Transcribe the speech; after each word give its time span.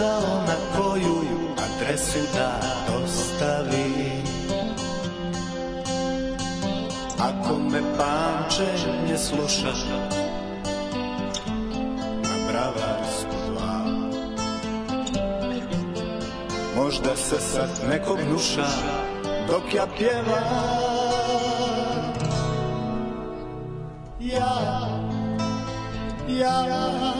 posao 0.00 0.42
na 0.46 0.54
koju 0.76 1.20
adresu 1.56 2.18
da 2.34 2.60
dostavi. 2.88 4.22
Ako 7.18 7.58
me 7.58 7.80
pamćenje 7.98 9.18
sluša 9.18 9.72
na 12.22 12.46
bravarsku 12.48 13.50
dva 13.50 13.84
Možda 16.76 17.16
se 17.16 17.40
sad 17.40 17.70
neko 17.88 18.14
gnuša 18.14 18.66
dok 19.48 19.74
ja 19.74 19.86
pjevam. 19.98 20.44
Ja, 24.20 24.88
ja, 26.28 26.66
ja. 26.68 27.19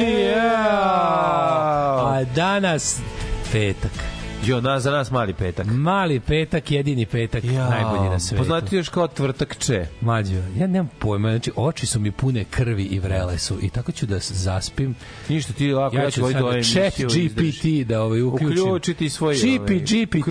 yeah! 0.00 0.68
A 2.04 2.24
danas 2.34 3.00
petak. 3.52 4.18
Jo, 4.46 4.60
nas, 4.60 4.82
za 4.82 4.90
nas 4.90 5.10
mali 5.10 5.34
petak. 5.34 5.66
Mali 5.66 6.20
petak, 6.20 6.70
jedini 6.70 7.06
petak, 7.06 7.44
ja, 7.44 7.68
najbolji 7.68 8.10
na 8.10 8.18
svetu. 8.18 8.36
Pa 8.36 8.38
Poznati 8.38 8.76
još 8.76 8.88
kao 8.88 9.08
tvrtakče. 9.08 9.86
Mađo, 10.00 10.42
ja 10.56 10.66
nemam 10.66 10.90
pojma, 10.98 11.30
znači 11.30 11.52
oči 11.56 11.86
su 11.86 12.00
mi 12.00 12.10
pune 12.10 12.44
krvi 12.44 12.84
i 12.84 12.98
vrele 12.98 13.38
su 13.38 13.58
i 13.62 13.70
tako 13.70 13.92
ću 13.92 14.06
da 14.06 14.18
zaspim. 14.18 14.94
Ništa 15.28 15.52
ti 15.52 15.72
lako, 15.72 15.96
ja, 15.96 16.02
ja 16.02 16.10
ću 16.10 16.20
sad 16.20 16.64
chat 16.64 16.98
da 16.98 17.06
GPT 17.06 17.88
da 17.88 18.02
ovaj 18.02 18.22
uključim. 18.22 18.62
Uključiti 18.62 19.10
svoj 19.10 19.34
Čipi, 19.34 19.56
ovaj, 19.56 19.78
GPT, 19.78 19.88
čipi, 19.88 20.22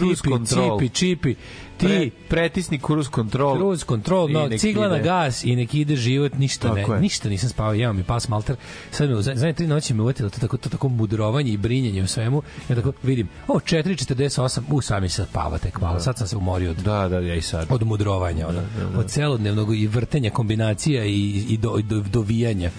čipi, 0.49 0.89
čipi, 0.89 1.35
Ti 1.77 1.87
Ti, 1.87 2.11
pretisni 2.29 2.79
cruise 2.79 3.09
control. 3.11 3.57
cruise 3.57 3.85
control, 3.85 4.31
no, 4.31 4.49
cigla 4.51 4.87
na 4.87 4.95
ide. 4.95 5.03
gas 5.03 5.43
i 5.43 5.55
nek 5.55 5.73
ide 5.73 5.95
život, 5.95 6.33
ništa 6.33 6.67
Tako 6.67 6.91
ne, 6.91 6.97
je. 6.97 7.01
ništa 7.01 7.29
nisam 7.29 7.49
spavao, 7.49 7.73
jeo 7.73 7.93
mi 7.93 8.03
pas 8.03 8.27
malter, 8.27 8.55
sad 8.91 9.09
me, 9.09 9.15
u 9.15 9.21
zadnje 9.21 9.53
tri 9.53 9.67
noći 9.67 9.93
me 9.93 10.03
uvatilo 10.03 10.29
to 10.29 10.39
tako, 10.39 10.57
to 10.57 10.69
tako 10.69 10.89
mudrovanje 10.89 11.51
i 11.51 11.57
brinjenje 11.57 12.03
u 12.03 12.07
svemu, 12.07 12.41
ja 12.69 12.75
tako 12.75 12.91
vidim, 13.03 13.29
o, 13.47 13.53
4.48, 13.55 14.61
u, 14.69 14.81
sami 14.81 15.09
se 15.09 15.25
spava 15.25 15.57
tek 15.57 15.81
malo, 15.81 15.99
sad 15.99 16.17
sam 16.17 16.27
se 16.27 16.37
umorio 16.37 16.71
od 16.71 16.77
Da, 16.77 17.07
da, 17.09 17.19
ja 17.19 17.35
i 17.35 17.41
sad. 17.41 17.67
od 17.69 17.83
mudrovanja, 17.83 18.47
ono, 18.47 18.61
od 18.97 19.07
celodnevnog 19.07 19.77
i 19.77 19.87
vrtenja 19.87 20.29
kombinacija 20.29 21.05
i, 21.05 21.45
i 21.49 21.57
do, 21.57 21.77
do, 21.79 21.99
dovijanja 22.01 22.71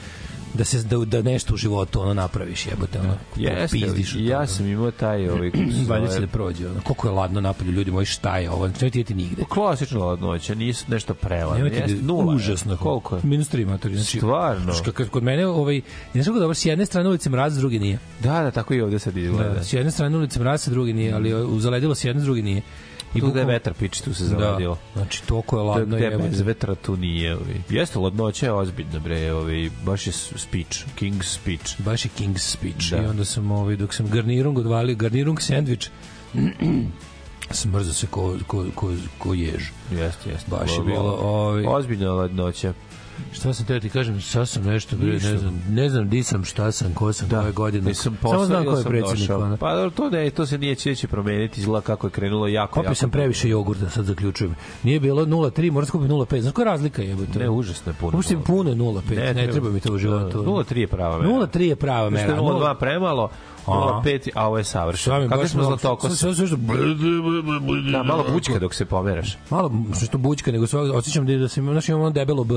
da 0.55 0.65
se 0.65 0.83
da, 0.83 0.97
da 0.97 1.23
nešto 1.23 1.55
u 1.55 1.57
životu 1.57 2.01
ono 2.01 2.15
napraviš 2.15 2.67
jebote 2.67 3.01
ono 3.01 3.15
Jeste, 3.37 3.79
pizdiš 3.79 4.15
od 4.15 4.21
i 4.21 4.27
ja 4.27 4.47
sam 4.47 4.67
imao 4.67 4.91
taj 4.91 5.29
ovaj 5.33 5.51
se 5.51 5.85
valjda 5.89 6.07
zove, 6.07 6.21
da 6.21 6.27
prođe 6.27 6.69
ono 6.69 6.81
koliko 6.81 7.09
je 7.09 7.13
ladno 7.13 7.41
napolju 7.41 7.71
ljudi 7.71 7.91
moji 7.91 8.07
šta 8.07 8.39
je 8.39 8.51
ovo 8.51 8.67
nećete 8.67 8.87
ideti 8.87 9.15
nigde 9.15 9.45
klasična 9.49 9.99
ladnoća, 9.99 10.55
nisu 10.55 10.85
nešto 10.89 11.15
preladno. 11.15 11.55
Nemojte 11.55 11.77
Jeste, 11.77 11.95
da, 11.95 12.07
nula. 12.07 12.33
je. 12.33 12.37
užasno. 12.37 12.77
Koliko 12.77 13.17
je? 13.17 13.23
Minus 13.25 13.53
3 13.53 13.67
matori. 13.67 13.95
Znači, 13.95 14.17
Stvarno? 14.19 14.73
Kad, 14.95 15.09
kod 15.09 15.23
mene, 15.23 15.47
ovaj, 15.47 15.81
znaš 16.13 16.27
kako 16.27 16.39
dobro, 16.39 16.55
s 16.55 16.65
jedne 16.65 16.87
strane 16.87 17.09
ulice 17.09 17.31
mraz, 17.31 17.55
s 17.55 17.59
druge 17.59 17.79
nije. 17.79 17.99
Da, 18.21 18.43
da, 18.43 18.51
tako 18.51 18.75
i 18.75 18.81
ovde 18.81 18.99
sad 18.99 19.17
izgleda. 19.17 19.55
Da, 19.55 19.65
s 19.65 19.73
jedne 19.73 19.91
strane 19.91 20.17
ulice 20.17 20.41
mraz, 20.41 20.63
s 20.63 20.69
druge 20.69 20.93
nije, 20.93 21.13
ali 21.13 21.35
u 21.35 21.61
zaledilo 21.61 21.95
s 21.95 22.05
jedne, 22.05 22.23
s 22.23 22.25
druge 22.25 22.43
nije. 22.43 22.63
I 23.15 23.21
tu 23.21 23.31
gde 23.31 23.41
je 23.41 23.47
vetar 23.47 23.75
piči, 23.75 24.05
tu 24.05 24.15
se 24.15 24.23
Da, 24.23 24.29
zaladilo. 24.31 24.79
znači, 24.93 25.23
toliko 25.23 25.57
je 25.57 25.61
je 25.61 25.65
ladno. 25.65 25.97
gde 25.97 26.05
jebote. 26.05 26.29
bez 26.29 26.41
vetra 26.41 26.75
tu 26.75 26.97
nije. 26.97 27.37
Ovi. 27.37 27.63
Jeste, 27.71 27.99
ladnoća 27.99 28.47
je 28.47 28.53
ozbiljna, 28.53 28.99
bre. 28.99 29.33
Ovi, 29.33 29.71
baš 29.83 30.07
je 30.07 30.13
speech, 30.13 30.85
king's 30.97 31.23
speech. 31.25 31.81
baš 31.81 32.05
je 32.05 32.11
King's 32.11 32.39
Speech 32.51 32.91
Da. 32.91 32.97
i 32.97 33.07
onda 33.07 33.25
sam 33.25 33.51
ovaj 33.51 33.77
dok 33.77 33.95
sam 33.95 34.09
garnirung 34.09 34.59
odvalio 34.59 34.97
garnirung 34.97 35.41
sendvič 35.41 35.89
smrzo 37.51 37.95
se 37.95 38.07
ko, 38.07 38.37
ko, 38.47 38.67
ko, 38.75 38.89
ko 39.19 39.35
jež 39.35 39.63
Jeste, 39.93 40.31
jeste. 40.31 40.51
Baš 40.51 40.71
je 40.71 40.79
Lo- 40.79 40.85
bilo, 40.85 41.13
ovaj- 41.13 41.65
Ozbiljna 41.69 42.13
ladnoća. 42.13 42.73
Šta 43.33 43.55
sam 43.55 43.67
teo 43.67 43.77
da 43.77 43.81
ti 43.81 43.89
kažem 43.89 44.21
sad 44.21 44.49
sam 44.49 44.65
nešto 44.65 44.97
bre, 44.97 45.13
ne 45.13 45.19
znam 45.19 45.63
ne 45.71 45.89
znam 45.89 46.09
di 46.09 46.23
sam 46.23 46.45
šta 46.45 46.73
sam 46.73 46.95
ko 46.95 47.13
sam 47.13 47.29
da, 47.29 47.41
koje 47.41 47.53
godine 47.53 47.89
Nisam 47.89 48.19
samo 48.23 48.45
znam 48.45 48.65
ko 48.65 48.79
je 48.79 48.85
predsjednik 48.85 49.31
ono. 49.31 49.57
Pa 49.57 49.75
dobro, 49.75 49.91
to 49.91 50.11
ne, 50.11 50.31
to 50.31 50.47
se 50.47 50.59
nije 50.59 50.75
će 50.75 51.09
promeniti, 51.09 51.61
izgleda 51.61 51.81
kako 51.81 52.07
je 52.07 52.11
krenulo 52.11 52.47
jako, 52.47 52.75
Popio 52.75 52.89
jako. 52.89 52.95
sam 52.95 53.11
previše 53.11 53.49
jogurta, 53.49 53.91
sad 53.91 54.05
zaključujem. 54.05 54.55
Nije 54.83 55.01
bilo 55.01 55.27
0,3, 55.27 55.71
moram 55.71 55.87
skupiti 55.87 56.13
0,5. 56.13 56.41
Znaš 56.41 56.55
koja 56.55 56.63
je 56.63 56.71
razlika 56.71 57.03
jebote? 57.03 57.39
Ne, 57.39 57.51
užasno 57.51 57.93
je 57.93 57.97
puno. 58.01 58.17
Uopšte 58.17 58.37
puno 58.47 58.71
je 58.71 58.77
0,5. 58.77 59.35
Ne, 59.35 59.47
treba 59.47 59.71
mi 59.71 59.81
to 59.81 59.93
u 59.93 59.99
životu. 59.99 60.43
0,3 60.45 60.77
je 60.77 60.87
prava 60.87 61.19
mera. 61.19 61.31
0,3 61.31 61.61
je 61.61 61.77
prava 61.77 62.05
je 62.05 62.11
mera. 62.11 62.37
0,2 62.37 62.79
premalo, 62.79 63.31
0,5, 63.69 64.29
a 64.35 64.47
ovo 64.47 64.59
je 64.59 64.65
savršeno. 64.65 65.29
Kako 65.29 65.49
smo 65.49 65.63
zlatokos? 65.65 66.23
Da, 67.85 68.03
malo 68.03 68.25
bućka 68.33 68.59
dok 68.59 68.75
se 68.75 68.85
pomeraš. 68.85 69.37
Malo 69.51 69.73
što 70.03 70.19
bućka, 70.19 70.53
nego 70.53 70.67
sve 70.67 70.81
osjećam 70.81 71.27
da 71.27 71.33
da 71.35 71.49
se 71.49 71.61
znaš 71.63 71.89
imamo 71.89 72.05
ono 72.05 72.13
debelo 72.13 72.45
B. 72.45 72.55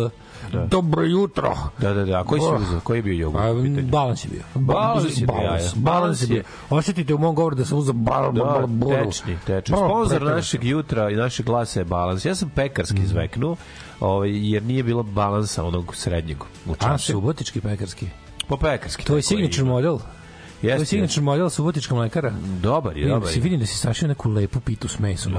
Dobro 0.68 1.04
jutro. 1.04 1.54
Da, 1.80 1.94
da, 1.94 2.06
da. 2.06 2.20
A 2.20 2.24
koji 2.24 2.42
si 2.42 2.48
uzeo? 2.58 2.80
Koji 2.80 2.98
je 2.98 3.04
bio 3.04 3.14
jogurt? 3.14 3.44
A, 3.44 3.54
balans 3.84 4.26
je 4.26 4.30
bio. 4.30 4.42
Balans 4.56 5.06
je 5.12 5.26
bio, 5.26 5.36
balans, 5.36 5.76
balans 5.76 6.22
je 6.22 6.28
bio. 6.28 6.44
Osjetite 6.70 7.14
u 7.14 7.18
mom 7.18 7.36
govoru 7.36 7.56
da 7.56 7.66
sam 7.66 7.78
uzeo 7.78 7.94
bal, 7.94 8.32
Da, 8.32 8.68
tečni, 9.04 9.38
tečni. 9.48 9.76
Preterano. 10.00 10.36
našeg 10.36 10.64
jutra 10.64 11.10
i 11.10 11.16
našeg 11.16 11.46
glasa 11.46 11.80
je 11.80 11.86
balans. 11.86 12.26
Ja 12.26 12.36
sam 12.36 12.50
pekarski 12.50 13.00
Mm. 13.00 13.04
izveknuo, 13.04 13.56
ovaj, 14.00 14.52
jer 14.52 14.64
nije 14.64 14.84
bilo 14.84 15.04
balansa 15.04 15.64
onog 15.64 15.96
srednjeg 15.96 16.38
u 16.68 16.72
A, 16.72 16.76
čaši. 16.76 17.12
subotički 17.12 17.62
pekarski. 17.62 18.08
Po 18.48 18.58
pekarski. 18.58 19.06
To 19.06 19.16
je 19.16 19.22
signature 19.22 19.62
ima. 19.62 20.00
Model. 20.62 20.70
To 20.70 20.76
je 20.76 20.80
Jeste, 20.80 20.86
signature 20.86 21.22
model 21.22 21.50
subotička 21.50 21.96
mlekara. 21.96 22.34
Dobar 22.62 22.98
je, 22.98 23.08
dobar 23.08 23.30
si 23.30 23.40
je. 23.40 23.44
vidim 23.44 23.60
da 23.60 23.66
si 23.66 23.78
sašio 23.78 24.08
neku 24.08 24.30
lepu 24.30 24.60
pitu 24.60 24.88
s 24.88 25.00
mesom. 25.00 25.34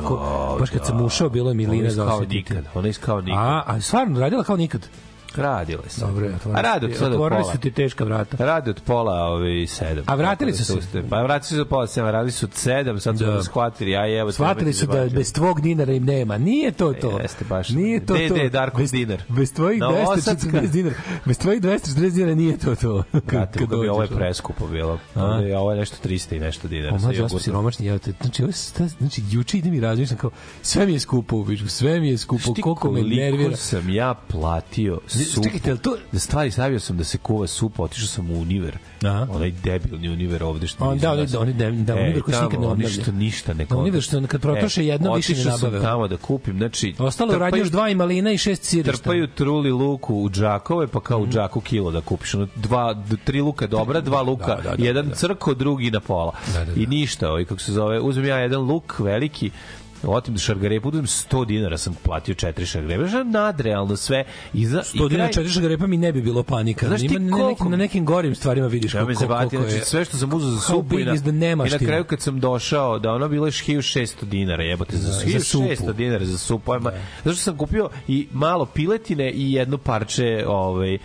Baš 0.58 0.70
kad 0.70 0.86
sam 0.86 1.04
ušao, 1.04 1.28
bilo 1.28 1.50
je 1.50 1.54
milina 1.54 1.90
za 1.90 2.14
osjetiti. 2.14 2.54
Ona 2.74 2.88
je 2.88 2.94
kao 2.94 3.20
nikad. 3.20 3.38
A, 3.38 3.62
a 3.66 3.80
stvarno, 3.80 4.20
radila 4.20 4.44
kao 4.44 4.56
nikad. 4.56 4.88
Radile 5.36 5.82
se. 5.88 6.00
Dobro, 6.00 6.28
A 6.54 6.60
rade 6.60 6.86
od 6.86 6.94
sada 6.94 7.10
otvorili 7.10 7.44
su 7.52 7.58
ti 7.58 7.70
teška 7.70 8.04
vrata. 8.04 8.44
Rade 8.46 8.70
od 8.70 8.80
pola 8.80 9.14
ovaj, 9.14 9.66
sedam. 9.66 10.04
A 10.06 10.14
vratili 10.14 10.52
Tako 10.52 10.64
su 10.64 10.74
da 10.74 10.82
se? 10.82 11.02
Pa 11.10 11.22
vratili 11.22 11.56
su 11.56 11.60
od 11.60 11.68
pola 11.68 11.86
sedam, 11.86 12.10
radili 12.10 12.32
su 12.32 12.46
od 12.46 12.54
sedam, 12.54 13.00
sad 13.00 13.18
su 13.18 13.24
Da. 13.24 13.30
da. 13.30 13.42
shvatili, 13.42 13.96
a 13.96 14.18
evo... 14.18 14.32
Shvatili 14.32 14.72
su 14.72 14.86
da 14.86 15.06
bez 15.06 15.32
tvog 15.32 15.60
dinara 15.60 15.92
im 15.92 16.04
nema. 16.04 16.38
Nije 16.38 16.70
to 16.70 16.92
to. 16.92 17.18
Jeste 17.18 17.44
baš. 17.44 17.68
Nije 17.68 18.06
to 18.06 18.14
Gde- 18.14 18.28
to. 18.28 18.34
gde 18.34 18.42
je 18.42 18.50
Darkov 18.50 18.80
bez, 18.80 18.90
dinar? 18.92 19.22
Bez 19.28 19.52
tvojih 19.52 19.80
Novosadska. 19.80 20.48
240 20.48 20.70
dinara. 20.70 20.96
Bez 21.24 21.38
tvojih 21.38 21.62
240 21.62 22.10
dinara 22.10 22.34
nije 22.34 22.58
to 22.58 22.74
to. 22.74 23.02
Kad 23.26 23.58
kako 23.58 23.76
bi 23.76 23.88
ovo 23.88 24.02
je 24.02 24.08
preskupo 24.08 24.66
bilo. 24.66 24.98
Je 25.42 25.58
ovo 25.58 25.72
je 25.72 25.78
nešto 25.78 26.08
300 26.08 26.36
i 26.36 26.40
nešto 26.40 26.68
dinara. 26.68 26.98
Mlađe, 26.98 27.22
ja 27.22 27.28
sam 27.28 27.38
siromašni, 27.38 27.86
ja 27.86 27.98
te, 27.98 28.12
znači, 28.20 28.42
ovo 28.42 28.52
sta- 28.52 28.88
znači, 28.88 29.22
juče 29.30 29.58
idem 29.58 29.74
i 29.74 29.80
razmišljam 29.80 30.18
kao, 30.18 30.30
sve 30.62 30.86
mi 30.86 30.92
je 30.92 31.00
skupo 31.00 31.36
u 31.36 31.46
sve 31.68 32.00
mi 32.00 32.08
je 32.08 32.18
skupo, 32.18 32.54
koliko 32.54 32.90
me 32.90 33.00
koliko 33.00 33.16
nervira. 33.16 33.56
sam 33.56 33.90
ja 33.90 34.14
platio 34.28 35.00
supu. 35.24 35.44
čekajte, 35.44 35.76
to- 35.76 35.96
Da 36.12 36.18
stvari 36.18 36.50
stavio 36.50 36.80
sam 36.80 36.96
da 36.96 37.04
se 37.04 37.18
kuva 37.18 37.46
supa, 37.46 37.82
otišao 37.82 38.06
sam 38.08 38.30
u 38.30 38.34
univer. 38.34 38.78
Aha. 39.02 39.26
Onaj 39.30 39.50
debilni 39.52 40.08
univer 40.08 40.42
ovde 40.42 40.66
što 40.66 40.84
On, 40.84 40.98
da, 40.98 41.12
oni, 41.12 41.22
nas- 41.22 41.34
oni, 41.34 41.52
da, 41.52 41.70
da, 41.70 41.94
Ej, 41.94 42.00
univer 42.00 42.22
koji 42.22 42.34
se 42.34 42.42
nikad 42.42 42.60
ne 42.60 42.66
obnavlja. 42.66 42.88
što 42.92 43.12
ništa 43.12 43.54
ne 43.54 43.64
Da, 43.64 43.76
univer 43.76 44.02
što 44.02 44.26
kad 44.26 44.40
protroše 44.40 44.86
jedno, 44.86 45.14
više 45.14 45.32
ne 45.32 45.38
otišao 45.38 45.52
sam 45.52 45.66
nabave. 45.66 45.84
tamo 45.84 46.08
da 46.08 46.16
kupim, 46.16 46.58
znači... 46.58 46.94
Ostalo 46.98 47.38
radnje 47.38 47.58
još 47.58 47.68
dva 47.68 47.88
i 47.88 47.94
malina 47.94 48.32
i 48.32 48.38
šest 48.38 48.64
sirišta. 48.64 48.92
Trpaju 48.92 49.26
truli 49.26 49.70
luku 49.70 50.14
u 50.16 50.30
džakove, 50.30 50.86
pa 50.86 51.00
kao 51.00 51.18
u 51.18 51.26
džaku 51.26 51.60
kilo 51.60 51.90
da 51.90 52.00
kupiš. 52.00 52.34
Ono, 52.34 52.48
dva, 52.56 52.94
tri 53.24 53.40
luka 53.40 53.66
dobra, 53.66 54.00
dva 54.00 54.22
luka, 54.22 54.46
Da, 54.46 54.62
da, 54.62 54.76
da, 54.76 54.84
jedan 54.84 55.08
da. 55.08 55.14
crko, 55.14 55.54
drugi 55.54 55.90
na 55.90 56.00
pola. 56.00 56.32
Da, 56.48 56.58
da, 56.58 56.64
da. 56.66 56.80
I 56.82 56.86
ništa, 56.86 57.28
ovaj, 57.28 57.44
kako 57.44 57.60
se 57.60 57.72
zove, 57.72 58.00
uzmem 58.00 58.26
ja 58.26 58.36
jedan 58.38 58.60
luk 58.62 58.98
veliki, 58.98 59.50
otim 60.04 60.38
šargarepu, 60.38 60.88
uzmem 60.88 61.04
100 61.04 61.46
dinara 61.46 61.78
sam 61.78 61.94
platio 61.94 62.34
četiri 62.34 62.66
šargarepe, 62.66 63.08
što 63.08 63.18
je 63.18 63.24
nadrealno 63.24 63.96
sve. 63.96 64.24
I 64.52 64.66
za, 64.66 64.82
100 64.84 64.96
i 64.96 65.08
dinara 65.08 65.24
kraj- 65.24 65.34
četiri 65.34 65.50
šagarepa 65.50 65.86
mi 65.86 65.96
ne 65.96 66.12
bi 66.12 66.22
bilo 66.22 66.42
panika. 66.42 66.86
Znaš 66.86 67.00
ti 67.00 67.06
Ima 67.06 67.18
na, 67.18 67.30
koliko- 67.32 67.48
nekim, 67.50 67.70
na 67.70 67.76
nekim 67.76 68.04
gorim 68.04 68.34
stvarima 68.34 68.66
vidiš 68.66 68.94
Ja 68.94 69.02
koliko, 69.02 69.26
koliko 69.26 69.56
znači 69.56 69.74
je. 69.74 69.84
sve 69.84 70.04
što 70.04 70.16
sam 70.16 70.32
uzeo 70.32 70.50
za 70.50 70.60
supu 70.60 70.98
i 70.98 71.04
na, 71.04 71.16
the 71.16 71.30
i 71.30 71.70
na 71.70 71.78
kraju 71.78 72.04
kad 72.04 72.20
sam 72.20 72.40
došao 72.40 72.98
da 72.98 73.12
ono 73.12 73.28
bilo 73.28 73.46
je 73.46 73.52
1600 73.52 74.24
dinara 74.24 74.62
jebote 74.62 74.96
za, 74.96 75.06
Da, 75.06 75.12
za 75.12 75.20
1600 75.20 75.76
supu. 75.76 75.92
dinara 75.92 76.24
za 76.24 76.38
supu 76.38 76.72
ajma, 76.72 76.90
zato 77.16 77.34
što 77.34 77.42
sam 77.42 77.56
kupio 77.56 77.88
i 78.08 78.26
malo 78.32 78.66
piletine 78.66 79.30
i 79.30 79.52
jedno 79.52 79.78
parče 79.78 80.44
ovaj, 80.46 80.94
uh, 80.94 81.00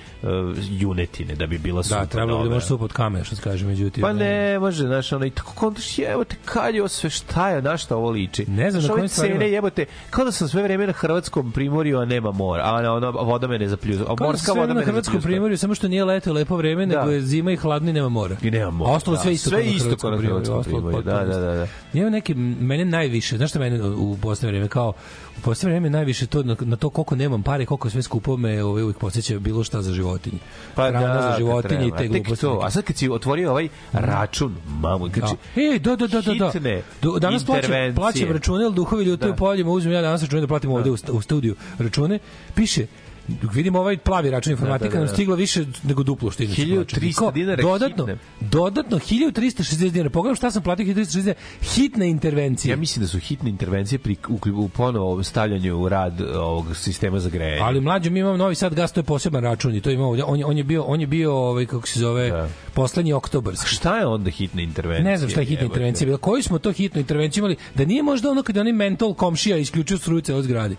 junetine 0.71 1.36
da 1.36 1.48
bi 1.48 1.57
bila 1.57 1.83
supa 1.83 2.00
Da, 2.00 2.05
trebalo 2.05 2.38
bi 2.39 2.50
da 2.50 2.55
može 2.55 2.65
sup 2.65 2.81
od 2.81 2.93
kame, 2.93 3.24
što 3.24 3.36
se 3.36 3.41
kaže, 3.41 3.65
međutim. 3.65 4.01
Pa 4.01 4.13
ne, 4.13 4.60
može, 4.60 4.83
znaš, 4.83 5.12
ono, 5.12 5.25
i 5.25 5.29
tako 5.29 5.51
kontaš, 5.55 5.98
jebote, 6.00 6.36
kad 6.45 6.75
je 6.75 6.81
ovo 6.81 6.88
sve, 6.88 7.10
šta 7.10 7.50
je, 7.50 7.62
na 7.62 7.77
šta 7.77 7.95
ovo 7.95 8.10
liči? 8.10 8.45
Ne 8.48 8.71
znam 8.71 8.83
Znaš, 8.88 9.17
na 9.17 9.24
ove 9.24 9.34
cene, 9.34 9.51
jebote, 9.51 9.86
kao 10.10 10.25
da 10.25 10.32
sam 10.32 10.48
sve 10.48 10.63
vreme 10.63 10.88
na 10.88 10.94
hrvatskom 10.94 11.51
primorju, 11.51 12.00
a 12.00 12.06
nema 12.06 12.32
mora, 12.32 12.63
a 12.65 12.74
ona, 12.74 12.94
ona 12.94 13.10
voda 13.10 13.48
me 13.48 13.60
ne 13.60 13.65
a 13.65 13.70
da 13.70 14.25
morska 14.25 14.51
voda 14.53 14.67
na 14.67 14.74
me 14.74 14.79
ne 14.79 14.86
hrvatskom 14.86 15.22
primorju, 15.22 15.58
samo 15.58 15.75
što 15.75 15.88
nije 15.88 16.06
leto 16.06 16.34
lepo 16.34 16.56
vreme, 16.56 16.86
Da. 16.86 17.00
nego 17.00 17.12
je 17.12 17.22
zima 17.22 17.51
i 17.51 17.56
hladno 17.56 17.89
i 17.89 17.94
nema 17.94 18.10
mora. 18.10 18.36
I 18.41 18.51
nema 18.51 18.72
mora. 18.72 18.91
A 18.91 18.96
ostalo 18.96 19.17
da. 19.17 19.24
sve 19.24 19.34
isto 19.34 19.50
sve 19.50 19.63
na 19.63 19.63
isto 19.63 19.96
kao 19.96 20.12
na 20.12 20.17
hrvatskom 20.17 20.63
primorju, 20.63 21.01
da, 21.01 21.12
potpuno 21.12 21.36
da, 21.36 21.39
da, 21.39 21.56
da. 21.56 21.67
Ima 21.94 22.10
neki, 22.10 22.34
mene 22.34 22.86
najviše, 22.86 23.38
znaš 23.38 23.50
šta 23.50 23.60
mene 23.60 23.84
u 23.84 24.17
poslednje 24.22 24.51
vreme, 24.51 24.67
kao, 24.67 24.94
u 25.38 25.41
poslednje 25.41 25.72
vreme 25.74 25.89
najviše 25.89 26.27
to, 26.27 26.44
na, 26.44 26.56
na 26.60 26.75
to 26.75 26.89
koliko 26.89 27.15
nemam 27.15 27.44
pare, 27.44 27.65
koliko 27.65 27.89
sve 27.89 28.01
skupo 28.01 28.38
me 28.38 28.63
ovaj, 28.63 28.84
uvijek 28.84 28.98
posjeća 28.98 29.39
bilo 29.39 29.63
šta 29.63 29.82
za 29.82 29.94
životinje. 29.94 30.38
Pa 30.75 30.88
Hrana 30.89 31.13
da, 31.13 31.22
za 31.22 31.36
životinje 31.38 31.88
i 31.88 31.91
te 31.98 32.08
gluposti. 32.08 32.41
to. 32.41 32.60
A 32.63 32.72
sad 32.72 32.84
kad 32.84 32.96
si 32.96 33.10
otvorio 33.10 33.51
ovaj 33.51 33.67
račun, 33.91 34.56
mamu, 34.79 35.06
kad 35.06 35.24
Da. 35.24 35.27
si, 35.27 35.36
Ej, 35.62 35.79
da, 35.79 35.96
da, 35.96 36.08
da, 36.08 36.22
da, 36.22 36.34
da. 36.34 36.82
Do, 37.01 37.20
danas 37.20 37.46
plaćam, 37.46 37.72
plaćam 37.96 38.32
račune, 38.32 38.65
ali 38.65 38.74
duhovi 38.74 39.03
ljutaju 39.06 39.32
Da. 39.32 39.36
da. 39.36 39.38
poljima, 39.39 39.72
uzmem 39.72 39.94
ja 39.94 40.01
danas 40.01 40.22
račune 40.22 40.41
da 40.41 40.48
platim 40.48 40.72
ovde 40.72 40.91
u, 40.91 40.98
u 41.12 41.22
studiju 41.22 41.56
račune, 41.77 42.20
piše 42.56 42.86
dok 43.27 43.53
vidim 43.53 43.75
ovaj 43.75 43.98
plavi 43.98 44.29
račun 44.29 44.51
informatika 44.51 44.84
Da, 44.84 44.89
da, 44.89 44.93
da, 44.93 45.00
nam 45.00 45.07
da. 45.07 45.13
stiglo 45.13 45.36
više 45.36 45.65
nego 45.84 46.03
duplo 46.03 46.31
što 46.31 46.43
inače 46.43 46.62
1300 46.62 46.75
plaćam. 46.77 47.03
I 47.03 47.13
kao, 47.13 47.31
dinara 47.31 47.62
dodatno, 47.63 48.05
hitne. 48.05 48.17
dodatno 48.41 48.98
1360 49.00 49.89
dinara. 49.89 50.10
Pogledam 50.10 50.36
šta 50.36 50.51
sam 50.51 50.63
platio 50.63 50.86
1360 50.86 51.15
dinara. 51.15 51.39
Hitna 51.63 52.05
intervencija. 52.05 52.72
Ja 52.74 52.77
mislim 52.77 53.01
da 53.01 53.07
su 53.07 53.19
hitne 53.19 53.50
intervencije 53.50 54.00
pri 54.00 54.15
u, 54.27 54.39
u 54.55 54.69
ponovo 54.69 55.24
stavljanju 55.24 55.77
u 55.77 55.89
rad 55.89 56.22
ovog 56.22 56.75
sistema 56.75 57.19
za 57.19 57.29
grejanje. 57.29 57.62
Ali 57.62 57.81
mlađi 57.81 58.10
mi 58.10 58.19
imamo 58.19 58.38
Novi 58.38 58.55
Sad 58.55 58.74
gas, 58.74 58.91
to 58.91 59.00
je 59.00 59.03
poseban 59.03 59.43
račun 59.43 59.75
i 59.75 59.81
to 59.81 59.89
ima 59.89 60.05
ovdje. 60.05 60.24
On 60.24 60.39
je, 60.39 60.46
on 60.46 60.57
je 60.57 60.63
bio, 60.63 60.84
on 60.84 61.01
je 61.01 61.07
bio 61.07 61.34
ovaj, 61.34 61.65
kako 61.65 61.88
se 61.88 62.00
zove, 62.00 62.29
Da. 62.29 62.50
poslednji 62.74 63.13
oktobarski. 63.13 63.67
šta 63.67 63.98
je 63.98 64.05
onda 64.05 64.29
hitna 64.29 64.62
intervencija? 64.62 65.12
Ne 65.12 65.17
znam 65.17 65.29
šta 65.29 65.39
je 65.39 65.46
hitna 65.46 65.62
Jebote. 65.62 65.74
intervencija 65.74 66.05
bila. 66.05 66.17
Koju 66.17 66.43
smo 66.43 66.60
to 66.60 66.72
hitnu 66.72 67.00
intervenciju 67.00 67.41
imali? 67.41 67.55
Da 67.75 67.86
nije 67.86 68.03
možda 68.03 68.31
ono 68.31 68.43
kada 68.43 68.62
onaj 68.62 68.74
mentol 68.74 69.13
komšija 69.13 69.57
isključio 69.57 69.98
struju 69.98 70.22
celoj 70.22 70.43
zgradi. 70.43 70.75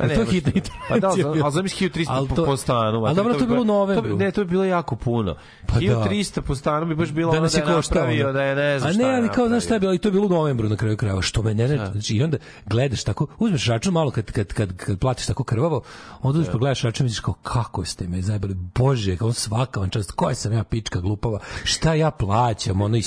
Pa 0.00 0.04
Je 0.04 0.08
ne 0.08 0.14
to 0.14 0.20
može 0.20 0.32
hitna 0.32 0.52
to. 0.52 0.70
Pa 0.88 0.98
da, 0.98 1.08
intervencija 1.08 1.28
ali 1.28 1.40
ali 1.42 1.52
zamisli 1.52 1.90
1300 1.90 2.06
Ali 2.08 2.28
po, 2.28 2.34
to- 2.34 2.44
po 2.44 2.56
stanu. 2.56 3.04
ali 3.04 3.14
dobro, 3.16 3.34
to 3.34 3.40
je 3.40 3.46
bilo 3.46 3.62
u 3.62 3.64
novembru. 3.64 4.16
Ne, 4.16 4.30
to 4.30 4.40
je 4.40 4.44
bilo 4.44 4.64
jako 4.64 4.96
puno. 4.96 5.36
Pa 5.66 5.74
da. 5.74 5.80
1300 5.80 6.40
po 6.40 6.54
stanu 6.54 6.86
bi 6.86 6.94
baš 6.94 7.10
bilo 7.10 7.32
da 7.32 7.38
ono 7.38 7.48
da 7.48 7.58
je 7.58 7.64
je 7.64 7.74
napravio, 7.74 8.32
da 8.32 8.42
je 8.42 8.54
ne 8.54 8.78
znam 8.78 8.90
A 8.90 8.92
šta 8.92 9.02
ne, 9.02 9.08
je 9.08 9.16
ali 9.16 9.28
kao, 9.28 9.48
znaš 9.48 9.64
šta 9.64 9.74
je 9.74 9.80
bilo, 9.80 9.94
i 9.94 9.98
to 9.98 10.08
je 10.08 10.12
bilo 10.12 10.26
u 10.26 10.28
novembru 10.28 10.68
na 10.68 10.76
kraju 10.76 10.96
krajeva, 10.96 11.22
što 11.22 11.42
me 11.42 11.54
ne 11.54 11.68
znači, 11.68 12.14
i 12.14 12.22
onda 12.22 12.36
gledaš 12.66 13.04
tako, 13.04 13.26
uzmeš 13.38 13.66
račun 13.66 13.92
malo 13.92 14.10
kad, 14.10 14.32
kad, 14.32 14.46
kad, 14.52 14.76
kad 14.76 14.98
platiš 14.98 15.26
tako 15.26 15.44
krvavo, 15.44 15.82
onda 16.22 16.38
uzmeš 16.38 16.52
pa 16.52 16.58
gledaš 16.58 16.82
račun 16.82 17.04
i 17.04 17.08
misliš 17.08 17.20
kao, 17.20 17.34
kako 17.34 17.84
ste 17.84 18.08
me 18.08 18.22
zajebali, 18.22 18.54
bože, 18.54 19.16
kao 19.16 19.32
svaka 19.32 19.80
vam 19.80 19.90
čast, 19.90 20.12
koja 20.12 20.34
sam 20.34 20.52
ja 20.52 20.64
pička 20.64 21.00
glupava, 21.00 21.38
šta 21.64 21.94
ja 21.94 22.10
plaćam, 22.10 22.80
ono, 22.80 22.96
i, 22.96 23.02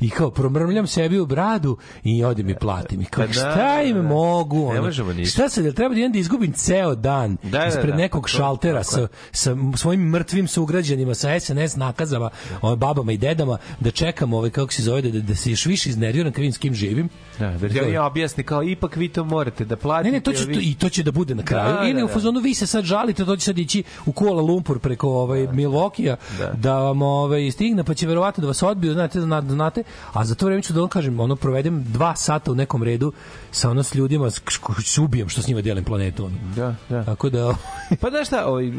i, 0.00 0.10
kao, 0.10 0.30
promrmljam 0.30 0.86
sebi 0.86 1.18
u 1.18 1.26
bradu 1.26 1.76
i 2.04 2.24
odem 2.24 2.48
i 2.48 2.54
platim, 2.54 3.00
i 3.00 3.04
kao, 3.04 3.22
Pa 3.22 3.26
da, 3.26 3.32
šta 3.32 3.82
im 3.82 3.96
da, 3.96 4.02
da. 4.02 4.08
mogu, 4.08 4.72
Ne 4.72 4.80
ono, 4.80 4.92
šta 5.26 5.48
treba 5.74 5.94
da 5.94 6.00
idem 6.00 6.12
da 6.12 6.18
izgubim 6.22 6.52
ceo 6.54 6.94
dan 6.94 7.36
Da, 7.42 7.48
da, 7.50 7.66
ispred 7.66 7.86
da, 7.86 7.96
nekog 7.96 8.22
pa 8.22 8.28
to- 8.28 8.32
šaltera 8.32 8.78
tako 8.80 8.90
sa, 8.92 9.08
sa 9.32 9.50
svojim 9.76 10.00
mrtvim 10.02 10.48
sugrađanima, 10.48 11.14
sa 11.14 11.40
SNS 11.40 11.76
nakazama, 11.76 12.30
ovaj, 12.60 12.76
babama 12.76 13.12
i 13.12 13.18
dedama, 13.18 13.58
da 13.80 13.90
čekam 13.90 14.32
ovaj, 14.32 14.50
kako 14.50 14.72
se 14.72 14.82
zove, 14.82 15.02
da, 15.02 15.10
da, 15.10 15.20
da 15.20 15.34
se 15.34 15.50
još 15.50 15.66
više 15.66 15.90
iznerviram 15.90 16.32
kad 16.32 16.40
vidim 16.40 16.52
s 16.52 16.58
kim 16.58 16.74
živim. 16.74 17.08
Da, 17.38 17.50
da 17.50 17.68
ti 17.68 17.80
oni 17.80 17.96
objasni 17.98 18.44
kao 18.44 18.62
ipak 18.64 18.96
vi 18.96 19.08
to 19.08 19.24
morate 19.24 19.64
da 19.64 19.76
platite. 19.76 20.10
Ne, 20.10 20.12
ne, 20.12 20.20
to 20.22 20.32
će, 20.32 20.44
vi- 20.44 20.54
to, 20.54 20.60
i 20.62 20.74
to 20.74 20.88
će 20.88 21.02
da 21.02 21.12
bude 21.12 21.34
na 21.34 21.42
kraju. 21.42 21.74
Da, 21.74 21.82
Ili 21.84 21.94
da, 21.94 22.04
u 22.04 22.08
da. 22.08 22.12
fazonu 22.14 22.40
vi 22.40 22.54
se 22.54 22.66
sad 22.66 22.84
žalite, 22.84 23.24
to 23.24 23.36
će 23.36 23.44
sad 23.44 23.58
ići 23.58 23.82
u 24.06 24.12
Kuala 24.12 24.42
Lumpur 24.42 24.78
preko 24.78 25.08
ovaj 25.10 25.46
Milvokija 25.46 26.16
da. 26.38 26.52
Da. 26.52 26.74
vam 26.74 27.02
ovaj 27.02 27.50
stigne, 27.50 27.84
pa 27.84 27.94
će 27.94 28.06
verovatno 28.06 28.40
da 28.40 28.48
vas 28.48 28.62
odbiju, 28.62 28.92
znate, 28.92 29.18
da 29.18 29.24
zna- 29.24 29.42
znate, 29.42 29.82
a 30.12 30.24
za 30.24 30.34
to 30.34 30.46
vreme 30.46 30.62
ću 30.62 30.72
da 30.72 30.80
vam 30.80 30.88
kažem, 30.88 31.20
ono 31.20 31.36
provedem 31.36 31.84
dva 31.84 32.16
sata 32.16 32.52
u 32.52 32.56
nekom 32.56 32.82
redu 32.82 33.12
sa 33.50 33.70
ono 33.70 33.82
s 33.82 33.94
ljudima 33.94 34.30
s 34.78 34.98
ubijem 34.98 35.28
što 35.28 35.42
s 35.42 35.48
njima 35.48 35.60
delim 35.60 35.84
planetu. 35.84 36.11
Ono. 36.18 36.36
Da, 36.56 36.74
da. 36.88 37.04
Tako 37.04 37.30
da 37.30 37.54
Pa 38.00 38.10
znaš 38.10 38.26
šta, 38.26 38.46
ovaj, 38.46 38.70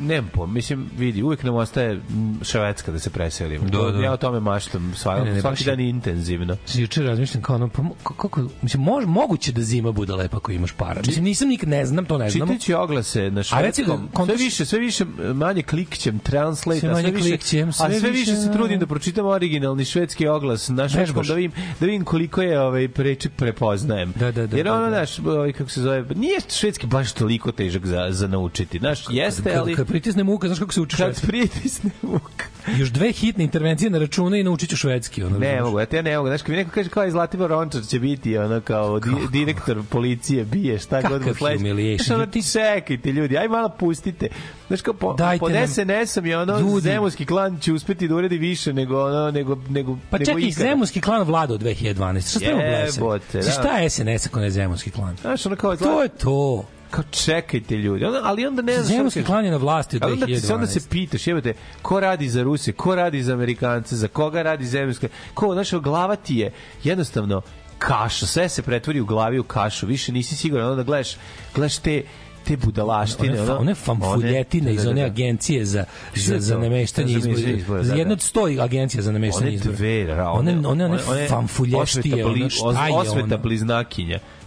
nemam 0.00 0.30
po, 0.32 0.46
mislim, 0.46 0.90
vidi, 0.98 1.22
uvijek 1.22 1.42
nam 1.42 1.54
ostaje 1.54 2.00
Švedska 2.42 2.92
da 2.92 2.98
se 2.98 3.10
preselimo. 3.10 3.64
Da, 3.64 3.90
da. 3.90 4.00
Ja 4.00 4.12
o 4.12 4.16
tome 4.16 4.40
maštam 4.40 4.92
sva, 4.96 5.14
Ne, 5.16 5.24
ne, 5.24 5.40
svaki 5.40 5.54
baš 5.54 5.60
dan 5.60 5.80
intenzivno. 5.80 6.56
juče 6.74 7.02
razmišljam 7.02 7.42
kao 7.42 7.56
ono, 7.56 7.68
pa 7.68 7.82
kako, 8.16 8.40
mislim, 8.62 8.82
mož, 8.82 9.04
moguće 9.06 9.52
da 9.52 9.62
zima 9.62 9.92
bude 9.92 10.12
lepa 10.14 10.36
ako 10.36 10.52
imaš 10.52 10.72
para. 10.72 11.00
Mislim, 11.06 11.24
nisam 11.24 11.48
nikad, 11.48 11.68
ne 11.68 11.86
znam, 11.86 12.04
to 12.04 12.18
ne 12.18 12.30
znamo. 12.30 12.46
Čitajući 12.46 12.74
oglase 12.74 13.30
na 13.30 13.42
švedskom, 13.42 13.86
da, 13.86 14.12
kontaš- 14.14 14.26
sve 14.28 14.36
više, 14.36 14.64
sve 14.66 14.78
više 14.78 15.04
manje 15.34 15.62
klikćem, 15.62 16.18
translate, 16.18 16.80
Sve 16.80 16.88
a 16.88 16.92
sve 16.92 17.02
manje 17.02 17.10
više, 17.12 17.28
klikćem, 17.28 17.68
a 17.68 17.72
sve 17.72 18.00
sve 18.00 18.10
više 18.10 18.30
više- 18.30 18.42
se 18.42 18.52
trudim 18.52 18.78
da 18.80 18.86
pročitam 18.86 19.26
originalni 19.26 19.84
švedski 19.84 20.26
oglas 20.28 20.68
na 20.68 20.88
švedskom, 20.88 21.26
da 21.26 21.34
vidim, 21.34 21.52
da 21.80 21.86
vidim 21.86 22.04
koliko 22.04 22.42
je 22.42 22.60
ovaj 22.60 22.88
prečik 22.88 23.32
prepoznajem. 23.32 24.12
Da, 24.12 24.32
da, 24.32 24.46
da, 24.46 24.56
Jer 24.56 24.64
da, 24.64 24.74
ono, 24.74 24.82
da. 24.82 24.90
znaš, 24.90 25.18
ovaj, 25.20 25.52
kako 25.52 25.70
se 25.70 25.80
zove, 25.80 26.04
nije 26.06 26.40
švedski 26.58 26.86
baš 26.86 27.12
toliko 27.12 27.52
težak 27.52 27.86
za, 27.86 28.06
za 28.10 28.26
naučiti. 28.28 28.78
Znaš, 28.78 29.04
jeste, 29.10 29.42
kad, 29.42 29.58
ali 29.58 29.74
kad 29.74 29.86
pritisne 29.86 30.24
muka, 30.24 30.46
znaš 30.48 30.58
kako 30.58 30.72
se 30.72 30.80
uči 30.80 30.96
kad 30.96 31.06
švedski? 31.06 31.26
pritisne 31.26 31.90
muka. 32.02 32.44
Još 32.78 32.88
dve 32.88 33.12
hitne 33.12 33.44
intervencije 33.44 33.90
na 33.90 33.98
račune 33.98 34.40
i 34.40 34.44
naučit 34.44 34.70
ću 34.70 34.76
švedski. 34.76 35.22
Ono, 35.24 35.38
Ne 35.38 35.60
mogu, 35.62 35.80
ja 35.80 35.86
te 35.86 36.02
ne 36.02 36.16
mogu. 36.16 36.28
Znaš, 36.28 36.42
kad 36.42 36.50
mi 36.50 36.56
neko 36.56 36.70
kaže 36.70 36.88
kao 36.88 37.02
je 37.02 37.10
Zlatibor 37.10 37.50
Rončar 37.50 37.82
će 37.82 38.00
biti 38.00 38.38
ono 38.38 38.60
kao 38.60 39.00
di, 39.00 39.10
direktor 39.32 39.82
policije, 39.90 40.44
bije, 40.44 40.78
šta 40.78 41.02
god 41.02 41.10
Kakav 41.10 41.28
mu 41.28 41.34
sledeće. 41.34 41.58
humiliation. 41.58 42.04
Znaš, 42.06 42.16
ono, 42.16 42.26
ti 42.26 42.42
čekajte 42.52 43.12
ljudi, 43.12 43.38
aj 43.38 43.48
malo 43.48 43.68
pustite. 43.68 44.28
Znaš, 44.68 44.80
kao 44.80 44.94
po, 44.94 45.12
Dajte 45.12 45.40
pod 45.40 45.52
SNS-om 45.68 46.26
je 46.26 46.38
ono, 46.38 46.58
Ljudi. 46.58 46.80
zemunski 46.80 47.26
klan 47.26 47.58
će 47.60 47.72
uspeti 47.72 48.08
da 48.08 48.14
uredi 48.14 48.38
više 48.38 48.72
nego, 48.72 49.04
ono, 49.04 49.30
nego, 49.30 49.58
nego, 49.68 49.98
Pa 50.10 50.18
nego 50.18 50.30
čekaj, 50.30 50.42
ikada. 50.42 50.68
Zemunski 50.68 51.00
klan 51.00 51.22
vlada 51.22 51.54
od 51.54 51.62
2012. 51.62 52.30
Šta 52.30 52.38
spremamo 52.38 53.18
da. 53.32 53.42
Šta 53.42 53.78
je 53.78 53.90
SNS 53.90 54.26
ako 54.26 54.40
ne 54.40 54.50
Zemunski 54.50 54.90
klan? 54.90 55.16
Znaš, 55.20 55.46
ono 55.46 55.56
kao, 55.56 55.76
To 55.76 56.02
je 56.02 56.08
to. 56.08 56.64
kao 56.90 57.04
čekajte 57.10 57.76
ljudi. 57.76 58.04
Ono, 58.04 58.20
ali 58.22 58.46
onda 58.46 58.62
ne 58.62 58.74
znaš 58.74 58.86
Zemunski 58.86 59.24
klan 59.24 59.44
je 59.44 59.50
na 59.50 59.56
vlasti 59.56 59.96
od 59.96 60.02
Ali 60.02 60.12
onda, 60.12 60.26
ti 60.26 60.40
se, 60.40 60.54
onda 60.54 60.66
2012. 60.66 60.70
se 60.70 60.88
pitaš, 60.90 61.26
jebate, 61.26 61.54
ko 61.82 62.00
radi 62.00 62.28
za 62.28 62.42
Rusije, 62.42 62.74
ko 62.74 62.94
radi 62.94 63.22
za 63.22 63.32
Amerikance, 63.32 63.96
za 63.96 64.08
koga 64.08 64.42
radi 64.42 64.66
zemljska, 64.66 65.08
ko, 65.34 65.52
znaš, 65.52 65.70
glava 65.72 66.16
ti 66.16 66.36
je 66.36 66.52
jednostavno 66.84 67.42
kaša, 67.78 68.26
sve 68.26 68.48
se 68.48 68.62
pretvori 68.62 69.00
u 69.00 69.06
glavi 69.06 69.38
u 69.38 69.44
kašu, 69.44 69.86
više 69.86 70.12
nisi 70.12 70.36
siguran, 70.36 70.70
onda 70.70 70.82
gledaš, 70.82 71.16
gledaš 71.54 71.78
te 71.78 72.02
te 72.46 72.56
budalaštine, 72.56 73.40
one, 73.40 73.46
fa, 73.46 73.56
one 73.56 73.74
famfuljetine 73.74 74.72
iz 74.72 74.76
da, 74.76 74.84
da, 74.84 74.90
one 74.90 75.00
da. 75.00 75.06
agencije 75.06 75.64
za, 75.64 75.84
za, 76.14 76.40
za 76.40 76.58
nameštanje 76.58 77.20
Za 77.20 77.50
izbora. 77.50 77.82
Za 77.82 77.92
da, 77.92 77.98
jedno 77.98 78.14
da. 78.14 78.18
od 78.18 78.22
sto 78.22 78.40
agencija 78.60 79.02
za 79.02 79.12
nameštanje 79.12 79.46
one 79.46 79.54
izbora. 79.54 79.76
dve, 79.76 80.06
ra, 80.06 80.30
one, 80.30 80.52
one, 80.52 80.68
one, 80.68 80.98
one 81.08 81.28
famfulještije, 81.28 82.26
ono 82.26 82.50
šta 82.50 82.86
je 82.86 82.94
osveta 82.94 83.34
ono? 83.34 83.36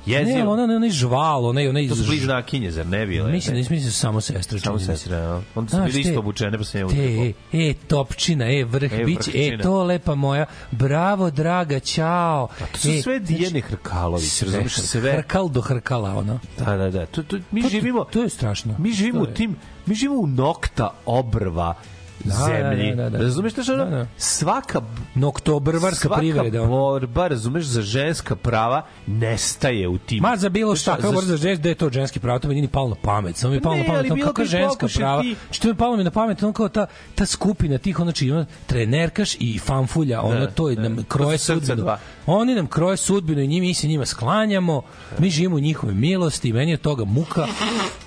Bliznakinja. 0.10 0.38
Ne, 0.38 0.50
ona, 0.50 0.64
ona, 0.64 0.76
onaj 0.76 0.90
žval, 0.90 1.46
onaj, 1.46 1.68
onaj... 1.68 1.88
To 1.88 1.96
su 1.96 2.04
bliznakinje, 2.04 2.72
zar 2.72 2.88
ne 2.88 3.06
bile? 3.06 3.32
Mislim, 3.32 3.56
Ne. 3.56 3.64
da 3.64 3.68
mislim 3.70 3.84
da 3.84 3.92
samo 3.92 4.22
sestre. 4.22 4.60
Samo 4.60 4.80
sestre, 4.80 5.16
ja. 5.16 5.42
Onda 5.56 5.72
su 5.72 5.84
bili 5.86 6.02
isto 6.02 6.20
obučene, 6.20 6.58
pa 6.58 6.64
se 6.64 6.84
ne 6.84 6.90
Te, 6.90 7.34
e, 7.54 7.74
topčina, 7.88 8.46
e, 8.50 8.64
vrh, 8.64 8.94
E, 8.94 9.04
biće, 9.06 9.32
e, 9.36 9.58
to 9.58 9.84
lepa 9.84 10.16
moja, 10.16 10.46
bravo, 10.72 11.32
draga, 11.32 11.80
ćao. 11.80 12.48
To 12.72 12.78
su 12.78 12.90
e, 12.90 13.02
sve 13.02 13.20
Dijene 13.20 13.62
Hrkalović, 13.62 14.42
razumiješ 14.42 14.74
sve. 14.76 15.12
Hrkal 15.12 15.50
do 15.50 15.62
hrkala, 15.62 16.16
ono. 16.16 16.40
Da, 16.58 16.78
da, 16.78 16.90
da. 16.90 17.06
To, 17.06 17.24
to, 17.24 17.38
mi 17.52 17.62
To- 17.62 17.70
živimo... 17.70 18.04
to 18.04 18.24
je 18.24 18.30
strašno. 18.30 18.76
Mi 18.80 18.92
živimo 18.92 19.20
To 19.20 19.24
u 19.24 19.28
je. 19.28 19.34
tim... 19.34 19.56
Mi 19.86 19.96
živimo 19.96 20.20
u 20.20 20.28
nokta 20.28 20.94
obrva 21.06 21.74
Da, 22.20 22.34
zemlji. 22.36 22.90
da, 22.90 23.04
da, 23.04 23.10
da. 23.10 23.18
Razumeš 23.18 23.54
što 23.54 23.74
ono? 23.74 23.86
Da, 23.86 23.90
da. 23.90 24.08
Svaka 24.18 24.82
Noktobrvarska 25.16 25.96
svaka 25.98 26.20
privreda. 26.20 26.62
ono. 26.62 26.70
borba, 26.70 27.28
razumeš, 27.28 27.66
za 27.66 27.82
ženska 27.82 28.36
prava 28.36 28.86
nestaje 29.08 29.88
u 29.88 29.98
tim. 29.98 30.20
Ma 30.20 30.38
za 30.38 30.50
bilo 30.50 30.76
šta, 30.76 30.98
kao 30.98 31.10
za- 31.10 31.16
možda 31.16 31.38
žens 31.38 31.60
da 31.60 31.70
je 31.70 31.76
to 31.76 31.90
ženski 31.90 32.20
pravo, 32.20 32.40
to 32.40 32.48
mi 32.48 32.54
nije 32.54 32.62
ni 32.62 32.68
palo 32.68 32.90
na 32.90 32.96
pamet. 32.96 33.36
Samo 33.36 33.54
mi 33.54 33.60
Pa 33.60 33.64
palo 33.64 33.76
ne, 33.76 33.82
na 33.82 33.88
pamet, 33.88 34.12
ono, 34.12 34.34
bi 34.34 34.46
ženska 34.46 34.88
prava. 34.90 35.22
ti- 35.22 35.36
Što 35.52 35.68
mi 35.68 35.76
palo 35.76 35.98
mi 35.98 36.04
na 36.04 36.12
pamet, 36.12 36.44
on 36.44 36.54
kao 36.54 36.70
ta, 36.70 36.86
ta 37.16 37.26
skupina 37.26 37.78
tih, 37.78 38.00
ono 38.00 38.12
čiji 38.12 38.28
ima 38.28 38.46
trenerkaš 38.66 39.36
i 39.36 39.60
fanfulja, 39.60 40.22
ono 40.22 40.40
Da, 40.40 40.48
to 40.48 40.70
je 40.70 40.76
da. 40.76 40.82
nam 40.82 41.04
kroje 41.04 41.38
sudbinu. 41.38 41.88
Oni 42.26 42.56
nam 42.56 42.68
kroje 42.68 42.98
sudbinu 42.98 43.42
i 43.42 43.48
njimi, 43.48 43.68
mi 43.68 43.74
se 43.74 43.88
njima 43.88 44.06
sklanjamo, 44.06 44.82
mi 45.18 45.30
živimo 45.30 45.56
u 45.56 45.60
njihove 45.60 45.94
milosti, 45.94 46.54
meni 46.54 46.72
je 46.72 46.78
toga 46.78 47.06
muka 47.06 47.48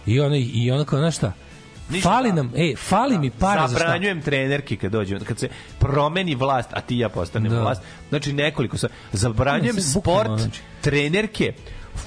i 0.07 0.21
ono, 0.21 0.37
i 0.37 0.71
ono 0.71 0.85
kao, 0.85 0.99
znaš 0.99 1.17
šta, 1.17 1.33
Ništa, 1.91 2.09
fali 2.09 2.29
da. 2.29 2.35
nam, 2.35 2.53
e, 2.57 2.75
fali 2.79 3.19
mi 3.19 3.31
para 3.31 3.61
za 3.61 3.69
šta. 3.69 3.79
Zabranjujem 3.79 4.23
trenerki 4.23 4.77
kad 4.77 4.93
dođe, 4.93 5.19
kad 5.19 5.39
se 5.39 5.49
promeni 5.79 6.35
vlast, 6.35 6.69
a 6.73 6.81
ti 6.81 6.99
ja 6.99 7.09
postanemo 7.09 7.55
Da. 7.55 7.61
vlast. 7.63 7.83
Znači 8.09 8.33
nekoliko 8.33 8.77
sa 8.77 8.89
zabranjujem 9.13 9.77
Ne, 9.77 9.83
sve 9.83 9.93
bukvalno, 9.95 10.25
sport 10.29 10.41
znači. 10.41 10.61
trenerke 10.81 11.53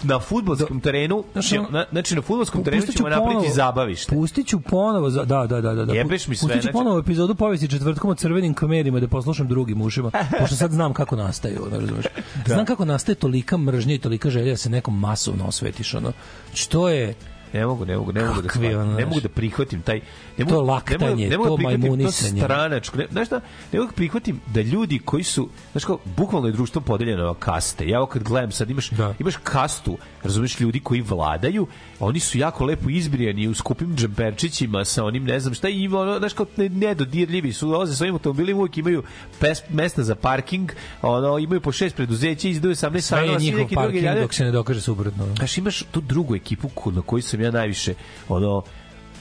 na 0.04 0.20
fudbalskom 0.20 0.80
terenu, 0.80 1.24
ono- 1.52 1.70
na, 1.70 1.86
znači 1.92 2.16
na 2.16 2.22
fudbalskom 2.22 2.64
terenu 2.64 2.84
ćemo 2.88 3.10
napraviti 3.10 3.36
ponovo- 3.38 3.54
zabavište. 3.54 4.16
Pustit 4.16 4.48
ću 4.48 4.60
ponovo, 4.62 5.10
za, 5.10 5.26
da, 5.26 5.46
da, 5.46 5.62
da, 5.62 5.74
da. 5.74 5.86
da. 5.86 5.94
Jebeš 5.94 6.28
mi 6.28 6.36
sve, 6.36 6.42
Pustit 6.42 6.56
ću 6.56 6.62
znači- 6.62 6.74
ponovo 6.74 7.00
epizodu 7.00 7.36
povesti 7.36 7.68
četvrtkom 7.68 8.10
o 8.10 8.16
crvenim 8.16 8.54
kamerima 8.54 9.00
da 9.00 9.08
poslušam 9.08 9.48
drugim 9.48 9.82
ušima, 9.82 10.12
pošto 10.40 10.56
sad 10.56 10.72
znam 10.72 10.94
kako 10.94 11.16
nastaju, 11.16 11.62
ono, 11.64 11.80
razumeš. 11.80 12.06
Da. 12.38 12.54
Znam 12.54 12.66
kako 12.66 12.86
nastaje 12.86 13.16
tolika 13.16 13.58
mržnja 13.58 13.94
i 13.94 14.00
tolika 14.00 14.30
želja 14.30 14.52
da 14.52 14.58
se 14.58 14.70
nekom 14.70 15.00
masovno 15.00 15.46
osvetiš, 15.46 15.94
ono. 15.94 16.12
Što 16.54 16.90
je, 16.90 17.14
Ne 17.56 17.66
mogu, 17.66 17.86
ne 17.86 17.98
mogu, 17.98 18.12
ne 18.12 18.24
mogu 18.26 18.42
da 18.42 18.50
shvatim, 18.50 18.96
ne 18.98 19.06
mogu 19.06 19.20
da 19.22 19.30
prihvatim 19.30 19.82
taj 19.82 20.02
ne 20.38 20.46
To 20.46 20.54
mogu, 20.56 20.68
laktanje, 20.68 21.30
ne 21.30 21.38
mogu, 21.38 21.48
ne 21.48 21.50
mogu 21.50 21.58
to 21.58 21.64
majmunisanje. 21.64 22.42
To 22.42 22.46
stranačko, 22.46 22.98
ne, 22.98 23.08
znaš 23.12 23.28
šta, 23.28 23.42
ne 23.72 23.80
mogu 23.80 23.92
prihvatim 23.96 24.42
da 24.54 24.62
ljudi 24.62 25.00
koji 25.00 25.24
su, 25.24 25.50
znaš 25.72 25.86
kao, 25.86 26.00
bukvalno 26.18 26.48
je 26.48 26.52
društvo 26.52 26.82
podeljeno 26.82 27.24
na 27.24 27.34
kaste. 27.34 27.88
Ja 27.88 28.00
ovo 28.00 28.08
kad 28.08 28.24
gledam 28.24 28.52
sad 28.52 28.70
imaš, 28.70 28.90
Da. 28.90 29.14
imaš 29.20 29.36
kastu, 29.44 29.98
razumeš, 30.24 30.60
ljudi 30.60 30.80
koji 30.80 31.02
vladaju, 31.02 31.68
oni 32.00 32.20
su 32.20 32.38
jako 32.38 32.66
lepo 32.66 32.90
izbrijani 32.90 33.48
u 33.48 33.54
skupim 33.54 33.96
džemperčićima 33.96 34.86
sa 34.86 35.04
onim, 35.04 35.24
ne 35.24 35.40
znam 35.40 35.54
šta, 35.54 35.70
i 35.70 35.88
ono, 35.88 36.20
znaš 36.20 36.34
kao, 36.34 36.46
ne, 36.58 36.70
nedodirljivi 36.70 37.54
su, 37.54 37.68
dolaze 37.68 37.96
svojim 37.96 38.16
automobilima, 38.16 38.60
uvijek 38.60 38.78
imaju 38.78 39.04
pes, 39.40 39.62
mesta 39.70 40.04
za 40.04 40.16
parking, 40.16 40.72
ono, 41.02 41.38
imaju 41.38 41.62
po 41.62 41.72
šest 41.72 41.96
preduzeća, 41.96 42.48
izdaju 42.48 42.76
18 42.76 43.00
sve 43.02 43.28
je 43.28 43.38
njihov 43.38 43.60
drugi 43.60 43.76
parking 43.76 44.04
rade. 44.06 44.22
dok 44.22 44.34
se 44.34 44.44
ne 44.44 44.52
dokaže 44.52 44.82
suprotno. 44.82 45.24
ono. 45.24 45.36
Znaš, 45.36 45.58
imaš 45.58 45.84
tu 45.92 46.02
drugu 46.02 46.36
ekipu 46.36 46.70
na 46.92 47.02
koju 47.02 47.22
sam 47.22 47.42
ja 47.42 47.52
najviše, 47.52 47.94
ono, 48.30 48.64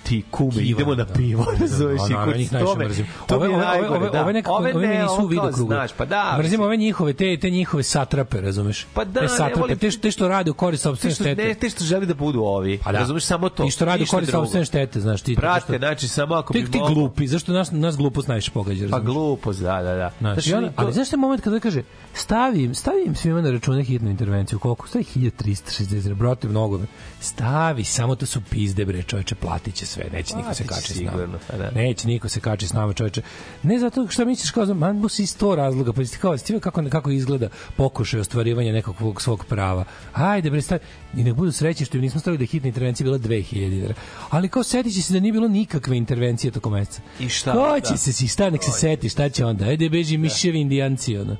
ti 0.04 0.24
kume, 0.30 0.50
Kiva, 0.52 0.62
idemo 0.64 0.94
na 0.94 1.04
da. 1.04 1.12
pivo, 1.14 1.44
Da, 1.44 1.52
da, 1.52 1.60
razumeš, 1.60 2.00
da, 2.00 2.34
i 2.36 2.48
kod 2.48 2.60
tome, 2.60 2.88
to 3.26 3.36
Ove, 3.36 3.48
je 3.48 3.54
ove, 3.56 3.64
najgore, 3.64 3.90
ove, 3.90 4.10
da. 4.10 4.22
ove 4.22 4.32
nekako, 4.32 4.54
ove, 4.54 4.72
ne, 4.74 4.78
meni 4.78 5.08
su 5.08 5.14
ono 5.14 5.24
u 5.24 5.26
vidu 5.26 5.40
kao 5.40 5.50
krugu. 5.50 5.68
Znaš, 5.68 5.90
pa 5.92 6.04
da, 6.04 6.36
Mrzim 6.38 6.60
ove 6.60 6.76
njihove, 6.76 7.12
te, 7.12 7.38
te 7.38 7.50
njihove 7.50 7.82
satrape, 7.82 8.40
razumeš? 8.40 8.86
Pa 8.94 9.04
da, 9.04 9.12
te 9.12 9.22
ne 9.22 9.28
satrape, 9.28 9.60
volim- 9.60 9.78
te, 9.78 9.90
što- 9.90 10.00
te 10.00 10.10
što 10.10 10.28
rade 10.28 10.50
u 10.50 10.54
korist 10.54 10.82
što, 10.82 10.96
štete. 10.96 11.34
ne, 11.38 11.54
te 11.54 11.70
što 11.70 11.84
želi 11.84 12.06
da 12.06 12.14
budu 12.14 12.40
ovi, 12.40 12.78
Pa 12.78 12.92
da. 12.92 12.98
razumeš, 12.98 13.24
samo 13.24 13.48
to. 13.48 13.64
I 13.64 13.70
što 13.70 13.84
radi 13.84 14.02
u 14.02 14.06
korist 14.08 14.30
drugo. 14.30 14.44
sopstvene 14.44 14.64
štete, 14.66 15.00
znaš 15.00 15.22
ti. 15.22 15.34
Brate, 15.36 15.78
znači, 15.78 16.08
samo 16.08 16.34
ako 16.34 16.52
bi 16.52 16.64
ti 16.64 16.80
glupi, 16.86 17.26
zašto 17.26 17.52
nas, 17.52 17.70
nas 17.72 17.96
glupost 17.96 18.28
najviše 18.28 18.50
pogađa, 18.50 18.80
Pa 18.80 18.90
razumeš? 18.90 19.04
glupost, 19.06 19.60
da, 19.60 19.82
da, 19.82 19.94
da. 19.94 20.10
Znaš, 20.20 20.34
Znaš, 20.34 20.46
i 20.46 20.54
onda, 20.54 20.68
to- 20.68 20.74
ali 20.76 20.92
znaš 20.92 21.08
taj 21.08 21.18
moment 21.18 21.42
kada 21.42 21.60
kaže 21.60 21.82
stavim, 22.14 22.74
stavim 22.74 23.14
svima 23.14 23.40
na 23.40 23.50
račune 23.50 23.84
hitnu 23.84 24.10
intervenciju, 24.10 24.58
koliko? 24.58 24.88
Stavi 24.88 25.04
1360, 25.06 26.14
brate, 26.14 26.48
mnogo. 26.48 26.80
Stavi, 27.20 27.84
samo 27.84 28.14
to 28.14 28.26
su 28.26 28.40
pizde, 28.42 28.84
bre, 28.84 29.02
čoveče, 29.02 29.34
platit 29.34 29.74
će 29.74 29.86
se 29.86 29.93
sve, 29.94 30.04
neće 30.12 30.36
niko 30.36 30.54
se 30.54 30.66
kači 30.66 30.94
s 30.94 31.00
nama. 31.00 31.26
Da. 31.58 31.70
Neće 31.70 32.08
niko 32.08 32.28
se 32.28 32.40
kači 32.40 32.68
s 32.68 32.72
nama, 32.72 32.92
čoveče. 32.92 33.22
Ne 33.62 33.78
zato 33.78 34.08
što 34.08 34.24
misliš 34.24 34.50
kao, 34.50 34.66
man, 34.66 35.00
bus 35.00 35.18
iz 35.18 35.36
to 35.38 35.54
razloga, 35.54 35.92
pa 35.92 36.04
ti 36.04 36.18
kao, 36.20 36.36
ti 36.36 36.60
kako, 36.60 36.82
kako 36.90 37.10
izgleda 37.10 37.48
pokušaj 37.76 38.20
ostvarivanja 38.20 38.72
nekog 38.72 39.22
svog 39.22 39.44
prava. 39.44 39.84
Ajde, 40.12 40.50
bre, 40.50 40.62
stavi, 40.62 40.80
i 41.16 41.24
nek 41.24 41.34
budu 41.34 41.52
sreći 41.52 41.84
što 41.84 41.96
im 41.96 42.02
nismo 42.02 42.20
stavili 42.20 42.38
da 42.38 42.50
hitna 42.50 42.68
intervencija 42.68 43.04
bila 43.04 43.18
2000 43.18 43.70
dinara. 43.70 43.94
Ali 44.30 44.48
kao 44.48 44.62
setiće 44.62 45.02
se 45.02 45.12
da 45.12 45.20
nije 45.20 45.32
bilo 45.32 45.48
nikakve 45.48 45.96
intervencije 45.96 46.50
tokom 46.50 46.72
meseca. 46.72 47.02
I 47.20 47.28
šta? 47.28 47.52
Ko 47.52 47.80
će 47.80 47.92
da. 47.92 47.96
se 47.96 48.12
si, 48.12 48.28
sta, 48.28 48.50
nek 48.50 48.64
se 48.64 48.70
seti, 48.70 49.08
šta 49.08 49.28
će 49.28 49.44
onda? 49.44 49.64
Ajde, 49.64 49.88
beži 49.88 50.16
da. 50.16 50.22
miševi 50.22 50.60
indijanci, 50.60 51.16
ono. 51.18 51.36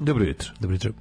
Dobro 0.00 0.24
jutro. 0.24 0.50
Dobro 0.60 0.74
jutro. 0.74 0.92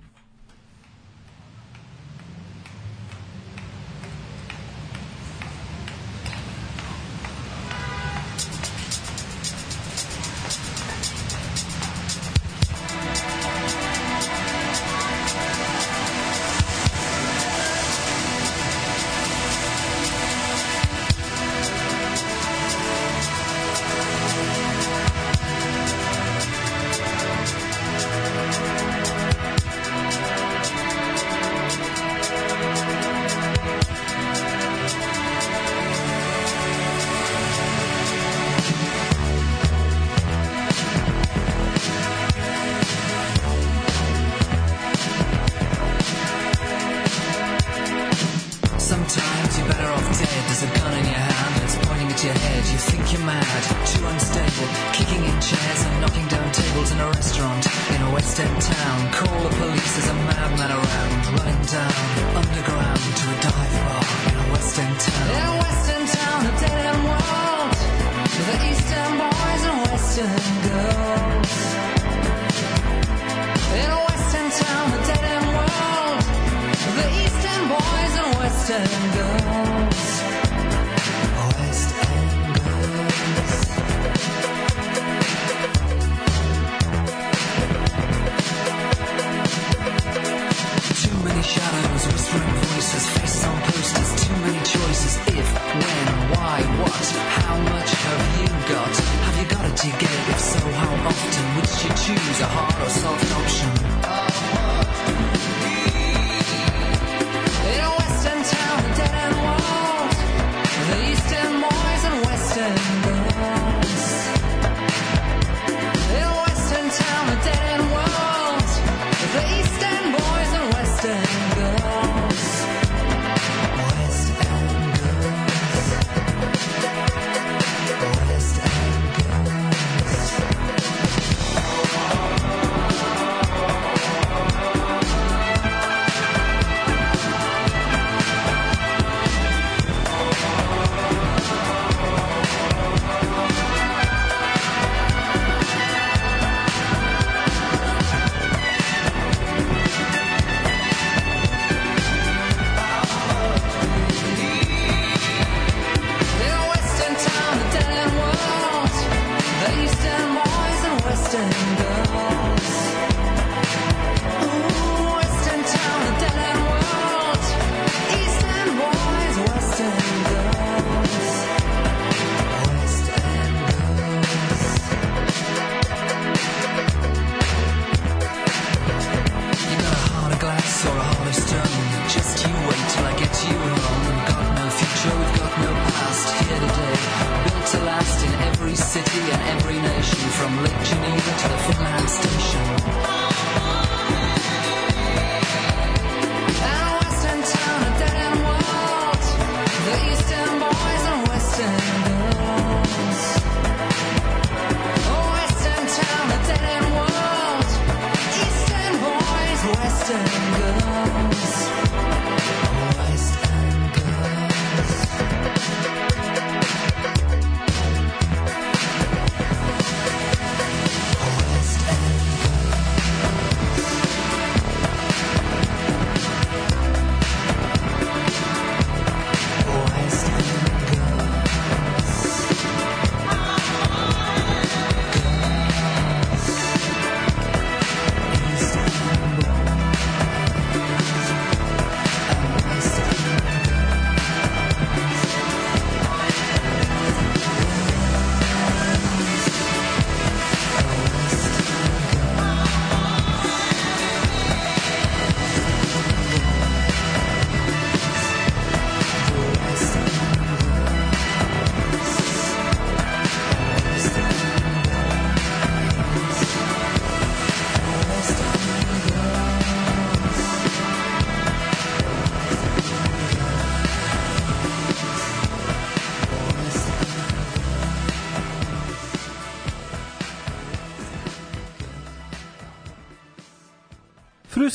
Western 78.63 79.11
girls. 79.13 79.52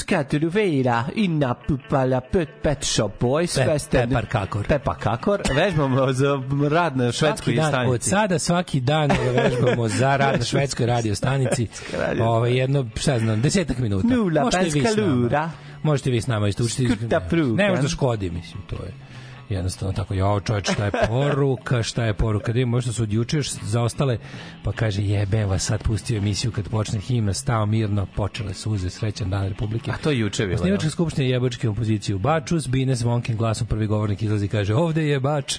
Fruscato 0.08 0.38
Ruvera 0.38 1.04
i 1.14 1.28
napupala 1.28 2.20
pet, 2.22 2.48
pet 2.62 2.84
shop 2.84 3.10
boys. 3.20 3.54
Pe- 3.54 3.66
Western- 3.66 4.08
Pepar 4.08 4.26
Kakor. 4.26 4.66
Pepar 4.66 4.96
Kakor. 4.96 5.40
Vežbamo 5.54 6.12
za 6.12 6.40
rad 6.70 6.96
na 6.96 7.12
švedskoj 7.12 7.54
Svaki 7.54 7.56
dan, 7.56 7.66
od 7.66 8.02
stanici. 8.02 8.10
sada 8.10 8.38
svaki 8.38 8.80
dan 8.80 9.10
vežbamo 9.36 9.88
za 9.88 10.16
rad 10.16 10.38
na 10.38 10.44
švedskoj 10.44 10.86
radio 10.86 11.14
stanici. 11.14 11.68
Ovaj 12.20 12.56
jedno, 12.56 12.86
šta 12.96 13.18
znam, 13.18 13.40
desetak 13.40 13.78
minuta. 13.78 14.08
Nula 14.08 14.42
Možete 14.42 14.64
vi 14.64 14.80
s 14.82 14.96
nama. 14.96 15.50
Možete 15.82 16.10
vi 16.10 16.20
s 16.20 16.26
nama 16.26 16.48
isto 16.48 16.64
učiti. 16.64 16.88
Skuta 16.88 17.20
pruga. 17.20 17.62
Ne 17.62 17.70
može 17.70 17.82
da 17.82 17.88
škodi, 17.88 18.30
mislim, 18.30 18.62
to 18.62 18.76
jednostavno 19.48 19.92
tako, 19.92 20.14
jo 20.14 20.40
čoveč, 20.40 20.70
šta 20.72 20.84
je 20.84 20.90
poruka, 21.08 21.82
šta 21.82 22.04
je 22.04 22.14
poruka, 22.14 22.52
da 22.52 22.66
možda 22.66 22.92
su 22.92 23.02
od 23.02 23.12
juče 23.12 23.36
još 23.36 23.50
zaostale, 23.50 24.18
pa 24.64 24.72
kaže, 24.72 25.02
jebe 25.02 25.44
vas, 25.44 25.64
sad 25.64 25.82
pustio 25.82 26.18
emisiju 26.18 26.52
kad 26.52 26.68
počne 26.68 27.00
himna, 27.00 27.34
stao 27.34 27.66
mirno, 27.66 28.06
počele 28.16 28.54
suze, 28.54 28.90
srećan 28.90 29.30
dan 29.30 29.48
Republike. 29.48 29.90
A 29.90 29.96
to 29.96 30.10
je 30.10 30.18
juče 30.18 30.46
bilo. 30.46 30.54
Osnivačka 30.54 30.90
skupština 30.90 31.28
jebačke 31.28 31.68
opozicije 31.68 32.14
u 32.14 32.18
Baču, 32.18 32.58
Zbine 32.58 32.94
zvonkim 32.94 33.36
glasom 33.36 33.66
prvi 33.66 33.86
govornik 33.86 34.22
izlazi 34.22 34.44
i 34.44 34.48
kaže 34.48 34.74
ovde 34.74 35.08
je 35.08 35.20
Bač. 35.20 35.58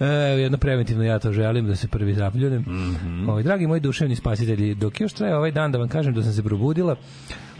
e, 0.00 0.06
jedno 0.38 0.58
preventivno 0.58 1.04
ja 1.04 1.18
to 1.18 1.32
želim 1.32 1.66
da 1.66 1.76
se 1.76 1.88
prvi 1.88 2.14
zapljunem. 2.14 2.60
Mm 2.60 2.96
-hmm. 3.04 3.30
ovaj, 3.30 3.42
dragi 3.42 3.66
moji 3.66 3.80
duševni 3.80 4.16
spasitelji, 4.16 4.74
dok 4.74 5.00
još 5.00 5.12
traje 5.12 5.36
ovaj 5.36 5.50
dan 5.50 5.72
da 5.72 5.78
vam 5.78 5.88
kažem 5.88 6.14
da 6.14 6.22
sam 6.22 6.32
se 6.32 6.42
probudila, 6.42 6.96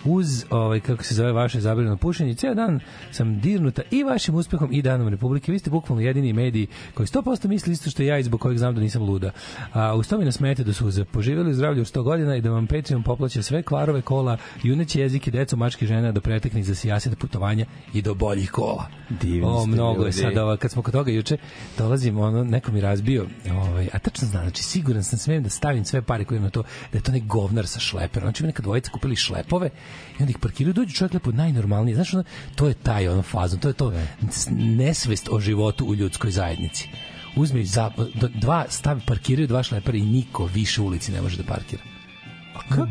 uz 0.04 0.44
ovaj 0.50 0.80
kako 0.80 1.04
se 1.04 1.14
zove 1.14 1.32
vaše 1.32 1.60
zabranjeno 1.60 1.96
pušenje 1.96 2.34
ceo 2.34 2.54
dan 2.54 2.80
sam 3.10 3.40
dirnuta 3.40 3.82
i 3.90 4.02
vašim 4.02 4.34
uspehom 4.34 4.72
i 4.72 4.82
danom 4.82 5.08
Republike. 5.08 5.52
Vi 5.52 5.58
ste 5.58 5.70
bukvalno 5.70 6.02
jedini 6.02 6.32
mediji 6.32 6.66
koji 6.94 7.06
100% 7.06 7.48
misli 7.48 7.72
isto 7.72 7.90
što 7.90 8.02
ja 8.02 8.18
i 8.18 8.22
zbog 8.22 8.40
kojeg 8.40 8.58
znam 8.58 8.74
da 8.74 8.80
nisam 8.80 9.02
luda. 9.02 9.30
A 9.72 9.94
uz 9.94 10.08
to 10.08 10.18
mi 10.18 10.24
nasmete 10.24 10.64
da 10.64 10.72
su 10.72 11.04
poživjeli 11.12 11.50
u 11.50 11.54
zdravlju 11.54 11.80
od 11.80 11.86
100 11.86 12.02
godina 12.02 12.36
i 12.36 12.40
da 12.40 12.50
vam 12.50 12.66
Patreon 12.66 13.02
poplaća 13.02 13.42
sve 13.42 13.62
kvarove 13.62 14.02
kola 14.02 14.36
juneće 14.62 15.00
jezike 15.00 15.30
deco 15.30 15.56
mačke 15.56 15.86
žene 15.86 16.12
do 16.12 16.20
preteknih 16.20 16.66
za 16.66 16.74
sijaset 16.74 17.18
putovanja 17.18 17.66
i 17.94 18.02
do 18.02 18.14
boljih 18.14 18.50
kola. 18.50 18.88
Divni 19.08 19.44
o 19.44 19.66
mnogo 19.66 20.02
je 20.02 20.06
ljudi. 20.06 20.12
sad 20.12 20.36
ova 20.36 20.56
kad 20.56 20.70
smo 20.70 20.82
kod 20.82 20.92
toga 20.92 21.10
juče 21.10 21.36
dolazim 21.78 22.18
ono 22.18 22.44
neko 22.44 22.72
mi 22.72 22.80
razbio 22.80 23.26
ovaj 23.52 23.88
a 23.92 23.98
tačno 23.98 24.28
znam 24.28 24.42
znači 24.42 24.62
siguran 24.62 25.04
sam 25.04 25.18
smem 25.18 25.42
da 25.42 25.50
stavim 25.50 25.84
sve 25.84 26.02
pare 26.02 26.24
koje 26.24 26.40
na 26.40 26.50
to 26.50 26.62
da 26.92 26.98
je 26.98 27.02
to 27.02 27.12
nek 27.12 27.24
govnar 27.24 27.66
sa 27.66 27.80
šleperom. 27.80 28.26
Znači 28.26 28.42
mi 28.42 28.46
neka 28.46 28.62
dvojica 28.62 28.90
kupili 28.90 29.16
šlepove 29.16 29.70
i 30.18 30.22
onda 30.22 30.30
ih 30.30 30.38
parkiraju 30.38 30.74
dođu 30.74 30.94
čovjek 30.94 31.14
lepo 31.14 31.32
najnormalnije 31.32 31.94
znaš 31.94 32.14
ono, 32.14 32.24
to 32.54 32.68
je 32.68 32.74
taj 32.74 33.08
ono 33.08 33.22
fazon 33.22 33.60
to 33.60 33.68
je 33.68 33.74
to 33.74 33.92
nesvest 34.50 35.28
o 35.32 35.40
životu 35.40 35.86
u 35.86 35.94
ljudskoj 35.94 36.30
zajednici. 36.30 36.88
Uzme 37.36 37.64
za, 37.64 37.90
dva 38.34 38.66
stavi 38.68 39.00
parkiraju 39.06 39.48
dva 39.48 39.62
šlepera 39.62 39.98
i 39.98 40.02
niko 40.02 40.46
više 40.46 40.80
u 40.80 40.86
ulici 40.86 41.12
ne 41.12 41.22
može 41.22 41.36
da 41.36 41.42
parkira 41.42 41.97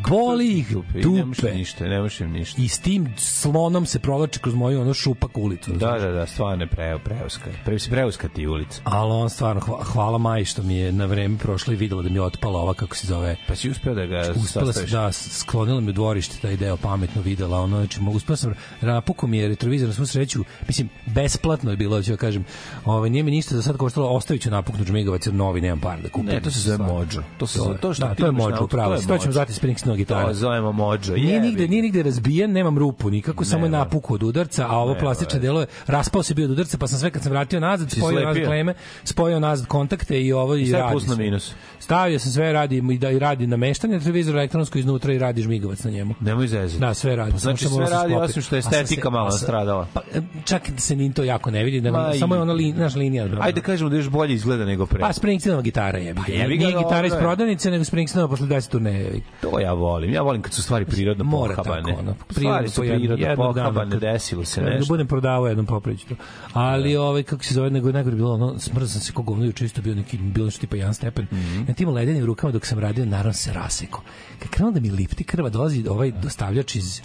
boli 0.09 0.47
ih 0.49 0.75
dupe 0.95 1.53
ništa, 1.53 1.85
ne 1.85 1.95
im 2.19 2.31
ništa. 2.31 2.61
i 2.61 2.67
s 2.67 2.79
tim 2.79 3.13
slonom 3.17 3.85
se 3.85 3.99
provlači 3.99 4.39
kroz 4.39 4.55
moju 4.55 4.81
ono 4.81 4.93
šupak 4.93 5.37
ulicu 5.37 5.71
Da, 5.71 5.91
da, 5.91 6.11
da, 6.11 6.25
stvarno 6.25 6.63
je 6.63 6.67
pre, 6.67 6.99
preuska. 6.99 7.49
Pre, 7.65 7.77
preuska 7.89 8.27
ti 8.27 8.47
ulica. 8.47 8.81
Ali 8.83 9.11
on 9.11 9.29
stvarno, 9.29 9.61
hva- 9.61 9.83
hvala 9.83 10.17
Maji 10.17 10.45
što 10.45 10.63
mi 10.63 10.75
je 10.75 10.91
na 10.91 11.05
vreme 11.05 11.37
prošlo 11.37 11.73
i 11.73 11.77
videla 11.77 12.01
da 12.01 12.09
mi 12.09 12.15
je 12.15 12.21
otpala 12.21 12.59
ova, 12.59 12.73
kako 12.73 12.95
se 12.95 13.07
zove, 13.07 13.35
Pa 13.47 13.55
si 13.55 13.69
uspeo 13.69 13.93
da 13.93 14.05
ga 14.05 14.19
uspela 14.35 14.65
sastaviš? 14.65 14.91
da, 14.91 15.11
sklonila 15.11 15.81
mi 15.81 15.89
u 15.89 15.93
dvorište 15.93 16.37
taj 16.37 16.57
deo 16.57 16.77
pametno 16.77 17.21
videla, 17.21 17.61
ono, 17.61 17.77
znači, 17.77 17.99
mo- 17.99 18.11
uspela 18.11 18.37
sam, 18.37 18.53
napuko 18.81 19.27
mi 19.27 19.37
je 19.37 19.47
retrovizor 19.47 19.87
na 19.87 19.93
svu 19.93 20.05
sreću, 20.05 20.39
mislim, 20.67 20.89
besplatno 21.05 21.71
je 21.71 21.77
bilo, 21.77 22.03
ću 22.03 22.11
da 22.11 22.17
kažem, 22.17 22.45
ovaj, 22.85 23.09
nije 23.09 23.23
mi 23.23 23.31
ništa 23.31 23.55
za 23.55 23.61
sad 23.61 23.77
koštalo, 23.77 24.07
ostavit 24.07 24.41
ću 24.41 24.51
napuknu 24.51 24.85
džmigovac 24.85 25.25
jer 25.25 25.33
novi, 25.33 25.61
nemam 25.61 25.79
par 25.79 26.01
da 26.01 26.09
kupim. 26.09 26.25
Ne, 26.25 26.41
to 26.41 26.51
se 26.51 26.59
zove 26.59 26.77
mođo. 26.77 27.23
To 27.37 27.47
se 27.47 27.59
To 27.81 27.93
što 27.93 28.05
da, 28.05 28.15
ti 28.15 28.19
to 28.19 28.25
je 28.25 28.31
mođo, 28.33 28.53
autu, 28.53 28.65
upravo 28.65 28.95
to 28.97 29.01
ćemo 29.01 29.13
mođo. 29.17 29.31
Zvati 29.67 29.79
Springsteenova 29.79 29.97
gitara. 29.97 30.27
To 30.27 30.33
zovemo 30.33 30.71
mođo. 30.71 31.13
Nije 31.13 31.39
nigde, 31.41 31.67
nije 31.67 31.81
nigde 31.81 32.03
razbijen, 32.03 32.51
nemam 32.51 32.77
rupu 32.77 33.09
nikako, 33.09 33.45
samo 33.45 33.65
je 33.65 33.69
Nema. 33.69 33.83
napukao 33.83 34.15
od 34.15 34.23
udarca, 34.23 34.67
a 34.67 34.77
ovo 34.77 34.95
plastično 34.95 35.39
delo 35.39 35.59
je, 35.59 35.67
raspao 35.87 36.23
se 36.23 36.33
bio 36.33 36.45
od 36.45 36.51
udarca, 36.51 36.77
pa 36.77 36.87
sam 36.87 36.99
sve 36.99 37.11
kad 37.11 37.23
sam 37.23 37.31
vratio 37.31 37.59
nazad, 37.59 37.91
spojio 37.91 38.19
nazad 38.21 38.45
kleme, 38.45 38.73
spojio 39.03 39.39
nazad 39.39 39.67
kontakte 39.67 40.21
i 40.21 40.33
ovo 40.33 40.55
i 40.55 40.65
Sve 40.65 40.79
radi. 40.79 40.91
plus 40.91 41.07
na 41.07 41.15
minus. 41.15 41.53
Stavio 41.79 42.19
sam 42.19 42.31
sve, 42.31 42.51
radi 42.53 42.77
i 42.87 42.97
da 42.97 43.09
i 43.11 43.19
radi 43.19 43.47
nameštanje 43.47 43.99
televizora 43.99 44.39
elektronsko 44.39 44.77
iznutra 44.79 45.13
i 45.13 45.17
radi 45.17 45.41
žmigovac 45.41 45.83
na 45.83 45.91
njemu. 45.91 46.13
Nemoj 46.19 46.47
zezati. 46.47 46.79
Da, 46.79 46.93
sve 46.93 47.15
radi. 47.15 47.31
Pa 47.31 47.37
znači 47.37 47.67
sve 47.67 47.85
radi, 47.85 48.13
osim 48.13 48.41
što 48.41 48.55
je 48.55 48.59
estetika 48.59 49.09
malo 49.09 49.27
a 49.27 49.31
sam- 49.31 49.37
nastradala. 49.37 49.87
Pa, 49.93 50.01
e, 50.13 50.21
čak 50.45 50.61
se 50.77 50.95
ni 50.95 51.13
to 51.13 51.23
jako 51.23 51.51
ne 51.51 51.63
vidi, 51.63 51.81
da, 51.81 51.91
Ma 51.91 52.11
i- 52.15 52.19
samo 52.19 52.35
je 52.35 52.41
ona 52.41 52.53
li, 52.53 52.73
naš 52.73 52.95
linija. 52.95 53.27
da- 53.27 53.37
Ajde 53.41 53.61
da 53.61 53.65
kažemo 53.65 53.89
da 53.89 53.95
još 53.95 54.09
bolje 54.09 54.33
izgleda 54.33 54.65
nego 54.65 54.85
pre. 54.85 54.99
Pa 54.99 55.13
Springsteenova 55.13 55.61
gitara 55.61 55.97
je. 55.99 56.15
Pa 56.15 56.21
ga, 56.21 56.33
Nije 56.47 56.57
gitara 56.57 57.07
iz 57.07 57.13
je. 57.13 57.19
prodavnice, 57.19 57.71
nego 57.71 57.83
Springsteenova 57.83 58.29
posle 58.29 58.47
10 58.47 58.69
turneje. 58.69 58.97
jebi 58.99 59.23
ga. 59.41 59.56
To 59.57 59.61
ja 59.61 59.73
volim. 59.73 60.13
Ja 60.13 60.21
volim 60.21 60.41
kad 60.41 60.53
su 60.53 60.63
stvari 60.63 60.85
prirodno 60.85 61.23
Mora 61.23 61.55
pohabane. 61.55 61.81
tako, 61.83 61.99
ono. 61.99 62.15
Stvari 62.31 62.69
su 62.69 62.81
prirodno 62.81 63.35
pohabane, 63.35 63.91
kad- 63.91 63.99
desilo 64.01 64.45
se 64.45 64.61
Da 64.61 64.69
nešto. 64.69 64.85
budem 64.87 65.07
prodavao 65.07 65.47
jednom 65.47 65.65
popriču 65.65 66.07
to. 66.07 66.15
Ali 66.53 66.95
ovaj 66.95 67.23
kako 67.23 67.43
se 67.43 67.53
zove 67.53 67.69
nego 67.69 67.91
najgore 67.91 68.15
bilo 68.15 68.33
ono 68.33 68.59
smrzao 68.59 68.87
sam 68.87 69.01
se 69.01 69.11
kako 69.11 69.21
govno 69.23 69.45
juče 69.45 69.65
isto 69.65 69.81
bio 69.81 69.95
neki 69.95 70.17
bilo 70.17 70.45
nešto 70.45 70.59
tipa 70.61 70.75
jedan 70.75 70.93
stepen. 70.93 71.27
Mhm. 71.31 71.63
Ja 71.67 71.73
tim 71.73 71.89
ledenim 71.89 72.25
rukama 72.25 72.51
dok 72.51 72.65
sam 72.65 72.79
radio 72.79 73.05
naravno 73.05 73.33
se 73.33 73.53
raseko. 73.53 74.01
Kad 74.39 74.49
krenuo 74.49 74.71
da 74.71 74.79
mi 74.79 74.89
lipti 74.89 75.23
krva 75.23 75.49
dolazi 75.49 75.85
ovaj 75.89 76.11
dostavljač 76.13 76.75
iz 76.75 77.01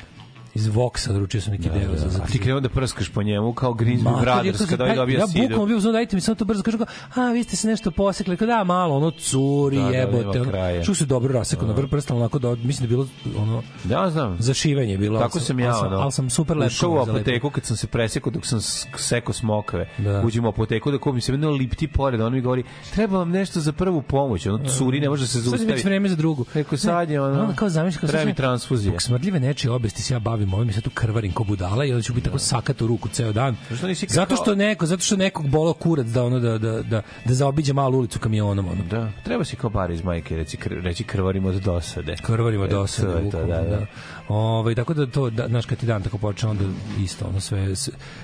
iz 0.54 0.66
Voxa, 0.68 1.12
naručio 1.12 1.40
sam 1.40 1.52
neki 1.52 1.68
deo 1.70 1.96
za, 1.96 2.08
za 2.08 2.22
A 2.22 2.26
ti 2.26 2.38
krenuo 2.38 2.60
da 2.60 2.68
prskaš 2.68 3.08
po 3.08 3.22
njemu 3.22 3.52
kao 3.52 3.70
Mater, 3.72 4.20
Brothers 4.22 4.60
ja, 4.60 4.66
kada 4.66 4.84
ovaj 4.84 4.96
dobija 4.96 5.18
ja 5.18 5.26
sidu. 5.26 5.42
bukvalno 5.42 5.66
bio 5.66 5.76
uzmano, 5.76 5.92
dajte 5.92 6.16
mi 6.16 6.20
samo 6.20 6.34
to 6.34 6.44
brzo. 6.44 6.62
Kažu 6.62 6.78
kao, 6.78 6.86
a, 7.16 7.28
vi 7.28 7.44
ste 7.44 7.56
se 7.56 7.68
nešto 7.68 7.90
posekli. 7.90 8.36
Kao, 8.36 8.46
da, 8.46 8.64
malo, 8.64 8.96
ono, 8.96 9.10
curi, 9.10 9.76
Da, 9.76 9.82
da, 9.82 9.88
jebote. 9.88 10.18
nema 10.18 10.30
ono. 10.32 10.44
kraja. 10.44 10.84
Ču 10.84 10.94
se 10.94 11.04
dobro 11.04 11.32
rasekao 11.32 11.68
na 11.68 11.74
vrh 11.74 11.88
prsta, 11.90 12.14
onako 12.14 12.38
da, 12.38 12.54
mislim 12.54 12.72
da 12.78 12.84
je 12.84 12.88
bilo, 12.88 13.06
ono, 13.38 13.62
Ja 13.86 14.10
znam. 14.10 14.36
zašivanje 14.38 14.92
je 14.92 14.98
bilo. 14.98 15.18
Tako 15.18 15.40
sam 15.40 15.60
ja, 15.60 15.78
ono. 15.78 15.96
ali 15.96 16.12
sam 16.12 16.30
super 16.30 16.56
lepo. 16.56 16.66
Ušao 16.66 16.90
u 16.90 16.98
apoteku 16.98 17.50
kad 17.50 17.64
sam 17.64 17.76
se 17.76 17.86
presekao 17.86 18.32
dok 18.32 18.46
sam 18.46 18.60
sekao 18.96 19.32
smokave. 19.32 19.88
Da. 19.98 20.22
Uđem 20.22 20.44
u 20.44 20.48
apoteku 20.48 20.90
da 20.90 20.98
kupim 20.98 21.20
se 21.20 21.32
jedno 21.32 21.50
lipti 21.50 21.88
pored, 21.88 22.20
on 22.20 22.32
mi 22.32 22.40
govori, 22.40 22.62
treba 22.90 23.18
vam 23.18 23.30
nešto 23.30 23.60
za 23.60 23.72
prvu 23.72 24.02
pomoć. 24.02 24.46
Ono 24.46 24.64
curi, 24.68 25.00
ne 25.00 25.08
može 25.08 25.22
da 25.22 25.26
se 25.26 25.32
Sad 25.32 25.44
je 25.44 25.50
već 25.50 25.60
zaustavi. 25.60 25.82
vreme 25.84 26.08
za 26.08 26.16
drugu. 26.16 26.44
Rekao, 26.54 26.78
sad 26.78 27.10
je 27.10 27.20
ono- 27.22 27.54
kao 27.56 27.68
zamisli, 27.68 28.00
kao 28.00 28.08
treba 28.08 28.20
sad 28.20 28.28
mi 28.28 28.34
transfuzija. 28.34 29.00
Smrdljive 29.00 29.40
nečije 29.40 29.70
obesti 29.70 30.02
se 30.02 30.14
ja 30.14 30.18
bavim 30.20 30.41
ovim 30.54 30.70
i 30.70 30.72
sad 30.72 30.82
tu 30.82 30.90
krvarim 30.90 31.32
ko 31.32 31.44
budala 31.44 31.84
i 31.84 31.90
onda 31.92 32.02
ću 32.02 32.14
biti 32.14 32.24
tako 32.24 32.38
sakat 32.38 32.82
u 32.82 32.86
ruku 32.86 33.08
ceo 33.08 33.32
dan. 33.32 33.56
Nisi 33.82 34.06
Zato 34.08 34.36
što 34.36 34.54
neko, 34.54 34.86
zato 34.86 35.02
što 35.02 35.16
nekog 35.16 35.48
bolo 35.48 35.72
kurac 35.72 36.06
da 36.06 36.24
ono 36.24 36.38
da 36.38 36.58
da 36.58 36.82
da 36.82 37.02
da 37.24 37.34
zaobiđe 37.34 37.72
malu 37.72 37.98
ulicu 37.98 38.18
kamionom 38.18 38.68
ono. 38.68 38.84
Da, 38.84 39.10
treba 39.24 39.44
si 39.44 39.56
kao 39.56 39.70
bar 39.70 39.90
iz 39.90 40.04
majke 40.04 40.36
reći, 40.36 40.56
kr, 40.56 40.70
reći 40.82 41.04
krvarim 41.04 41.44
od 41.44 41.54
dosade. 41.54 42.16
krvarima 42.22 42.64
E, 42.64 42.68
dosta 42.68 43.02
to 43.02 43.30
to, 43.30 43.46
da, 43.46 43.62
da. 43.62 43.86
Ovaj 44.28 44.74
tako 44.74 44.94
da 44.94 45.06
to 45.06 45.30
da 45.30 45.48
znaš 45.48 45.66
kad 45.66 45.78
ti 45.78 45.86
dan 45.86 46.02
tako 46.02 46.18
počne 46.18 46.48
onda 46.48 46.64
isto 47.00 47.24
ono 47.24 47.40
sve 47.40 47.74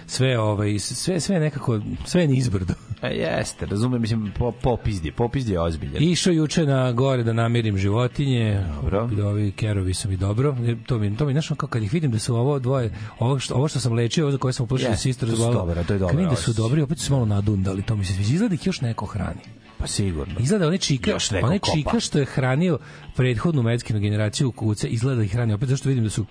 sve 0.06 0.38
ovaj 0.38 0.78
sve 0.78 1.20
sve 1.20 1.40
nekako 1.40 1.80
sve 2.04 2.20
je 2.20 2.28
nizbrdo. 2.28 2.74
E, 3.02 3.08
jeste, 3.08 3.66
razumem, 3.66 4.00
mislim, 4.00 4.32
po, 4.38 4.52
popizdi, 4.52 5.12
popizdi 5.12 5.52
je 5.52 5.61
ozbiljan. 5.61 6.02
Išao 6.02 6.32
juče 6.32 6.66
na 6.66 6.92
gore 6.92 7.22
da 7.22 7.32
namirim 7.32 7.78
životinje. 7.78 8.64
Dobro. 8.74 9.08
I 9.18 9.20
Ovi 9.20 9.52
kerovi 9.52 9.94
su 9.94 10.08
mi 10.08 10.16
dobro. 10.16 10.56
To 10.87 10.98
mi 10.98 11.16
to 11.16 11.26
mi 11.26 11.34
našo 11.34 11.54
kao 11.54 11.68
kad 11.68 11.82
ih 11.82 11.92
vidim 11.92 12.11
da 12.11 12.18
su 12.18 12.37
ovo 12.37 12.58
dvoje, 12.58 12.94
ovo 13.18 13.38
što 13.38 13.54
ovo 13.54 13.68
što 13.68 13.80
sam 13.80 13.92
lečio, 13.92 14.24
ovo 14.24 14.32
za 14.32 14.38
koje 14.38 14.52
sam 14.52 14.64
uplašio 14.64 14.88
Jeste, 14.88 15.02
se 15.02 15.11
isto 15.11 15.26
to 15.26 15.32
su 15.32 15.32
razvalilo. 15.32 15.61
dobre, 15.66 15.84
to 15.84 15.92
je 15.92 15.98
dobro 15.98 16.08
Kad 16.08 16.16
vidim 16.18 16.30
da 16.30 16.37
su 16.37 16.52
dobri, 16.52 16.82
opet 16.82 16.98
su 16.98 17.12
malo 17.12 17.26
nadundali, 17.26 17.82
to 17.82 17.96
mi 17.96 18.04
se 18.04 18.12
sviđa. 18.12 18.32
Izgleda 18.34 18.48
da 18.48 18.54
ih 18.54 18.66
još 18.66 18.80
neko 18.80 19.06
hrani. 19.06 19.40
Pa 19.79 19.87
sigurno. 19.87 20.35
Izgleda 20.41 20.67
onaj 20.67 20.79
čika, 20.79 21.11
Još 21.11 21.29
kopa. 21.61 21.77
čika 21.77 22.01
što 22.01 22.19
je 22.19 22.25
hranio 22.25 22.79
prethodnu 23.17 23.62
medskinu 23.62 24.01
generaciju 24.01 24.53
kuce, 24.53 24.88
izgleda 24.88 25.17
da 25.17 25.25
ih 25.25 25.33
hrani 25.33 25.53
opet 25.53 25.69
zašto 25.69 25.88
vidim 25.88 26.05
da 26.05 26.11
su 26.11 26.27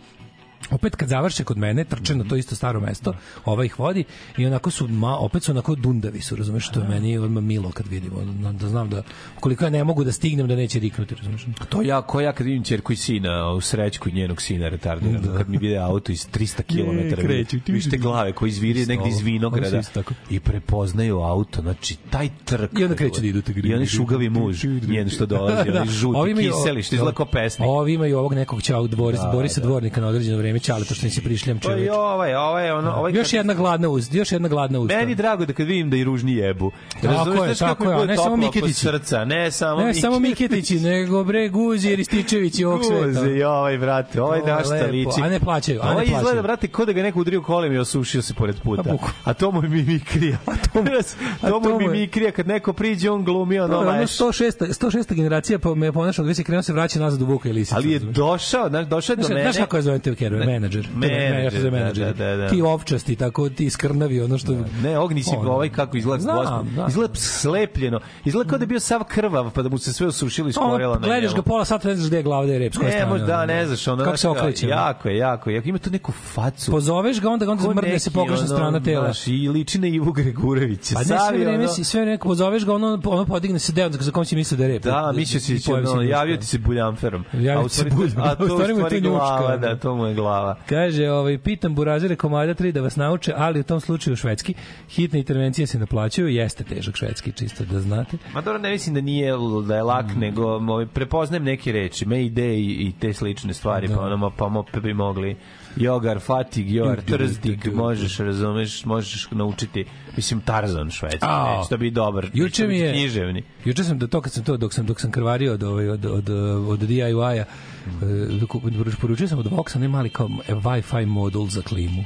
opet 0.72 0.96
kad 0.96 1.10
završe 1.10 1.44
kod 1.44 1.58
mene 1.58 1.84
trče 1.84 2.16
na 2.16 2.24
to 2.24 2.36
isto 2.36 2.56
staro 2.56 2.80
mesto 2.80 3.14
ova 3.46 3.66
ih 3.66 3.80
vodi 3.80 4.04
i 4.38 4.46
onako 4.46 4.72
su 4.72 4.88
ma, 4.88 5.18
opet 5.18 5.44
su 5.44 5.52
onako 5.52 5.76
dundavi 5.76 6.22
su 6.22 6.36
razumeš 6.36 6.68
što 6.68 6.80
je 6.80 6.88
meni 6.88 7.18
odmah 7.18 7.44
milo 7.44 7.72
kad 7.72 7.88
vidim 7.88 8.12
ono, 8.16 8.52
da 8.54 8.68
znam 8.68 8.90
da 8.90 9.04
koliko 9.40 9.64
ja 9.64 9.70
ne 9.70 9.84
mogu 9.84 10.04
da 10.04 10.12
stignem 10.12 10.48
da 10.48 10.56
neće 10.56 10.80
riknuti 10.80 11.16
razumeš 11.16 11.46
To 11.70 11.82
ja, 11.82 12.02
ko 12.02 12.22
ja 12.22 12.32
kad 12.32 12.46
vidim 12.46 12.64
ćerku 12.64 12.94
i 12.94 12.96
sina, 12.96 13.52
u 13.52 13.62
srećku 13.62 14.10
i 14.10 14.14
njenog 14.14 14.42
sina 14.42 14.70
retardiranog, 14.70 15.38
kad 15.38 15.50
mi 15.50 15.58
vide 15.58 15.78
auto 15.78 16.12
iz 16.12 16.28
300 16.30 16.62
km, 17.14 17.22
kreću. 17.22 17.58
vište 17.68 17.98
glave 17.98 18.32
koji 18.32 18.50
izvire 18.50 18.80
Isto 18.80 18.94
negde 18.94 19.10
iz 19.10 19.20
vinograda 19.20 19.68
Oni 19.70 20.04
i 20.30 20.40
prepoznaju 20.40 21.18
auto, 21.18 21.62
znači 21.62 21.96
taj 22.10 22.30
trk. 22.46 22.72
I 22.80 22.84
onda 22.84 22.96
kreću 22.96 23.22
da 23.22 23.28
idu. 23.28 23.42
I 23.64 23.74
onaj 23.74 23.86
šugavi 23.88 24.30
muž, 24.30 24.64
njen 24.88 25.10
što 25.10 25.26
dolazi, 25.26 25.70
onaj 25.72 25.86
žuti, 25.86 26.18
Ovi 26.18 26.32
imaju- 26.32 26.52
kiseli, 26.54 26.84
što 26.84 26.96
izgleda 26.96 27.16
kao 27.16 27.26
pesnik. 27.26 27.68
Ovi 27.68 27.94
imaju 27.94 28.18
ovog 28.20 28.34
nekog 28.34 28.60
Boris, 28.98 29.20
Da, 29.20 29.28
Borisa 29.28 29.62
da. 29.62 29.68
Dvornika 29.68 30.02
na 30.02 30.08
određeno 30.08 30.38
vreme 30.38 30.57
vreme 30.58 30.60
ćale, 30.60 30.86
to 30.86 30.94
što 30.94 31.06
nisi 31.06 31.22
prišljam 31.22 31.60
Pa 31.60 31.72
i 31.74 31.90
ovaj, 31.90 32.36
ovaj, 32.36 32.72
ono, 32.72 32.92
ovaj 32.92 33.12
Još 33.12 33.28
kad- 33.28 33.34
jedna 33.34 33.54
gladna 33.54 33.90
uz, 33.90 34.10
još 34.12 34.32
jedna 34.32 34.48
gladna 34.48 34.80
usta. 34.80 34.98
Meni 34.98 35.16
drago 35.16 35.46
da 35.46 35.54
kad 35.54 35.68
vidim 35.68 35.90
da 35.90 35.98
i 35.98 36.04
ružni 36.04 36.34
jebu. 36.34 36.72
Tako 37.02 37.44
je, 37.44 37.56
tako 37.56 37.84
mi 37.86 37.92
je, 37.92 38.06
ne 38.08 38.18
samo 38.18 38.36
Miketići. 38.38 38.74
Srca, 38.74 39.26
ne 39.26 39.52
samo 39.52 39.82
Ne 39.82 39.94
samo 39.94 40.20
Miketići, 40.20 40.76
nego 40.76 41.24
bre 41.24 41.50
Guzi 41.50 41.96
Rističević 41.96 42.60
i 42.60 42.66
ovog 42.66 42.82
sveta. 42.84 43.06
Guze, 43.06 43.30
i 43.30 43.44
ovaj, 43.44 43.78
brate, 43.78 44.22
ovaj 44.22 44.42
naš 44.42 44.68
lepo, 44.68 44.92
liči. 44.92 45.22
a 45.24 45.30
ne 45.30 45.40
plaćaju, 45.40 45.80
a 45.82 45.86
ne 45.86 45.92
Ovaj 45.92 46.04
izgleda, 46.04 46.22
plaćaju. 46.22 46.44
brate, 46.44 46.68
ko 46.68 46.86
da 46.86 46.92
ga 46.94 47.04
neko 47.04 47.20
udario 47.20 47.42
kolem 47.42 47.74
i 47.74 47.78
osušio 47.78 48.22
se 48.22 48.34
pored 48.34 48.56
puta. 48.58 48.98
A 49.24 49.34
to 49.34 49.52
mu 49.52 49.64
je 49.64 49.70
mimikrija. 49.70 50.38
A 50.46 50.52
to 50.64 50.82
mu, 50.82 50.90
a 51.42 51.50
to 51.50 51.60
mu 51.60 51.70
je 51.72 51.84
je- 51.84 51.90
mimikrija, 51.90 52.32
kad 52.32 52.48
neko 52.48 52.74
priđe, 52.74 53.10
on 53.10 53.24
glumi 53.24 53.60
ono 53.60 53.80
leš. 53.82 54.12
106. 54.12 54.52
106. 54.74 55.14
generacija 55.14 55.60
pa 55.60 55.76
me 55.76 55.92
ponašao 55.92 56.26
gde 56.26 56.34
se 56.34 56.44
krenuo 56.44 56.64
se 56.64 56.74
vraća 56.74 57.00
nazad 57.00 57.22
u 57.22 57.26
Vuka. 57.28 57.50
Ali 57.72 57.92
je 57.92 58.00
došao, 58.00 58.70
znaš, 58.70 58.88
došao 58.88 59.16
do 59.16 59.28
mene. 59.30 59.42
znaš 59.44 59.58
kako 59.58 59.76
je 59.76 59.82
zove 59.82 60.00
te 60.00 60.12
kerove? 60.40 60.54
Menadžer. 60.54 60.90
Menadžer, 60.96 61.64
da, 61.64 61.72
menadžer. 61.72 62.14
da, 62.14 62.26
da, 62.26 62.36
da. 62.38 62.50
Ti 62.50 62.62
ovčasti, 62.62 63.16
tako 63.16 63.50
ti 63.50 63.70
skrnavi, 63.70 64.22
ono 64.22 64.38
što... 64.38 64.52
Ne, 64.84 64.98
ovog 64.98 65.14
nisi 65.14 65.36
Ono. 65.38 65.52
ovaj 65.52 65.70
kako 65.70 65.98
izgleda 65.98 66.22
Znam, 66.22 66.38
gospod. 66.38 66.68
znam. 66.74 66.90
Izgleda 66.90 67.16
slepljeno. 67.16 68.00
Izgleda 68.26 68.50
kao 68.50 68.58
da 68.58 68.64
je 68.64 68.68
bio 68.68 68.80
sav 68.80 69.04
krvav, 69.04 69.52
pa 69.52 69.62
da 69.62 69.70
mu 69.70 69.78
se 69.78 69.94
sve 69.94 70.08
osušilo 70.08 70.50
i 70.50 70.54
skorela 70.54 70.94
na 70.94 71.08
gledaš 71.08 71.32
njemu. 71.32 71.36
ga 71.36 71.42
pola 71.42 71.66
sata, 71.66 71.88
ne 71.88 71.96
znaš 71.96 72.08
gde 72.08 72.18
je 72.18 72.24
glava, 72.24 72.44
gde 72.44 72.54
je 72.54 72.60
rep, 72.60 72.74
s 72.74 72.78
koje 72.78 72.86
Ne, 72.86 72.92
strane, 72.92 73.12
možda 73.12 73.26
da, 73.28 73.46
ne 73.46 73.66
znaš, 73.66 73.88
ono, 73.88 74.04
Kako 74.04 74.18
se 74.18 74.30
okreće. 74.30 74.68
Jako 74.68 75.10
je, 75.10 75.18
jako 75.18 75.50
je. 75.50 75.62
Ima 75.66 75.78
tu 75.78 75.90
neku 75.90 76.12
facu. 76.12 76.72
Pozoveš 76.72 77.22
ga, 77.22 77.30
onda, 77.30 77.52
onda 77.52 77.64
Ko 77.64 77.72
zmrdne 77.72 78.00
se 78.00 78.12
pogrešna 78.12 78.46
ono, 78.46 78.56
strana 78.56 78.80
tela. 78.80 79.04
Znaš, 79.04 79.28
I 79.28 79.50
liči 79.50 79.80
na 79.80 79.88
Ivu 79.88 80.12
Gregurevića. 80.12 80.94
Pa 80.94 81.00
ne, 81.00 81.06
sve 81.06 81.38
vreme 81.38 81.68
si, 81.68 81.84
sve 81.84 82.02
vreme 82.02 82.18
pozoveš 82.18 82.66
ga, 82.66 82.74
ono, 82.74 83.02
ono 83.06 83.26
podigne 83.26 83.60
se 83.60 83.72
deo 83.72 83.90
za 83.92 84.12
kom 84.12 84.26
si 84.26 84.36
mislio 84.36 84.58
da 84.58 84.64
je 84.64 84.70
rep. 84.70 84.84
Da, 84.84 85.12
mislio 85.16 85.40
si, 85.40 85.56
I 85.56 85.60
će, 85.60 85.72
pojavi 85.72 85.88
se 85.88 86.08
javio 86.08 86.38
ti 86.38 86.46
se 86.46 86.58
buljanferom. 86.58 87.24
Javio 87.34 87.68
ti 87.68 87.76
se 87.76 87.86
buljan. 87.86 88.20
A 88.20 88.36
to 88.36 88.44
U 88.46 88.50
stvari 88.50 88.74
mu 88.74 88.80
je 88.80 89.02
to 89.02 89.14
ono. 89.14 89.58
da, 89.58 89.76
to 89.76 89.96
mu 89.96 90.06
je 90.06 90.14
glava. 90.14 90.27
Kaže, 90.70 91.10
ovaj, 91.10 91.38
pitam 91.38 91.76
burazire 91.76 92.16
komada 92.16 92.54
3 92.54 92.72
da 92.72 92.82
vas 92.82 92.96
nauče, 92.96 93.34
ali 93.38 93.60
u 93.60 93.64
tom 93.64 93.80
slučaju 93.80 94.16
švedski. 94.16 94.54
Hitne 94.90 95.20
intervencije 95.20 95.68
se 95.68 95.80
naplaćuju, 95.80 96.28
jeste 96.28 96.64
težak 96.64 96.96
švedski, 96.96 97.32
čisto 97.32 97.66
da 97.66 97.80
znate. 97.80 98.18
Ma 98.34 98.42
dobro, 98.42 98.60
ne 98.60 98.70
mislim 98.72 98.96
da 98.96 99.02
nije 99.02 99.34
da 99.68 99.76
je 99.76 99.84
lak, 99.84 100.06
Mm. 100.16 100.20
nego 100.20 100.44
ovaj, 100.46 100.86
prepoznajem 100.86 101.44
neke 101.44 101.72
reči, 101.72 102.06
mayday 102.06 102.54
i, 102.56 102.88
i 102.88 102.94
te 103.00 103.14
slične 103.14 103.54
stvari, 103.54 103.88
pa 103.88 104.02
ono, 104.02 104.32
pa 104.38 104.48
mo, 104.50 104.64
pa 104.74 104.80
bi 104.80 104.94
mogli 104.94 105.38
jogar, 105.80 106.20
fatig, 106.20 106.72
jogar, 106.72 107.02
trzdik, 107.02 107.74
možeš, 107.74 108.18
razumeš, 108.18 108.86
možeš 108.86 109.28
naučiti, 109.32 109.86
mislim, 110.16 110.42
Tarzan 110.42 110.92
švedski, 110.92 111.20
Ao. 111.22 111.58
neće 111.58 111.70
to 111.70 111.78
biti 111.78 111.94
dobar, 111.94 112.30
Juče 112.34 112.68
mi 112.68 112.80
je- 112.80 112.94
književni. 112.94 113.44
Juče 113.66 113.84
sam 113.84 114.00
da 114.00 114.08
to 114.08 114.22
kad 114.22 114.34
sam 114.34 114.44
to 114.44 114.58
dok 114.58 114.74
sam 114.74 114.86
dok 114.86 115.02
sam 115.02 115.12
krvario 115.12 115.54
od 115.54 115.64
ovaj 115.64 115.90
od 115.90 116.06
od 116.06 116.30
od 116.70 116.80
DIY-a 116.80 117.46
mm. 117.88 119.00
poručio 119.02 119.28
sam 119.28 119.40
od 119.40 119.46
Voxa 119.46 119.80
ne 119.80 119.88
mali 119.88 120.10
kao 120.10 120.30
e, 120.48 120.54
Wi-Fi 120.54 121.06
modul 121.06 121.48
za 121.48 121.62
klimu 121.62 122.04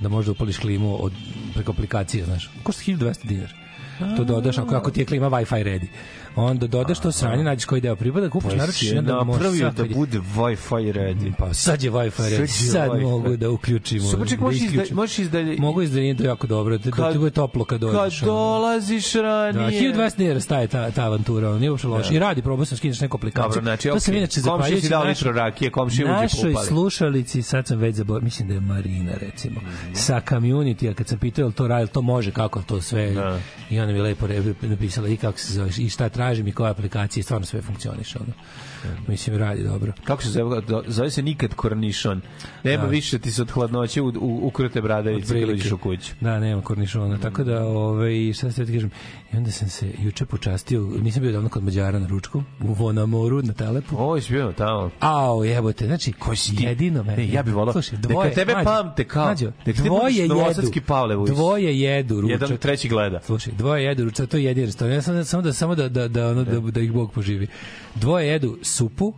da 0.00 0.08
možda 0.08 0.32
upališ 0.32 0.58
klimu 0.58 1.04
od 1.04 1.12
preko 1.54 1.72
aplikacije, 1.72 2.24
znaš. 2.24 2.50
Košta 2.62 2.82
1200 2.82 3.26
dinara. 3.26 3.52
To 4.16 4.24
dodaš 4.24 4.58
ako 4.58 4.74
ako 4.74 4.90
ti 4.90 5.00
je 5.00 5.06
klima 5.06 5.30
Wi-Fi 5.30 5.64
ready. 5.64 5.86
Onda 6.38 6.66
dodaš 6.68 6.98
to 7.00 7.12
sranje, 7.12 7.44
nađeš 7.44 7.64
koji 7.64 7.80
deo 7.80 7.96
pripada, 7.96 8.28
kupiš 8.30 8.50
Pa 8.50 8.56
naručiš 8.56 8.92
i 8.92 8.98
onda 8.98 9.14
možeš 9.16 9.32
napravio 9.34 9.64
da 9.66 9.70
kad 9.72 9.86
je- 9.86 9.94
bude 9.96 10.18
Wi-Fi 10.18 10.92
ready. 10.92 11.32
Pa 11.38 11.54
sad 11.54 11.82
je 11.82 11.90
Wi-Fi 11.90 12.10
ready. 12.20 12.30
Sad 12.30 12.40
je 12.40 12.48
Sad 12.48 12.90
Wi-Fi. 12.90 13.02
mogu 13.02 13.36
da 13.36 13.50
uključim. 13.50 14.00
Super, 14.00 14.16
ono, 14.16 14.26
ček, 14.26 14.38
da 14.38 14.44
možeš 14.44 14.58
izda- 14.58 14.66
isključim. 14.66 14.96
možeš 14.96 15.18
izdalje- 15.18 15.56
Mogu 15.58 15.82
izdalje, 15.82 16.16
to 16.16 16.22
je 16.22 16.26
jako 16.26 16.46
dobro. 16.46 16.78
Da 16.78 16.90
Kad- 16.90 17.12
ti 17.12 17.18
bude 17.18 17.30
toplo 17.32 17.64
kad 17.64 17.80
Kad 17.80 17.90
dođeš. 17.92 18.22
ono. 18.22 18.32
dolaziš 18.32 19.12
Da, 19.12 19.22
ranije... 19.22 19.70
1200 19.72 20.18
dinara 20.18 20.40
staje 20.40 20.66
ta, 20.68 20.90
ta 20.90 21.04
avantura, 21.04 21.58
nije 21.58 21.70
uopšte 21.70 21.88
loše. 21.88 22.14
I 22.14 22.18
radi, 22.18 22.42
probao 22.42 22.64
sam 22.64 22.76
skineš 22.76 23.00
neku 23.00 23.16
aplikaciju. 23.16 23.48
Dobro, 23.50 23.62
znači, 23.62 23.88
to 23.88 24.00
sam 24.00 24.14
inače 24.14 24.40
zahvaljujući 24.40 24.82
si 24.82 24.90
dao 24.90 24.98
našoj- 25.00 25.08
litru 25.10 25.32
rakije, 25.32 25.70
komšiji 25.70 26.04
uđe 26.04 26.12
Našoj 26.12 26.50
upali. 26.50 26.66
slušalici, 26.66 27.42
sad 27.42 27.66
sam 27.66 27.78
već 27.78 27.96
zaboravio, 27.96 28.24
mislim 28.24 28.48
da 28.48 28.54
je 28.54 28.60
Marina 28.62 29.12
recimo, 29.14 29.60
Mhm. 29.60 29.94
sa 29.94 30.20
community, 30.22 30.90
a 30.90 30.94
kad 30.94 31.08
sam 31.08 31.18
pitao 31.18 31.50
to 31.50 31.68
radi, 31.68 31.88
to 31.88 32.02
može, 32.02 32.30
kako 32.30 32.62
to 32.62 32.80
sve, 32.80 33.10
Da. 33.10 33.38
i 33.70 33.80
ona 33.80 33.92
mi 33.92 33.98
je 33.98 34.02
lepo 34.02 34.26
napisala 34.62 35.08
i 35.08 35.16
kako 35.16 35.38
se 35.38 35.52
zove, 35.52 35.70
i 35.78 35.88
šta 35.88 36.08
tražim 36.28 36.48
i 36.48 36.52
koja 36.52 36.70
aplikacija, 36.70 37.20
i 37.20 37.24
stvarno 37.24 37.46
sve 37.46 37.62
funkcioniše. 37.62 38.18
Ono. 38.18 38.32
Mislim, 39.08 39.36
radi 39.36 39.62
dobro. 39.62 39.92
Kako 40.04 40.22
se 40.22 40.28
zove? 40.30 40.62
Zove 40.86 41.10
se 41.10 41.22
nikad 41.22 41.54
kornišon. 41.54 42.20
Nema 42.64 42.82
Da. 42.82 42.88
više 42.88 43.18
ti 43.18 43.32
se 43.32 43.42
od 43.42 43.50
hladnoće 43.50 44.02
u, 44.02 44.08
u, 44.10 44.40
ukrute 44.42 44.80
bradavice 44.80 45.20
kad 45.20 45.30
Otprilike. 45.30 45.52
uđeš 45.54 45.72
u 45.72 45.78
kuću. 45.78 46.12
Da, 46.20 46.40
nema 46.40 46.62
kornišona. 46.62 47.18
Tako 47.18 47.44
da, 47.44 47.64
ovaj, 47.64 48.32
šta 48.32 48.52
se 48.52 48.66
ti 48.66 48.72
kažem, 48.72 48.90
i 49.32 49.36
onda 49.36 49.50
sam 49.50 49.68
se 49.68 49.92
juče 49.98 50.24
počastio, 50.24 50.80
nisam 50.80 51.22
bio 51.22 51.32
davno 51.32 51.48
kod 51.48 51.64
Mađara 51.64 51.98
na 51.98 52.06
ručku, 52.06 52.42
u 52.60 52.72
Vonamoru, 52.72 53.42
na 53.42 53.52
Telepu. 53.52 53.96
Ovo 53.96 54.20
si 54.20 54.32
bio 54.32 54.52
tamo. 54.52 54.90
Ao, 55.00 55.44
jebote, 55.44 55.86
znači, 55.86 56.12
Koji 56.12 56.36
si 56.36 56.56
ti? 56.56 56.64
jedino 56.64 57.02
me. 57.02 57.16
Ne, 57.16 57.28
ja 57.28 57.42
bih 57.42 57.54
volao- 57.54 57.72
Slušaj, 57.72 57.96
neka 57.98 58.08
dvoje, 58.08 58.34
tebe 58.34 58.52
Mađo, 58.52 58.64
pamte 58.64 59.04
kao- 59.04 59.26
Mađo, 59.26 59.52
neka 59.66 59.82
dvoje 59.82 60.14
jedu. 60.14 60.34
Pavle 60.86 61.16
Vujs. 61.16 61.30
Dvoje 61.30 61.80
jedu 61.80 62.20
ručak. 62.20 62.40
Jedan 62.40 62.56
treći 62.56 62.88
gleda. 62.88 63.20
Slušaj, 63.22 63.52
dvoje 63.52 63.84
jedu 63.84 64.04
ručak, 64.04 64.28
to 64.28 64.36
je 64.36 64.44
jedini 64.44 64.66
restoran. 64.66 64.94
Ja 64.94 65.02
sam 65.02 65.24
samo 65.24 65.42
da 65.42 65.52
samo 65.52 65.74
da 65.74 65.88
da 65.88 66.08
da 66.08 66.28
ono 66.28 66.44
da, 66.44 66.60
da 66.60 66.80
ih 66.80 66.92
Bog 66.92 67.12
poživi. 67.12 67.46
Dvoje 67.94 68.28
jedu 68.28 68.58
supu, 68.78 69.14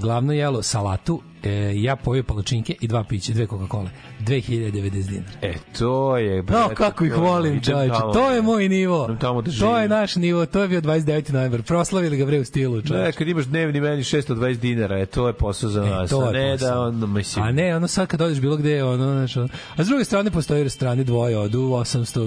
glavno 0.00 0.32
jelo 0.32 0.62
salatu, 0.62 1.20
e, 1.44 1.72
ja 1.74 1.96
pojeo 1.96 2.22
palačinke 2.24 2.74
i 2.80 2.88
dva 2.88 3.04
pića, 3.04 3.32
dve 3.32 3.46
Coca-Cola. 3.46 3.88
2090 4.20 4.70
dinara. 5.04 5.32
E, 5.42 5.54
to 5.78 6.16
je... 6.16 6.36
No, 6.36 6.42
brate, 6.42 6.74
kako 6.74 7.04
ih 7.04 7.16
volim, 7.16 7.60
čoveče. 7.62 7.92
tamo. 7.92 8.12
To 8.12 8.30
je 8.30 8.42
moj 8.42 8.68
nivo. 8.68 9.16
Tamo 9.16 9.42
da 9.42 9.50
to 9.52 9.78
je 9.78 9.88
naš 9.88 10.16
nivo. 10.16 10.46
To 10.46 10.62
je 10.62 10.68
bio 10.68 10.80
29. 10.80 11.32
novembar. 11.32 11.62
Proslavili 11.62 12.16
ga 12.16 12.26
bre 12.26 12.40
u 12.40 12.44
stilu, 12.44 12.76
Ne, 12.76 12.82
čoveče. 12.82 13.12
kad 13.12 13.28
imaš 13.28 13.44
dnevni 13.44 13.80
meni 13.80 14.02
620 14.02 14.56
dinara, 14.56 14.98
e, 14.98 15.06
to 15.06 15.26
je 15.26 15.32
posao 15.34 15.70
za 15.70 15.84
E, 15.84 15.90
nas. 15.90 16.10
to 16.10 16.20
a 16.20 16.32
ne 16.32 16.52
posao. 16.52 16.68
da, 16.70 16.80
ono, 16.80 17.06
mislim... 17.06 17.44
A 17.44 17.52
ne, 17.52 17.76
ono 17.76 17.88
sad 17.88 18.06
kad 18.06 18.20
odeš 18.20 18.40
bilo 18.40 18.56
gde, 18.56 18.84
ono, 18.84 18.96
znaš, 19.12 19.36
ono. 19.36 19.48
A 19.76 19.84
s 19.84 19.88
druge 19.88 20.04
strane 20.04 20.30
postoji 20.30 20.62
restorani 20.64 21.04
dvoje 21.04 21.38
odu 21.38 21.60
800, 21.60 22.20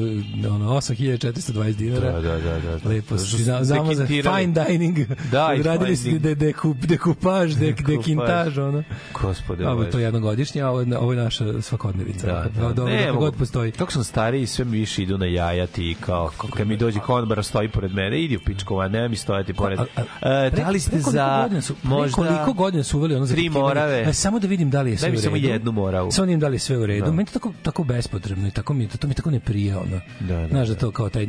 ono, 0.47 0.71
8420 0.71 1.73
dinara. 1.73 2.11
Da, 2.11 2.21
da, 2.21 2.37
da, 2.39 2.79
da. 2.79 2.89
Lepo, 2.89 3.17
znamo 3.17 3.93
za 3.93 4.05
fine 4.07 4.23
dining. 4.67 4.97
Da, 5.31 5.53
Radili 5.63 5.95
ste 5.95 6.03
dining. 6.05 6.23
de, 6.23 6.35
dekup, 6.35 6.77
dekupaž, 6.77 7.53
de, 7.53 7.73
dekintaž, 7.87 8.57
ono. 8.57 8.83
Gospode, 9.13 9.67
Ovo 9.67 9.83
je 9.83 9.89
to 9.91 9.99
jednogodišnje, 9.99 10.61
a 10.61 10.69
ovo 10.69 10.81
je, 10.81 10.97
ovo 10.97 11.13
je 11.13 11.17
naša 11.17 11.61
svakodnevica. 11.61 12.27
Da, 12.27 12.45
da. 12.57 12.67
Dobro, 12.67 12.85
Ne, 12.85 13.07
mogu- 13.07 13.19
god 13.19 13.35
postoji. 13.35 13.71
Kako 13.71 13.91
sam 13.91 14.03
stariji, 14.03 14.47
sve 14.47 14.65
mi 14.65 14.77
više 14.77 15.03
idu 15.03 15.17
na 15.17 15.25
jajati 15.25 15.91
i 15.91 15.95
kao, 15.95 16.31
kad 16.49 16.67
mi 16.67 16.77
dođe 16.77 16.99
konobara 16.99 17.43
stoji 17.43 17.69
pored 17.69 17.93
mene, 17.93 18.21
idi 18.21 18.35
u 18.35 18.41
pičkova, 18.41 18.87
nema 18.87 19.07
mi 19.07 19.15
stojati 19.15 19.53
pored. 19.53 19.79
A- 19.79 19.85
a- 20.21 20.45
E, 20.45 20.49
da 20.51 20.69
li 20.69 20.79
ste 20.79 20.91
Pre 20.91 20.99
koliko 20.99 21.11
za 21.11 21.41
godina 21.41 21.61
su, 21.61 21.75
pre 21.75 21.89
možda 21.89 22.15
koliko 22.15 22.53
godina 22.53 22.83
su 22.83 22.97
uveli 22.97 23.15
ono 23.15 23.25
za 23.25 23.33
tri 23.33 23.49
morave? 23.51 24.01
E, 24.01 24.13
samo 24.13 24.39
da 24.39 24.47
vidim 24.47 24.69
da 24.69 24.81
li 24.81 24.91
je 24.91 24.97
sve 24.97 25.01
Daj 25.01 25.11
mi 25.11 25.17
u 25.17 25.21
samo 25.21 25.35
redu. 25.35 25.47
jednu 25.47 25.71
moravu. 25.73 26.11
Samo 26.11 26.25
da 26.25 26.27
vidim 26.27 26.39
da 26.39 26.47
li 26.47 26.55
je 26.55 26.59
sve 26.59 26.77
u 26.77 26.85
redu. 26.85 27.05
Da. 27.05 27.11
Meni 27.11 27.25
to 27.25 27.33
tako, 27.33 27.53
tako 27.63 27.83
bespotrebno 27.83 28.47
i 28.47 28.51
tako 28.51 28.73
mi, 28.73 28.87
to 28.89 29.07
mi 29.07 29.13
tako 29.13 29.31
ne 29.31 29.39
prija. 29.39 29.79
Ono. 29.79 29.99
Da, 30.19 30.35
da, 30.37 30.47
Znaš 30.47 30.67
da 30.67 30.75
to 30.75 30.91
kao 30.91 31.09
taj... 31.09 31.23
E, 31.23 31.27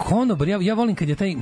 konobar, 0.00 0.48
ja, 0.48 0.58
ja 0.60 0.74
volim 0.74 0.94
kad 0.94 1.08
je 1.08 1.14
taj 1.14 1.34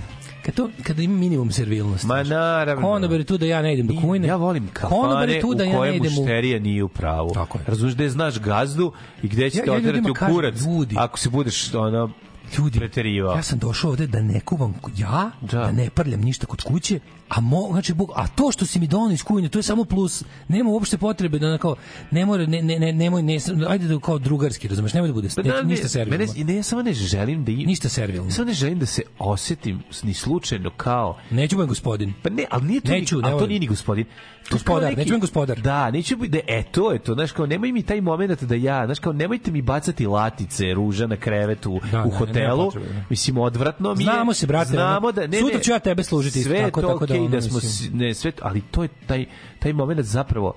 kad 0.42 0.54
to 0.54 0.70
kada 0.82 1.02
ima 1.02 1.14
minimum 1.16 1.50
servilnosti. 1.52 2.06
Ma 2.06 2.22
naravno. 2.22 2.82
Konobar 2.84 3.18
je 3.18 3.24
tu 3.24 3.38
da 3.38 3.46
ja 3.46 3.62
ne 3.62 3.74
idem 3.74 3.86
do 3.86 3.94
kujne. 4.02 4.28
Ja 4.28 4.36
volim 4.36 4.68
Konobar 4.80 5.28
je 5.28 5.34
kafane 5.34 5.40
tu 5.42 5.54
da 5.54 5.64
ja 5.64 5.80
ne 5.80 5.96
idem 5.96 6.12
u 6.12 6.16
mušterija 6.16 6.58
nije 6.58 6.84
u 6.84 6.88
pravu. 6.88 7.30
Tako 7.30 7.58
je. 7.58 7.64
Razumeš 7.66 7.94
da 7.94 8.08
znaš 8.08 8.38
gazdu 8.40 8.92
i 9.22 9.28
gde 9.28 9.50
će 9.50 9.58
Ja- 9.58 9.64
te 9.64 9.70
ja 9.70 9.76
oterati 9.76 10.10
u 10.10 10.14
kurac 10.26 10.60
ljudi. 10.60 10.96
ako 10.98 11.18
se 11.18 11.30
budeš 11.30 11.74
ono, 11.74 12.10
ljudi, 12.58 12.78
preterivao. 12.78 13.36
ja 13.36 13.42
sam 13.42 13.58
došao 13.58 13.90
ovde 13.90 14.06
da 14.06 14.20
ne 14.22 14.40
kuvam 14.40 14.72
ku- 14.72 14.90
ja, 14.96 15.30
Da. 15.40 15.46
da, 15.58 15.72
ne 15.72 15.90
prljam 15.90 16.20
ništa 16.20 16.46
kod 16.46 16.62
kuće, 16.62 17.00
a 17.28 17.40
mo, 17.40 17.68
znači, 17.70 17.94
Bog, 17.94 18.10
a 18.14 18.26
to 18.28 18.52
što 18.52 18.66
si 18.66 18.80
mi 18.80 18.86
donio 18.86 19.14
iz 19.14 19.22
kujne, 19.22 19.48
to 19.48 19.58
je 19.58 19.62
samo 19.62 19.84
plus. 19.84 20.24
Nema 20.48 20.70
uopšte 20.70 20.98
potrebe 20.98 21.38
da 21.38 21.48
na 21.48 21.58
kao 21.58 21.76
ne 22.10 22.26
mora 22.26 22.46
ne 22.46 22.62
ne 22.62 22.78
ne 22.78 22.92
nemoj 22.92 23.22
ne 23.22 23.38
ajde 23.68 23.86
da 23.86 23.98
kao 23.98 24.18
drugarski, 24.18 24.68
razumeš, 24.68 24.92
nemoj 24.92 25.08
da 25.08 25.14
bude 25.14 25.28
Pa 25.36 25.42
ne, 25.42 25.48
da, 25.48 25.56
ne, 25.56 25.62
ništa 25.64 25.88
servilno. 25.88 26.26
Mene, 26.26 26.44
ne, 26.44 26.56
ja 26.56 26.62
samo 26.62 26.82
ne 26.82 26.92
želim 26.92 27.44
da... 27.44 27.52
i- 27.52 27.66
Ništa 27.66 27.88
servilno. 27.88 28.30
Samo 28.30 28.46
ne 28.46 28.52
želim 28.52 28.78
da 28.78 28.86
se 28.86 29.02
osetim 29.18 29.82
ni 30.02 30.14
slučajno 30.14 30.70
kao 30.70 31.18
Neću 31.30 31.56
budem 31.56 31.68
gospodin. 31.68 32.12
Pa 32.22 32.30
ne, 32.30 32.44
ali 32.50 32.64
nije 32.64 32.80
to, 32.80 32.92
Neću, 32.92 33.16
ni, 33.16 33.22
ne 33.22 33.28
a 33.28 33.38
to 33.38 33.46
nije 33.46 33.60
ni 33.60 33.66
gospodin. 33.66 34.04
To 34.48 34.54
Gospodar, 34.54 34.82
neki- 34.84 34.96
neću 34.96 35.08
biti 35.08 35.20
gospodar. 35.20 35.60
Da, 35.60 35.90
neću 35.90 36.16
biti, 36.16 36.30
da, 36.30 36.38
e, 36.48 36.62
to 36.62 36.92
je 36.92 36.98
to, 36.98 37.14
znaš, 37.14 37.32
kao, 37.32 37.46
nemoj 37.46 37.72
mi 37.72 37.82
taj 37.82 38.00
moment 38.00 38.42
da 38.42 38.54
ja, 38.54 38.86
znaš, 38.86 38.98
kao, 38.98 39.12
nemojte 39.12 39.50
mi 39.50 39.62
bacati 39.62 40.06
latice, 40.06 40.74
ruža 40.74 41.06
na 41.06 41.16
krevetu 41.16 41.80
Da, 41.92 41.98
u 41.98 42.00
ne, 42.00 42.04
nema 42.04 42.16
hotelu, 42.18 42.64
potrebe, 42.64 42.86
ne. 42.86 43.04
mislim, 43.10 43.38
odvratno 43.38 43.94
mi. 43.94 44.04
Znamo 44.04 44.34
se, 44.34 44.46
brate, 44.46 44.70
Znamo 44.70 45.12
da, 45.12 45.26
ne, 45.26 45.38
sutra 45.38 45.56
ne, 45.56 45.62
ću 45.62 45.70
ja 45.70 45.78
tebe 45.78 46.02
služiti 46.02 46.38
isto 46.38 46.48
sve 46.48 46.58
je 46.58 46.64
tako, 46.64 46.80
to 46.82 46.88
tako 46.88 47.06
da 47.06 47.14
okej 47.14 47.17
ono, 47.18 47.28
da 47.28 47.40
smo, 47.42 47.60
ne, 47.92 48.14
sve, 48.14 48.32
ali 48.42 48.60
to 48.62 48.82
je 48.82 48.88
taj, 49.06 49.26
taj 49.58 49.72
moment 49.72 50.00
zapravo, 50.02 50.54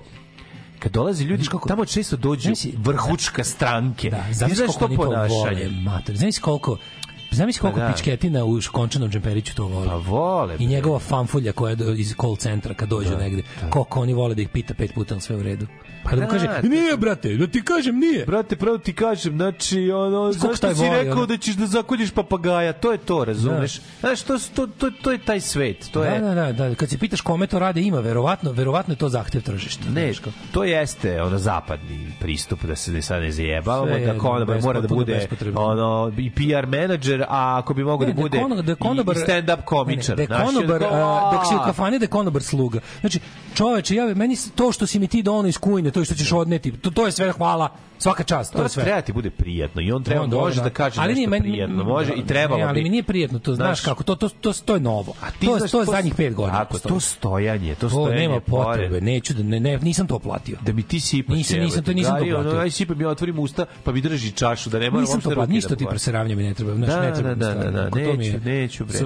kad 0.78 0.92
dolaze 0.92 1.24
ljudi, 1.24 1.46
kako- 1.46 1.68
tamo 1.68 1.84
često 1.86 2.16
dođu 2.16 2.42
Znaš 2.42 2.58
si- 2.58 2.74
vrhučka 2.78 3.44
stranke. 3.44 4.10
Da, 4.10 4.24
znaš 4.32 4.52
znaš 4.52 4.66
koliko 4.68 4.78
to 4.78 4.84
oni 4.84 4.96
to 4.96 5.02
ponašanje. 5.02 5.68
mater. 5.74 6.16
Znaš 6.16 6.38
koliko 6.38 6.76
Zamisli 7.32 7.60
koliko 7.60 7.80
Pa 7.80 7.86
da. 7.86 7.92
pičketina 7.92 8.44
u 8.44 8.60
škončanom 8.60 9.10
džemperiću 9.10 9.54
to 9.54 9.64
vole. 9.64 9.86
Pa 9.86 9.94
vole. 9.96 10.56
I 10.58 10.66
njegova 10.66 10.98
fanfulja 10.98 11.52
koja 11.52 11.74
do, 11.74 11.92
iz 11.92 12.14
call 12.14 12.36
centra 12.36 12.74
kad 12.74 12.88
dođu 12.88 13.16
negde. 13.16 13.42
Koliko 13.70 14.00
oni 14.00 14.12
vole 14.14 14.34
da 14.34 14.42
ih 14.42 14.48
pita 14.48 14.74
pet 14.74 14.94
puta, 14.94 15.20
sve 15.20 15.36
u 15.36 15.42
redu. 15.42 15.66
Pa 16.04 16.10
da 16.10 16.16
mu 16.16 16.22
da, 16.22 16.28
kaže, 16.28 16.46
to- 16.46 16.68
nije 16.68 16.96
brate, 16.96 17.28
da 17.30 17.46
ti 17.46 17.62
kažem 17.62 17.98
nije. 17.98 18.24
Brate, 18.26 18.56
pravo 18.56 18.78
ti 18.78 18.92
kažem, 18.92 19.32
znači, 19.32 19.90
ono, 19.90 20.32
zašto 20.32 20.74
si 20.74 20.80
voli, 20.80 20.90
rekao 20.90 21.12
ono? 21.12 21.26
da 21.26 21.36
ćeš 21.36 21.54
da 21.54 21.66
zakoljiš 21.66 22.10
papagaja? 22.10 22.72
To 22.72 22.92
je 22.92 22.98
to, 22.98 23.24
razumeš? 23.24 23.80
Znaš, 24.00 24.22
to, 24.22 24.38
to, 24.54 24.66
to, 24.68 24.90
to 24.92 25.12
je 25.12 25.18
taj 25.18 25.40
svet. 25.40 25.88
To 25.92 26.04
je, 26.04 26.20
Da, 26.20 26.34
da, 26.34 26.52
da, 26.52 26.68
da, 26.68 26.74
kad 26.74 26.90
se 26.90 26.98
pitaš 26.98 27.20
kome 27.20 27.46
to 27.46 27.58
rade, 27.58 27.80
ima, 27.80 28.00
verovatno, 28.00 28.52
verovatno 28.52 28.92
je 28.92 28.98
to 28.98 29.08
zahtev 29.08 29.42
tržišta. 29.42 29.84
Ne, 29.86 30.04
znaš 30.04 30.18
kao. 30.18 30.32
to 30.52 30.64
jeste 30.64 31.22
ono 31.22 31.38
zapadni 31.38 32.12
pristup 32.20 32.64
da 32.64 32.76
se 32.76 32.92
ne 32.92 33.02
sad 33.02 33.22
ne 33.22 33.32
zajebavamo, 33.32 33.98
da 33.98 34.18
konobar 34.18 34.56
bez- 34.56 34.64
mora 34.64 34.80
da 34.80 34.88
bude 34.88 35.26
ono 35.54 36.12
i 36.18 36.30
PR 36.30 36.66
menadžer, 36.68 37.21
a 37.22 37.58
ako 37.58 37.74
bi 37.74 37.84
mogao 37.84 38.06
da 38.06 38.12
Ne, 38.12 38.14
bude 38.14 38.38
kono- 38.38 38.62
da 38.62 38.72
je 38.72 38.76
konobar, 38.76 39.16
i 39.16 39.20
stand 39.20 39.50
up 39.50 39.64
komičar. 39.64 40.18
Ne, 40.18 40.26
da 40.26 40.34
znaš, 40.36 40.46
konobar, 40.46 40.82
a, 40.84 41.30
dok 41.32 41.46
si 41.46 41.54
u 41.54 41.64
kafani 41.64 41.98
da 41.98 42.06
konobar 42.06 42.42
sluga. 42.42 42.80
Znači, 43.00 43.20
čoveče, 43.54 43.94
ja, 43.94 44.14
meni 44.14 44.36
to 44.54 44.72
što 44.72 44.86
si 44.86 44.98
mi 44.98 45.08
ti 45.08 45.22
dono 45.22 45.48
iz 45.48 45.58
kujne, 45.58 45.90
to 45.90 46.04
što 46.04 46.14
ćeš 46.14 46.32
odneti, 46.32 46.72
to, 46.72 46.90
to 46.90 47.06
je 47.06 47.12
sve 47.12 47.32
hvala, 47.32 47.68
svaka 48.02 48.22
čast, 48.24 48.52
to 48.52 48.58
To 48.58 48.62
je 48.62 48.68
sve. 48.68 48.84
treba 48.84 49.00
ti 49.00 49.12
bude 49.12 49.30
prijatno 49.32 49.82
i 49.82 49.92
on 49.92 50.02
treba 50.02 50.22
On 50.22 50.30
može 50.30 50.62
da 50.62 50.70
kaže 50.70 51.00
ali 51.00 51.08
nešto 51.08 51.16
nije 51.16 51.28
meni- 51.30 51.42
prijatno, 51.42 51.84
može 51.84 52.12
i 52.12 52.26
trebalo 52.26 52.58
ne, 52.58 52.64
ali 52.64 52.74
bi. 52.74 52.82
mi 52.82 52.88
nije 52.88 53.02
prijatno 53.02 53.38
to, 53.38 53.54
znaš, 53.54 53.66
Znaš, 53.68 53.80
kako, 53.82 54.02
to, 54.04 54.14
to, 54.16 54.28
to, 54.30 54.52
to 54.54 54.74
je 54.74 54.80
novo. 54.80 55.14
A 55.20 55.30
ti 55.30 55.46
to, 55.46 55.58
znaš, 55.58 55.70
to 55.70 55.80
je 55.80 55.86
zadnjih 55.86 56.14
pet 56.14 56.34
godina. 56.34 56.58
Tako, 56.58 56.78
to 56.80 57.00
stojanje, 57.00 57.74
to 57.74 57.80
To 57.80 57.88
stojanje. 57.90 58.20
nema 58.20 58.40
pored. 58.40 58.66
potrebe, 58.66 59.00
neću 59.02 59.34
da, 59.34 59.42
ne, 59.42 59.60
ne, 59.60 59.78
nisam 59.78 60.06
to 60.06 60.18
platio. 60.18 60.56
da 60.60 60.72
mi 60.72 60.82
ti 60.82 61.00
sipaš. 61.00 61.36
Nisam- 61.36 61.58
nisam 61.60 61.84
to- 61.84 61.92
nisam 61.92 62.18
to 62.18 62.24
platio. 62.26 62.58
aj 62.58 62.70
sipam, 62.70 63.00
ja 63.00 63.08
otvorim 63.08 63.38
usta, 63.38 63.66
pa 63.84 63.92
mi 63.92 64.00
drži 64.00 64.30
čašu, 64.32 64.70
da 64.70 64.78
ne 64.78 64.90
moram 64.90 65.00
Nisam 65.02 65.20
to 65.22 65.30
platio, 65.30 65.54
ništa 65.54 65.68
da 65.68 65.76
ti 65.76 65.86
preseravnja 65.86 66.36
mi 66.36 66.42
ne 66.42 66.54
treba, 66.54 66.74
znaš, 66.74 66.88
Da, 66.88 67.00
ne 67.00 67.14
treba. 67.14 67.34
da, 67.34 67.48
mi 67.48 67.54
da, 67.54 67.62
da, 67.62 67.82
da, 67.82 67.90
to 67.90 67.96
mi 67.98 68.16
neću, 68.18 68.38
neću, 68.40 68.84
bre. 68.84 68.98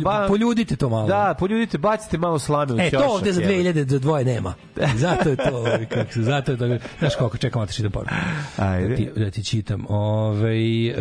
Ba- 0.00 0.26
poljudite 0.28 0.76
to 0.76 0.88
malo. 0.88 1.06
Da, 1.08 1.34
poljudite, 1.34 1.78
bacite 1.78 2.18
malo 2.18 2.38
slame 2.38 2.72
u 2.74 2.76
E, 2.76 2.84
ćošak. 2.84 3.00
to 3.00 3.06
ovde 3.06 3.32
za 3.32 3.40
jebote. 3.40 3.54
2000 3.54 3.84
za 3.84 3.98
dvoje 3.98 4.24
nema. 4.24 4.54
Zato 4.96 5.28
je 5.28 5.36
to, 5.36 5.56
ovaj, 5.56 5.86
kako 5.86 6.12
se, 6.12 6.22
zato 6.22 6.52
je 6.52 6.58
to. 6.58 6.66
Znaš 6.98 7.14
koliko, 7.16 7.36
čekam, 7.38 7.62
da 7.62 7.66
ti 7.66 7.74
čitam 7.74 7.90
poruku. 7.92 8.13
Ajde. 8.56 8.88
Da 8.88 8.96
ti, 8.96 9.10
da 9.16 9.30
ti 9.30 9.44
čitam. 9.44 9.86
Ove, 9.88 10.86
e, 10.86 10.94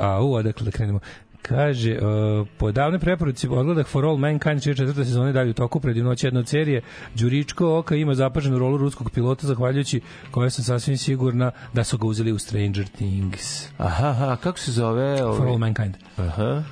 a, 0.00 0.20
u, 0.22 0.32
odakle 0.34 0.64
da 0.64 0.70
krenemo. 0.70 1.00
Kaže, 1.48 1.98
uh, 2.00 2.48
po 2.58 2.72
davnoj 2.72 2.98
preporuci 2.98 3.48
odgledah 3.48 3.86
For 3.86 4.04
All 4.04 4.16
Mankind 4.16 4.62
čija 4.62 4.74
četvrta 4.74 5.04
sezona 5.04 5.26
je 5.26 5.32
dalje 5.32 5.50
u 5.50 5.54
toku 5.54 5.80
predivnoć 5.80 6.24
jedna 6.24 6.40
od 6.40 6.48
serije. 6.48 6.82
Đuričko 7.14 7.78
Oka 7.78 7.96
ima 7.96 8.14
zapaženu 8.14 8.58
rolu 8.58 8.76
ruskog 8.76 9.10
pilota 9.10 9.46
zahvaljujući 9.46 10.00
koje 10.30 10.50
sam 10.50 10.64
sasvim 10.64 10.96
sigurna 10.96 11.50
da 11.72 11.84
su 11.84 11.98
ga 11.98 12.06
uzeli 12.06 12.32
u 12.32 12.38
Stranger 12.38 12.88
Things. 12.88 13.68
Aha, 13.78 14.08
aha, 14.08 14.36
kako 14.36 14.58
se 14.58 14.72
zove? 14.72 15.16
For 15.18 15.26
All 15.26 15.40
Ovaj? 15.40 15.58
Mankind. 15.58 15.94
Aha. 16.16 16.62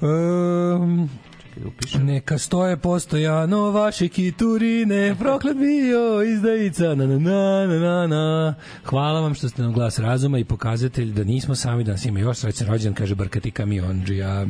Um, 0.00 1.10
Čekaj 1.56 1.62
da 1.62 1.68
upišem. 1.68 2.06
Neka 2.06 2.38
stoje 2.38 2.76
postojano 2.76 3.70
vaše 3.70 4.08
kiturine, 4.08 5.16
proklet 5.18 5.56
bio 5.56 6.22
izdajica, 6.22 6.94
na 6.94 7.06
na 7.06 7.18
na 7.18 7.66
na 7.66 7.78
na 7.78 8.06
na. 8.06 8.54
Hvala 8.84 9.20
vam 9.20 9.34
što 9.34 9.48
ste 9.48 9.62
nam 9.62 9.72
glas 9.72 9.98
razuma 9.98 10.38
i 10.38 10.44
pokazatelj 10.44 11.12
da 11.12 11.24
nismo 11.24 11.54
sami, 11.54 11.84
da 11.84 11.92
nas 11.92 12.04
ima 12.04 12.20
još 12.20 12.38
srećan 12.38 12.66
rođen, 12.66 12.94
kaže 12.94 13.14
Brkati 13.14 13.50
kamionđija. 13.50 14.46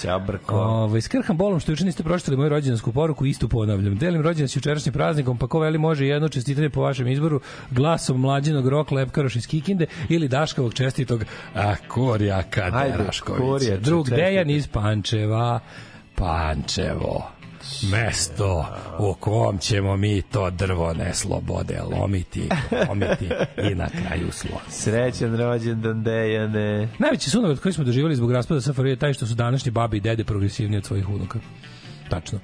Ćao, 0.00 0.20
brko. 0.20 0.56
Ove, 0.56 1.00
skrham 1.00 1.36
bolom 1.36 1.60
što 1.60 1.72
juče 1.72 1.84
niste 1.84 2.02
pročitali 2.02 2.36
moju 2.36 2.48
rođendansku 2.48 2.92
poruku, 2.92 3.26
istu 3.26 3.48
ponavljam. 3.48 3.96
Delim 3.96 4.22
rođendan 4.22 4.48
s 4.48 4.56
jučerašnjim 4.56 4.92
praznikom, 4.92 5.38
pa 5.38 5.46
ko 5.46 5.58
veli 5.58 5.78
može 5.78 6.06
jedno 6.06 6.28
čestitanje 6.28 6.70
po 6.70 6.80
vašem 6.80 7.08
izboru 7.08 7.40
glasom 7.70 8.20
mlađenog 8.20 8.68
Rok 8.68 8.90
Lepkaroš 8.90 9.36
iz 9.36 9.46
Kikinde 9.46 9.86
ili 10.08 10.28
Daškovog 10.28 10.74
čestitog 10.74 11.24
a, 11.54 11.74
Korjaka 11.88 12.70
Ajde, 12.72 12.96
Deraškovića. 12.98 13.76
Drug. 13.76 14.10
Dejan 14.10 14.50
iz 14.50 14.66
Pančeva. 14.66 15.60
Pančevo 16.14 17.30
mesto 17.92 18.66
u 18.98 19.14
kom 19.14 19.58
ćemo 19.58 19.96
mi 19.96 20.22
to 20.22 20.50
drvo 20.50 20.92
neslobode 20.94 21.80
lomiti, 21.82 22.48
lomiti 22.88 23.28
i 23.70 23.74
na 23.74 23.88
kraju 23.88 24.32
slon. 24.32 24.60
Srećan 24.68 25.36
rođendan, 25.36 26.02
Dejane. 26.02 26.88
Najveći 26.98 27.30
sunovrat 27.30 27.58
koji 27.58 27.72
smo 27.72 27.84
doživjeli 27.84 28.16
zbog 28.16 28.32
raspada 28.32 28.60
SFRJ 28.60 28.90
je 28.90 28.96
taj 28.96 29.12
što 29.12 29.26
su 29.26 29.34
današnji 29.34 29.70
babi 29.70 29.96
i 29.96 30.00
dede 30.00 30.24
progresivniji 30.24 30.78
od 30.78 30.84
svojih 30.84 31.08
unuka. 31.08 31.38
Tačno. 32.10 32.38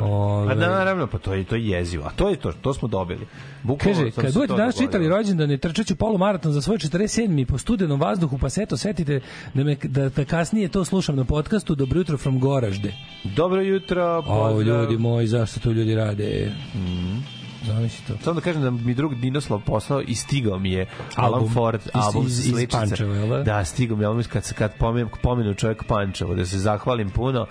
Ove, 0.00 0.52
A 0.52 0.56
naravno, 0.56 1.06
pa 1.06 1.18
to 1.18 1.34
je 1.34 1.44
to 1.44 1.54
je 1.54 1.66
jezivo. 1.68 2.04
A 2.04 2.10
to 2.10 2.28
je 2.28 2.36
to, 2.36 2.52
to 2.52 2.74
smo 2.74 2.88
dobili. 2.88 3.26
Bukvalno 3.62 4.00
Kaže, 4.00 4.10
kad 4.12 4.34
budete 4.34 4.54
danas 4.54 4.74
dogodilo. 4.74 4.88
čitali 4.88 5.08
rođendane, 5.08 5.56
trčeću 5.58 5.96
polumaraton 5.96 6.52
za 6.52 6.62
svoj 6.62 6.78
47. 6.78 7.44
po 7.44 7.58
studenom 7.58 8.00
vazduhu, 8.00 8.38
pa 8.38 8.50
se 8.50 8.62
eto, 8.62 8.76
setite 8.76 9.20
da, 9.54 9.64
me, 9.64 9.76
da, 9.76 10.08
da 10.08 10.24
kasnije 10.24 10.68
to 10.68 10.84
slušam 10.84 11.16
na 11.16 11.24
podcastu 11.24 11.74
Dobro 11.74 11.98
jutro 12.00 12.18
from 12.18 12.40
Goražde. 12.40 12.92
Dobro 13.26 13.60
jutro, 13.62 14.18
O, 14.18 14.22
pozdrav. 14.22 14.80
ljudi 14.80 14.96
moji, 14.98 15.26
zašto 15.26 15.60
to 15.60 15.70
ljudi 15.70 15.94
rade? 15.94 16.52
Mhm. 16.74 17.16
Zamisli 17.64 18.06
to. 18.08 18.14
Samo 18.20 18.34
da 18.34 18.40
kažem 18.40 18.62
da 18.62 18.70
mi 18.70 18.94
drug 18.94 19.14
Dinoslav 19.14 19.60
poslao 19.60 20.00
i 20.00 20.14
stigao 20.14 20.58
mi 20.58 20.72
je 20.72 20.86
Alan 21.14 21.34
Album. 21.34 21.54
Ford 21.54 21.80
Iz- 21.84 21.90
album 21.94 22.26
iz- 22.26 22.38
iz 22.38 22.44
sličica. 22.46 22.78
Pančeva, 22.78 23.26
da? 23.28 23.42
Da, 23.42 23.64
stigao 23.64 23.96
mi 23.96 24.02
je 24.02 24.06
album 24.06 24.24
kad 24.24 24.44
se 24.44 24.54
kad 24.54 24.74
pomenu, 24.74 25.08
pomenu 25.22 25.54
čovjek 25.54 25.84
Pančevo, 25.84 26.34
da 26.34 26.46
se 26.46 26.58
zahvalim 26.58 27.10
puno. 27.10 27.46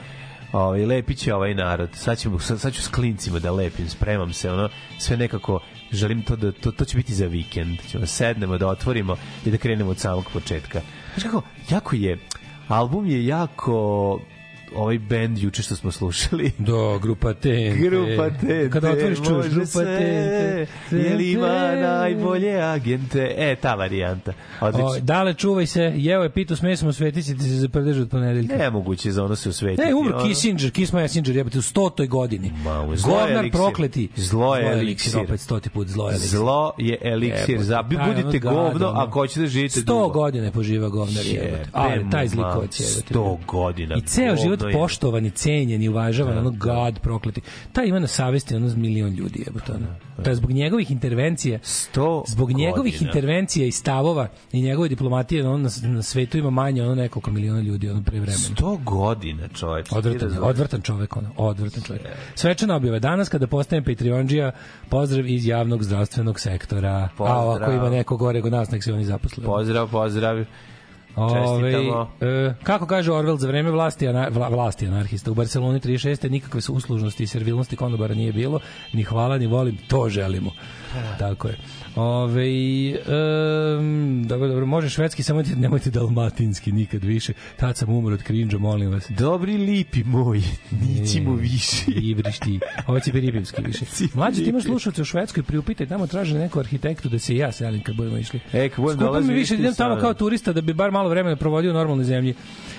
Ovaj 0.56 0.86
lepit 0.86 1.18
će 1.18 1.34
ovaj 1.34 1.54
narod. 1.54 1.90
Sad 1.94 2.18
ćemo 2.18 2.40
sad, 2.40 2.60
sad 2.60 2.74
ću 2.74 2.82
s 2.82 2.88
klincima 2.88 3.40
da 3.40 3.52
lepim, 3.52 3.90
spremam 3.90 4.34
se, 4.34 4.52
ono 4.52 4.70
sve 5.00 5.18
nekako 5.18 5.60
želim 5.92 6.22
to 6.24 6.36
da 6.36 6.52
to, 6.52 6.72
to 6.72 6.86
će 6.86 6.98
biti 6.98 7.14
za 7.14 7.26
vikend. 7.26 7.80
Ćemo 7.88 8.06
sednemo 8.06 8.58
da 8.58 8.68
otvorimo 8.68 9.18
i 9.46 9.52
da 9.52 9.58
krenemo 9.58 9.92
od 9.92 10.00
samog 10.00 10.26
početka. 10.34 10.82
Znaš 11.14 11.24
kako, 11.24 11.42
jako 11.70 11.96
je 11.96 12.20
album 12.68 13.06
je 13.06 13.26
jako 13.26 14.20
ovaj 14.76 15.00
bend 15.00 15.38
juče 15.38 15.64
što 15.64 15.76
smo 15.76 15.92
slušali. 15.92 16.52
Do, 16.68 17.00
grupa 17.00 17.34
TNT. 17.34 17.78
Grupa 17.80 18.30
TNT. 18.30 18.72
Kada 18.74 18.92
otvoriš 18.92 19.18
čuješ 19.18 19.30
može 19.30 19.50
grupa 19.50 19.80
TNT. 19.80 20.92
Je 20.92 21.16
li 21.16 21.32
ima 21.32 21.76
najbolje 21.76 22.62
agente? 22.62 23.34
E, 23.38 23.56
ta 23.56 23.76
varijanta. 23.76 24.34
O, 24.62 24.66
Odlično. 24.66 25.00
dale, 25.02 25.34
čuvaj 25.34 25.66
se, 25.66 25.94
jeo 25.96 26.24
je 26.24 26.30
pitu 26.30 26.56
s 26.56 26.62
mesom, 26.62 26.90
osvetit 26.90 27.26
ćete 27.26 27.40
se 27.44 27.50
za 27.50 27.70
prdež 27.70 28.00
od 28.00 28.10
ponedeljka. 28.10 28.56
Nemoguće 28.58 29.12
za 29.12 29.24
ono 29.26 29.36
se 29.36 29.50
usvetiti. 29.50 29.82
Ne, 29.88 29.96
umro 29.96 30.18
ono. 30.18 30.28
Kissinger, 30.28 30.72
Kiss 30.72 30.94
Messenger, 30.94 31.36
jebate, 31.36 31.58
u 31.60 31.62
stotoj 31.62 32.08
godini. 32.08 32.52
Ma, 32.64 32.82
u 32.82 32.96
zlo 32.96 33.12
je 33.14 33.22
Govnar 33.22 33.38
eliksir. 33.44 33.52
prokleti. 33.52 34.10
Zlo 34.16 34.56
je 34.56 34.72
eliksir. 34.72 35.20
Opet 35.20 35.40
stoti 35.40 35.70
put, 35.70 35.88
zlo 35.88 36.08
je 36.10 36.12
eliksir. 36.12 36.30
Zlo 36.30 36.74
je 36.78 36.98
eliksir. 37.02 37.62
Za, 37.62 37.82
budite 37.84 38.40
govno 38.40 38.92
ako 38.96 39.20
hoćete 39.20 39.40
da 39.40 39.48
živite 39.48 39.80
100 39.80 39.84
dugo. 39.86 40.08
godina 40.10 40.46
je 40.46 40.52
poživa 40.52 40.90
govnar 40.90 41.26
jebote. 41.26 41.66
Ali 41.72 42.10
taj 42.12 42.28
zlikovac 42.28 42.80
je. 42.80 42.86
100 42.86 43.38
godina. 43.48 43.96
I 43.96 44.02
ceo 44.02 44.36
život 44.36 44.60
je. 44.68 44.74
poštovan 44.74 45.26
i 45.26 45.30
cenjen 45.30 45.82
i 45.82 45.90
uvažavan, 45.90 46.38
ono 46.38 46.52
gad 46.52 47.00
prokleti. 47.00 47.42
Taj 47.74 47.88
ima 47.88 48.00
na 48.00 48.08
savesti 48.08 48.56
ono 48.56 48.76
milion 48.76 49.14
ljudi 49.14 49.44
jebote. 49.46 49.74
Ono. 49.74 49.86
To 50.24 50.30
je 50.30 50.36
zbog 50.36 50.52
njegovih 50.52 50.92
intervencija 50.92 51.60
100 51.60 52.24
zbog 52.28 52.52
njegovih 52.52 52.94
godina. 52.94 53.10
intervencija 53.10 53.66
i 53.68 53.72
stavova 53.72 54.28
i 54.52 54.62
njegove 54.62 54.90
diplomatije 54.90 55.48
ono, 55.48 55.58
na, 55.58 55.70
na 55.90 56.02
svetu 56.02 56.38
ima 56.38 56.50
manje 56.50 56.84
ono 56.84 56.96
nekoliko 56.96 57.32
miliona 57.32 57.62
ljudi 57.62 57.90
ono 57.90 58.04
pre 58.04 58.20
vremena. 58.20 58.38
100 58.38 58.84
godina, 58.84 59.48
čoveč. 59.48 59.92
Odvrtan, 59.92 60.38
odvrtan 60.42 60.82
čovek, 60.82 61.18
ono, 61.18 61.30
odvrtan 61.38 61.84
čovek. 61.84 62.02
Svečana 62.36 62.76
objava 62.76 63.00
danas 63.00 63.30
kada 63.30 63.48
postajem 63.48 63.84
Patreonđija, 63.84 64.52
pozdrav 64.90 65.28
iz 65.28 65.48
javnog 65.48 65.84
zdravstvenog 65.84 66.40
sektora. 66.40 67.10
Pozdrav. 67.18 67.50
A 67.50 67.56
ako 67.56 67.72
ima 67.72 67.90
neko 67.90 68.18
gore 68.18 68.42
kod 68.42 68.52
nas, 68.52 68.72
nek 68.72 68.84
se 68.84 68.94
oni 68.94 69.06
zaposle. 69.06 69.44
Pozdrav, 69.44 69.92
pozdrav. 69.92 70.46
Ove, 71.16 71.72
e, 72.22 72.54
kako 72.64 72.86
kaže 72.86 73.12
Orwell, 73.12 73.38
za 73.38 73.48
vreme 73.48 73.72
vlasti, 73.72 74.08
ana, 74.08 74.28
vla, 74.32 74.50
vlasti 74.50 74.88
anarhista 74.88 75.32
u 75.32 75.34
Barceloni 75.34 75.80
36. 75.80 76.30
nikakve 76.30 76.62
su 76.62 76.74
uslužnosti 76.74 77.24
i 77.24 77.28
servilnosti 77.28 77.76
konobara 77.76 78.14
nije 78.14 78.34
bilo, 78.34 78.60
ni 78.94 79.04
hvala, 79.04 79.38
ni 79.38 79.48
volim, 79.48 79.78
to 79.88 80.10
želimo. 80.10 80.52
Tako 81.20 81.48
je. 81.48 81.58
Ove, 81.96 82.48
um, 83.78 84.24
dobro, 84.28 84.48
dobro, 84.48 84.66
može 84.66 84.90
švedski, 84.90 85.24
samo 85.24 85.36
nemojte, 85.42 85.62
nemojte 85.62 85.90
dalmatinski 85.90 86.72
nikad 86.72 87.04
više. 87.04 87.34
Tad 87.58 87.78
sam 87.78 87.90
umro 87.90 88.14
od 88.14 88.24
krinđa, 88.24 88.58
molim 88.58 88.92
vas. 88.92 89.10
Dobri 89.10 89.58
lipi 89.58 90.04
moj, 90.04 90.42
nićimo 90.88 91.36
više. 91.36 91.86
Ibriš 91.88 92.40
ti. 92.40 92.60
Ovo 92.88 93.00
će 93.00 93.12
Piripivski 93.12 93.62
više. 93.62 93.86
Mlađe, 94.14 94.44
ti 94.44 94.50
imaš 94.50 94.64
slušalce 94.64 95.02
u 95.02 95.06
Švedskoj, 95.06 95.44
priupitaj, 95.44 95.88
tamo 95.88 96.08
traže 96.08 96.40
neku 96.40 96.60
arhitektu 96.60 97.10
da 97.10 97.20
se 97.20 97.34
i 97.34 97.38
ja 97.38 97.52
selim 97.52 97.84
kad 97.84 97.96
budemo 97.96 98.18
išli. 98.18 98.40
E, 98.54 98.70
kad 98.70 98.80
budem 98.84 98.98
Skupo 98.98 99.06
mi 99.06 99.12
dolazio, 99.12 99.36
više 99.36 99.56
idem 99.56 99.74
tamo 99.74 99.96
kao 100.02 100.14
turista 100.14 100.54
da 100.54 100.62
bi 100.62 100.74
bar 100.74 100.92
malo 100.92 101.10
vremena 101.10 101.36
provodio 101.36 101.72
u 101.72 101.74
normalnoj 101.74 102.06
zemlji. 102.06 102.36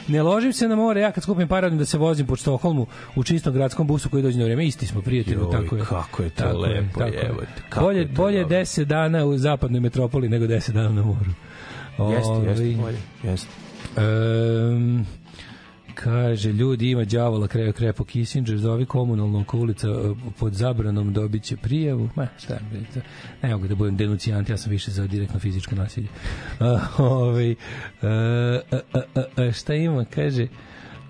Ne 0.09 0.23
ložim 0.23 0.53
se 0.53 0.69
na 0.69 0.77
more, 0.77 1.01
ja 1.01 1.13
kad 1.13 1.23
skupim 1.23 1.49
odim 1.51 1.79
da 1.79 1.85
se 1.85 1.99
vozim 1.99 2.27
po 2.27 2.37
Stokholmu 2.37 2.87
u 3.17 3.25
čistom 3.25 3.55
gradskom 3.55 3.87
busu 3.87 4.09
koji 4.09 4.23
dođe 4.23 4.39
na 4.39 4.45
vreme, 4.45 4.67
isti 4.67 4.87
smo 4.87 5.03
prijatelji, 5.03 5.39
tako 5.53 5.77
je. 5.77 5.85
kako 5.85 6.23
je 6.23 6.31
to 6.31 6.45
Tako 6.45 6.59
lepo, 6.59 6.99
tako 6.99 7.27
jebote, 7.27 7.63
kako 7.69 7.93
Bolje, 8.07 8.09
je 8.09 8.15
to 8.15 8.23
bolje 8.23 8.43
dobro. 8.43 8.57
10 8.57 8.85
dana 8.85 9.25
u 9.25 9.39
zapadnoj 9.39 9.81
metropoli 9.81 10.29
nego 10.29 10.47
10 10.47 10.73
dana 10.73 10.89
na 10.89 11.03
moru. 11.03 11.31
Jeste, 11.99 12.33
jeste, 12.33 12.33
Ovaj, 12.33 12.77
bolje. 12.77 12.99
Jeste. 13.23 13.49
Um, 13.97 15.07
Kaže, 15.97 16.53
ljudi 16.53 16.91
ima 16.91 17.05
đavola 17.05 17.49
krejo 17.49 17.73
krepo 17.73 18.05
Kissinger, 18.05 18.59
zovi 18.59 18.87
komunalnu 18.87 19.41
oko 19.41 19.59
ulica 19.59 19.89
e, 19.89 19.93
pod 20.39 20.55
zabranom 20.55 21.13
dobit 21.13 21.43
će 21.43 21.57
prijavu. 21.57 22.09
Ma, 22.15 22.27
šta 22.39 22.55
je, 22.55 22.61
to? 22.95 23.01
ne 23.43 23.55
mogu 23.55 23.69
da 23.69 23.75
budem 23.75 23.97
denucijant, 23.97 24.49
ja 24.49 24.57
sam 24.57 24.71
više 24.71 24.91
za 24.91 25.07
direktno 25.07 25.41
fizičko 25.41 25.75
nasilje. 25.75 26.09
A, 26.61 26.79
ovaj, 26.99 27.51
e, 27.51 27.57
e, 28.03 28.81
e, 29.15 29.45
e, 29.45 29.53
šta 29.53 29.75
ima, 29.75 30.05
kaže, 30.05 30.47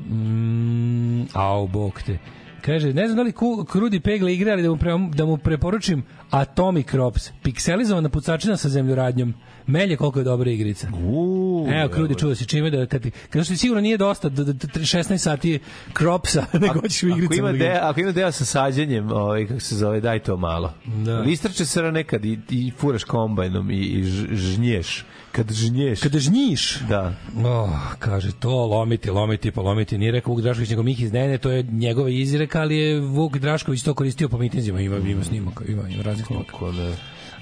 mm, 0.09 1.23
au, 1.33 1.67
bog 1.67 2.03
te. 2.07 2.19
Kaže, 2.67 2.93
ne 2.95 3.07
znam 3.09 3.17
da 3.17 3.23
li 3.23 3.33
Krudi 3.69 4.01
Pegle 4.01 4.35
igra, 4.35 4.53
ali 4.53 4.63
da 4.63 4.71
mu, 4.71 4.77
pre, 4.77 4.93
da 5.15 5.25
mu 5.25 5.37
preporučim 5.37 6.03
Atomic 6.31 6.91
Crops, 6.91 7.31
pikselizovana 7.43 8.09
pucačina 8.09 8.57
sa 8.57 8.69
zemljoradnjom. 8.69 9.35
Melje 9.67 9.97
koliko 9.97 10.19
je 10.19 10.25
dobra 10.25 10.51
igrica. 10.51 10.89
Uuu, 11.05 11.69
Evo, 11.71 11.89
Krudi, 11.89 12.15
čuo 12.15 12.35
si 12.35 12.47
čime 12.47 12.71
da 12.71 12.87
kad 12.87 13.03
kad 13.31 13.45
što 13.45 13.57
sigurno 13.57 13.81
nije 13.81 13.97
dosta 13.97 14.29
da, 14.29 14.45
da, 14.45 14.53
da 14.53 14.67
16 14.67 15.17
sati 15.19 15.59
Cropsa, 15.99 16.47
nego 16.61 16.81
hoćeš 16.81 17.03
u 17.03 17.07
Ako 17.07 17.19
igricama. 17.19 17.39
ima, 17.39 17.53
da 17.53 17.59
de, 17.59 17.65
igraš. 17.65 17.81
ako 17.83 18.01
ima 18.01 18.13
deo 18.13 18.33
sa 18.33 18.45
sađenjem, 18.45 19.11
ovaj, 19.11 19.47
kako 19.47 19.61
se 19.61 19.77
zove, 19.77 20.01
daj 20.01 20.19
to 20.19 20.37
malo. 20.37 20.73
Da. 21.05 21.21
Listrače 21.21 21.65
se 21.65 21.83
nekad 21.83 22.25
i, 22.25 22.39
i 22.51 22.73
furaš 22.79 23.05
kombajnom 23.05 23.71
i, 23.71 23.81
i 23.81 24.05
žnješ. 24.35 25.05
Kad 25.37 25.53
žnješ. 25.53 26.01
Kada 26.01 26.19
žnjiš, 26.19 26.81
Da. 26.89 27.15
Oh, 27.45 27.71
kaže 27.99 28.33
to 28.33 28.51
lomiti, 28.51 29.11
lomiti, 29.11 29.51
pa 29.51 29.61
lomiti. 29.61 29.99
Nije 29.99 30.13
rekao 30.13 30.35
Vuk 30.35 30.43
Drašković, 30.43 30.71
nego 30.71 30.83
Miki 30.83 31.05
iz 31.05 31.13
Nene, 31.13 31.39
to 31.39 31.51
je 31.51 31.63
njegova 31.63 32.11
izreka, 32.11 32.61
ali 32.61 32.77
je 32.77 33.01
Vuk 33.01 33.39
Drašković 33.39 33.83
to 33.83 33.95
koristio 33.95 34.29
po 34.29 34.39
mitinzima, 34.39 34.81
ima, 34.81 34.97
ima 34.97 35.25
snimaka, 35.25 35.65
ima, 35.69 35.89
ima 35.89 36.03
raznih 36.03 36.27
snimaka. 36.27 36.53
Kako 36.53 36.73
ne. 36.73 36.95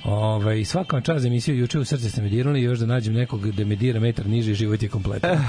Ove, 0.05 0.61
i 0.61 0.65
svaka 0.65 0.97
vam 0.97 1.03
čast 1.03 1.23
za 1.23 1.29
emisiju, 1.29 1.59
juče 1.59 1.79
u 1.79 1.85
srce 1.85 2.11
ste 2.11 2.23
me 2.23 2.29
dirali, 2.29 2.63
još 2.63 2.79
da 2.79 2.87
nađem 2.87 3.15
nekog 3.15 3.51
da 3.51 3.65
me 3.65 3.77
dira 3.77 4.01
metar 4.01 4.27
niže, 4.27 4.55
život 4.55 4.83
je 4.83 4.89
kompletan. 4.89 5.39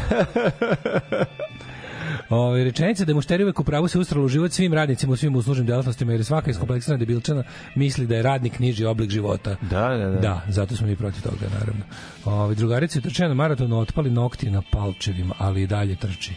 Ove, 2.30 2.64
rečenica 2.64 3.06
da 3.06 3.12
je 3.12 3.16
mušteri 3.16 3.44
uvek 3.44 3.60
u 3.60 3.64
pravu 3.64 3.88
se 3.88 4.00
ustralo 4.00 4.26
u 4.26 4.28
život 4.28 4.52
svim 4.52 4.74
radnicima 4.74 5.14
u 5.14 5.16
svim 5.16 5.36
uslužnim 5.36 5.68
delatnostima, 5.68 6.12
jer 6.12 6.26
svaka 6.26 6.52
iskompleksirana 6.52 7.00
debilčana 7.00 7.44
misli 7.76 8.08
da 8.08 8.16
je 8.16 8.22
radnik 8.22 8.60
niži 8.60 8.86
oblik 8.86 9.10
života. 9.10 9.56
Da, 9.62 9.90
da, 9.90 10.10
da. 10.10 10.20
Da, 10.20 10.42
zato 10.50 10.76
smo 10.76 10.88
mi 10.88 10.96
protiv 10.96 11.24
toga, 11.24 11.46
naravno. 11.60 11.84
Ove, 12.26 12.56
drugarice 12.56 13.02
trče 13.02 13.28
na 13.28 13.34
maratonu, 13.34 13.80
otpali 13.80 14.10
nokti 14.10 14.50
na 14.50 14.62
palčevima, 14.72 15.36
ali 15.38 15.62
i 15.62 15.68
dalje 15.68 15.96
trči. 15.96 16.34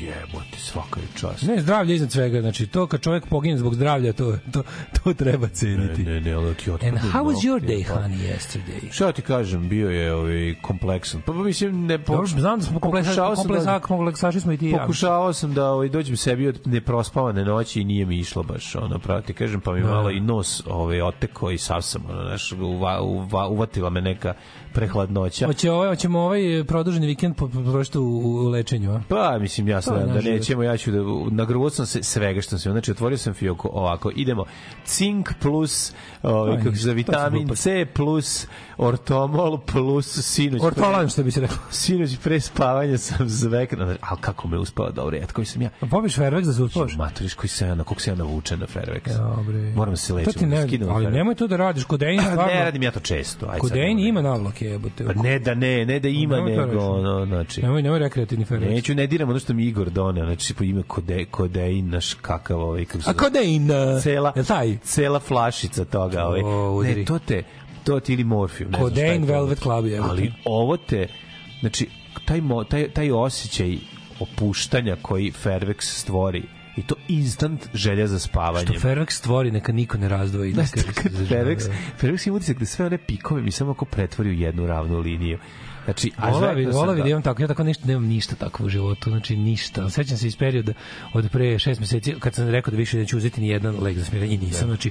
Jebote, 0.00 0.58
svaka 0.58 1.00
je 1.00 1.06
čast. 1.14 1.42
Ne, 1.42 1.60
zdravlje 1.60 1.94
iznad 1.94 2.12
svega, 2.12 2.40
znači 2.40 2.66
to 2.66 2.86
kad 2.86 3.00
čovjek 3.00 3.26
pogine 3.26 3.58
zbog 3.58 3.74
zdravlja, 3.74 4.12
to, 4.12 4.36
to, 4.52 4.62
to 4.94 5.14
treba 5.14 5.48
ceniti. 5.48 6.02
Ne, 6.02 6.20
ne, 6.20 6.32
ali 6.32 6.54
ti 6.54 6.70
And 6.70 6.74
otpadnu 6.74 6.98
how 7.00 7.24
was 7.24 7.44
your 7.44 7.60
day, 7.60 7.88
pa. 7.88 7.94
honey, 7.94 8.16
yesterday? 8.16 8.92
Šta 8.92 9.12
ti 9.12 9.22
kažem, 9.22 9.68
bio 9.68 9.90
je 9.90 10.14
ovaj 10.14 10.54
kompleksan. 10.62 11.20
Pa, 11.20 11.32
pa 11.32 11.38
mislim 11.38 11.86
ne 11.86 11.98
Dobro, 11.98 12.14
pokuš... 12.14 12.30
znam 12.30 12.58
da 12.58 12.64
smo 12.64 12.80
kompleksa, 12.80 13.14
da- 13.64 13.80
kompleksaši 13.80 14.40
smo 14.40 14.52
i 14.52 14.56
ti 14.56 14.66
i 14.66 14.70
ja. 14.70 14.78
Pokušavao 14.78 15.32
sam 15.32 15.54
da 15.54 15.66
ovaj 15.66 15.88
dođem 15.88 16.16
sebi 16.16 16.48
od 16.48 16.60
neprospavane 16.64 17.44
noći 17.44 17.80
i 17.80 17.84
nije 17.84 18.06
mi 18.06 18.18
išlo 18.18 18.42
baš 18.42 18.76
ono 18.76 18.98
prati 18.98 19.32
kažem 19.34 19.60
pa 19.60 19.72
mi 19.72 19.80
Da. 19.80 19.86
malo 19.86 20.10
i 20.10 20.20
nos 20.20 20.62
ovaj 20.66 21.00
oteko 21.02 21.50
i 21.50 21.58
sav 21.58 21.82
sam 21.82 22.02
ono 22.10 22.22
znaš, 22.24 22.52
uva, 22.52 23.00
uva, 23.02 23.48
uvatila 23.48 23.90
me 23.90 24.00
neka 24.00 24.34
prehladnoća. 24.74 25.46
Hoće 25.46 25.70
ovaj, 25.70 25.88
hoćemo 25.88 26.20
ovaj 26.20 26.40
produženi 26.64 27.06
vikend 27.06 27.36
po- 27.36 27.48
potrošiti 27.48 27.98
u, 27.98 28.04
u 28.04 28.48
lečenju, 28.48 28.90
a? 28.90 29.00
Pa, 29.08 29.38
mislim, 29.38 29.68
ja 29.68 29.82
To 29.84 29.94
je 29.94 30.00
sam 30.00 30.14
da 30.14 30.20
život. 30.20 30.34
nećemo, 30.38 30.62
ja 30.62 30.76
ću 30.76 30.90
da, 30.90 30.98
nagruo 31.30 31.70
sam 31.70 31.86
se 31.86 32.02
svega 32.02 32.40
što 32.40 32.58
sam, 32.58 32.72
znači 32.72 32.90
otvorio 32.90 33.18
sam 33.18 33.34
fijoku 33.34 33.70
ovako, 33.72 34.10
idemo, 34.14 34.44
cink 34.84 35.28
plus, 35.40 35.92
ovaj, 36.22 36.58
To 36.58 36.64
kako 36.64 36.76
se 36.76 36.86
to 36.86 36.92
vitamin. 36.92 37.48
C 37.54 37.86
plus 37.94 38.46
ortomol 38.76 39.58
plus 39.58 40.18
sinoć. 40.22 40.62
Ortolan, 40.62 41.08
što 41.08 41.22
bi 41.22 41.30
se 41.30 41.40
rekao. 41.40 41.56
Sinoć 41.70 42.16
pre 42.22 42.40
spavanja 42.40 42.98
sam 42.98 43.28
zveknuo, 43.28 43.94
ali 44.00 44.20
kako 44.20 44.48
me 44.48 44.58
uspava 44.58 44.90
dobro, 44.90 45.16
ja 45.16 45.26
koji 45.26 45.44
sam 45.44 45.62
ja. 45.62 45.68
Pa 45.80 45.86
pobiš 45.86 46.16
Fairvex 46.16 46.42
da 46.42 46.52
se 46.52 46.62
uspavaš? 46.62 46.96
Maturiš 46.96 47.34
koji 47.34 47.48
se 47.48 47.66
ja, 47.66 47.74
na 47.74 47.84
kog 47.84 48.00
se 48.00 48.10
ja 48.10 48.14
navučen 48.14 48.58
na 48.60 48.66
Fairvex. 48.66 49.36
Dobre. 49.36 49.58
Moram 49.58 49.96
se 49.96 50.08
To 50.08 50.14
lečiti. 50.14 50.38
ti 50.38 50.46
ne, 50.46 50.66
ali 50.88 51.06
nemoj 51.10 51.34
to 51.34 51.46
da 51.46 51.56
radiš. 51.56 51.84
Kodein 51.84 52.20
stvarno... 52.30 52.46
Ne 52.46 52.64
radim 52.64 52.82
ja 52.82 52.90
to 52.90 53.00
često. 53.00 53.46
Aj, 53.50 53.58
Kodein 53.58 53.96
nemoj. 53.96 54.08
ima 54.08 54.22
navlake, 54.22 54.66
jebote. 54.66 55.04
Pa 55.04 55.12
ne 55.12 55.38
da 55.38 55.54
ne, 55.54 55.86
ne 55.86 56.00
da 56.00 56.08
ima, 56.08 56.36
to 56.36 56.44
nego, 56.44 56.78
ono, 56.80 57.26
znači... 57.26 57.62
Nemoj, 57.62 57.82
nemoj 57.82 57.98
rekreativni 57.98 58.44
Fairvex. 58.44 58.70
Neću, 58.70 58.94
ne 58.94 59.06
diram 59.06 59.28
ono 59.28 59.38
što 59.38 59.54
mi 59.54 59.66
Igor 59.74 59.90
doneo, 59.90 60.24
znači 60.24 60.54
po 60.54 60.64
ime 60.64 60.82
kode, 60.82 61.24
kodein, 61.24 61.90
naš 61.90 62.14
kakav 62.14 62.60
ovaj, 62.60 62.84
kako 62.84 63.02
se 63.02 63.10
A 63.10 63.14
kodein... 63.14 63.70
uh, 63.70 64.02
cela, 64.02 64.32
taj? 64.32 64.78
cela 64.78 65.20
flašica 65.20 65.84
toga. 65.84 66.24
Ovaj. 66.24 66.40
O, 66.44 66.74
udri. 66.74 66.94
ne, 66.94 67.04
to 67.04 67.18
te, 67.18 67.42
to 67.84 68.00
ti 68.00 68.12
ili 68.12 68.24
je 68.60 68.66
Kodein. 68.80 69.24
Velvet 69.24 69.58
Club, 69.58 69.86
jebote. 69.86 70.10
Ali 70.10 70.32
ovo 70.44 70.76
te, 70.76 71.08
znači, 71.60 71.88
taj, 72.24 72.40
mo, 72.40 72.64
taj, 72.64 72.88
taj 72.88 73.10
osjećaj 73.10 73.78
opuštanja 74.20 74.96
koji 75.02 75.32
Fairvex 75.44 75.80
stvori 75.80 76.42
i 76.76 76.82
to 76.82 76.94
instant 77.08 77.68
želja 77.74 78.06
za 78.06 78.18
spavanjem. 78.18 78.74
Što 78.74 78.88
Fairvex 78.88 79.10
stvori, 79.10 79.50
neka 79.50 79.72
niko 79.72 79.98
ne 79.98 80.08
razdvoji. 80.08 80.54
Fairvex, 80.54 81.10
zadržava. 81.10 81.54
Fairvex 82.00 82.28
ima 82.28 82.36
utisak 82.36 82.58
da 82.58 82.66
sve 82.66 82.86
one 82.86 82.98
pikove 82.98 83.42
mi 83.42 83.50
samo 83.50 83.70
ako 83.70 83.84
pretvori 83.84 84.30
u 84.30 84.32
jednu 84.32 84.66
ravnu 84.66 84.98
liniju. 84.98 85.38
Znači, 85.84 86.10
a 86.16 86.30
Vola 86.30 86.54
bi, 86.54 86.64
vola 86.66 86.92
bi 86.92 86.98
da- 86.98 87.04
da 87.04 87.10
imam 87.10 87.22
tako, 87.22 87.42
ja 87.42 87.48
tako 87.48 87.62
ništa, 87.64 87.86
nemam 87.86 88.04
ništa 88.04 88.36
tako 88.36 88.64
u 88.64 88.68
životu, 88.68 89.10
znači 89.10 89.36
ništa. 89.36 89.90
Sećam 89.90 90.16
se 90.16 90.26
iz 90.26 90.36
perioda 90.36 90.72
od 91.12 91.30
pre 91.30 91.58
šest 91.58 91.80
meseci, 91.80 92.14
kad 92.18 92.34
sam 92.34 92.48
rekao 92.48 92.70
da 92.70 92.76
više 92.76 92.98
neću 92.98 93.16
uzeti 93.16 93.40
ni 93.40 93.48
jedan 93.48 93.76
lek 93.80 93.98
za 93.98 94.04
smirenje 94.04 94.34
i 94.34 94.38
nisam, 94.38 94.68
znači 94.68 94.90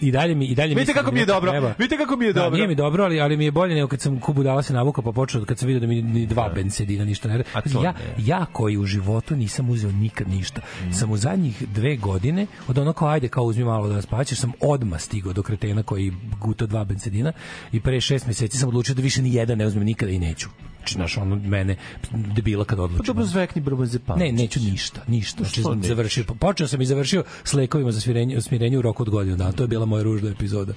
i 0.00 0.10
dalje 0.10 0.34
mi 0.34 0.46
i 0.46 0.54
dalje 0.54 0.74
Vidite 0.74 0.92
kako 0.92 1.10
da 1.10 1.14
mi 1.14 1.20
je 1.20 1.26
dobro. 1.26 1.50
treba. 1.50 1.74
Vidite 1.78 1.96
kako 1.96 2.16
mi 2.16 2.24
je 2.24 2.32
Da, 2.32 2.40
dobro. 2.42 2.56
nije 2.56 2.68
mi 2.68 2.74
dobro, 2.74 3.04
ali 3.04 3.20
ali 3.20 3.36
mi 3.36 3.44
je 3.44 3.50
bolje 3.50 3.74
nego 3.74 3.88
kad 3.88 4.00
sam 4.00 4.20
kubu 4.20 4.42
dala 4.42 4.62
se 4.62 4.72
navukao 4.72 5.04
pa 5.04 5.12
počeo 5.12 5.44
kad 5.44 5.58
sam 5.58 5.66
video 5.66 5.80
da 5.80 5.86
mi 5.86 6.02
ni 6.02 6.26
dva 6.26 6.48
bensedina 6.48 7.04
ništa 7.04 7.28
ne 7.28 7.42
to 7.72 7.84
Ja 7.84 7.92
ne. 7.92 8.24
ja 8.24 8.46
koji 8.52 8.76
u 8.76 8.84
životu 8.86 9.36
nisam 9.36 9.70
uzeo 9.70 9.92
nikad 9.92 10.28
ništa. 10.28 10.60
Sam 10.92 11.10
u 11.10 11.16
zadnjih 11.16 11.62
dve 11.74 11.96
godine 11.96 12.46
od 12.68 12.78
ono 12.78 12.92
kao 12.92 13.08
ajde 13.08 13.28
kao 13.28 13.44
uzmi 13.44 13.64
malo 13.64 13.88
da 13.88 14.02
spaćeš 14.02 14.38
sam 14.38 14.52
odma 14.60 14.98
stigao 14.98 15.32
do 15.32 15.42
kretena 15.42 15.82
koji 15.82 16.12
guto 16.40 16.66
dva 16.66 16.84
bensedina 16.84 17.32
i 17.72 17.80
pre 17.80 18.00
šest 18.00 18.26
meseci 18.26 18.58
sam 18.58 18.68
odlučio 18.68 18.94
da 18.94 19.02
više 19.02 19.22
ni 19.22 19.34
jedan 19.34 19.58
ne 19.58 19.66
uzmem 19.66 19.84
nikada 19.84 20.12
i 20.12 20.18
neću. 20.18 20.48
Znači, 20.94 21.12
znaš, 21.12 21.22
ono, 21.22 21.36
mene 21.36 21.76
debila 22.12 22.64
kad 22.64 22.78
Pa 22.78 22.84
odlučim. 22.84 23.04
dobro 23.06 23.24
zvekni 23.24 23.62
brbozepan. 23.62 24.18
Ne, 24.18 24.32
neću 24.32 24.60
ništa, 24.60 25.00
ništa. 25.06 25.44
Znači, 25.44 25.60
što 25.60 25.74
nećeš? 25.74 25.88
završio, 25.88 26.24
počeo 26.24 26.68
sam 26.68 26.80
i 26.80 26.86
završio 26.86 27.24
s 27.44 27.52
lekovima 27.52 27.92
za 27.92 28.00
smirenje, 28.00 28.40
smirenje 28.40 28.78
u 28.78 28.82
roku 28.82 29.02
od 29.02 29.10
godinu 29.10 29.36
dana. 29.36 29.52
To 29.52 29.62
je 29.62 29.68
bila 29.68 29.86
moja 29.86 30.02
ružna 30.02 30.30
epizoda. 30.30 30.72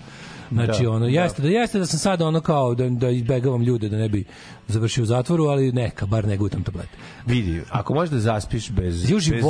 Znači, 0.52 0.84
Da, 0.84 0.90
ono, 0.92 1.00
da. 1.00 1.12
jeste 1.12 1.42
da, 1.42 1.48
jeste 1.48 1.80
da 1.80 1.86
sam 1.86 2.00
sada 2.00 2.28
ono 2.28 2.42
kao 2.42 2.76
da, 2.76 2.90
da 2.90 3.10
izbegavam 3.10 3.62
ljude 3.62 3.90
da 3.90 3.98
ne 3.98 4.10
bi 4.10 4.24
završio 4.72 5.04
u 5.04 5.06
zatvoru, 5.06 5.46
ali 5.46 5.72
neka, 5.72 6.06
bar 6.06 6.28
ne 6.28 6.38
gutam 6.38 6.64
tablete. 6.64 6.98
Vidi, 7.26 7.62
ako 7.70 7.94
možeš 7.94 8.12
da 8.12 8.20
zaspiš 8.20 8.70
bez, 8.72 9.04
u 9.30 9.32
bez 9.32 9.44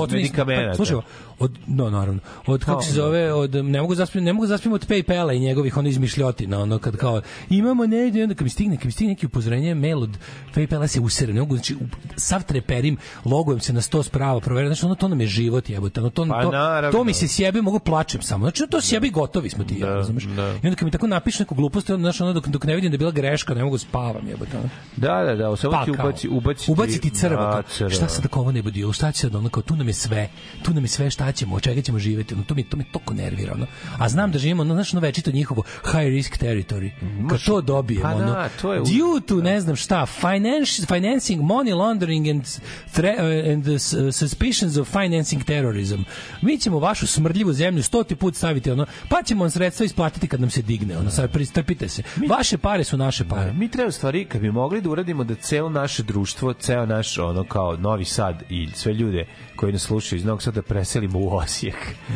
pa, 0.70 0.76
slušaj, 0.76 0.98
od 1.40 1.52
no 1.68 1.90
naravno, 1.90 2.20
od 2.46 2.66
kako 2.66 2.84
se 2.84 2.92
zove, 2.92 3.34
od 3.34 3.56
ne 3.56 3.82
mogu 3.82 3.96
zaspim, 3.96 4.24
ne 4.24 4.34
mogu 4.34 4.48
zaspim 4.48 4.74
od 4.74 4.88
PayPala 4.88 5.36
i 5.36 5.40
njegovih 5.40 5.78
onih 5.78 5.92
izmišljotina, 5.92 6.60
ono 6.60 6.80
kad 6.80 6.98
kao 6.98 7.22
imamo 7.50 7.88
negde, 7.88 8.24
onda 8.24 8.36
kad 8.36 8.44
mi 8.44 8.50
stigne, 8.50 8.78
kad 8.78 8.86
mi 8.86 8.92
stigne 8.92 9.12
neki 9.12 9.26
upozorenje, 9.26 9.76
mail 9.76 10.04
od 10.04 10.18
PayPala 10.56 10.88
se 10.88 11.00
usere, 11.00 11.34
ne 11.34 11.40
mogu, 11.40 11.56
znači 11.56 11.76
sav 12.16 12.44
treperim, 12.44 12.98
logujem 13.26 13.60
se 13.60 13.74
na 13.74 13.82
100 13.82 14.04
sprava, 14.04 14.40
proverim, 14.40 14.70
znači 14.70 14.86
ono 14.86 14.96
to 14.96 15.08
nam 15.08 15.22
je 15.22 15.28
život, 15.28 15.70
jebote, 15.70 16.00
ono 16.00 16.10
to, 16.10 16.26
Pa, 16.30 16.42
to, 16.44 16.92
to 16.92 17.04
mi 17.04 17.14
se 17.14 17.28
sjebe, 17.28 17.62
mogu 17.62 17.80
plačem 17.80 18.22
samo. 18.22 18.46
Znači 18.46 18.68
to 18.70 18.82
sjebe 18.82 19.08
i 19.08 19.12
gotovi 19.12 19.50
smo 19.50 19.64
ti, 19.64 19.80
ja, 19.80 19.88
razumeš? 19.88 20.24
da. 20.24 20.48
I 20.48 20.68
onda 20.68 20.76
kad 20.76 20.86
mi 20.86 20.92
tako 20.92 21.08
napiše 21.08 21.44
neku 21.44 21.56
glupost, 21.56 21.90
onda 21.90 22.02
znači 22.02 22.24
ono 22.24 22.34
dok, 22.34 22.48
dok 22.48 22.64
ne 22.64 22.76
vidim 22.76 22.92
da 22.92 22.96
je 22.96 22.98
bila 22.98 23.12
greška, 23.12 23.54
ne 23.54 23.64
mogu 23.64 23.78
spavam, 23.78 24.28
jebote. 24.28 24.58
Ono. 24.58 24.70
Da, 25.12 25.24
da, 25.24 25.36
da, 25.36 25.56
samo 25.56 25.72
Pa, 25.72 25.86
ti 25.86 25.92
ubaci, 25.92 26.28
ubaci, 26.30 26.72
ubaci 26.72 27.02
ti 27.02 27.10
crva. 27.10 27.56
Da, 27.56 27.62
crva. 27.62 27.90
Šta 27.90 28.08
sad 28.08 28.26
ako 28.26 28.40
ovo 28.40 28.52
ne 28.52 28.62
bude 28.62 28.74
bilo? 28.74 28.94
Šta 28.94 29.12
će 29.12 29.20
sad 29.22 29.36
ono 29.36 29.50
kao 29.50 29.64
tu 29.64 29.76
nam 29.76 29.88
je 29.88 29.94
sve. 29.94 30.30
Tu 30.64 30.74
nam 30.74 30.84
je 30.84 30.88
sve 30.88 31.10
šta 31.10 31.32
ćemo, 31.32 31.56
od 31.56 31.62
čega 31.62 31.82
ćemo 31.82 32.00
živeti. 32.00 32.34
Ono, 32.34 32.44
to 32.44 32.56
mi 32.56 32.64
to 32.64 32.78
me 32.78 32.84
toliko 32.92 33.14
nervira, 33.14 33.54
ono. 33.54 33.66
A 34.00 34.10
znam 34.10 34.32
da 34.32 34.40
živimo 34.40 34.62
ono 34.62 34.74
znaš, 34.74 34.94
ono 34.94 35.02
večito 35.02 35.32
njihovo 35.32 35.64
high 35.86 36.08
risk 36.08 36.38
territory. 36.38 36.90
Kad 37.30 37.44
to 37.46 37.62
dobijemo, 37.62 38.04
Pa 38.04 38.16
ono. 38.16 38.26
da, 38.26 38.50
to 38.62 38.74
je 38.74 38.80
due 38.80 39.22
to 39.28 39.36
ne 39.36 39.62
znam 39.62 39.76
šta, 39.76 40.06
finance, 40.06 40.86
financing, 40.88 41.42
money 41.42 41.76
laundering 41.76 42.28
and 42.28 42.44
thre, 42.92 43.14
uh, 43.14 43.54
and 43.54 43.64
the 43.64 43.74
uh, 43.74 44.14
suspicions 44.14 44.78
of 44.78 44.88
financing 44.88 45.44
terrorism. 45.44 46.00
Mi 46.42 46.58
ćemo 46.58 46.80
vašu 46.80 47.08
smrdljivu 47.08 47.54
zemlju 47.54 47.84
stoti 47.84 48.16
put 48.16 48.36
staviti 48.36 48.72
ono, 48.72 48.86
pa 49.10 49.24
ćemo 49.24 49.44
vam 49.44 49.50
sredstva 49.50 49.86
isplatiti 49.86 50.28
kad 50.28 50.42
nam 50.42 50.50
se 50.50 50.62
digne, 50.62 50.98
ono, 50.98 51.10
sad 51.10 51.32
pristrpite 51.32 51.90
se. 51.90 52.04
Vaše 52.30 52.58
pare 52.58 52.84
su 52.84 52.98
naše 52.98 53.28
pare. 53.28 53.54
Mi 53.54 53.72
treba 53.72 53.92
stvari, 53.92 54.26
kad 54.26 54.42
bi 54.42 54.52
mogli 54.52 54.82
da 54.82 54.90
uradimo 55.02 55.24
da 55.24 55.36
celo 55.36 55.70
naše 55.70 56.04
društvo, 56.04 56.54
ceo 56.54 56.86
naš, 56.86 57.18
ono 57.18 57.44
kao 57.44 57.78
Novi 57.78 58.06
Sad 58.06 58.44
i 58.50 58.70
sve 58.74 58.94
ljude 58.94 59.26
koji 59.56 59.74
nas 59.74 59.82
slušaju 59.82 60.18
iz 60.18 60.26
Novog 60.26 60.44
Sada 60.44 60.62
preselimo 60.62 61.20
u 61.20 61.30
Osijek. 61.30 61.76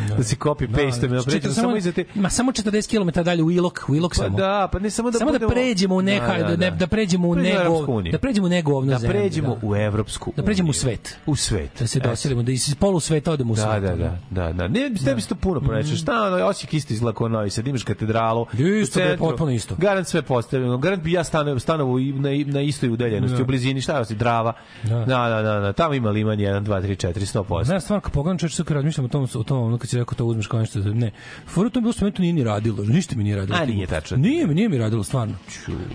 Da, 0.10 0.24
se 0.24 0.36
copy 0.36 0.68
paste, 0.68 1.08
da, 1.08 1.16
Četiri- 1.16 1.26
pređemo 1.26 1.54
samo 1.54 1.78
iza 1.78 1.92
te... 1.92 2.06
Ma 2.16 2.30
samo 2.30 2.52
40 2.52 2.90
km 3.14 3.24
dalje 3.24 3.44
u 3.44 3.52
Ilok, 3.52 3.80
u 3.88 3.96
Ilok 3.96 4.12
Pa 4.12 4.16
samo. 4.16 4.38
da, 4.38 4.70
pa 4.72 4.80
ne 4.80 4.90
samo 4.90 5.12
da 5.12 5.20
samo 5.20 5.32
da 5.32 5.38
budemo- 5.38 5.50
pređemo 5.52 5.96
u 5.96 6.02
neka 6.02 6.28
da, 6.30 6.38
Da, 6.40 6.50
da, 6.50 6.70
da. 6.70 6.72
da 6.72 6.88
pređemo 6.88 7.28
u 7.28 7.36
nego. 7.36 7.86
Da 8.12 8.18
pređemo 8.18 8.46
u 8.46 8.50
negovnu 8.50 8.92
da 8.92 8.98
zemlju, 9.00 9.14
pređemo 9.14 9.48
da. 9.56 9.68
u 9.68 9.76
evropsku 9.76 10.34
Da 10.36 10.44
pređemo 10.44 10.70
u 10.70 10.74
svet. 10.74 11.18
U 11.26 11.36
svet. 11.36 11.72
Da 11.80 11.88
se 11.88 12.00
doselimo, 12.00 12.44
da 12.44 12.52
iz 12.52 12.76
polu 12.76 13.00
sveta 13.00 13.32
odemo 13.32 13.54
u 13.54 13.56
Da, 13.56 13.62
svet. 13.64 13.82
da, 13.84 13.96
da, 13.96 14.18
da, 14.32 14.54
da. 14.54 14.68
Ne, 14.68 14.80
ne 15.02 15.16
bi 15.16 15.22
se 15.22 15.28
to 15.28 15.36
puno 15.36 15.62
pronaći. 15.62 15.96
Šta 15.96 16.22
ono, 16.24 16.46
Osijek 16.46 16.74
isto 16.74 16.94
izgleda 16.94 17.18
kao 17.18 17.28
Novi 17.30 17.50
Sad, 17.50 17.68
imaš 17.68 17.84
katedralu. 17.84 18.46
Isto, 18.82 19.00
potpuno 19.20 19.52
isto. 19.52 19.76
Garant 19.76 20.08
sve 20.08 20.22
postavljeno. 20.22 20.78
Garant 20.78 21.04
bi 21.04 21.12
ja 21.12 21.24
stanovo 21.60 22.00
i 22.00 22.14
na, 22.14 22.30
na 22.46 22.62
istoj 22.66 22.90
udaljenosti, 22.90 23.42
u 23.42 23.46
blizini, 23.46 23.82
šta 23.82 23.94
je 23.96 24.00
osi, 24.00 24.16
Drava. 24.16 24.54
Da. 24.84 24.90
Da. 24.96 25.06
da, 25.06 25.42
da, 25.42 25.60
da, 25.60 25.74
Tamo 25.74 25.94
ima 25.94 26.10
liman 26.10 26.38
1, 26.38 26.64
2, 26.64 26.82
3, 26.82 27.08
4, 27.08 27.40
100%. 27.40 27.64
Znaš, 27.66 27.84
stvarno, 27.84 28.02
kad 28.02 28.12
pogledam 28.14 28.38
čovječ, 28.38 28.54
sad 28.54 28.66
kad 28.66 28.76
razmišljam 28.76 29.06
o 29.06 29.10
tom, 29.10 29.28
o 29.36 29.44
tom, 29.44 29.64
ono 29.64 29.78
kad 29.78 29.90
si 29.90 29.98
rekao 29.98 30.16
to 30.16 30.26
uzmeš 30.26 30.48
kao 30.48 30.60
nešto, 30.60 30.80
ne. 30.80 31.12
Fora 31.48 31.70
to 31.70 31.80
je 31.80 31.82
bilo 31.82 31.94
što 31.94 32.06
meni 32.06 32.16
to 32.16 32.22
nije 32.22 32.34
ni 32.34 32.44
radilo, 32.44 32.84
ništa 32.84 33.16
mi 33.16 33.24
nije 33.24 33.36
radilo. 33.36 33.58
A, 33.58 33.66
nije 33.66 33.88
tačno. 33.88 34.18
Nije 34.18 34.48
nije 34.48 34.70
mi 34.70 34.78
radilo, 34.78 35.04
stvarno. 35.04 35.36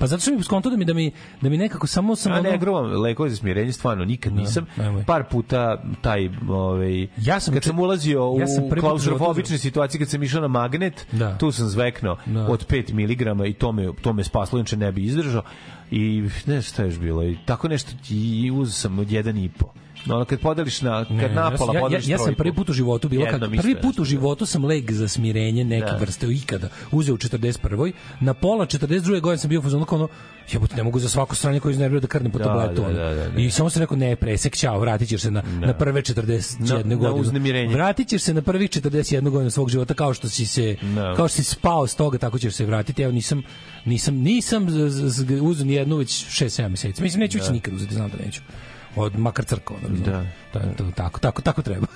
Pa 0.00 0.06
zato 0.06 0.20
što 0.20 0.30
mi 0.30 0.42
skonto 0.42 0.70
da 0.70 0.76
mi, 0.76 0.84
da 0.84 0.94
mi, 0.94 1.12
da 1.40 1.48
mi 1.48 1.56
nekako 1.56 1.86
samo 1.86 2.16
sam 2.16 2.32
A 2.32 2.40
ne, 2.40 2.58
gruvam, 2.58 3.00
lekovi 3.00 3.30
za 3.30 3.36
smirenje 3.36 3.72
stvarno 3.72 4.04
nikad 4.04 4.32
nisam. 4.32 4.66
nemoj. 4.76 5.04
Par 5.04 5.24
puta 5.24 5.82
taj, 6.00 6.30
ovaj, 6.48 7.06
Ja 7.16 7.40
sam 7.40 7.54
kad 7.54 7.64
sam 7.64 7.78
ulazio 7.78 8.34
ja 8.40 8.46
sam 8.46 8.64
u 8.64 8.70
klaustrofobične 8.70 9.58
situacije, 9.58 9.98
kad 9.98 10.08
sam 10.08 10.22
išao 10.22 10.40
na 10.40 10.48
magnet, 10.48 11.06
Da. 11.12 11.38
tu 11.38 11.52
sam 11.52 11.68
zveknuo 11.68 12.16
Da. 12.26 12.46
od 12.46 12.66
5 12.66 12.92
mg 12.92 13.48
i 13.48 13.54
to 13.54 13.72
me, 13.72 13.88
to 14.02 14.12
me 14.12 14.24
spaslo, 14.24 14.58
inače 14.58 14.76
ne 14.76 14.92
bi 14.92 15.04
izdržao. 15.04 15.42
I 15.90 16.28
ne 16.46 16.62
šta 16.62 16.82
je 16.82 16.98
bilo. 16.98 17.24
I 17.24 17.38
tako 17.46 17.68
nešto 17.68 17.92
i 18.10 18.50
uzeo 18.50 18.72
sam 18.72 18.98
od 18.98 19.08
1,5. 19.08 19.48
No, 19.60 19.70
ono 20.06 20.24
kad 20.24 20.40
podeliš 20.40 20.80
na, 20.80 21.04
kad 21.04 21.12
Ne, 21.12 21.28
napola 21.28 21.72
ja, 21.72 21.78
ja, 21.78 21.82
podeliš 21.82 22.06
ja, 22.06 22.10
ja 22.10 22.18
sam 22.18 22.24
trojku. 22.24 22.38
prvi 22.38 22.52
put 22.52 22.68
u 22.68 22.72
životu 22.72 23.08
bilo 23.08 23.24
kad 23.24 23.32
Jednom 23.34 23.50
prvi 23.52 23.70
isto 23.70 23.80
put 23.80 23.98
u 23.98 24.00
nešto. 24.00 24.04
životu 24.04 24.46
sam 24.46 24.64
leg 24.64 24.90
za 24.92 25.08
smirenje 25.08 25.64
neke 25.64 25.86
Da. 25.86 25.96
vrste 25.96 26.26
ikada 26.28 26.68
uzeo 26.90 27.14
u 27.14 27.18
41. 27.18 27.92
na 28.20 28.34
pola 28.34 28.66
42. 28.66 29.20
godine 29.20 29.38
sam 29.38 29.48
bio 29.48 29.60
u 29.60 29.62
fazonu 29.62 29.84
kao 29.84 29.98
ono 29.98 30.08
jebote 30.50 30.76
ne 30.76 30.82
mogu 30.82 30.98
za 30.98 31.08
svako 31.08 31.34
stranje 31.34 31.60
koje 31.60 31.72
iznervira 31.72 32.00
da 32.00 32.06
krnem 32.06 32.32
po 32.32 32.38
Da, 32.38 32.44
tabletu. 32.44 32.82
da, 32.82 32.88
da, 32.90 33.14
da, 33.14 33.28
da. 33.28 33.40
I 33.40 33.50
samo 33.50 33.70
sam 33.70 33.80
rekao 33.80 33.96
ne 33.96 34.16
presek 34.16 34.56
ćao 34.56 34.78
vratit 34.78 35.08
ćeš 35.08 35.20
se 35.20 35.30
na, 35.30 35.42
na 35.42 35.74
prve 35.74 36.02
41 36.02 36.56
Na- 36.60 36.82
na 36.84 36.94
godine. 36.96 37.20
uznemirenje. 37.20 37.74
Vratit 37.74 38.08
ćeš 38.08 38.22
se 38.22 38.34
na 38.34 38.42
prvih 38.42 38.70
41 38.70 39.00
godina 39.22 39.50
svog 39.50 39.70
života 39.70 39.94
kao 39.94 40.14
što 40.14 40.28
si 40.28 40.46
se 40.46 40.76
Da. 40.84 41.14
kao 41.16 41.28
što 41.28 41.36
si 41.36 41.44
spao 41.44 41.86
s 41.86 41.94
toga 41.94 42.18
tako 42.18 42.38
ćeš 42.38 42.54
se 42.54 42.66
vratiti. 42.66 43.02
Evo 43.02 43.12
nisam 43.12 43.42
nisam 43.84 44.14
nisam 44.16 44.66
uzeo 45.42 45.66
ni 45.66 45.74
jednu 45.74 45.96
već 45.96 46.26
6-7 46.26 46.68
meseci. 46.68 47.02
Mislim 47.02 47.20
neću 47.20 47.38
da. 47.38 47.50
nikad 47.50 47.74
uzeti, 47.74 47.94
znam 47.94 48.10
da 48.10 48.24
neću. 48.24 48.40
Od 48.96 49.18
makar 49.18 49.44
crkva. 49.44 49.76
ono, 49.76 49.96
Da. 50.04 50.24
To, 50.52 50.90
tako, 50.96 51.20
tako, 51.20 51.42
tako 51.42 51.62
treba. 51.62 51.86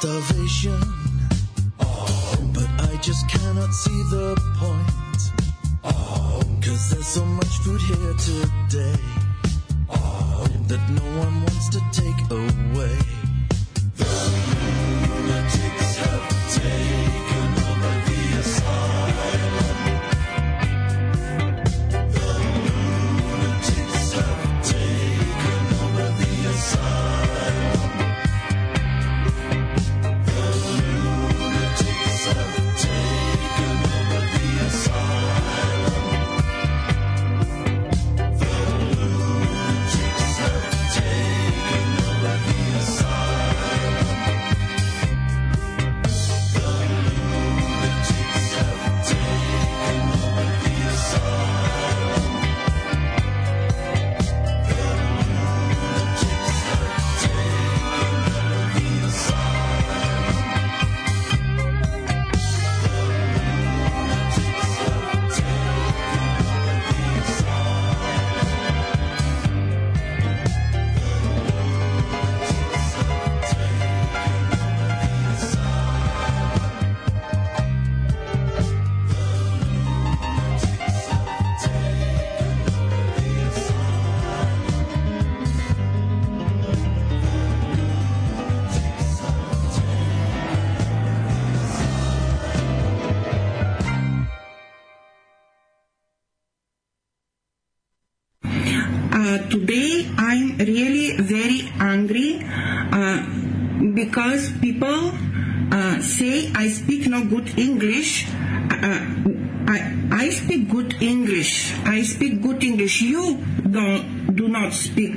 Starvation, 0.00 0.99
because 104.10 104.50
people 104.58 105.14
uh, 105.70 106.02
say 106.02 106.50
I 106.52 106.66
speak 106.68 107.06
no 107.06 107.22
good 107.24 107.46
English. 107.56 108.26
Uh, 108.26 109.06
I, 109.70 109.78
I 110.10 110.30
speak 110.30 110.68
good 110.68 111.00
English. 111.00 111.72
I 111.86 112.02
speak 112.02 112.42
good 112.42 112.64
English. 112.64 113.02
You 113.02 113.38
don't 113.70 114.34
do 114.34 114.48
not 114.48 114.72
speak. 114.72 115.14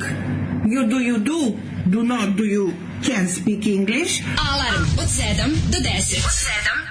You 0.69 0.85
do 0.85 1.01
you 1.01 1.17
do 1.17 1.57
do 1.89 2.03
not 2.03 2.37
do 2.37 2.45
you 2.45 2.77
can 3.01 3.25
speak 3.27 3.65
English. 3.65 4.21
Alarm 4.37 4.85
od 5.01 5.09
7 5.09 5.49
do 5.73 5.79
10. 5.81 6.21
Od 6.21 6.37
7 6.37 6.82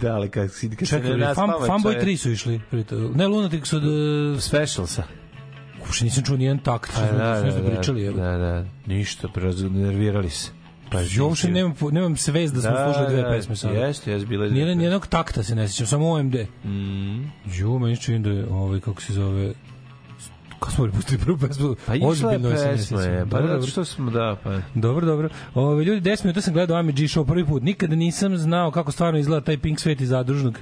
da, 0.00 0.14
ali 0.14 0.30
kad, 0.30 0.52
si- 0.52 0.70
kad 0.70 0.88
se 0.88 0.96
Čekaj, 0.96 1.16
ne 1.16 1.34
fan, 1.34 1.50
Fanboy 1.50 1.82
čovjek- 1.82 2.02
3 2.02 2.16
su 2.16 2.30
išli. 2.30 2.60
Ne, 3.14 3.26
Lunatics 3.28 3.72
od... 3.72 3.84
Uh, 3.84 4.40
Specialsa. 4.40 5.02
uopšte 5.80 6.04
nisam 6.04 6.24
čuo 6.24 6.36
nijedan 6.36 6.58
takt. 6.58 6.90
Pa, 6.94 7.00
da, 7.00 7.40
da, 7.40 7.50
da, 7.52 7.70
pričali. 7.70 8.04
evo. 8.04 8.16
da, 8.16 8.36
da, 8.38 8.64
ništa, 8.86 9.28
nervirali 9.70 10.30
se. 10.30 10.50
Pa, 10.90 11.00
Ja 11.00 11.24
uopšte 11.24 11.48
nemam, 11.48 11.74
nemam 11.92 12.16
svest 12.16 12.54
da 12.54 12.60
smo 12.60 12.70
slušali 12.84 13.14
dve 13.14 13.30
pesme 13.30 13.56
sada. 13.56 13.74
Jeste, 13.74 14.12
jeste, 14.12 14.26
bile 14.26 14.46
dve 14.48 14.54
Nijedan, 14.54 14.78
nijednog 14.78 15.06
takta 15.06 15.42
se 15.42 15.54
ne 15.54 15.68
sjećam, 15.68 15.86
samo 15.86 16.10
OMD. 16.10 16.34
Mm. 16.64 17.20
Jo, 17.54 17.78
meni 17.78 17.96
se 17.96 18.02
čini 18.02 18.18
da 18.18 18.30
je, 18.30 18.46
ovaj, 18.50 18.80
kako 18.80 19.02
se 19.02 19.12
zove, 19.12 19.52
kako 20.60 20.72
smo 20.72 20.88
pustili 20.92 21.18
prvu 21.18 21.38
pesmu, 21.38 21.74
Pa 21.86 21.94
išla 21.94 22.32
je 22.32 22.40
pesma, 22.42 23.02
je, 23.02 23.26
pa 23.30 23.40
Dobro, 23.40 23.66
što 23.66 23.84
smo, 23.84 24.10
da, 24.10 24.36
pa... 24.44 24.60
Dobro, 24.74 25.06
dobro. 25.06 25.28
Ove, 25.54 25.84
ljudi, 25.84 26.10
10 26.10 26.24
minuta 26.24 26.40
sam 26.40 26.54
gledao 26.54 26.78
AMG 26.78 26.94
show 26.94 27.26
prvi 27.26 27.46
put. 27.46 27.62
Nikada 27.62 27.96
nisam 27.96 28.36
znao 28.36 28.70
kako 28.70 28.92
stvarno 28.92 29.18
izgleda 29.18 29.44
taj 29.44 29.58
Pink 29.58 29.80
svet 29.80 30.00
iz 30.00 30.08
zadružnog 30.08 30.58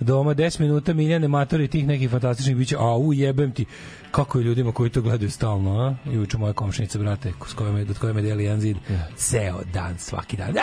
doma. 0.00 0.34
10 0.34 0.60
minuta 0.60 0.92
Miljane 0.92 1.28
Matori 1.28 1.68
tih 1.68 1.86
nekih 1.86 2.10
fantastičnih 2.10 2.56
bića. 2.56 2.76
A, 2.78 2.96
u, 2.96 3.14
jebem 3.14 3.52
ti. 3.52 3.64
Kako 4.10 4.38
je 4.38 4.44
ljudima 4.44 4.72
koji 4.72 4.90
to 4.90 5.02
gledaju 5.02 5.30
stalno, 5.30 5.80
a? 5.80 5.94
I 6.10 6.18
uče 6.18 6.38
moja 6.38 6.52
komšnica, 6.52 6.98
brate, 6.98 7.32
s 7.46 7.52
kojom 7.54 7.76
je, 7.76 7.84
do 7.84 7.94
koje 8.00 8.12
me 8.12 8.22
deli 8.22 8.44
jedan 8.44 8.60
zid. 8.60 8.76
Ceo 9.16 9.60
dan, 9.72 9.98
svaki 9.98 10.36
dan. 10.36 10.54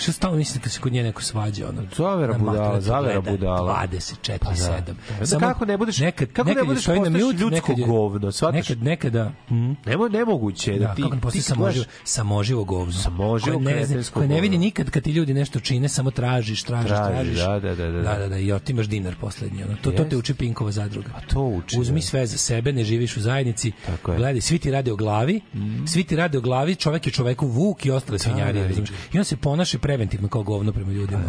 Što 0.00 0.12
stalno 0.12 0.36
mislim 0.36 0.62
kad 0.62 0.72
se 0.72 0.80
kod 0.80 0.92
nje 0.92 1.02
neko 1.02 1.22
svađa, 1.22 1.68
ono. 1.68 1.82
Zavera 1.96 2.32
na 2.32 2.38
budala, 2.38 2.68
mater, 2.68 2.80
zavera 2.80 3.20
budala. 3.20 3.86
24 3.92 4.38
Pa 4.38 4.50
da. 4.50 4.54
7. 4.54 4.94
Pa 5.18 5.24
da, 5.26 5.38
kako 5.38 5.64
ne 5.64 5.78
budeš- 5.78 6.26
kako 6.26 6.48
ne 6.48 6.64
budeš 6.64 6.84
postaješ 6.86 7.40
ljudsko 7.40 7.74
govno, 7.86 8.32
shvataš? 8.32 8.68
Nekad 8.68 8.82
nekada 8.82 9.32
mm, 9.50 9.72
Nemo 9.86 10.08
nemoguće 10.08 10.72
da, 10.72 10.78
da, 10.78 10.94
ti 10.94 11.02
kako 11.02 11.30
ti 11.30 11.42
samoživo, 11.42 11.84
samoživo 12.04 12.64
govno. 12.64 12.92
Samoživo 12.92 13.60
ne, 13.60 13.86
koje 14.12 14.28
ne 14.28 14.40
vidi 14.40 14.58
nikad 14.58 14.90
kad 14.90 15.02
ti 15.02 15.10
ljudi 15.10 15.34
nešto 15.34 15.60
čine, 15.60 15.88
samo 15.88 16.10
tražiš, 16.10 16.62
tražiš, 16.62 16.88
Traži, 16.88 17.10
tražiš. 17.10 17.36
da, 17.36 17.60
da, 17.60 17.74
da, 17.74 17.86
da. 17.86 18.02
da, 18.02 18.18
da, 18.18 18.28
da, 18.28 18.38
i 18.38 18.52
otimaš 18.52 18.86
dinar 18.86 19.14
poslednji. 19.20 19.64
Ono. 19.64 19.76
To, 19.76 19.90
to 19.92 20.04
te 20.04 20.16
uči 20.16 20.34
Pinkova 20.34 20.70
zadruga. 20.72 21.08
Pa 21.12 21.20
to 21.20 21.40
uči, 21.42 21.78
Uzmi 21.80 22.00
da. 22.00 22.06
sve 22.06 22.26
za 22.26 22.38
sebe, 22.38 22.72
ne 22.72 22.84
živiš 22.84 23.16
u 23.16 23.20
zajednici. 23.20 23.72
Gledaj, 24.06 24.40
svi 24.40 24.58
ti 24.58 24.70
rade 24.70 24.92
o 24.92 24.96
glavi, 24.96 25.40
svi 25.86 26.04
ti 26.04 26.16
rade 26.16 26.38
o 26.38 26.40
glavi, 26.40 26.74
čovek 26.74 27.06
je 27.06 27.12
čoveku 27.12 27.46
vuk 27.46 27.86
i 27.86 27.90
ostale 27.90 28.18
svinjarije. 28.18 28.68
da? 28.68 28.82
I 29.12 29.18
on 29.18 29.24
se 29.24 29.36
ponaša 29.36 29.78
preventivno 30.00 30.28
kao 30.28 30.42
govno 30.42 30.72
prema 30.72 30.92
ljudima. 30.92 31.22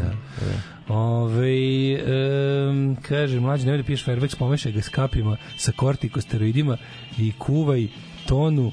Pa 0.88 0.94
Ove, 0.94 1.98
um, 2.70 2.98
kaže, 3.02 3.40
mlađi, 3.40 3.66
nemoj 3.66 3.78
da 3.78 3.84
piješ 3.84 4.06
Fairvex, 4.06 4.36
pomešaj 4.38 4.72
ga 4.72 4.82
s 4.82 4.90
kapima, 4.90 5.38
sa 5.58 5.72
kortikosteroidima 5.72 6.78
i 7.18 7.32
kuvaj 7.40 7.88
tonu 8.28 8.72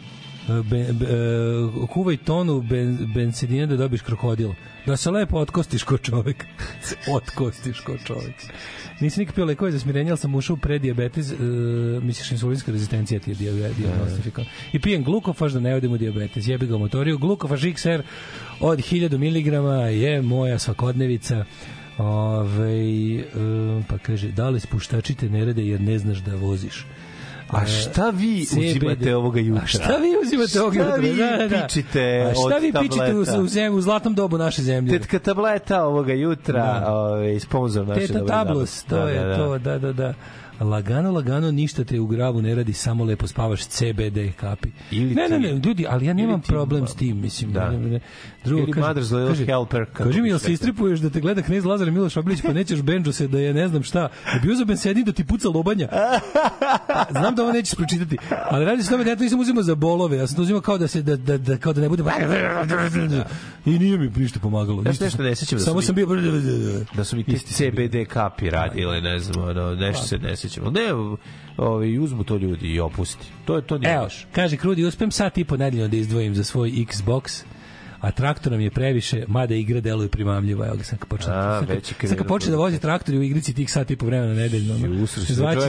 be, 0.49 0.93
be, 0.93 1.07
e, 1.07 1.87
kuvaj 1.93 2.17
tonu 2.17 2.61
ben, 2.63 2.99
bensedina 3.15 3.67
da 3.67 3.77
dobiš 3.77 4.03
krokodil. 4.03 4.53
Da 4.87 4.97
se 4.97 5.11
lepo 5.11 5.39
otkostiš 5.39 5.83
ko 5.83 5.99
čovek. 5.99 6.45
Otkostiš 7.17 7.81
ko 7.81 7.97
čovek. 8.05 8.35
Nisi 9.01 9.21
nikad 9.21 9.35
pio 9.35 9.45
lekove 9.45 9.73
za 9.73 9.79
smirenje, 9.79 10.11
ali 10.11 10.19
sam 10.19 10.35
ušao 10.35 10.55
u 10.55 10.57
predijabetes, 10.57 11.33
uh, 11.33 11.39
misliš 12.03 12.31
insulinska 12.33 12.73
rezistencija 12.73 13.21
ti 13.21 13.31
je 13.31 13.35
dio- 13.35 13.73
diagnostifikan. 13.79 14.45
I 14.73 14.79
pijem 14.79 15.05
glukofaž 15.05 15.53
da 15.53 15.61
ne 15.61 15.75
odem 15.75 15.93
u 15.93 15.99
dijabetes. 15.99 16.49
Jebi 16.49 16.67
ga 16.67 16.77
u 16.77 16.79
motoriju. 16.79 17.19
Glukofaž 17.19 17.65
XR 17.65 18.03
od 18.61 18.79
1000 18.79 19.19
mg 19.19 19.93
je 20.03 20.23
moja 20.23 20.59
svakodnevica. 20.59 21.45
Ove, 21.99 23.25
um, 23.35 23.85
pa 23.89 23.99
kaže, 23.99 24.29
da 24.33 24.49
li 24.49 24.61
spuštačite 24.61 25.29
ne 25.29 25.45
rade 25.45 25.67
jer 25.67 25.81
ne 25.81 25.99
znaš 25.99 26.19
da 26.19 26.35
voziš? 26.35 26.87
A 27.49 27.67
šta 27.67 28.11
vi 28.11 28.45
CBD. 28.45 28.59
uzimate 28.61 29.17
ovoga 29.17 29.41
jutra? 29.41 29.63
A 29.63 29.67
šta 29.67 29.97
vi 29.97 30.09
uzimate 30.23 30.61
ovoga 30.61 30.79
jutra? 30.79 30.93
Šta 30.93 31.01
vi 31.01 31.17
Da, 31.17 31.37
da, 31.37 31.49
da. 31.49 31.67
pičite 31.67 32.25
A 32.31 32.35
šta 32.35 32.59
vi 32.59 32.73
pičite 32.73 33.15
u, 33.15 33.43
u, 33.43 33.47
zemlju, 33.47 33.79
u 33.79 33.81
zlatnom 33.81 34.15
dobu 34.15 34.39
naše 34.39 34.63
zemlje? 34.63 34.99
Tetka 34.99 35.19
tableta 35.19 35.85
ovoga 35.85 36.13
jutra, 36.13 36.63
Da. 36.63 36.93
ovaj 36.95 37.41
sponsor 37.41 37.87
naše 37.87 38.07
Teta 38.07 38.27
tablos, 38.27 38.83
to 38.83 38.95
zabave. 38.97 39.13
je 39.13 39.21
Da, 39.21 39.27
da, 39.29 39.37
to, 39.37 39.59
da, 39.59 39.79
da, 39.79 39.93
da. 39.93 40.15
Lagano, 40.61 41.13
lagano, 41.13 41.51
ništa 41.51 41.85
te 41.85 42.01
u 42.01 42.07
gravu 42.07 42.43
ne 42.43 42.55
radi, 42.55 42.73
samo 42.73 43.05
lepo 43.05 43.27
spavaš 43.27 43.67
CBD 43.67 44.19
kapi. 44.37 44.69
Ili 44.91 45.15
ne, 45.15 45.29
ne, 45.29 45.39
ne, 45.39 45.53
ljudi, 45.53 45.87
ali 45.89 46.07
ja 46.07 46.13
nemam 46.13 46.41
problem 46.41 46.87
s 46.87 46.95
tim, 46.95 47.21
mislim. 47.21 47.53
Da. 47.53 47.71
Ne, 47.71 47.79
ne, 47.79 48.01
Drugo, 48.45 48.63
Ili 48.63 48.73
kaže, 48.73 48.87
Mother's 48.87 49.13
Little 49.13 49.29
kaže, 49.29 49.45
Helper, 49.45 49.85
Kaži 49.93 50.21
mi, 50.23 50.29
jel 50.29 50.39
se 50.39 50.53
istripuješ 50.53 51.01
da 51.01 51.11
te 51.11 51.21
gleda 51.21 51.43
knez 51.43 51.65
Lazar 51.65 51.91
Miloš 51.91 52.17
Obilić, 52.17 52.43
pa 52.43 52.53
nećeš 52.53 52.83
benđo 52.83 53.13
se 53.13 53.29
da 53.29 53.39
je 53.39 53.55
ne 53.55 53.69
znam 53.69 53.83
šta. 53.83 54.09
Da 54.35 54.41
bi 54.43 54.53
uzeo 54.53 54.67
bensedin 54.67 55.05
da 55.05 55.13
ti 55.13 55.25
puca 55.25 55.49
lobanja. 55.49 55.89
Znam 57.11 57.35
da 57.35 57.43
ovo 57.43 57.53
nećeš 57.53 57.75
pročitati, 57.75 58.17
ali 58.51 58.65
radi 58.65 58.83
se 58.83 58.91
tome 58.91 59.05
da 59.05 59.11
ja 59.11 59.17
to 59.17 59.23
nisam 59.23 59.41
uzimao 59.41 59.63
za 59.63 59.75
bolove, 59.75 60.17
ja 60.17 60.27
sam 60.27 60.37
to 60.37 60.43
uzimao 60.43 60.61
kao 60.61 60.79
da 60.79 60.89
se 60.89 61.03
da, 61.03 61.17
da, 61.17 61.39
da, 61.39 61.57
kao 61.57 61.73
da 61.73 61.81
ne 61.81 61.89
bude 61.89 62.03
i 63.67 63.79
nije 63.79 63.99
mi 63.99 64.11
ništa 64.17 64.41
pomagalo. 64.41 64.83
Ništa 64.83 65.05
nešto 65.05 65.23
ne 65.23 65.35
sećam 65.35 65.59
da 65.59 65.65
Samo 65.65 65.83
sam 65.83 65.95
bio 65.95 66.07
da 66.95 67.05
su 67.05 67.17
mi 67.17 67.25
te 67.25 67.31
bio. 67.31 67.41
CBD 67.41 68.09
kapi 68.09 68.51
radile, 68.51 69.01
ne 69.01 69.19
znam, 69.19 69.49
ono, 69.49 69.75
nešto 69.75 70.07
se 70.07 70.19
ne 70.19 70.37
sećam. 70.37 70.73
Ne, 70.73 71.17
ovaj, 71.57 71.99
uzmu 71.99 72.25
to 72.25 72.37
ljudi 72.37 72.67
i 72.67 72.81
opusti. 72.81 73.27
To 73.45 73.57
je 73.57 73.63
to 73.63 73.79
nije 73.79 73.95
Evo, 73.95 74.03
baš. 74.03 74.27
kaže 74.33 74.57
Krudi, 74.57 74.85
uspem 74.85 75.11
sat 75.11 75.39
i 75.39 75.45
po 75.45 75.57
nedeljno 75.57 75.89
da 75.89 75.97
izdvojim 75.97 76.35
za 76.35 76.45
svoj 76.45 76.71
Xbox, 76.71 77.45
a 78.01 78.11
traktor 78.11 78.53
nam 78.53 78.61
je 78.61 78.71
previše, 78.71 79.25
mada 79.29 79.55
igra 79.55 79.81
deluje 79.81 80.09
primamljivo. 80.09 80.65
Evo 80.67 80.77
ga, 80.77 80.85
sad 80.85 80.99
kad 80.99 81.09
počne, 81.09 81.33
A, 81.33 81.61
sad 82.01 82.17
kad- 82.19 82.27
počne 82.27 82.51
da 82.51 82.57
vozi 82.57 82.79
traktor 82.79 83.15
u 83.15 83.23
igrici 83.23 83.55
tih 83.55 83.73
sat 83.73 83.91
i 83.91 83.97
po 83.97 84.07
vremena 84.07 84.35
nedeljno. 84.35 84.75
Ono. 84.75 85.07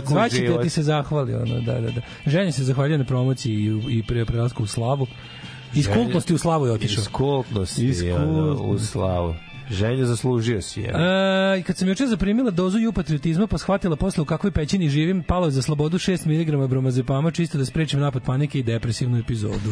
zvaće 0.03 0.37
te 0.37 0.47
da 0.47 0.61
ti 0.61 0.69
se 0.69 0.83
zahvali. 0.83 1.35
Ono, 1.35 1.61
da, 1.61 1.73
da, 1.73 1.91
da. 1.91 2.01
Ženja 2.25 2.51
se 2.51 2.63
zahvaljuje 2.63 2.97
na 2.97 3.05
promociji 3.05 3.53
i, 3.55 3.97
i 3.97 4.03
pre 4.03 4.25
prelasku 4.25 4.63
u 4.63 4.67
slavu. 4.67 5.07
Iz 5.75 5.87
kultnosti 5.87 6.33
u 6.33 6.37
slavu 6.37 6.65
je 6.65 6.71
otišao. 6.71 7.01
Iz 7.01 7.07
kultnosti, 7.07 7.85
Iz 7.85 8.03
ono, 8.03 8.51
u 8.51 8.57
kultnosti. 8.57 8.87
slavu. 8.87 9.35
Ženja 9.69 10.05
zaslužio 10.05 10.61
si 10.61 10.81
je. 10.81 10.89
E, 10.89 11.59
i 11.59 11.63
kad 11.63 11.77
sam 11.77 11.87
juče 11.87 12.07
zaprimila 12.07 12.51
dozu 12.51 12.79
ju 12.79 12.93
patriotizma 12.93 13.47
pa 13.47 13.57
shvatila 13.57 13.95
posle 13.95 14.21
u 14.21 14.25
kakvoj 14.25 14.51
pećini 14.51 14.89
živim, 14.89 15.23
palo 15.23 15.45
je 15.45 15.51
za 15.51 15.61
slobodu 15.61 15.97
6 15.97 16.27
mg 16.27 16.69
bromazepama 16.69 17.31
čisto 17.31 17.57
da 17.57 17.65
sprečim 17.65 17.99
napad 17.99 18.23
panike 18.23 18.59
i 18.59 18.63
depresivnu 18.63 19.17
epizodu. 19.17 19.71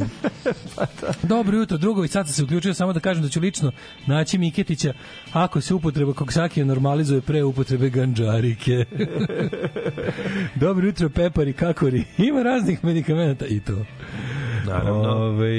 Dobro 1.24 1.58
jutro, 1.58 1.78
drugovi, 1.78 2.08
sad 2.08 2.26
sam 2.28 2.34
se 2.34 2.44
uključio 2.44 2.74
samo 2.74 2.94
da 2.94 3.00
kažem 3.00 3.24
da 3.24 3.30
ću 3.30 3.40
lično 3.40 3.72
naći 4.06 4.38
Miketića 4.38 4.94
ako 5.34 5.62
se 5.62 5.74
upotreba 5.74 6.14
koksakija 6.14 6.66
normalizuje 6.66 7.22
pre 7.22 7.44
upotrebe 7.44 7.90
ganđarike. 7.90 8.86
Dobro 10.56 10.88
jutro, 10.88 11.10
pepari, 11.10 11.54
kakori. 11.54 12.04
Ima 12.18 12.44
raznih 12.44 12.84
medikamenata 12.84 13.46
i 13.46 13.60
to. 13.60 13.86
Naravno. 14.68 15.10
Ove, 15.10 15.50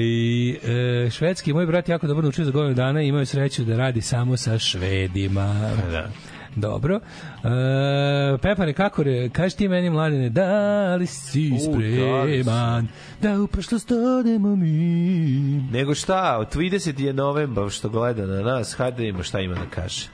e, 0.51 1.11
švedski, 1.11 1.53
moj 1.53 1.67
brat 1.67 1.89
jako 1.89 2.07
dobro 2.07 2.23
naučio 2.23 2.45
za 2.45 2.51
godinu 2.51 2.75
dana 2.75 3.03
i 3.03 3.09
imao 3.09 3.21
je 3.21 3.27
sreću 3.27 3.65
da 3.65 3.77
radi 3.77 4.01
samo 4.01 4.37
sa 4.37 4.59
švedima. 4.59 5.71
Da. 5.91 6.09
Dobro. 6.57 6.95
E, 6.97 8.39
Pepare, 8.43 8.73
kako 8.73 9.03
re, 9.03 9.29
kaži 9.29 9.57
ti 9.57 9.69
meni 9.69 9.91
mladine, 9.91 10.31
da 10.31 10.95
li 10.97 11.07
si 11.07 11.51
U, 11.53 11.55
da 11.55 11.73
spreman 11.73 12.89
da 13.23 13.41
u 13.41 13.47
prošlost 13.47 13.91
odemo 13.91 14.57
mi? 14.57 15.63
Nego 15.73 15.95
šta, 15.95 16.37
od 16.41 16.57
30 16.57 17.01
je 17.01 17.13
novembar 17.13 17.71
što 17.71 17.89
gleda 17.89 18.27
na 18.27 18.43
nas, 18.43 18.75
hajde 18.75 18.97
da 18.97 19.03
vidimo 19.03 19.23
šta 19.23 19.41
ima 19.41 19.55
da 19.55 19.67
kaže. 19.71 20.09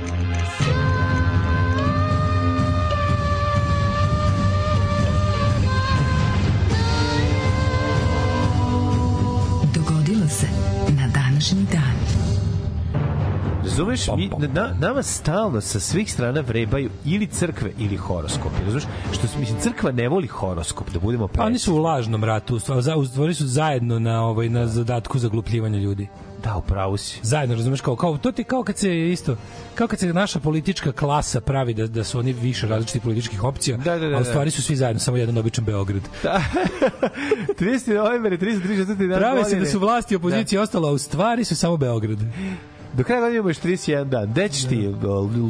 Dogodilo 0.00 1.45
Razumeš, 13.76 14.06
mi, 14.08 14.30
na, 14.48 14.74
nama 14.80 15.02
stalno 15.02 15.60
sa 15.60 15.80
svih 15.80 16.12
strana 16.12 16.40
vrebaju 16.40 16.90
ili 17.04 17.26
crkve 17.26 17.70
ili 17.78 17.96
horoskopi. 17.96 18.54
Razumeš, 18.60 18.84
što 19.12 19.26
se- 19.26 19.38
mislim 19.38 19.58
crkva 19.60 19.92
ne 19.92 20.08
voli 20.08 20.26
horoskop, 20.26 20.90
da 20.90 20.98
budemo 20.98 21.28
Pa 21.28 21.42
oni 21.42 21.50
precizni. 21.50 21.64
su 21.64 21.74
u 21.74 21.78
lažnom 21.78 22.24
ratu, 22.24 22.58
stvari, 22.58 22.82
za- 22.82 22.96
u 22.96 23.04
su 23.34 23.46
zajedno 23.46 23.98
na 23.98 24.22
ovaj 24.22 24.48
na 24.48 24.66
zadatku 24.66 25.18
zaglupljivanja 25.18 25.78
ljudi. 25.78 26.08
Da, 26.44 26.56
upravo 26.56 26.96
si. 26.96 27.20
Zajedno, 27.22 27.54
razumeš, 27.54 27.80
kao, 27.80 27.96
kao, 27.96 28.18
to 28.18 28.32
ti 28.32 28.44
kao 28.44 28.62
kad 28.62 28.78
se 28.78 29.08
isto, 29.08 29.36
kao 29.74 29.86
kad 29.86 29.98
se 29.98 30.12
naša 30.12 30.40
politička 30.40 30.92
klasa 30.92 31.40
pravi 31.40 31.74
da, 31.74 31.86
da 31.86 32.04
su 32.04 32.18
oni 32.18 32.32
više 32.32 32.66
različitih 32.68 33.02
političkih 33.02 33.44
opcija, 33.44 33.76
Da, 33.76 33.98
da, 33.98 34.08
da, 34.08 34.14
a 34.14 34.18
u 34.18 34.20
da. 34.20 34.24
stvari 34.24 34.50
su 34.50 34.62
svi 34.62 34.76
zajedno, 34.76 35.00
samo 35.00 35.16
jedan 35.16 35.38
običan 35.38 35.64
Beograd. 35.64 36.02
30. 37.50 37.94
novembar 37.94 38.32
je 38.32 38.38
334. 38.38 39.08
dan 39.08 39.18
Prave 39.18 39.44
se 39.44 39.56
da 39.56 39.66
su 39.66 39.78
vlasti 39.78 40.14
i 40.14 40.16
opozicija 40.16 40.62
ostala, 40.62 40.88
a 40.88 40.92
u 40.92 40.98
stvari 40.98 41.44
su 41.44 41.56
samo 41.56 41.76
Beograd. 41.76 42.18
Do 42.96 43.04
kraja 43.04 43.20
godine 43.20 43.38
imaš 43.38 43.56
31 43.56 44.04
dan. 44.04 44.30
Gde 44.30 44.48
ćeš 44.48 44.64
ti, 44.64 44.94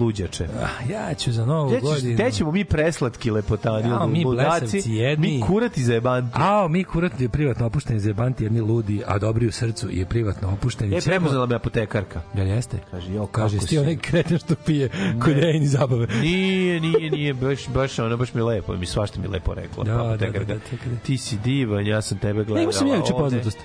luđače? 0.00 0.44
Ah, 0.44 0.90
ja 0.90 1.14
ću 1.14 1.32
za 1.32 1.46
novu 1.46 1.68
Gde, 1.68 1.76
ćeš, 1.76 1.84
godinu. 1.84 2.14
gde 2.14 2.30
ćemo 2.32 2.52
mi 2.52 2.64
preslatki 2.64 3.30
lepotani, 3.30 3.88
Jao, 3.88 4.06
mi 4.06 4.24
blesavci 4.24 4.82
jedni. 4.86 5.28
mi 5.28 5.40
kurati 5.40 5.82
za 5.82 5.94
jebanti. 5.94 6.30
A, 6.34 6.66
mi 6.68 6.84
kuratni 6.84 7.28
privatno 7.28 7.66
opušteni 7.66 8.00
zebanti, 8.00 8.44
jedni 8.44 8.60
ludi, 8.60 9.02
a 9.06 9.18
dobri 9.18 9.46
u 9.46 9.52
srcu 9.52 9.90
i 9.90 10.04
privatno 10.04 10.48
opušteni. 10.48 10.96
E, 10.96 11.00
prepoznala 11.00 11.46
me 11.46 11.54
apotekarka. 11.54 12.20
Jel 12.34 12.46
jeste? 12.46 12.78
Kaže, 12.90 13.12
jo, 13.12 13.26
Kaže, 13.26 13.60
si? 13.60 13.78
onaj 13.78 13.96
kreten 13.96 14.38
što 14.38 14.54
pije 14.56 14.90
kodejni 15.24 15.66
zabave. 15.66 16.06
Nije, 16.06 16.80
nije, 16.80 17.10
nije, 17.10 17.34
baš, 17.34 17.68
baš, 17.68 17.98
ono, 17.98 18.16
baš 18.16 18.34
mi 18.34 18.42
lepo, 18.42 18.76
mi 18.76 18.86
svašta 18.86 19.20
mi 19.20 19.28
lepo 19.28 19.54
rekla. 19.54 19.84
Da, 19.84 19.92
pa 19.92 19.98
da, 19.98 20.08
apotekarka. 20.08 20.44
da, 20.44 20.54
da, 20.54 20.60
da. 20.86 20.96
Ti 21.02 21.18
si 21.18 21.36
divan, 21.36 21.86
ja 21.86 22.02
sam 22.02 22.18
tebe 22.18 22.32
gledala. 22.34 22.56
Ne, 22.56 22.62
imao 22.62 22.72
sam 22.72 22.88
ja 22.88 22.96
juče 22.96 23.12
poznatost. 23.12 23.58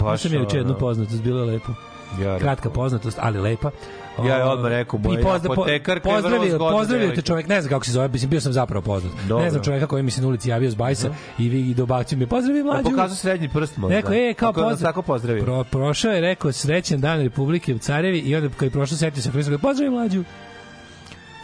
Baš 0.00 0.22
sam 0.22 0.32
ja 0.34 0.40
juče 0.40 0.56
jednu 0.56 0.74
poznatost, 0.78 1.22
bilo 1.22 1.38
je 1.40 1.52
lepo. 1.52 1.72
Ja 2.20 2.38
Kratka 2.38 2.70
poznatost, 2.70 3.18
ali 3.20 3.38
lepa. 3.40 3.70
Ja 4.18 4.36
je 4.36 4.44
O, 4.44 4.48
odmah 4.48 4.70
rekao, 4.70 4.98
i 4.98 5.02
moja 5.02 5.18
pozda- 5.18 5.46
po- 5.46 5.52
apotekarka 5.52 6.08
je 6.08 6.12
vrlo 6.12 6.22
pozdravio, 6.22 6.50
zgodna 6.50 6.78
pozdravio 6.78 7.10
te 7.10 7.22
čovjek, 7.22 7.48
ne 7.48 7.60
znam 7.60 7.70
kako 7.70 7.84
se 7.84 7.92
zove, 7.92 8.08
mislim, 8.08 8.30
bio 8.30 8.40
sam 8.40 8.52
zapravo 8.52 8.82
poznat. 8.82 9.12
Dobro. 9.28 9.44
Ne 9.44 9.50
znam 9.50 9.62
čovjeka 9.62 9.86
koji 9.86 10.02
mi 10.02 10.10
se 10.10 10.22
na 10.22 10.28
ulici 10.28 10.48
javio 10.48 10.70
s 10.70 10.74
bajsa 10.74 11.08
i 11.38 11.48
vi 11.48 11.60
i 11.60 11.74
dobacio 11.74 12.18
mi, 12.18 12.26
pozdravi 12.26 12.60
A 12.60 12.64
mlađu. 12.64 12.82
pokazao 12.84 13.16
srednji 13.16 13.48
prst 13.48 13.76
možda. 13.76 13.96
Rekao, 13.96 14.14
e, 14.14 14.34
kao 14.34 14.48
nas 14.48 14.56
pozdrav. 14.62 14.88
Tako 14.88 15.02
pozdravio. 15.02 15.42
Pro, 15.44 15.64
prošao 15.64 16.12
je, 16.12 16.20
rekao, 16.20 16.52
srećan 16.52 17.00
dan 17.00 17.20
Republike 17.20 17.74
u 17.74 17.78
Carevi 17.78 18.18
i 18.18 18.36
onda 18.36 18.48
kad 18.48 18.62
je 18.62 18.70
prošao, 18.70 18.98
setio 18.98 19.22
se 19.22 19.30
Hrista, 19.30 19.58
pozdravi 19.58 19.90
mlađu. 19.90 20.24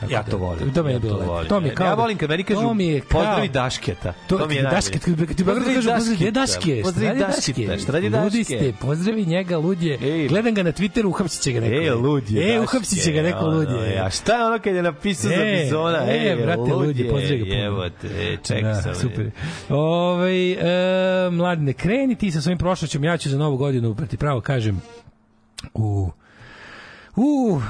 Tako 0.02 0.12
Ja 0.12 0.22
da, 0.22 0.30
to 0.30 0.36
volim. 0.38 0.72
To 0.72 0.82
mi 0.82 0.92
je 0.92 0.98
bilo 1.00 1.16
lepo. 1.16 1.44
To 1.44 1.60
mi 1.60 1.70
kao 1.70 1.84
ja 1.84 1.90
da- 1.90 1.94
volim 1.96 2.18
kad 2.18 2.30
meni 2.30 2.44
kažu 2.44 2.60
to 2.60 2.74
mi 2.74 2.86
je 2.86 3.00
kao- 3.00 3.08
pozdravi 3.10 3.48
Dašketa. 3.50 4.12
To, 4.26 4.36
mi 4.38 4.54
je 4.54 4.62
najbolje. 4.62 4.74
Dašket, 4.74 5.04
kad, 5.04 5.36
ti 5.36 5.44
Beograd 5.44 5.66
kažu, 5.66 5.90
pozdravi, 5.90 6.30
Daške? 6.30 6.80
Pozdravi 6.82 7.06
Šta 7.08 7.24
radi 7.24 7.34
Dašketa. 7.36 7.78
Šta 7.78 7.92
radi 7.92 8.08
Ludi 8.08 8.38
Daške? 8.38 8.44
ste, 8.44 8.72
pozdravi 8.80 9.26
njega, 9.26 9.58
ludje. 9.58 9.98
Ej. 10.02 10.28
Gledam 10.28 10.54
ga 10.54 10.62
na 10.62 10.72
Twitteru, 10.72 11.06
uhapsit 11.06 11.42
će 11.42 11.52
ga 11.52 11.60
neko. 11.60 11.74
E, 11.76 11.90
ludje. 11.92 12.42
E, 12.44 12.46
Daške, 12.48 12.60
uhapsit 12.60 13.04
će 13.04 13.12
ga 13.12 13.22
neko 13.22 13.46
ludje. 13.46 13.98
A 13.98 14.10
šta 14.10 14.34
je 14.34 14.46
ono 14.46 14.58
kad 14.58 14.74
je 14.74 14.82
napisao 14.82 15.28
za 15.28 15.34
E, 15.36 15.56
bizona? 15.56 15.98
e, 16.00 16.28
E, 16.28 16.36
brate, 16.36 16.72
ludje, 16.72 17.10
pozdravi 17.10 17.38
ga 17.40 17.90
te, 17.92 18.06
e, 18.08 18.36
čekaj 18.38 18.62
da, 18.64 18.74
sam. 18.74 18.94
super. 18.94 19.30
Ove, 19.70 20.50
e, 20.50 20.56
mladine, 21.30 21.72
kreni 21.72 22.14
ti 22.14 22.30
sa 22.30 22.40
svojim 22.40 22.58
prošloćom, 22.58 23.04
ja 23.04 23.16
ću 23.16 23.30
za 23.30 23.38
novu 23.38 23.56
godinu, 23.56 23.94
prati 23.94 24.16
pravo 24.16 24.40
kažem, 24.40 24.80
u 25.74 26.10
U, 27.16 27.60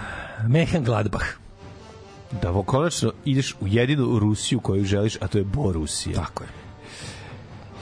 Mehan 0.44 0.84
Gladbach. 0.84 1.24
Da 2.42 2.62
konačno 2.66 3.12
ideš 3.24 3.54
u 3.60 3.68
jedinu 3.68 4.18
Rusiju 4.18 4.60
koju 4.60 4.84
želiš, 4.84 5.16
a 5.20 5.28
to 5.28 5.38
je 5.38 5.44
Borusija. 5.44 6.14
Tako 6.14 6.44
je. 6.44 6.48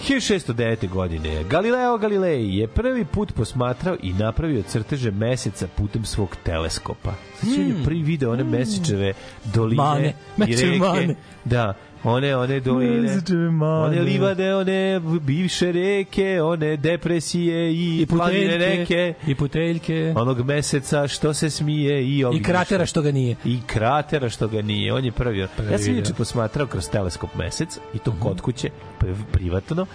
1609. 0.09 0.89
godine 0.89 1.45
Galileo 1.45 1.99
Galilei 1.99 2.57
je 2.57 2.69
prvi 2.69 3.05
put 3.05 3.33
posmatrao 3.33 3.97
i 4.03 4.13
napravio 4.13 4.63
crteže 4.63 5.11
meseca 5.11 5.67
putem 5.77 6.05
svog 6.05 6.37
teleskopa. 6.43 7.13
Znači 7.41 7.61
je 7.61 7.85
prvi 7.85 8.03
video 8.03 8.33
one 8.33 8.45
mesečeve 8.45 9.13
doline 9.55 9.83
Mane, 9.83 10.15
i 10.39 10.57
reke. 10.57 10.79
mane. 10.79 11.15
Da, 11.45 11.75
one, 12.05 12.37
one 12.37 12.61
doline, 12.61 13.19
one 13.61 14.01
livade, 14.01 14.55
one 14.55 15.01
bivše 15.21 15.73
reke, 15.73 16.43
one 16.43 16.77
depresije 16.77 17.73
i, 17.73 18.03
I 18.03 18.07
planine 18.07 18.59
reke, 18.59 19.15
i 19.27 19.35
puteljke, 19.35 20.15
onog 20.17 20.47
meseca 20.47 21.09
što 21.09 21.35
se 21.35 21.51
smije 21.51 22.05
i 22.05 22.19
i 22.19 22.25
ovih 22.25 22.43
kratera 22.43 22.87
što 22.87 23.03
ga 23.03 23.13
nije. 23.13 23.37
i 23.45 23.59
kratera 23.67 24.29
što 24.29 24.49
ga 24.49 24.63
nije. 24.63 24.95
On 24.95 25.05
je 25.05 25.13
prvi. 25.13 25.39
ja 25.39 25.49
sam 25.49 25.67
video. 25.77 25.93
inače 25.93 26.15
posmatrao 26.15 26.67
kroz 26.67 26.89
teleskop 26.91 27.35
mesec 27.35 27.79
i 27.95 27.99
to 27.99 28.15
kod 28.21 28.41
kuće, 28.41 28.71
pri- 29.01 29.15
privatno. 29.33 29.87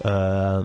Uh, 0.00 0.10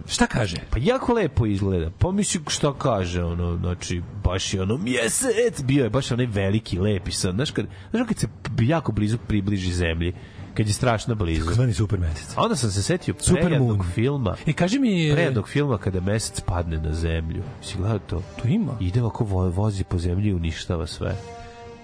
Šta 0.07 0.27
kaže? 0.27 0.57
pa 0.69 0.77
jako 0.81 1.13
lepo 1.13 1.45
izgleda. 1.45 1.89
Pa 1.99 2.11
mislim 2.11 2.43
šta 2.47 2.73
kaže 2.73 3.23
ono, 3.23 3.57
znači 3.57 4.01
baš 4.23 4.53
je 4.53 4.61
ono 4.61 4.77
mjesec, 4.77 5.61
bio 5.63 5.83
je 5.83 5.89
baš 5.89 6.11
onaj 6.11 6.25
veliki, 6.25 6.79
lepi 6.79 7.11
san. 7.11 7.31
Znaš 7.31 7.51
kad, 7.51 7.65
znaš 7.91 8.07
kad 8.07 8.17
se 8.19 8.27
jako 8.61 8.91
blizu 8.91 9.17
približi 9.27 9.73
zemlji, 9.73 10.13
kad 10.53 10.67
je 10.67 10.73
strašno 10.73 11.15
blizu. 11.15 11.53
Zvani 11.53 11.73
super 11.73 11.99
mesec. 11.99 12.33
A 12.35 12.41
onda 12.41 12.55
sam 12.55 12.71
se 12.71 12.83
setio 12.83 13.13
Super 13.19 13.41
prejednog 13.41 13.77
moon. 13.77 13.89
filma, 13.89 14.35
E, 14.45 14.53
kaži 14.53 14.79
mi... 14.79 15.09
prejednog 15.13 15.47
filma 15.47 15.77
kada 15.77 16.01
mesec 16.01 16.39
padne 16.41 16.77
na 16.79 16.93
zemlju. 16.93 17.43
Si 17.61 17.77
gledao 17.77 17.99
to? 17.99 18.21
To 18.41 18.47
ima. 18.47 18.71
ide 18.79 19.01
ovako 19.01 19.23
vo- 19.25 19.49
vozi 19.49 19.83
po 19.83 19.97
zemlji 19.97 20.29
i 20.29 20.33
uništava 20.33 20.87
sve. 20.87 21.15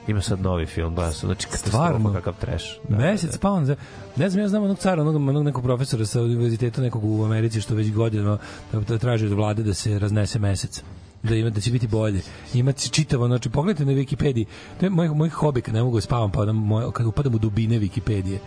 Ima 0.07 0.21
sad 0.21 0.41
novi 0.41 0.65
film, 0.65 0.95
baš, 0.95 1.15
znači 1.15 1.47
Stvarno? 1.49 2.13
kakav 2.13 2.33
trash. 2.35 2.65
Mesec 2.89 3.37
pa 3.37 3.51
on 3.51 3.65
za- 3.65 3.75
ne 4.15 4.29
znam 4.29 4.41
ja 4.41 4.47
znam 4.49 4.63
onog 4.63 4.77
cara 4.77 5.01
onog, 5.01 5.15
onog 5.17 5.43
nekog 5.43 5.63
profesora 5.63 6.05
sa 6.05 6.21
univerziteta 6.21 6.81
nekog 6.81 7.03
u 7.05 7.23
Americi 7.25 7.61
što 7.61 7.75
već 7.75 7.91
godinama 7.91 8.37
da, 8.71 8.79
da 8.79 8.97
traži 8.97 9.25
od 9.25 9.31
vlade 9.31 9.63
da 9.63 9.73
se 9.73 9.99
raznese 9.99 10.39
mesec 10.39 10.83
da 11.27 11.35
ima 11.35 11.49
da 11.49 11.61
će 11.61 11.71
biti 11.71 11.87
bolje. 11.87 12.21
Ima 12.53 12.71
čitavo, 12.71 13.27
znači 13.27 13.49
pogledajte 13.49 13.85
na 13.85 13.91
Wikipediji. 13.93 14.45
To 14.79 14.85
je 14.85 14.89
moj 14.89 15.09
moj 15.09 15.29
hobi 15.29 15.61
kad 15.61 15.73
ne 15.73 15.83
mogu 15.83 15.97
da 15.97 16.01
spavam, 16.01 16.31
pa 16.31 16.39
onda 16.39 16.53
moj, 16.53 16.91
kad 16.93 17.05
upadam 17.05 17.35
u 17.35 17.39
dubine 17.39 17.79
Wikipedije 17.79 18.37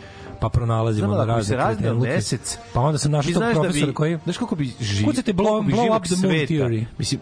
pa 0.41 0.49
pronalazimo 0.49 1.09
bi 1.37 1.45
se 1.45 1.57
razne 1.57 1.77
kretenluke. 1.77 2.09
mesec, 2.09 2.59
Pa 2.73 2.81
onda 2.81 2.99
sam 2.99 3.13
našao 3.13 3.33
tog 3.33 3.43
znaš 3.43 3.55
da 3.57 3.87
bi, 3.87 3.95
koji 3.95 4.19
znaš 4.25 4.39
kako 4.39 4.55
bi 4.57 4.73
živ, 4.81 5.07
Kucajte 5.07 5.33
blow- 5.33 5.65
blow 5.67 5.97
up 5.97 6.05
the 6.05 6.17
moon 6.17 6.37
theory. 6.37 6.85
Mislim, 6.99 7.21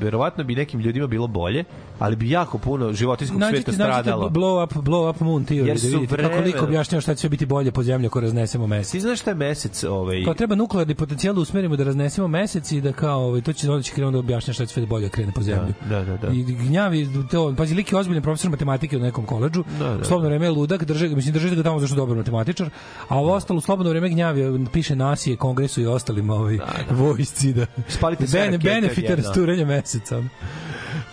verovatno 0.00 0.44
bi 0.44 0.54
nekim 0.54 0.80
ljudima 0.80 1.06
bilo 1.06 1.26
bolje, 1.26 1.64
ali 1.98 2.16
bi 2.16 2.30
jako 2.30 2.58
puno 2.58 2.92
životinskog 2.92 3.40
sveta 3.40 3.50
Nađite, 3.50 3.70
nađite 3.70 3.84
stradalo. 3.84 4.28
blow 4.28 4.64
up, 4.64 4.72
blow 4.74 5.10
up 5.10 5.20
moon 5.20 5.46
theory, 5.46 5.66
Jer 5.66 5.76
da 5.78 5.88
vidite 5.88 6.16
kako 6.16 6.28
vreme- 6.28 6.46
liko 6.46 6.64
objašnjava 6.64 7.00
šta 7.00 7.14
će 7.14 7.28
biti 7.28 7.46
bolje 7.46 7.70
po 7.70 7.82
zemlji 7.82 8.06
ako 8.06 8.20
raznesemo 8.20 8.66
mesec. 8.66 8.92
Ti 8.92 9.00
znaš 9.00 9.20
šta 9.20 9.30
je 9.30 9.34
mesec 9.34 9.84
ovaj, 9.84 10.24
Kao 10.24 10.34
treba 10.34 10.54
nuklearni 10.54 10.94
potencijal 10.94 11.34
da 11.34 11.40
usmerimo 11.40 11.76
da 11.76 11.84
raznesemo 11.84 12.28
mesec 12.28 12.72
i 12.72 12.80
da 12.80 12.92
kao 12.92 13.20
ovaj 13.20 13.40
to 13.40 13.52
će 13.52 13.70
onda 13.70 13.82
će 13.82 13.92
krenuti 13.92 14.12
da 14.12 14.18
objašnjava 14.18 14.54
šta 14.54 14.66
će 14.66 14.72
sve 14.74 14.86
bolje 14.86 15.04
da 15.04 15.10
krene 15.10 15.32
po 15.32 15.42
zemlju. 15.42 15.74
Da, 15.88 16.04
da, 16.04 16.16
da. 16.16 16.28
I 16.28 16.42
gnjavi 16.44 17.08
to, 17.30 17.54
pazi 17.56 17.74
lik 17.74 17.92
je 17.92 17.98
ozbiljan 17.98 18.22
profesor 18.22 18.50
matematike 18.50 18.96
u 18.96 19.00
nekom 19.00 19.26
koledžu. 19.26 19.64
Da, 19.78 19.84
da. 19.86 19.96
U 19.96 20.04
slobodno 20.04 20.28
vreme 20.28 20.46
je 20.46 20.50
ludak, 20.50 20.84
drže 20.84 21.08
mislim 21.08 21.32
drže 21.32 21.56
ga 21.56 21.62
tamo 21.62 21.78
zašto 21.78 21.94
je 21.94 21.98
dobar 21.98 22.16
matematičar, 22.16 22.70
a 23.08 23.16
ovo 23.18 23.32
ostalo 23.34 23.60
slobodno 23.60 23.90
vreme 23.90 24.08
gnjavi 24.08 24.66
piše 24.72 24.96
nasije 24.96 25.36
kongresu 25.36 25.80
i 25.80 25.86
ostalim 25.86 26.30
ovaj 26.30 26.58
vojsci 26.90 27.52
da 27.52 27.66
Spalite 27.88 28.26
sve 28.26 28.40
Bene, 28.40 28.52
rakete 28.52 28.70
benefite 28.70 29.00
odjednom. 29.02 29.24
rasturanja 29.24 29.64
meseca. 29.68 30.22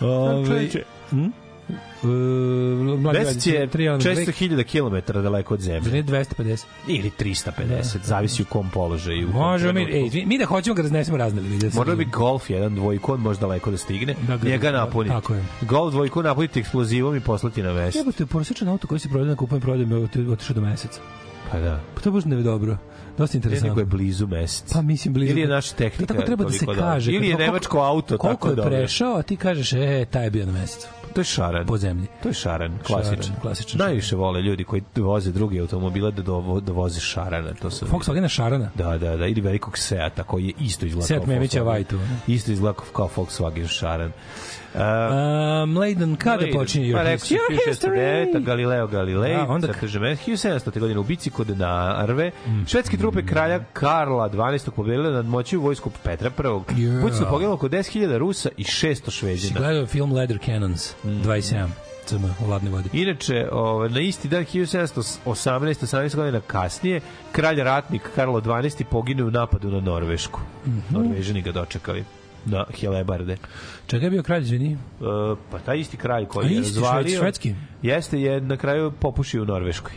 Ovaj 0.02 0.46
čoveče. 0.46 0.84
hm? 1.10 1.26
Mesec 3.14 3.46
radi, 3.46 3.50
je 3.52 3.68
tri, 3.68 3.90
ono, 3.90 4.00
400.000 4.00 4.64
km 5.06 5.14
daleko 5.14 5.54
od 5.54 5.60
zemlje. 5.62 5.92
nije 5.92 6.04
250? 6.04 6.64
Ili 6.88 7.12
350, 7.12 7.50
zavisi 8.04 8.42
u 8.42 8.46
kom 8.46 8.70
položaju. 8.70 9.28
Možemo 9.30 9.74
mi, 9.74 9.82
ej, 9.84 10.26
mi 10.26 10.38
da 10.38 10.46
hoćemo 10.46 10.74
ga 10.74 10.82
raznesemo 10.82 11.18
razneli. 11.18 11.50
mi 11.50 11.58
da 11.58 11.70
Možda 11.76 11.96
bi 11.96 12.06
golf 12.06 12.50
jedan 12.50 12.76
dvojku, 12.76 13.14
on 13.14 13.20
može 13.20 13.40
daleko 13.40 13.72
da 13.72 13.78
stigne, 13.78 14.16
Da 14.22 14.38
ga- 14.38 14.50
njega 14.50 14.72
napuni. 14.72 15.10
tako 15.10 15.34
je. 15.34 15.46
Golf 15.62 15.92
dvojku 15.92 16.24
napuniti 16.24 16.60
eksplozivom 16.60 17.16
i 17.16 17.20
poslati 17.20 17.64
na 17.64 17.74
mesec. 17.74 17.96
Jebote, 17.96 18.26
prosječan 18.26 18.68
auto 18.68 18.88
koji 18.88 19.00
se 19.00 19.10
prodaje 19.10 19.30
na 19.30 19.36
kupujem 19.36 19.62
prodajem 19.62 19.92
je 19.92 19.98
oti- 19.98 20.28
otišao 20.28 20.54
do 20.54 20.62
meseca. 20.62 21.00
Pa 21.56 21.62
da. 21.62 21.80
Pa 21.96 22.02
to 22.02 22.10
je 22.10 22.14
baš 22.14 22.26
ne 22.26 22.36
dobro. 22.36 22.78
Dosta 23.18 23.38
Ne, 23.38 23.42
nego 23.42 23.54
je 23.54 23.58
interesantno. 23.58 23.86
blizu 23.86 24.28
mesec. 24.28 24.74
Pa 24.74 24.82
mislim 24.82 25.14
blizu. 25.14 25.32
Ili 25.32 25.42
je 25.42 25.48
naša 25.48 25.76
tehnika 25.76 26.06
To 26.06 26.14
tako 26.14 26.26
treba 26.26 26.44
da 26.44 26.52
se 26.52 26.66
kaže. 26.66 27.12
Ili 27.12 27.28
je 27.28 27.34
Koliko- 27.34 27.46
nemačko 27.46 27.80
auto 27.80 28.18
koliko 28.18 28.36
tako 28.36 28.50
je 28.50 28.56
dobro. 28.56 28.70
prešao, 28.72 29.16
a 29.16 29.22
ti 29.22 29.36
kažeš, 29.38 29.74
e, 29.74 30.06
taj 30.12 30.24
je 30.24 30.30
bio 30.30 30.46
na 30.46 30.52
mesecu. 30.52 30.88
To 31.14 31.22
je 31.22 31.26
šaran. 31.26 31.66
Po 31.68 31.78
zemlji. 31.78 32.08
To 32.24 32.30
je 32.30 32.34
šaran, 32.34 32.80
klasičan. 32.86 33.24
Šaran, 33.24 33.42
klasičan 33.42 33.80
Najviše 33.80 34.16
vole 34.16 34.42
ljudi 34.42 34.64
koji 34.64 34.84
voze 34.96 35.32
drugi 35.32 35.60
automobile 35.60 36.12
da, 36.12 36.22
dovo, 36.22 36.60
da 36.60 36.72
voze 36.72 37.00
šarana. 37.00 37.54
To 37.54 37.72
su 37.72 37.86
Volkswagen 37.86 38.28
Šarana. 38.28 38.70
Da, 38.76 38.98
da, 38.98 39.18
da, 39.18 39.28
ili 39.28 39.42
velikog 39.42 39.78
Seata 39.78 40.24
koji 40.24 40.46
je 40.46 40.54
isto 40.60 40.86
izgleda 40.86 41.08
Seat 41.08 41.24
kao 41.26 41.34
Memića 41.34 41.60
Volkswagen. 41.60 41.66
Vajtu? 41.66 42.00
Isto 42.28 42.52
izgleda 42.52 42.80
kao 42.94 43.10
Volkswagen 43.16 43.68
šaran. 43.68 44.12
Uh, 44.76 44.82
Leiden, 45.78 46.16
kada 46.16 46.38
Leiden. 46.38 46.60
počinje 46.60 46.94
Pa 46.94 47.00
Your 47.00 47.20
si 47.20 47.70
History? 47.70 47.98
1609. 47.98 48.40
Galileo 48.42 48.88
Galilei, 48.88 49.36
A, 49.36 49.46
onda- 49.46 49.68
mes, 50.00 50.20
1700. 50.20 50.80
godine 50.80 51.00
u 51.00 51.04
bici 51.04 51.30
kod 51.30 51.58
Narve, 51.58 52.32
švedske 52.68 52.98
trupe 52.98 53.22
kralja 53.24 53.60
Karla 53.74 54.30
12. 54.30 54.72
pobedile 54.72 55.12
nad 55.12 55.26
moći 55.26 55.58
vojsku 55.58 55.92
Petra 56.04 56.30
I. 56.30 56.42
Yeah. 56.74 57.02
Buci 57.02 57.18
su 57.18 57.26
poginulo 57.30 57.56
oko 57.56 57.68
10.000 57.68 58.18
Rusa 58.18 58.50
i 58.58 58.64
600 58.64 59.06
Si 59.06 59.12
Šveđina. 59.12 59.60
gledao 59.60 59.86
film 59.86 60.12
Leather 60.12 60.38
Cannons, 60.46 60.94
Mm. 61.04 61.10
27, 61.24 61.68
CM, 62.06 62.24
u 62.46 62.50
ladnoj 62.50 62.72
vodi. 62.72 62.90
Inače, 62.94 63.48
ovaj, 63.52 63.90
na 63.90 64.00
isti 64.00 64.28
dan 64.28 64.46
1718. 64.46 65.26
18 65.84 66.16
godina 66.16 66.40
kasnije, 66.40 67.02
kralj 67.32 67.64
ratnik 67.64 68.02
Karlo 68.16 68.40
12. 68.42 68.84
poginuo 68.84 69.28
u 69.28 69.32
napadu 69.32 69.72
na 69.72 69.80
Norvešku. 69.80 70.40
Mhm. 70.68 70.80
Norvežani 70.90 71.42
ga 71.42 71.52
dočekali 71.52 72.04
na 72.46 72.66
Helebarde. 72.80 73.38
Čega 73.88 74.06
je 74.06 74.12
bio 74.12 74.24
kralj, 74.24 74.42
izvini? 74.42 74.72
E, 74.74 74.78
pa 75.52 75.60
taj 75.60 75.80
isti 75.80 75.98
kralj 75.98 76.24
A 76.24 76.28
koji 76.28 76.52
je 76.52 76.60
isti, 76.60 76.80
razvalio... 76.80 77.20
švedski? 77.20 77.56
Jeste, 77.82 78.22
je 78.22 78.42
na 78.42 78.58
kraju 78.58 78.92
popušio 78.92 79.44
u 79.44 79.46
Norveškoj. 79.46 79.94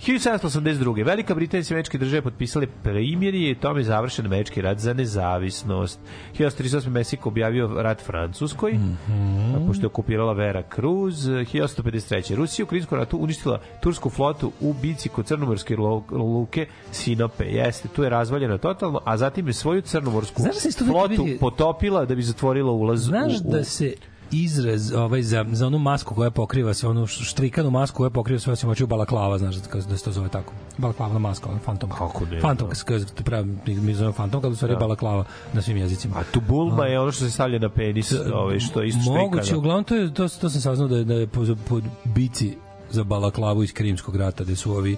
1782. 0.00 1.04
Velika 1.04 1.34
Britanija 1.34 1.66
i 1.70 1.74
Američke 1.74 1.98
države 1.98 2.22
potpisale 2.22 2.66
primjerje 2.82 3.50
i 3.50 3.54
tome 3.54 3.80
je 3.80 3.84
završen 3.84 4.26
Američki 4.26 4.60
rat 4.60 4.78
za 4.78 4.94
nezavisnost. 4.94 6.00
1838. 6.32 6.90
Meksiko 6.90 7.28
objavio 7.28 7.82
rat 7.82 8.02
Francuskoj, 8.02 8.72
Mhm. 8.72 9.66
pošto 9.66 9.82
je 9.82 9.86
okupirala 9.86 10.32
Vera 10.32 10.62
Cruz. 10.74 11.14
1853. 11.44 12.34
Rusija 12.34 12.64
u 12.64 12.68
Krimskom 12.68 12.98
ratu 12.98 13.18
uništila 13.18 13.60
tursku 13.82 14.10
flotu 14.10 14.52
u 14.60 14.72
bici 14.72 15.08
kod 15.08 15.26
crnomorske 15.26 15.76
luke 16.10 16.66
Sinope. 16.92 17.44
Jeste, 17.44 17.88
tu 17.88 18.02
je 18.02 18.10
razvaljena 18.10 18.58
totalno, 18.58 19.00
a 19.04 19.16
zatim 19.16 19.46
je 19.46 19.52
svoju 19.52 19.82
crnomorsku 19.82 20.42
da 20.42 20.84
flotu 20.86 21.26
potopila 21.40 22.04
da 22.04 22.14
bi 22.14 22.22
zatvorila 22.22 22.72
ulaz 22.72 23.00
Znaš 23.00 23.32
u, 23.34 23.48
u, 23.48 23.50
da 23.50 23.64
se 23.64 23.94
izraz 24.32 24.92
ovaj 24.92 25.22
za, 25.22 25.46
za 25.52 25.66
onu 25.66 25.78
masku 25.78 26.14
koja 26.14 26.30
pokriva 26.30 26.74
sve 26.74 26.88
onu 26.88 27.06
štrikanu 27.06 27.70
masku 27.70 27.96
koja 27.96 28.10
pokriva 28.10 28.40
sve 28.40 28.52
osim 28.52 28.70
očiju 28.70 28.86
balaklava 28.86 29.38
znaš 29.38 29.54
da, 29.54 29.80
da 29.80 29.96
se 29.96 30.04
to 30.04 30.12
zove 30.12 30.28
tako. 30.28 30.52
Balaklavna 30.78 31.18
maska 31.18 31.50
ona 31.50 31.58
fantom. 31.58 31.90
Kako 31.90 32.24
ne, 32.24 32.40
fantom 32.40 32.68
da. 32.68 32.74
se 32.74 33.06
pravi 33.24 33.56
mi, 33.66 33.94
zovemo 33.94 34.12
fantom 34.12 34.42
kad 34.42 34.52
u 34.52 34.56
stvari 34.56 34.74
je 34.74 34.78
balaklava 34.78 35.24
na 35.52 35.62
svim 35.62 35.76
jezicima. 35.76 36.16
A 36.18 36.22
tu 36.32 36.40
bulma 36.48 36.86
je 36.86 37.00
ono 37.00 37.12
što 37.12 37.24
se 37.24 37.30
stavlja 37.30 37.58
na 37.58 37.68
penis, 37.68 38.12
ovaj, 38.34 38.58
što 38.58 38.82
isto 38.82 39.12
Moguće, 39.12 39.42
štrikano. 39.42 39.58
uglavnom 39.58 39.84
to, 39.84 39.96
je, 39.96 40.14
to, 40.14 40.28
to 40.28 40.50
sam 40.50 40.60
saznao 40.60 40.88
da 40.88 40.96
je, 40.96 41.04
da 41.04 41.14
je 41.14 41.26
po, 41.26 41.40
po 41.68 41.80
bici 42.04 42.56
za 42.90 43.04
balaklavu 43.04 43.62
iz 43.62 43.72
Krimskog 43.72 44.16
rata, 44.16 44.44
gde 44.44 44.56
su 44.56 44.72
ovi 44.72 44.96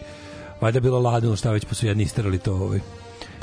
valjda 0.61 0.81
bilo 0.81 1.01
ladno 1.01 1.37
šta 1.37 1.51
već 1.51 1.65
pa 1.65 1.75
su 1.75 1.87
jedni 1.87 2.03
isterali 2.03 2.39
to 2.39 2.55
ovaj 2.55 2.81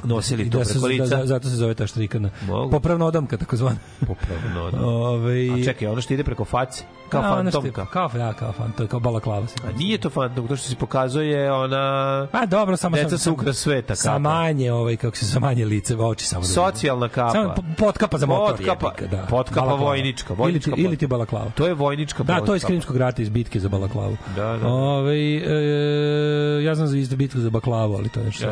Nosili 0.03 0.43
I 0.43 0.49
to 0.49 0.57
da 0.57 0.63
preko 0.63 0.79
da, 0.79 0.87
lica. 0.87 1.05
da, 1.07 1.25
zato 1.25 1.49
se 1.49 1.55
zove 1.55 1.73
ta 1.73 1.87
štrikana. 1.87 2.29
Mogu. 2.41 2.71
Popravna 2.71 3.05
odamka, 3.05 3.37
takozvana. 3.37 3.77
Popravno, 3.99 4.71
da. 4.71 4.85
Ove, 4.85 5.49
A 5.51 5.63
čekaj, 5.63 5.87
ono 5.87 6.01
što 6.01 6.13
ide 6.13 6.23
preko 6.23 6.45
face, 6.45 6.83
kao 7.09 7.21
A, 7.23 7.25
ono 7.29 7.51
što 7.51 7.57
je- 7.57 7.61
fantomka. 7.63 7.85
Kao, 7.87 8.09
ja, 8.15 8.33
kao 8.33 8.51
fan, 8.51 8.71
to 8.71 8.83
je 8.83 8.87
kao 8.87 8.99
balaklava. 8.99 9.47
se 9.47 9.55
A 9.65 9.71
nije 9.71 9.97
to 9.97 10.09
fantom, 10.09 10.47
to 10.47 10.55
što 10.55 10.67
se 10.67 10.75
pokazuje 10.75 11.51
ona... 11.53 11.77
A 12.31 12.45
dobro, 12.45 12.77
samo 12.77 12.95
Deca 12.95 13.09
sam, 13.09 13.17
sa 13.17 13.31
ukras 13.31 13.57
sveta 13.57 13.95
Sa 13.95 14.03
kapa. 14.03 14.19
manje, 14.19 14.71
ovaj, 14.71 14.97
kako 14.97 15.17
se 15.17 15.25
sa 15.25 15.39
manje 15.39 15.65
lice, 15.65 15.97
oči 15.97 16.25
samo. 16.25 16.41
da. 16.41 16.47
Socijalna 16.47 17.09
kapa. 17.09 17.31
Samo 17.31 17.53
po- 17.55 17.63
potkapa 17.77 18.17
za 18.17 18.25
motor. 18.25 18.57
Potkapa, 18.57 18.91
jebika, 18.91 19.17
da. 19.17 19.23
potkapa 19.23 19.61
Balaklava. 19.61 19.83
vojnička, 19.85 20.33
vojnička 20.33 20.69
ili 20.69 20.75
ti, 20.75 20.83
ili 20.83 20.97
ti 20.97 21.07
balaklava. 21.07 21.51
To 21.51 21.67
je 21.67 21.73
vojnička 21.73 22.23
Da, 22.23 22.41
to 22.41 22.53
je 22.53 22.57
iz. 22.57 22.63
Krimskog 22.63 22.97
rata, 22.97 23.21
iz 23.21 23.29
bitke 23.29 23.59
za 23.59 23.69
balaklavu. 23.69 24.17
Da, 24.35 24.57
da. 24.57 24.67
Ove, 24.67 25.15
e, 25.15 25.43
ja 26.63 26.75
znam 26.75 26.87
za 26.87 26.97
istu 26.97 27.15
bitku 27.15 27.39
za 27.39 27.49
baklavu, 27.49 27.95
ali 27.95 28.09
to 28.09 28.19
je 28.19 28.25
nešto. 28.25 28.45
E, 28.45 28.49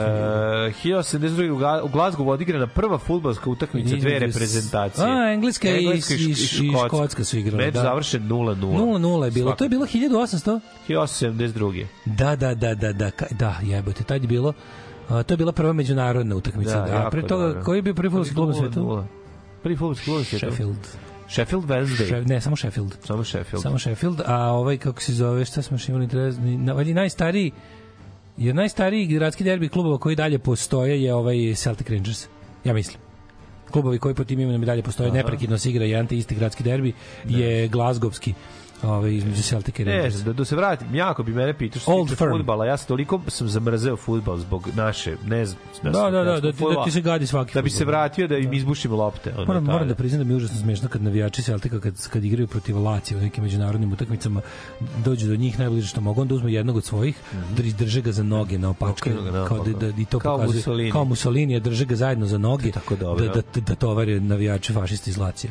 1072. 0.73 1.36
u 1.41 1.57
Ga- 1.57 1.81
u 1.83 1.89
Glasgow 1.89 2.27
odigrana 2.27 2.67
prva 2.67 2.97
fudbalska 2.97 3.49
utakmica 3.49 3.95
dve 3.95 4.19
reprezentacije. 4.19 5.05
A, 5.07 5.33
Engleska 5.33 5.69
i- 5.69 5.83
i- 5.83 6.31
i 6.31 6.35
Škotska 6.87 7.23
su 7.23 7.37
igrale, 7.37 7.65
Meč 7.65 7.73
da. 7.73 7.81
završen 7.81 8.23
0-0. 8.23 8.55
0-0 8.55 9.25
je 9.25 9.31
bilo. 9.31 9.51
To 9.51 9.63
je 9.65 9.69
bilo 9.69 9.85
1800? 9.85 10.59
1872. 10.87 11.85
Da, 12.05 12.35
da, 12.35 12.53
da, 12.55 12.75
da, 12.75 12.93
da, 12.93 13.09
da, 13.31 13.55
jebote, 13.63 14.03
tad 14.03 14.21
je 14.21 14.27
bilo 14.27 14.53
a, 15.09 15.23
to 15.23 15.33
je 15.33 15.37
bila 15.37 15.51
prva 15.51 15.73
međunarodna 15.73 16.35
utakmica. 16.35 16.79
Da, 16.79 16.85
Da, 16.87 17.07
a 17.07 17.09
pre 17.09 17.21
toga, 17.23 17.43
dobro. 17.43 17.63
koji 17.63 17.77
je 17.77 17.81
bio 17.81 17.93
prvi 17.93 18.09
fudbalski 18.09 18.35
klub 18.35 18.49
na 18.49 18.55
svetu? 18.55 18.79
0:0. 18.79 19.03
Prvi 19.63 19.75
fudbalski 19.75 20.05
klub 20.05 20.17
na 20.17 20.23
svetu. 20.23 20.45
Sheffield. 20.45 20.77
Sheffield 21.29 21.65
Wednesday. 21.65 22.07
Še, 22.09 22.21
ne, 22.23 22.41
samo 22.41 22.55
Sheffield. 22.55 22.95
Samo 23.03 23.23
Sheffield. 23.23 23.63
Samo 23.63 23.79
Sheffield, 23.79 24.21
a 24.25 24.37
ovaj, 24.43 24.77
kako 24.77 25.01
se 25.01 25.13
zove, 25.13 25.45
šta 25.45 25.61
smo 25.61 25.75
još 25.75 25.89
imali, 25.89 26.07
na- 26.57 26.73
valjda 26.73 26.91
i 26.91 26.95
najstariji, 26.95 27.51
jer 28.37 28.55
najstariji 28.55 29.07
gradski 29.07 29.43
derbi 29.43 29.69
klubova 29.69 29.97
koji 29.97 30.15
dalje 30.15 30.39
postoje 30.39 31.03
je 31.03 31.13
ovaj 31.13 31.53
Celtic 31.55 31.89
Rangers, 31.89 32.27
ja 32.63 32.73
mislim. 32.73 32.97
Klubovi 33.71 33.99
koji 33.99 34.15
po 34.15 34.23
tim 34.23 34.39
imenom 34.39 34.63
i 34.63 34.65
dalje 34.65 34.83
postoje, 34.83 35.11
neprekidno 35.11 35.57
se 35.57 35.69
igra 35.69 35.85
jedan 35.85 36.07
te 36.07 36.17
isti 36.17 36.35
gradski 36.35 36.63
derbi, 36.63 36.93
je 37.25 37.67
Glazgovski, 37.67 38.33
ovaj, 38.83 39.13
između 39.13 39.41
Celtic 39.41 39.79
i 39.79 39.85
Ne, 39.85 39.93
Rangers. 39.93 40.15
da, 40.17 40.33
da 40.33 40.45
se 40.45 40.55
vratim, 40.55 40.95
jako 40.95 41.23
bi 41.23 41.33
mene 41.33 41.53
pitao 41.55 41.79
što 41.79 41.91
Old 41.91 42.09
se 42.09 42.15
tiče 42.15 42.29
fudbala, 42.29 42.65
ja 42.65 42.77
sam 42.77 42.87
toliko 42.87 43.21
sam 43.27 43.47
zamrzeo 43.49 43.95
fudbal 43.97 44.37
zbog 44.37 44.69
naše, 44.75 45.15
ne 45.25 45.45
znam, 45.45 45.59
Da, 45.83 45.91
da, 45.91 46.09
da, 46.13 46.39
da, 46.39 46.51
ti- 46.51 46.63
da 46.75 46.83
ti 46.83 46.91
se 46.91 47.01
gadi 47.01 47.27
svaki 47.27 47.53
Da 47.53 47.61
bi 47.61 47.69
se 47.69 47.85
vratio 47.85 48.27
da 48.27 48.37
im 48.37 48.53
izbušim 48.53 48.91
lopte. 48.93 49.33
ono, 49.33 49.45
Moram, 49.45 49.63
moram 49.63 49.87
da 49.87 49.95
priznam 49.95 50.19
da 50.19 50.25
mi 50.25 50.33
je 50.33 50.37
užasno 50.37 50.57
smešno 50.57 50.89
kad 50.89 51.01
navijači 51.01 51.43
Celtica 51.43 51.79
kad, 51.79 52.07
kad 52.07 52.23
igraju 52.23 52.47
protiv 52.47 52.77
Lazio 52.77 53.17
u 53.17 53.21
nekim 53.21 53.43
međunarodnim 53.43 53.93
utakmicama 53.93 54.41
dođu 54.97 55.27
do 55.27 55.35
njih 55.35 55.59
najbliže 55.59 55.87
što 55.87 56.01
mogu 56.01 56.21
onda 56.21 56.35
uzmu 56.35 56.49
jednog 56.49 56.75
od 56.75 56.83
svojih 56.83 57.15
drži 57.51 57.73
drže 57.73 58.01
ga 58.01 58.11
za 58.11 58.23
noge 58.23 58.57
na 58.57 58.69
opačke 58.69 59.11
kao 59.11 59.21
da, 59.21 59.31
naopako. 59.31 59.63
da, 59.65 59.87
i 59.91 60.05
to 60.05 60.19
Kao 60.19 60.35
pokazuje 60.35 60.57
Mussolini. 60.57 60.91
kao 60.91 61.05
Mussolini 61.05 61.59
drže 61.59 61.85
ga 61.85 61.95
zajedno 61.95 62.25
za 62.25 62.37
noge 62.37 62.71
tako 62.71 62.95
dobro. 62.95 63.25
da, 63.25 63.33
da, 63.33 63.61
da 63.61 63.75
tovare 63.75 64.19
navijači 64.19 64.73
fašisti 64.73 65.09
iz 65.09 65.17
Lazio 65.17 65.49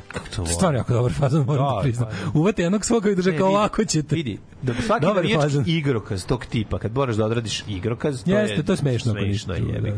stvarno 0.49 0.79
jako 0.79 0.93
dobar 0.93 1.13
fazon 1.15 1.45
moram 1.45 1.65
da, 1.65 1.71
Da, 1.71 1.81
priznam 1.83 2.09
da. 2.25 2.31
uvate 2.35 2.63
jednog 2.63 2.85
svoga 2.85 3.11
i 3.11 3.15
drže 3.17 3.39
kao 3.39 3.49
ovako 3.49 3.85
ćete 3.85 4.15
Vidi, 4.15 4.39
da 4.63 4.75
svaki 4.87 5.07
Dobar 5.07 5.25
igrokaz 5.67 6.27
tog 6.27 6.47
tipa, 6.47 6.79
kad 6.79 6.95
moraš 6.95 7.17
da 7.17 7.25
odradiš 7.27 7.65
igrokaz, 7.69 8.25
to 8.25 8.31
Jeste, 8.31 8.57
je, 8.57 8.63
to 8.63 8.73
je 8.73 8.77
smešno 8.77 9.13
Smešno 9.13 9.55
je, 9.55 9.81
da. 9.81 9.89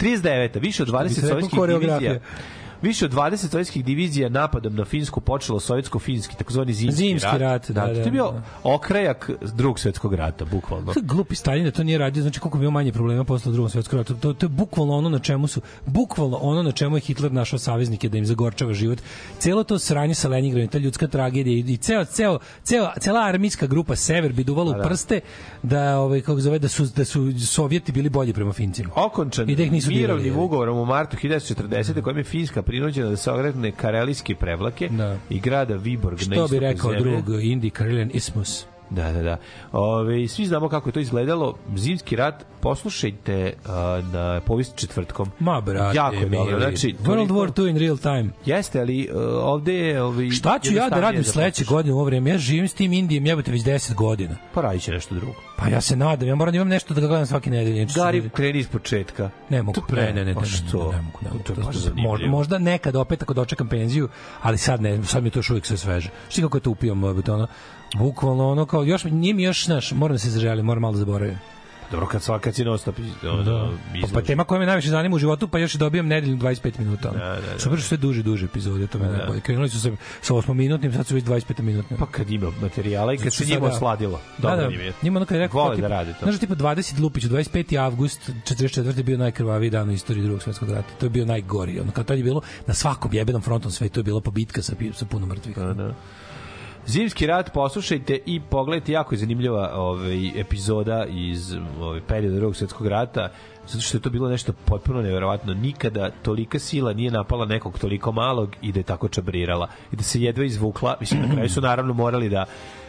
39. 0.00 0.60
Više 0.60 0.82
od 0.82 0.88
bi 0.88 0.94
20 0.94 1.08
se 1.08 1.20
reklo, 1.20 1.28
sovjetskih 1.28 1.60
divizija 1.80 2.20
Više 2.82 3.04
od 3.04 3.12
20 3.12 3.50
sovjetskih 3.50 3.84
divizija 3.84 4.28
napadom 4.28 4.74
na 4.74 4.84
Finsku 4.84 5.20
počelo 5.20 5.60
sovjetsko-finski, 5.60 6.36
takozvani 6.36 6.72
zimski, 6.72 6.96
Zimski 6.96 7.38
rat, 7.38 7.70
da, 7.70 7.86
to 7.86 7.92
da, 7.92 8.00
je 8.00 8.10
bio 8.10 8.32
da. 8.32 8.42
okrajak 8.62 9.30
drugog 9.54 9.78
svetskog 9.78 10.14
rata, 10.14 10.44
bukvalno. 10.44 10.92
To 10.92 11.00
je 11.00 11.04
glupi 11.04 11.34
Stalin 11.34 11.64
da 11.64 11.70
to 11.70 11.84
nije 11.84 11.98
radio, 11.98 12.22
znači 12.22 12.40
koliko 12.40 12.58
bi 12.58 12.64
imao 12.64 12.72
manje 12.72 12.92
problema 12.92 13.24
posle 13.24 13.52
drugog 13.52 13.70
svetskog 13.70 13.98
rata. 13.98 14.14
To, 14.14 14.32
to 14.32 14.46
je 14.46 14.50
bukvalno 14.50 14.96
ono 14.96 15.08
na 15.08 15.18
čemu 15.18 15.46
su, 15.46 15.60
bukvalno 15.86 16.36
ono 16.36 16.62
na 16.62 16.72
čemu 16.72 16.96
je 16.96 17.00
Hitler 17.00 17.32
našao 17.32 17.58
saveznike 17.58 18.08
da 18.08 18.18
im 18.18 18.26
zagorčava 18.26 18.72
život. 18.72 18.98
Celo 19.38 19.64
to 19.64 19.78
sranje 19.78 20.14
sa 20.14 20.28
Leningradom, 20.28 20.68
ta 20.68 20.78
ljudska 20.78 21.06
tragedija 21.06 21.64
i, 21.66 21.76
ceo, 21.76 22.04
ceo, 22.04 22.38
ceo, 22.62 22.90
cela 23.00 23.20
armijska 23.20 23.66
grupa 23.66 23.96
Sever 23.96 24.32
bi 24.32 24.44
duvala 24.44 24.78
u 24.78 24.82
prste 24.88 25.20
da, 25.62 25.98
ovaj, 25.98 26.20
kako 26.20 26.40
zove, 26.40 26.58
da 26.58 26.68
su, 26.68 26.86
da 26.96 27.04
su 27.04 27.32
Sovjeti 27.46 27.92
bili 27.92 28.08
bolji 28.08 28.32
prema 28.32 28.52
Fincima. 28.52 28.90
Okončan 28.94 29.50
I 29.50 29.56
da 29.56 29.62
ih 29.62 29.72
nisu 29.72 29.90
mirovnim 29.90 30.38
ugovorom 30.38 30.78
u 30.78 30.84
martu 30.84 31.16
1940. 31.16 32.02
kojim 32.02 32.18
je 32.18 32.24
Finska 32.24 32.62
prinuđena 32.72 33.10
da 33.10 33.16
se 33.16 33.30
ogretne 33.30 33.70
karelijske 33.72 34.34
prevlake 34.34 34.88
Da. 34.88 35.16
i 35.30 35.40
grada 35.40 35.74
Viborg 35.76 36.16
na 36.16 36.22
Što 36.24 36.32
istoku 36.34 36.50
bi 36.50 36.58
rekao 36.58 36.90
zemlje. 36.90 37.22
drug 37.22 37.42
Indi 37.42 37.70
Karelian 37.70 38.10
Ismus. 38.14 38.64
Da, 38.94 39.12
da, 39.12 39.22
da. 39.22 39.36
Ove, 39.72 40.28
svi 40.28 40.46
znamo 40.46 40.68
kako 40.68 40.88
je 40.88 40.92
to 40.92 41.00
izgledalo. 41.00 41.54
Zimski 41.76 42.16
rat, 42.16 42.44
poslušajte 42.60 43.52
a, 43.66 44.00
na 44.12 44.40
povijest 44.46 44.76
četvrtkom. 44.76 45.30
Ma, 45.38 45.60
brate, 45.60 45.96
Jako 45.96 46.14
je 46.14 46.28
dobro. 46.28 46.58
Znači, 46.58 46.94
World 47.04 47.28
War 47.28 47.64
II 47.64 47.70
in 47.70 47.76
real 47.78 47.96
time. 47.98 48.28
Jeste, 48.46 48.80
ali 48.80 49.08
uh, 49.12 49.20
ovde 49.42 49.74
je... 49.74 50.02
Ovi, 50.02 50.30
Šta 50.30 50.58
ću 50.58 50.72
ja 50.74 50.88
da 50.88 51.00
radim 51.00 51.24
sledeće 51.24 51.64
godine 51.64 51.92
u 51.92 51.96
ovo 51.96 52.04
vreme? 52.04 52.30
Ja 52.30 52.38
živim 52.38 52.68
s 52.68 52.74
tim 52.74 52.92
Indijem, 52.92 53.26
jebote, 53.26 53.50
već 53.50 53.62
10 53.62 53.94
godina. 53.94 54.36
Pa 54.54 54.60
radit 54.60 54.82
će 54.82 54.90
nešto 54.90 55.14
drugo. 55.14 55.34
Pa 55.56 55.68
ja 55.68 55.80
se 55.80 55.96
nadam, 55.96 56.28
ja 56.28 56.34
moram 56.34 56.52
da 56.52 56.56
imam 56.56 56.68
nešto 56.68 56.94
da 56.94 57.00
ga 57.00 57.06
gledam 57.06 57.26
svake 57.26 57.50
nedelje. 57.50 57.86
Gari, 57.94 58.30
kreni 58.30 58.58
iz 58.58 58.68
početka. 58.68 59.30
Ne 59.50 59.62
mogu, 59.62 59.80
To- 59.80 59.96
ne, 59.96 60.02
ne, 60.02 60.12
ne, 60.12 60.24
ne, 60.24 60.34
Pa 60.34 60.40
ne, 60.40 60.46
što? 60.46 60.90
ne, 60.90 60.96
ne 60.96 61.02
mogu, 61.02 61.18
ne 61.22 61.30
mogu. 61.30 61.42
To 61.44 61.54
To- 61.54 61.94
možda, 61.94 62.26
možda 62.26 62.58
nekad 62.58 62.96
opet 62.96 63.22
ako 63.22 63.34
dočekam 63.34 63.68
penziju, 63.68 64.08
ali 64.42 64.58
sad 64.58 64.82
ne, 64.82 65.04
sad 65.04 65.22
mi 65.22 65.26
je 65.26 65.30
to 65.30 65.38
još 65.38 65.50
uvijek 65.50 65.66
sve 65.66 65.76
sveže. 65.76 66.10
Šti 66.28 66.42
kako 66.42 66.56
je 66.56 66.60
to 66.60 66.70
upijam, 66.70 67.04
ono, 67.04 67.46
bukvalno 67.94 68.48
ono 68.48 68.66
kao, 68.66 68.84
još, 68.84 69.04
nije 69.04 69.34
mi 69.34 69.42
još, 69.42 69.64
znaš, 69.64 69.92
moram 69.92 70.14
da 70.14 70.18
se 70.18 70.30
zaželim, 70.30 70.66
moram 70.66 70.80
malo 70.80 70.92
da 70.92 70.98
zaboravim. 70.98 71.38
Dobro, 71.90 72.06
kad 72.06 72.22
svaka 72.22 72.52
ci 72.52 72.64
non 72.64 72.78
stop 72.78 72.98
iz, 72.98 73.06
ono, 73.24 73.42
Da. 73.42 73.70
Pa, 74.02 74.08
pa 74.14 74.20
tema 74.22 74.44
koja 74.44 74.58
me 74.58 74.66
najviše 74.66 74.88
zanima 74.88 75.16
u 75.16 75.18
životu, 75.18 75.48
pa 75.48 75.58
još 75.58 75.74
dobijam 75.74 76.06
nedelju 76.06 76.36
25 76.36 76.78
minuta. 76.78 77.10
Da, 77.10 77.18
da, 77.18 77.52
da. 77.52 77.58
Super 77.58 77.78
što 77.78 77.88
sve 77.88 77.96
duže 77.96 78.22
duže 78.22 78.44
epizode, 78.44 78.86
to 78.86 78.98
me 78.98 79.06
Da. 79.06 79.16
najbolje. 79.16 79.40
Krenuli 79.40 79.68
su 79.68 79.80
se 79.80 79.92
sa 80.20 80.34
8 80.34 80.54
minutnim, 80.54 80.92
sad 80.92 81.06
su 81.06 81.14
već 81.14 81.24
25 81.24 81.62
minutnim. 81.62 81.98
Pa 81.98 82.06
kad 82.06 82.30
ima 82.30 82.50
materijala 82.62 83.14
i 83.14 83.16
kad 83.16 83.32
se 83.32 83.44
njima 83.44 83.66
osladilo. 83.66 84.20
Da, 84.38 84.48
Dobro 84.50 84.66
da, 84.68 84.74
im 84.74 84.80
je. 84.80 84.92
njima 85.02 85.18
ono 85.18 85.26
kad 85.26 85.34
je 85.36 85.40
rekao, 85.40 85.62
Vole 85.62 85.76
tipa, 85.76 85.88
da 85.88 85.94
rade 85.94 86.12
to. 86.12 86.26
Znaš, 86.26 86.38
tipa 86.38 86.54
20 86.54 87.00
Lupić, 87.00 87.24
25. 87.24 87.78
avgust 87.80 88.30
44. 88.44 88.96
je 88.96 89.02
bio 89.02 89.18
najkrvaviji 89.18 89.70
dan 89.70 89.88
u 89.88 89.92
istoriji 89.92 90.24
drugog 90.24 90.42
svetskog 90.42 90.70
rata. 90.70 90.88
To 91.00 91.06
je 91.06 91.10
bio 91.10 91.24
najgori. 91.26 91.80
Ono, 91.80 91.92
kad 91.92 92.06
tad 92.06 92.18
je 92.18 92.24
bilo 92.24 92.40
na 92.66 92.74
svakom 92.74 93.12
jebenom 93.14 93.42
frontom 93.42 93.70
svetu 93.70 94.00
je 94.00 94.04
bila 94.04 94.20
pobitka 94.20 94.62
sa, 94.62 94.72
sa 94.92 95.04
puno 95.04 95.26
mrtvih. 95.26 95.56
Da, 95.56 95.72
da. 95.74 95.94
Zimski 96.86 97.26
rat 97.26 97.52
poslušajte 97.52 98.18
i 98.26 98.40
pogledajte 98.40 98.92
jako 98.92 99.14
je 99.14 99.18
zanimljiva 99.18 99.72
ovaj 99.74 100.40
epizoda 100.40 101.06
iz 101.08 101.56
ovaj 101.80 102.00
perioda 102.08 102.36
drugog 102.36 102.56
svetskog 102.56 102.86
rata 102.86 103.28
zato 103.66 103.80
što 103.80 103.96
je 103.96 104.02
to 104.02 104.10
bilo 104.10 104.28
nešto 104.28 104.52
potpuno 104.64 105.02
neverovatno 105.02 105.54
nikada 105.54 106.10
tolika 106.22 106.58
sila 106.58 106.92
nije 106.92 107.10
napala 107.10 107.46
nekog 107.46 107.78
toliko 107.78 108.12
malog 108.12 108.56
i 108.62 108.72
da 108.72 108.80
je 108.80 108.84
tako 108.84 109.08
čabrirala 109.08 109.68
i 109.92 109.96
da 109.96 110.02
se 110.02 110.20
jedva 110.20 110.44
izvukla. 110.44 110.96
Mislim 111.00 111.20
na 111.20 111.34
kraju 111.34 111.48
su 111.48 111.60
naravno 111.60 111.94
morali 111.94 112.28
da 112.28 112.44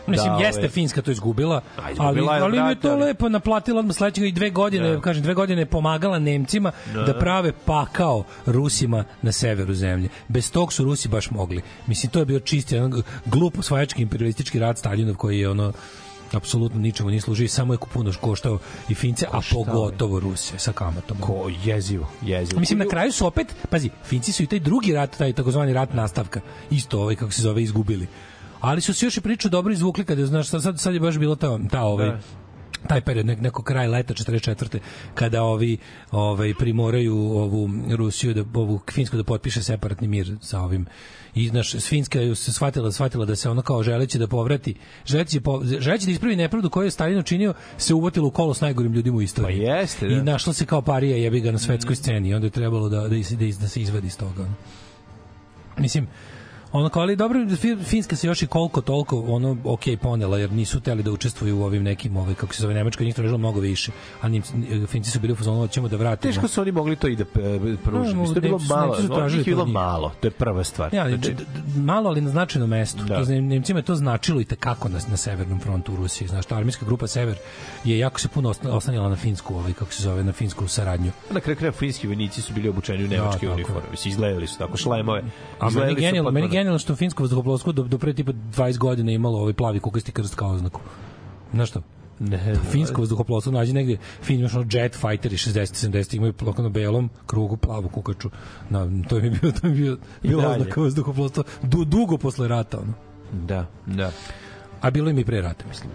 Mislim, 0.07 0.33
da, 0.33 0.39
jeste 0.39 0.59
ovaj, 0.59 0.69
Finska 0.69 1.01
to 1.01 1.11
izgubila, 1.11 1.55
A, 1.55 1.61
ali, 1.77 1.91
izgubila 1.93 2.35
je, 2.35 2.41
ali 2.41 2.61
mi 2.61 2.69
je 2.69 2.79
to 2.79 2.91
ali- 2.91 3.03
lepo 3.03 3.29
naplatila 3.29 3.79
odmah 3.79 3.95
sledećeg 3.95 4.23
i 4.25 4.31
dve 4.31 4.49
godine, 4.49 4.89
Da. 4.89 5.01
kažem, 5.01 5.23
dve 5.23 5.33
godine 5.33 5.61
je 5.61 5.65
pomagala 5.65 6.19
Nemcima 6.19 6.71
da, 6.93 7.19
prave 7.19 7.51
pakao 7.65 8.23
Rusima 8.45 9.03
na 9.21 9.31
severu 9.31 9.73
zemlje. 9.73 10.09
Bez 10.27 10.51
tog 10.51 10.73
su 10.73 10.83
Rusi 10.83 11.07
baš 11.07 11.31
mogli. 11.31 11.61
Mislim, 11.87 12.09
to 12.11 12.19
je 12.19 12.25
bio 12.25 12.39
čisti, 12.39 12.77
ono, 12.77 13.01
glup 13.25 13.59
osvajački 13.59 14.01
imperialistički 14.01 14.59
rat 14.59 14.77
Staljinov 14.77 15.15
koji 15.15 15.39
je 15.39 15.49
ono 15.49 15.73
apsolutno 16.33 16.79
ničemu 16.79 17.09
nije 17.09 17.21
služio 17.21 17.47
samo 17.47 17.73
je 17.73 17.77
puno 17.93 18.11
koštao 18.21 18.59
i 18.89 18.95
Fince, 18.95 19.25
a 19.31 19.39
pogotovo 19.53 20.19
Ruse 20.19 20.59
sa 20.59 20.71
kamatom. 20.71 21.17
ko 21.17 21.51
jezivo 21.63 22.09
jezivo 22.21 22.59
Mislim, 22.59 22.79
na 22.79 22.85
kraju 22.85 23.11
su 23.11 23.27
opet, 23.27 23.55
pazi, 23.69 23.89
Finci 24.05 24.31
su 24.31 24.43
i 24.43 24.47
taj 24.47 24.59
drugi 24.59 24.93
rat, 24.93 25.17
taj 25.17 25.33
takozvani 25.33 25.73
rat 25.73 25.93
nastavka, 25.93 26.41
isto 26.71 27.01
ovaj, 27.01 27.15
kako 27.15 27.31
se 27.31 27.41
zove, 27.41 27.63
izgubili. 27.63 28.07
Ali 28.63 28.81
su 28.81 28.93
se 28.93 29.05
još 29.05 29.17
i 29.17 29.21
priču 29.21 29.49
dobro 29.49 29.73
izvukli 29.73 30.03
kada, 30.03 30.21
je, 30.21 30.27
znaš, 30.27 30.47
sad, 30.49 30.79
sad 30.79 30.93
je 30.93 30.99
baš 30.99 31.17
bilo 31.17 31.35
ta, 31.35 31.59
ta 31.71 31.81
ovaj, 31.81 32.07
Da. 32.07 32.19
taj 32.87 33.01
period 33.01 33.25
nek, 33.25 33.39
neko 33.39 33.63
kraj 33.63 33.87
leta 33.87 34.13
44. 34.13 34.79
kada 35.13 35.43
ovi 35.43 35.77
ovaj 36.11 36.53
primoraju 36.53 37.15
ovu 37.17 37.69
Rusiju 37.91 38.33
da 38.33 38.43
ovu 38.53 38.79
Finsku 38.91 39.17
da 39.17 39.23
potpiše 39.23 39.63
separatni 39.63 40.07
mir 40.07 40.37
sa 40.41 40.61
ovim 40.61 40.85
i 41.35 41.51
naš 41.51 41.75
Finska 41.79 42.19
je 42.19 42.35
se 42.35 42.53
shvatila 42.53 42.91
shvatila 42.91 43.25
da 43.25 43.35
se 43.35 43.49
ona 43.49 43.61
kao 43.61 43.83
želeći 43.83 44.19
da 44.19 44.27
povrati 44.27 44.75
želeći, 45.05 45.39
po, 45.39 45.61
želeći 45.79 46.05
da 46.05 46.11
ispravi 46.11 46.35
nepravdu 46.35 46.69
koju 46.69 46.85
je 46.85 46.91
Stalin 46.91 47.19
učinio 47.19 47.53
se 47.77 47.93
uvatila 47.93 48.27
u 48.27 48.31
kolo 48.31 48.53
s 48.53 48.61
najgorim 48.61 48.93
ljudima 48.93 49.17
u 49.17 49.21
istoriji. 49.21 49.57
Pa 49.59 49.71
jeste, 49.71 50.07
da. 50.07 50.13
I 50.13 50.21
našla 50.21 50.53
se 50.53 50.65
kao 50.65 50.81
parija 50.81 51.17
jebi 51.17 51.41
ga 51.41 51.51
na 51.51 51.59
svetskoj 51.59 51.95
sceni 51.95 52.29
i 52.29 52.33
onda 52.33 52.47
je 52.47 52.51
trebalo 52.51 52.89
da 52.89 53.01
da, 53.01 53.07
da, 53.07 53.15
is- 53.15 53.59
da 53.59 53.67
se 53.67 53.81
izvadi 53.81 54.07
iz 54.07 54.17
toga. 54.17 54.47
Mislim, 55.77 56.07
ono 56.73 56.89
kao, 56.89 57.01
ali 57.01 57.15
dobro, 57.15 57.39
Fi- 57.39 57.83
Finska 57.83 58.15
se 58.15 58.27
još 58.27 58.41
i 58.41 58.47
koliko 58.47 58.81
toliko 58.81 59.19
ono 59.21 59.57
ok 59.63 59.81
ponela, 60.01 60.37
jer 60.37 60.51
nisu 60.51 60.79
teli 60.79 61.03
da 61.03 61.11
učestvuju 61.11 61.59
u 61.59 61.63
ovim 61.63 61.83
nekim, 61.83 62.17
ovaj, 62.17 62.33
kako 62.33 62.53
se 62.53 62.61
zove, 62.61 62.73
Nemačka 62.73 63.03
njih 63.03 63.15
tražila 63.15 63.37
mnogo 63.37 63.59
više, 63.59 63.91
a 64.21 64.29
njim, 64.29 64.43
Finci 64.87 65.11
su 65.11 65.19
bili 65.19 65.33
u 65.33 65.35
fazonu, 65.35 65.67
ćemo 65.67 65.87
da 65.87 65.97
vratimo. 65.97 66.31
Teško 66.33 66.47
su 66.47 66.61
oni 66.61 66.71
mogli 66.71 66.95
to 66.95 67.07
i 67.07 67.15
da 67.15 67.23
e, 67.23 67.25
pruže. 67.83 68.13
Da, 68.13 68.19
Mislim, 68.19 68.25
to 68.25 68.37
je 68.37 68.41
bilo 68.41 68.59
malo, 68.59 68.97
no, 69.09 69.27
njih 69.27 69.37
je 69.37 69.43
bilo 69.43 69.65
malo, 69.65 70.11
to 70.19 70.27
je 70.27 70.31
prva 70.31 70.63
stvar. 70.63 70.93
Ja, 70.93 71.01
ali, 71.03 71.17
Znači, 71.17 71.35
malo, 71.75 72.09
ali 72.09 72.21
na 72.21 72.29
značajnom 72.29 72.69
mestu. 72.69 73.03
Da. 73.03 73.17
Da. 73.17 73.25
To, 73.25 73.31
Nemcima 73.31 73.79
je 73.79 73.83
to 73.83 73.95
značilo 73.95 74.41
i 74.41 74.45
tekako 74.45 74.89
na, 74.89 74.99
na 75.07 75.17
severnom 75.17 75.59
frontu 75.59 75.93
u 75.93 75.95
Rusiji. 75.95 76.27
Znaš, 76.27 76.45
ta 76.45 76.55
armijska 76.55 76.85
grupa 76.85 77.07
Sever 77.07 77.37
je 77.83 77.99
jako 77.99 78.19
se 78.19 78.27
puno 78.27 78.53
oslanjala 78.63 79.09
na 79.09 79.15
finsku, 79.15 79.55
ovaj, 79.55 79.73
kako 79.73 79.91
se 79.91 80.03
zove, 80.03 80.23
na 80.23 80.31
finsku 80.31 80.67
saradnju. 80.67 81.11
Na 81.31 81.39
kraju 81.39 81.57
kraja 81.57 81.71
finski 81.71 82.07
vojnici 82.07 82.41
su 82.41 82.53
bili 82.53 82.69
obučeni 82.69 83.03
u 83.03 83.07
nemačke 83.07 83.31
tako 83.33 83.45
je. 83.45 83.51
uniforme. 83.53 83.81
Izgledali 84.05 84.47
su 84.47 84.57
tako. 84.57 84.77
A 84.89 84.95
meni 84.95 85.31
Izgledali 85.67 85.95
genijalno, 85.95 86.31
meni 86.31 86.47
potpuno- 86.47 86.53
genijalno 86.63 86.79
što 86.79 86.95
finsko 86.95 87.23
vazduhoplovstvo 87.23 87.71
do, 87.71 87.83
do 87.83 87.97
pre 87.97 88.13
tipa 88.13 88.31
20 88.31 88.77
godina 88.77 89.11
imalo 89.11 89.39
ovaj 89.39 89.53
plavi 89.53 89.79
kukasti 89.79 90.11
krst 90.11 90.35
kao 90.35 90.49
oznaku. 90.49 90.81
Znaš 91.53 91.69
što? 91.69 91.81
Ne, 92.19 92.55
Finsko 92.71 93.01
vazduhoplovstvo 93.01 93.51
nađi 93.51 93.73
negde 93.73 93.97
fin 94.21 94.39
imaš 94.39 94.53
ono 94.55 94.65
jet 94.71 94.95
fighteri 94.95 95.35
60 95.35 95.89
70 95.89 96.15
imaju 96.15 96.33
plako 96.33 96.61
na 96.61 96.69
belom 96.69 97.09
krugu 97.25 97.57
plavu 97.57 97.89
kukaču 97.89 98.29
na 98.69 98.87
to 99.09 99.17
je 99.17 99.29
bio 99.29 99.51
to 99.51 99.67
mi 99.67 99.69
je 99.69 99.81
bio 99.81 99.97
bilo 100.21 100.49
oznaka 100.49 100.81
vazduhoplovstva 100.81 101.43
du, 101.61 101.85
dugo 101.85 102.17
posle 102.17 102.47
rata 102.47 102.79
ono 102.79 102.93
Da, 103.31 103.65
da. 103.85 104.11
a 104.81 104.91
bilo 104.91 105.09
im 105.09 105.19
i 105.19 105.25
pre 105.25 105.41
rata 105.41 105.65
mislim 105.67 105.91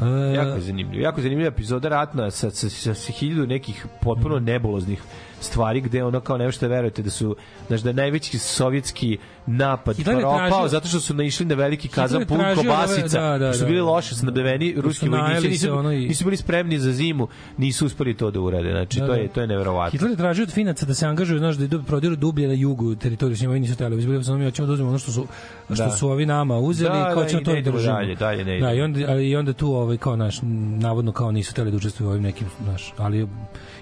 e, 0.00 0.34
Jako 0.34 0.54
je 0.54 0.60
zanimljivo. 0.60 1.02
Jako 1.02 1.20
zanimljiva 1.20 1.48
epizoda 1.48 1.88
ratna 1.88 2.30
sa, 2.30 2.50
sa, 2.50 2.68
sa, 2.70 2.94
sa 2.94 3.12
hiljadu 3.12 3.46
nekih 3.46 3.86
potpuno 4.02 4.38
nebuloznih 4.38 5.02
stvari 5.40 5.80
gde 5.80 6.04
ono 6.04 6.20
kao 6.20 6.38
ne 6.38 6.44
možete 6.44 6.68
da 6.68 6.74
verujete 6.74 7.02
da 7.02 7.10
su 7.10 7.36
znaš 7.66 7.80
da 7.80 7.92
najveći 7.92 8.38
sovjetski 8.38 9.18
napad 9.48 9.96
propao 10.04 10.68
zato 10.68 10.88
što 10.88 11.00
su 11.00 11.14
naišli 11.14 11.46
na 11.46 11.54
veliki 11.54 11.88
kazan 11.88 12.24
pun 12.26 12.38
kobasica 12.56 13.20
ove- 13.20 13.30
da, 13.30 13.38
da, 13.40 13.52
su 13.54 13.60
da. 13.60 13.66
bili 13.66 13.80
loše 13.80 14.14
snabdeveni 14.14 14.74
ruski 14.74 15.08
najeli 15.08 15.32
vojnici 15.32 15.48
nisu, 15.48 15.72
ono 15.72 15.92
i- 15.92 15.98
nisu 16.00 16.24
bili 16.24 16.36
spremni 16.36 16.78
za 16.78 16.92
zimu 16.92 17.28
nisu 17.56 17.86
uspeli 17.86 18.14
to 18.14 18.30
da 18.30 18.40
urade 18.40 18.70
znači 18.70 19.00
Da, 19.00 19.06
to 19.06 19.12
da. 19.12 19.18
je 19.18 19.28
to 19.28 19.40
je 19.40 19.46
neverovatno 19.46 19.90
Hitler 19.90 20.10
je 20.10 20.16
tražio 20.16 20.42
od 20.42 20.52
Finaca 20.52 20.86
da 20.86 20.94
se 20.94 21.06
angažuju, 21.06 21.38
znaš, 21.38 21.56
da 21.56 21.64
idu 21.64 21.82
prodiru 21.82 22.16
dublje 22.16 22.48
na 22.48 22.54
jugu 22.54 22.94
teritoriju 22.94 23.36
s 23.36 23.40
njima 23.40 23.54
nisu 23.54 23.76
teli. 23.76 23.96
Bili 23.98 24.24
su 24.24 24.34
mi 24.34 24.44
hoćemo 24.44 24.66
da 24.66 24.72
uzmemo 24.72 24.90
ono 24.90 24.98
što 24.98 25.12
su 25.12 25.26
što 25.66 25.74
Da. 25.76 25.90
su 25.90 26.08
ovi 26.08 26.26
nama 26.26 26.56
uzeli 26.56 26.90
Da, 26.90 27.10
kao 27.14 27.22
da, 27.22 27.28
ćemo 27.28 27.42
i 27.42 27.44
to 27.44 27.54
da 27.54 27.60
držimo. 27.62 27.94
dalje, 27.94 28.14
dalje 28.14 28.44
ne 28.44 28.60
Da, 28.60 28.72
i 28.72 28.80
onda 28.80 29.16
i 29.16 29.36
onda 29.36 29.52
tu 29.52 29.74
ovaj 29.74 29.96
kao 29.96 30.16
naš 30.16 30.38
navodno 30.78 31.12
kao 31.12 31.32
nisu 31.32 31.54
teli 31.54 31.70
da 31.70 31.76
učestvuju 31.76 32.08
u 32.08 32.12
ovim 32.12 32.22
nekim, 32.22 32.46
znaš, 32.64 32.92
ali 32.96 33.28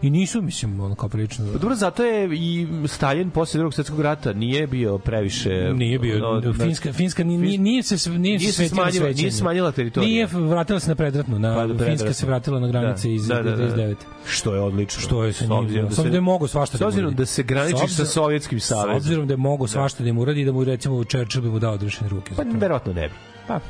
i 0.02 0.10
nisu 0.10 0.42
mislim 0.42 0.80
ono 0.80 0.94
kao 0.94 1.08
prilično 1.08 1.46
Pa 1.46 1.58
dobro, 1.58 1.74
zato 1.76 2.04
je 2.04 2.28
i 2.32 2.66
Stalin 2.86 3.30
posle 3.30 3.58
drugog 3.58 3.74
svetskog 3.74 4.00
rata 4.00 4.32
nije 4.32 4.66
bio 4.66 4.98
previše... 4.98 5.50
Nije 5.74 5.98
bio 5.98 6.28
ono, 6.30 6.52
Finska 6.54 6.92
Finska 6.92 7.24
nije 7.24 7.58
nije, 7.58 7.82
se 7.82 8.10
nije, 8.10 8.18
Nije 8.18 8.40
se 8.42 8.52
se 8.54 8.68
smanjila- 8.68 8.90
svećenje. 8.92 9.14
nije 9.14 9.32
smanjila 9.32 9.72
teritoriju. 9.72 10.08
Nije 10.08 10.26
vratila 10.26 10.80
se 10.80 10.88
na 10.88 10.94
predratnu, 10.94 11.38
na 11.38 11.54
Pa, 11.54 11.62
do 11.62 11.68
Finska 11.68 11.84
predratnu. 11.84 12.14
se 12.14 12.26
vratila 12.26 12.60
na 12.60 12.68
granice 12.68 13.08
Da. 13.08 13.14
iz 13.14 13.26
Da, 13.28 13.34
da, 13.36 13.50
da. 13.50 13.56
99. 13.56 13.94
Što 14.26 14.54
je 14.54 14.60
odlično. 14.60 15.00
Što 15.00 15.24
je 15.24 15.32
sa 15.32 15.38
S 15.38 15.48
njim, 15.48 15.52
obzirom 15.54 15.86
s 15.86 15.92
obzirom 15.92 16.10
da 16.10 16.16
je 16.16 16.20
mogo 16.22 16.48
svašta 16.48 16.76
S 16.76 16.80
da 16.80 16.86
mu 16.86 16.92
uradi. 16.98 17.14
da 17.14 17.26
se 17.26 17.42
graničiš 17.42 17.78
S 17.80 17.82
obzirom- 17.82 17.96
sa 17.96 18.12
Sovjetskim 18.12 18.60
S 18.60 18.64
savezom. 18.64 18.96
obzirom 18.96 19.26
da 19.26 19.32
je 19.32 19.38
mogo 19.38 19.66
svašta 19.66 20.02
da 20.02 20.08
im 20.08 20.18
uradi 20.18 20.40
i 20.40 20.44
da 20.44 20.52
mu 20.52 20.64
recimo 20.64 21.04
Churchill 21.04 21.42
bi 21.42 21.50
mu 21.50 21.58
dao 21.58 21.72
odrešene 21.72 22.08
ruke. 22.10 22.34
Pa 22.36 22.42
verovatno 22.50 22.92
ne 22.92 23.08
bi. 23.08 23.14
Pa. 23.48 23.60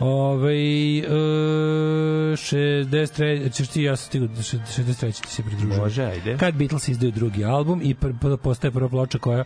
Ove, 0.00 0.52
e, 0.52 1.02
63, 2.36 3.52
ćeš 3.52 3.68
ti, 3.68 3.82
ja 3.82 3.96
sam 3.96 4.06
stigao, 4.06 4.28
do 4.28 4.42
63 4.42 5.22
ti 5.22 5.28
se 5.28 5.42
pridružujem. 5.42 5.80
Može, 5.80 6.04
ajde. 6.04 6.36
Kad 6.36 6.54
Beatles 6.54 6.88
izdaju 6.88 7.12
drugi 7.12 7.44
album 7.44 7.80
i 7.82 7.94
pr, 7.94 8.10
pr, 8.20 8.36
postaje 8.42 8.70
prva 8.70 8.88
ploča 8.88 9.18
koja 9.18 9.44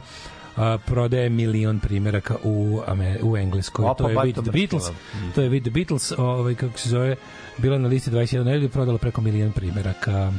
a, 0.57 0.79
prodaje 0.87 1.29
milion 1.29 1.81
primjeraka 1.81 2.37
u, 2.45 2.81
Amer, 2.87 3.19
u 3.23 3.37
Engleskoj. 3.37 3.85
Opa, 3.85 3.95
to 3.95 4.09
je 4.09 4.15
ba, 4.15 4.23
With 4.23 4.43
the 4.43 4.51
Beatles. 4.51 4.91
To 5.35 5.43
je 5.43 5.51
With 5.51 5.63
the 5.63 5.71
Beatles, 5.71 6.13
ovaj, 6.19 6.55
kako 6.55 6.79
se 6.79 6.89
zove, 6.89 7.17
bila 7.59 7.79
na 7.79 7.89
listi 7.89 8.11
21 8.11 8.45
nedelju 8.45 8.69
prodala 8.69 8.99
preko 8.99 9.21
milion 9.21 9.53
primjeraka. 9.53 10.33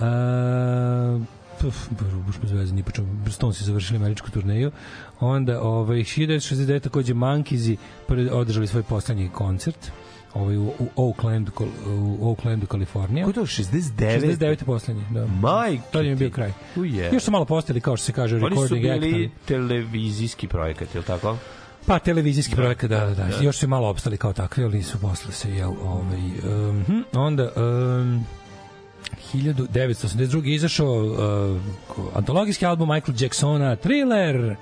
A, 0.00 1.18
puf, 1.60 1.88
baš 2.26 2.36
bez 2.42 2.52
veze, 2.52 2.74
ni 2.74 2.82
po 2.82 2.90
čemu. 2.90 3.08
Završili 3.52 3.96
američku 3.96 4.30
turneju. 4.30 4.70
Onda, 5.20 5.60
ovaj, 5.62 5.98
1969. 5.98 6.80
takođe 6.80 7.14
Monkeys 7.14 7.76
održali 8.32 8.66
svoj 8.66 8.82
poslednji 8.82 9.28
koncert 9.28 9.90
ovaj, 10.36 10.56
u, 10.56 10.72
u 10.78 11.08
Oaklandu, 11.08 11.52
Kol- 11.52 11.68
u 12.20 12.28
Oaklandu, 12.28 12.66
Kalifornija. 12.66 13.24
Ko 13.24 13.30
je 13.30 13.34
to, 13.34 13.46
69? 13.46 14.20
69. 14.20 14.64
poslednji, 14.64 15.02
da. 15.10 15.26
Majke 15.26 15.82
To 15.92 16.00
je 16.00 16.16
bio 16.16 16.30
kraj. 16.30 16.52
Uje. 16.76 17.10
Još 17.12 17.22
su 17.22 17.30
malo 17.30 17.44
postali, 17.44 17.80
kao 17.80 17.96
što 17.96 18.04
se 18.06 18.12
kaže, 18.12 18.36
Oni 18.36 18.56
su 18.56 18.62
recording 18.62 19.00
bili 19.00 19.26
act. 19.26 19.46
televizijski 19.46 20.48
projekat, 20.48 20.94
je 20.94 20.98
li 20.98 21.06
tako? 21.06 21.36
Pa 21.86 21.98
televizijski 21.98 22.54
da. 22.54 22.62
projekat, 22.62 22.90
da, 22.90 23.06
da, 23.06 23.14
da. 23.14 23.28
Još 23.42 23.56
su 23.58 23.68
malo 23.68 23.88
opstali 23.88 24.16
kao 24.16 24.32
takvi, 24.32 24.64
ali 24.64 24.82
su 24.82 24.98
posle 25.00 25.32
se 25.32 25.50
jel, 25.50 25.72
ovaj 25.82 26.20
um, 26.68 27.04
onda 27.14 27.50
um, 27.56 28.26
1982. 29.34 30.54
izašao 30.54 31.04
uh, 31.04 31.60
antologijski 32.14 32.66
album 32.66 32.88
Michael 32.88 33.16
Jacksona 33.20 33.76
Thriller. 33.76 34.56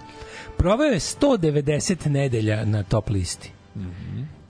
Proveo 0.56 0.86
je 0.86 1.00
190 1.00 2.08
nedelja 2.08 2.64
na 2.64 2.82
top 2.82 3.10
listi. 3.10 3.50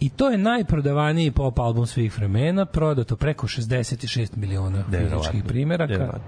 I 0.04 0.08
to 0.08 0.30
je 0.30 0.38
najprodavaniji 0.38 1.30
pop 1.30 1.58
album 1.58 1.86
svih 1.86 2.16
vremena, 2.18 2.64
prodato 2.64 3.16
preko 3.16 3.46
66 3.46 4.36
miliona 4.36 4.84
fizičkih 4.90 5.44
primjeraka. 5.44 6.18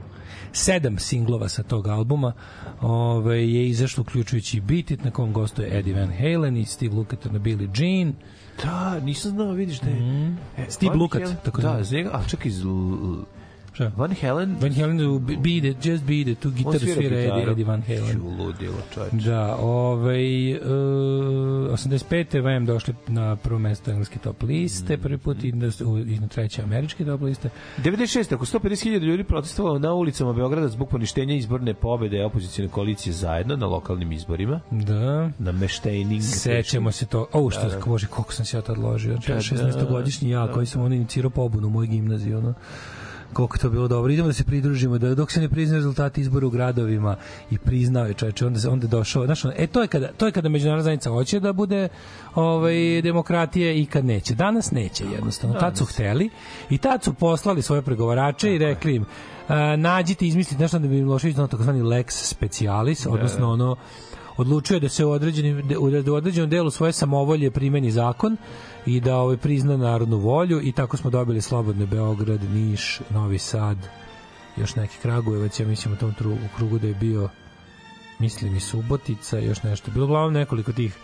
Sedam 0.53 0.99
singlova 0.99 1.49
sa 1.49 1.63
tog 1.63 1.87
albuma 1.87 2.33
ove, 2.81 3.53
je 3.53 3.69
izašlo 3.69 4.01
uključujući 4.01 4.61
Beat 4.61 4.91
It, 4.91 5.05
na 5.05 5.11
kom 5.11 5.33
gostuje 5.33 5.79
Eddie 5.79 5.95
Van 5.95 6.13
Halen 6.19 6.57
i 6.57 6.65
Steve 6.65 6.95
Lukather 6.95 7.33
na 7.33 7.39
Billie 7.39 7.69
Jean. 7.75 8.15
Da, 8.63 9.01
nisam 9.01 9.31
znao, 9.31 9.53
vidiš 9.53 9.81
da 9.81 9.91
je... 9.91 9.97
E, 10.57 10.65
Steve 10.69 10.95
Lukat, 10.95 11.23
tako 11.45 11.61
da, 11.61 11.83
njega, 11.93 12.11
a 12.13 12.29
čekaj, 12.29 12.49
iz 12.49 12.65
Šta? 13.77 13.91
Van 13.97 14.15
Halen... 14.21 14.57
Van 14.61 14.73
Halen 14.73 15.01
u 15.07 15.19
Beat 15.19 15.37
It, 15.65 15.87
Just 15.87 16.05
Beat 16.05 16.27
It, 16.27 16.39
tu 16.39 16.49
on 16.49 16.55
gitaru 16.55 16.79
svira 16.79 17.17
Eddie, 17.17 17.51
Eddie 17.51 17.65
Van 17.65 17.83
Halen. 17.83 18.13
Ću, 18.13 18.29
ludilo, 18.39 18.75
čovječe. 18.95 19.17
Da, 19.17 19.57
ovaj, 19.57 20.55
uh, 20.55 20.61
85. 21.71 22.41
VM 22.59 22.67
došli 22.67 22.95
na 23.09 23.37
prvo 23.37 23.59
mesto 23.59 23.91
engleske 23.91 24.19
top 24.19 24.43
liste, 24.43 24.99
prvi 24.99 25.19
put 25.19 25.45
i 25.45 25.53
na, 25.53 25.67
u- 25.85 25.99
i 25.99 26.19
na 26.19 26.29
treće 26.29 26.63
američke 26.63 27.05
top 27.05 27.21
liste. 27.21 27.51
96. 27.79 28.35
Ako 28.35 28.47
150.000 28.47 28.99
ljudi 29.01 29.25
protestovalo 29.25 29.79
na 29.79 29.93
ulicama 29.93 30.33
Beograda 30.33 30.69
zbog 30.69 30.89
poništenja 30.89 31.35
izborne 31.35 31.75
pobede 31.75 32.25
opozicijne 32.25 32.69
koalicije 32.71 33.13
zajedno 33.13 33.57
na 33.57 33.67
lokalnim 33.67 34.13
izborima, 34.13 34.61
Da. 34.71 35.31
na 35.39 35.53
Meštejning. 35.53 36.23
Sećamo 36.23 36.93
se 36.93 37.07
to. 37.07 37.27
O, 37.33 37.51
što, 37.51 37.69
da, 37.69 37.81
bože, 37.87 38.07
koliko 38.07 38.33
sam 38.33 38.45
se 38.45 38.57
ja 38.57 38.63
tad 38.63 38.79
ložio. 38.79 39.13
Da, 39.27 39.35
da, 39.35 39.41
16-godišnji 39.41 40.29
ja, 40.29 40.53
koji 40.53 40.67
sam 40.67 40.83
ono 40.83 40.95
inicirao 40.95 41.31
pobunu 41.31 41.67
u 41.67 41.71
mojoj 41.71 41.87
gimnaziji, 41.87 42.35
ono 42.35 42.55
koliko 43.33 43.59
to 43.59 43.71
bilo 43.71 43.89
dobro. 43.89 44.13
Idemo 44.13 44.27
da 44.27 44.33
se 44.33 44.45
pridružimo, 44.45 44.99
da 44.99 45.15
dok 45.15 45.33
se 45.33 45.41
ne 45.41 45.49
priznaju 45.49 45.79
rezultati 45.79 46.21
izbora 46.21 46.47
u 46.47 46.51
gradovima 46.51 47.17
i 47.51 47.59
priznao 47.59 48.07
je 48.07 48.15
čoveče, 48.15 48.47
onda 48.47 48.61
se 48.61 48.69
onda 48.69 48.85
je 48.85 48.89
došao, 48.89 49.27
znaš, 49.27 49.45
e 49.57 49.67
to 49.67 49.83
je 49.83 49.89
kada 49.89 50.13
to 50.13 50.27
je 50.27 50.33
kada 50.33 50.49
međunarodna 50.49 50.83
zajednica 50.83 51.11
hoće 51.11 51.41
da 51.41 51.53
bude 51.53 51.89
ovaj 52.35 53.03
demokratija 53.03 53.73
i 53.73 53.87
kad 53.87 54.05
neće. 54.05 54.35
Danas 54.35 54.71
neće 54.71 55.05
jednostavno. 55.05 55.61
Tad 55.61 55.77
su 55.77 55.85
hteli 55.85 56.31
i 56.71 56.79
tad 56.79 57.05
su 57.05 57.15
poslali 57.15 57.63
svoje 57.63 57.83
pregovarače 57.83 58.55
i 58.55 58.59
rekli 58.59 58.95
im 58.95 59.05
a, 59.49 59.77
nađite, 59.77 60.27
izmislite 60.27 60.63
nešto 60.63 60.79
da 60.79 60.89
bi 60.89 60.95
Milošević 60.95 61.37
donao 61.37 61.49
takozvani 61.49 61.83
lex 61.83 62.11
specialis, 62.11 63.07
odnosno 63.07 63.53
ono 63.53 63.77
odlučio 64.37 64.75
je 64.75 64.81
da 64.81 64.89
se 64.89 65.05
u 65.05 65.11
određenim 65.11 65.69
da 66.05 66.13
u 66.13 66.15
određenom 66.15 66.51
delu 66.51 66.71
svoje 66.71 66.93
samovolje 66.93 67.51
primeni 67.51 67.91
zakon 67.91 68.37
i 68.87 69.01
da 69.01 69.17
ovaj 69.17 69.37
prizna 69.37 69.77
narodnu 69.77 70.19
volju 70.19 70.61
i 70.63 70.73
tako 70.73 70.97
smo 70.97 71.11
dobili 71.11 71.41
slobodne 71.43 71.87
Beograd, 71.87 72.43
Niš, 72.43 73.01
Novi 73.11 73.39
Sad, 73.39 73.79
još 74.57 74.75
neki 74.75 74.97
Kragujevac, 75.03 75.61
ja 75.61 75.67
mislim 75.67 75.95
u 75.95 75.97
tom 75.97 76.15
tru, 76.15 76.33
u 76.33 76.57
krugu 76.57 76.79
da 76.79 76.87
je 76.87 76.95
bio 76.95 77.29
mislim 78.19 78.57
i 78.57 78.61
Subotica, 78.61 79.39
još 79.39 79.63
nešto. 79.63 79.91
Bilo 79.91 80.07
uglavnom 80.07 80.33
nekoliko 80.33 80.73
tih 80.73 80.97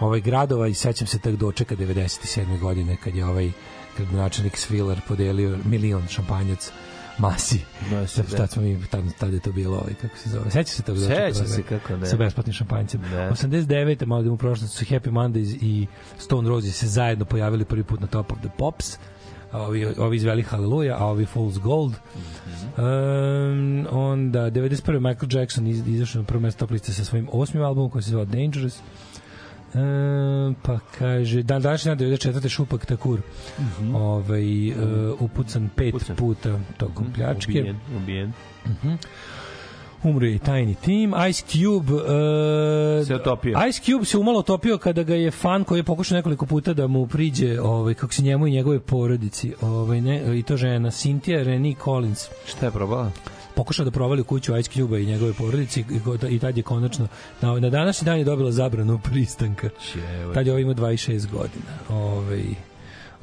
ovaj 0.00 0.20
gradova 0.20 0.68
i 0.68 0.74
sećam 0.74 1.06
se 1.06 1.18
tak 1.18 1.36
dočeka 1.36 1.76
97. 1.76 2.60
godine 2.60 2.96
kad 2.96 3.14
je 3.14 3.26
ovaj 3.26 3.50
gradonačelnik 3.96 4.56
Svilar 4.56 5.00
podelio 5.08 5.58
milion 5.64 6.08
šampanjac 6.08 6.70
masi. 7.18 7.60
Da, 7.90 8.06
se, 8.06 8.22
Tad, 8.36 8.50
smo 8.50 8.62
mi, 8.62 8.86
tad, 8.90 9.04
tad 9.18 9.32
je 9.32 9.40
to 9.40 9.52
bilo, 9.52 9.76
ovaj, 9.76 9.94
kako 9.94 10.16
se 10.16 10.30
zove. 10.30 10.50
Seća 10.50 10.72
se 10.72 10.82
tog 10.82 10.98
dočeka? 10.98 11.34
Sećam 11.34 11.46
se, 11.46 11.62
kako 11.62 11.96
ne. 11.96 12.06
Sa 12.06 12.16
besplatnim 12.16 12.52
šampanjcem. 12.52 13.00
Da. 13.00 13.30
89. 13.30 14.06
malo 14.06 14.22
da 14.22 14.30
mu 14.30 14.36
prošlo 14.36 14.68
su 14.68 14.84
Happy 14.84 15.10
Mondays 15.10 15.58
i 15.60 15.86
Stone 16.18 16.48
Roses 16.48 16.76
se 16.76 16.86
zajedno 16.86 17.24
pojavili 17.24 17.64
prvi 17.64 17.84
put 17.84 18.00
na 18.00 18.06
Top 18.06 18.32
of 18.32 18.38
the 18.38 18.48
Pops. 18.58 18.98
Ovi, 19.52 19.86
ovi 19.98 20.16
izveli 20.16 20.42
Hallelujah, 20.42 21.02
a 21.02 21.06
ovi 21.06 21.26
Fool's 21.34 21.58
Gold. 21.58 21.92
Um, 22.76 23.86
onda, 23.90 24.40
91. 24.50 25.00
Michael 25.00 25.40
Jackson 25.40 25.66
iz, 25.66 25.88
izašao 25.88 26.22
na 26.22 26.26
prvo 26.26 26.40
mesto 26.40 26.58
top 26.58 26.70
liste 26.70 26.92
sa 26.92 27.04
svojim 27.04 27.28
osmim 27.32 27.62
albumom 27.62 27.90
koji 27.90 28.02
se 28.02 28.10
zove 28.10 28.24
Dangerous. 28.24 28.78
Um, 29.76 30.54
pa 30.62 30.78
kaže, 30.98 31.42
dan 31.42 31.62
današnji 31.62 31.88
dan 31.88 31.98
94. 31.98 32.48
Šupak 32.48 32.86
Takur 32.86 33.20
ovaj, 33.94 34.70
uh, 34.70 34.76
upucan 35.20 35.68
pet 35.76 35.94
Upucan. 35.94 36.16
puta 36.16 36.58
tokom 36.76 37.06
pljačke. 37.14 37.50
Ubijen, 37.60 37.76
ubijen. 37.96 38.32
Umro 40.02 40.26
je 40.26 40.34
i 40.34 40.38
Tiny 40.38 40.74
Tim. 40.74 41.14
Ice 41.30 41.44
Cube... 41.46 41.92
Uh, 41.94 43.06
Se 43.06 43.14
otopio. 43.14 43.58
Ice 43.68 43.82
Cube 43.82 44.04
se 44.04 44.18
umalo 44.18 44.38
otopio 44.38 44.78
kada 44.78 45.02
ga 45.02 45.14
je 45.14 45.30
fan 45.30 45.64
koji 45.64 45.78
je 45.78 45.82
pokušao 45.84 46.16
nekoliko 46.16 46.46
puta 46.46 46.72
da 46.74 46.86
mu 46.86 47.06
priđe 47.06 47.60
ovaj, 47.60 47.94
kako 47.94 48.14
se 48.14 48.22
njemu 48.22 48.46
i 48.46 48.50
njegove 48.50 48.80
porodici 48.80 49.54
ovaj, 49.60 50.00
ne, 50.00 50.38
i 50.38 50.42
to 50.42 50.56
žena 50.56 50.90
Cynthia 50.90 51.44
Renee 51.44 51.74
Collins 51.84 52.28
Šta 52.46 52.66
je 52.66 52.72
probala? 52.72 53.10
Pokušao 53.56 53.84
da 53.84 53.90
provali 53.90 54.20
u 54.20 54.24
kuću 54.24 54.56
Ice 54.56 54.70
Cube 54.70 55.02
i 55.02 55.06
njegove 55.06 55.32
porodici 55.32 55.80
i, 55.80 56.00
i 56.28 56.38
tad 56.38 56.56
je 56.56 56.62
konačno 56.62 57.06
na, 57.40 57.60
na 57.60 57.70
današnji 57.70 58.04
dan 58.04 58.18
je 58.18 58.24
dobila 58.24 58.52
zabranu 58.52 58.98
pristanka 59.00 59.68
Čevo. 59.92 60.34
tad 60.34 60.46
je 60.46 60.52
ovo 60.52 60.60
imao 60.60 60.74
26 60.74 61.30
godina 61.30 61.72
ovaj, 61.90 62.44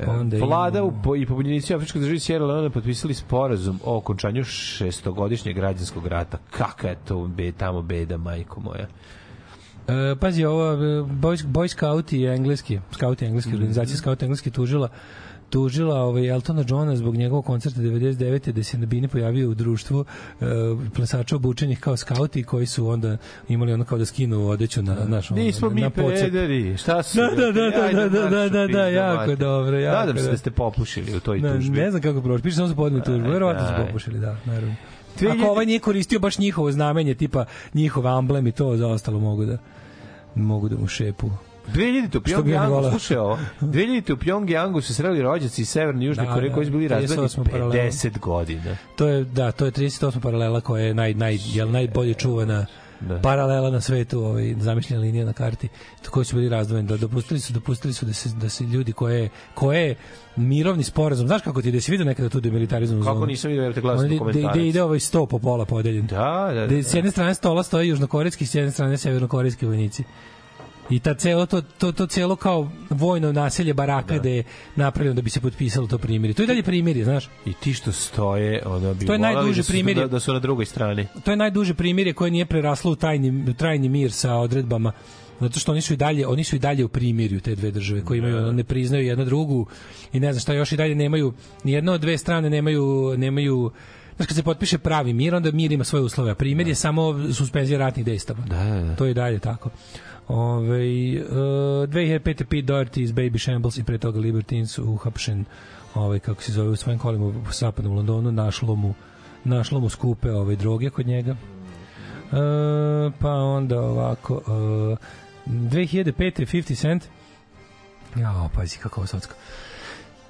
onda 0.08 0.38
Vlada 0.38 0.92
po, 1.04 1.16
i 1.16 1.26
pobunjenici 1.26 1.76
Afričke 1.76 2.00
države 2.00 2.20
Sierra 2.20 2.46
Leone 2.46 2.70
potpisali 2.70 3.14
sporazum 3.14 3.80
o 3.84 3.98
okončanju 3.98 4.44
šestogodišnjeg 4.44 5.56
građanskog 5.56 6.08
rata. 6.08 6.38
Kaka 6.52 6.88
je 6.90 6.98
to 7.06 7.28
be, 7.28 7.52
tamo 7.52 7.82
beda, 7.82 8.18
majko 8.18 8.60
moja. 8.62 8.88
E, 9.88 10.16
pazi, 10.16 10.46
ovo 10.46 10.72
e, 10.74 10.76
Boy, 11.04 11.46
Boy 11.46 11.68
Scout 11.68 12.14
i 12.14 12.26
engleski, 12.26 12.80
Scout 12.92 13.22
i 13.22 13.26
engleski, 13.26 13.50
Mhm. 13.50 13.58
organizacija 13.58 13.98
Scout 13.98 14.24
engleski 14.24 14.52
tužila 14.52 14.90
tužila 15.54 15.96
ovaj 15.96 16.28
Eltona 16.30 16.64
Johna 16.68 16.96
zbog 16.96 17.16
njegovog 17.16 17.46
koncerta 17.46 17.82
99. 17.82 18.52
da 18.52 18.64
se 18.64 18.78
na 18.78 18.86
bini 18.86 19.08
pojavio 19.08 19.50
u 19.50 19.54
društvu 19.54 20.00
uh, 20.00 20.48
plesača 20.96 21.36
obučenih 21.36 21.80
kao 21.80 21.98
skauti 21.98 22.44
koji 22.44 22.66
su 22.66 22.88
onda 22.88 23.18
imali 23.50 23.74
ono 23.74 23.86
kao 23.86 23.98
da 23.98 24.06
skinu 24.06 24.48
odeću 24.50 24.82
na 24.82 24.96
naš 25.08 25.32
ono, 25.32 25.42
Nismo 25.42 25.70
mi 25.70 25.82
na 25.82 25.90
pederi, 25.90 26.78
šta 26.78 27.04
su? 27.04 27.18
Da, 27.18 27.28
da, 27.28 27.52
da, 27.52 27.70
da, 27.70 28.10
da, 28.10 28.10
da, 28.10 28.30
našu 28.30 28.54
da, 28.54 28.60
da, 28.60 28.68
pizdu, 28.68 28.80
jako 28.80 29.36
dobro, 29.36 29.80
jako 29.80 30.00
Nadam 30.00 30.18
se 30.18 30.24
da. 30.24 30.32
da 30.32 30.38
ste 30.38 30.52
popušili 30.52 31.16
u 31.16 31.20
toj 31.20 31.40
Ne, 31.40 31.56
tužbi. 31.56 31.78
ne 31.78 31.90
znam 31.90 32.02
kako 32.02 32.22
prošli. 32.22 32.44
Piše 32.44 32.56
samo 32.56 32.68
su 32.68 32.76
podneli 32.76 33.04
tužbu. 33.04 33.30
Verovatno 33.30 33.68
su 33.68 33.74
popušili, 33.88 34.20
da, 34.20 34.38
naravno. 34.46 34.76
2000 35.20 35.40
Ako 35.40 35.52
ovaj 35.52 35.66
nije 35.66 35.80
koristio 35.80 36.20
baš 36.20 36.40
njihovo 36.40 36.72
znamenje, 36.72 37.14
tipa 37.14 37.46
njihov 37.74 38.08
amblem 38.08 38.48
i 38.48 38.52
to, 38.52 38.78
za 38.78 38.88
ostalo 38.88 39.20
mogu 39.20 39.46
da 39.46 39.58
mogu 40.36 40.70
da 40.70 40.78
mu 40.78 40.88
šepu. 40.88 41.30
2000 41.68 42.18
u 42.18 42.18
ja 42.18 42.22
Pjongjangu, 42.24 42.90
slušaj 42.90 43.18
ovo, 43.18 43.40
2000 43.62 44.14
u 44.14 44.18
Pjongjangu 44.18 44.82
se 44.82 44.94
sreli 44.94 45.22
rođaci 45.22 45.62
iz 45.62 45.70
Severne 45.70 46.06
i 46.06 46.08
Južne 46.08 46.26
Da, 46.26 46.34
Koreje 46.34 46.50
da, 46.50 46.56
koji 46.56 46.66
su 46.66 46.72
bili 46.72 46.90
38 46.90 46.92
razvedeni 47.02 47.30
paralela. 47.52 47.74
50 47.74 48.20
godina. 48.20 48.78
To 48.96 49.08
je 49.08 49.24
da, 49.24 49.52
to 49.52 49.66
je 49.66 49.72
38 49.72 50.20
paralela 50.20 50.62
koja 50.62 50.84
je 50.86 50.94
naj 50.94 51.14
naj 51.14 51.38
jel 51.54 51.72
najbolje 51.72 52.14
čuvana 52.14 52.66
Da. 53.00 53.20
paralela 53.20 53.70
na 53.70 53.82
svetu, 53.82 54.20
ovaj 54.20 54.56
zamišljena 54.60 55.02
linija 55.02 55.26
na 55.26 55.34
karti, 55.34 55.70
koji 56.10 56.26
su 56.26 56.36
bili 56.36 56.50
razdvojeni, 56.50 56.88
da 56.88 56.98
dopustili 56.98 57.40
su 57.40 57.54
dopustili 57.54 57.94
su 57.94 58.06
da 58.06 58.14
se 58.14 58.30
da 58.30 58.50
se 58.50 58.64
ljudi 58.64 58.94
koje 58.94 59.30
koje 59.54 59.96
mirovni 60.36 60.84
sporazum, 60.84 61.28
znaš 61.28 61.42
kako 61.42 61.62
ti 61.62 61.72
da 61.72 61.82
se 61.82 61.92
vidi 61.92 62.06
nekada 62.06 62.30
tu 62.30 62.40
demilitarizam 62.40 63.04
Kako 63.04 63.26
nisam 63.26 63.50
vidio, 63.50 63.64
jer 63.64 63.74
te 63.74 63.82
gledao 63.82 64.00
sam 64.00 64.10
Da 64.54 64.60
ide 64.60 64.84
ovaj 64.84 65.00
sto 65.00 65.26
po 65.26 65.40
pola 65.40 65.66
podeljen. 65.66 66.08
Da, 66.08 66.52
da, 66.54 66.68
Da 66.68 66.68
da. 66.68 66.84
s 66.84 66.94
jedne 66.94 67.12
strane 67.12 67.36
stola 67.36 67.64
stoje 67.64 67.88
južnokorejski, 67.88 68.46
s 68.46 68.56
jedne 68.56 68.72
strane 68.72 68.98
severnokorejski 68.98 69.66
vojnici. 69.66 70.04
I 70.90 71.00
ta 71.00 71.14
celo 71.14 71.46
to, 71.46 71.62
to, 71.62 71.92
to 71.92 72.08
celo 72.08 72.36
kao 72.36 72.70
vojno 72.90 73.32
naselje 73.32 73.74
baraka 73.74 74.20
da. 74.20 74.30
je 74.30 74.44
napravljeno 74.76 75.16
da 75.16 75.22
bi 75.22 75.30
se 75.30 75.42
potpisalo 75.42 75.88
to 75.88 75.98
primirje. 75.98 76.34
To 76.34 76.44
je 76.44 76.48
dalje 76.48 76.64
primirje, 76.64 77.04
znaš. 77.04 77.30
I 77.46 77.54
ti 77.54 77.74
što 77.74 77.92
stoje, 77.92 78.62
ono 78.66 78.94
bi 78.94 79.06
To 79.06 79.14
je 79.14 79.20
najduže 79.20 79.60
da 79.60 79.64
su, 79.64 79.72
primirje. 79.72 80.02
Da, 80.02 80.08
da 80.08 80.20
su 80.20 80.34
na 80.34 80.40
drugoj 80.40 80.66
strani. 80.66 81.08
To 81.26 81.32
je 81.32 81.38
najduže 81.38 81.74
primirje 81.74 82.14
koje 82.14 82.32
nije 82.32 82.46
preraslo 82.46 82.92
u 82.92 82.96
tajni, 82.96 83.52
u 83.52 83.54
trajni 83.54 83.90
mir 83.90 84.12
sa 84.12 84.36
odredbama 84.36 84.92
zato 85.40 85.60
što 85.60 85.72
oni 85.72 85.82
su 85.82 85.94
i 85.94 85.98
dalje 85.98 86.28
oni 86.28 86.44
su 86.44 86.56
i 86.56 86.60
dalje 86.60 86.86
u 86.86 86.88
primirju 86.88 87.42
te 87.42 87.56
dve 87.56 87.72
države 87.72 88.06
koje 88.06 88.18
imaju 88.18 88.38
ono, 88.38 88.52
ne 88.52 88.64
priznaju 88.64 89.06
jedna 89.06 89.26
drugu 89.26 89.66
i 90.14 90.20
ne 90.20 90.34
znam 90.34 90.42
šta 90.42 90.54
još 90.54 90.72
i 90.72 90.78
dalje 90.78 90.96
nemaju 90.96 91.34
ni 91.64 91.72
jedna 91.72 91.92
od 91.94 92.02
dve 92.02 92.18
strane 92.18 92.50
nemaju 92.50 93.14
nemaju 93.18 93.72
Znaš, 94.16 94.28
kad 94.28 94.38
se 94.38 94.44
potpiše 94.44 94.78
pravi 94.78 95.14
mir, 95.14 95.36
onda 95.36 95.52
mir 95.52 95.72
ima 95.72 95.84
svoje 95.84 96.04
uslove, 96.04 96.32
a 96.32 96.36
primjer 96.36 96.68
je 96.68 96.76
samo 96.76 97.34
suspenzija 97.34 97.80
ratnih 97.80 98.06
dejstava. 98.06 98.40
Da, 98.46 98.64
da, 98.64 98.82
da. 98.82 98.96
To 98.96 99.06
je 99.06 99.14
dalje 99.14 99.40
tako. 99.40 99.70
Ove, 100.28 100.78
uh, 101.22 101.90
2005. 101.90 102.44
Pete 102.44 102.74
Doherty 102.74 103.02
iz 103.02 103.12
Baby 103.12 103.44
Shambles 103.44 103.78
i 103.78 103.84
pre 103.84 103.98
toga 103.98 104.20
Libertines 104.20 104.78
uhapšen 104.78 105.46
ovaj, 105.96 106.20
kako 106.20 106.42
se 106.42 106.52
zove, 106.52 106.70
u 106.70 106.76
svojim 106.76 107.00
kolima 107.00 107.26
u 107.26 107.34
zapadnom 107.52 107.96
Londonu, 107.96 108.32
našlo 108.32 108.76
mu, 108.76 108.94
našlo 109.44 109.80
mu 109.80 109.90
skupe 109.90 110.32
ovaj, 110.32 110.56
droge 110.56 110.90
kod 110.90 111.08
njega. 111.08 111.32
Uh, 111.32 113.14
pa 113.20 113.32
onda 113.32 113.82
ovako, 113.82 114.34
uh, 114.36 114.98
2005. 115.48 116.14
50 116.14 116.76
Cent 116.76 117.04
Jao, 118.16 118.50
pazi 118.56 118.78
kako 118.78 119.02
ovo 119.02 119.08
socko. 119.08 119.36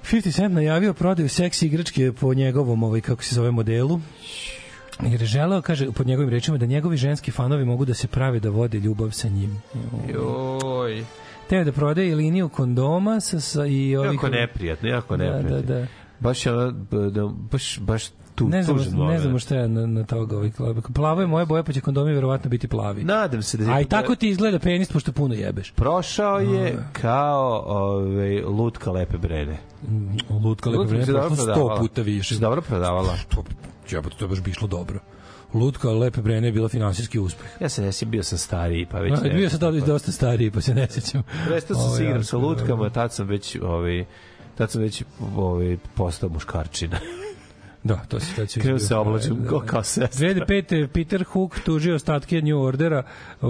50 0.04 0.34
Cent 0.36 0.54
najavio 0.54 0.94
prodaju 0.94 1.28
seks 1.28 1.62
igračke 1.62 2.12
po 2.12 2.34
njegovom, 2.34 2.82
ovaj, 2.82 3.00
kako 3.00 3.22
se 3.22 3.34
zove, 3.34 3.50
modelu. 3.50 4.00
Jer 5.02 5.20
je 5.20 5.26
želeo, 5.26 5.62
kaže, 5.62 5.92
pod 5.92 6.06
njegovim 6.06 6.30
rečima, 6.30 6.58
da 6.58 6.66
njegovi 6.66 6.96
ženski 6.96 7.30
fanovi 7.30 7.64
mogu 7.64 7.84
da 7.84 7.94
se 7.94 8.06
prave 8.08 8.40
da 8.40 8.50
vode 8.50 8.78
ljubav 8.78 9.10
sa 9.10 9.28
njim. 9.28 9.62
Joj. 10.12 11.04
Teo 11.48 11.64
da 11.64 11.72
prodaje 11.72 12.14
liniju 12.14 12.48
kondoma 12.48 13.20
sa, 13.20 13.40
sa 13.40 13.66
i 13.66 13.96
ovih... 13.96 14.12
Jako 14.12 14.28
neprijatno, 14.28 14.88
jako 14.88 15.16
Da, 15.16 15.24
neprijatno. 15.24 15.74
da, 15.74 15.80
da. 15.80 15.86
Baš 16.20 16.46
je 16.46 16.52
da, 17.10 17.26
baš, 17.50 17.78
baš 17.78 18.04
tu, 18.34 18.48
Ne 18.48 18.62
znamo, 18.62 18.78
tužan 18.78 19.06
ne 19.06 19.18
znamo 19.18 19.38
šta 19.38 19.54
je 19.54 19.68
na, 19.68 19.86
na 19.86 20.04
toga. 20.04 20.36
Ovaj, 20.36 20.50
plavo 20.94 21.20
je 21.20 21.26
moje 21.26 21.46
boje, 21.46 21.62
pa 21.62 21.72
će 21.72 21.80
kondomi 21.80 22.12
verovatno 22.12 22.50
biti 22.50 22.68
plavi. 22.68 23.04
Nadam 23.04 23.42
se 23.42 23.56
da... 23.56 23.72
A 23.72 23.80
i 23.80 23.84
tako 23.84 24.14
ti 24.14 24.28
izgleda 24.28 24.58
penis, 24.58 24.92
pošto 24.92 25.12
puno 25.12 25.34
jebeš. 25.34 25.70
Prošao 25.70 26.38
je 26.38 26.78
kao 26.92 27.64
ovaj, 27.66 28.42
lutka 28.42 28.90
lepe 28.90 29.18
brene. 29.18 29.58
Lutka 30.44 30.70
lepo 30.70 30.82
vreme, 30.82 31.06
se 31.06 31.12
dobro 31.12 31.28
prošlo 31.28 31.54
sto 31.54 31.76
puta 31.78 32.02
više. 32.02 32.38
Dobro 32.38 32.62
prodavala. 32.62 33.14
To, 33.28 33.44
jebote, 33.90 34.16
to 34.16 34.24
je 34.24 34.28
baš 34.28 34.40
bi 34.40 34.50
išlo 34.50 34.68
dobro. 34.68 35.00
Lutka 35.54 35.90
lepe 35.90 36.22
brene 36.22 36.48
je 36.48 36.52
bila 36.52 36.68
finansijski 36.68 37.18
uspeh. 37.18 37.46
Ja 37.60 37.68
se 37.68 37.82
ne 37.82 37.92
sjećam, 37.92 38.10
bio 38.10 38.22
sam 38.22 38.38
stariji, 38.38 38.86
pa 38.86 38.98
već 38.98 39.12
A, 39.12 39.28
bio 39.34 39.50
sam 39.50 39.60
tada 39.60 39.80
dosta 39.80 40.12
stariji, 40.12 40.50
pa 40.50 40.60
se 40.60 40.74
ne 40.74 40.88
sećam. 40.90 41.22
Prestao 41.46 41.76
sam 41.76 41.86
Ovo 41.86 41.96
se 41.96 42.04
igram 42.04 42.24
sa 42.24 42.36
lutkama, 42.36 42.90
tad 42.90 43.12
sam 43.12 43.26
već, 43.28 43.56
ovaj, 43.62 44.04
tad 44.54 44.70
sam 44.70 44.82
već 44.82 45.02
ovaj, 45.36 45.76
postao 45.94 46.28
muškarčina. 46.28 46.98
Da, 47.84 47.96
to 48.08 48.20
se 48.20 48.34
to 48.36 48.46
se 48.46 48.60
Krenuo 48.60 48.78
se 48.78 48.96
oblačim 48.96 49.46
kao, 49.48 49.60
kao 49.60 49.82
sestra. 49.82 50.28
2005. 50.28 50.86
Peter 50.86 51.24
Hook 51.24 51.60
tužio 51.64 51.94
ostatke 51.94 52.42
New 52.42 52.60
Ordera 52.60 53.02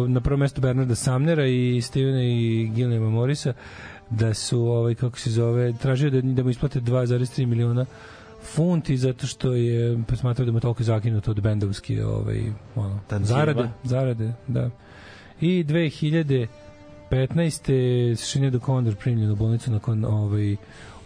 na 0.08 0.20
prvom 0.20 0.40
mestu 0.40 0.60
Bernarda 0.60 0.94
Samnera 0.94 1.46
i 1.46 1.80
Stevena 1.82 2.22
i 2.22 2.70
Gilliama 2.74 3.10
Morisa 3.10 3.52
da 4.10 4.34
su 4.34 4.60
ovaj 4.60 4.94
kako 4.94 5.18
se 5.18 5.30
zove 5.30 5.72
tražio 5.72 6.10
da 6.10 6.20
da 6.20 6.42
mu 6.42 6.50
isplate 6.50 6.80
2,3 6.80 7.46
miliona 7.46 7.86
funti 8.42 8.96
zato 8.96 9.26
što 9.26 9.52
je 9.52 9.98
pa 10.08 10.16
smatrao 10.16 10.46
da 10.46 10.52
mu 10.52 10.60
toliko 10.60 10.82
zakinuto 10.82 11.30
od 11.30 11.40
bendovski 11.40 12.00
ovaj 12.00 12.42
ono, 12.76 13.00
zarade 13.20 13.68
zarade 13.84 14.32
da 14.48 14.70
i 15.40 15.64
2015. 15.64 18.16
Sinead 18.16 18.54
O'Connor 18.54 18.94
primljen 18.94 19.30
u 19.30 19.36
bolnicu 19.36 19.70
nakon 19.70 20.04
ovaj 20.04 20.56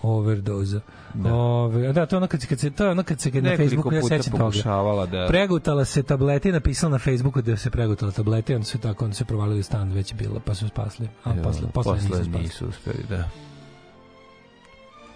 overdoza. 0.02 0.80
Da. 1.14 1.34
Ove, 1.34 1.92
da, 1.92 2.06
to 2.06 2.16
je 2.16 2.18
ono 2.18 2.26
kad 2.26 2.40
se, 2.40 2.46
kad 2.46 2.60
se, 2.60 2.70
to 2.70 2.84
je 2.84 2.90
ono 2.90 3.02
kad 3.02 3.20
se 3.20 3.30
kad 3.30 3.44
na 3.44 3.56
Facebooku, 3.56 3.92
ja 3.92 4.02
sećam 4.02 4.38
toga. 4.38 5.06
da... 5.06 5.26
Pregutala 5.28 5.84
se 5.84 6.02
tablete 6.02 6.48
i 6.48 6.52
napisala 6.52 6.90
na 6.90 6.98
Facebooku 6.98 7.42
da 7.42 7.56
se 7.56 7.70
pregutala 7.70 8.12
tablete, 8.12 8.54
onda 8.54 8.64
su 8.66 8.78
tako, 8.78 9.04
onda 9.04 9.14
se 9.14 9.24
provalili 9.24 9.60
u 9.60 9.62
stan, 9.62 9.92
već 9.92 10.10
je 10.12 10.16
bilo, 10.16 10.40
pa 10.40 10.54
su 10.54 10.68
spasli. 10.68 11.08
A 11.24 11.30
Evo, 11.30 11.42
posle, 11.42 11.68
posle, 11.74 11.94
nisu 11.94 12.08
posle 12.08 12.24
spasli. 12.24 12.42
nisu 12.42 12.66
uspeli, 12.68 13.04
da. 13.08 13.30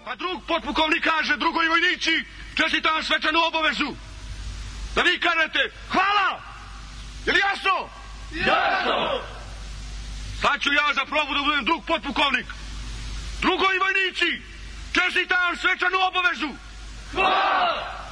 Pa 0.05 0.15
drug 0.15 0.41
potpukovnik 0.47 1.03
kaže 1.03 1.37
drugoj 1.37 1.67
vojnici, 1.67 2.15
čestitam 2.55 3.03
svečanu 3.03 3.39
obavezu. 3.49 3.89
Da 4.95 5.01
vi 5.01 5.19
kažete, 5.27 5.61
hvala! 5.93 6.29
Je 7.25 7.33
li 7.33 7.39
jasno? 7.39 7.75
Jasno! 8.51 8.97
Sad 10.41 10.57
ću 10.63 10.69
ja 10.79 10.87
za 10.97 11.03
probu 11.11 11.31
da 11.37 11.41
budem 11.47 11.65
drug 11.69 11.81
potpukovnik. 11.91 12.47
Drugoj 13.45 13.75
vojnici, 13.85 14.31
čestitam 14.93 15.57
svečanu 15.57 15.97
obavezu. 16.07 16.49
Hvala! 17.11 18.02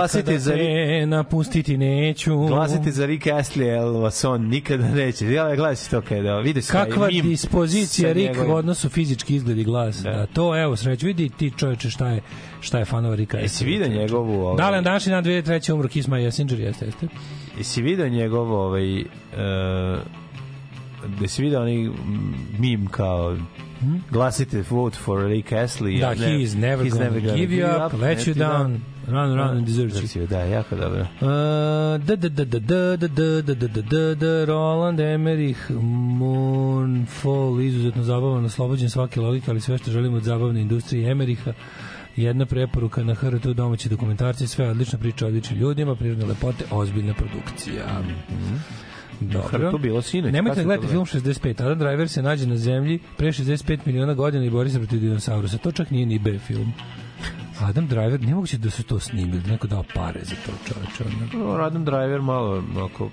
Glasite 0.00 0.38
za 0.38 0.52
te 0.52 1.06
napustiti 1.06 1.76
neću. 1.76 2.36
Glasite 2.38 2.90
za 2.90 3.06
Rick 3.06 3.26
Astley, 3.26 3.62
jer 3.62 3.84
vas 3.84 4.24
on 4.24 4.42
nikada 4.42 4.88
neće. 4.88 5.32
Ja 5.32 5.56
gledaj 5.56 5.76
si 5.76 5.90
to 5.90 6.00
kada 6.00 6.38
vidi 6.38 6.62
se 6.62 6.72
Kakva 6.72 7.06
mim 7.06 7.22
dispozicija 7.24 8.12
Rik 8.12 8.28
njegovim- 8.28 8.50
u 8.50 8.54
odnosu 8.54 8.88
fizički 8.88 9.34
izgled 9.36 9.58
i 9.58 9.64
glas. 9.64 9.96
Da. 9.96 10.26
to 10.26 10.62
evo 10.62 10.76
sreću. 10.76 11.06
Vidi 11.06 11.28
ti 11.28 11.52
čoveče 11.56 11.90
šta 11.90 12.08
je 12.08 12.20
šta 12.60 12.78
je 12.78 12.84
fanova 12.84 13.14
Rika. 13.14 13.38
Jesi 13.38 13.64
vidio 13.64 13.88
njegovu... 13.88 14.40
Ovaj, 14.40 14.56
Da 14.56 14.70
li 14.70 14.76
na 14.76 14.82
današnji 14.82 15.10
dan 15.10 15.24
2003. 15.24 15.72
umro 15.72 15.88
Kiss 15.88 16.08
My 16.08 16.24
Messenger, 16.24 16.60
jeste, 16.60 16.84
jeste. 16.84 17.06
Jesi 17.58 17.82
vidio 17.82 18.08
njegov 18.08 18.52
ovaj... 18.52 19.00
Uh, 19.00 19.06
da 21.20 21.28
si 21.28 21.42
vidio 21.42 21.60
onaj 21.60 21.88
mim 22.58 22.86
kao 22.86 23.36
glasite 24.10 24.64
vote 24.70 24.96
for 24.96 25.26
Rick 25.26 25.52
Astley. 25.52 25.90
Hmm? 25.92 26.00
Da, 26.00 26.14
ne- 26.14 26.26
he 26.26 26.42
is 26.42 26.54
never 26.54 26.86
he's 26.86 26.90
gonna, 26.92 27.10
gonna 27.10 27.36
give 27.36 27.54
you 27.56 27.66
up, 27.86 27.92
let 28.02 28.18
you 28.18 28.34
down, 28.34 28.76
run, 29.10 29.36
run 29.36 29.56
and 29.56 29.66
desert 29.66 29.92
you. 29.92 30.26
Da, 30.26 30.40
jako 30.40 30.76
dobro. 30.76 31.00
Uh, 31.00 31.28
da, 32.04 32.16
da, 32.16 32.28
da, 32.28 32.44
da, 32.44 32.58
da, 32.58 32.96
da, 32.96 33.08
da, 33.08 33.42
da, 33.42 33.54
da, 33.54 33.66
da, 33.66 33.82
da, 33.82 34.14
da, 34.14 34.44
Roland 34.44 35.00
Emmerich, 35.00 35.70
Moonfall, 36.18 37.60
izuzetno 37.60 38.02
zabavan, 38.02 38.44
oslobođen 38.44 38.90
svake 38.90 39.20
logike, 39.20 39.50
ali 39.50 39.60
sve 39.60 39.78
što 39.78 39.90
želimo 39.90 40.16
od 40.16 40.22
zabavne 40.22 40.60
industrije 40.60 41.10
Emmericha, 41.10 41.52
jedna 42.16 42.46
preporuka 42.46 43.04
na 43.04 43.14
HRT 43.14 43.46
domaći 43.46 43.88
dokumentarci, 43.88 44.46
sve 44.46 44.70
odlična 44.70 44.98
priča 44.98 45.24
o 45.24 45.28
odličnim 45.28 45.60
ljudima, 45.60 45.94
prirodne 45.94 46.24
lepote, 46.24 46.64
ozbiljna 46.70 47.14
produkcija. 47.14 48.02
Dobro. 49.20 49.70
To 49.70 49.78
bilo 49.78 50.02
sinoć. 50.02 50.32
Nemojte 50.32 50.60
da 50.60 50.64
gledati 50.64 50.88
film 50.88 51.04
65. 51.04 51.62
Adam 51.62 51.78
Driver 51.78 52.08
se 52.08 52.22
nađe 52.22 52.46
na 52.46 52.56
zemlji 52.56 52.98
pre 53.16 53.28
65 53.28 53.78
miliona 53.86 54.14
godina 54.14 54.44
i 54.44 54.50
bori 54.50 54.70
se 54.70 54.78
protiv 54.78 55.00
dinosaurusa. 55.00 55.58
To 55.58 55.72
čak 55.72 55.90
nije 55.90 56.06
ni 56.06 56.18
B 56.18 56.38
film. 56.38 56.72
Adam 57.60 57.86
Driver, 57.86 58.20
nije 58.20 58.34
moguće 58.34 58.58
da 58.58 58.70
su 58.70 58.82
to 58.82 59.00
snimili, 59.00 59.40
da 59.40 59.48
neko 59.48 59.66
dao 59.66 59.84
pare 59.94 60.20
za 60.22 60.34
to 60.46 60.52
čoveče. 60.66 61.16
gledao? 61.30 61.64
Adam 61.64 61.84
Driver 61.84 62.20
malo, 62.20 62.64
ako 62.84 63.10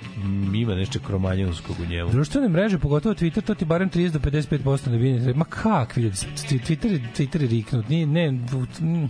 ima 0.54 0.76
nešto 0.76 1.00
kromanjonskog 1.00 1.76
u 1.80 1.86
njemu. 1.86 2.12
Društvene 2.12 2.50
mreže, 2.50 2.80
pogotovo 2.80 3.16
Twitter, 3.16 3.42
to 3.42 3.56
ti 3.56 3.66
barem 3.66 3.90
30 3.90 4.12
do 4.12 4.20
55% 4.20 4.90
ne 4.90 4.98
vidi. 4.98 5.34
Ma 5.34 5.46
kakvi 5.46 6.04
ljudi, 6.04 6.16
Twitter, 6.16 7.00
Twitter 7.18 7.42
je 7.42 7.48
riknut, 7.48 7.90
nije, 7.90 8.06
ne, 8.06 8.32
mm, 8.32 9.10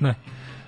ne. 0.00 0.14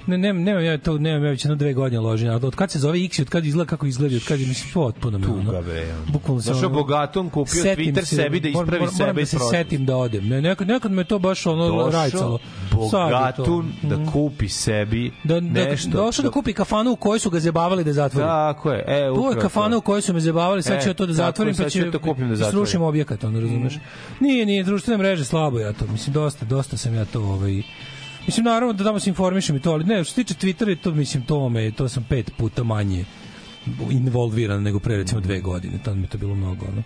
Ne, 0.06 0.18
ne, 0.18 0.32
nemam 0.34 0.64
ja 0.64 0.78
to, 0.78 0.98
nemam 0.98 1.24
ja 1.24 1.30
već 1.30 1.44
jedno 1.44 1.56
dve 1.56 1.72
godine 1.72 2.00
loženja. 2.00 2.34
Od, 2.34 2.44
od 2.44 2.54
kad 2.54 2.70
se 2.70 2.78
zove 2.78 3.04
X 3.04 3.18
i 3.18 3.22
od 3.22 3.28
kad 3.28 3.44
izgleda 3.46 3.68
kako 3.68 3.86
izgleda, 3.86 4.16
od 4.16 4.24
kad 4.24 4.40
je, 4.40 4.46
mislim, 4.46 4.70
potpuno 4.74 5.18
me, 5.18 5.26
ono, 5.28 5.44
Tuga, 5.44 5.60
bre. 5.62 5.86
Bukvalno 6.08 6.42
se 6.42 6.50
Došao 6.50 6.66
ono- 6.66 6.74
bogatom, 6.74 7.30
kupio 7.30 7.62
Twitter 7.64 8.00
se- 8.00 8.16
sebi 8.16 8.40
da 8.40 8.48
ispravi 8.48 8.70
moram, 8.70 8.88
sebe 8.88 9.02
moram 9.02 9.16
da 9.16 9.26
se 9.26 9.36
setim 9.50 9.86
da 9.86 9.96
odem. 9.96 10.28
Ne, 10.28 10.42
nekad, 10.42 10.68
nekad 10.68 10.92
me 10.92 11.04
to 11.04 11.18
baš 11.20 11.46
ono 11.46 11.68
Došao 11.68 11.90
rajcalo. 11.92 12.38
Bogatun 12.72 13.72
da 13.82 13.96
Mhm. 13.96 14.06
kupi 14.06 14.48
sebi 14.48 15.10
da, 15.24 15.34
da, 15.34 15.40
nešto. 15.40 15.88
došao 15.90 16.22
da 16.22 16.30
kupi 16.30 16.52
kafanu 16.52 16.90
u 16.90 16.96
kojoj 16.96 17.18
su 17.18 17.30
ga 17.30 17.40
zabavali 17.40 17.84
da 17.84 17.92
zatvori. 17.92 18.26
Tako 18.26 18.70
je. 18.70 18.84
E, 18.88 19.10
To 19.14 19.30
je 19.30 19.38
kafana 19.38 19.76
u 19.76 19.80
kojoj 19.80 20.02
su 20.02 20.12
me 20.12 20.20
zabavali, 20.20 20.62
sad 20.62 20.72
E, 20.72 20.82
ću 20.82 20.88
ja 20.88 20.94
to 20.94 21.06
da 21.06 21.10
je, 21.12 21.14
zatvorim, 21.16 21.54
pa 21.56 21.68
će 21.68 21.90
to 21.90 21.98
kupim 22.00 22.24
da 22.24 22.30
da 22.30 22.36
zatvorim. 22.36 22.52
srušim 22.58 22.82
objekat, 22.82 23.24
ono 23.24 23.40
razumeš. 23.40 23.78
Nije, 24.20 24.46
nije, 24.46 24.64
društvene 24.64 24.98
mreže 24.98 25.24
slabo 25.24 25.58
ja 25.58 25.72
to, 25.72 25.86
mislim, 25.86 26.12
dosta, 26.14 26.44
dosta 26.44 26.76
sam 26.76 26.94
ja 26.94 27.04
to, 27.04 27.20
ovaj, 27.22 27.62
Mislim, 28.26 28.44
naravno 28.44 28.72
da 28.72 28.84
tamo 28.84 29.00
se 29.00 29.10
informišem 29.10 29.56
i 29.56 29.60
to, 29.60 29.72
ali 29.72 29.84
ne, 29.84 30.04
što 30.04 30.14
se 30.14 30.24
tiče 30.24 30.34
Twittera, 30.34 30.76
to, 30.82 30.90
mislim, 30.90 31.24
to, 31.24 31.48
me, 31.48 31.70
to 31.70 31.88
sam 31.88 32.06
pet 32.08 32.32
puta 32.36 32.64
manje 32.64 33.04
involviran 33.90 34.62
nego 34.62 34.78
pre 34.78 34.96
recimo 34.96 35.20
dve 35.20 35.40
godine, 35.40 35.78
tad 35.84 35.96
mi 35.96 36.06
to 36.06 36.18
bilo 36.18 36.34
mnogo, 36.34 36.66
ono. 36.66 36.82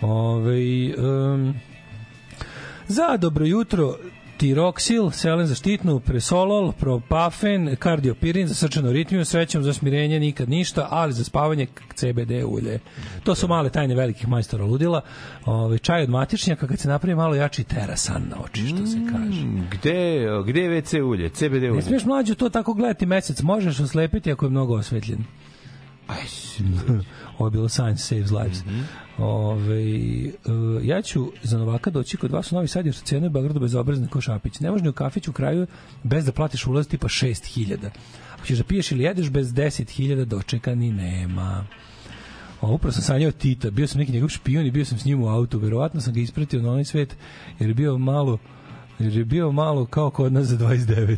Ove, 0.00 0.94
um, 0.96 1.54
za 2.88 3.16
dobro 3.16 3.46
jutro 3.46 3.96
Tiroksil, 4.38 5.10
selen 5.10 5.46
za 5.46 5.54
štitnu, 5.54 6.00
presolol, 6.00 6.72
propafen, 6.72 7.76
kardiopirin 7.76 8.46
za 8.48 8.54
srčanu 8.54 8.92
ritmiju, 8.92 9.24
srećom 9.24 9.62
za 9.62 9.72
smirenje 9.72 10.20
nikad 10.20 10.48
ništa, 10.48 10.88
ali 10.90 11.12
za 11.12 11.24
spavanje 11.24 11.66
CBD 11.94 12.30
ulje. 12.46 12.78
To 13.24 13.34
su 13.34 13.48
male 13.48 13.70
tajne 13.70 13.94
velikih 13.94 14.28
majstora 14.28 14.64
ludila. 14.64 15.00
Ove, 15.44 15.78
čaj 15.78 16.02
od 16.02 16.08
matičnjaka 16.10 16.66
kad 16.66 16.78
se 16.78 16.88
napravi 16.88 17.14
malo 17.14 17.34
jači 17.34 17.64
terasan 17.64 18.22
na 18.30 18.36
oči, 18.44 18.66
što 18.66 18.86
se 18.86 18.98
kaže. 19.12 19.42
Gde, 19.70 20.26
gde 20.46 20.60
je 20.60 20.82
WC 20.82 21.02
ulje? 21.02 21.28
CBD 21.28 21.62
Ne 21.62 21.70
ulje. 21.72 21.82
smiješ 21.82 22.04
mlađu 22.04 22.34
to 22.34 22.48
tako 22.48 22.74
gledati 22.74 23.06
mesec, 23.06 23.42
možeš 23.42 23.80
oslepiti 23.80 24.32
ako 24.32 24.46
je 24.46 24.50
mnogo 24.50 24.74
osvetljen. 24.74 25.18
Ovo 27.38 27.46
je 27.46 27.50
bilo 27.50 27.68
Science 27.68 28.02
Saves 28.02 28.30
Lives. 28.30 28.62
Ove, 29.18 29.82
e, 29.82 30.32
ja 30.82 31.02
ću 31.02 31.32
za 31.42 31.58
Novaka 31.58 31.90
doći 31.90 32.16
kod 32.16 32.30
vas 32.30 32.52
u 32.52 32.54
Novi 32.54 32.68
Sad 32.68 32.86
jer 32.86 32.94
su 32.94 33.04
cijene 33.04 33.26
u 33.26 33.30
Beogradu 33.30 33.60
bezobrazne 33.60 34.08
ko 34.08 34.20
Šapić. 34.20 34.60
Ne 34.60 34.70
može 34.70 34.82
ni 34.82 34.88
u 34.88 34.92
kafić 34.92 35.28
u 35.28 35.32
kraju 35.32 35.66
bez 36.02 36.24
da 36.24 36.32
platiš 36.32 36.66
ulaz 36.66 36.88
tipa 36.88 37.08
6000. 37.08 37.76
Ako 38.34 38.46
ćeš 38.46 38.58
da 38.58 38.64
piješ 38.64 38.92
ili 38.92 39.04
jedeš 39.04 39.30
bez 39.30 39.52
10.000 39.52 40.24
dočeka 40.24 40.74
ni 40.74 40.92
nema. 40.92 41.64
A 42.60 42.66
upravo 42.66 42.92
sam 42.92 43.02
sanjao 43.02 43.32
Tita, 43.32 43.70
bio 43.70 43.86
sam 43.86 43.98
neki 43.98 44.12
njegov 44.12 44.28
špion 44.28 44.66
i 44.66 44.70
bio 44.70 44.84
sam 44.84 44.98
s 44.98 45.04
njim 45.04 45.22
u 45.22 45.28
autu, 45.28 45.58
verovatno 45.58 46.00
sam 46.00 46.14
ga 46.14 46.20
ispratio 46.20 46.62
na 46.62 46.70
onaj 46.70 46.84
svet 46.84 47.16
jer 47.58 47.70
je 47.70 47.74
bio 47.74 47.98
malo 47.98 48.38
jer 48.98 49.16
je 49.16 49.24
bio 49.24 49.52
malo 49.52 49.86
kao 49.86 50.10
kod 50.10 50.32
nas 50.32 50.46
za 50.46 50.56
29. 50.56 51.16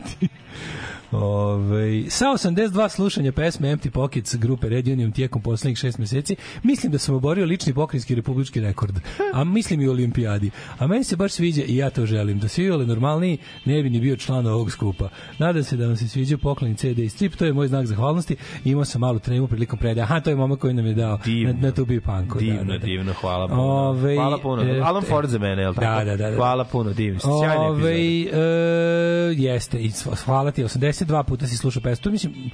Ove, 1.12 2.10
sa 2.10 2.24
82 2.26 2.88
slušanja 2.88 3.32
pesme 3.32 3.68
Empty 3.68 3.90
Pockets 3.90 4.36
grupe 4.36 4.68
Red 4.68 4.88
Union 4.88 5.12
tijekom 5.12 5.42
poslednjih 5.42 5.78
šest 5.78 5.98
meseci, 5.98 6.36
mislim 6.62 6.92
da 6.92 6.98
sam 6.98 7.14
oborio 7.14 7.46
lični 7.46 7.74
pokrinjski 7.74 8.14
republički 8.14 8.60
rekord. 8.60 8.94
A 9.32 9.44
mislim 9.44 9.80
i 9.80 9.88
olimpijadi. 9.88 10.50
A 10.78 10.86
meni 10.86 11.04
se 11.04 11.16
baš 11.16 11.32
sviđa 11.32 11.62
i 11.66 11.76
ja 11.76 11.90
to 11.90 12.06
želim. 12.06 12.38
Da 12.38 12.48
svi 12.48 12.70
ole 12.70 12.86
normalniji 12.86 13.38
ne 13.64 13.82
bi 13.82 13.90
ni 13.90 14.00
bio 14.00 14.16
član 14.16 14.46
ovog 14.46 14.72
skupa. 14.72 15.08
Nadam 15.38 15.62
se 15.62 15.76
da 15.76 15.86
vam 15.86 15.96
se 15.96 16.08
sviđa 16.08 16.38
poklon 16.38 16.74
CD 16.74 16.98
i 16.98 17.08
strip, 17.08 17.36
to 17.36 17.44
je 17.44 17.52
moj 17.52 17.68
znak 17.68 17.86
zahvalnosti. 17.86 18.36
Imao 18.64 18.84
sam 18.84 19.00
malu 19.00 19.18
tremu 19.18 19.46
prilikom 19.46 19.78
predaja. 19.78 20.04
Aha, 20.04 20.20
to 20.20 20.30
je 20.30 20.36
momak 20.36 20.58
koji 20.58 20.74
nam 20.74 20.86
je 20.86 20.94
dao 20.94 21.18
Divno. 21.24 21.52
na, 21.52 21.60
na 21.60 21.72
Tubi 21.72 22.00
Panko. 22.00 22.38
Divno, 22.38 22.64
da, 22.64 22.72
da, 22.72 22.78
da. 22.78 22.86
divno, 22.86 23.12
hvala 23.12 23.48
puno. 23.48 23.62
Ove, 23.62 24.14
hvala 24.14 24.38
puno. 24.38 24.62
e, 24.62 24.80
Alan 24.80 25.02
Ford 25.02 25.28
za 25.28 25.38
mene, 25.38 25.62
je 25.62 25.68
li 25.68 25.74
tako? 25.74 26.04
Da, 26.04 26.04
da, 26.04 26.16
da, 26.16 26.30
da. 26.30 26.36
Hvala 26.36 26.64
puno, 26.64 26.92
divno. 26.92 27.20
Sjajna 27.20 27.62
Ove, 27.62 27.92
e, 27.92 29.34
jeste, 29.36 29.78
i 29.78 29.90
hvala 30.24 30.50
ti, 30.50 30.64
82 31.04 31.22
puta 31.22 31.46
si 31.46 31.56
slušao 31.56 31.82
pesmu. 31.82 32.02
To 32.02 32.10
mislim, 32.10 32.50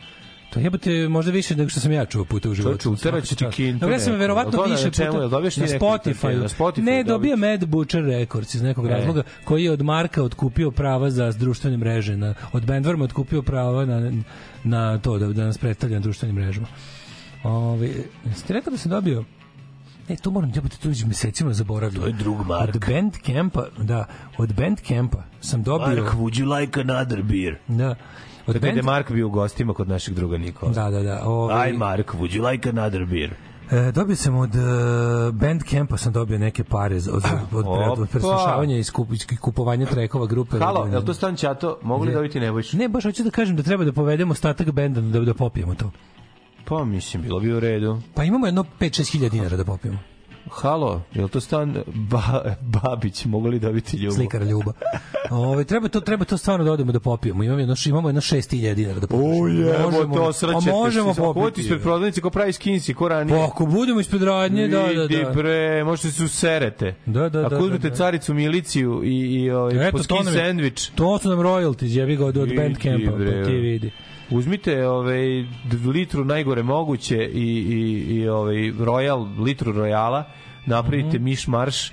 to 0.51 0.61
jebote 0.61 1.09
možda 1.09 1.33
više 1.33 1.57
nego 1.57 1.71
što 1.71 1.81
sam 1.81 1.93
ja 1.93 2.07
čuo 2.07 2.25
puta 2.25 2.51
u 2.51 2.55
životu. 2.55 2.93
Uteraće 2.93 3.37
ti 3.37 3.45
kintu 3.51 3.89
ja 3.89 3.99
sam 3.99 4.15
verovatno 4.15 4.53
to 4.53 4.67
na 4.67 4.75
više 4.75 4.91
čemu? 4.91 5.13
puta 5.13 5.29
dobiješ 5.29 5.57
na 5.57 5.67
Spotify. 5.67 6.39
Na 6.39 6.49
Spotify 6.49 6.83
ne, 6.83 7.05
dobija 7.05 7.37
Mad 7.37 7.67
Butcher 7.67 8.05
Records 8.05 8.55
iz 8.55 8.63
nekog 8.63 8.87
E. 8.87 8.89
razloga 8.89 9.23
koji 9.45 9.65
je 9.65 9.73
od 9.73 9.83
Marka 9.83 10.23
otkupio 10.23 10.71
prava 10.71 11.11
za 11.11 11.33
društvene 11.33 11.77
mreže. 11.77 12.17
Na, 12.17 12.35
od 12.53 12.65
Bandworma 12.65 13.05
otkupio 13.05 13.43
prava 13.43 13.85
na, 13.85 14.13
na 14.65 14.99
to 14.99 15.19
da, 15.19 15.27
da 15.27 15.45
nas 15.45 15.59
predstavlja 15.59 15.97
na 15.97 16.03
društvenim 16.03 16.37
mrežama. 16.37 16.67
Ove, 17.45 17.91
ste 18.35 18.55
rekao 18.55 18.71
da 18.71 18.77
sam 18.77 18.91
dobio 18.91 19.25
E, 20.09 20.17
to 20.17 20.31
moram 20.31 20.53
jebote, 20.55 20.77
to 20.77 20.89
već 20.89 21.05
mesecima 21.05 21.53
zaboravljam. 21.53 22.03
To 22.03 22.07
je 22.07 22.13
drug 22.13 22.47
Mark. 22.47 22.75
Od 22.75 22.85
Bandcampa, 22.89 23.67
da, 23.79 24.07
od 24.39 24.55
Bandcampa 24.55 25.23
sam 25.41 25.63
dobio... 25.63 25.87
Mark, 25.87 26.15
would 26.15 26.35
you 26.35 26.61
like 26.61 26.81
another 26.81 27.23
beer? 27.23 27.57
Da. 27.69 27.95
Od 28.47 28.55
Tako 28.55 28.67
da 28.67 28.67
je. 28.69 28.83
Mark 28.83 29.13
bio 29.13 29.27
u 29.27 29.31
gostima 29.31 29.75
kod 29.75 29.89
našeg 29.89 30.15
druga 30.15 30.39
Nikola. 30.39 30.73
Da, 30.73 30.91
da, 30.91 31.03
da. 31.03 31.23
Ovaj, 31.25 31.67
Aj, 31.67 31.73
Mark, 31.73 32.15
would 32.15 32.31
you 32.31 32.51
like 32.51 32.69
another 32.69 33.07
beer? 33.07 33.35
E, 33.71 33.93
dobio 33.93 34.17
sam 34.17 34.37
od 34.37 34.51
uh, 34.55 34.63
Bandcampa 35.35 35.97
sam 35.97 36.13
dobio 36.13 36.39
neke 36.39 36.65
pare 36.65 37.01
za- 37.01 37.13
od, 37.13 37.25
od, 37.53 37.65
od, 37.67 37.99
od 37.99 38.09
preslušavanja 38.09 38.77
i 38.77 38.85
skup, 38.85 39.09
kupovanja 39.41 39.87
trekova 39.87 40.27
grupe. 40.27 40.59
Halo, 40.59 40.85
Red 40.85 40.93
je 40.93 40.99
li 40.99 41.05
to 41.05 41.15
Stan 41.15 41.37
Ćato? 41.37 41.79
Mogu 41.83 42.05
li 42.05 42.13
dobiti 42.13 42.41
Nebojšu? 42.41 42.77
Ne, 42.77 42.89
baš 42.89 43.05
hoću 43.05 43.23
da 43.23 43.31
kažem 43.31 43.57
da 43.57 43.63
treba 43.63 43.85
da 43.85 43.93
povedemo 43.93 44.33
ostatak 44.33 44.71
benda 44.71 45.01
da, 45.01 45.21
da 45.21 45.35
popijemo 45.35 45.75
to. 45.75 45.91
Pa, 46.65 46.85
mislim, 46.85 47.23
bilo 47.23 47.41
bi 47.41 47.53
u 47.53 47.61
redu. 47.61 48.01
Pa 48.15 48.25
imamo 48.25 48.47
jedno 48.47 48.65
5-6 48.81 49.13
hiljada 49.13 49.33
dinara 49.33 49.57
da 49.57 49.65
popijemo. 49.65 49.99
Halo, 50.57 51.03
je 51.15 51.23
li 51.23 51.29
to 51.29 51.41
Stan 51.41 51.83
ba, 51.87 52.57
Babić? 52.61 53.25
Mogu 53.25 53.49
li 53.49 53.59
dobiti 53.59 53.97
ljubav? 53.97 54.17
Slikara 54.17 54.45
Ljuba. 54.45 54.73
Ove, 55.31 55.65
treba 55.65 55.89
to 55.89 56.01
treba 56.01 56.25
to 56.25 56.37
stvarno 56.37 56.65
da 56.65 56.73
odemo 56.73 56.93
da 56.93 57.01
popijemo. 57.01 57.43
Imamo 57.43 57.61
jedno 57.61 57.75
imamo 57.87 58.09
jedno 58.09 58.21
6000 58.21 58.75
dinara 58.75 59.01
da 59.01 59.07
popijemo. 59.07 59.49
Jebo, 59.49 59.91
Možemo- 59.91 60.15
to 60.15 60.23
a 60.23 60.33
srećete. 60.33 60.71
možemo 60.71 61.15
Ko 61.15 61.33
ti 61.33 61.41
popiti. 61.41 61.61
ispred 61.61 61.81
prodavnice, 61.83 62.21
ko 62.21 62.31
pravi 62.31 62.53
skinsi, 62.53 62.95
ko 62.95 63.09
ranije? 63.09 63.39
Pa 63.39 63.45
ako 63.45 63.67
budemo 63.67 64.01
ispred 64.01 64.23
radnje, 64.23 64.69
da, 64.69 64.83
da, 64.95 65.07
da. 65.25 65.31
bre, 65.31 65.85
možete 65.85 66.11
se 66.11 66.25
userete. 66.25 66.95
Da, 67.07 67.29
da, 67.29 67.41
Ako 67.41 67.49
da, 67.49 67.59
uzmete 67.59 67.83
da, 67.83 67.89
da. 67.91 67.97
caricu 67.97 68.35
miliciju 68.35 69.01
i, 69.05 69.17
i 69.17 69.51
ovaj, 69.51 69.89
Eto, 69.89 69.97
po 69.97 70.03
skin 70.03 70.25
sandvič. 70.25 70.89
To 70.89 71.19
su 71.19 71.29
nam 71.29 71.39
royalties, 71.39 71.97
jebi 71.99 72.17
ga 72.17 72.27
od, 72.27 72.37
od 72.37 72.49
Bandcampa, 72.57 73.11
pa 73.11 73.47
ti 73.47 73.53
vidi. 73.53 73.91
Uzmite 74.31 74.87
ovaj 74.89 75.45
litru 75.95 76.25
najgore 76.25 76.63
moguće 76.63 77.25
i 77.25 77.49
i 77.69 78.15
i 78.15 78.29
ovaj 78.29 78.55
Royal 78.57 79.45
litru 79.45 79.73
Royala, 79.73 80.23
napravite 80.67 81.19
miš 81.19 81.47
marš, 81.47 81.93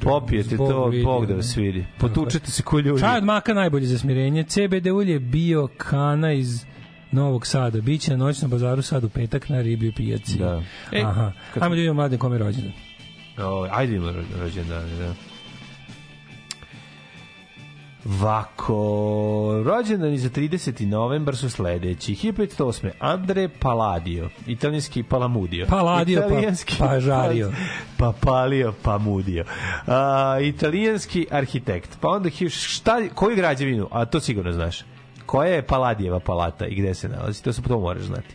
popijete 0.00 0.54
Zbog 0.54 0.68
to, 0.70 0.86
vidi, 0.86 1.04
Bog 1.04 1.26
da 1.26 1.34
vas 1.34 1.56
vidi. 1.56 1.84
Potučete 1.98 2.50
se 2.50 2.62
ko 2.62 2.78
ljudi. 2.78 3.00
Čaj 3.00 3.18
od 3.18 3.24
maka 3.24 3.54
najbolji 3.54 3.86
za 3.86 3.98
smirenje. 3.98 4.44
CBD 4.44 4.86
ulje 4.86 5.18
bio 5.18 5.68
kana 5.76 6.32
iz 6.32 6.64
Novog 7.12 7.46
Sada. 7.46 7.80
Biće 7.80 8.10
na 8.10 8.16
noćnom 8.16 8.50
bazaru 8.50 8.82
sad 8.82 9.04
u 9.04 9.08
petak 9.08 9.48
na 9.48 9.60
ribljoj 9.60 9.92
pijaci. 9.92 10.38
Da. 10.38 10.62
E, 10.92 11.00
Aha. 11.00 11.32
kad- 11.54 11.62
Ajmo 11.62 11.74
da 11.74 11.76
vidimo 11.76 11.94
mladen 11.94 12.18
kome 12.18 12.34
je 12.34 12.38
rođendan. 12.38 12.72
Ovaj, 13.38 13.70
ajde 13.72 13.96
ima 13.96 14.12
rođendan, 14.40 14.82
da. 14.98 15.14
Vako, 18.04 18.74
rođendani 19.66 20.18
za 20.18 20.28
30. 20.30 20.86
novembar 20.86 21.36
su 21.36 21.50
sledeći. 21.50 22.14
1508. 22.14 22.90
Andre 22.98 23.48
Palladio, 23.60 24.28
italijanski 24.46 25.02
Palamudio. 25.02 25.66
Palladio, 25.66 26.20
pa- 26.20 26.26
italijanski, 26.26 26.76
pa 26.78 27.00
žario. 27.00 27.52
Pa 27.98 28.12
palio, 28.20 28.74
pa 28.82 28.98
mudio. 28.98 29.44
A, 29.86 30.38
italijanski 30.42 31.26
arhitekt. 31.30 31.98
Pa 32.00 32.08
onda, 32.08 32.30
šta, 32.50 33.08
koju 33.14 33.36
građevinu, 33.36 33.88
a 33.90 34.04
to 34.04 34.20
sigurno 34.20 34.52
znaš, 34.52 34.78
koja 35.26 35.48
je 35.48 35.66
Paladijeva 35.66 36.20
palata 36.20 36.66
i 36.66 36.74
gde 36.74 36.94
se 36.94 37.08
nalazi, 37.08 37.42
to, 37.42 37.52
se 37.52 37.62
to 37.62 37.80
moraš 37.80 38.02
znati. 38.02 38.34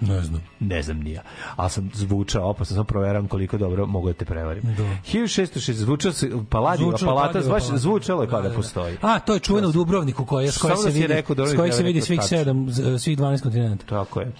Ne 0.00 0.22
znam. 0.22 0.42
Ne 0.60 0.82
znam 0.82 0.98
nija. 0.98 1.22
Ali 1.56 1.70
sam 1.70 1.90
zvučao, 1.94 2.50
opasno 2.50 2.76
sam 2.76 2.84
proveravam 2.86 3.28
koliko 3.28 3.58
dobro 3.58 3.86
mogu 3.86 4.06
da 4.08 4.12
te 4.12 4.24
prevarim. 4.24 4.62
Da. 4.62 4.82
1606 5.12 5.72
zvučao 5.72 6.12
se 6.12 6.30
Paladijeva 6.50 6.90
Zvučalo 6.90 7.16
palata, 7.16 7.38
baš 7.38 7.46
palata. 7.46 7.78
zvučalo 7.78 8.22
je 8.22 8.28
kao 8.28 8.42
da 8.42 8.42
Da, 8.42 8.48
da. 8.48 8.56
postoji. 8.56 8.96
A, 9.02 9.18
to 9.18 9.34
je 9.34 9.40
čuveno 9.40 9.68
u 9.68 9.72
Dubrovniku 9.72 10.24
koja 10.24 10.52
s 10.52 10.58
koje 10.58 10.76
Samo 10.76 10.82
se 10.82 10.88
da 10.88 10.94
vidi, 10.94 11.06
rekao, 11.06 11.46
s 11.46 11.54
kojeg 11.56 11.72
ja 11.72 11.76
se 11.76 11.82
vidi 11.82 12.00
svih 12.00 12.20
sedam, 12.22 12.66
svih 12.98 13.18
12 13.18 13.42
kontinenta. 13.42 13.86
Tako 13.86 14.20
je. 14.20 14.32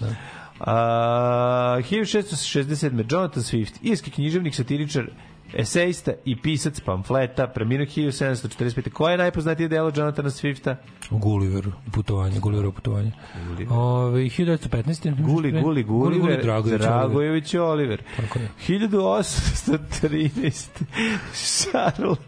A, 0.60 0.72
1667. 1.80 3.04
Jonathan 3.12 3.42
Swift, 3.42 3.72
irski 3.82 4.10
književnik, 4.10 4.54
satiričar, 4.54 5.04
esejista 5.54 6.12
i 6.24 6.36
pisac 6.36 6.80
pamfleta, 6.80 7.46
preminuo 7.46 7.86
1745. 7.86 8.90
Koje 8.90 9.12
je 9.12 9.18
najpoznatije 9.18 9.68
delo 9.68 9.92
Jonathana 9.96 10.30
Swifta? 10.30 10.74
Gulliver 11.10 11.64
putovanje, 11.92 12.40
Gulliverovo 12.40 12.72
putovanje. 12.72 13.12
Ove 13.70 14.20
1915. 14.20 15.22
Guli, 15.22 15.50
Guli, 15.50 15.62
Guli, 15.62 15.82
Gulliver, 15.82 16.42
Dragović, 16.42 16.80
Dragojević 16.80 17.54
Oliver. 17.54 18.02
Tako 18.16 18.38
je. 18.38 18.48
1813. 18.68 20.68
Charles 21.32 22.18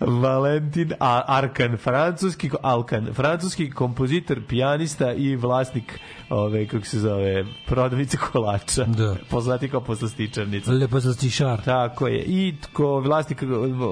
Valentin 0.00 0.92
Arkan, 1.26 1.76
francuski 1.76 2.50
Alkan, 2.62 3.08
francuski 3.14 3.70
kompozitor, 3.70 4.40
pijanista 4.48 5.12
i 5.12 5.36
vlasnik 5.36 6.00
ove 6.30 6.66
kako 6.66 6.86
se 6.86 6.98
zove, 6.98 7.44
prodavnice 7.66 8.16
kolača. 8.16 8.84
Da. 8.84 9.16
Poznati 9.30 9.68
kao 9.68 9.80
poslastičarnica. 9.80 10.72
Lepo 10.72 11.00
za 11.00 11.12
stišar. 11.12 11.62
Tako 11.64 12.08
je. 12.08 12.22
I 12.22 12.54
ko 12.72 13.00
vlasnik 13.00 13.42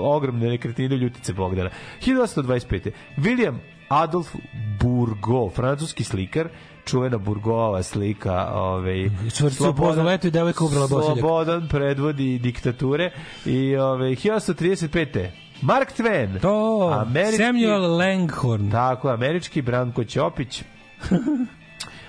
ogromne 0.02 0.48
nekretnine 0.48 0.96
Ljutice 0.96 1.32
Bogdana. 1.32 1.70
1825. 2.00 2.90
William 3.16 3.58
Adolf 3.88 4.34
Bourgot, 4.80 5.54
francuski 5.54 6.04
slikar, 6.04 6.48
čuvena 6.84 7.18
Burgova 7.18 7.82
slika, 7.82 8.50
ovaj 8.54 9.10
Čvrsto 9.36 9.70
upoznao 9.70 10.06
leto 10.06 10.28
i 10.28 10.30
devojka 10.30 10.64
ubrala 10.64 10.86
bosiljak. 10.88 11.18
Slobodan 11.18 11.68
predvodi 11.68 12.38
diktature 12.38 13.10
i 13.46 13.76
ovaj 13.76 14.10
1835. 14.10 15.28
Mark 15.62 15.92
Twain. 15.98 16.40
To, 16.40 17.06
Samuel 17.36 17.96
Langhorn. 17.96 18.70
Tako, 18.70 19.08
američki 19.08 19.62
Branko 19.62 20.04
Ćopić. 20.04 20.62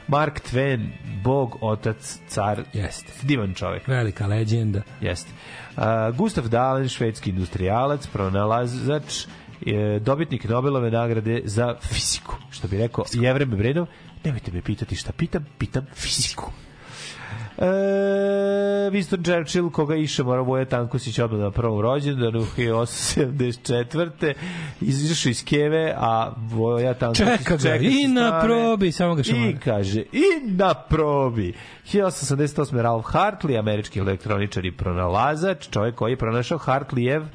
Mark 0.08 0.42
Twain, 0.52 0.88
bog, 1.24 1.58
otac, 1.62 2.20
car, 2.28 2.64
Jeste. 2.74 3.14
divan 3.22 3.54
čovjek. 3.54 3.88
Velika 3.88 4.28
leđenda. 4.28 4.82
Jeste. 5.02 5.32
Uh, 5.78 5.84
Gustav 6.18 6.48
Dahlen, 6.48 6.90
švedski 6.90 7.30
industrijalac, 7.30 8.08
pronalazač, 8.08 9.26
je 9.62 10.00
dobitnik 10.00 10.44
Nobelove 10.44 10.92
nagrade 10.92 11.42
za 11.46 11.76
fiziku. 11.82 12.36
Što 12.50 12.68
bi 12.68 12.78
rekao 12.78 13.06
Jevrem 13.14 13.50
Bredov, 13.50 13.88
nemojte 14.24 14.52
me 14.52 14.62
pitati 14.62 14.96
šta 14.96 15.12
pitam, 15.12 15.46
pitam 15.58 15.86
fiziku. 15.96 16.52
E, 17.58 18.90
Winston 18.92 19.24
Churchill, 19.24 19.70
koga 19.70 19.96
iša 19.96 20.24
mora 20.24 20.42
Voja 20.42 20.66
Tankusić 20.66 21.20
odmah 21.20 21.40
na 21.40 21.52
prvom 21.52 21.82
rođendanu 21.82 22.40
1874. 22.58 24.34
Izašao 24.82 25.30
iz 25.30 25.46
Keve, 25.46 25.94
a 25.98 26.34
Voja 26.38 26.94
Tankusić 26.94 27.28
Čeka 27.38 27.58
ga, 27.58 27.76
i 27.76 28.04
sa 28.04 28.10
na 28.14 28.42
probi, 28.42 28.92
samo 28.92 29.16
ga 29.16 29.22
I 29.22 29.24
šamara. 29.24 29.58
kaže, 29.64 30.02
i 30.12 30.24
na 30.46 30.74
probi. 30.74 31.54
1888. 31.86 32.82
Ralph 32.82 33.08
Hartley, 33.08 33.60
američki 33.60 34.00
elektroničar 34.00 34.66
i 34.66 34.72
pronalazač, 34.72 35.70
čovjek 35.70 35.96
koji 35.96 36.12
je 36.12 36.18
pronašao 36.18 36.58
Hartleyjev 36.58 37.26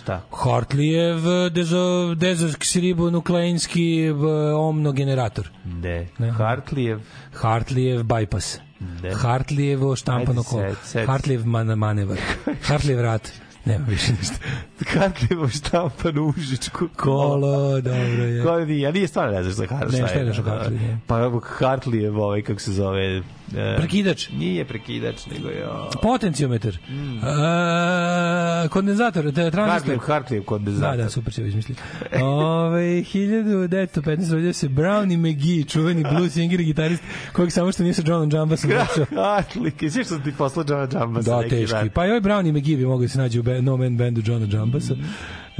Šta? 0.00 0.20
Hartlijev 0.32 1.18
dezo, 1.50 2.14
dezoksiribonukleinski 2.14 4.10
omnogenerator. 4.56 5.50
Ne. 5.64 6.06
Ne. 6.18 6.32
Hartleyjev 6.32 6.98
Hartlijev 7.34 8.02
bypass. 8.02 8.58
Ne. 9.02 9.14
Hartlijevo 9.14 9.96
štampano 9.96 10.42
kolo. 10.42 10.74
Hartlijev 11.06 11.46
man, 11.46 11.78
manevar. 11.78 12.18
Hartlijev 12.62 13.00
rat. 13.00 13.32
Nema 13.64 13.86
više 13.88 14.12
ništa. 14.12 14.36
Hartleyjevo 14.98 15.58
štampano 15.58 16.22
užičku 16.22 16.88
Kolo, 16.96 17.80
dobro 17.80 18.24
je. 18.24 18.44
Ko 18.44 18.60
nije, 18.60 18.80
ja 18.80 18.92
nije 18.92 19.08
stvarno 19.08 19.32
ne 19.32 19.42
znaš 19.42 19.54
za 19.54 19.66
Hartley. 19.66 20.00
Ne, 20.00 20.08
šta 20.08 20.18
je 20.18 20.24
nešto 20.24 20.42
Hartley, 20.42 20.80
ne. 20.80 20.98
Pa 21.06 21.14
Hartleyjev 21.58 22.18
ovaj, 22.18 22.42
kako 22.42 22.60
se 22.60 22.72
zove... 22.72 23.22
E, 23.56 23.76
Prekidač. 23.76 24.28
Nije 24.28 24.64
prekidač, 24.64 25.26
nego 25.26 25.48
je... 25.48 25.68
o, 25.68 25.90
Potenciometar. 26.02 26.78
Mm. 26.88 27.18
E, 27.18 28.68
kondenzator, 28.68 29.32
te- 29.32 29.50
tranzistor. 29.50 29.98
Hartleyjev 29.98 30.42
kondenzator. 30.42 30.96
Da, 30.96 31.02
da, 31.02 31.10
super 31.10 31.32
se 31.32 31.40
ovo 31.40 31.48
izmislio. 31.48 31.76
Ove, 32.22 32.80
1915 32.80 34.32
rodio 34.32 34.52
se 34.52 34.68
Brownie 34.68 35.16
McGee, 35.16 35.64
čuveni 35.64 36.04
blues 36.10 36.32
singer 36.32 36.60
i 36.60 36.64
gitarist, 36.64 37.02
kojeg 37.32 37.52
samo 37.52 37.72
što 37.72 37.82
nije 37.82 37.94
sa 37.94 38.02
Johnom 38.06 38.30
Jambasom 38.32 38.70
došao. 38.70 39.04
Hartley, 39.24 39.90
sviš 39.90 40.06
sam 40.06 40.22
ti 40.22 40.32
poslao 40.38 40.64
Johna 40.68 40.88
Jambasa 41.00 41.30
Da, 41.30 41.36
neki 41.36 41.50
teški. 41.50 41.90
Pa 41.94 42.06
i 42.06 42.08
ovaj 42.08 42.20
Brownie 42.20 42.52
McGee 42.58 42.76
bi 42.76 42.86
mogao 42.86 43.02
da 43.02 43.08
se 43.08 43.18
nađe 43.18 43.40
u 43.40 43.44
No 43.62 43.76
Man 43.76 43.96
bandu 43.96 44.22
Johna 44.24 44.46
Jambasa. 44.58 44.94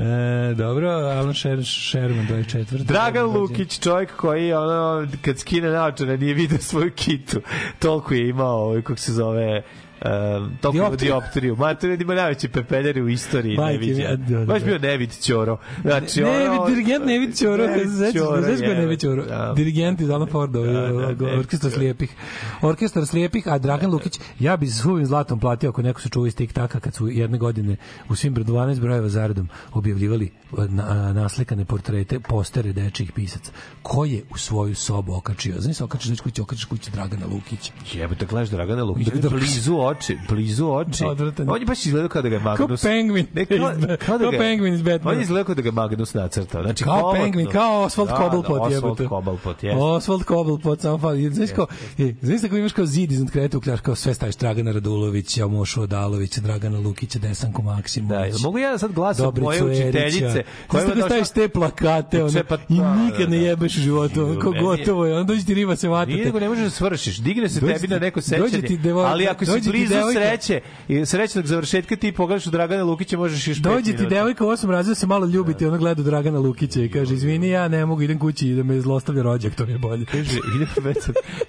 E, 0.00 0.54
dobro, 0.54 0.88
Alan 0.90 1.34
Sher 1.34 1.64
Sherman, 1.64 2.26
24. 2.26 2.84
Dragan 2.84 3.26
Lukić, 3.26 3.80
čovjek 3.80 4.16
koji 4.16 4.52
ono, 4.52 5.06
kad 5.22 5.38
skine 5.38 5.70
naočare 5.70 6.18
nije 6.18 6.34
vidio 6.34 6.58
svoju 6.58 6.92
kitu. 6.96 7.40
Toliko 7.78 8.14
je 8.14 8.28
imao, 8.28 8.56
ovaj, 8.56 8.82
kako 8.82 9.00
se 9.00 9.12
zove, 9.12 9.62
Um, 10.04 10.52
toliko 10.60 10.76
ima 10.76 10.86
Dioptriju. 10.88 11.12
dioptriju. 11.12 11.56
Mater 11.56 12.00
ima 12.02 12.14
najveći 12.14 12.48
pepeljari 12.48 13.02
u 13.02 13.08
istoriji 13.08 13.56
Majke 13.56 13.78
mi, 13.78 13.86
neviđen. 13.86 14.06
a, 14.06 14.16
da, 14.16 14.38
da, 14.38 14.44
Baš 14.44 14.60
da. 14.60 14.66
bio 14.66 14.78
Nevid 14.78 15.10
Ćoro. 15.20 15.58
Znači, 15.82 16.20
Ne, 16.22 16.50
ono, 16.50 16.66
dirigent 16.66 17.06
Nevid 17.06 17.36
Ćoro, 17.36 17.66
Nevid 17.66 17.88
sećaš 17.98 18.12
Ćoro, 18.22 18.42
znaš 18.42 18.60
je. 18.60 18.74
Nevid 18.74 19.00
Ćoro? 19.00 19.24
Da. 19.24 19.52
Dirigent 19.56 20.00
iz 20.00 20.10
Alan 20.10 20.28
Forda, 20.28 20.58
Da, 20.60 20.66
da, 20.72 20.80
Nevid 20.82 21.22
orkestar 21.22 21.70
slijepih. 21.70 22.14
Orkestar 22.62 23.06
slijepih, 23.06 23.48
a 23.48 23.58
Dragan 23.58 23.90
Lukić, 23.90 24.18
ja 24.38 24.56
bi 24.56 24.66
s 24.66 24.80
suvim 24.82 25.06
zlatom 25.06 25.40
platio 25.40 25.70
ako 25.70 25.82
neko 25.82 26.00
se 26.00 26.08
čuva 26.08 26.26
iz 26.28 26.36
tik 26.36 26.52
taka 26.52 26.80
kad 26.80 26.94
su 26.94 27.08
jedne 27.08 27.38
godine 27.38 27.76
u 28.08 28.14
svim 28.14 28.34
12 28.34 28.80
brojeva 28.80 29.08
zaredom 29.08 29.48
objavljivali 29.72 30.30
na, 30.68 31.12
naslikane 31.12 31.64
portrete, 31.64 32.20
postere 32.20 32.72
dečijih 32.72 33.12
pisaca. 33.12 33.52
Ko 33.82 34.04
je 34.04 34.22
u 34.30 34.38
svoju 34.38 34.74
sobu 34.74 35.14
okačio? 35.14 35.54
Znaš 35.58 35.76
se 35.76 35.84
okačiš 35.84 36.10
dečku 36.10 36.24
kuću, 36.24 36.42
okačiš 36.42 36.64
kuću 36.64 36.90
Dragana 36.90 37.26
Lukića. 37.26 37.72
Jebote, 37.92 38.26
gledaš 38.26 38.48
Dragana 38.50 38.82
Lukića, 38.84 39.10
Da, 39.10 39.20
da. 39.20 39.28
blizu 39.28 39.76
oči, 39.90 40.18
blizu 40.28 40.66
oči. 40.66 41.02
Da, 41.02 41.08
odvratan. 41.08 41.50
On 41.50 41.60
je 41.60 41.66
baš 41.66 41.86
izgledao 41.86 42.08
kao 42.08 42.22
da 42.22 42.28
ga 42.28 42.34
je 42.34 42.40
Kao 42.40 42.50
Magnus... 42.52 42.82
pengvin. 42.82 43.26
Ne, 43.34 43.44
kao, 43.46 43.56
kao, 43.58 43.74
da 43.78 43.96
Kao 43.96 44.18
ga, 44.30 44.38
pengvin 44.38 44.74
iz 44.74 44.82
Batmana. 44.82 45.10
On 45.10 45.16
je 45.16 45.22
izgledao 45.22 45.44
kao 45.44 45.54
da 45.54 45.62
ga 45.62 45.68
je 45.68 45.72
Magnus 45.72 46.14
nacrtao. 46.14 46.62
Znači, 46.62 46.84
Kao 46.84 47.00
komotno. 47.00 47.22
pengvin, 47.22 47.46
kao 47.46 47.84
Oswald 47.84 48.06
Da, 48.06 48.16
Cobblepot 48.16 48.56
da, 48.70 48.76
Oswald. 48.76 49.08
Cobblepot, 49.08 49.62
jeste. 49.62 49.78
Oswald 49.78 50.24
Cobblepot, 50.26 50.80
samo 50.80 50.98
fali. 50.98 51.30
Znaš 51.30 51.50
kao, 51.50 51.66
e, 51.98 52.14
znaš 52.22 52.40
kako 52.40 52.56
imaš 52.56 52.72
kao 52.72 52.86
zid 52.86 53.12
iznad 53.12 53.30
kreta 53.30 53.58
ukljaš 53.58 53.80
kao 53.80 53.94
sve 53.94 54.14
staviš 54.14 54.36
Dragana 54.36 54.72
Radulovića, 54.72 55.46
Mošu 55.46 55.82
Odalovića, 55.82 56.40
Dragana 56.40 56.78
Lukića, 56.78 57.18
Desanku 57.18 57.62
Maksimović. 57.62 58.32
Da, 58.32 58.38
mogu 58.42 58.58
ja 58.58 58.78
sad 58.78 58.92
glasom 58.92 59.34
moje 59.40 59.64
učiteljice 59.64 60.42
koja 60.66 60.84
ima 60.84 60.94
kako 60.94 61.06
staviš 61.08 61.28
te 61.30 61.48
plakate 61.48 62.24
ono, 62.24 62.40
pa 62.48 62.54
i 62.68 62.76
da, 62.76 62.94
nikad 62.96 63.30
ne 63.30 63.36
da, 63.36 63.42
da. 63.42 63.48
jebeš 63.48 63.76
u 63.76 63.80
životu, 63.80 64.24
ono, 64.24 64.40
kao 64.40 64.52
je- 64.52 64.60
gotovo 64.60 65.06
je, 65.06 65.14
onda 65.16 65.32
dođe 65.32 65.44
ti 65.44 65.54
riba 65.54 65.76
se 65.76 65.86
Nije 65.86 65.96
vatate. 65.96 66.24
nego 66.24 66.40
ne 66.40 66.48
možeš 66.48 66.64
da 66.64 66.70
svršiš. 66.70 67.18
Digne 67.18 67.48
se 67.48 67.60
tebi 67.60 67.88
na 67.88 67.98
neko 67.98 68.20
sećanje. 68.20 68.78
ali 69.06 69.26
ako 69.28 69.44
si 69.44 69.60
blizu 69.80 69.94
devojka- 69.94 70.12
sreće 70.14 70.60
i 70.88 71.06
srećnog 71.06 71.46
završetka 71.46 71.96
ti 71.96 72.12
pogledaš 72.12 72.46
u 72.46 72.50
Dragana 72.50 72.84
Lukića 72.84 73.18
možeš 73.18 73.48
još 73.48 73.56
Dođe 73.58 73.96
ti 73.96 74.06
devojka 74.06 74.44
u 74.44 74.48
osam 74.48 74.70
razreda 74.70 74.94
se 74.94 75.06
malo 75.06 75.26
ljubiti, 75.26 75.66
ona 75.66 75.76
gleda 75.76 76.02
Dragana 76.02 76.38
Lukića 76.38 76.80
i 76.80 76.88
kaže, 76.88 77.14
izvini, 77.14 77.48
ja 77.48 77.68
ne 77.68 77.86
mogu, 77.86 78.02
idem 78.02 78.18
kući 78.18 78.48
i 78.48 78.54
da 78.54 78.62
me 78.62 78.80
zlostavlja 78.80 79.22
rođak, 79.22 79.54
to 79.54 79.66
mi 79.66 79.72
je 79.72 79.78
bolje. 79.78 80.04
Kaže, 80.04 80.30
idem 80.56 80.68
već 80.82 80.96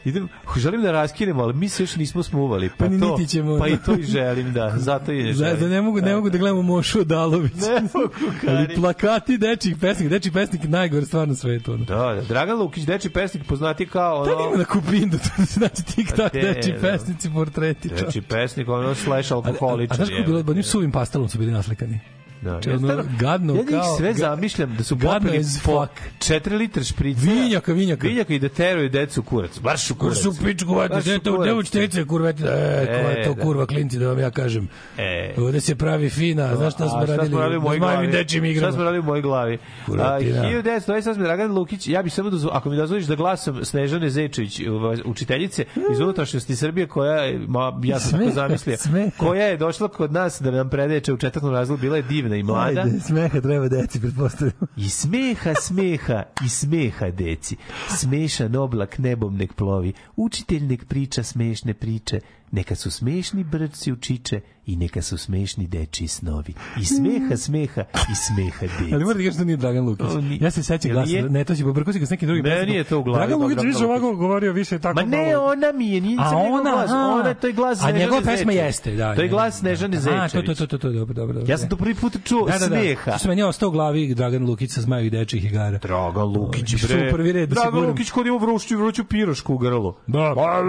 idem, 0.05 0.27
želim 0.57 0.81
da 0.81 0.91
raskinemo, 0.91 1.43
ali 1.43 1.53
mi 1.53 1.69
se 1.69 1.83
još 1.83 1.95
nismo 1.95 2.23
smuvali. 2.23 2.69
Pa, 2.69 2.85
Pa 2.85 2.91
to, 2.99 3.17
ćemo. 3.27 3.59
Pa 3.59 3.67
i 3.67 3.77
to 3.77 3.93
i 3.93 4.03
želim, 4.03 4.53
da. 4.53 4.73
Zato 4.77 5.11
i 5.11 5.17
ne 5.17 5.23
Da, 5.23 5.33
želim. 5.33 5.59
da 5.59 5.67
ne 5.67 5.81
mogu, 5.81 6.01
ne 6.01 6.15
mogu 6.15 6.29
da 6.29 6.37
gledamo 6.37 6.61
Mošu 6.61 6.99
Odalović. 6.99 7.53
Ne 7.53 7.81
mogu, 7.83 8.13
Ali 8.47 8.75
plakati 8.75 9.37
dečih 9.37 9.75
pesnika, 9.77 10.09
dečiji 10.09 10.31
pesnik 10.31 10.61
najgore 10.63 11.05
stvar 11.05 11.27
na 11.27 11.35
svetu. 11.35 11.73
Ono. 11.73 11.85
Da, 11.85 11.95
da, 11.95 12.21
Dragan 12.21 12.57
Lukić, 12.57 12.83
deči 12.83 13.09
pesnik, 13.09 13.43
poznati 13.45 13.85
kao 13.85 14.25
Da 14.25 14.31
li 14.31 14.35
ima 14.35 14.47
ono... 14.47 14.57
na 14.57 14.63
kupindu, 14.65 15.17
to 15.25 15.29
da 15.37 15.61
naći 15.61 15.83
tik 15.85 16.11
tak, 16.11 16.33
dečiji 16.33 16.73
da. 16.73 16.79
pesnici, 16.81 17.29
portreti. 17.29 17.89
Pesnik, 18.29 18.69
ono 18.69 18.95
slash 18.95 19.31
A, 19.31 19.35
a, 19.35 19.41
a 19.45 19.47
alkoholičar. 19.47 19.95
znaš 19.95 20.09
kako 20.09 20.19
je 20.19 20.25
bilo, 20.25 20.43
onim 20.51 20.63
suvim 20.63 20.91
pastelom 20.91 21.29
su 21.29 21.37
bili 21.37 21.51
naslikani. 21.51 21.99
Da, 22.41 22.49
ja, 22.51 22.59
ono, 22.67 22.77
stvarno, 22.79 23.03
gadno 23.19 23.55
ja 23.55 23.63
kao- 23.65 23.97
sve 23.97 24.13
zamišljam 24.13 24.75
da 24.75 24.83
su 24.83 24.99
popili 24.99 25.39
po 25.65 25.85
fuck. 25.85 26.01
4 26.21 26.53
litre 26.53 26.83
šprica. 26.83 27.21
Vinjaka, 27.23 27.73
vinjaka. 27.73 28.07
Vinjaka 28.07 28.33
i 28.33 28.39
da 28.39 28.49
teraju 28.49 28.89
decu 28.89 29.19
u 29.19 29.23
kurac. 29.23 29.59
Baš 29.59 29.91
u 29.91 29.95
kurac. 29.95 30.13
Kur 30.15 30.33
su 30.33 30.43
pičku 30.45 30.71
u 30.71 30.81
dete, 30.95 31.19
kurac. 31.21 31.45
devojčice, 31.45 32.05
kurveti, 32.05 32.43
e, 32.43 32.45
ko 32.85 33.09
je 33.09 33.15
E, 33.17 33.23
to 33.23 33.33
da. 33.33 33.41
kurva 33.41 33.65
klinci, 33.65 33.99
da 33.99 34.07
vam 34.07 34.19
ja 34.19 34.31
kažem. 34.31 34.67
E. 34.97 35.33
Ovde 35.37 35.61
se 35.61 35.75
pravi 35.75 36.09
fina, 36.09 36.55
znaš 36.55 36.73
šta 36.73 36.85
A 36.85 36.89
smo 36.89 36.99
radili? 36.99 37.57
u 37.57 37.61
mojoj 37.61 37.79
glavi? 37.79 38.11
Šta 38.57 38.71
smo 38.71 38.83
radili 38.83 38.99
u 38.99 39.03
mojoj 39.03 39.21
glavi? 39.21 39.57
Kuratina. 39.85 40.41
1928. 40.43 41.17
Dragan 41.17 41.51
Lukić, 41.51 41.87
ja 41.87 42.03
bih 42.03 42.13
samo 42.13 42.29
dozvo, 42.29 42.49
ako 42.53 42.69
mi 42.69 42.77
dozvoliš 42.77 43.05
da 43.05 43.15
glasam 43.15 43.65
Snežane 43.65 44.09
Zečević, 44.09 44.59
u- 44.61 44.71
učiteljice 45.05 45.65
iz 45.91 45.99
unutrašnjosti 45.99 46.55
Srbije, 46.55 46.87
koja 46.87 47.25
ja 47.83 47.99
sam 47.99 48.19
tako 48.19 48.31
zamislio, 48.31 48.77
koja 49.17 49.45
je 49.45 49.57
došla 49.57 49.87
kod 49.87 50.11
nas 50.11 50.41
da 50.41 50.51
nam 50.51 50.69
predeče 50.69 51.13
u 51.13 51.17
četvrtom 51.17 51.51
razlogu, 51.51 51.81
bila 51.81 51.97
je 51.97 52.03
divna 52.03 52.30
i 52.35 52.43
mlada. 52.43 52.81
Ajde, 52.81 52.99
smeha 52.99 53.41
treba 53.41 53.67
deci, 53.67 53.99
pretpostavljam. 53.99 54.67
I 54.77 54.89
smeha, 54.89 55.53
smeha, 55.61 56.23
i 56.45 56.49
smeha, 56.49 57.11
deci. 57.11 57.57
Smešan 57.97 58.55
oblak 58.55 58.97
nebom 58.97 59.37
nek 59.37 59.53
plovi. 59.53 59.93
Učitelj 60.15 60.67
nek 60.67 60.85
priča 60.85 61.23
smešne 61.23 61.73
priče. 61.73 62.19
Neka 62.51 62.75
su 62.75 62.91
smešni 62.91 63.43
brčci 63.43 63.91
u 63.91 63.95
čiče 63.95 64.41
i 64.65 64.75
neka 64.75 65.01
su 65.01 65.17
smešni 65.17 65.67
dečiji 65.67 66.07
snovi. 66.07 66.53
I 66.79 66.85
smeha, 66.85 67.37
smeha, 67.37 67.83
i 68.11 68.15
smeha, 68.15 68.61
deci. 68.61 68.93
Ali 68.93 69.03
moram 69.05 69.17
da 69.17 69.23
kažem 69.23 69.37
da 69.37 69.43
nije 69.43 69.57
Dragan 69.57 69.85
Lukić. 69.85 70.05
Ja 70.39 70.51
se 70.51 70.63
sećam 70.63 70.91
nije? 71.05 71.29
ne, 71.29 71.43
to 71.43 71.55
si 71.55 71.63
pobrkao 71.63 71.93
ga 71.93 72.05
s 72.05 72.09
nekim 72.09 72.27
drugim. 72.27 72.45
Ne, 72.45 72.65
nije 72.65 72.83
to 72.83 72.99
u 72.99 73.03
glavi, 73.03 73.17
Dragan 73.27 73.41
Lukić 73.43 73.63
više 73.63 73.85
ovako 73.85 74.15
govorio 74.15 74.53
više 74.53 74.79
tako. 74.79 74.95
Ma 74.95 75.05
ne, 75.05 75.17
malo- 75.33 75.45
ona 75.45 75.71
mi 75.71 75.89
je, 75.89 76.01
nije 76.01 76.17
A 76.19 76.25
njegov 76.25 76.53
ona, 76.53 76.71
glas, 76.71 76.91
ona, 76.91 77.33
to 77.33 77.47
je 77.47 77.53
glas 77.53 77.83
A 77.83 77.91
njegova 77.91 78.21
pesma 78.21 78.51
jeste, 78.51 78.95
da. 78.95 79.15
To 79.15 79.21
je 79.21 79.27
glas 79.27 79.53
da. 79.53 79.59
Snežane 79.59 79.97
A, 79.97 79.99
Zečević. 79.99 80.31
to, 80.31 80.41
to, 80.41 80.53
to, 80.55 80.67
to, 80.67 80.77
to, 80.77 80.91
dobro, 80.91 81.13
dobro. 81.13 81.41
Ja 81.47 81.57
sam 81.57 81.69
to 81.69 81.75
prvi 81.75 81.95
put 81.95 82.17
čuo, 82.23 82.45
da, 82.45 82.51
da, 82.51 82.59
da. 82.59 82.65
smeha. 82.65 83.17
Meni 83.27 83.43
ostao 83.43 83.69
u 83.69 83.71
glavi 83.71 84.15
Dragan 84.15 84.45
Lukić 84.45 84.71
sa 84.71 84.81
zmajevih 84.81 85.11
dečijih 85.11 85.45
igara. 85.45 85.77
Dragan 85.77 86.27
Lukić, 86.27 86.85
bre. 86.87 87.07
u 87.07 87.11
prvi 87.11 87.31
red 87.31 87.49
da 87.49 87.55
Dragan. 87.55 87.85
Lukić 87.85 88.11
kod 88.11 88.27
ima 88.27 88.37
vruću, 88.37 88.77
vruću 88.77 89.03
pirošku 89.05 89.53
u 89.53 89.57
grlu. 89.57 89.93
Da, 90.07 90.19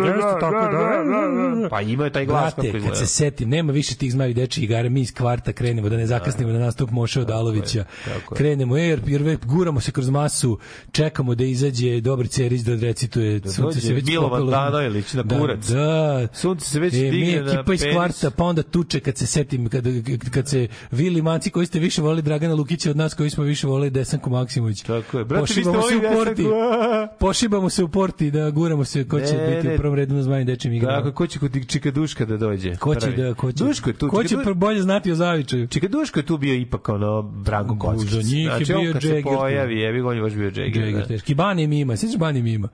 jeste 0.07 0.41
tako, 0.41 0.73
da. 0.73 1.69
Pa 1.73 1.81
ima 1.81 2.11
taj 2.11 2.27
glas 2.27 2.45
kako 2.45 2.57
Brate, 2.57 2.73
kad 2.73 2.79
izgleda. 2.79 2.97
se 2.97 3.07
setim, 3.07 3.49
nema 3.49 3.73
više 3.73 3.95
tih 3.95 4.13
zmaju 4.13 4.35
dečiji 4.35 4.65
igara, 4.65 4.89
mi 4.89 5.01
iz 5.01 5.15
kvarta 5.15 5.53
krenemo 5.53 5.89
da 5.89 5.97
ne 5.97 6.07
zakasnimo 6.07 6.53
na 6.53 6.59
nastup 6.59 6.91
Moše 6.91 7.21
Odalovića. 7.21 7.85
tako. 8.05 8.35
Krenemo, 8.35 8.77
jer, 8.77 9.01
jer 9.07 9.39
guramo 9.45 9.81
se 9.81 9.93
kroz 9.93 10.09
masu, 10.09 10.59
čekamo 10.93 11.35
da 11.35 11.45
izađe 11.45 12.01
Dobri 12.01 12.29
Cerić 12.29 12.61
da 12.61 12.75
recituje, 12.77 13.41
sunce 13.41 13.63
dođe 13.63 13.81
se 13.81 13.93
već 13.93 14.07
Milovan 14.07 14.31
popelo. 14.31 14.51
Danojlić 14.51 15.13
na 15.13 15.23
kurac. 15.39 15.67
Da, 15.67 15.75
da. 15.77 16.29
Sunce 16.33 16.67
se 16.67 16.81
već 16.81 16.95
e, 16.95 16.99
mi 16.99 17.11
digne 17.11 17.43
na 17.43 17.53
ekipa 17.53 17.75
iz 17.75 17.83
kvarta, 17.93 18.31
pa 18.31 18.45
onda 18.45 18.63
tuče 18.63 19.01
kad 19.01 19.17
se 19.17 19.27
setim, 19.27 19.69
kad, 19.69 19.85
kad 20.31 20.49
se 20.49 20.69
vi 20.91 21.11
limanci 21.11 21.51
koji 21.51 21.67
ste 21.67 21.79
više 21.79 22.03
volili 22.03 22.23
Dragana 22.23 22.55
Lukića 22.55 22.91
od 22.91 22.97
nas 22.97 23.15
koji 23.15 23.31
smo 23.31 23.45
više 23.45 23.67
volili 23.67 23.91
Desanku 23.91 24.31
Maksimović. 24.31 24.83
Tako 24.83 25.19
je. 25.19 25.25
Brate, 25.25 25.43
vi 25.45 25.63
ste 25.63 25.73
Pošibamo 25.73 25.89
se 25.91 25.97
u 25.97 26.15
porti. 26.15 26.43
Desanku. 26.43 27.15
Pošibamo 27.21 27.71
se 27.71 27.85
u 27.85 27.89
porti 27.89 28.31
da 28.31 28.51
guramo 28.51 28.85
se 28.85 29.09
ko 29.09 29.21
će 29.21 29.33
Ne, 29.33 29.55
biti 29.55 29.69
ne. 29.69 29.75
u 29.75 29.79
prvom 29.79 29.95
redu 29.95 30.15
na 30.15 30.23
zmajim 30.23 30.47
dečim 30.47 30.73
igrama. 30.73 30.99
Kako, 30.99 31.13
ko 31.13 31.27
će 31.27 31.39
kod 31.39 31.62
Čika 31.67 31.91
Duška 31.91 32.25
da 32.25 32.37
dođe? 32.37 32.77
Ko 32.77 32.95
će 32.95 33.11
da 33.11 33.35
ko 33.35 33.53
će? 33.53 33.65
Duško 33.65 33.91
je 33.91 33.95
tu. 33.95 34.09
Ko 34.09 34.25
će 34.25 34.37
Du- 34.37 34.43
pr- 34.43 34.55
bolje 34.55 34.83
znati 34.83 35.13
o 35.13 35.15
Zavičaju? 35.15 35.67
Čika 35.67 35.89
Duško 35.89 36.19
je 36.19 36.27
tu 36.27 36.39
bio 36.39 36.55
ipak 36.55 36.89
ono 36.89 37.23
Branko 37.23 37.79
Kockić. 37.79 38.11
Za 38.11 38.23
njih 38.23 38.45
je 38.45 38.51
znači, 38.51 38.73
on 38.73 38.81
bio 38.81 38.89
Jagger 38.89 39.23
tu. 39.23 39.29
pojavi, 39.29 39.79
jebi 39.81 40.01
ga, 40.01 40.09
on 40.09 40.17
je 40.17 40.23
baš 40.23 40.33
bio 40.33 40.45
Jagger. 40.45 40.73
Džeger 40.73 41.01
da. 41.01 41.07
teški. 41.07 41.35
Bani 41.35 41.67
Mima, 41.67 41.97
sećaš 41.97 42.17
Bani 42.19 42.43
Mima? 42.43 42.69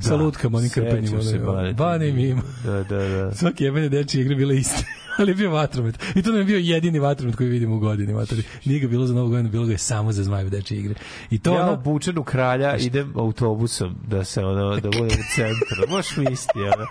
Sa 0.00 0.16
lutkama, 0.16 0.58
onim 0.58 0.70
krpenjima. 0.70 1.18
Bani 1.76 2.12
Mima. 2.12 2.42
Da, 2.64 2.82
da, 2.82 3.08
da. 3.08 3.34
Svaki 3.38 3.64
jebene 3.64 3.88
dečje 3.88 4.20
igre 4.20 4.34
bile 4.34 4.56
iste. 4.56 4.84
ali 5.18 5.30
je 5.30 5.34
bio 5.34 5.50
vatromet. 5.50 5.98
I 6.14 6.22
to 6.22 6.30
nam 6.30 6.38
je 6.38 6.44
bio 6.44 6.58
jedini 6.58 6.98
vatromet 6.98 7.36
koji 7.36 7.48
vidimo 7.48 7.76
u 7.76 7.78
godini. 7.78 8.12
Matori. 8.12 8.42
Nije 8.64 8.80
ga 8.80 8.88
bilo 8.88 9.06
za 9.06 9.14
novu 9.14 9.28
godinu, 9.28 9.48
bilo 9.48 9.66
ga 9.66 9.72
je 9.72 9.78
samo 9.78 10.12
za 10.12 10.24
zmajeve 10.24 10.50
dečje 10.50 10.78
igre. 10.78 10.94
I 11.30 11.38
to 11.38 11.54
ja 11.54 11.62
ono, 11.62 11.72
obučen 11.72 12.18
u 12.18 12.24
kralja 12.24 12.76
idem 12.76 13.12
autobusom 13.16 13.94
da 14.08 14.24
se 14.24 14.44
ono 14.44 14.76
da 14.80 14.88
budem 14.88 15.06
u 15.06 15.34
centru. 15.34 15.90
Možeš 15.90 16.16
misliti, 16.16 16.58
ono. 16.60 16.86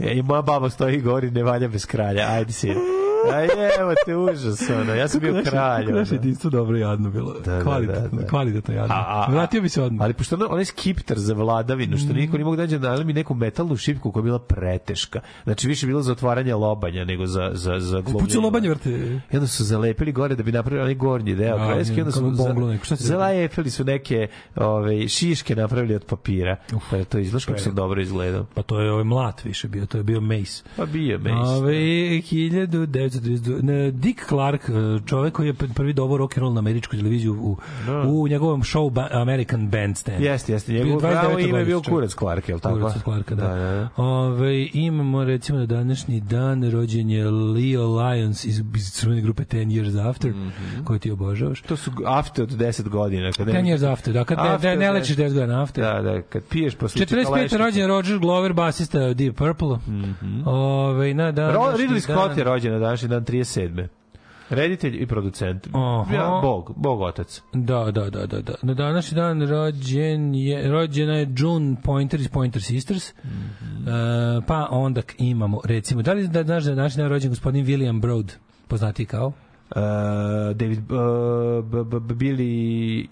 E, 0.00 0.14
I 0.14 0.22
moja 0.22 0.42
baba 0.42 0.70
stoji 0.70 1.00
gori, 1.00 1.30
ne 1.30 1.42
valja 1.42 1.68
bez 1.68 1.86
kralja. 1.86 2.28
Ajde 2.28 2.52
si. 2.52 2.99
A 3.32 3.42
evo 3.80 3.94
te 4.06 4.16
užas, 4.16 4.70
ono. 4.70 4.94
Ja 4.94 5.08
sam 5.08 5.20
bio 5.20 5.42
kralj. 5.44 5.86
kako 5.86 5.98
naše 5.98 6.14
jedinstvo 6.14 6.50
dobro 6.50 6.76
i 6.76 6.80
jadno 6.80 7.10
bilo. 7.10 7.34
Da, 7.44 7.56
da, 7.56 7.62
kvalitetno, 7.62 8.18
da, 8.18 8.22
da. 8.22 8.28
kvalitetno 8.28 8.74
jadno. 8.74 8.94
A, 8.94 8.98
a, 8.98 9.32
Vratio 9.32 9.62
bi 9.62 9.68
se 9.68 9.82
odmah. 9.82 10.04
Ali 10.04 10.14
pošto 10.14 10.36
onaj 10.50 10.64
skipter 10.64 11.18
za 11.18 11.34
vladavinu, 11.34 11.98
što 11.98 12.12
niko 12.12 12.38
ne 12.38 12.44
mogu 12.44 12.56
da 12.56 12.62
nađe, 12.62 12.78
dali 12.78 13.04
mi 13.04 13.12
neku 13.12 13.34
metalnu 13.34 13.76
šipku 13.76 14.12
koja 14.12 14.20
je 14.20 14.24
bila 14.24 14.38
preteška. 14.38 15.20
Znači 15.44 15.68
više 15.68 15.86
bilo 15.86 16.02
za 16.02 16.12
otvaranje 16.12 16.54
lobanja 16.54 17.04
nego 17.04 17.26
za, 17.26 17.50
za, 17.52 17.80
za 17.80 18.00
globljenje. 18.00 18.26
Pucu 18.26 18.40
lobanje 18.40 18.68
vrte. 18.68 18.90
I 19.32 19.36
onda 19.36 19.46
su 19.46 19.64
zalepili 19.64 20.12
gore 20.12 20.34
da 20.34 20.42
bi 20.42 20.52
napravili 20.52 20.82
onaj 20.82 20.94
gornji 20.94 21.34
deo 21.34 21.56
A, 21.56 21.66
kraljevski, 21.66 21.96
ne, 21.96 22.02
onda 22.02 22.12
su 22.12 22.34
za, 22.34 22.96
zalepili 22.96 23.70
su 23.70 23.84
neke 23.84 24.28
ove, 24.56 25.08
šiške 25.08 25.56
napravili 25.56 25.94
od 25.94 26.04
papira. 26.04 26.56
Pa 26.90 26.96
je 26.96 27.04
to 27.04 27.18
izgledaš 27.18 27.44
kako 27.44 27.58
sam 27.58 27.74
dobro 27.74 28.02
izgledao. 28.02 28.46
Pa 28.54 28.62
to 28.62 28.80
je 28.80 28.92
ovaj 28.92 29.04
mlat 29.04 29.44
više 29.44 29.68
bio, 29.68 29.86
to 29.86 29.98
je 29.98 30.04
bio 30.04 30.20
Mace. 30.20 30.62
Pa 30.76 30.86
bio 30.86 31.18
Mace. 31.18 31.50
Ove, 31.50 32.20
1932. 33.10 33.62
Ne, 33.62 33.90
Dick 33.90 34.28
Clark, 34.28 34.68
e, 34.68 34.72
čovek 35.06 35.34
koji 35.34 35.46
je 35.46 35.54
prvi 35.54 35.92
dovo 35.92 36.16
rock 36.16 36.36
and 36.36 36.42
roll 36.42 36.52
na 36.52 36.58
američku 36.58 36.96
televiziju 36.96 37.32
u, 37.32 37.56
u 38.06 38.28
njegovom 38.28 38.62
show 38.62 38.90
ba 38.90 39.08
American 39.10 39.68
Bandstand. 39.68 40.20
Jeste, 40.20 40.52
jeste. 40.52 40.72
29. 40.72 41.00
pravo 41.00 41.38
ime 41.38 41.58
je 41.58 41.64
bio. 41.64 41.82
Kurac 41.82 42.14
Clark, 42.14 42.48
je 42.48 42.54
li 42.54 42.60
tako? 42.60 42.74
Kurac 42.74 42.96
od 42.96 43.02
Clarka, 43.02 43.34
da. 43.34 43.48
da, 43.48 43.54
da. 43.54 43.88
Ove, 43.96 44.68
imamo 44.72 45.24
recimo 45.24 45.58
na 45.58 45.66
današnji 45.66 46.20
dan 46.20 46.70
rođen 46.70 47.10
je 47.10 47.30
Leo 47.30 47.82
Lyons 47.82 48.48
iz, 48.48 48.62
iz 48.76 48.92
crvene 48.92 49.20
grupe 49.20 49.44
Ten 49.44 49.68
Years 49.68 50.08
After, 50.08 50.32
koju 50.84 50.98
ti 50.98 51.10
obožavaš. 51.10 51.60
To 51.60 51.76
su 51.76 51.90
afte 52.06 52.42
od 52.42 52.50
10 52.50 52.88
godina. 52.88 53.32
Kad 53.32 53.46
Ten 53.46 53.64
Years 53.64 53.92
After, 53.92 54.14
da, 54.14 54.24
kad 54.24 54.38
After 54.38 54.70
ne, 54.70 54.76
ne 54.76 54.90
lečiš 54.90 55.16
10. 55.16 55.30
10 55.30 55.34
godina 55.34 55.62
After. 55.62 55.84
Da, 55.84 56.02
da, 56.02 56.22
kad 56.22 56.42
piješ 56.44 56.74
posle 56.74 57.06
45. 57.06 57.56
rođen 57.56 57.80
je 57.80 57.86
Roger 57.86 58.18
Glover, 58.18 58.52
basista 58.52 59.14
Deep 59.14 59.36
Purple. 59.36 59.78
Ove, 60.46 61.14
na 61.14 61.32
dan... 61.32 61.54
Ro, 61.54 61.60
Ridley 61.60 62.00
Scott 62.00 62.38
je 62.38 62.44
rođen 62.44 62.72
na 62.72 62.78
današnji 63.08 63.08
dan 63.08 63.24
37. 63.24 63.88
Reditelj 64.50 65.02
i 65.02 65.06
producent. 65.06 65.68
Aha. 65.72 66.14
Ja, 66.14 66.40
bog, 66.42 66.72
bog 66.76 67.00
otac. 67.00 67.42
Da, 67.52 67.90
da, 67.90 68.10
da, 68.10 68.26
da, 68.26 68.40
da. 68.40 68.54
Na 68.62 68.74
današnji 68.74 69.14
dan 69.14 69.48
rođen 69.48 70.34
je, 70.34 70.70
rođena 70.70 71.14
je 71.14 71.34
June 71.38 71.76
Pointer 71.82 72.20
iz 72.20 72.28
Pointer 72.28 72.62
Sisters. 72.62 73.14
Mhm. 73.24 73.88
E, 73.88 74.40
pa 74.46 74.68
onda 74.70 75.02
imamo, 75.18 75.60
recimo, 75.64 76.02
da 76.02 76.12
li 76.12 76.28
da 76.28 76.44
znaš 76.44 76.64
da 76.64 76.70
je 76.70 76.76
današnji 76.76 77.02
dan 77.02 77.10
rođen 77.10 77.30
gospodin 77.30 77.66
William 77.66 78.00
Broad, 78.00 78.32
poznati 78.68 79.06
kao? 79.06 79.32
Uh, 79.70 79.82
David 80.52 80.78
uh, 80.78 80.98
b, 81.64 81.84
b, 81.84 82.00
b, 82.00 82.14
Billy 82.14 82.52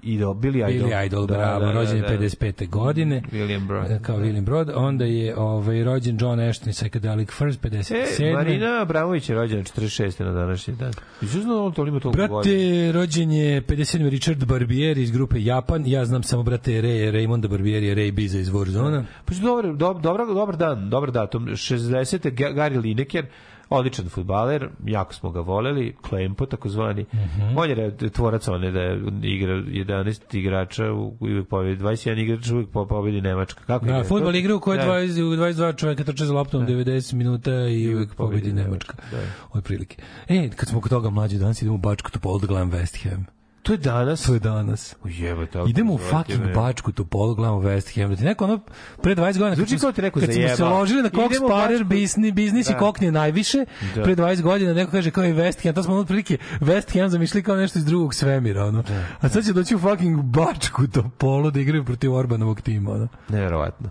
Idol 0.02 0.34
Billy 0.34 0.74
Idol 0.74 0.88
Billy 0.88 1.06
Idol, 1.06 1.26
bravo, 1.26 1.72
rođen 1.72 1.96
je 1.96 2.02
55. 2.02 2.68
godine. 2.68 3.22
William 3.32 3.66
Broad 3.66 3.90
E, 3.90 3.98
Kao 4.02 4.16
William 4.16 4.44
Broad. 4.44 4.70
Onda 4.74 5.04
je 5.04 5.36
ovaj, 5.36 5.84
rođen 5.84 6.18
John 6.20 6.40
Ashton 6.40 6.72
Psychedelic 6.72 7.30
Furs, 7.30 7.56
57. 7.56 8.30
E, 8.30 8.32
Marina 8.32 8.82
Abramović 8.82 9.28
je 9.28 9.34
rođena 9.34 9.62
46. 9.62 10.24
na 10.24 10.32
današnji 10.32 10.74
dan. 10.74 10.92
Nisam 11.20 11.40
znao 11.42 11.70
to 11.70 11.82
li 11.82 11.88
ima 11.88 12.00
toliko. 12.00 12.16
Brate, 12.18 12.92
rođen 12.92 13.32
je 13.32 13.62
57. 13.62 14.08
Richard 14.08 14.44
Barbieri 14.44 15.02
iz 15.02 15.10
grupe 15.10 15.42
Japan. 15.42 15.82
Ja 15.86 16.04
znam 16.04 16.22
samo, 16.22 16.42
brate, 16.42 16.70
Ray, 16.72 17.12
Raymonda 17.12 17.48
Barbieri, 17.48 17.94
Ray 17.94 18.12
Biza 18.12 18.38
iz 18.38 18.50
Warzona. 18.50 19.04
Pa 19.24 19.34
što 19.34 19.44
dobro, 19.44 19.72
dob, 19.72 20.02
dobar, 20.02 20.26
dobar 20.26 20.56
dan, 20.56 20.90
dobar 20.90 21.10
datum. 21.10 21.46
60. 21.46 22.30
Ga- 22.30 22.52
Gary 22.52 22.82
Lineker, 22.82 23.26
odličan 23.70 24.08
futbaler, 24.08 24.68
jako 24.86 25.14
smo 25.14 25.30
ga 25.30 25.40
voleli, 25.40 25.96
Klempo 26.00 26.46
takozvani. 26.46 27.04
Mhm. 27.14 27.56
On 27.56 27.70
je 27.70 27.76
tvorac 28.10 28.48
one 28.48 28.70
da 28.70 28.80
je 28.80 29.00
igra 29.24 29.52
11 29.54 30.34
igrača, 30.34 30.92
u- 30.92 31.16
uvijek 31.20 31.48
pobedi, 31.48 31.76
21 31.76 32.18
igrač 32.18 32.50
uvijek 32.50 32.68
po- 32.68 32.86
pobedi 32.86 33.20
Nemačka. 33.20 33.60
Kako 33.62 33.86
Da, 33.86 34.04
fudbal 34.04 34.34
igra 34.34 34.54
u 34.54 34.60
kojoj 34.60 34.78
Da. 34.78 34.84
20, 34.84 35.22
u 35.22 35.36
22 35.36 35.72
čoveka 35.72 36.04
trče 36.04 36.24
za 36.24 36.34
loptom 36.34 36.66
90 36.66 37.12
minuta 37.14 37.52
i 37.52 37.94
uvijek 37.94 38.14
pobedi 38.14 38.40
pobedi 38.40 38.52
Nemačka. 38.54 38.94
Nemačka, 39.12 39.32
Od 39.52 39.64
prilike. 39.64 39.96
E, 40.28 40.50
kad 40.50 40.68
smo 40.68 40.80
kod 40.80 40.90
toga 40.90 41.10
mlađi 41.10 41.38
danas 41.38 41.62
idemo 41.62 41.74
u 41.74 41.78
Bačku 41.78 42.10
Topolu 42.10 42.38
da 42.38 42.46
gledam 42.46 42.70
West 42.70 43.10
Ham. 43.10 43.37
To 43.68 43.72
je 43.74 43.78
danas. 43.78 44.22
To 44.22 44.34
je 44.34 44.40
danas. 44.40 44.96
Ujebe, 45.04 45.46
tako 45.46 45.68
Idemo 45.68 45.94
u 45.94 45.98
fucking 45.98 46.44
me. 46.44 46.52
Bačku 46.52 46.92
Topolu, 46.92 47.34
gledamo 47.34 47.60
West 47.60 48.00
Ham. 48.00 48.10
Da 48.10 48.16
ti 48.16 48.24
neko 48.24 48.44
ono, 48.44 48.60
pre 49.02 49.14
20 49.14 49.38
godina, 49.38 49.56
Zvuči 49.56 49.78
kao 49.78 49.92
ti 49.92 50.02
neko 50.02 50.20
kad 50.20 50.32
smo 50.32 50.56
se 50.56 50.64
ložili 50.64 51.02
na 51.02 51.08
Cox 51.10 51.48
Parer, 51.48 51.84
biznis, 51.84 52.34
biznis 52.34 52.68
i 52.68 52.72
Da. 52.72 52.78
koknije 52.78 53.12
najviše, 53.12 53.64
Da. 53.94 54.02
pre 54.02 54.16
20 54.16 54.42
godina 54.42 54.74
neko 54.74 54.90
kaže 54.90 55.10
kao 55.10 55.24
je 55.24 55.34
West 55.34 55.64
Ham, 55.64 55.74
to 55.74 55.82
smo 55.82 55.94
otprilike 55.94 56.38
West 56.60 56.98
Ham 57.00 57.08
zamišljali 57.10 57.42
kao 57.42 57.56
nešto 57.56 57.78
iz 57.78 57.84
drugog 57.84 58.14
svemira, 58.14 58.64
ono. 58.64 58.82
A 59.20 59.28
sad 59.28 59.44
će 59.44 59.52
doći 59.52 59.74
u 59.74 59.78
fucking 59.78 60.22
Bačku 60.22 60.86
Topolu 60.86 61.50
da 61.50 61.60
igraju 61.60 61.84
protiv 61.84 62.14
Orbanovog 62.14 62.60
tima, 62.60 62.90
ono. 62.90 63.08
Neverovatno. 63.28 63.90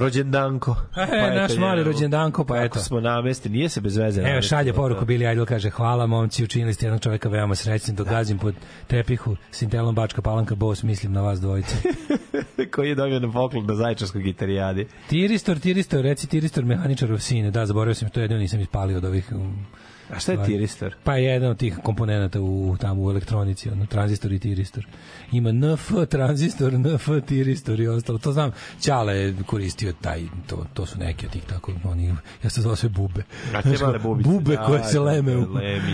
Rođendanko. 0.00 0.76
E, 1.12 1.34
naš 1.34 1.56
mali 1.56 1.84
rođendanko, 1.84 2.44
pa 2.44 2.62
eto. 2.62 2.78
Smo 2.78 3.00
namesti, 3.00 3.48
nije 3.48 3.68
se 3.68 3.80
bez 3.80 3.96
veze. 3.96 4.22
Evo 4.22 4.42
šalje 4.42 4.72
to. 4.72 4.76
poruku 4.76 5.04
Billy 5.04 5.32
Idol 5.32 5.46
kaže 5.46 5.70
hvala 5.70 6.06
momci 6.06 6.44
učinili 6.44 6.74
ste 6.74 6.86
jednog 6.86 7.00
čoveka 7.00 7.28
veoma 7.28 7.54
srećnim 7.54 7.96
dok 7.96 8.08
gazim 8.08 8.38
pod 8.38 8.54
tepihu 8.86 9.36
s 9.50 9.62
Intelom 9.62 9.94
Bačka 9.94 10.22
Palanka 10.22 10.54
Bos 10.54 10.82
mislim 10.82 11.12
na 11.12 11.20
vas 11.22 11.40
dvojice. 11.40 11.76
Koji 12.74 12.88
je 12.88 12.94
dobio 12.94 13.20
na 13.20 13.32
poklon 13.32 13.66
na 13.66 13.74
Zaječarskoj 13.74 14.22
gitarijadi. 14.22 14.86
Tiristor, 15.08 15.58
tiristor, 15.58 16.00
reci 16.00 16.26
tiristor 16.26 16.64
mehaničarov 16.64 17.18
sine. 17.18 17.50
Da, 17.50 17.66
zaboravio 17.66 17.94
sam, 17.94 18.10
to 18.10 18.20
jedino 18.20 18.40
nisam 18.40 18.60
ispalio 18.60 18.96
od 18.96 19.04
ovih... 19.04 19.32
um, 19.32 19.66
A 20.16 20.18
šta 20.18 20.32
je 20.32 20.36
stvari. 20.36 20.52
tiristor? 20.52 20.94
Pa 21.04 21.16
je 21.16 21.24
jedan 21.24 21.50
od 21.50 21.56
tih 21.56 21.78
komponenata 21.82 22.40
u, 22.40 22.76
tamo 22.80 23.02
u 23.02 23.10
elektronici, 23.10 23.70
ono, 23.70 23.86
tranzistor 23.86 24.32
i 24.32 24.38
tiristor. 24.38 24.86
Ima 25.32 25.52
NF 25.52 25.90
tranzistor, 26.10 26.72
NF 26.72 27.08
tiristor 27.26 27.80
i 27.80 27.86
ostalo. 27.88 28.18
To 28.18 28.32
znam, 28.32 28.50
Ćale 28.80 29.16
je 29.16 29.34
koristio 29.46 29.92
taj, 30.00 30.22
to, 30.46 30.66
to 30.74 30.86
su 30.86 30.98
neki 30.98 31.26
od 31.26 31.32
tih 31.32 31.42
tako, 31.44 31.72
oni, 31.84 32.14
ja 32.44 32.50
se 32.50 32.60
zvao 32.62 32.76
sve 32.76 32.88
bube. 32.88 33.22
A 33.54 33.62
te 33.62 33.76
male 33.82 33.98
bubice, 33.98 34.30
Bube 34.30 34.56
da, 34.56 34.64
koje 34.64 34.84
se 34.84 34.98
da, 34.98 35.02
leme. 35.04 35.36
u-. 35.36 35.46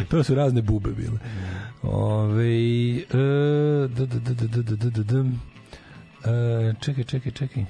To 0.08 0.24
su 0.24 0.34
razne 0.34 0.62
bube 0.62 0.90
bile. 0.90 1.18
Ove, 1.82 2.44
e, 2.44 3.04
d, 3.88 4.06
d, 4.06 4.20
d, 4.20 4.34
d, 4.34 4.48
d, 4.48 4.62
d, 4.62 4.76
d, 4.76 4.90
d, 4.90 5.02
d. 5.04 5.24
E, 6.24 6.74
čekaj, 6.80 7.04
čekaj, 7.04 7.32
čekaj. 7.32 7.62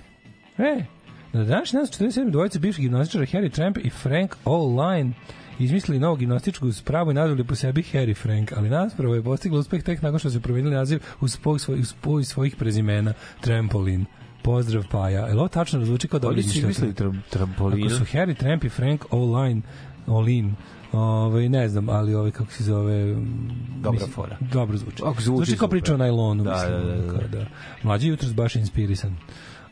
E, 0.59 0.85
na 1.33 1.45
današnji 1.45 1.77
dan 1.77 1.87
su 1.87 2.05
47 2.05 2.31
dvojice 2.31 2.59
bivših 2.59 2.83
gimnastičara 2.83 3.27
Harry 3.27 3.53
Tramp 3.53 3.79
i 3.79 3.91
Frank 3.91 4.37
All-Line 4.45 5.13
izmislili 5.59 5.99
novu 5.99 6.17
gimnastičku 6.17 6.73
spravu 6.73 7.11
i 7.11 7.15
nazvali 7.15 7.45
po 7.45 7.55
sebi 7.55 7.83
Harry 7.83 8.17
Frank, 8.17 8.53
ali 8.57 8.71
naspravo 8.71 9.15
je 9.15 9.23
postigla 9.23 9.59
uspeh 9.59 9.83
tek 9.83 10.03
nakon 10.03 10.19
što 10.19 10.31
su 10.31 10.41
promenili 10.41 10.75
naziv 10.75 11.01
uz 11.21 11.33
spoj, 11.33 11.59
svoj, 11.59 11.81
uz 11.81 11.89
spoj 11.89 12.25
svojih 12.25 12.57
prezimena 12.57 13.13
Trampolin. 13.41 14.05
Pozdrav 14.43 14.85
Paja. 14.91 15.27
Je 15.27 15.35
li 15.35 15.39
ovo 15.39 15.49
tačno 15.49 15.85
zvuči 15.85 16.09
kao 16.09 16.21
dobro 16.21 16.35
Oni 16.35 16.43
su 16.43 16.59
izmislili 16.59 16.95
tram. 16.95 17.23
Ako 17.59 17.91
su 17.91 18.05
Harry 18.05 18.37
Tramp 18.37 18.65
i 18.65 18.69
Frank 18.69 19.05
All-Line, 19.11 19.61
All-In, 20.07 20.55
Ovaj 20.93 21.49
ne 21.49 21.69
znam, 21.69 21.89
ali 21.89 22.15
ovaj 22.15 22.31
kako 22.31 22.53
se 22.53 22.65
zove 22.65 23.15
mm, 23.15 23.51
Dobra 23.77 23.93
mislim, 23.93 24.13
fora. 24.13 24.37
Dobro 24.41 24.77
zvuči. 24.77 25.03
Ako 25.03 25.23
zvuči 25.23 25.47
zvuči 25.47 25.59
kao 25.59 25.69
priča 25.69 25.95
o 25.95 25.97
najlonu, 25.97 26.45
Da, 26.45 26.51
mislim. 26.51 26.73
da, 26.73 26.79
da, 26.79 27.03
da. 27.03 27.13
kao 27.13 27.29
da. 27.29 27.47
Mlađi 27.83 28.09
jutros 28.09 28.35
baš 28.35 28.57
inspirisan. 28.57 29.17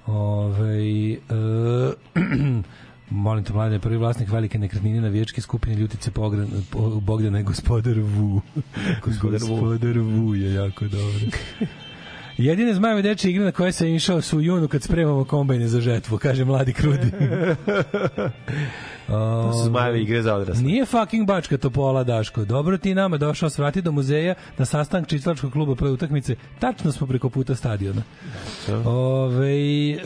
Ovaj 0.06 1.12
e, 1.12 1.19
Molim 3.10 3.44
te, 3.44 3.52
mladine, 3.52 3.78
prvi 3.78 3.97
vlasnik 3.97 4.28
velike 4.28 4.59
nekretnine 4.59 5.01
na 5.01 5.09
viječke 5.09 5.40
skupine 5.40 5.76
Ljutice 5.76 6.10
Pogran, 6.10 6.48
po, 6.70 7.01
Bogdana 7.01 7.39
je 7.39 7.44
gospodar 7.44 7.94
Vu. 7.98 8.40
Gospodar 9.05 9.40
gospodar 9.40 9.98
Vu 9.98 10.35
je 10.35 10.55
jako 10.55 10.85
dobro. 10.89 11.20
Jedine 12.36 12.74
zmajeve 12.74 13.02
dečje 13.02 13.31
igre 13.31 13.44
na 13.44 13.52
koje 13.52 13.72
sam 13.72 13.86
išao 13.86 14.20
su 14.20 14.39
u 14.39 14.40
junu 14.40 14.68
kad 14.68 14.82
spremamo 14.82 15.24
kombajne 15.24 15.68
za 15.68 15.81
žetvu, 15.81 16.18
kaže 16.18 16.44
mladi 16.44 16.72
krudi. 16.72 17.10
To 19.06 19.52
su 19.52 19.64
zmajevi 19.64 20.02
igre 20.02 20.22
za 20.22 20.35
odrasle. 20.35 20.62
Nije 20.62 20.86
fucking 20.86 21.26
bačka 21.26 21.59
Topola, 21.59 22.05
Daško. 22.05 22.44
Dobro 22.44 22.78
ti 22.78 22.94
nama 22.94 23.16
došao 23.16 23.51
svrati 23.51 23.82
do 23.82 23.93
muzeja 23.93 24.35
na 24.59 24.64
sastanak 24.64 25.09
čislačkog 25.09 25.52
kluba 25.52 25.74
pre 25.74 25.89
utakmice. 25.89 26.36
Tačno 26.59 26.93
smo 26.93 27.06
preko 27.06 27.31
puta 27.31 27.55
stadiona. 27.55 28.02
Ove, 28.85 29.90
e, 29.90 29.98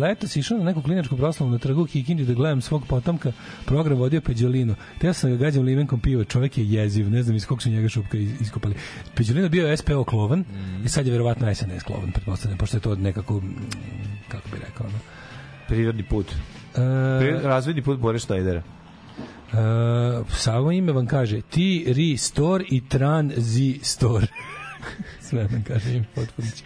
leto 0.00 0.28
si 0.28 0.38
išao 0.38 0.58
na 0.58 0.64
neku 0.64 0.82
kliničku 0.82 1.16
proslavu 1.16 1.52
na 1.52 1.58
trgu 1.58 1.86
Kikindi 1.86 2.24
da 2.24 2.34
gledam 2.34 2.60
svog 2.60 2.86
potomka. 2.88 3.32
Program 3.64 3.98
vodio 3.98 4.20
Peđolino. 4.20 4.74
Teo 4.98 5.12
sam 5.12 5.30
ga 5.30 5.36
gađam 5.36 5.64
limenkom 5.64 6.00
piva. 6.00 6.24
Čovjek 6.24 6.58
je 6.58 6.70
jeziv. 6.70 7.10
Ne 7.10 7.22
znam 7.22 7.36
iz 7.36 7.46
kog 7.46 7.62
su 7.62 7.70
njega 7.70 7.88
šupka 7.88 8.18
iskopali. 8.18 8.74
Peđolino 9.14 9.48
bio 9.48 9.76
SPO 9.76 10.04
klovan 10.04 10.44
i 10.84 10.88
sad 10.88 11.06
je 11.06 11.12
verovatno 11.12 11.54
SNS 11.54 11.82
klovan, 11.82 12.12
pretpostavljam, 12.12 12.58
pošto 12.58 12.76
je 12.76 12.80
to 12.80 12.94
nekako, 12.94 13.40
mm, 13.40 13.56
kako 14.28 14.48
bi 14.48 14.56
rekao, 14.66 14.86
no? 14.86 14.98
Prirodni 15.68 16.02
put. 16.02 16.26
E, 16.76 17.40
Razvodni 17.42 17.82
put 17.82 17.98
Bore 17.98 18.18
Šnajdera. 18.18 18.62
Uh, 19.52 20.26
samo 20.30 20.72
ime 20.72 20.92
vam 20.92 21.06
kaže 21.06 21.40
ti 21.40 21.84
ri 21.88 22.16
store 22.16 22.64
i 22.70 22.88
tran 22.88 23.32
zi 23.36 23.78
store 23.82 24.26
sve 25.28 25.48
nam 25.50 25.64
kaže 25.68 25.96
ime 25.96 26.06
Potpunić. 26.14 26.64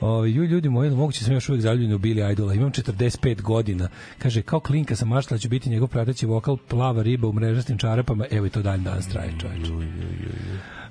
O, 0.00 0.24
ju, 0.24 0.44
ljudi 0.44 0.68
moji, 0.68 0.90
moguće 0.90 1.24
sam 1.24 1.34
još 1.34 1.48
uvijek 1.48 1.62
zaljubljen 1.62 1.94
u 1.94 1.98
Billy 1.98 2.32
Idola. 2.32 2.54
Imam 2.54 2.72
45 2.72 3.42
godina. 3.42 3.88
Kaže, 4.18 4.42
kao 4.42 4.60
klinka 4.60 4.96
sam 4.96 5.08
maštala 5.08 5.38
ću 5.38 5.48
biti 5.48 5.70
njegov 5.70 5.88
prateći 5.88 6.26
vokal 6.26 6.56
plava 6.56 7.02
riba 7.02 7.28
u 7.28 7.32
mrežastim 7.32 7.78
čarapama. 7.78 8.24
Evo 8.30 8.46
i 8.46 8.50
to 8.50 8.62
dalje 8.62 8.82
danas 8.82 9.08
traje, 9.08 9.32
čovječe. 9.40 9.72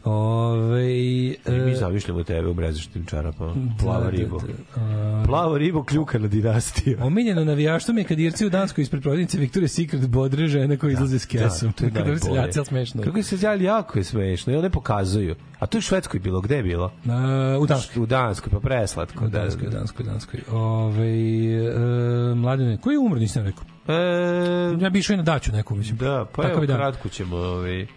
Ove, 0.09 0.91
I 0.91 1.35
mi 1.47 1.71
e, 1.71 1.75
zamišljamo 1.75 2.23
tebe 2.23 2.47
u 2.47 2.53
mrezaštim 2.53 3.05
čarapama. 3.05 3.53
Plava 3.79 3.99
da, 3.99 4.03
da, 4.05 4.09
ribo. 4.09 4.39
da. 4.39 4.81
A, 4.81 5.23
Plava 5.27 5.57
ribo 5.57 5.83
kljuka 5.83 6.19
na 6.19 6.27
dinastiju. 6.27 6.97
Omiljeno 7.07 7.43
navijaštvo 7.45 7.93
mi 7.93 8.01
je 8.01 8.05
kad 8.05 8.19
Irci 8.19 8.45
u 8.45 8.49
Danskoj 8.49 8.81
ispred 8.81 9.01
prodavnice 9.01 9.37
Victoria's 9.37 9.67
Secret 9.67 10.09
bodre 10.09 10.47
žene 10.47 10.77
koje 10.77 10.93
izlaze 10.93 11.19
s 11.19 11.25
kesom. 11.25 11.71
to 11.71 11.85
je 11.85 11.91
bi 11.91 12.53
se 12.53 12.65
smešno. 12.65 13.03
Kako 13.03 13.23
se 13.23 13.37
ljali 13.37 13.63
jako 13.63 13.99
je 13.99 14.03
smešno 14.03 14.53
i 14.53 14.55
one 14.55 14.69
pokazuju. 14.69 15.35
A 15.59 15.65
to 15.65 15.77
je 15.77 15.79
u 15.79 15.81
Švedskoj 15.81 16.19
bilo, 16.19 16.41
gde 16.41 16.55
je 16.55 16.63
bilo? 16.63 16.91
A, 17.09 17.57
u 17.61 17.65
Danskoj. 17.65 18.03
U 18.03 18.05
Danskoj, 18.05 18.51
pa 18.51 18.59
preslatko. 18.59 19.25
U 19.25 19.27
Danskoj, 19.27 19.67
u 19.67 19.71
Danskoj, 19.71 20.05
Danskoj. 20.05 20.39
Ove, 20.51 21.07
e, 21.09 22.35
mladine, 22.35 22.77
koji 22.77 22.93
je 22.95 22.99
umro, 22.99 23.19
nisam 23.19 23.45
rekao. 23.45 23.63
E, 23.87 24.77
Ja 24.81 24.89
bi 24.89 24.99
išao 24.99 25.13
i 25.13 25.17
na 25.17 25.23
daću 25.23 25.51
neku, 25.51 25.75
mislim. 25.75 25.97
da, 25.97 26.25
pa 26.35 26.41
Takav 26.41 26.63
evo, 26.63 26.73
kratko 26.75 27.09
ćemo, 27.09 27.35
ovaj, 27.35 27.87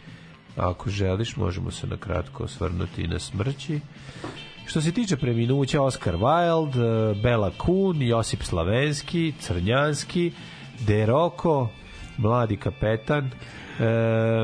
ako 0.56 0.90
želiš, 0.90 1.36
možemo 1.36 1.70
se 1.70 1.86
na 1.86 1.96
kratko 1.96 2.44
osvrnuti 2.44 3.06
na 3.06 3.18
smrći. 3.18 3.80
Što 4.66 4.80
se 4.80 4.92
tiče 4.92 5.16
preminuća 5.16 5.82
Oscar 5.82 6.14
Wilde, 6.14 6.80
e, 7.10 7.22
Bela 7.22 7.50
Kun, 7.50 8.02
Josip 8.02 8.42
Slavenski, 8.42 9.32
Crnjanski, 9.40 10.32
De 10.80 11.06
Rocco, 11.06 11.68
mladi 12.18 12.56
kapetan, 12.56 13.24
e, 13.26 13.30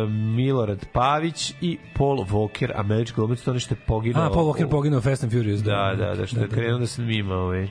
Milorad 0.09 0.87
Pavić 0.93 1.53
i 1.61 1.79
Paul 1.95 2.17
Walker, 2.19 2.71
američki 2.75 3.15
glumac, 3.17 3.41
to 3.41 3.53
nešto 3.53 3.75
je 3.75 3.79
poginuo. 3.87 4.23
A, 4.23 4.31
Paul 4.31 4.45
Walker 4.45 4.67
u- 4.67 4.71
poginuo 4.71 4.99
u 4.99 5.03
Fast 5.03 5.23
and 5.25 5.33
Furious. 5.33 5.61
Da, 5.61 5.95
da, 5.99 6.15
da, 6.15 6.27
što 6.27 6.41
je 6.41 6.49
krenuo 6.49 6.79
da 6.79 6.87
se 6.87 7.03
mima 7.03 7.35
ovaj. 7.35 7.69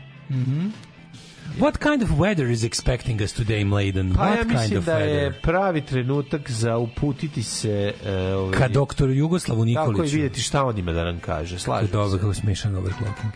What 1.55 1.77
kind 1.79 2.03
of 2.03 2.09
weather 2.09 2.51
is 2.51 2.63
expecting 2.63 3.21
us 3.21 3.33
today, 3.33 3.63
Mladen? 3.63 4.13
Pa 4.13 4.21
What 4.21 4.37
ja 4.37 4.43
kind 4.57 4.77
of 4.77 4.85
da 4.85 4.93
je 4.93 5.07
weather? 5.21 5.41
pravi 5.41 5.81
trenutak 5.81 6.51
za 6.51 6.77
uputiti 6.77 7.43
se 7.43 7.93
e, 8.05 8.33
ovaj, 8.33 8.51
Ka 8.51 8.67
doktoru 8.67 9.13
Jugoslavu 9.13 9.59
Tako 9.59 9.65
i 9.65 9.87
Nikoliću. 9.87 10.15
vidjeti 10.15 10.41
šta 10.41 10.63
on 10.63 10.77
ima 10.77 10.91
da 10.91 11.03
nam 11.03 11.19
kaže. 11.19 11.59
Slažem 11.59 11.89
Dobro, 11.91 12.09
se. 12.09 12.17
kako 12.19 12.33
smešan 12.33 12.75
overclocking. 12.75 13.31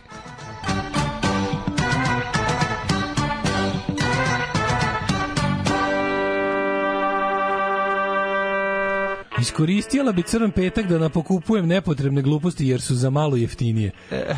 Iskoristila 9.42 10.12
bi 10.12 10.22
crn 10.22 10.50
petak 10.50 10.86
da 10.86 10.98
napokupujem 10.98 11.66
nepotrebne 11.66 12.22
gluposti 12.22 12.68
jer 12.68 12.80
su 12.80 12.94
za 12.94 13.10
malo 13.10 13.36
jeftinije. 13.36 13.90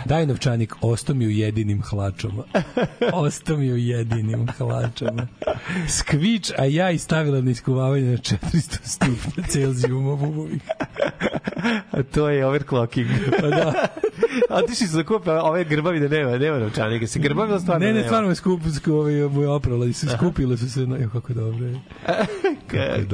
Daj 0.04 0.26
novčanik, 0.26 0.74
osto 0.80 1.14
mi 1.14 1.26
u 1.26 1.30
jedinim 1.30 1.82
hlačama. 1.82 2.44
Osto 3.12 3.56
mi 3.56 3.72
u 3.72 3.76
jedinim 3.76 4.46
hlačama. 4.58 5.26
Skvič, 5.88 6.52
a 6.58 6.64
ja 6.64 6.90
i 6.90 6.98
stavila 6.98 7.40
na 7.40 7.50
iskuvavanje 7.50 8.10
na 8.10 8.16
400 8.16 8.78
stupnja 8.84 9.44
Celzijuma 9.48 10.16
bubovih. 10.16 10.62
A 11.90 12.02
to 12.02 12.28
je 12.28 12.46
overclocking. 12.46 13.08
Pa 13.40 13.48
da. 13.48 13.72
A 14.50 14.62
ti 14.62 14.74
si 14.74 14.86
za 14.86 15.02
kupe 15.02 15.30
ove 15.32 15.64
grbavi 15.64 16.00
da 16.00 16.08
nema, 16.08 16.38
nema 16.38 16.58
novčanika. 16.58 17.06
Se 17.06 17.18
grbavi 17.18 17.60
stvarno 17.60 17.86
Ne, 17.86 17.92
ne, 17.92 18.02
stvarno 18.02 18.28
je 18.28 18.34
skup, 18.34 18.60
skup, 18.74 18.94
ovaj, 18.94 19.14
je 19.14 19.48
oprala 19.48 19.86
i 19.86 19.92
se 19.92 20.06
skupile 20.08 20.56
su 20.56 20.70
se, 20.70 20.80
no, 20.80 20.96
jo, 20.96 21.10
kako 21.10 21.32
dobro 21.32 21.66
je. 21.66 21.80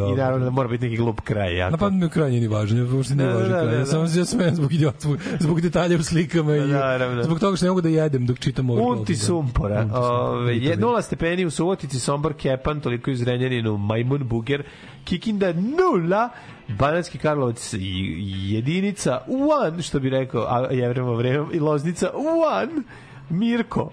I 0.09 0.16
naravno 0.16 0.44
da 0.44 0.51
mora 0.51 0.68
biti 0.68 0.85
neki 0.85 0.97
glup 0.97 1.20
kraj. 1.20 1.56
Jako. 1.56 1.70
Na 1.70 1.77
pa 1.77 1.90
mi 1.90 2.09
kraj 2.09 2.28
nije 2.31 2.40
ni 2.40 2.48
važno, 2.48 2.97
uopšte 2.97 3.14
nije 3.14 3.28
Da, 3.28 3.35
važan 3.35 3.51
da, 3.51 3.56
kraj. 3.56 3.66
da, 3.66 3.72
Ja 3.72 3.78
da. 3.78 3.86
samo 3.86 4.09
se 4.09 4.18
ja 4.18 4.24
zbog 4.55 4.70
zbog, 4.98 5.18
zbog 5.40 5.60
detalja 5.60 5.97
u 5.97 6.02
slikama 6.02 6.56
i 6.56 6.60
Naravno. 6.60 7.22
zbog 7.22 7.40
toga 7.40 7.56
što 7.56 7.66
ne 7.66 7.70
mogu 7.70 7.81
da 7.81 7.89
jedem 7.89 8.27
dok 8.27 8.39
čitam 8.39 8.70
ovo. 8.70 8.93
Unti 8.93 9.16
sumpora. 9.16 9.89
Ove, 9.94 10.56
je, 10.56 10.77
nula 10.77 11.02
stepeni 11.02 11.44
u 11.44 11.51
Subotici, 11.51 12.01
Sombor, 12.01 12.35
Kepan, 12.35 12.81
toliko 12.81 13.10
i 13.10 13.14
u 13.14 13.16
Zrenjaninu, 13.16 13.77
Majmun, 13.77 14.28
Buger, 14.28 14.62
Kikinda, 15.10 15.52
nula, 15.52 16.28
Bananski 16.68 17.18
Karlovac 17.18 17.74
jedinica, 17.74 19.18
one, 19.28 19.82
što 19.82 20.00
bi 20.00 20.10
rekao, 20.10 20.42
a 20.42 20.72
jevremo 20.72 21.14
vremem, 21.14 21.48
i 21.52 21.58
Loznica, 21.58 22.10
one, 22.14 22.82
Mirko, 23.30 23.92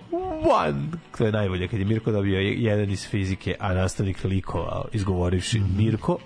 one. 0.61 0.81
To 1.17 1.25
je 1.25 1.31
najbolje, 1.31 1.67
kad 1.67 1.79
je 1.79 1.85
Mirko 1.85 2.11
dobio 2.11 2.39
jedan 2.39 2.89
iz 2.89 3.07
fizike, 3.09 3.55
a 3.59 3.73
nastavnik 3.73 4.23
likova, 4.23 4.85
izgovorivši 4.93 5.61
Mirko, 5.77 6.17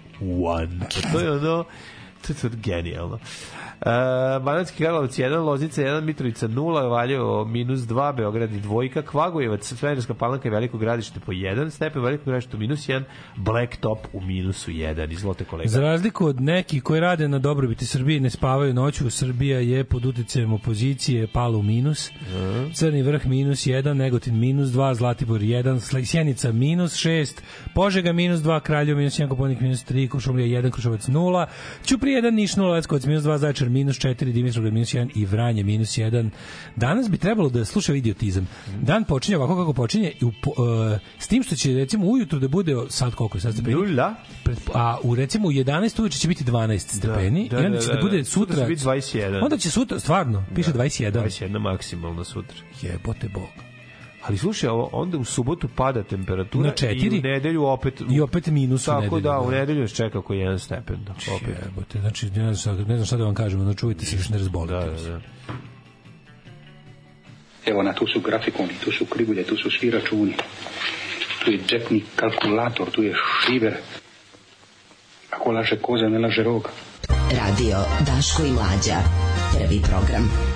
one. 0.44 0.80
To 1.12 1.20
je 1.20 1.32
ono, 1.32 1.64
to 2.22 2.34
je 2.34 2.36
to 2.36 2.50
genijalno. 2.64 3.20
Uh, 3.86 4.44
Banatski 4.44 4.84
Karlovac 4.84 5.18
1, 5.18 5.44
Loznica 5.44 5.82
1, 5.82 6.02
Mitrovica 6.02 6.48
0, 6.48 6.90
Valjevo 6.90 7.46
minus 7.46 7.80
2, 7.80 8.16
Beograd 8.16 8.54
i 8.54 8.60
dvojka, 8.60 9.02
Kvagojevac, 9.02 9.74
Svenerska 9.74 10.14
palanka 10.14 10.48
i 10.48 10.52
Veliko 10.52 10.78
gradište 10.78 11.20
po 11.20 11.32
1, 11.32 11.70
Stepen 11.70 12.02
Veliko 12.02 12.24
gradište 12.26 12.58
u 12.58 12.60
minus 12.60 12.88
1, 12.88 13.04
Black 13.36 13.76
Top 13.78 13.98
u 14.14 14.22
minusu 14.22 14.72
1. 14.72 15.12
Izvolite 15.12 15.44
kolega. 15.46 15.70
Za 15.70 15.82
razliku 15.82 16.26
od 16.26 16.42
nekih 16.42 16.84
koji 16.84 17.00
rade 17.02 17.28
na 17.28 17.40
dobrobiti 17.40 17.86
Srbije 17.86 18.20
ne 18.20 18.30
spavaju 18.30 18.74
noću, 18.74 19.10
Srbija 19.10 19.60
je 19.60 19.84
pod 19.84 20.06
uticajem 20.06 20.54
opozicije 20.54 21.28
pala 21.28 21.58
u 21.58 21.64
minus. 21.64 22.12
Crni 22.74 23.02
vrh 23.02 23.26
minus 23.26 23.68
1, 23.68 23.94
Negotin 23.94 24.40
minus 24.40 24.70
2, 24.70 24.94
Zlatibor 24.94 25.42
1, 25.42 25.80
Sle- 25.80 26.06
Sjenica 26.06 26.52
minus 26.52 26.94
6, 26.96 27.42
Požega 27.76 28.14
minus 28.14 28.40
2, 28.40 28.60
Kraljevo 28.60 28.98
minus 28.98 29.20
1, 29.20 29.30
Koponik 29.30 29.60
minus 29.60 29.86
3, 29.86 30.10
Kušumlija 30.10 30.62
1, 30.62 30.72
Kruševac 30.72 31.08
0, 31.08 31.46
Ćupri 31.86 32.12
1, 32.12 32.32
Niš 32.32 32.56
0, 32.56 32.72
Leskovac 32.72 33.06
minus 33.06 33.24
2, 33.24 33.38
Zaječar 33.38 33.71
minus 33.72 34.00
4, 34.00 34.32
Dimitrovgrad 34.32 34.74
minus 34.74 34.94
1 34.94 35.10
i 35.16 35.26
Vranje 35.26 35.64
minus 35.64 35.98
1. 35.98 36.30
Danas 36.76 37.10
bi 37.10 37.18
trebalo 37.18 37.50
da 37.50 37.66
sluša 37.66 37.94
idiotizam. 37.96 38.48
Dan 38.82 39.04
počinje 39.04 39.38
ovako 39.38 39.56
kako 39.56 39.74
počinje, 39.74 40.12
i 40.22 40.26
u, 40.26 40.30
e, 40.30 41.00
s 41.20 41.28
tim 41.28 41.44
što 41.44 41.56
će 41.56 41.74
recimo 41.74 42.06
ujutru 42.06 42.40
da 42.40 42.48
bude 42.48 42.76
sad 42.90 43.16
koliko 43.16 43.38
je 43.38 43.42
sad 43.42 43.54
stepeni? 43.54 43.76
Nula. 43.76 44.16
A 44.74 44.98
u 45.04 45.16
recimo 45.16 45.48
u 45.48 45.52
11 45.52 46.00
uveče 46.00 46.18
će 46.18 46.28
biti 46.28 46.44
12 46.44 46.78
stepeni 46.78 47.50
da, 47.50 47.62
i 47.62 47.66
onda 47.66 47.78
da, 47.78 47.82
će 47.82 47.88
da, 47.88 47.94
da, 47.94 48.02
bude 48.02 48.18
da. 48.18 48.24
Sutra 48.24 48.52
sutra 48.52 48.66
će 48.66 48.70
biti 48.70 48.84
21. 48.84 49.44
Onda 49.44 49.58
će 49.58 49.72
sutra 49.72 50.00
stvarno 50.00 50.46
piše 50.56 50.72
21. 50.72 51.12
21 51.12 51.60
maksimalno 51.60 52.24
sutra. 52.24 52.58
Jebote 52.82 53.30
bog. 53.30 53.71
Ali 54.28 54.38
slušaj, 54.38 54.70
ovo, 54.70 54.90
onda 54.92 55.18
u 55.18 55.24
subotu 55.24 55.68
pada 55.76 56.04
temperatura 56.04 56.68
Na 56.68 56.74
četiri? 56.76 57.16
i 57.16 57.20
u 57.20 57.22
nedelju 57.22 57.66
opet... 57.66 58.02
I 58.12 58.22
opet 58.22 58.48
minus 58.48 58.84
u 58.84 58.86
Tako 58.86 59.02
nedelju, 59.02 59.22
da, 59.22 59.30
da. 59.32 59.40
u 59.40 59.52
nedelju 59.52 59.82
nas 59.82 59.92
čeka 59.92 60.20
oko 60.20 60.34
jedan 60.34 60.60
stepen. 60.60 61.04
Da, 61.06 61.14
opet. 61.36 61.56
Jebote, 61.66 62.00
znači 62.00 62.26
ne 62.26 62.54
znam, 62.54 62.56
šta, 62.56 62.72
ne 62.72 62.96
znam 62.96 63.06
šta 63.06 63.18
da 63.18 63.24
vam 63.24 63.34
kažem, 63.36 63.66
no 63.66 63.74
čujte 63.74 64.06
se 64.06 64.16
još 64.16 64.30
ne 64.30 64.38
razbolite. 64.38 64.74
Da, 64.74 64.86
da, 64.86 65.10
da. 65.10 65.20
Evo 67.66 67.84
na 67.84 67.94
tu 67.94 68.06
su 68.14 68.20
grafikoni, 68.20 68.74
tu 68.84 68.92
su 68.92 69.06
krivulje, 69.06 69.44
tu 69.44 69.58
su 69.58 69.70
svi 69.80 69.92
računi. 69.92 70.34
Tu 71.44 71.52
je 71.52 71.60
džepni 71.68 72.04
kalkulator, 72.16 72.92
tu 72.92 73.04
je 73.04 73.14
šiver. 73.46 73.74
Ako 75.32 75.52
laže 75.52 75.76
koza, 75.82 76.10
ne 76.10 76.20
laže 76.20 76.44
rog. 76.44 76.70
Radio 77.32 77.78
Daško 78.06 78.44
i 78.46 78.52
Mlađa. 78.52 78.98
Prvi 79.58 79.82
program. 79.82 80.51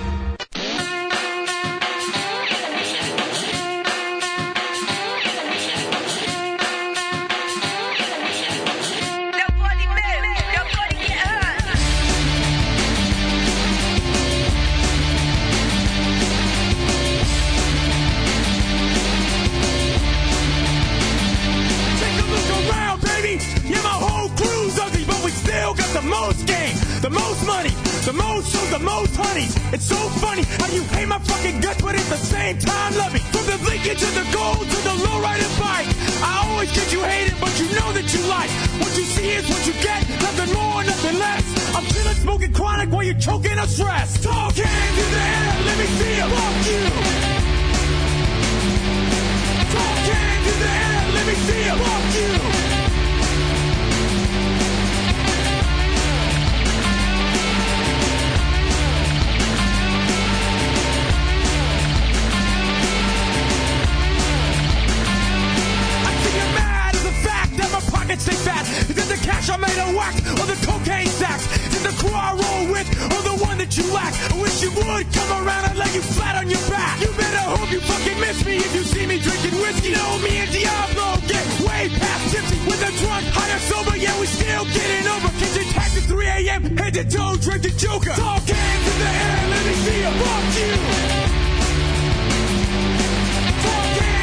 But 31.86 31.94
at 31.94 32.08
the 32.10 32.18
same 32.18 32.58
time 32.58 32.92
love 32.98 33.14
me. 33.14 33.20
From 33.30 33.46
the 33.46 33.56
Lincoln 33.62 33.94
to 33.94 34.08
the 34.18 34.26
gold 34.34 34.66
to 34.66 34.78
the 34.88 34.94
lowrider 35.06 35.50
bike. 35.62 35.86
I 36.18 36.50
always 36.50 36.70
get 36.74 36.92
you 36.92 37.00
hated, 37.00 37.38
but 37.40 37.54
you 37.60 37.66
know 37.78 37.92
that 37.94 38.06
you 38.12 38.20
like. 38.26 38.50
What 38.82 38.92
you 38.98 39.04
see 39.14 39.30
is 39.38 39.48
what 39.48 39.62
you 39.68 39.74
get, 39.88 40.02
nothing 40.26 40.50
more, 40.52 40.82
nothing 40.82 41.16
less. 41.20 41.46
I'm 41.76 41.86
chilling, 41.86 42.18
smoking 42.26 42.52
chronic 42.52 42.90
while 42.90 43.04
you're 43.04 43.22
choking 43.28 43.56
on 43.56 43.68
stress. 43.68 44.20
Talk 44.20 44.54
hands 44.56 44.98
in 45.04 45.10
the 45.14 45.22
air, 45.38 45.54
let 45.68 45.76
me 45.78 45.86
see 45.98 46.14
it. 46.22 46.28
Fuck 46.34 46.56
you. 46.70 46.82
Talk 49.74 49.98
hands 50.10 50.46
in 50.52 50.58
the 50.64 50.70
air, 50.82 51.04
let 51.16 51.24
me 51.30 51.34
see 51.46 51.62
it. 51.70 51.76
Fuck 51.86 52.50
you. 52.50 52.55
Pockets 68.26 68.42
stay. 68.42 68.90
Is 68.90 68.98
it 68.98 69.08
the 69.08 69.20
cash 69.24 69.48
I 69.50 69.56
made 69.56 69.78
a 69.78 69.96
whack 69.96 70.14
or 70.40 70.46
the 70.46 70.58
cocaine 70.66 71.06
sacks? 71.06 71.46
Is 71.66 71.74
it 71.78 71.82
the 71.86 71.94
crew 72.02 72.14
I 72.14 72.32
roll 72.34 72.72
with 72.72 72.88
or 73.12 73.22
the 73.22 73.36
one 73.44 73.58
that 73.58 73.76
you 73.76 73.84
lack? 73.92 74.12
I 74.32 74.40
wish 74.40 74.62
you 74.62 74.70
would 74.70 75.06
come 75.12 75.30
around 75.30 75.70
and 75.70 75.78
lay 75.78 75.90
you 75.94 76.02
flat 76.02 76.36
on 76.36 76.50
your 76.50 76.62
back. 76.68 77.00
You 77.00 77.08
better 77.14 77.44
hope 77.54 77.70
you 77.70 77.80
fucking 77.80 78.20
miss 78.20 78.44
me 78.44 78.56
if 78.56 78.74
you 78.74 78.82
see 78.82 79.06
me 79.06 79.18
drinking 79.18 79.56
whiskey. 79.60 79.90
You 79.90 79.96
know 79.96 80.18
me 80.18 80.32
and 80.42 80.50
Diablo 80.50 81.20
get 81.28 81.46
way 81.62 81.88
past 81.94 82.34
tipsy 82.34 82.58
with 82.66 82.82
a 82.82 82.90
drunk, 83.04 83.24
high 83.30 83.54
or 83.54 83.62
sober, 83.70 83.96
yeah 83.96 84.18
we 84.20 84.26
still 84.26 84.64
getting 84.64 85.06
over. 85.06 85.30
Kitchen 85.38 85.66
tax 85.72 85.96
at 85.96 86.04
3 86.08 86.26
a.m. 86.26 86.62
Head 86.76 86.94
to 86.94 87.04
toe, 87.04 87.36
drink 87.38 87.62
the 87.62 87.70
Joker. 87.78 88.14
Talk 88.14 88.42
hands 88.42 88.86
in 88.90 88.96
the 88.98 89.10
air, 89.10 89.42
let 89.52 89.62
me 89.66 89.74
see 89.84 89.98
you. 90.02 90.12
Fuck 90.16 90.46
you. 90.58 90.72
Talk 93.62 94.00
hands 94.02 94.16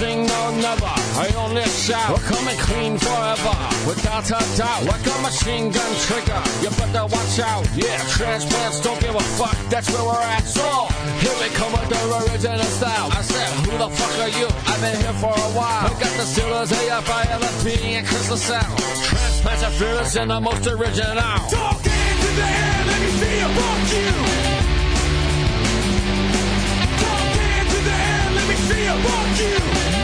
I 0.00 0.02
never 0.02 0.12
sing 0.12 0.26
no 0.26 0.50
never. 0.56 0.94
I 1.20 1.28
only 1.36 1.64
shout. 1.64 2.10
We're 2.10 2.24
coming 2.24 2.56
clean 2.58 2.98
forever. 2.98 3.52
Without 3.86 4.24
a 4.30 4.40
doubt. 4.56 4.84
Like 4.84 5.04
a 5.04 5.16
machine 5.20 5.70
gun 5.72 5.92
trigger. 6.06 6.40
You 6.62 6.70
better 6.70 7.06
watch 7.06 7.38
out. 7.40 7.68
Yeah, 7.76 7.98
transplants 8.08 8.80
don't 8.80 9.00
give 9.00 9.14
a 9.14 9.20
fuck. 9.36 9.56
That's 9.68 9.90
where 9.92 10.04
we're 10.04 10.22
at. 10.22 10.44
So, 10.44 10.88
here 11.20 11.36
we 11.40 11.48
come 11.54 11.72
with 11.72 11.88
the 11.88 12.00
original 12.32 12.64
style. 12.80 13.10
I 13.12 13.22
said, 13.22 13.48
who 13.66 13.76
the 13.76 13.90
fuck 13.90 14.14
are 14.24 14.32
you? 14.40 14.48
I've 14.66 14.80
been 14.80 14.96
here 15.00 15.16
for 15.20 15.32
a 15.36 15.50
while. 15.52 15.86
I 15.86 15.92
got 16.00 16.12
the 16.16 16.24
Steelers, 16.24 16.72
AFI, 16.72 17.22
LFP, 17.36 18.00
and 18.00 18.06
Crystal 18.06 18.36
Sound. 18.36 18.78
Transplants 19.04 19.62
are 19.62 19.70
fearless 19.70 20.16
and 20.16 20.30
the 20.30 20.40
most 20.40 20.66
original. 20.66 21.36
Talk 21.52 21.80
hands 21.84 22.24
in 22.28 22.36
the 22.36 22.48
air, 22.48 22.84
let 22.86 23.00
me 23.00 23.10
see 23.20 23.38
you. 23.40 23.48
Fuck 23.52 24.64
you. 24.64 24.69
Air, 28.72 28.94
let 28.94 29.28
me 29.28 29.34
see 29.34 29.50
you. 29.50 29.58
Fuck 29.58 29.94
you. 29.94 29.99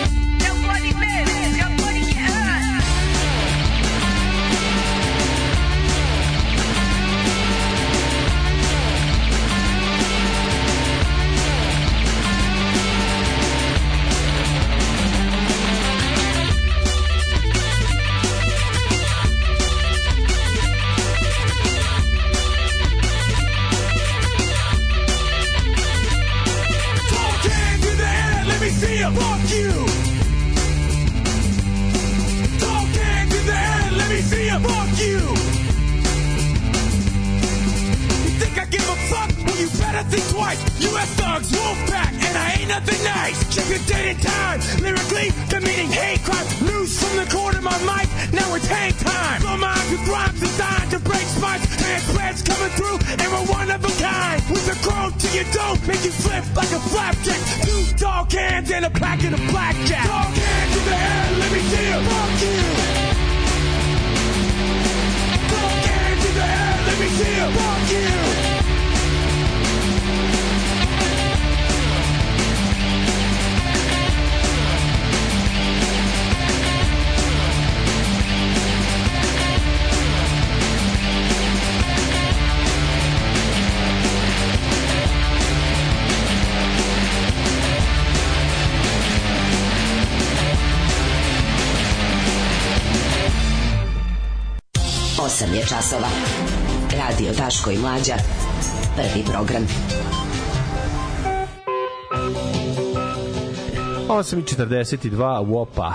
8.42, 104.27 105.47
Wopa. 105.47 105.95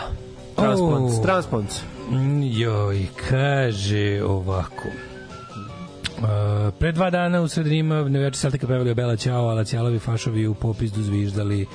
Transplants, 0.55 1.13
Oh. 1.17 1.23
transplants. 1.23 1.81
Mm, 2.11 2.41
Joj, 2.43 3.07
kaže 3.29 4.23
ovako. 4.23 4.87
Uh, 4.87 6.73
pre 6.79 6.91
dva 6.91 7.09
dana 7.09 7.41
u 7.41 7.47
sred 7.47 7.67
Rima 7.67 8.05
Celtica 8.33 8.67
pevali 8.67 8.91
o 8.91 8.95
Bela 8.95 9.15
Ćao, 9.15 9.49
a 9.49 9.53
Lacijalovi 9.53 9.99
fašovi 9.99 10.47
u 10.47 10.53
popisdu 10.53 11.03
zviždali 11.03 11.65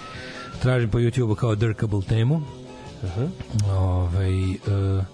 tražim 0.62 0.90
po 0.90 0.98
YouTube-u 0.98 1.34
kao 1.34 1.54
Dirkable 1.54 2.02
temu. 2.08 2.42
Aha. 3.04 3.26
Ovaj, 3.72 4.50
uh, 4.50 5.04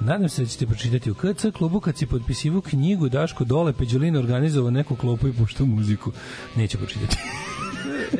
nadam 0.00 0.28
se 0.28 0.42
da 0.42 0.48
ćete 0.48 0.66
pročitati 0.66 1.10
u 1.10 1.14
KC 1.14 1.46
klubu 1.56 1.80
kad 1.80 1.96
si 1.98 2.06
potpisivu 2.06 2.60
knjigu 2.60 3.08
Daško 3.08 3.44
Dole 3.44 3.72
Peđolina 3.72 4.18
organizovao 4.18 4.70
neku 4.70 4.96
klopu 4.96 5.28
i 5.28 5.32
puštao 5.32 5.66
muziku. 5.66 6.12
Neće 6.56 6.78
pročitati. 6.78 7.16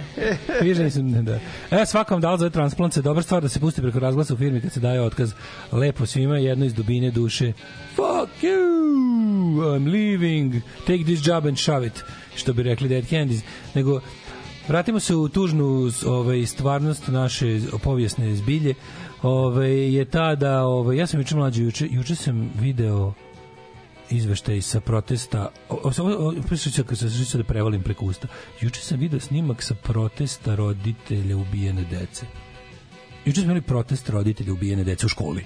Nisam, 0.62 1.10
ne, 1.10 1.23
da. 1.23 1.39
E, 1.70 1.86
svakom 1.86 2.20
dal 2.20 2.36
za 2.36 2.51
transplant 2.51 2.94
se 2.94 3.02
dobra 3.02 3.23
stvar 3.23 3.43
da 3.43 3.48
se 3.48 3.60
pusti 3.60 3.82
preko 3.82 3.98
razglasa 3.98 4.35
u 4.35 4.36
firmi 4.36 4.60
kad 4.60 4.73
se 4.73 4.81
daje 4.81 5.02
otkaz. 5.02 5.32
Lepo 5.73 6.06
svima, 6.06 6.39
jedno 6.39 6.64
iz 6.64 6.74
dubine 6.74 7.10
duše. 7.10 7.52
Fuck 7.97 8.43
you! 8.43 8.73
I'm 9.60 9.93
leaving. 9.93 10.62
Take 10.86 11.05
this 11.05 11.27
job 11.27 11.47
and 11.47 11.59
shove 11.59 11.86
it. 11.86 12.05
Što 12.36 12.52
bi 12.52 12.62
rekli 12.62 12.89
Dead 12.89 13.05
Candies. 13.06 13.43
Nego, 13.74 14.01
vratimo 14.69 15.01
se 15.01 15.14
u 15.14 15.28
tužnu 15.28 15.90
ovaj, 16.06 16.47
stvarnost 16.47 17.09
naše 17.09 17.60
povijesne 17.82 18.35
zbilje. 18.35 18.74
Ovaj, 19.23 19.94
je 19.94 20.05
ta 20.05 20.35
da, 20.35 20.62
ovaj, 20.64 20.97
ja 20.97 21.06
sam 21.06 21.20
juče 21.20 21.36
mlađi, 21.36 21.62
juče, 21.62 21.89
juče 21.90 22.14
sam 22.14 22.51
video 22.60 23.12
izveštaj 24.11 24.62
sa 24.62 24.81
protesta 24.81 25.49
ću 27.31 27.39
da 27.39 27.45
prevalim 27.45 27.83
preko 27.83 28.05
usta. 28.05 28.29
Juče 28.61 28.81
sam 28.81 28.99
video 28.99 29.20
snimak 29.20 29.62
sa 29.62 29.74
protesta 29.74 30.55
roditelja 30.55 31.37
ubijene 31.37 31.85
dece. 31.85 32.27
Juče 33.24 33.41
smo 33.41 33.45
imali 33.45 33.62
protest 33.62 34.09
roditelja 34.09 34.53
ubijene 34.53 34.85
dece 34.85 35.07
u 35.07 35.09
školi. 35.09 35.45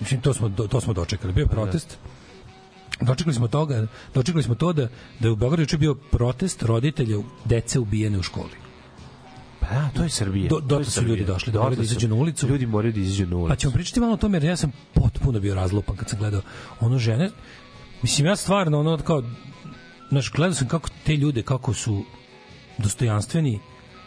Mislim 0.00 0.20
to 0.20 0.34
smo, 0.34 0.48
to 0.48 0.80
smo 0.80 0.92
dočekali. 0.92 1.32
Bio 1.32 1.42
je 1.42 1.48
protest. 1.48 1.98
Dočekali 3.00 3.34
smo 3.34 3.48
toga 3.48 3.86
dočekali 4.14 4.42
smo 4.42 4.54
to 4.54 4.72
da, 4.72 4.88
da 5.20 5.28
je 5.28 5.32
u 5.32 5.36
Beogradu 5.36 5.62
juče 5.62 5.78
bio 5.78 5.94
protest 5.94 6.62
roditelja 6.62 7.18
dece 7.44 7.78
ubijene 7.78 8.18
u 8.18 8.22
školi 8.22 8.63
Pa 9.68 9.74
da, 9.74 9.90
to 9.94 10.02
je 10.02 10.08
Srbija. 10.08 10.48
Do- 10.48 10.54
To 10.54 10.60
dotle 10.60 10.80
je 10.80 10.84
su 10.84 10.90
Srbija. 10.90 11.10
ljudi 11.10 11.24
došli, 11.24 11.52
moraju 11.52 11.76
da 11.76 11.82
izađu 11.82 12.08
na 12.08 12.14
ulicu. 12.14 12.48
Ljudi 12.48 12.66
moraju 12.66 12.92
da 12.92 13.00
izađu 13.00 13.26
na 13.26 13.36
ulicu. 13.36 13.48
Pa 13.48 13.56
ćemo 13.56 13.72
pričati 13.72 14.00
malo 14.00 14.12
o 14.12 14.16
tome, 14.16 14.36
jer 14.36 14.44
ja 14.44 14.56
sam 14.56 14.72
potpuno 14.94 15.40
bio 15.40 15.54
razlupan 15.54 15.96
kad 15.96 16.08
sam 16.08 16.18
gledao 16.18 16.42
ono 16.80 16.98
žene. 16.98 17.30
Mislim, 18.02 18.26
ja 18.26 18.36
stvarno, 18.36 18.80
ono, 18.80 18.98
kao, 18.98 19.22
znaš, 20.08 20.32
gledao 20.32 20.54
sam 20.54 20.68
kako 20.68 20.88
te 21.04 21.16
ljude, 21.16 21.42
kako 21.42 21.74
su 21.74 22.04
dostojanstveni 22.78 23.60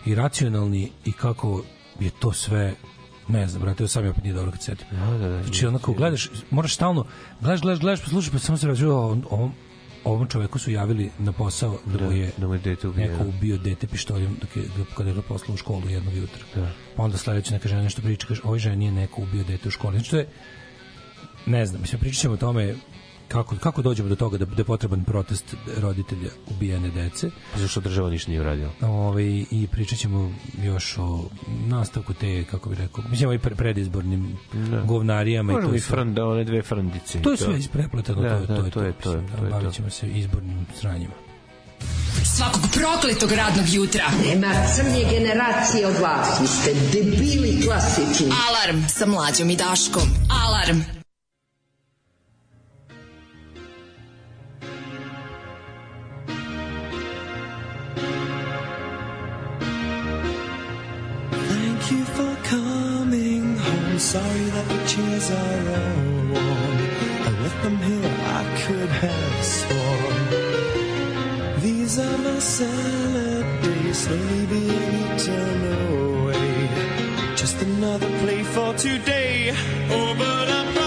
i 0.06 0.16
racionalni 0.16 0.92
i 1.06 1.12
kako 1.12 1.64
je 2.00 2.10
to 2.20 2.34
sve 2.34 2.76
Ne 3.28 3.48
znam, 3.48 3.62
brate, 3.62 3.88
sam 3.88 4.04
ja 4.06 4.12
opet 4.12 4.24
nije 4.24 4.34
dobro 4.34 4.52
kad 4.52 4.62
setim. 4.62 4.88
Da, 4.92 5.18
da, 5.18 5.28
da. 5.30 5.44
Znači, 5.44 5.68
onako, 5.68 5.94
gledaš, 5.94 6.30
moraš 6.50 6.76
stalno, 6.76 7.06
gledaš, 7.42 7.62
gledaš, 7.62 7.80
gledaš, 7.82 8.02
pa 8.02 8.10
slušaš, 8.10 8.32
pa 8.32 8.40
samo 8.40 8.58
se 8.58 8.68
razvio 8.68 8.98
ovom, 8.98 9.24
ovom, 9.30 9.52
ovom 10.12 10.28
čoveku 10.28 10.60
su 10.60 10.72
javili 10.72 11.10
na 11.20 11.32
posao 11.32 11.80
da 11.86 12.06
mu 12.06 12.12
je, 12.12 12.32
da 12.38 12.48
mu 12.48 12.54
je 12.54 12.60
dete 12.60 12.88
ubio, 12.88 13.08
neko 13.08 13.24
da. 13.24 13.30
ubio 13.30 13.58
dete 13.58 13.88
pištoljem 13.88 14.38
dok 14.42 14.56
je, 14.56 14.64
kada 14.98 15.10
je 15.10 15.22
poslao 15.22 15.54
u 15.54 15.58
školu 15.58 15.90
jednog 15.90 16.14
jutra. 16.14 16.44
Da. 16.56 16.72
Pa 16.96 17.04
onda 17.04 17.18
sledeće 17.18 17.54
neka 17.54 17.70
žena 17.70 17.82
nešto 17.84 18.02
priča, 18.02 18.28
kaže, 18.28 18.42
ovoj 18.44 18.60
ženi 18.60 18.86
je 18.86 18.92
neko 18.92 19.22
ubio 19.22 19.44
dete 19.44 19.68
u 19.68 19.72
školi. 19.72 19.98
Znači, 19.98 20.12
to 20.12 20.18
je, 20.18 20.28
ne 21.46 21.66
znam, 21.66 21.82
mislim, 21.82 22.00
pričat 22.00 22.22
ćemo 22.22 22.34
o 22.34 22.38
tome 22.38 22.76
kako, 23.28 23.56
kako 23.56 23.82
dođemo 23.82 24.10
do 24.10 24.16
toga 24.16 24.38
da, 24.38 24.46
da 24.46 24.56
je 24.58 24.66
potreban 24.66 25.04
protest 25.04 25.46
roditelja 25.78 26.30
ubijene 26.48 26.90
dece. 26.90 27.30
Zašto 27.56 27.80
država 27.82 28.10
ništa 28.10 28.32
nije 28.32 28.42
uradio? 28.42 28.70
Ovaj 28.82 29.24
i 29.52 29.68
pričat 29.72 30.00
ćemo 30.00 30.32
još 30.58 30.98
o 30.98 31.30
nastavku 31.60 32.14
te, 32.14 32.44
kako 32.44 32.70
bih 32.70 32.80
rekao, 32.80 33.04
mislim, 33.04 33.28
ovaj 33.28 33.40
pre- 33.40 33.56
predizbornim 33.56 34.38
Da. 34.54 34.82
govnarijama. 34.82 35.54
Možemo 35.54 35.74
i 35.74 35.80
sve. 35.80 35.88
franda, 35.88 36.26
one 36.26 36.44
dve 36.44 36.62
frandice. 36.62 37.22
To 37.22 37.32
je 37.32 37.38
sve 37.38 37.58
isprepletano, 37.60 38.22
Da, 38.22 38.30
to, 38.30 38.36
je- 38.36 38.40
da, 38.40 38.56
to, 38.56 38.64
je 38.64 38.72
to 38.72 38.82
je 38.82 38.94
to, 38.94 39.10
mislim, 39.12 39.28
to 39.30 39.46
je 39.46 39.50
Bavit 39.52 39.68
to. 39.68 39.74
ćemo 39.74 39.90
se 39.90 40.08
izbornim 40.10 40.66
sranjima. 40.76 41.14
Svakog 42.28 42.62
prokletog 42.74 43.32
radnog 43.32 43.66
jutra. 43.70 44.04
Nema 44.26 44.48
crnje 44.76 45.04
generacije 45.12 45.88
od 45.88 45.96
vas. 45.96 46.42
Vi 46.42 46.48
ste 46.48 46.74
debili 46.94 47.62
klasični. 47.62 48.26
Alarm 48.48 48.84
sa 48.90 49.06
mlađom 49.06 49.50
i 49.50 49.56
Daškom. 49.56 50.10
Alarm. 50.44 50.97
Home. 63.98 64.00
Sorry 64.00 64.46
that 64.56 64.68
the 64.68 64.86
chairs 64.88 65.32
are 65.32 65.70
all 65.76 65.94
warm. 66.34 66.78
I 67.26 67.30
left 67.42 67.62
them 67.64 67.78
here, 67.78 68.12
I 68.40 68.44
could 68.62 68.90
have 68.90 69.44
sworn. 69.44 70.16
These 71.62 72.00
are 72.00 72.18
my 72.18 72.40
salad 72.40 73.46
days, 73.62 73.98
slowly 73.98 74.46
being 74.46 74.94
eaten 75.14 75.62
away. 75.90 77.36
Just 77.36 77.62
another 77.62 78.10
play 78.20 78.44
for 78.44 78.74
today. 78.74 79.54
Oh, 79.90 80.16
but 80.18 80.50
I'm 80.50 80.87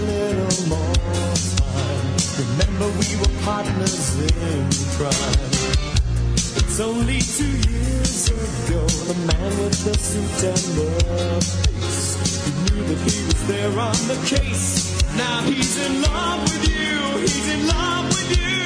little 0.00 0.68
more 0.68 0.94
time. 0.94 2.16
Remember, 2.38 2.88
we 3.00 3.16
were 3.20 3.34
partners 3.44 4.16
in 4.20 4.68
crime. 4.96 5.76
It's 6.58 6.80
only 6.80 7.20
two 7.20 7.56
years 7.70 8.28
ago, 8.28 8.84
the 9.08 9.14
man 9.26 9.50
with 9.58 9.84
the 9.84 9.94
suit 9.98 10.44
and 10.44 10.64
the 10.76 10.88
face. 11.72 12.44
He 12.44 12.50
knew 12.64 12.84
that 12.84 13.00
he 13.10 13.24
was 13.24 13.46
there 13.48 13.74
on 13.78 13.98
the 14.12 14.18
case. 14.26 15.02
Now 15.16 15.42
he's 15.42 15.76
in 15.86 16.02
love 16.02 16.42
with 16.42 16.68
you, 16.68 17.20
he's 17.20 17.48
in 17.54 17.66
love 17.66 18.08
with 18.08 18.38
you. 18.38 18.65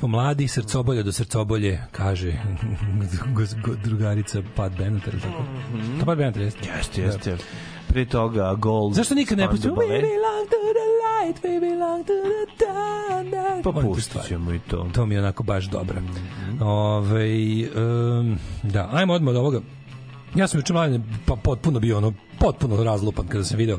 Smo 0.00 0.08
mladi, 0.08 0.48
srcobolje 0.48 1.02
do 1.02 1.12
srcobolje, 1.12 1.80
kaže 1.92 2.32
drugarica 3.84 4.42
Pat 4.56 4.72
Benatar. 4.78 5.14
ili 5.14 5.22
Tako. 5.22 5.44
To 6.00 6.06
Pat 6.06 6.18
Benatar 6.18 6.42
jeste. 6.42 6.68
Jeste, 6.76 7.02
jeste. 7.02 7.36
Pre 7.88 8.04
toga 8.04 8.54
Gold. 8.54 8.94
Zašto 8.94 9.14
nikad 9.14 9.38
ne 9.38 9.50
pustimo? 9.50 9.74
We 9.74 9.88
belong 9.88 10.46
to 10.50 10.60
the 10.76 10.86
light, 11.02 11.44
we 11.44 11.60
belong 11.60 12.06
to 12.06 12.12
the 12.12 12.64
thunder. 12.64 13.62
Pa 13.62 13.72
pustit 13.72 14.26
ćemo 14.28 14.52
i 14.52 14.58
to. 14.58 14.86
To 14.94 15.06
mi 15.06 15.14
je 15.14 15.20
onako 15.20 15.42
baš 15.42 15.64
dobro. 15.64 16.02
Ove, 16.60 17.28
um, 17.76 18.38
da, 18.62 18.88
ajmo 18.92 19.12
odmah 19.12 19.30
od 19.30 19.36
ovoga. 19.36 19.60
Ja 20.34 20.48
sam 20.48 20.60
juče 20.60 20.72
mladen 20.72 21.04
pa 21.26 21.36
potpuno 21.36 21.80
bio 21.80 21.96
ono, 21.96 22.12
potpuno 22.38 22.84
razlupan 22.84 23.26
kada 23.26 23.44
sam 23.44 23.58
video 23.58 23.78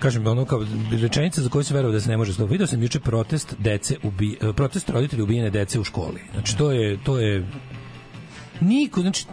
kažem 0.00 0.26
ono 0.26 0.44
kao 0.44 0.66
rečenica 1.02 1.42
za 1.42 1.48
koju 1.48 1.64
se 1.64 1.74
verovao 1.74 1.92
da 1.92 2.00
se 2.00 2.10
ne 2.10 2.16
može 2.16 2.32
slovo. 2.34 2.50
Video 2.50 2.66
sam 2.66 2.82
juče 2.82 3.00
protest 3.00 3.54
dece 3.58 3.96
ubi, 4.02 4.38
protest 4.56 4.88
roditelja 4.90 5.22
ubijene 5.22 5.50
dece 5.50 5.80
u 5.80 5.84
školi. 5.84 6.20
Znači 6.32 6.56
to 6.56 6.72
je 6.72 6.98
to 7.04 7.18
je 7.18 7.46
niko 8.60 9.00
znači 9.00 9.26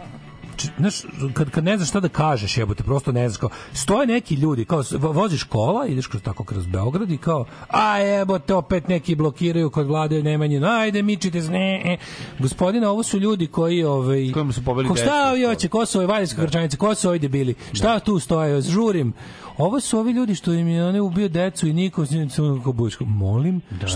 znaš, 0.78 0.94
kad, 1.34 1.50
kad 1.50 1.64
ne 1.64 1.76
znaš 1.76 1.88
šta 1.88 2.00
da 2.00 2.08
kažeš, 2.08 2.58
jebote, 2.58 2.82
prosto 2.82 3.12
ne 3.12 3.28
znaš, 3.28 3.38
kao, 3.40 3.50
stoje 3.72 4.06
neki 4.06 4.34
ljudi, 4.34 4.64
kao, 4.64 4.82
voziš 4.98 5.42
kola, 5.42 5.86
ideš 5.86 6.06
kroz, 6.06 6.22
tako 6.22 6.44
kroz 6.44 6.66
Beograd 6.66 7.10
i 7.10 7.16
kao, 7.16 7.44
a 7.68 7.98
jebote, 7.98 8.54
opet 8.54 8.88
neki 8.88 9.14
blokiraju 9.14 9.70
kod 9.70 9.86
vlade 9.86 10.22
Nemanjina, 10.22 10.78
ajde, 10.78 11.02
mičite 11.02 11.42
se, 11.42 11.50
ne, 11.50 11.82
e. 11.84 11.96
Gospodine, 12.38 12.88
ovo 12.88 13.02
su 13.02 13.18
ljudi 13.18 13.46
koji, 13.46 13.84
ovaj, 13.84 14.32
Kojima 14.32 14.52
su 14.52 14.62
ko, 14.64 14.96
šta 14.96 15.30
ovi 15.30 15.44
hoće, 15.44 15.68
ko 15.68 15.86
su 15.86 15.98
ovi 15.98 16.06
valjevske 16.06 16.40
grčanice, 16.40 16.76
ko 16.76 16.94
su 16.94 17.08
ovi 17.08 17.18
debili, 17.18 17.54
šta 17.72 17.98
tu 17.98 18.18
stoje, 18.18 18.60
žurim, 18.60 19.12
ovo 19.58 19.80
su 19.80 19.98
ovi 19.98 20.12
ljudi 20.12 20.34
što 20.34 20.52
im 20.52 20.68
je 20.68 20.86
one 20.86 21.00
ubio 21.00 21.28
decu 21.28 21.68
i 21.68 21.72
niko 21.72 22.06
s 22.06 22.10
njim 22.10 22.30
samo 22.30 22.62
kao 22.62 22.72
budiš, 22.72 22.96
kao, 22.96 23.06
molim, 23.06 23.60
da. 23.80 23.86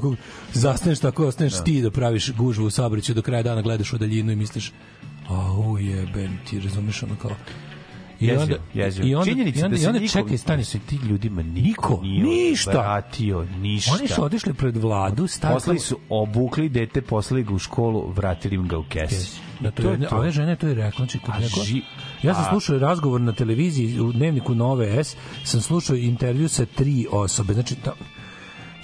kao, 0.00 0.14
zastaneš 0.52 0.98
tako, 0.98 1.26
ostaneš 1.26 1.64
ti 1.64 1.82
da 1.82 1.90
praviš 1.90 2.32
gužvu 2.32 2.66
u 2.66 2.70
saobraćaju 2.70 3.14
do 3.14 3.22
kraja 3.22 3.42
dana 3.42 3.62
gledaš 3.62 3.92
u 3.92 3.98
daljinu 3.98 4.32
i 4.32 4.36
misliš, 4.36 4.72
au 5.28 5.78
jebem, 5.78 6.38
ti 6.44 6.60
razumeš 6.60 7.02
ono 7.02 7.16
kao, 7.16 7.30
I 8.20 8.26
Jezio, 8.26 8.42
onda, 8.42 8.56
jezio. 8.74 9.04
i 9.04 9.14
onda, 9.14 9.24
Činjenica 9.26 9.58
i 9.58 9.62
onda, 9.62 9.68
da 9.68 9.76
i 9.76 9.78
se 9.78 9.88
onda 9.88 10.00
niko- 10.00 10.12
čekaj, 10.12 10.38
stani 10.38 10.64
se. 10.64 10.78
ti 10.80 10.96
ljudima 10.98 11.42
niko, 11.42 11.60
Niko, 11.92 12.00
nije 12.02 12.24
ništa. 12.50 12.70
vratio, 12.70 13.44
ništa. 13.52 13.92
Oni 13.94 14.08
su 14.08 14.24
otišli 14.24 14.54
pred 14.54 14.76
vladu, 14.76 15.26
stavili 15.26 15.56
Poslali 15.56 15.78
su 15.78 15.98
obukli 16.10 16.68
dete, 16.68 17.02
poslali 17.02 17.42
ga 17.42 17.54
u 17.54 17.58
školu, 17.58 18.10
vratili 18.10 18.54
im 18.54 18.68
ga 18.68 18.78
u 18.78 18.84
kesi. 18.84 19.40
Da, 19.60 19.70
to 19.70 19.82
je, 19.82 19.98
a 20.10 20.16
ove 20.16 20.30
žene 20.30 20.56
to 20.56 20.68
je 20.68 20.74
rekla, 20.74 20.96
znači 20.96 21.18
kod 21.18 21.34
A 21.34 21.38
neko, 21.38 21.60
ži- 21.60 21.82
ja 22.22 22.34
sam 22.34 22.44
a- 22.44 22.50
slušao 22.50 22.78
razgovor 22.78 23.20
na 23.20 23.32
televiziji 23.32 24.00
u 24.00 24.12
dnevniku 24.12 24.54
Nove 24.54 25.04
S, 25.04 25.16
sam 25.44 25.60
slušao 25.60 25.96
intervju 25.96 26.48
sa 26.48 26.66
tri 26.66 27.06
osobe, 27.10 27.54
znači 27.54 27.74
ta, 27.74 27.92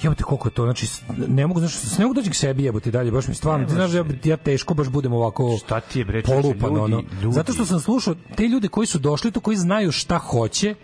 jebote 0.02 0.24
koliko 0.24 0.48
je 0.48 0.52
to, 0.52 0.64
znači 0.64 0.86
ne 1.28 1.46
mogu, 1.46 1.60
znači, 1.60 1.76
ne 1.98 2.04
mogu 2.04 2.14
doći 2.14 2.30
k 2.30 2.34
sebi 2.34 2.64
jebote 2.64 2.90
dalje, 2.90 3.10
baš 3.10 3.28
mi 3.28 3.34
stvarno, 3.34 3.66
ti 3.66 3.72
znaš 3.72 3.90
da 3.90 3.98
ja, 3.98 4.04
ja 4.24 4.36
teško 4.36 4.74
baš 4.74 4.88
budem 4.88 5.12
ovako 5.12 5.56
Šta 5.58 5.80
ti 5.80 5.98
je, 5.98 6.04
bre, 6.04 6.22
polupan, 6.22 6.70
ljudi- 6.70 6.80
ono. 6.80 7.02
ljudi- 7.22 7.34
Zato 7.34 7.52
što 7.52 7.64
sam 7.64 7.80
slušao 7.80 8.14
te 8.36 8.48
ljude 8.48 8.68
koji 8.68 8.86
su 8.86 8.98
došli 8.98 9.30
tu, 9.30 9.40
koji 9.40 9.56
znaju 9.56 9.92
šta 9.92 10.18
hoće, 10.18 10.74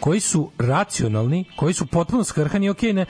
koji 0.00 0.20
su 0.20 0.50
racionalni, 0.58 1.44
koji 1.56 1.74
su 1.74 1.86
potpuno 1.86 2.24
skrhani, 2.24 2.68
okej, 2.68 2.92
ne, 2.92 3.06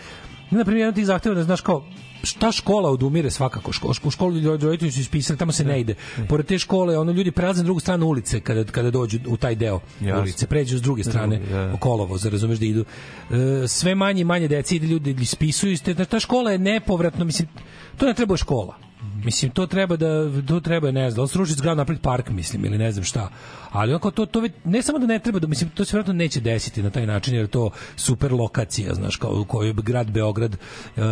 na 0.51 0.65
primjer, 0.65 0.81
jedan 0.81 0.95
tih 0.95 1.07
zahteva 1.07 1.35
da 1.35 1.45
znaš 1.45 1.61
kao 1.61 1.85
šta 2.25 2.53
škola 2.53 2.91
odumire 2.91 3.31
svakako. 3.31 3.73
Škola, 3.73 3.95
u 4.05 4.11
školu 4.11 4.35
ljudi 4.35 4.65
roditelji 4.67 4.93
su 4.93 5.01
ispisali 5.01 5.39
tamo 5.39 5.53
se 5.53 5.65
ne 5.65 5.81
ide. 5.81 5.95
Pored 6.29 6.47
te 6.47 6.59
škole 6.59 6.99
ono 6.99 7.13
ljudi 7.13 7.31
prelaze 7.31 7.63
na 7.63 7.65
drugu 7.65 7.81
stranu 7.81 8.07
ulice 8.07 8.41
kada 8.41 8.65
kada 8.65 8.91
dođu 8.91 9.19
u 9.27 9.37
taj 9.37 9.55
deo 9.55 9.81
Jasno. 10.01 10.23
ulice. 10.23 10.47
Pređu 10.47 10.79
s 10.79 10.83
druge 10.83 11.05
strane 11.05 11.37
drugi, 11.37 11.53
da. 11.53 11.77
kolovo 11.77 12.19
za 12.19 12.31
razumeš 12.31 12.59
da 12.59 12.67
idu. 12.67 12.85
E, 13.31 13.69
sve 13.69 13.95
manje 13.95 14.21
i 14.21 14.25
manje 14.25 14.49
dece 14.49 14.77
ide 14.77 14.87
ljudi 14.87 15.17
ispisuju 15.21 15.77
ta 16.11 16.21
škola 16.21 16.51
je 16.51 16.59
nepovratno 16.59 17.25
mislim 17.25 17.49
to 17.97 18.07
ne 18.07 18.15
treba 18.15 18.37
škola 18.37 18.84
Mislim, 19.25 19.51
to 19.51 19.67
treba 19.67 19.97
da, 19.97 20.43
to 20.49 20.61
treba, 20.61 20.91
ne 20.91 21.11
znam, 21.11 21.25
da 21.25 21.29
srušiti 21.29 21.59
zgradu 21.59 21.77
napraviti 21.77 22.03
park, 22.03 22.31
mislim, 22.31 22.65
ili 22.65 22.79
ne 22.79 22.93
znam 22.93 23.05
šta. 23.05 23.29
Ali 23.71 23.93
onako, 23.93 24.11
to, 24.11 24.27
to 24.27 24.41
već, 24.41 24.53
ne 24.65 24.83
samo 24.83 24.99
da 24.99 25.07
ne 25.07 25.19
treba, 25.19 25.39
da, 25.39 25.47
mislim, 25.47 25.71
to 25.71 25.85
se 25.85 25.97
vjerojatno 25.97 26.13
neće 26.13 26.41
desiti 26.41 26.83
na 26.83 26.91
taj 26.91 27.07
način, 27.07 27.35
jer 27.35 27.45
je 27.45 27.49
to 27.49 27.71
super 27.97 28.33
lokacija, 28.33 28.95
znaš, 28.95 29.17
kao 29.17 29.41
u 29.41 29.45
kojoj 29.45 29.73
grad 29.73 30.11
Beograd, 30.11 30.57
uh, 30.97 31.03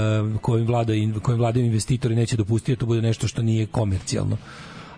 kojim, 0.40 0.66
vlada, 0.66 0.93
kojim 1.22 1.39
vladaju 1.39 1.66
investitori 1.66 2.16
neće 2.16 2.36
dopustiti 2.36 2.72
da 2.72 2.80
to 2.80 2.86
bude 2.86 3.02
nešto 3.02 3.28
što 3.28 3.43
nije 3.43 3.66
komercijalno. 3.66 4.36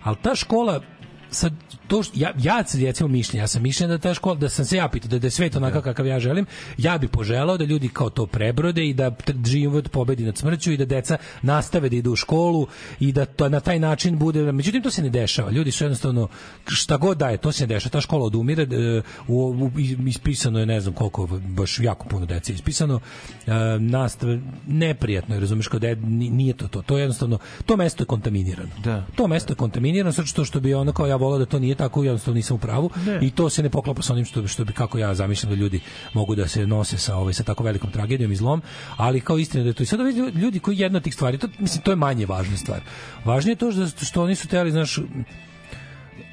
Ali 0.03 0.17
ta 0.21 0.35
škola, 0.35 0.81
sad 1.29 1.53
to 1.87 2.03
što, 2.03 2.13
ja 2.19 2.33
ja 2.39 2.63
sam 2.65 2.81
recimo 2.81 3.07
mišljenja, 3.09 3.43
ja 3.43 3.47
sam 3.47 3.61
mišljenja 3.63 3.91
da 3.91 3.97
ta 3.97 4.13
škola 4.13 4.35
da 4.35 4.49
sam 4.49 4.65
se 4.65 4.77
ja 4.77 4.87
pitao 4.87 5.09
da, 5.09 5.19
da 5.19 5.27
je 5.27 5.31
svet 5.31 5.55
onakav 5.55 5.81
kakav 5.81 6.05
ja 6.07 6.19
želim, 6.19 6.45
ja 6.77 6.97
bih 6.97 7.09
poželao 7.09 7.57
da 7.57 7.63
ljudi 7.63 7.89
kao 7.89 8.09
to 8.09 8.25
prebrode 8.25 8.85
i 8.85 8.93
da 8.93 9.11
život 9.45 9.89
pobedi 9.89 10.23
nad 10.23 10.37
smrću 10.37 10.71
i 10.71 10.77
da 10.77 10.85
deca 10.85 11.17
nastave 11.41 11.89
da 11.89 11.95
idu 11.95 12.11
u 12.11 12.15
školu 12.15 12.67
i 12.99 13.11
da 13.11 13.25
to 13.25 13.49
na 13.49 13.59
taj 13.59 13.79
način 13.79 14.17
bude 14.19 14.51
međutim 14.51 14.81
to 14.81 14.91
se 14.91 15.01
ne 15.03 15.09
dešava. 15.09 15.51
Ljudi 15.51 15.71
su 15.71 15.83
jednostavno 15.83 16.27
šta 16.67 16.97
god 16.97 17.17
da 17.17 17.29
je, 17.29 17.37
to 17.37 17.51
se 17.51 17.63
ne 17.63 17.67
dešava. 17.67 17.91
Ta 17.91 18.01
škola 18.01 18.25
odumire, 18.25 18.63
e, 18.63 19.01
u, 19.27 19.35
u, 19.37 19.71
ispisano 20.07 20.59
je 20.59 20.65
ne 20.65 20.81
znam 20.81 20.93
koliko, 20.93 21.27
baš 21.27 21.79
jako 21.79 22.07
puno 22.07 22.25
dece 22.25 22.53
ispisano. 22.53 22.99
E, 23.47 23.51
nastave 23.79 24.39
neprijatno 24.67 25.35
je, 25.35 25.39
razumeš, 25.41 25.67
kao 25.67 25.79
da 25.79 25.87
je- 25.87 25.95
ni- 25.95 26.29
nije 26.29 26.53
to 26.53 26.67
to. 26.67 26.81
To 26.81 26.97
je 26.97 27.01
jednostavno 27.01 27.37
to 27.65 27.77
mesto 27.77 28.03
je 28.03 28.07
kontaminirano. 28.07 28.69
Da. 28.83 29.05
To 29.15 29.27
mesto 29.27 29.53
je 29.53 29.57
kontaminirano 29.57 30.11
zato 30.11 30.27
što 30.27 30.45
što 30.45 30.59
bi 30.59 30.73
ono 30.73 30.91
kao 30.93 31.07
ja 31.07 31.15
voleo 31.15 31.39
da 31.39 31.45
to 31.45 31.59
nije 31.59 31.74
tako, 31.75 32.03
jednostavno 32.03 32.35
nisam 32.35 32.55
u 32.55 32.59
pravu 32.59 32.89
Ne. 33.05 33.19
i 33.21 33.31
to 33.31 33.49
se 33.49 33.63
ne 33.63 33.69
poklapa 33.69 34.01
sa 34.01 34.13
onim 34.13 34.25
što 34.25 34.47
što 34.47 34.65
bi 34.65 34.73
kako 34.73 34.97
ja 34.97 35.13
zamišljam 35.15 35.49
da 35.49 35.55
ljudi 35.55 35.79
mogu 36.13 36.35
da 36.35 36.47
se 36.47 36.67
nose 36.67 36.97
sa 36.97 37.15
ovaj 37.15 37.33
sa 37.33 37.43
tako 37.43 37.63
velikom 37.63 37.91
tragedijom 37.91 38.31
i 38.31 38.35
zlom, 38.35 38.61
ali 38.97 39.21
kao 39.21 39.37
istina 39.37 39.63
da 39.63 39.69
je 39.69 39.73
to 39.73 39.83
i 39.83 39.85
sad 39.85 39.99
ovi 39.99 40.13
lju- 40.13 40.31
ljudi 40.35 40.59
koji 40.59 40.77
jedna 40.79 40.97
od 40.97 41.03
tih 41.03 41.13
stvari, 41.13 41.37
to 41.37 41.47
mislim 41.59 41.81
to 41.83 41.91
je 41.91 41.95
manje 41.95 42.25
važna 42.25 42.57
stvar. 42.57 42.81
Važnije 43.25 43.51
je 43.51 43.55
to 43.55 43.71
što, 43.71 44.05
što 44.05 44.23
oni 44.23 44.35
su 44.35 44.47
teli, 44.47 44.71
znaš, 44.71 44.99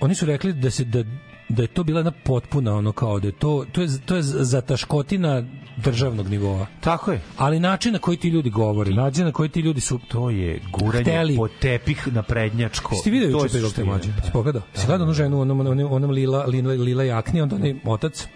oni 0.00 0.14
su 0.14 0.26
rekli 0.26 0.52
da 0.52 0.70
se 0.70 0.84
da 0.84 1.04
da 1.48 1.62
je 1.62 1.66
to 1.66 1.84
bila 1.84 1.98
jedna 1.98 2.12
potpuna 2.24 2.74
ono 2.74 2.92
kao 2.92 3.20
da 3.20 3.28
je 3.28 3.32
to 3.32 3.64
to 3.72 3.82
je 3.82 3.88
to 4.04 4.16
je 4.16 4.22
zataškotina 4.22 5.42
državnog 5.76 6.28
nivoa. 6.28 6.66
Tako 6.80 7.12
je. 7.12 7.20
Ali 7.36 7.60
način 7.60 7.92
na 7.92 7.98
koji 7.98 8.16
ti 8.16 8.28
ljudi 8.28 8.50
govore, 8.50 8.90
način 8.90 9.24
na 9.24 9.32
koji 9.32 9.48
ti 9.48 9.60
ljudi 9.60 9.80
su 9.80 9.98
To 10.08 10.30
je 10.30 10.60
guranje 10.72 11.04
Hteli. 11.04 11.36
po 11.36 11.48
tepih 11.48 12.08
na 12.12 12.22
prednjačko. 12.22 12.96
Video 13.04 13.30
To 13.30 13.44
juče 13.44 13.46
je 13.46 13.60
pegao 13.60 13.70
te 13.70 13.84
mlađe? 13.84 14.12
Si 14.24 14.30
pogledao? 14.32 14.62
Si 14.74 14.86
gledao 14.86 15.04
onu 15.04 15.14
ženu, 15.14 15.40
onom, 15.40 15.60
onom, 15.60 15.92
onom 15.92 16.10
lila, 16.10 16.44
lila, 16.44 16.72
lila 16.72 17.04
jakni, 17.04 17.40
onda 17.40 17.56
onaj 17.56 17.74
otac 17.84 18.26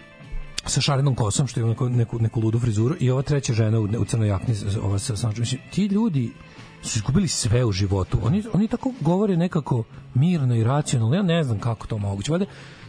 sa 0.66 0.80
šarenom 0.80 1.14
kosom, 1.14 1.46
što 1.46 1.60
ima 1.60 1.68
neku, 1.68 1.88
neku, 1.88 2.18
neku 2.18 2.40
ludu 2.40 2.58
frizuru, 2.58 2.94
i 3.00 3.10
ova 3.10 3.22
treća 3.22 3.52
žena 3.52 3.80
u, 3.80 3.84
u 3.98 4.04
crnoj 4.04 4.28
jakni, 4.28 4.54
ova 4.82 4.98
sa, 4.98 5.16
sa, 5.16 5.32
mislim, 5.36 5.60
ti 5.70 5.86
ljudi 5.86 6.30
su 6.82 6.98
izgubili 6.98 7.28
sve 7.28 7.64
u 7.64 7.72
životu. 7.72 8.18
Oni, 8.22 8.42
oni 8.52 8.68
tako 8.68 8.92
govore 9.00 9.36
nekako 9.36 9.84
mirno 10.14 10.56
i 10.56 10.64
racionalno. 10.64 11.16
Ja 11.16 11.22
ne 11.22 11.44
znam 11.44 11.58
kako 11.58 11.86
to 11.86 11.98
moguće. 11.98 12.32
Valjda, 12.32 12.46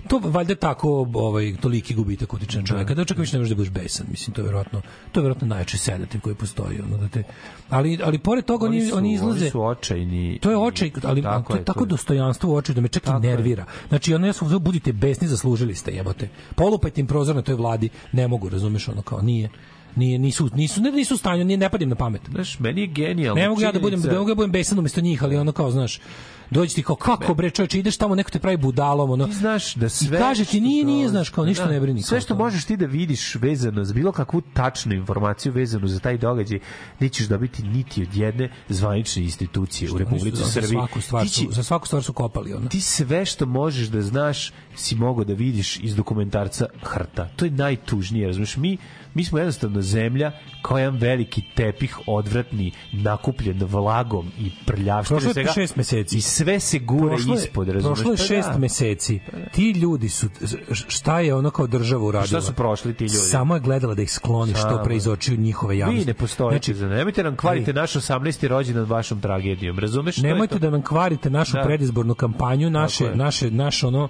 to 0.08 0.20
valjda 0.20 0.56
tako 0.56 1.10
ovaj 1.14 1.56
toliki 1.56 1.94
gubitak 1.94 2.34
utiče 2.34 2.60
na 2.60 2.66
čoveka 2.66 2.94
da 2.94 3.06
čak 3.06 3.18
više 3.18 3.34
ne 3.34 3.40
možeš 3.40 3.50
da 3.50 3.56
budeš 3.56 3.72
besan 3.72 4.08
mislim 4.10 4.34
to 4.34 4.42
je 4.42 4.46
verovatno 4.46 4.82
to 5.12 5.20
je 5.20 5.24
verovatno 5.24 5.48
najjači 5.48 5.78
sedativ 5.78 6.22
koji 6.22 6.36
postoji 6.36 6.82
ono 6.82 6.98
da 6.98 7.08
te 7.08 7.24
ali 7.70 8.00
ali 8.04 8.18
pored 8.18 8.46
toga 8.46 8.66
oni 8.66 8.78
Oni 8.78 8.90
su, 8.90 8.98
oni 8.98 9.14
izlaze 9.14 9.42
Oni 9.42 9.50
su 9.50 9.64
očajni. 9.64 10.40
to 10.42 10.52
je 10.52 10.58
očaj, 10.58 10.92
ali 11.04 11.22
Tako 11.22 11.54
to 11.54 11.60
je 11.60 11.66
tako 11.66 11.80
to 11.80 11.86
je. 11.86 11.90
dostojanstvo 11.90 12.54
u 12.54 12.56
oči 12.56 12.74
da 12.74 12.82
me 12.82 12.88
čak 12.88 13.08
i 13.08 13.20
nervira. 13.20 13.66
Znači, 13.88 14.14
ono 14.14 14.28
ja 14.28 14.34
sam 14.34 14.60
budite 14.60 14.94
besni, 14.94 15.28
zaslužili 15.28 15.76
ste, 15.76 15.92
jebote. 15.92 16.30
Polupajte 16.56 17.02
im 17.02 17.08
prozor 17.08 17.36
na 17.36 17.42
toj 17.42 17.56
vladi, 17.56 17.90
ne 18.12 18.28
mogu, 18.28 18.50
razumeš, 18.50 18.88
ono 18.88 19.02
kao, 19.02 19.22
nije. 19.22 19.50
Nije, 19.98 20.20
nisu, 20.20 20.50
nisu, 20.54 20.82
ne, 20.82 20.92
nisu 20.92 21.14
u 21.14 21.18
stanju, 21.18 21.46
nije, 21.46 21.58
ne 21.58 21.70
padim 21.70 21.90
na 21.90 21.96
pamet. 21.96 22.22
Znaš, 22.32 22.60
meni 22.60 22.82
je 22.82 22.88
genijalno. 22.88 23.42
Ne 23.42 23.50
mogu 23.50 23.62
ja 23.62 23.72
da 23.72 23.80
budem, 23.80 24.00
ne 24.00 24.18
mogu 24.18 24.30
ja 24.30 24.34
da 24.34 24.36
budem 24.36 24.52
besan 24.52 24.80
umesto 24.80 25.02
njih, 25.02 25.24
ali 25.24 25.38
ono 25.38 25.52
kao, 25.52 25.72
znaš, 25.72 26.00
dođi 26.52 26.76
ti 26.76 26.84
kao, 26.84 26.96
kako 26.96 27.34
bre 27.34 27.50
čoveče, 27.50 27.80
ideš 27.80 27.98
tamo, 27.98 28.16
neko 28.16 28.32
te 28.32 28.40
pravi 28.40 28.58
budalom, 28.58 29.10
ono. 29.10 29.28
Ti 29.28 29.34
znaš 29.34 29.76
da 29.76 29.90
sve 29.90 30.18
I 30.18 30.22
kaže 30.22 30.44
ti, 30.44 30.50
što 30.50 30.60
nije, 30.60 30.86
nije, 30.86 31.10
znaš, 31.10 31.30
kao, 31.30 31.46
ništa 31.46 31.66
Da, 31.66 31.72
ne 31.72 31.80
brini. 31.80 32.02
Sve 32.02 32.16
kao 32.16 32.22
što 32.22 32.34
to. 32.34 32.38
možeš 32.38 32.66
ti 32.66 32.78
da 32.78 32.86
vidiš 32.86 33.36
vezano 33.36 33.84
za 33.84 33.94
bilo 33.94 34.12
kakvu 34.12 34.42
tačnu 34.54 34.94
informaciju 34.94 35.54
vezanu 35.54 35.88
za 35.88 36.00
taj 36.00 36.18
događaj, 36.18 36.60
nećeš 37.00 37.28
dobiti 37.28 37.64
niti 37.64 38.02
od 38.04 38.16
jedne 38.16 38.52
zvanične 38.70 39.24
institucije 39.24 39.92
u 39.92 39.96
Oni 39.96 40.06
su 40.06 40.10
Republici 40.10 40.38
za 40.38 40.50
Srbiji. 40.50 40.70
Svaku 40.70 41.02
stvar 41.02 41.30
su, 41.30 41.48
za 41.52 41.64
svaku 41.64 41.88
stvar 41.88 42.04
su 42.04 42.14
kopali, 42.14 42.54
ono. 42.54 42.68
ti 42.68 42.82
sve 42.82 43.26
što 43.26 43.46
možeš 43.46 43.88
da 43.88 44.02
znaš 44.02 44.54
si 44.76 44.96
mogao 44.96 45.24
da 45.24 45.34
vidiš 45.34 45.80
iz 45.80 45.96
dokumentarca 45.96 46.66
Hrta. 46.84 47.30
To 47.36 47.46
je 47.46 47.52
najtužnije, 47.52 48.28
razumiješ? 48.28 48.58
Mi, 48.58 48.78
mi 49.18 49.24
smo 49.24 49.38
jednostavno 49.38 49.82
zemlja 49.82 50.32
kao 50.62 50.78
jedan 50.78 50.98
veliki 50.98 51.42
tepih 51.56 52.00
odvratni, 52.08 52.72
nakupljen 52.94 53.60
vlagom 53.62 54.32
i 54.40 54.52
prljavštinom. 54.66 55.22
Prošlo 55.24 55.42
je 55.42 55.48
šest 55.48 55.76
meseci. 55.76 56.18
I 56.18 56.22
sve 56.22 56.60
se 56.60 56.80
gure 56.80 57.10
Prošlo 57.10 57.34
je- 57.34 57.38
ispod, 57.38 57.70
razumiješ? 57.70 57.96
Prošlo 57.96 58.12
je 58.12 58.18
Pa 58.18 58.24
šest 58.26 58.50
da. 58.50 58.58
meseci. 58.58 59.20
Ti 59.52 59.72
ljudi 59.72 60.10
su, 60.10 60.28
šta 60.88 61.20
je 61.20 61.36
ono 61.36 61.50
kao 61.50 61.68
država 61.68 62.04
uradila? 62.04 62.28
Šta 62.28 62.42
su 62.42 62.54
prošli 62.54 62.94
ti 62.94 63.04
ljudi? 63.04 63.16
Samo 63.16 63.54
je 63.54 63.62
gledala 63.62 63.96
da 63.96 64.02
ih 64.02 64.12
skloni 64.12 64.52
što 64.52 64.62
Samo. 64.62 64.84
pre 64.84 64.96
iz 64.96 65.08
očiju 65.08 65.38
njihove 65.38 65.78
javnosti. 65.78 66.00
Vi 66.00 66.06
ne 66.06 66.14
postojite 66.14 66.66
Znači, 66.66 66.74
za 66.74 66.88
nemojte 66.88 67.24
nam 67.24 67.36
kvarite 67.36 67.74
naš 67.74 67.94
18. 67.94 68.18
rođendan 68.48 68.86
vašom 68.86 69.22
tragedijom, 69.22 69.80
razumeš? 69.80 70.18
Je 70.18 70.24
Nemojte 70.24 70.60
da 70.60 70.70
nam 70.70 70.82
kvarite 70.82 71.30
našu 71.30 71.54
Da. 71.54 71.62
predizbornu 71.62 72.16
kampanju, 72.16 72.70
naše, 72.72 73.04
je. 73.04 73.16
naše, 73.16 73.52
naš 73.52 73.84
ono, 73.84 74.08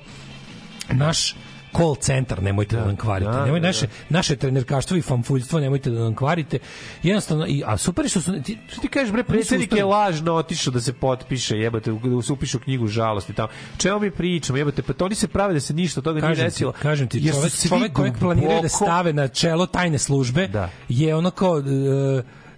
naš 0.89 1.35
call 1.75 1.95
centar 1.95 2.43
nemojte 2.43 2.75
da, 2.75 2.85
nam 2.85 2.95
kvarite. 2.95 3.31
da, 3.31 3.45
Nemoj 3.45 3.59
da, 3.59 3.67
naše 3.67 3.87
naše 4.09 4.35
trenerkaštvo 4.35 4.97
i 4.97 5.01
fanfuljstvo 5.01 5.59
nemojte 5.59 5.89
da 5.89 5.99
nam 5.99 6.15
kvarite. 6.15 6.59
Jednostavno 7.03 7.45
i 7.47 7.63
a 7.65 7.77
super 7.77 8.09
što 8.09 8.21
su 8.21 8.41
ti, 8.43 8.57
Što 8.67 8.81
ti 8.81 8.87
kažeš 8.87 9.11
bre 9.11 9.23
predsjednik 9.23 9.71
je 9.73 9.85
lažno 9.85 10.33
otišao 10.33 10.73
da 10.73 10.81
se 10.81 10.93
potpiše, 10.93 11.57
jebote, 11.57 11.91
da 11.91 12.21
se 12.21 12.33
upiše 12.33 12.57
u 12.57 12.59
knjigu 12.59 12.87
žalosti 12.87 13.33
tamo. 13.33 13.47
Čemu 13.77 13.99
mi 13.99 14.11
pričamo, 14.11 14.57
jebote, 14.57 14.81
pa 14.81 14.93
to 14.93 15.05
oni 15.05 15.15
se 15.15 15.27
prave 15.27 15.53
da 15.53 15.59
se 15.59 15.73
ništa 15.73 15.99
od 15.99 16.03
toga 16.03 16.19
nije 16.21 16.29
kažem 16.29 16.45
ti, 16.45 16.49
desilo. 16.51 16.71
kažem 16.71 17.07
ti, 17.07 17.31
čovek, 17.31 17.53
čovek 17.69 17.93
kojeg 17.93 18.13
planiraju 18.19 18.61
da 18.61 18.69
stave 18.69 19.13
na 19.13 19.27
čelo 19.27 19.65
tajne 19.65 19.97
službe 19.97 20.47
Da. 20.47 20.69
je 20.89 21.15
ono 21.15 21.31
kao 21.31 21.59
e, 21.59 21.63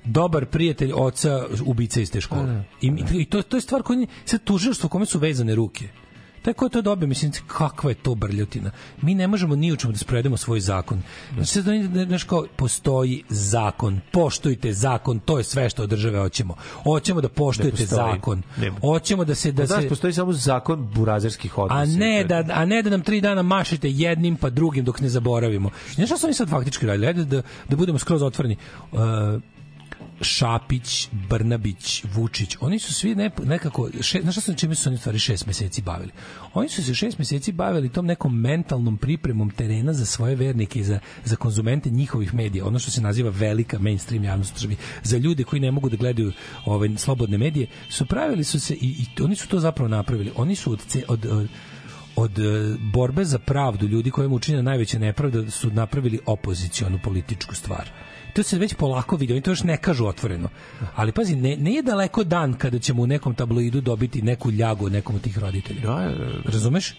dobar 0.05 0.45
prijatelj 0.45 0.91
oca 0.95 1.45
ubice 1.65 2.01
iz 2.01 2.11
te 2.11 2.21
škole. 2.21 2.63
I, 2.81 2.93
i 3.13 3.25
to, 3.25 3.41
to 3.41 3.57
je 3.57 3.61
stvar 3.61 3.83
koja 3.83 4.05
sad 4.25 4.43
tužilaštvo 4.43 4.89
kome 4.89 5.05
su 5.05 5.19
vezane 5.19 5.55
ruke. 5.55 5.87
Taj 6.41 6.53
ko 6.53 6.65
je 6.65 6.69
to 6.69 6.81
dobio, 6.81 7.07
mislim, 7.07 7.31
kakva 7.47 7.91
je 7.91 7.95
to 7.95 8.15
brljotina. 8.15 8.71
Mi 9.01 9.15
ne 9.15 9.27
možemo 9.27 9.55
ni 9.55 9.71
u 9.71 9.75
čemu 9.75 9.93
da 9.93 9.99
sprovedemo 9.99 10.37
svoj 10.37 10.59
zakon. 10.59 11.01
Znači, 11.35 11.69
oni, 11.69 12.05
znaš 12.05 12.23
kao, 12.23 12.45
postoji 12.55 13.23
zakon, 13.29 13.99
poštujte 14.11 14.73
zakon, 14.73 15.19
to 15.19 15.37
je 15.37 15.43
sve 15.43 15.69
što 15.69 15.83
od 15.83 15.89
države 15.89 16.19
hoćemo. 16.19 16.55
Hoćemo 16.83 17.21
da 17.21 17.29
poštujete 17.29 17.85
zakon. 17.85 18.41
Nema. 18.57 18.79
Hoćemo 18.79 19.25
da 19.25 19.35
se... 19.35 19.51
Da 19.51 19.65
Znaš, 19.65 19.83
se 19.83 19.89
postoji 19.89 20.13
samo 20.13 20.33
zakon 20.33 20.89
burazerskih 20.93 21.57
odnosa. 21.57 21.81
a 21.81 21.85
ne 21.85 22.23
da 22.23 22.43
a 22.53 22.65
ne 22.65 22.81
da 22.81 22.89
nam 22.89 23.01
tri 23.01 23.21
dana 23.21 23.41
mašete 23.41 23.89
jednim 23.91 24.35
pa 24.35 24.49
drugim 24.49 24.85
dok 24.85 24.99
ne 24.99 25.09
zaboravimo. 25.09 25.69
Znaš 25.95 26.09
šta 26.09 26.17
su 26.17 26.25
oni 26.25 26.33
sad 26.33 26.49
faktički 26.49 26.85
radili? 26.85 27.07
Ajde 27.07 27.25
da, 27.25 27.41
da 27.69 27.75
budemo 27.75 27.99
skroz 27.99 28.21
otvoreni. 28.21 28.57
Uh, 28.91 28.99
Šapić, 30.21 31.09
Brnabić, 31.29 32.03
Vučić, 32.13 32.57
oni 32.59 32.79
su 32.79 32.93
svi 32.93 33.15
ne, 33.15 33.29
nekako, 33.43 33.89
še, 34.01 34.21
znaš 34.21 34.33
šta 34.33 34.41
su 34.41 34.53
čime 34.53 34.75
su 34.75 34.89
oni 34.89 34.97
stvari 34.97 35.19
šest 35.19 35.47
meseci 35.47 35.81
bavili? 35.81 36.11
Oni 36.53 36.69
su 36.69 36.83
se 36.83 36.93
šest 36.93 37.19
meseci 37.19 37.51
bavili 37.51 37.89
tom 37.89 38.05
nekom 38.05 38.39
mentalnom 38.39 38.97
pripremom 38.97 39.49
terena 39.49 39.93
za 39.93 40.05
svoje 40.05 40.35
vernike 40.35 40.79
i 40.79 40.83
za, 40.83 40.99
za 41.25 41.35
konzumente 41.35 41.89
njihovih 41.89 42.33
medija, 42.33 42.65
ono 42.65 42.79
što 42.79 42.91
se 42.91 43.01
naziva 43.01 43.29
velika 43.29 43.79
mainstream 43.79 44.23
javnost 44.23 44.53
državi. 44.53 44.77
Za 45.03 45.17
ljude 45.17 45.43
koji 45.43 45.59
ne 45.59 45.71
mogu 45.71 45.89
da 45.89 45.97
gledaju 45.97 46.31
ove 46.65 46.97
slobodne 46.97 47.37
medije, 47.37 47.67
su 47.89 48.05
pravili 48.05 48.43
su 48.43 48.59
se 48.59 48.73
i, 48.73 48.87
i 48.87 49.23
oni 49.23 49.35
su 49.35 49.47
to 49.47 49.59
zapravo 49.59 49.87
napravili. 49.87 50.31
Oni 50.35 50.55
su 50.55 50.71
od, 50.71 50.79
od, 51.07 51.25
od 51.25 51.47
od 52.15 52.39
e, 52.39 52.75
borbe 52.93 53.25
za 53.25 53.39
pravdu 53.39 53.87
ljudi 53.87 54.11
kojima 54.11 54.35
učinjena 54.35 54.63
najveća 54.63 54.99
nepravda 54.99 55.51
su 55.51 55.71
napravili 55.71 56.19
opozicionu 56.25 56.99
političku 57.03 57.55
stvar. 57.55 57.89
To 58.33 58.43
se 58.43 58.57
već 58.57 58.73
polako 58.73 59.15
vidi, 59.15 59.33
oni 59.33 59.41
to 59.41 59.51
još 59.51 59.63
ne 59.63 59.77
kažu 59.77 60.05
otvoreno. 60.05 60.49
Ali 60.95 61.11
pazi, 61.11 61.35
ne, 61.35 61.55
ne 61.57 61.73
je 61.73 61.81
daleko 61.81 62.23
dan 62.23 62.53
kada 62.53 62.79
ćemo 62.79 63.01
u 63.01 63.07
nekom 63.07 63.35
tabloidu 63.35 63.81
dobiti 63.81 64.21
neku 64.21 64.51
ljagu 64.51 64.85
od 64.85 64.91
nekom 64.91 65.15
od 65.15 65.21
tih 65.21 65.37
roditelja. 65.37 66.11
Razumeš? 66.45 66.95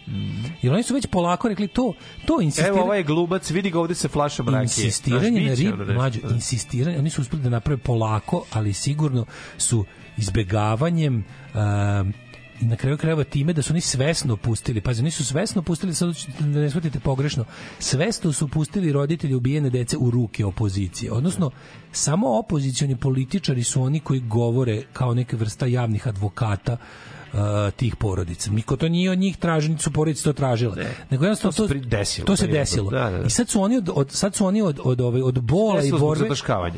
Jer 0.62 0.72
oni 0.72 0.82
su 0.82 0.94
već 0.94 1.06
polako 1.06 1.48
rekli 1.48 1.68
to, 1.68 1.92
to 2.26 2.40
insistiranje. 2.40 2.78
Evo, 2.78 2.84
ovaj 2.84 2.98
je 2.98 3.04
glubac, 3.04 3.50
vidi 3.50 3.70
ga 3.70 3.80
ovde 3.80 3.94
se 3.94 4.08
flašom 4.08 4.48
rakije. 4.48 4.62
Insistiranje 4.62 5.40
na 5.40 5.54
rib, 5.54 5.74
mlađo, 5.94 6.20
da. 6.22 6.34
insistiranje, 6.34 6.98
oni 6.98 7.10
su 7.10 7.22
uspeli 7.22 7.42
da 7.42 7.48
naprave 7.48 7.78
polako, 7.78 8.44
ali 8.52 8.72
sigurno 8.72 9.26
su 9.58 9.84
izbegavanjem 10.16 11.24
um, 11.54 12.12
i 12.60 12.64
na 12.64 12.76
kraju 12.76 12.96
krajeva 12.96 13.24
time 13.24 13.52
da 13.52 13.62
su 13.62 13.72
oni 13.72 13.80
svesno 13.80 14.36
pustili, 14.36 14.80
pazi, 14.80 15.02
oni 15.02 15.10
su 15.10 15.24
svesno 15.24 15.62
pustili, 15.62 15.94
sad 15.94 16.14
da 16.38 16.60
ne 16.60 16.70
shvatite 16.70 17.00
pogrešno, 17.00 17.44
svesno 17.78 18.32
su 18.32 18.48
pustili 18.48 18.92
roditelji 18.92 19.34
ubijene 19.34 19.70
dece 19.70 19.96
u 19.96 20.10
ruke 20.10 20.44
opozicije. 20.44 21.12
Odnosno, 21.12 21.50
samo 21.92 22.38
opozicioni 22.38 22.96
političari 22.96 23.64
su 23.64 23.82
oni 23.82 24.00
koji 24.00 24.20
govore 24.20 24.82
kao 24.92 25.14
neka 25.14 25.36
vrsta 25.36 25.66
javnih 25.66 26.08
advokata 26.08 26.76
uh, 27.32 27.40
tih 27.76 27.96
porodica. 27.96 28.50
Niko 28.50 28.76
to 28.76 28.88
nije 28.88 29.10
od 29.10 29.18
njih 29.18 29.36
tražili, 29.36 29.78
su 29.78 29.92
porodice 29.92 30.24
to 30.24 30.32
tražile. 30.32 30.86
Nego 31.10 31.24
jednostavno 31.24 31.52
To 31.52 31.68
to, 31.68 31.74
desilo, 31.74 32.26
to 32.26 32.36
se 32.36 32.46
desilo. 32.46 32.90
da, 32.90 33.10
da, 33.10 33.18
da. 33.18 33.26
I 33.26 33.30
sad 33.30 33.48
su 33.48 33.62
oni 33.62 33.76
od, 33.76 33.90
od 33.94 34.10
sad 34.10 34.34
su 34.34 34.46
oni 34.46 34.62
od 34.62 34.80
od 34.84 35.00
ove 35.00 35.22
od 35.22 35.40
bola 35.40 35.82
i 35.82 35.90
borbe 35.90 36.28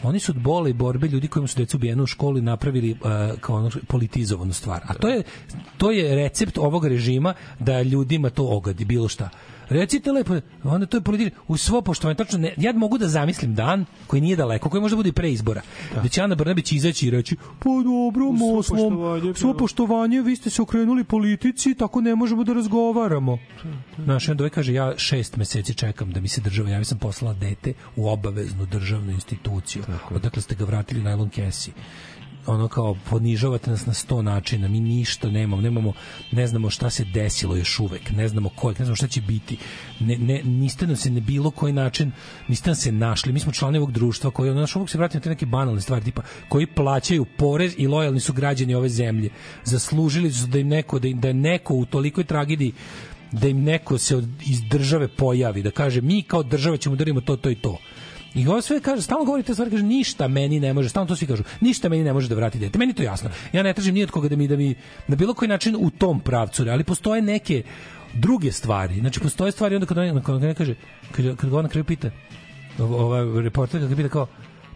oni 0.02 0.20
su 0.20 0.32
od 0.32 0.38
bola 0.38 0.68
i 0.68 0.72
borbe 0.72 1.08
ljudi 1.08 1.28
kojima 1.28 1.48
su 1.48 1.58
deca 1.58 1.76
ubijena 1.76 2.02
u 2.02 2.06
školi 2.06 2.40
napravili 2.40 2.90
uh, 2.90 2.98
kao 3.40 3.56
ono 3.56 3.70
politizovanu 3.88 4.52
stvar. 4.52 4.80
A 4.86 4.94
to 4.94 5.08
je 5.08 5.22
to 5.78 5.90
je 5.90 6.14
recept 6.14 6.58
ovog 6.58 6.86
režima 6.86 7.34
da 7.58 7.82
ljudima 7.82 8.30
to 8.30 8.46
ogadi 8.46 8.84
bilo 8.84 9.08
šta. 9.08 9.28
Recite 9.68 10.12
lepo, 10.12 10.34
onda 10.64 10.86
to 10.86 10.96
je 10.96 11.00
politika. 11.00 11.36
U 11.48 11.56
svo 11.56 11.82
poštovanje, 11.82 12.16
tačno, 12.16 12.38
ne, 12.38 12.54
ja 12.56 12.72
mogu 12.72 12.98
da 12.98 13.08
zamislim 13.08 13.54
dan 13.54 13.84
koji 14.06 14.22
nije 14.22 14.36
daleko, 14.36 14.68
koji 14.68 14.80
možda 14.80 14.96
bude 14.96 15.08
i 15.08 15.12
pre 15.12 15.32
izbora, 15.32 15.62
da 16.02 16.08
će 16.08 16.22
Ana 16.22 16.34
Brnabić 16.34 16.72
izaći 16.72 17.06
i 17.06 17.10
reći, 17.10 17.36
pa 17.58 17.70
dobro, 17.84 18.32
moslom, 18.32 18.78
poštovanje, 18.78 19.34
svo 19.34 19.52
da. 19.52 19.58
poštovanje, 19.58 20.22
vi 20.22 20.36
ste 20.36 20.50
se 20.50 20.62
okrenuli 20.62 21.04
politici, 21.04 21.74
tako 21.74 22.00
ne 22.00 22.14
možemo 22.14 22.44
da 22.44 22.52
razgovaramo. 22.52 23.38
Znaš, 24.04 24.28
onda 24.28 24.44
ovaj 24.44 24.50
kaže, 24.50 24.72
ja 24.72 24.94
šest 24.96 25.36
meseci 25.36 25.74
čekam 25.74 26.12
da 26.12 26.20
mi 26.20 26.28
se 26.28 26.40
država 26.40 26.70
javi, 26.70 26.84
sam 26.84 26.98
poslala 26.98 27.34
dete 27.34 27.72
u 27.96 28.08
obaveznu 28.08 28.66
državnu 28.66 29.12
instituciju. 29.12 29.82
Odakle 30.10 30.42
ste 30.42 30.54
ga 30.54 30.64
vratili 30.64 31.02
najlon 31.02 31.28
kesi 31.28 31.72
ono 32.46 32.68
kao 32.68 32.96
ponižavate 33.10 33.70
nas 33.70 33.86
na 33.86 33.94
sto 33.94 34.22
načina 34.22 34.68
mi 34.68 34.80
ništa 34.80 35.30
nemamo 35.30 35.62
nemamo 35.62 35.92
ne 36.32 36.46
znamo 36.46 36.70
šta 36.70 36.90
se 36.90 37.04
desilo 37.04 37.56
još 37.56 37.80
uvek 37.80 38.10
ne 38.10 38.28
znamo 38.28 38.48
kojeg 38.48 38.78
ne 38.78 38.84
znamo 38.84 38.96
šta 38.96 39.06
će 39.08 39.20
biti. 39.20 39.56
Ne, 40.00 40.18
ne, 40.18 40.42
niste 40.42 40.86
nam 40.86 40.96
se 40.96 41.10
na 41.10 41.20
bilo 41.20 41.50
koji 41.50 41.72
način 41.72 42.12
niste 42.48 42.70
nam 42.70 42.76
se 42.76 42.92
našli. 42.92 43.32
Mi 43.32 43.40
smo 43.40 43.52
članovi 43.52 43.78
ovog 43.78 43.92
društva 43.92 44.30
koji 44.30 44.50
ono 44.50 44.60
naš 44.60 44.76
uvek 44.76 44.90
se 44.90 44.98
vratimo 44.98 45.18
na 45.18 45.22
te 45.22 45.28
neke 45.28 45.46
banalne 45.46 45.80
stvari 45.80 46.04
tipa 46.04 46.22
koji 46.48 46.66
plaćaju 46.66 47.24
porez 47.38 47.74
i 47.78 47.86
lojalni 47.86 48.20
su 48.20 48.32
građani 48.32 48.74
ove 48.74 48.88
zemlje. 48.88 49.30
Zaslužili 49.64 50.32
su 50.32 50.46
da 50.46 50.58
im 50.58 50.68
neko 50.68 50.98
da, 50.98 51.08
im, 51.08 51.20
da 51.20 51.28
je 51.28 51.34
neko 51.34 51.74
u 51.74 51.86
tolikoj 51.86 52.24
tragediji 52.24 52.72
da 53.32 53.48
im 53.48 53.62
neko 53.62 53.98
se 53.98 54.16
od, 54.16 54.28
iz 54.46 54.62
države 54.70 55.08
pojavi 55.08 55.62
da 55.62 55.70
kaže 55.70 56.00
mi 56.00 56.22
kao 56.22 56.42
država 56.42 56.76
ćemo 56.76 56.96
da 56.96 57.20
to 57.20 57.36
to 57.36 57.50
i 57.50 57.54
to 57.54 57.78
I 58.34 58.46
ovo 58.48 58.60
sve 58.62 58.80
kaže, 58.80 59.02
stalno 59.02 59.24
govori 59.24 59.42
te 59.42 59.52
stvari, 59.52 59.70
kaže 59.70 59.82
ništa 59.82 60.28
meni 60.28 60.60
ne 60.60 60.72
može, 60.72 60.88
stalno 60.88 61.08
to 61.08 61.16
svi 61.16 61.26
kažu, 61.26 61.42
ništa 61.60 61.88
meni 61.88 62.04
ne 62.04 62.12
može 62.12 62.28
da 62.28 62.34
vrati 62.34 62.58
dete. 62.58 62.78
Meni 62.78 62.90
je 62.90 62.96
to 62.96 63.02
jasno. 63.02 63.30
Ja 63.52 63.62
ne 63.62 63.72
tražim 63.74 63.94
ni 63.94 64.02
od 64.02 64.10
koga 64.10 64.28
da 64.28 64.36
mi 64.36 64.48
da 64.48 64.56
mi 64.56 64.74
na 65.08 65.16
bilo 65.16 65.34
koji 65.34 65.48
način 65.48 65.76
u 65.78 65.90
tom 65.90 66.20
pravcu, 66.20 66.64
ali 66.70 66.84
postoje 66.84 67.22
neke 67.22 67.62
druge 68.14 68.52
stvari. 68.52 69.00
Znači 69.00 69.20
postoje 69.20 69.52
stvari 69.52 69.74
onda 69.74 69.86
kad 69.86 69.98
on 69.98 70.22
kad 70.22 70.44
on 70.44 70.54
kaže 70.54 70.74
kad 71.12 71.36
kad 71.36 71.50
ga 71.50 71.56
on 71.56 71.62
na 71.62 71.68
kraju 71.68 71.84
pita 71.84 72.10
ova 72.78 73.40
reporter 73.42 73.88
ga 73.88 73.96
pita 73.96 74.08
kao 74.08 74.26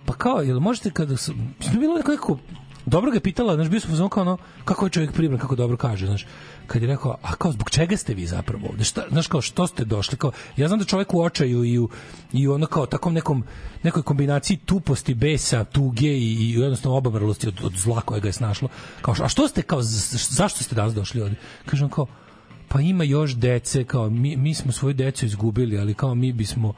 pa 0.06 0.12
kao 0.12 0.40
jel 0.40 0.60
možete 0.60 0.90
kada 0.90 1.16
su 1.16 1.34
bilo 1.80 1.96
neko 1.96 2.38
dobro 2.86 3.10
ga 3.10 3.16
je 3.16 3.20
pitala, 3.20 3.54
znaš, 3.54 3.68
bio 3.68 3.80
sam 3.80 4.08
kao 4.08 4.22
ono, 4.22 4.36
kako 4.64 4.86
je 4.86 4.90
čovjek 4.90 5.12
pribran, 5.12 5.40
kako 5.40 5.56
dobro 5.56 5.76
kaže, 5.76 6.06
znaš, 6.06 6.26
kad 6.66 6.82
je 6.82 6.88
rekao, 6.88 7.16
a 7.22 7.34
kao, 7.34 7.52
zbog 7.52 7.70
čega 7.70 7.96
ste 7.96 8.14
vi 8.14 8.26
zapravo 8.26 8.68
ovde, 8.70 8.84
šta, 8.84 9.04
znaš, 9.10 9.26
kao, 9.26 9.40
što 9.40 9.66
ste 9.66 9.84
došli, 9.84 10.18
kao, 10.18 10.32
ja 10.56 10.68
znam 10.68 10.78
da 10.78 10.84
čovjek 10.84 11.14
u 11.14 11.22
očaju 11.22 11.64
i 11.64 11.78
u, 11.78 11.88
i 12.32 12.48
u 12.48 12.52
ono 12.52 12.66
kao, 12.66 12.86
takom 12.86 13.14
nekom, 13.14 13.44
nekoj 13.82 14.02
kombinaciji 14.02 14.56
tuposti, 14.56 15.14
besa, 15.14 15.64
tuge 15.64 16.08
i, 16.08 16.34
i 16.34 16.52
jednostavno 16.52 16.98
obamrlosti 16.98 17.48
od, 17.48 17.60
od 17.62 17.72
zla 17.72 18.00
koje 18.00 18.20
ga 18.20 18.28
je 18.28 18.32
snašlo, 18.32 18.68
kao, 19.02 19.14
a 19.22 19.28
što 19.28 19.48
ste, 19.48 19.62
kao, 19.62 19.82
zašto 20.30 20.64
ste 20.64 20.74
danas 20.74 20.94
došli 20.94 21.22
ovde? 21.22 21.36
Kaže 21.66 21.84
on 21.84 21.90
kao, 21.90 22.06
pa 22.68 22.80
ima 22.80 23.04
još 23.04 23.34
dece, 23.34 23.84
kao, 23.84 24.10
mi, 24.10 24.36
mi 24.36 24.54
smo 24.54 24.72
svoju 24.72 24.94
decu 24.94 25.26
izgubili, 25.26 25.78
ali 25.78 25.94
kao 25.94 26.14
mi 26.14 26.32
bismo, 26.32 26.74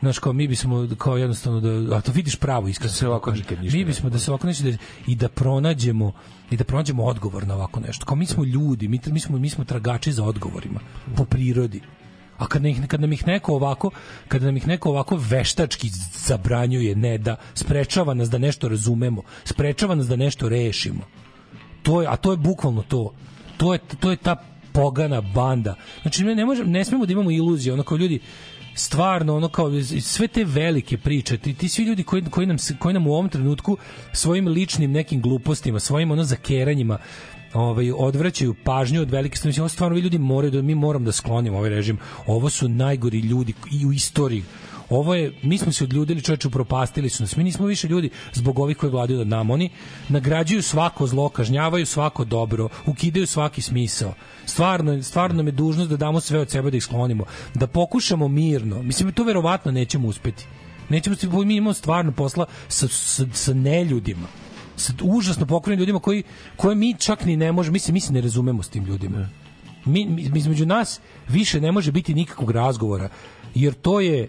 Znaš, 0.00 0.18
kao 0.18 0.32
mi 0.32 0.48
bismo 0.48 0.88
kao 0.98 1.16
jednostavno 1.16 1.60
da 1.60 1.96
a 1.96 2.00
to 2.00 2.12
vidiš 2.12 2.36
pravo 2.36 2.68
iskreno 2.68 2.92
se 2.92 3.08
ovako 3.08 3.32
mi 3.72 3.84
bismo 3.84 4.10
da 4.10 4.18
se 4.18 4.30
ovako 4.30 4.46
nešto 4.46 4.64
da, 4.64 4.76
i 5.06 5.14
da 5.14 5.28
pronađemo 5.28 6.12
i 6.50 6.56
da 6.56 6.64
pronađemo 6.64 7.04
odgovor 7.04 7.46
na 7.46 7.54
ovako 7.54 7.80
nešto. 7.80 8.06
Kao 8.06 8.16
mi 8.16 8.26
smo 8.26 8.44
ljudi, 8.44 8.88
mi, 8.88 9.00
mi 9.06 9.20
smo 9.20 9.38
mi 9.38 9.50
smo 9.50 9.64
tragači 9.64 10.12
za 10.12 10.24
odgovorima 10.24 10.80
po 11.16 11.24
prirodi. 11.24 11.80
A 12.38 12.46
kad, 12.46 12.62
ne, 12.62 12.88
kad 12.88 13.00
nam 13.00 13.12
ih 13.12 13.26
neko 13.26 13.54
ovako, 13.54 13.90
kad 14.28 14.42
nam 14.42 14.56
ih 14.56 14.66
neko 14.66 14.90
ovako 14.90 15.16
veštački 15.16 15.88
zabranjuje, 16.26 16.96
ne 16.96 17.18
da 17.18 17.36
sprečava 17.54 18.14
nas 18.14 18.30
da 18.30 18.38
nešto 18.38 18.68
razumemo, 18.68 19.22
sprečava 19.44 19.94
nas 19.94 20.06
da 20.06 20.16
nešto 20.16 20.48
rešimo. 20.48 21.04
To 21.82 22.02
je, 22.02 22.08
a 22.08 22.16
to 22.16 22.30
je 22.30 22.36
bukvalno 22.36 22.82
to. 22.82 23.12
To 23.56 23.72
je, 23.72 23.78
to 24.00 24.10
je 24.10 24.16
ta 24.16 24.36
pogana 24.72 25.20
banda. 25.20 25.74
Znači, 26.02 26.24
ne, 26.24 26.34
ne, 26.34 26.44
možemo, 26.44 26.70
ne 26.70 26.84
smemo 26.84 27.06
da 27.06 27.12
imamo 27.12 27.30
iluzije, 27.30 27.72
ono 27.72 27.82
kao 27.82 27.96
ljudi, 27.96 28.20
stvarno 28.78 29.36
ono 29.36 29.48
kao 29.48 29.82
sve 30.00 30.28
te 30.28 30.44
velike 30.44 30.98
priče 30.98 31.38
ti, 31.38 31.54
ti 31.54 31.68
svi 31.68 31.84
ljudi 31.84 32.02
koji, 32.02 32.24
koji, 32.30 32.46
nam, 32.46 32.56
koji 32.78 32.94
nam 32.94 33.06
u 33.06 33.12
ovom 33.12 33.28
trenutku 33.28 33.76
svojim 34.12 34.48
ličnim 34.48 34.92
nekim 34.92 35.22
glupostima 35.22 35.80
svojim 35.80 36.10
ono 36.10 36.24
zakeranjima 36.24 36.98
ovaj 37.54 37.92
odvraćaju 37.92 38.54
pažnju 38.64 39.02
od 39.02 39.10
velike 39.10 39.36
stvari 39.36 39.68
stvarno 39.68 39.94
ovi 39.94 40.02
ljudi 40.02 40.18
moraju 40.18 40.50
da 40.50 40.62
mi 40.62 40.74
moramo 40.74 41.04
da 41.04 41.12
sklonimo 41.12 41.58
ovaj 41.58 41.70
režim. 41.70 41.98
Ovo 42.26 42.50
su 42.50 42.68
najgori 42.68 43.18
ljudi 43.18 43.54
i 43.72 43.86
u 43.86 43.92
istoriji 43.92 44.44
ovo 44.90 45.14
je, 45.14 45.32
mi 45.42 45.58
smo 45.58 45.72
se 45.72 45.84
odljudili, 45.84 46.22
čoveče, 46.22 46.48
upropastili 46.48 47.08
su 47.08 47.22
nas. 47.22 47.36
Mi 47.36 47.44
nismo 47.44 47.66
više 47.66 47.88
ljudi 47.88 48.10
zbog 48.32 48.58
ovih 48.58 48.76
koji 48.76 48.92
vladaju 48.92 49.18
nad 49.18 49.26
nama. 49.26 49.54
Oni 49.54 49.70
nagrađuju 50.08 50.62
svako 50.62 51.06
zlo, 51.06 51.28
kažnjavaju 51.28 51.86
svako 51.86 52.24
dobro, 52.24 52.68
ukidaju 52.86 53.26
svaki 53.26 53.62
smisao. 53.62 54.14
Stvarno, 54.46 55.02
stvarno 55.02 55.42
je 55.42 55.52
dužnost 55.52 55.90
da 55.90 55.96
damo 55.96 56.20
sve 56.20 56.40
od 56.40 56.50
sebe 56.50 56.70
da 56.70 56.76
ih 56.76 56.84
sklonimo. 56.84 57.24
Da 57.54 57.66
pokušamo 57.66 58.28
mirno. 58.28 58.82
Mislim, 58.82 59.12
to 59.12 59.24
verovatno 59.24 59.72
nećemo 59.72 60.08
uspeti. 60.08 60.46
Nećemo 60.88 61.14
uspeti, 61.14 61.36
mi 61.36 61.56
imamo 61.56 61.74
stvarno 61.74 62.12
posla 62.12 62.46
sa, 62.68 62.88
sa, 62.88 63.24
sa 63.32 63.54
neljudima 63.54 64.28
sa 64.78 64.92
užasno 65.02 65.46
pokrenim 65.46 65.80
ljudima 65.80 65.98
koji 65.98 66.22
koje 66.56 66.74
mi 66.74 66.94
čak 66.98 67.24
ni 67.24 67.36
ne 67.36 67.52
možemo, 67.52 67.72
mi 67.72 67.78
se 67.78 67.92
mi 67.92 68.00
se 68.00 68.12
ne 68.12 68.20
razumemo 68.20 68.62
s 68.62 68.68
tim 68.68 68.84
ljudima. 68.84 69.28
mi, 69.84 70.06
mi, 70.06 70.30
između 70.34 70.66
nas 70.66 71.00
više 71.28 71.60
ne 71.60 71.72
može 71.72 71.92
biti 71.92 72.14
nikakvog 72.14 72.50
razgovora, 72.50 73.08
jer 73.54 73.74
to 73.74 74.00
je 74.00 74.28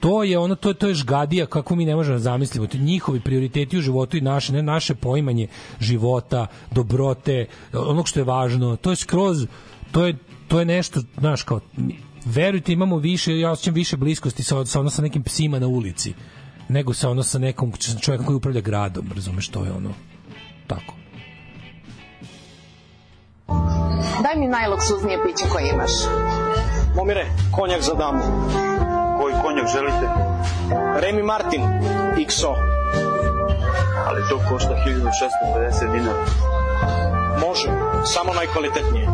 to 0.00 0.22
je 0.22 0.38
ono 0.38 0.54
to 0.54 0.74
to 0.74 0.88
je 0.88 0.94
žgadija 0.94 1.46
kako 1.46 1.76
mi 1.76 1.84
ne 1.84 1.96
možemo 1.96 2.14
da 2.14 2.22
zamislimo 2.22 2.66
to 2.66 2.78
njihovi 2.78 3.20
prioriteti 3.20 3.78
u 3.78 3.80
životu 3.80 4.16
i 4.16 4.20
naše 4.20 4.52
ne 4.52 4.62
naše 4.62 4.94
poimanje 4.94 5.48
života 5.80 6.46
dobrote 6.70 7.46
onog 7.72 8.08
što 8.08 8.20
je 8.20 8.24
važno 8.24 8.76
to 8.76 8.90
je 8.90 8.96
skroz 8.96 9.46
to 9.92 10.06
je 10.06 10.16
to 10.48 10.58
je 10.58 10.64
nešto 10.64 11.00
znaš 11.18 11.42
kao 11.42 11.60
verujte 12.24 12.72
imamo 12.72 12.96
više 12.96 13.38
ja 13.38 13.50
osjećam 13.50 13.74
više 13.74 13.96
bliskosti 13.96 14.42
sa 14.42 14.64
sa 14.64 14.80
ono 14.80 14.90
sa 14.90 15.02
nekim 15.02 15.22
psima 15.22 15.58
na 15.58 15.66
ulici 15.66 16.14
nego 16.68 16.94
sa 16.94 17.10
ono 17.10 17.22
sa 17.22 17.38
nekom 17.38 17.72
čovjekom 18.00 18.26
koji 18.26 18.36
upravlja 18.36 18.60
gradom 18.60 19.10
razumeš 19.14 19.48
to 19.48 19.64
je 19.64 19.72
ono 19.72 19.90
tako 20.66 20.94
Daj 24.22 24.36
mi 24.36 24.46
najluksuznije 24.46 25.18
piće 25.26 25.44
koje 25.52 25.70
imaš. 25.70 25.90
Momire, 26.96 27.26
konjak 27.52 27.82
za 27.82 27.94
damu. 27.94 28.22
Konjak 29.42 29.66
želite? 29.66 30.06
Remy 31.02 31.22
Martin, 31.22 31.62
XO. 32.16 32.54
Ali 34.06 34.22
to 34.28 34.40
košta 34.48 34.76
1650 34.86 35.92
dinara. 35.92 36.24
Može, 37.40 37.68
samo 38.04 38.34
najkvalitetnije. 38.34 39.06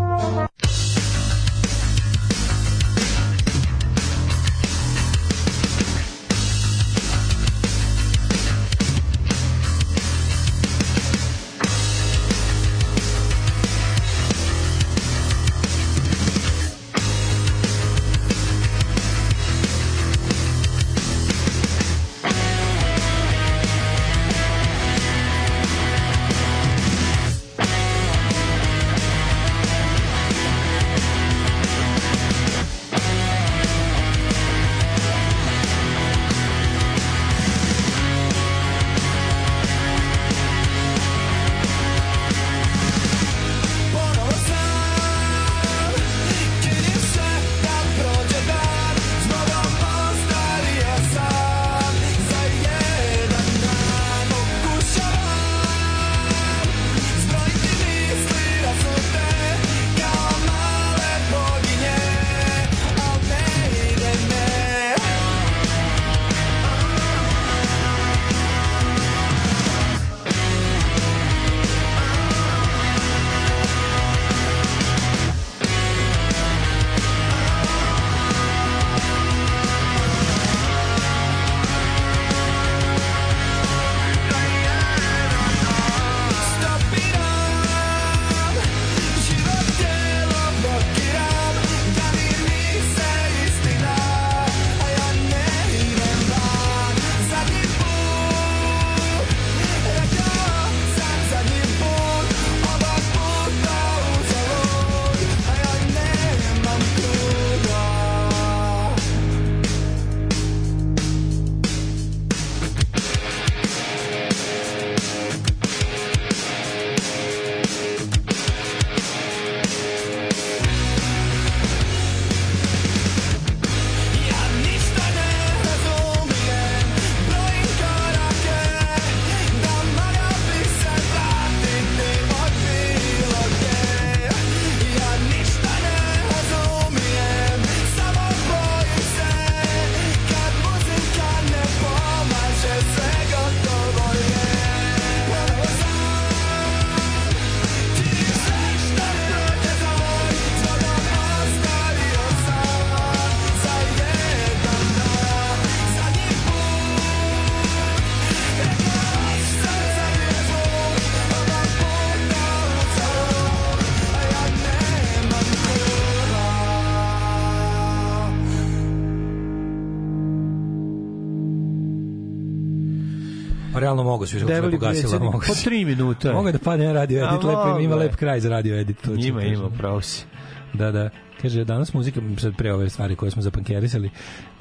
Pa 173.76 173.80
realno 173.80 174.02
mogu 174.02 174.26
svi 174.26 174.38
Debeli 174.38 174.72
lepo 174.72 174.76
gasila, 174.78 175.00
predsjednik, 175.00 175.32
mogu 175.32 175.44
po 175.46 175.54
si. 175.54 175.64
tri 175.64 175.84
minuta. 175.84 176.32
Mogu 176.32 176.52
da 176.52 176.58
padne 176.58 176.86
na 176.86 176.92
radio 176.92 177.18
edit, 177.28 177.44
lepo 177.44 177.78
ima, 177.80 177.96
lep 177.96 178.16
kraj 178.16 178.40
za 178.40 178.48
radio 178.48 178.80
edit. 178.80 179.02
To 179.02 179.12
Ima, 179.16 179.42
ima, 179.42 179.70
pravo 179.78 180.00
si. 180.00 180.24
Da, 180.72 180.90
da. 180.90 181.10
Kaže, 181.42 181.64
danas 181.64 181.94
muzika, 181.94 182.20
sad 182.38 182.56
pre 182.56 182.72
ove 182.72 182.90
stvari 182.90 183.16
koje 183.16 183.30
smo 183.30 183.42
zapankerisali, 183.42 184.10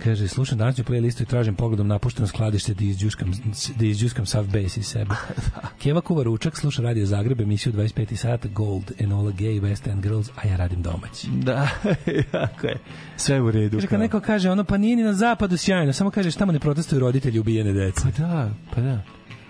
kaže, 0.04 0.28
slušam 0.28 0.58
današnju 0.58 0.84
playlistu 0.84 1.22
i 1.22 1.26
tražim 1.26 1.56
pogledom 1.56 1.88
napušteno 1.88 2.28
skladište 2.28 2.74
da 2.74 2.84
izđuskam, 2.84 3.32
da 3.76 3.86
izđuskam 3.86 4.26
sav 4.26 4.46
base 4.46 4.80
iz 4.80 4.88
sebe. 4.88 5.16
Keva 5.82 6.02
kuva 6.02 6.24
ručak, 6.24 6.58
sluša 6.58 6.82
Radio 6.82 7.06
Zagreb, 7.06 7.42
emisiju 7.42 7.74
25 7.74 8.16
sata, 8.16 8.48
Gold, 8.48 8.92
Enola 9.00 9.32
Gay, 9.32 9.62
West 9.62 9.92
End 9.92 10.04
Girls, 10.04 10.30
a 10.36 10.48
ja 10.48 10.56
radim 10.56 10.82
domaći. 10.82 11.28
Da, 11.30 11.70
jako 12.34 12.68
je. 12.68 12.78
Sve 13.18 13.42
u 13.42 13.52
redu. 13.52 13.78
Kaže, 13.78 13.88
kad 13.88 13.90
kao. 13.90 14.00
neko 14.00 14.20
kaže, 14.20 14.50
ono, 14.50 14.64
pa 14.64 14.78
nije 14.78 14.96
ni 14.96 15.04
na 15.04 15.14
zapadu 15.14 15.58
sjajno, 15.58 15.94
samo 15.94 16.12
kaže, 16.12 16.32
tamo 16.32 16.52
ne 16.52 16.60
protestuju 16.60 17.00
roditelji 17.00 17.40
ubijene 17.40 17.74
dece. 17.74 18.02
Pa 18.02 18.24
da, 18.24 18.52
pa 18.76 18.82
da. 18.82 19.02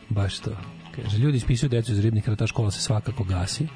Baš 0.10 0.40
to. 0.40 0.52
Kaže, 0.96 1.18
ljudi 1.18 1.38
ispisuju 1.38 1.70
decu 1.70 1.92
iz 1.92 2.00
ribnika, 2.00 2.36
ta 2.36 2.48
škola 2.48 2.72
se 2.72 2.82
svakako 2.82 3.24
gasi. 3.24 3.68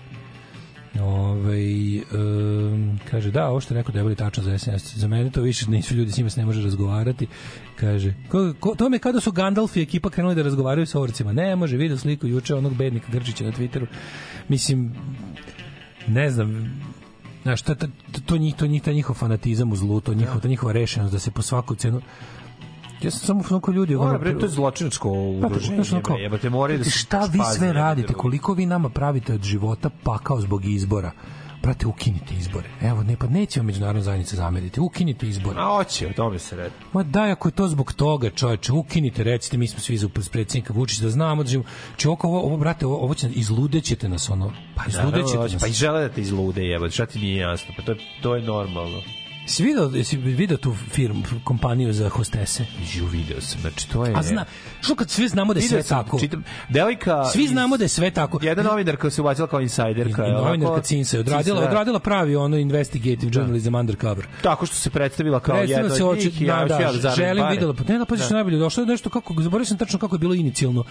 Ove, 1.02 2.02
um, 2.14 3.00
kaže, 3.10 3.32
da, 3.32 3.48
ovo 3.48 3.62
što 3.62 3.74
je 3.74 3.78
rekao 3.78 3.94
debeli 3.94 4.16
tačno 4.16 4.44
za 4.44 4.58
SNS. 4.58 4.96
Za 4.96 5.08
mene 5.08 5.32
to 5.32 5.42
više 5.42 5.70
nisu 5.70 5.96
ljudi, 5.96 6.12
s 6.12 6.18
njima 6.18 6.30
se 6.30 6.40
ne 6.40 6.46
može 6.46 6.62
razgovarati. 6.62 7.28
Kaže, 7.76 8.14
ko, 8.30 8.54
ko, 8.60 8.76
to 8.76 8.90
me 8.90 9.00
kada 9.00 9.20
su 9.20 9.32
Gandalf 9.32 9.76
i 9.76 9.82
ekipa 9.82 10.10
krenuli 10.10 10.36
da 10.36 10.42
razgovaraju 10.42 10.86
sa 10.86 11.00
orcima. 11.00 11.34
Ne 11.34 11.56
može, 11.56 11.78
vidio 11.78 11.98
sliku 11.98 12.28
juče 12.28 12.56
onog 12.56 12.76
bednika 12.76 13.08
Grčića 13.12 13.44
na 13.44 13.52
Twitteru. 13.52 13.86
Mislim, 14.48 14.94
ne 16.08 16.30
znam, 16.30 16.80
Znaš, 17.44 17.62
to, 17.62 17.76
to, 17.76 17.88
to, 18.26 18.38
njih, 18.38 18.56
to 18.56 18.68
njih, 18.68 18.82
taj 18.82 18.94
njihov 18.94 19.16
fanatizam 19.16 19.72
u 19.72 19.76
zlu, 19.76 20.02
to, 20.02 20.14
njihov, 20.14 20.42
ta 20.42 20.48
njihova 20.48 20.72
rešenost 20.74 21.14
da 21.14 21.20
se 21.20 21.32
po 21.32 21.42
svaku 21.42 21.76
cenu 21.76 22.02
Ja 23.02 23.12
sam 23.12 23.20
samo 23.20 23.44
onako 23.50 23.72
ljudi... 23.72 23.96
Ono, 23.96 24.20
bre, 24.20 24.40
to 24.40 24.46
je 24.46 24.50
zločinačko 24.50 25.10
Pa, 25.42 25.48
udruženje, 25.48 26.02
kao, 26.04 26.18
bre, 26.32 26.50
moraju 26.50 26.78
da 26.78 26.84
se 26.84 26.90
šta 26.92 27.20
vi 27.26 27.40
sve 27.58 27.74
radite, 27.74 28.14
koliko 28.14 28.54
vi 28.54 28.66
nama 28.66 28.90
pravite 28.90 29.34
od 29.34 29.44
života 29.44 29.90
pakao 30.04 30.42
zbog 30.42 30.66
izbora. 30.66 31.12
brate, 31.64 31.88
ukinite 31.88 32.34
izbore. 32.36 32.70
Evo, 32.82 33.04
ne, 33.04 33.16
pa 33.16 33.28
neće 33.28 33.60
vam 33.60 33.68
međunarodna 33.68 34.02
zajednica 34.02 34.36
zameriti. 34.36 34.80
Ukinite 34.80 35.28
izbore. 35.28 35.60
A 35.60 35.66
hoće, 35.68 36.08
o 36.08 36.14
tome 36.14 36.40
se 36.40 36.56
radi. 36.56 36.74
Ma 36.94 37.04
daj, 37.04 37.32
ako 37.32 37.48
je 37.48 37.52
to 37.52 37.68
zbog 37.68 37.94
toga, 37.94 38.30
čoveče, 38.30 38.74
ukinite, 38.74 39.24
recite, 39.24 39.58
mi 39.58 39.68
smo 39.68 39.80
svi 39.80 39.98
za 39.98 40.10
predsjednika 40.10 40.74
Vučića, 40.74 41.04
da 41.04 41.10
znamo 41.10 41.44
da 41.44 41.50
živimo. 41.50 41.70
Či 41.98 42.08
oko 42.08 42.28
ovo, 42.28 42.42
ovo, 42.42 42.58
brate, 42.58 42.86
ovo, 42.86 42.98
ovo 42.98 43.14
će, 43.14 43.30
izludećete 43.30 44.10
nas, 44.10 44.30
ono, 44.30 44.52
pa 44.76 44.84
izludećete 44.88 45.28
Naravno, 45.28 45.54
nas. 45.54 45.62
Pa 45.62 45.68
i 45.68 45.72
žele 45.72 46.02
da 46.02 46.10
te 46.10 46.22
izlude, 46.22 46.64
jebo, 46.64 46.90
šta 46.90 47.06
ti 47.06 47.20
nije 47.20 47.38
jasno? 47.38 47.74
Pa 47.78 47.84
to, 47.84 47.92
je- 47.92 47.98
to 48.22 48.36
je 48.36 48.42
normalno. 48.42 48.98
Si 49.50 49.64
video, 49.64 49.90
jesi 49.94 50.18
video 50.18 50.58
tu 50.58 50.74
firmu, 50.92 51.24
kompaniju 51.44 51.94
za 51.94 52.10
hostese? 52.10 52.66
Ju, 52.94 53.06
video 53.06 53.42
sam, 53.42 53.62
znači 53.62 53.90
to 53.90 54.06
je... 54.06 54.14
A 54.16 54.24
zna, 54.24 54.46
što 54.82 54.96
kad 54.96 55.10
svi 55.10 55.28
znamo 55.28 55.54
da 55.54 55.60
je 55.60 55.68
sve 55.68 55.84
sam, 55.84 56.04
tako? 56.04 56.20
Čitam, 56.20 56.44
devojka... 56.70 57.26
Svi 57.26 57.48
znamo 57.48 57.78
da 57.78 57.84
je 57.84 57.88
sve 57.88 58.12
tako. 58.12 58.40
Jedna 58.42 58.64
novinarka 58.64 59.10
se 59.10 59.22
ubacila 59.22 59.48
kao 59.48 59.62
insajderka. 59.62 60.28
I 60.28 60.32
novinarka 60.32 60.82
Cinsa 60.82 61.18
je 61.18 61.20
odradila, 61.20 61.60
da. 61.60 61.68
odradila 61.68 62.00
pravi 62.00 62.36
ono 62.36 62.58
investigative 62.58 63.32
journalism 63.34 63.76
undercover. 63.76 64.28
Tako 64.42 64.66
što 64.66 64.76
se 64.76 64.90
predstavila 64.90 65.40
kao 65.40 65.58
Predstavila 65.58 65.96
se 65.96 66.04
od 66.04 66.18
njih 66.18 66.42
i 66.42 66.46
ja 66.46 66.66
da, 66.66 66.78
da, 66.78 66.84
ja 66.84 66.92
da 66.92 67.10
želim 67.10 67.44
pare. 67.44 67.56
videla, 67.56 67.74
pa 67.74 67.84
ne 67.94 68.00
da 68.00 68.06
što 68.06 68.30
Da. 68.30 68.36
najbolje 68.36 68.58
došlo 68.58 68.84
je 68.84 68.88
nešto 68.88 69.10
kako, 69.10 69.42
zaboravio 69.42 69.66
sam 69.66 69.78
tačno 69.78 70.00
kako 70.00 70.16
je 70.16 70.20
bilo 70.20 70.34
inicijalno. 70.34 70.84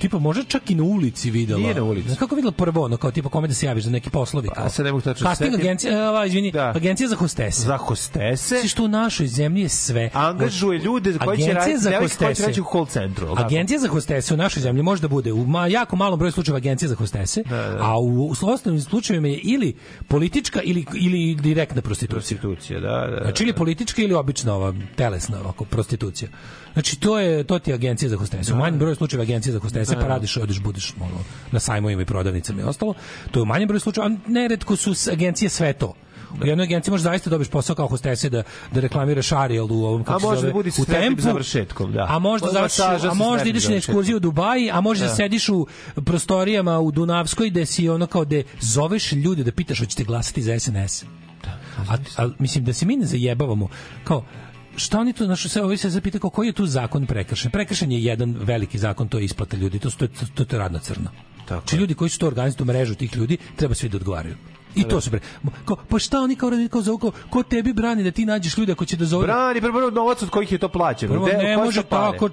Tipa, 0.00 0.18
možda 0.18 0.44
čak 0.44 0.70
i 0.70 0.74
na 0.74 0.82
ulici 0.82 1.30
videla. 1.30 1.60
Nije 1.60 1.74
na 1.74 1.82
ulici. 1.82 2.08
Znaš 2.08 2.18
Kako 2.18 2.34
videla 2.34 2.52
prvo, 2.52 2.84
ono, 2.84 2.96
kao 2.96 3.10
tipa 3.10 3.28
kome 3.28 3.48
da 3.48 3.54
se 3.54 3.66
javiš 3.66 3.84
za 3.84 3.90
neki 3.90 4.10
poslovi. 4.10 4.48
Kao. 4.48 4.64
A 4.64 4.68
sad 4.68 4.84
ne 4.84 4.92
mogu 4.92 5.02
tačno 5.02 5.28
Casting 5.28 5.54
agencija, 5.54 6.10
ova, 6.10 6.26
izvini, 6.26 6.52
agencija 6.74 7.08
za 7.08 7.16
hostese. 7.16 7.62
Za 7.62 7.76
hostese. 7.76 8.05
Znači 8.12 8.68
što 8.68 8.84
u 8.84 8.88
našoj 8.88 9.26
zemlji 9.26 9.62
je 9.62 9.68
sve. 9.68 10.10
Angažuje 10.12 10.78
ljude 10.78 11.18
koji 11.24 11.38
će 11.38 11.52
raditi, 11.52 11.78
za 11.78 11.90
koji 11.90 12.08
će 12.08 12.14
hostese. 12.14 12.42
raditi 12.42 12.60
u 12.60 12.64
call 12.72 12.86
centru. 12.86 13.34
Agencija 13.36 13.78
za 13.78 13.88
hostese 13.88 14.34
u 14.34 14.36
našoj 14.36 14.62
zemlji 14.62 14.82
može 14.82 15.02
da 15.02 15.08
bude 15.08 15.32
u 15.32 15.46
ma, 15.46 15.66
jako 15.66 15.96
malom 15.96 16.18
broju 16.18 16.32
slučajeva 16.32 16.56
agencija 16.56 16.88
za 16.88 16.94
hostese, 16.94 17.42
a 17.80 17.98
u, 17.98 18.26
u 18.26 18.34
osnovnim 18.42 18.82
slučajevima 18.82 19.28
je 19.28 19.38
ili 19.42 19.74
politička 20.08 20.60
ili, 20.62 20.84
ili 20.94 21.34
direktna 21.34 21.82
prostitucija. 21.82 22.16
Prostitucija, 22.16 22.80
da, 22.80 23.06
da. 23.10 23.22
Znači 23.22 23.42
ili 23.42 23.52
politička 23.52 24.02
ili 24.02 24.14
obična 24.14 24.54
ova 24.54 24.74
telesna 24.96 25.40
ovako 25.40 25.64
prostitucija. 25.64 26.30
Znači 26.72 27.00
to 27.00 27.18
je 27.18 27.44
to 27.44 27.58
ti 27.58 27.70
je 27.70 27.74
agencija 27.74 28.08
za 28.08 28.16
hostese. 28.16 28.52
U 28.52 28.56
manjem 28.56 28.78
broju 28.78 28.94
slučajeva 28.94 29.22
agencija 29.22 29.52
za 29.52 29.58
hostese, 29.58 29.94
Da, 29.94 30.00
pa 30.00 30.02
da. 30.02 30.08
radiš, 30.08 30.36
odeš, 30.36 30.60
budeš 30.60 30.94
ono, 31.00 31.24
na 31.52 31.60
sajmovima 31.60 32.02
i 32.02 32.04
prodavnicama 32.04 32.60
i 32.60 32.64
ostalo. 32.64 32.94
To 33.30 33.38
je 33.38 33.42
u 33.42 33.46
manjem 33.46 33.68
broju 33.68 33.80
slučajeva, 33.80 34.14
a 34.14 34.30
neretko 34.30 34.76
su 34.76 34.94
agencije 35.12 35.48
sve 35.48 35.72
to. 35.72 35.94
U 36.42 36.46
jednoj 36.46 36.64
agenciji 36.64 36.90
možeš 36.90 37.02
zaista 37.02 37.30
dobiš 37.30 37.48
posao 37.48 37.76
kao 37.76 37.86
hostese 37.86 38.30
da 38.30 38.42
da 38.72 38.80
reklamiraš 38.80 39.32
Ariel 39.32 39.72
u 39.72 39.84
ovom 39.84 40.04
kako 40.04 40.16
A 40.16 40.36
se 40.36 40.40
zove, 40.40 40.62
da 40.62 40.70
sa 40.70 40.82
u 40.82 40.84
tempu, 40.84 41.22
završetkom, 41.22 41.92
da. 41.92 42.06
A 42.10 42.18
možda 42.18 42.48
završiš, 42.52 43.04
a 43.10 43.14
možda 43.14 43.48
ideš 43.48 43.68
na 43.68 43.74
ekskurziju 43.74 44.16
u 44.16 44.20
Dubaji, 44.20 44.70
a 44.70 44.80
možda 44.80 45.06
Da. 45.06 45.14
sediš 45.14 45.48
u 45.48 45.66
prostorijama 46.04 46.78
u 46.80 46.90
Dunavskoj 46.90 47.50
gde 47.50 47.66
si 47.66 47.88
ono 47.88 48.06
kao 48.06 48.24
gde 48.24 48.42
zoveš 48.60 49.12
ljude 49.12 49.44
da 49.44 49.52
pitaš 49.52 49.78
hoćete 49.78 50.04
glasati 50.04 50.42
za 50.42 50.58
SNS. 50.58 51.04
A, 51.88 51.96
a 52.16 52.28
mislim 52.38 52.64
da 52.64 52.72
se 52.72 52.86
mi 52.86 52.96
ne 52.96 53.06
zajebavamo. 53.06 53.68
Kao 54.04 54.24
šta 54.76 55.00
oni 55.00 55.12
tu 55.12 55.24
znaš 55.24 55.48
sve 55.48 55.62
ovi 55.62 55.76
se 55.76 55.90
zapita 55.90 56.18
kao 56.18 56.30
koji 56.30 56.46
je 56.46 56.52
tu 56.52 56.66
zakon 56.66 57.06
prekršen? 57.06 57.50
Prekršen 57.50 57.92
je 57.92 58.04
jedan 58.04 58.36
veliki 58.40 58.78
zakon 58.78 59.08
to 59.08 59.18
je 59.18 59.24
isplata 59.24 59.56
ljudi 59.56 59.78
to 59.78 59.90
to 59.90 60.04
je, 60.04 60.08
to, 60.34 60.44
to 60.44 60.56
je 60.56 60.60
rad 60.60 60.72
na 60.72 60.78
crno. 60.78 61.10
Tako 61.48 61.60
Znači 61.60 61.76
ljudi 61.76 61.94
koji 61.94 62.10
su 62.10 62.18
to 62.18 62.26
organizuju 62.26 62.66
mrežu 62.66 62.94
tih 62.94 63.16
ljudi 63.16 63.38
treba 63.56 63.74
svi 63.74 63.88
da 63.88 63.96
odgovaraju 63.96 64.36
I 64.76 64.84
to 64.84 65.00
se 65.00 65.10
pre... 65.10 65.20
Kao, 65.64 65.76
pa 65.88 65.98
šta 65.98 66.20
oni 66.20 66.36
kao 66.36 66.50
kao 66.70 66.82
zovu, 66.82 66.98
kao, 66.98 67.10
ko 67.30 67.42
tebi 67.42 67.72
brani 67.72 68.04
da 68.04 68.10
ti 68.10 68.24
nađeš 68.24 68.58
ljude 68.58 68.72
ako 68.72 68.84
će 68.84 68.96
da 68.96 69.04
zovu? 69.04 69.22
Brani, 69.22 69.60
prvo 69.60 69.90
novac 69.90 70.22
od 70.22 70.30
kojih 70.30 70.52
je 70.52 70.58
to 70.58 70.68
plaćeno. 70.68 71.12
Prvo, 71.12 71.26
ne 71.26 71.34
koje 71.34 71.56
može 71.56 71.80
su 71.80 71.86
tako, 71.86 72.28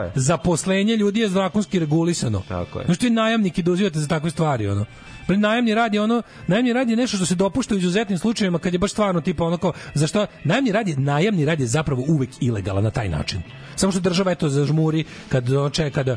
je. 0.00 0.12
Zaposlenje 0.14 0.96
ljudi 0.96 1.20
je 1.20 1.28
zakonski 1.28 1.78
regulisano. 1.78 2.42
Tako 2.48 2.78
je. 2.78 2.84
Znaš 2.84 2.98
ti 2.98 3.10
najamnike 3.10 3.62
dozivate 3.62 3.98
za 3.98 4.08
takve 4.08 4.30
stvari, 4.30 4.68
ono. 4.68 4.84
Bre, 5.28 5.36
najamni 5.36 5.74
rad 5.74 5.94
je 5.94 6.00
ono, 6.00 6.22
najamni 6.46 6.72
rad 6.72 6.90
je 6.90 6.96
nešto 6.96 7.16
što 7.16 7.26
se 7.26 7.34
dopušta 7.34 7.74
u 7.74 7.78
izuzetnim 7.78 8.18
slučajevima 8.18 8.58
kad 8.58 8.72
je 8.72 8.78
baš 8.78 8.90
stvarno 8.90 9.20
tipa 9.20 9.44
ono 9.44 9.56
kao, 9.56 9.72
za 9.94 10.06
što, 10.06 10.26
najamni 10.44 10.72
rad 10.72 10.88
je, 10.88 10.96
najamni 10.96 11.44
rad 11.44 11.60
je 11.60 11.66
zapravo 11.66 12.04
uvek 12.08 12.30
ilegalan 12.40 12.84
na 12.84 12.90
taj 12.90 13.08
način. 13.08 13.42
Samo 13.76 13.92
što 13.92 14.00
država 14.00 14.32
eto 14.32 14.48
zažmuri 14.48 15.04
kad 15.28 15.44
čeka 15.72 16.02
da 16.02 16.16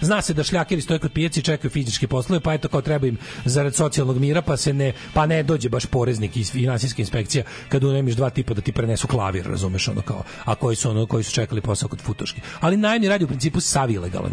zna 0.00 0.22
se 0.22 0.34
da 0.34 0.42
šljakeri 0.42 0.80
stoje 0.80 0.98
kod 0.98 1.12
pijaci 1.12 1.40
i 1.40 1.42
čekaju 1.42 1.70
fizičke 1.70 2.06
poslove, 2.06 2.40
pa 2.40 2.54
eto 2.54 2.68
kao 2.68 2.82
treba 2.82 3.06
im 3.06 3.18
zarad 3.44 3.74
socijalnog 3.74 4.18
mira, 4.18 4.42
pa 4.42 4.56
se 4.56 4.72
ne 4.72 4.92
pa 5.14 5.26
ne 5.26 5.42
dođe 5.42 5.68
baš 5.68 5.86
poreznik 5.86 6.36
iz 6.36 6.52
finansijske 6.52 7.02
inspekcija 7.02 7.44
kad 7.68 7.84
unemiš 7.84 8.14
dva 8.14 8.30
tipa 8.30 8.54
da 8.54 8.60
ti 8.60 8.72
prenesu 8.72 9.06
klavir, 9.06 9.46
razumeš 9.46 9.88
ono 9.88 10.02
kao, 10.02 10.22
a 10.44 10.54
koji 10.54 10.76
su 10.76 10.90
ono 10.90 11.06
koji 11.06 11.24
su 11.24 11.32
čekali 11.32 11.60
posao 11.60 11.88
kod 11.88 12.00
futoški. 12.00 12.40
Ali 12.60 12.76
najamni 12.76 13.08
rad 13.08 13.20
je 13.20 13.24
u 13.24 13.28
principu 13.28 13.60
sav 13.60 13.90
ilegalan. 13.90 14.32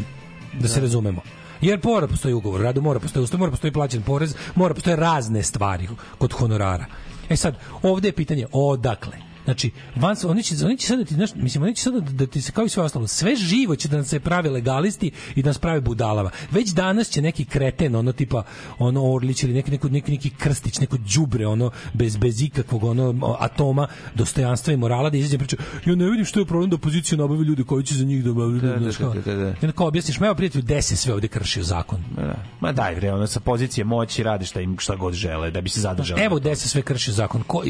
Da 0.59 0.67
se 0.67 0.81
razumemo. 0.81 1.21
Jer 1.61 1.79
mora 1.83 2.07
postoji 2.07 2.33
ugovor, 2.33 2.61
radu 2.61 2.81
mora 2.81 2.99
postoji 2.99 3.23
uslov, 3.23 3.39
mora 3.39 3.51
postoji 3.51 3.73
plaćen 3.73 4.01
porez, 4.01 4.35
mora 4.55 4.73
postoje 4.73 4.95
razne 4.95 5.43
stvari 5.43 5.87
kod 6.17 6.33
honorara. 6.33 6.85
E 7.29 7.35
sad, 7.35 7.55
ovde 7.81 8.07
je 8.07 8.11
pitanje 8.11 8.45
odakle. 8.51 9.34
Znači, 9.45 9.71
van, 9.95 10.15
oni 10.27 10.43
će, 10.43 10.65
oni 10.65 10.77
će 10.77 10.87
sad 10.87 10.99
da 10.99 11.05
ti, 11.05 11.13
znaš, 11.13 11.35
mislim, 11.35 11.63
oni 11.63 11.75
će 11.75 11.83
sad 11.83 11.93
da, 11.93 12.11
da 12.11 12.27
ti 12.27 12.41
se, 12.41 12.51
kao 12.51 12.65
i 12.65 12.69
sve 12.69 12.83
ostalo, 12.83 13.07
sve 13.07 13.35
živo 13.35 13.75
će 13.75 13.87
da 13.87 13.95
nam 13.95 14.05
se 14.05 14.19
prave 14.19 14.49
legalisti 14.49 15.11
i 15.35 15.43
da 15.43 15.49
nas 15.49 15.57
prave 15.57 15.81
budalama. 15.81 16.29
Već 16.51 16.69
danas 16.69 17.09
će 17.09 17.21
neki 17.21 17.45
kreten, 17.45 17.95
ono 17.95 18.11
tipa, 18.11 18.43
ono 18.79 19.13
Orlić 19.13 19.43
ili 19.43 19.53
neki, 19.53 19.71
neki, 19.71 19.89
neki, 19.89 20.11
neki 20.11 20.29
krstić, 20.29 20.79
neko 20.79 20.97
đubre, 21.15 21.47
ono, 21.47 21.71
bez, 21.93 22.17
bez 22.17 22.41
ikakvog, 22.41 22.83
ono, 22.83 23.35
atoma, 23.39 23.87
dostojanstva 24.15 24.73
i 24.73 24.77
morala 24.77 25.09
da 25.09 25.17
izađe 25.17 25.37
priča, 25.37 25.57
ja 25.85 25.95
ne 25.95 26.09
vidim 26.09 26.25
što 26.25 26.39
je 26.39 26.45
problem 26.45 26.69
da 26.69 26.75
opozicija 26.75 27.17
nabavi 27.17 27.43
ljude 27.43 27.63
koji 27.63 27.83
će 27.83 27.95
za 27.95 28.05
njih 28.05 28.23
da, 28.23 28.31
da, 28.31 28.45
Da, 28.61 28.75
da, 28.79 29.35
da, 29.35 29.35
da, 29.35 29.43
da. 29.43 29.49
i 29.49 29.65
onda 29.65 29.71
kao 29.71 29.87
objasniš, 29.87 30.19
ma 30.19 30.25
evo 30.25 30.35
prijatelju, 30.35 30.63
gde 30.63 30.81
se 30.81 30.95
sve 30.95 31.13
ovde 31.13 31.27
kršio 31.27 31.63
zakon? 31.63 32.03
Da. 32.15 32.35
Ma 32.59 32.71
daj 32.71 32.95
bre, 32.95 33.13
ono 33.13 33.27
sa 33.27 33.39
pozicije 33.39 33.85
moći 33.85 34.23
radi 34.23 34.45
šta 34.45 34.61
im 34.61 34.77
šta 34.79 34.95
god 34.95 35.13
žele 35.13 35.51
da 35.51 35.61
bi 35.61 35.69
se 35.69 35.81
zadržali. 35.81 36.21
Evo 36.21 36.35
gde 36.35 36.55
se 36.55 36.69
sve 36.69 36.81
krši 36.81 37.11
zakon. 37.11 37.43
Ko, 37.47 37.57
uh, 37.57 37.65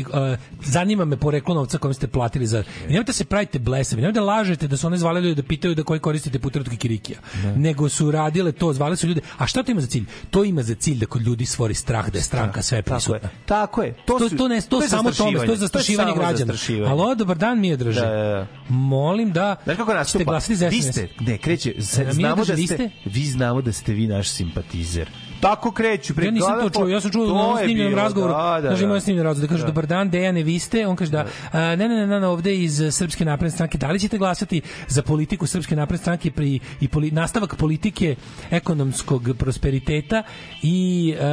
zanima 0.63 1.05
me 1.05 1.17
poreklo 1.17 1.64
novca 1.65 1.77
kojim 1.77 1.93
ste 1.93 2.07
platili 2.07 2.47
za... 2.47 2.63
I 2.83 2.89
nemojte 2.89 3.13
se 3.13 3.25
pravite 3.25 3.59
blesavi, 3.59 4.01
nemojte 4.01 4.19
da 4.19 4.25
lažete 4.25 4.67
da 4.67 4.77
su 4.77 4.87
one 4.87 4.97
zvale 4.97 5.21
ljude 5.21 5.35
da 5.35 5.43
pitaju 5.43 5.75
da 5.75 5.83
koji 5.83 5.99
koristite 5.99 6.39
puter 6.39 6.61
od 6.61 6.69
kikirikija. 6.69 7.19
Nego 7.55 7.89
su 7.89 8.11
radile 8.11 8.51
to, 8.51 8.73
zvale 8.73 8.95
su 8.95 9.07
ljude. 9.07 9.21
A 9.37 9.47
šta 9.47 9.63
to 9.63 9.71
ima 9.71 9.81
za 9.81 9.87
cilj? 9.87 10.05
To 10.29 10.43
ima 10.43 10.63
za 10.63 10.75
cilj 10.75 10.97
da 10.97 11.05
kod 11.05 11.21
ljudi 11.21 11.45
stvori 11.45 11.73
strah 11.73 12.09
da 12.09 12.17
je 12.17 12.23
stranka 12.23 12.61
sve 12.61 12.81
prisutna. 12.81 13.29
Tako 13.45 13.83
je. 13.83 13.93
To, 14.05 14.19
To, 14.19 14.29
su- 14.29 14.37
to, 14.37 14.47
ne, 14.47 14.61
to, 14.61 14.81
je 14.81 14.89
samo 14.89 15.11
tome, 15.11 15.39
to 15.39 15.51
je 15.51 15.57
zastrašivanje. 15.57 16.13
građana. 16.13 16.53
Alo, 16.87 17.15
dobar 17.15 17.37
dan 17.37 17.59
mi 17.59 17.67
je 17.67 17.77
drže. 17.77 18.01
Da, 18.01 18.07
da, 18.07 18.23
da. 18.25 18.47
Molim 18.69 19.31
da 19.31 19.55
Znaš 19.63 19.77
kako 19.77 19.91
ste 19.91 19.97
nastupa? 19.97 20.23
glasili 20.25 20.55
za 20.55 20.67
Vi 20.67 20.81
SNS. 20.81 20.91
ste, 20.91 21.09
ne, 21.21 21.37
kreće, 21.37 21.73
znamo 22.11 22.45
da 22.45 22.53
vi 22.53 22.67
ste, 22.67 22.75
ste? 22.75 22.89
vi 23.05 23.25
znamo 23.25 23.61
da 23.61 23.71
ste 23.71 23.93
vi 23.93 24.07
naš 24.07 24.29
simpatizer. 24.29 25.09
Tako 25.39 25.71
kreću. 25.71 26.15
Pre, 26.15 26.25
Ja 26.25 26.31
nisam 26.31 26.59
to 26.61 26.69
čuo, 26.69 26.87
ja 26.87 27.01
sam 27.01 27.11
čuo 27.11 27.53
na 27.53 27.63
snimljenom 27.63 27.95
razgovoru. 27.95 28.33
Da, 28.33 28.59
da, 28.61 28.67
Znaš, 28.67 28.81
ima 28.81 28.93
da. 28.93 28.99
snimljen 28.99 29.23
razgovor, 29.23 29.47
da 29.49 29.53
kaže, 29.53 29.63
Da. 29.63 29.67
dobar 29.67 29.85
dan, 29.85 30.09
Dejane, 30.09 30.43
vi 30.43 30.59
ste, 30.59 30.87
on 30.87 30.95
kaže 30.95 31.11
da, 31.11 31.25
a, 31.51 31.75
ne, 31.75 31.89
ne, 31.89 32.07
ne, 32.07 32.19
ne, 32.19 32.27
ovde 32.27 32.55
iz 32.55 32.81
Srpske 32.91 33.25
napredne 33.25 33.51
stranke, 33.51 33.77
da 33.77 33.91
li 33.91 33.99
ćete 33.99 34.17
glasati 34.17 34.61
za 34.87 35.01
politiku 35.01 35.47
Srpske 35.47 35.75
napredne 35.75 36.01
stranke 36.01 36.31
pri, 36.31 36.59
i 36.81 36.87
poli, 36.87 37.11
nastavak 37.11 37.55
politike 37.55 38.15
ekonomskog 38.51 39.29
prosperiteta 39.37 40.23
i 40.61 41.13
e, 41.19 41.25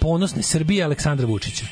ponosne 0.00 0.42
Srbije 0.42 0.84
Aleksandra 0.84 1.26
Vučića? 1.26 1.66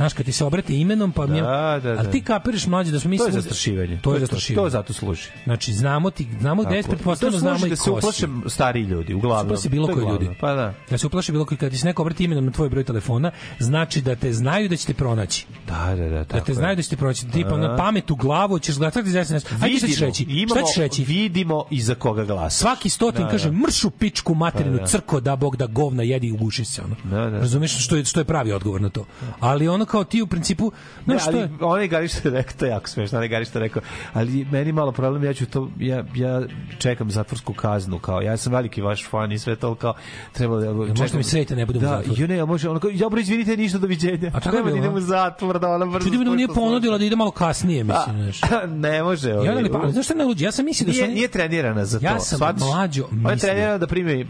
Znaš, 0.00 0.12
kad 0.12 0.26
ti 0.26 0.32
se 0.32 0.44
obrate 0.44 0.74
imenom, 0.74 1.12
pa 1.12 1.26
mi 1.26 1.36
je... 1.36 1.42
Da, 1.42 1.80
da, 1.82 1.92
da. 1.92 1.98
Ali 1.98 2.10
ti 2.10 2.20
kapiraš 2.22 2.66
mlađe 2.66 2.92
da 2.92 3.00
smo 3.00 3.10
mi... 3.10 3.18
To 3.18 3.26
je 3.26 3.32
zastrašivanje. 3.32 3.98
To 3.98 4.10
je 4.10 4.16
To- 4.16 4.20
zastrašivanje. 4.20 4.64
to 4.64 4.70
zato 4.70 4.92
služi. 4.92 5.28
Znači, 5.44 5.72
znamo 5.72 6.10
ti, 6.10 6.26
znamo 6.40 6.62
gde 6.62 6.76
je, 6.76 6.82
To 7.20 7.30
znamo 7.30 7.66
i 7.66 7.70
da 7.70 7.76
se 7.76 7.90
uplaše 7.90 8.18
si. 8.18 8.26
stariji 8.46 8.82
ljudi, 8.84 9.14
uglavnom. 9.14 9.46
Uplaši 9.46 9.68
bilo 9.68 9.86
To 9.86 9.92
je 9.92 9.94
koji 9.94 10.08
ljudi. 10.08 10.28
Pa 10.40 10.54
da. 10.54 10.74
Da 10.90 10.98
se 10.98 11.06
uplaši 11.06 11.32
bilo 11.32 11.44
koji, 11.44 11.58
kad 11.58 11.70
ti 11.70 11.78
se 11.78 11.86
neko 11.86 12.02
obrati 12.02 12.24
imenom 12.24 12.44
na 12.44 12.52
tvoj 12.52 12.68
broj 12.68 12.84
telefona, 12.84 13.30
znači 13.58 14.00
da 14.00 14.16
te 14.16 14.32
znaju 14.32 14.68
da 14.68 14.76
će 14.76 14.86
te 14.86 14.94
pronaći. 14.94 15.46
Da, 15.68 15.94
da, 15.96 16.08
da. 16.08 16.24
Da 16.24 16.40
te 16.40 16.54
znaju 16.54 16.76
da 16.76 16.82
će 16.82 16.88
te 16.88 16.96
pronaći. 16.96 17.26
Tipa, 17.26 17.54
A. 17.54 17.58
na 17.58 17.76
pamet 17.76 18.10
u 18.10 18.16
glavu, 18.16 18.58
ćeš 18.58 18.78
gledati 18.78 19.10
za 19.10 19.24
SNS. 19.24 19.44
Ajde, 19.62 19.78
šta 19.78 19.86
ćeš 19.86 19.98
reći? 19.98 20.26
Šta 20.46 20.62
ćeš 20.62 20.76
reći? 20.76 21.04
Vidimo 21.04 21.64
i 21.70 21.80
za 21.80 21.94
koga 21.94 22.24
glasa. 22.24 22.56
Svaki 22.58 22.88
stotin 22.88 23.24
Da, 23.24 23.30
kaže 23.30 23.50
da. 23.50 23.56
mršu 23.56 23.90
pičku 23.90 24.34
materinu 24.34 24.72
Da, 24.72 24.80
da. 24.80 24.86
crko 24.86 25.20
da 25.20 25.36
bog 25.36 25.56
da 25.56 25.66
govna 25.66 26.02
jedi 26.02 26.26
i 26.26 26.32
uguši 26.32 26.64
se 26.64 26.82
ono. 26.82 26.96
Da, 27.04 27.30
da. 27.30 27.38
Razumeš 27.38 27.84
što 27.84 27.96
je 27.96 28.04
što 28.04 28.20
je 28.20 28.24
pravi 28.24 28.52
odgovor 28.52 28.80
na 28.80 28.88
to. 28.88 29.04
Ali 29.40 29.68
ono 29.68 29.86
kao 29.90 30.04
ti 30.04 30.22
u 30.22 30.26
principu, 30.26 30.72
Ne, 31.06 31.18
znaš 31.18 31.22
što 31.22 31.36
je 31.36 31.50
onaj 31.60 31.88
Gari 31.88 32.08
što 32.08 32.28
je 32.28 32.32
rekao, 32.32 32.52
to 32.58 32.64
je 32.64 32.70
jako 32.70 32.88
smešno, 32.88 33.18
onaj 33.18 33.28
Gari 33.28 33.44
što 33.44 33.58
je 33.58 33.62
rekao, 33.62 33.82
ali 34.12 34.46
meni 34.50 34.72
malo 34.72 34.92
problem, 34.92 35.24
ja 35.24 35.34
ću 35.34 35.46
to, 35.46 35.70
ja, 35.78 36.04
ja 36.14 36.42
čekam 36.78 37.10
zatvorsku 37.10 37.52
kaznu, 37.52 37.98
kao, 37.98 38.20
ja 38.20 38.36
sam 38.36 38.52
veliki 38.52 38.82
vaš 38.82 39.08
fan 39.08 39.32
i 39.32 39.38
sve 39.38 39.56
to, 39.56 39.74
kao, 39.74 39.94
treba 40.32 40.60
da... 40.60 40.72
možda 40.72 41.18
mi 41.18 41.24
srete 41.24 41.56
ne 41.56 41.66
budem 41.66 41.82
u 41.82 41.84
da, 41.84 41.88
zatvoru. 41.88 42.20
Jo, 42.22 42.26
ne, 42.26 42.40
a 42.40 42.44
može, 42.44 42.68
ono 42.68 42.80
kao, 42.80 42.90
ja, 42.94 43.08
bro, 43.08 43.20
izvinite, 43.20 43.56
ništa, 43.56 43.78
doviđenja. 43.78 44.30
A 44.34 44.40
tako 44.40 44.56
je 44.56 44.62
Treba 44.62 44.70
da 44.70 44.76
idem 44.76 44.94
a? 44.94 44.96
u 44.96 45.00
zatvor, 45.00 45.58
da 45.58 45.68
ona 45.68 45.86
brzo... 45.86 46.04
Čudi 46.04 46.18
me 46.18 46.24
da 46.24 46.34
nije 46.34 46.48
ponudila 46.48 46.98
da 46.98 47.04
ide 47.04 47.16
malo 47.16 47.30
kasnije, 47.30 47.84
mislim, 47.84 48.16
A, 48.16 48.22
znaš. 48.22 48.40
ne 48.86 49.02
može. 49.02 49.30
Ja 49.30 49.36
ovaj, 49.36 49.62
ne, 49.62 49.70
pa, 49.70 49.90
znaš 49.90 50.04
šta 50.04 50.14
je 50.14 50.18
najluđe? 50.18 50.44
Ja 50.44 50.52
sam 50.52 50.64
mislio 50.64 50.86
da 50.86 50.92
nije, 50.92 51.08
nije 51.08 51.28
trenirana 51.28 51.84
za 51.84 51.98
to. 51.98 52.04
Ja 52.04 52.20
sam 52.20 52.38
mlađo 52.58 53.04
Ona 53.12 53.30
je 53.30 53.34
mislio. 53.34 53.48
trenirana 53.50 53.78
da 53.78 53.86
primi 53.86 54.26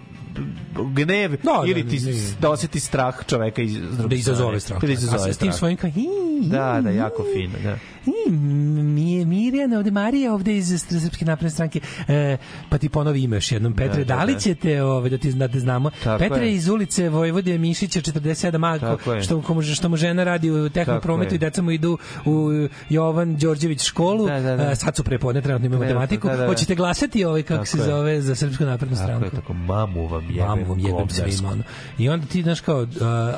gnev 0.87 1.37
Da, 1.37 1.63
ili 1.67 1.83
da, 1.83 1.91
ti 1.91 2.01
ne. 2.01 2.13
da 2.41 2.51
osjeti 2.51 2.81
strah 2.81 3.15
čoveka 3.27 3.63
iz 3.63 3.73
druge 3.73 4.09
da 4.09 4.15
izazove 4.15 4.61
strah. 4.61 4.81
Da 4.81 4.87
A 4.87 4.91
izazove 4.93 5.19
sa- 5.21 5.25
s 5.25 5.29
tim 5.29 5.35
strah. 5.37 5.55
svojim 5.55 5.77
kao, 5.77 5.91
"Hi, 5.91 6.07
Da, 6.43 6.81
da, 6.81 6.91
jako 6.91 7.25
fino, 7.35 7.55
da. 7.65 7.77
I, 8.07 8.31
mi, 8.31 9.25
Mire, 9.25 9.61
Marijana, 9.61 9.79
ovde 9.79 9.91
Marija, 9.93 10.35
ovde 10.35 10.57
iz 10.57 10.67
Srpske 11.01 11.25
napredne 11.25 11.51
stranke, 11.51 11.81
e, 12.09 12.37
pa 12.69 12.79
ti 12.79 12.89
ponovi 12.89 13.23
ime 13.23 13.37
još 13.37 13.53
jednom. 13.53 13.73
Petre, 13.73 13.99
Da, 13.99 14.05
da, 14.07 14.17
da, 14.17 14.25
li 14.25 14.33
da. 14.33 14.39
ćete, 14.39 14.83
ove, 14.83 15.11
da 15.11 15.19
ti 15.19 15.33
da 15.33 15.49
te 15.49 15.61
znamo, 15.61 15.91
Tako 16.05 16.19
Petre 16.19 16.47
je. 16.47 16.55
iz 16.55 16.69
ulice 16.69 17.09
Vojvode 17.09 17.59
Mišića 17.59 18.01
47 18.01 18.81
Tako 18.81 19.11
a 19.11 19.15
je. 19.15 19.23
što, 19.23 19.43
mu, 19.49 19.63
što 19.65 19.89
mu 19.89 19.97
žena 19.97 20.25
radi 20.25 20.51
u 20.51 20.55
Tako 20.59 20.75
tehnoprometu 20.75 21.35
je. 21.35 21.37
i 21.37 21.39
deca 21.39 21.63
mu 21.63 21.71
idu 21.71 21.99
u 22.25 22.49
Jovan 22.91 23.37
Đorđević 23.37 23.83
školu, 23.83 24.27
Da, 24.27 24.41
da, 24.41 24.57
da. 24.57 24.63
a, 24.63 24.75
sad 24.75 24.97
su 24.97 25.05
prepodne, 25.05 25.43
trenutno 25.43 25.67
imaju 25.67 25.81
matematiku. 25.83 26.29
da, 26.29 26.33
da, 26.33 26.41
da. 26.41 26.47
Hoćete 26.49 26.75
glasati 26.75 27.25
ovaj, 27.25 27.43
kako 27.43 27.55
Tako 27.55 27.67
se 27.67 27.79
je. 27.79 27.85
zove, 27.85 28.23
za 28.23 28.35
Srpsku 28.35 28.65
naprednu 28.65 28.97
Tako 28.97 29.07
stranku? 29.07 29.25
je, 29.27 29.31
tako 29.33 29.53
mamu 29.55 30.07
vam 30.07 30.25
jebem. 30.25 30.47
Mamu 30.47 30.65
vam 30.65 30.79
jebem 30.79 31.09
svima. 31.09 31.51
Ono. 31.51 31.63
I 31.99 32.09
onda 32.09 32.27
ti, 32.27 32.43
znaš 32.43 32.61
kao, 32.61 32.83
uh, 32.83 32.89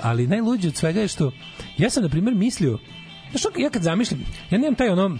ali 0.03 0.27
najluđe 0.27 0.69
od 0.69 0.77
svega 0.77 1.01
je 1.01 1.09
što, 1.09 1.33
ja 1.79 1.91
sam, 1.91 2.03
na 2.03 2.09
primjer, 2.09 2.35
mislio, 2.35 2.79
znaš, 3.33 3.43
ja 3.59 3.71
kad 3.71 3.83
zamišljam, 3.83 4.21
ja 4.51 4.59
nemam 4.59 4.75
taj 4.75 4.89
ono, 4.89 5.19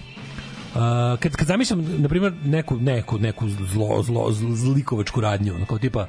Uh, 0.73 0.79
kad, 1.21 1.37
kad 1.37 1.49
zamišljam, 1.49 1.85
na 1.99 2.09
primjer, 2.09 2.33
neku, 2.45 2.77
neku, 2.77 3.19
neku 3.19 3.49
zlo, 3.49 4.03
zlo, 4.03 4.31
zl- 4.31 4.55
zlikovačku 4.55 5.21
radnju, 5.21 5.67
kao 5.69 5.79
tipa, 5.79 6.07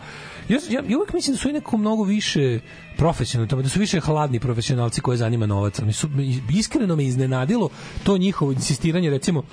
ja, 0.50 0.58
ja, 0.70 0.82
ja 0.90 0.98
uvijek 0.98 1.14
mislim 1.14 1.36
da 1.36 1.40
su 1.40 1.48
oni 1.48 1.54
neko 1.54 1.78
mnogo 1.78 2.04
više 2.04 2.60
profesionalni, 2.98 3.64
da 3.64 3.70
su 3.70 3.80
više 3.80 4.00
hladni 4.00 4.40
profesionalci 4.40 5.02
koje 5.02 5.18
zanima 5.18 5.46
novac. 5.46 5.80
Oni 5.80 5.94
su, 5.94 6.10
iskreno 6.50 6.96
me 6.96 7.06
iznenadilo 7.06 7.70
to 8.04 8.18
njihovo 8.18 8.52
insistiranje, 8.52 9.10
recimo, 9.10 9.44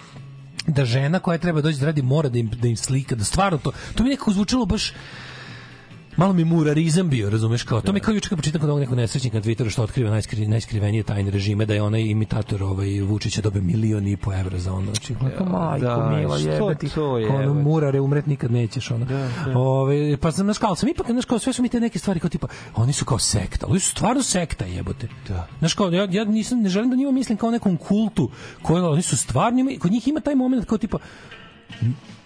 da 0.66 0.85
žena 0.85 1.18
koja 1.18 1.39
treba 1.39 1.60
doći 1.60 1.78
da 1.78 1.86
radi 1.86 2.02
mora 2.02 2.28
da 2.28 2.39
im, 2.39 2.51
da 2.62 2.68
im 2.68 2.77
slika, 2.77 3.14
da 3.14 3.24
stvarno 3.24 3.59
to, 3.59 3.72
to 3.94 4.02
mi 4.02 4.10
nekako 4.10 4.32
zvučalo 4.32 4.66
baš 4.66 4.93
malo 6.20 6.32
mi 6.32 6.44
murarizam 6.44 7.09
bio, 7.09 7.30
razumeš, 7.30 7.62
kao 7.62 7.80
to 7.80 7.92
mi 7.92 8.01
kao 8.01 8.14
juče 8.14 8.28
kad 8.28 8.38
pročitam 8.38 8.60
kod 8.60 8.70
ovog 8.70 8.80
nekog 8.80 8.97
nesrećnika 8.97 9.36
na 9.36 9.42
Twitteru 9.42 9.70
što 9.70 9.82
otkriva 9.82 10.10
najskri, 10.10 10.47
najskrivenije 10.47 11.02
tajne 11.02 11.30
režime 11.30 11.66
da 11.66 11.74
je 11.74 11.82
onaj 11.82 12.01
imitator 12.02 12.62
ovaj 12.62 13.01
Vučića 13.01 13.40
dobio 13.40 13.62
milion 13.62 14.06
i 14.06 14.16
po 14.16 14.32
evra 14.34 14.59
za 14.59 14.72
ono. 14.72 14.84
Znači, 14.84 15.12
ja, 15.12 15.44
majko, 15.44 15.84
da, 15.86 16.10
mila, 16.10 16.36
jebati. 16.38 16.88
to 16.88 17.18
je, 17.18 17.26
Kao 17.28 17.36
ono, 17.36 17.55
murare, 17.55 18.01
umret 18.01 18.26
nikad 18.26 18.52
nećeš, 18.52 18.90
ono. 18.90 19.06
Ove, 19.55 20.16
pa 20.16 20.32
sam, 20.32 20.47
znaš, 20.47 20.59
kao, 20.59 20.74
sam 20.76 20.88
ipak, 20.88 21.06
znaš, 21.06 21.24
kao, 21.24 21.38
sve 21.38 21.52
su 21.52 21.62
mi 21.62 21.68
te 21.68 21.80
neke 21.80 21.98
stvari, 21.98 22.20
kao 22.20 22.30
tipa, 22.30 22.47
oni 22.76 22.92
su 22.92 23.05
kao 23.05 23.18
sekta, 23.18 23.66
oni 23.66 23.80
su 23.80 23.90
stvarno 23.90 24.22
sekta, 24.22 24.64
jebote. 24.64 25.09
Da. 25.28 25.47
Znaš, 25.59 25.74
kao, 25.74 25.90
ja, 25.90 26.09
ja 26.10 26.24
nisam, 26.24 26.60
ne 26.60 26.68
želim 26.68 26.90
da 26.90 26.97
njima 26.97 27.10
mislim 27.12 27.38
kao 27.38 27.51
nekom 27.51 27.76
kultu, 27.76 28.30
koji, 28.62 28.82
oni 28.82 29.02
su 29.02 29.16
stvarno, 29.16 29.60
ima- 29.60 29.78
kod 29.78 29.92
njih 29.92 30.09
ima 30.09 30.20
taj 30.20 30.34
moment 30.34 30.64
kao 30.64 30.78
tipa, 30.78 30.98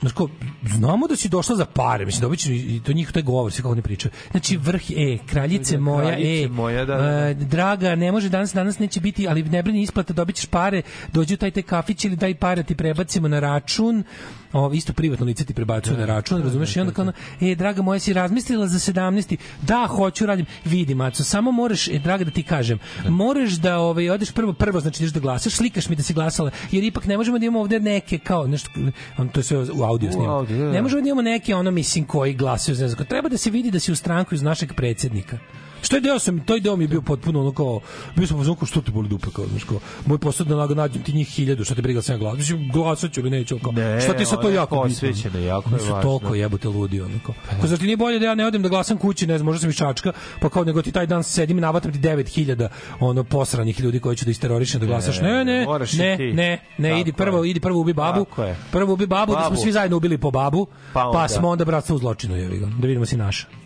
Znaš 0.05 0.13
kao, 0.13 0.29
znamo 0.67 1.07
da 1.07 1.17
si 1.17 1.29
došla 1.29 1.57
za 1.57 1.65
pare, 1.65 2.07
mislim, 2.07 2.21
dobit 2.21 2.41
ćeš 2.41 2.49
i 2.49 2.81
to 2.85 2.93
njih 2.93 3.13
taj 3.13 3.23
govor, 3.23 3.53
sve 3.53 3.63
kako 3.63 3.73
oni 3.73 3.83
pričaju. 3.83 4.13
Znači, 4.31 4.57
vrh, 4.57 4.91
e, 4.91 5.19
kraljice 5.27 5.79
moja, 5.79 6.07
Kraljice 6.07 6.45
e, 6.45 6.49
moja, 6.49 6.85
da, 6.85 6.97
da, 6.97 7.03
da. 7.03 7.29
e, 7.29 7.35
draga, 7.35 7.95
ne 7.95 8.13
može 8.13 8.29
danas, 8.29 8.53
danas 8.53 8.79
neće 8.79 9.01
biti, 9.01 9.29
ali 9.29 9.43
ne 9.43 9.63
brini 9.63 9.83
isplata, 9.83 10.13
dobit 10.13 10.37
ćeš 10.37 10.47
pare, 10.47 10.83
dođi 11.13 11.35
u 11.35 11.37
taj 11.37 11.51
te 11.51 11.63
kafić 11.63 12.05
ili 12.05 12.17
daj 12.17 12.35
pare 12.35 12.63
ti 12.63 12.75
prebacimo 12.75 13.29
na 13.29 13.41
račun, 13.41 14.05
o, 14.53 14.73
isto 14.73 14.93
privatno 14.93 15.27
lice 15.27 15.45
ti 15.45 15.55
prebacuje 15.55 15.99
na 15.99 16.07
račun, 16.07 16.43
razumeš, 16.43 16.77
i 16.77 16.81
onda 16.81 16.93
kao, 16.93 17.03
ono, 17.03 17.13
e, 17.41 17.55
draga 17.55 17.83
moja, 17.83 17.99
si 17.99 18.13
razmislila 18.13 18.67
za 18.67 18.93
17. 18.93 19.37
Da, 19.63 19.87
hoću, 19.91 20.27
radim. 20.27 20.47
Vidi, 20.65 20.95
Maco, 20.95 21.25
samo 21.25 21.53
moraš, 21.53 21.89
e, 21.89 21.99
draga, 21.99 22.25
da 22.25 22.31
ti 22.31 22.43
kažem, 22.43 22.79
moraš 23.09 23.53
da 23.53 23.79
ovaj, 23.79 24.11
odeš 24.11 24.33
prvo, 24.33 24.53
prvo, 24.53 24.81
znači 24.81 25.03
ideš 25.03 25.13
da 25.13 25.21
glasaš, 25.21 25.53
slikaš 25.53 25.89
mi 25.89 25.97
da 25.97 26.03
si 26.03 26.15
glasala, 26.15 26.51
jer 26.71 26.85
ipak 26.85 27.07
ne 27.07 27.17
možemo 27.17 27.39
da 27.39 27.47
imamo 27.47 27.61
ovde 27.61 27.81
neke, 27.81 28.19
kao, 28.19 28.47
nešto, 28.47 28.71
on, 29.19 29.29
to 29.29 29.41
je 29.41 29.45
sve 29.45 29.59
u 29.59 29.85
audio 29.95 30.31
audio, 30.31 30.59
da, 30.59 30.65
da. 30.65 30.73
Ne 30.73 30.83
možemo 30.83 31.03
da 31.03 31.09
imamo 31.09 31.23
neke, 31.23 31.55
ono, 31.55 31.71
mislim, 31.71 32.05
koji 32.05 32.35
glasaju, 32.35 32.75
znam, 32.75 33.07
treba 33.07 33.29
da 33.29 33.37
se 33.37 33.51
vidi 33.51 33.71
da 33.71 33.81
si 33.81 33.93
u 33.93 33.97
stranku 33.97 34.35
iz 34.35 34.43
našeg 34.43 34.73
predsjednika. 34.77 35.39
Što 35.85 35.97
je 35.97 36.01
deo 36.01 36.19
sam, 36.19 36.41
taj 36.45 36.61
deo 36.61 36.77
mi 36.77 36.85
je 36.85 36.89
bio 36.89 37.03
potpuno 37.03 37.41
ono 37.41 37.53
kao, 37.53 37.81
bio 38.17 38.27
sam 38.27 38.37
pozvao 38.37 38.57
što 38.67 38.81
ti 38.81 38.91
boli 38.91 39.09
dupe, 39.09 39.27
kao, 39.35 39.47
znaš, 39.47 39.65
kao, 39.65 39.79
moj 40.07 40.19
posao 40.19 40.47
da 40.47 40.57
naga 40.57 40.75
nađem 40.75 41.03
ti 41.03 41.13
njih 41.13 41.29
hiljadu, 41.29 41.65
šta 41.65 41.75
te 41.75 41.83
briga 41.83 41.99
da 41.99 42.03
sam 42.03 42.15
ja 42.15 42.19
glas, 42.19 42.37
mislim, 42.37 42.71
glasat 42.73 43.13
ću 43.13 43.21
ili 43.21 43.31
neću, 43.31 43.59
kao, 43.59 43.73
Ne, 43.73 44.01
šta 44.01 44.17
ti 44.17 44.25
sad 44.25 44.43
to 44.43 44.51
jako 44.51 44.77
bitno? 44.77 44.89
posvećeno, 44.89 45.39
jako 45.39 45.71
je 45.71 45.77
važno. 45.77 46.03
toliko 46.03 46.35
jebote 46.35 46.69
ludi, 46.69 47.01
ono, 47.01 47.15
kao, 47.27 47.35
kao, 47.61 47.69
zar 47.69 47.79
ti 47.79 47.85
nije 47.85 47.97
bolje 47.97 48.19
da 48.19 48.27
ja 48.27 48.35
ne 48.35 48.47
odem 48.47 48.63
da 48.63 48.69
glasam 48.69 48.99
kući, 48.99 49.27
ne 49.27 49.39
znam, 49.39 49.47
možda 49.47 49.61
sam 49.61 49.71
iz 49.71 49.77
Čačka, 49.77 50.13
pa 50.41 50.49
kao, 50.49 50.65
nego 50.65 50.83
ti 50.83 50.93
taj 50.93 51.07
dan 51.07 51.25
sedim 51.25 51.59
i 51.59 51.61
navatam 51.61 51.93
ti 51.93 51.99
9000 51.99 52.69
ono, 53.01 53.25
posranih 53.25 53.81
ljudi 53.81 54.01
koji 54.01 54.17
će 54.17 54.25
da 54.25 54.31
isterorišem 54.31 54.81
da 54.81 54.87
glasaš, 54.87 55.21
ne, 55.21 55.45
ne, 55.45 55.67
ne, 55.99 56.17
ne, 56.35 56.61
ne, 56.79 56.89
Tako 56.89 57.01
idi 57.01 57.13
prvo, 57.13 57.45
idi 57.45 57.61
prvo 57.61 57.81
ubi 57.81 57.93
babu, 57.93 58.27
prvo 58.71 58.93
ubi 58.93 59.07
babu, 59.07 59.33
da 59.33 59.47
smo 59.47 59.57
svi 59.57 59.73
zajedno 59.73 59.97
ubili 59.97 60.19
po 60.19 60.31
babu, 60.31 60.67
Pa 60.93 61.11
pa, 61.13 61.29
smo 61.29 61.49
onda 61.49 61.65
bratstvo 61.65 61.97
u 61.97 61.99
zločinu, 61.99 62.37
jevi 62.37 62.59
ga, 62.59 62.67
da 62.67 62.87
vidimo 62.87 63.07
si 63.07 63.17
naša. 63.17 63.64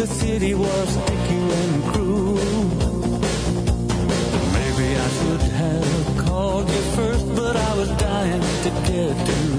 The 0.00 0.06
city 0.06 0.54
was 0.54 0.88
sticky 0.88 1.42
and 1.62 1.84
cruel. 1.92 2.34
Maybe 4.56 4.96
I 4.96 5.08
should 5.18 5.42
have 5.42 6.24
called 6.24 6.70
you 6.70 6.82
first, 6.96 7.28
but 7.36 7.54
I 7.54 7.76
was 7.76 7.90
dying 7.98 8.40
to 8.40 8.70
get 8.90 9.26
to 9.26 9.49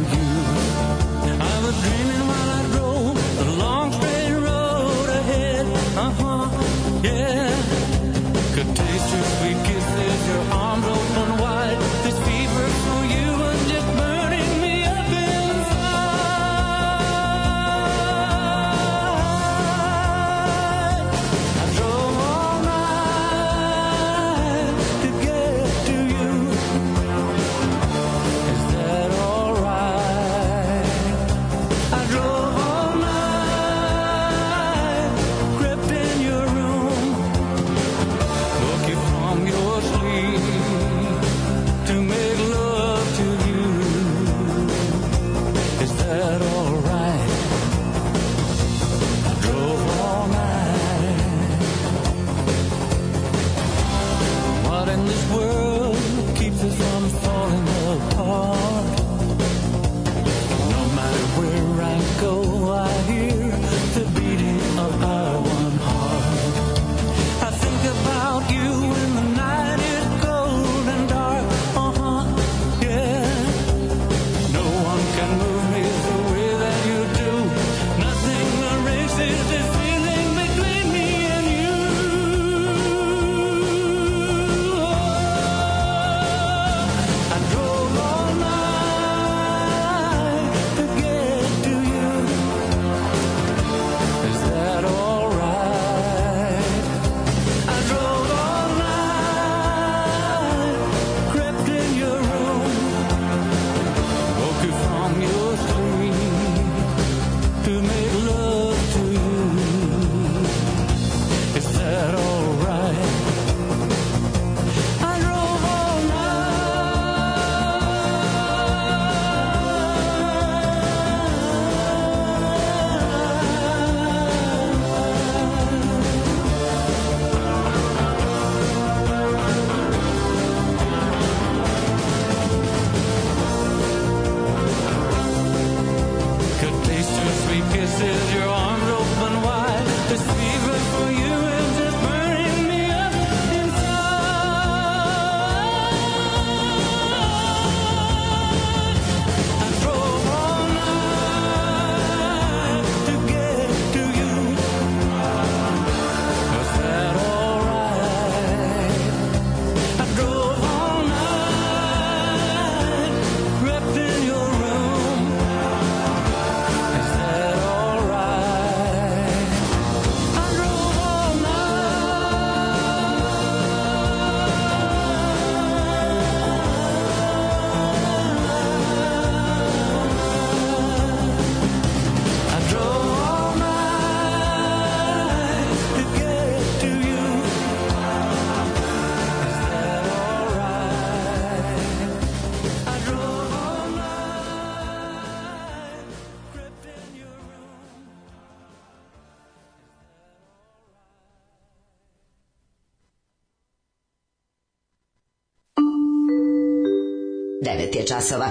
9 207.91 207.97
je 207.97 208.05
časova. 208.05 208.49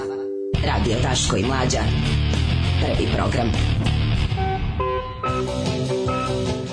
Radio 0.67 0.97
Daško 1.03 1.37
i 1.37 1.43
Mlađa. 1.43 1.81
Prvi 2.81 3.09
program. 3.17 3.53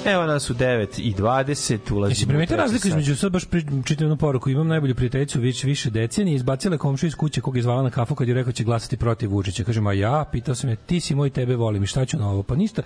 Evo 0.06 0.26
nas 0.26 0.50
u 0.50 0.54
9 0.54 1.02
i 1.02 1.14
20, 1.14 1.94
ulazimo 1.94 2.12
Jesi 2.12 2.28
primetio 2.28 2.58
razliku 2.58 2.88
između 2.88 3.16
sad 3.16 3.32
baš 3.32 3.46
pri, 3.46 3.66
čitam 3.86 4.06
jednu 4.06 4.18
poruku, 4.18 4.50
imam 4.50 4.68
najbolju 4.68 4.96
prijateljicu 4.96 5.40
već 5.40 5.64
više 5.64 5.90
decenije, 5.90 6.36
izbacila 6.36 6.76
je 6.76 6.80
komšu 6.80 7.06
iz 7.06 7.16
kuće 7.16 7.42
kog 7.42 7.56
je 7.56 7.64
zvala 7.64 7.84
na 7.84 7.90
kafu 7.90 8.16
kad 8.16 8.28
je 8.28 8.34
rekao 8.34 8.54
će 8.54 8.64
glasati 8.64 8.98
protiv 8.98 9.32
Vučića. 9.32 9.64
Kažem, 9.64 9.88
a 9.88 9.94
ja, 9.94 10.26
pitao 10.32 10.56
sam 10.56 10.70
je, 10.70 10.76
ti 10.76 11.00
si 11.00 11.16
moj, 11.16 11.30
tebe 11.30 11.56
volim 11.56 11.84
i 11.84 11.88
šta 11.88 12.06
ću 12.06 12.18
na 12.18 12.30
ovo? 12.30 12.44
Pa 12.44 12.56
ništa. 12.56 12.82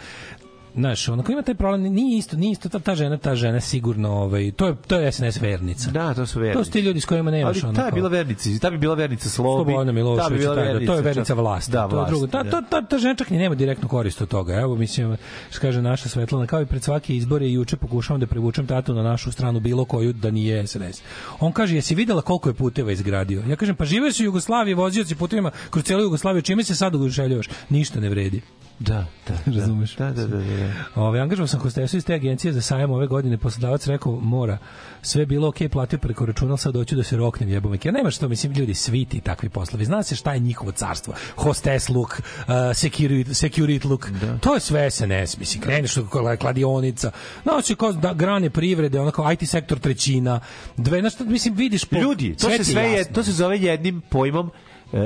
Znaš, 0.75 1.07
ono 1.07 1.23
ko 1.23 1.31
ima 1.31 1.41
taj 1.41 1.55
problem, 1.55 1.81
nije 1.81 2.17
isto, 2.17 2.37
nije 2.37 2.51
isto 2.51 2.69
ta, 2.69 2.79
ta 2.79 2.95
žena, 2.95 3.17
ta 3.17 3.35
žena 3.35 3.59
sigurno, 3.59 4.09
ovaj, 4.09 4.51
to 4.51 4.67
je, 4.67 4.75
to 4.87 4.95
je 4.95 5.11
SNS 5.11 5.41
vernica. 5.41 5.91
Da, 5.91 6.13
to 6.13 6.25
su 6.25 6.39
vernici. 6.39 6.57
To 6.57 6.65
su 6.65 6.71
ti 6.71 6.79
ljudi 6.79 7.01
s 7.01 7.05
kojima 7.05 7.31
nemaš 7.31 7.63
Ali 7.63 7.69
ono. 7.69 7.75
ta 7.75 7.85
je 7.85 7.91
bila 7.91 8.09
vernica, 8.09 8.49
ta 8.61 8.69
bi 8.69 8.77
bila 8.77 8.95
vernica 8.95 9.29
Slobi. 9.29 9.71
Slobodana 9.71 9.85
ta 9.85 9.91
bi 9.91 9.93
Milošević, 9.93 10.41
bila 10.41 10.55
ta, 10.55 10.73
da, 10.73 10.85
to 10.85 10.93
je 10.93 11.01
vernica 11.01 11.33
vlasti. 11.33 11.71
Da, 11.71 11.87
to 11.87 12.01
je 12.01 12.07
drugo. 12.07 12.27
Ta, 12.27 12.43
da. 12.43 12.49
ta, 12.49 12.61
ta, 12.61 12.81
ta 12.81 12.97
žena 12.97 13.15
čak 13.15 13.29
ni 13.29 13.37
nema 13.37 13.55
direktnu 13.55 13.87
korist 13.87 14.21
od 14.21 14.27
toga. 14.27 14.53
Evo, 14.53 14.75
mislim, 14.75 15.17
što 15.49 15.59
kaže 15.59 15.81
naša 15.81 16.09
Svetlana, 16.09 16.47
kao 16.47 16.61
i 16.61 16.65
pred 16.65 16.83
svake 16.83 17.15
izbore 17.15 17.47
i 17.47 17.53
juče 17.53 17.75
pokušavam 17.75 18.19
da 18.19 18.27
privučem 18.27 18.67
tatu 18.67 18.93
na 18.93 19.03
našu 19.03 19.31
stranu 19.31 19.59
bilo 19.59 19.85
koju 19.85 20.13
da 20.13 20.31
nije 20.31 20.67
SNS. 20.67 21.01
On 21.39 21.51
kaže, 21.51 21.75
jesi 21.75 21.95
videla 21.95 22.21
koliko 22.21 22.49
je 22.49 22.53
puteva 22.53 22.91
izgradio? 22.91 23.43
Ja 23.47 23.55
kažem, 23.55 23.75
pa 23.75 23.85
živeo 23.85 24.11
si 24.11 24.23
u 24.23 24.25
Jugoslaviji, 24.25 24.73
vozio 24.73 25.05
si 25.05 25.15
putevima 25.15 25.51
kroz 25.69 25.83
celu 25.83 26.01
Jugoslaviju, 26.01 26.41
čime 26.41 26.63
se 26.63 26.75
sad 26.75 26.95
ugušeljavaš? 26.95 27.49
Ništa 27.69 27.99
ne 27.99 28.09
vredi. 28.09 28.41
Da, 28.81 29.05
da, 29.27 29.59
Razumeš? 29.59 29.95
Da, 29.95 30.11
da, 30.11 30.27
da, 30.27 30.37
da. 30.37 30.43
da. 30.57 31.01
Ove, 31.01 31.19
angažovao 31.19 31.47
sam 31.47 31.59
Kostesu 31.59 31.97
iz 31.97 32.05
te 32.05 32.13
agencije 32.13 32.53
za 32.53 32.61
sajam 32.61 32.91
ove 32.91 33.07
godine, 33.07 33.37
poslodavac 33.37 33.87
rekao 33.87 34.19
mora, 34.19 34.57
sve 35.01 35.21
je 35.21 35.25
bilo 35.25 35.47
ok, 35.47 35.55
platio 35.71 35.99
preko 35.99 36.25
računa, 36.25 36.57
sad 36.57 36.73
doću 36.73 36.95
da 36.95 37.03
se 37.03 37.17
roknem 37.17 37.49
jebom. 37.49 37.77
Ja 37.83 37.91
nema 37.91 38.11
što, 38.11 38.29
mislim, 38.29 38.53
ljudi, 38.53 38.73
svi 38.73 39.05
ti 39.05 39.19
takvi 39.21 39.49
poslovi. 39.49 39.85
Zna 39.85 40.03
se 40.03 40.15
šta 40.15 40.33
je 40.33 40.39
njihovo 40.39 40.71
carstvo. 40.71 41.13
Hostess 41.35 41.89
look, 41.89 42.09
uh, 42.11 42.53
security, 42.53 43.27
security 43.27 43.89
look. 43.89 44.09
To 44.39 44.53
je 44.53 44.59
sve 44.59 44.91
SNS, 44.91 45.37
mislim. 45.37 45.63
Kreneš 45.63 45.97
u 45.97 46.05
kla- 46.05 46.37
kladionica. 46.37 47.11
Znači, 47.43 47.75
kao 47.75 47.91
da, 47.91 48.13
grane 48.13 48.49
privrede, 48.49 48.99
ono 48.99 49.11
kao 49.11 49.31
IT 49.31 49.49
sektor 49.49 49.79
trećina. 49.79 50.39
Dve, 50.77 50.99
znaš, 50.99 51.19
mislim, 51.19 51.55
vidiš 51.55 51.85
po... 51.85 51.97
Ljudi, 51.97 52.35
to 52.35 52.49
se 52.49 52.63
sve 52.63 52.83
je, 52.83 53.13
to 53.13 53.23
se 53.23 53.31
zove 53.31 53.59
jednim 53.59 54.01
pojmom 54.09 54.51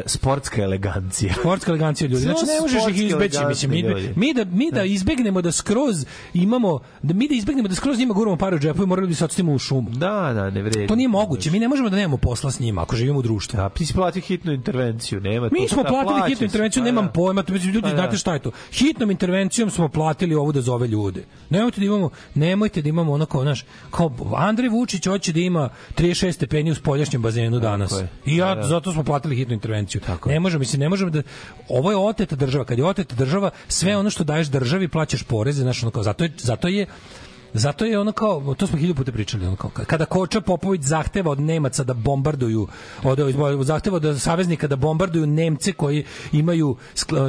sportska 0.05 0.61
elegancija. 0.61 1.33
sportska 1.39 1.71
elegancija 1.71 2.07
ljudi. 2.07 2.21
Znači 2.21 2.45
ne 2.45 2.61
možeš 2.61 2.81
ih 2.89 3.05
izbeći, 3.05 3.37
mislim 3.47 3.71
mi, 3.71 3.79
ljudi. 3.79 4.13
mi 4.15 4.33
da 4.33 4.45
mi 4.45 4.71
da 4.71 4.83
izbegnemo 4.83 5.41
da 5.41 5.51
skroz 5.51 6.05
imamo 6.33 6.79
da 7.01 7.13
mi 7.13 7.27
da 7.27 7.35
izbegnemo 7.35 7.67
da 7.67 7.75
skroz 7.75 7.99
njima 7.99 8.13
guramo 8.13 8.37
pare 8.37 8.55
u 8.55 8.59
džepu 8.59 8.83
i 8.83 8.85
morali 8.85 9.07
bi 9.07 9.15
se 9.15 9.25
odstimo 9.25 9.53
u 9.53 9.59
šumu. 9.59 9.89
Da, 9.89 10.31
da, 10.33 10.49
ne 10.49 10.61
vredi. 10.61 10.87
To 10.87 10.95
nije 10.95 11.07
moguće. 11.07 11.51
Mi 11.51 11.59
ne 11.59 11.67
možemo 11.67 11.89
da 11.89 11.95
nemamo 11.95 12.17
posla 12.17 12.51
s 12.51 12.59
njima 12.59 12.81
ako 12.81 12.95
živimo 12.95 13.19
u 13.19 13.21
društvu. 13.21 13.57
Da, 13.57 13.69
ti 13.69 13.85
si 13.85 13.93
platio 13.93 14.21
hitnu 14.21 14.53
intervenciju, 14.53 15.19
nema 15.19 15.49
Mi 15.51 15.67
smo 15.67 15.83
Da, 15.83 15.89
platili 15.89 16.29
hitnu 16.29 16.45
intervenciju, 16.45 16.81
pa 16.81 16.85
nemam 16.85 17.05
da. 17.05 17.11
pojma, 17.11 17.43
to 17.43 17.53
mislim, 17.53 17.73
ljudi, 17.73 17.83
Pa 17.83 17.89
da. 17.89 17.95
znate 17.95 18.17
šta 18.17 18.33
je 18.33 18.39
to? 18.39 18.51
Hitnom 18.71 19.11
intervencijom 19.11 19.69
smo 19.69 19.89
platili 19.89 20.35
ovo 20.35 20.51
da 20.51 20.61
zove 20.61 20.87
ljude. 20.87 21.23
Nemojte 21.49 21.81
da 21.81 21.85
imamo, 21.85 22.09
nemojte 22.35 22.81
da 22.81 22.89
imamo 22.89 23.13
ono 23.13 23.25
kao, 23.25 23.41
znaš, 23.41 23.65
kao 23.91 24.15
Andrej 24.35 24.69
Vučić 24.69 25.07
hoće 25.07 25.33
da 25.33 25.39
ima 25.39 25.69
36 25.97 26.31
stepeni 26.31 26.71
u 26.71 26.75
spoljašnjem 26.75 27.21
bazenu 27.21 27.59
danas. 27.59 27.93
I 28.25 28.35
ja, 28.35 28.55
Da, 28.55 28.61
da. 28.61 28.67
zato 28.67 28.91
smo 28.91 29.03
platili 29.03 29.35
hitnu 29.35 29.53
intervenciju. 29.53 29.74
Ne 30.29 30.39
možemo, 30.39 30.59
mislim, 30.59 30.79
ne 30.79 30.89
možemo 30.89 31.11
da, 31.11 31.21
ovo 31.69 31.91
je 31.91 31.97
oteta 31.97 32.35
država. 32.35 32.65
Kad 32.65 32.77
je 32.77 32.85
oteta 32.85 33.15
država, 33.15 33.49
sve 33.67 33.97
ono 33.97 34.09
što 34.09 34.23
daješ 34.23 34.47
državi 34.47 34.87
plaćaš 34.87 35.23
poreze, 35.23 35.61
znaš, 35.61 35.83
ono 35.83 35.91
kao, 35.91 36.03
zato 36.03 36.23
je, 36.23 36.31
zato 36.37 36.67
je 36.67 36.85
Zato 37.57 37.85
je 37.85 37.99
ono 37.99 38.11
kao, 38.11 38.55
to 38.57 38.67
smo 38.67 38.77
hiljadu 38.77 38.95
puta 38.95 39.11
pričali, 39.11 39.45
ono 39.47 39.55
kao, 39.55 39.71
kada 39.87 40.05
Koča 40.05 40.41
Popović 40.41 40.81
zahteva 40.81 41.31
od 41.31 41.39
Nemaca 41.39 41.83
da 41.83 41.93
bombarduju, 41.93 42.67
od, 43.03 43.19
zahteva 43.61 43.95
od 43.95 44.21
saveznika 44.21 44.67
da 44.67 44.75
bombarduju 44.75 45.27
Nemce 45.27 45.71
koji 45.71 46.03
imaju 46.31 46.75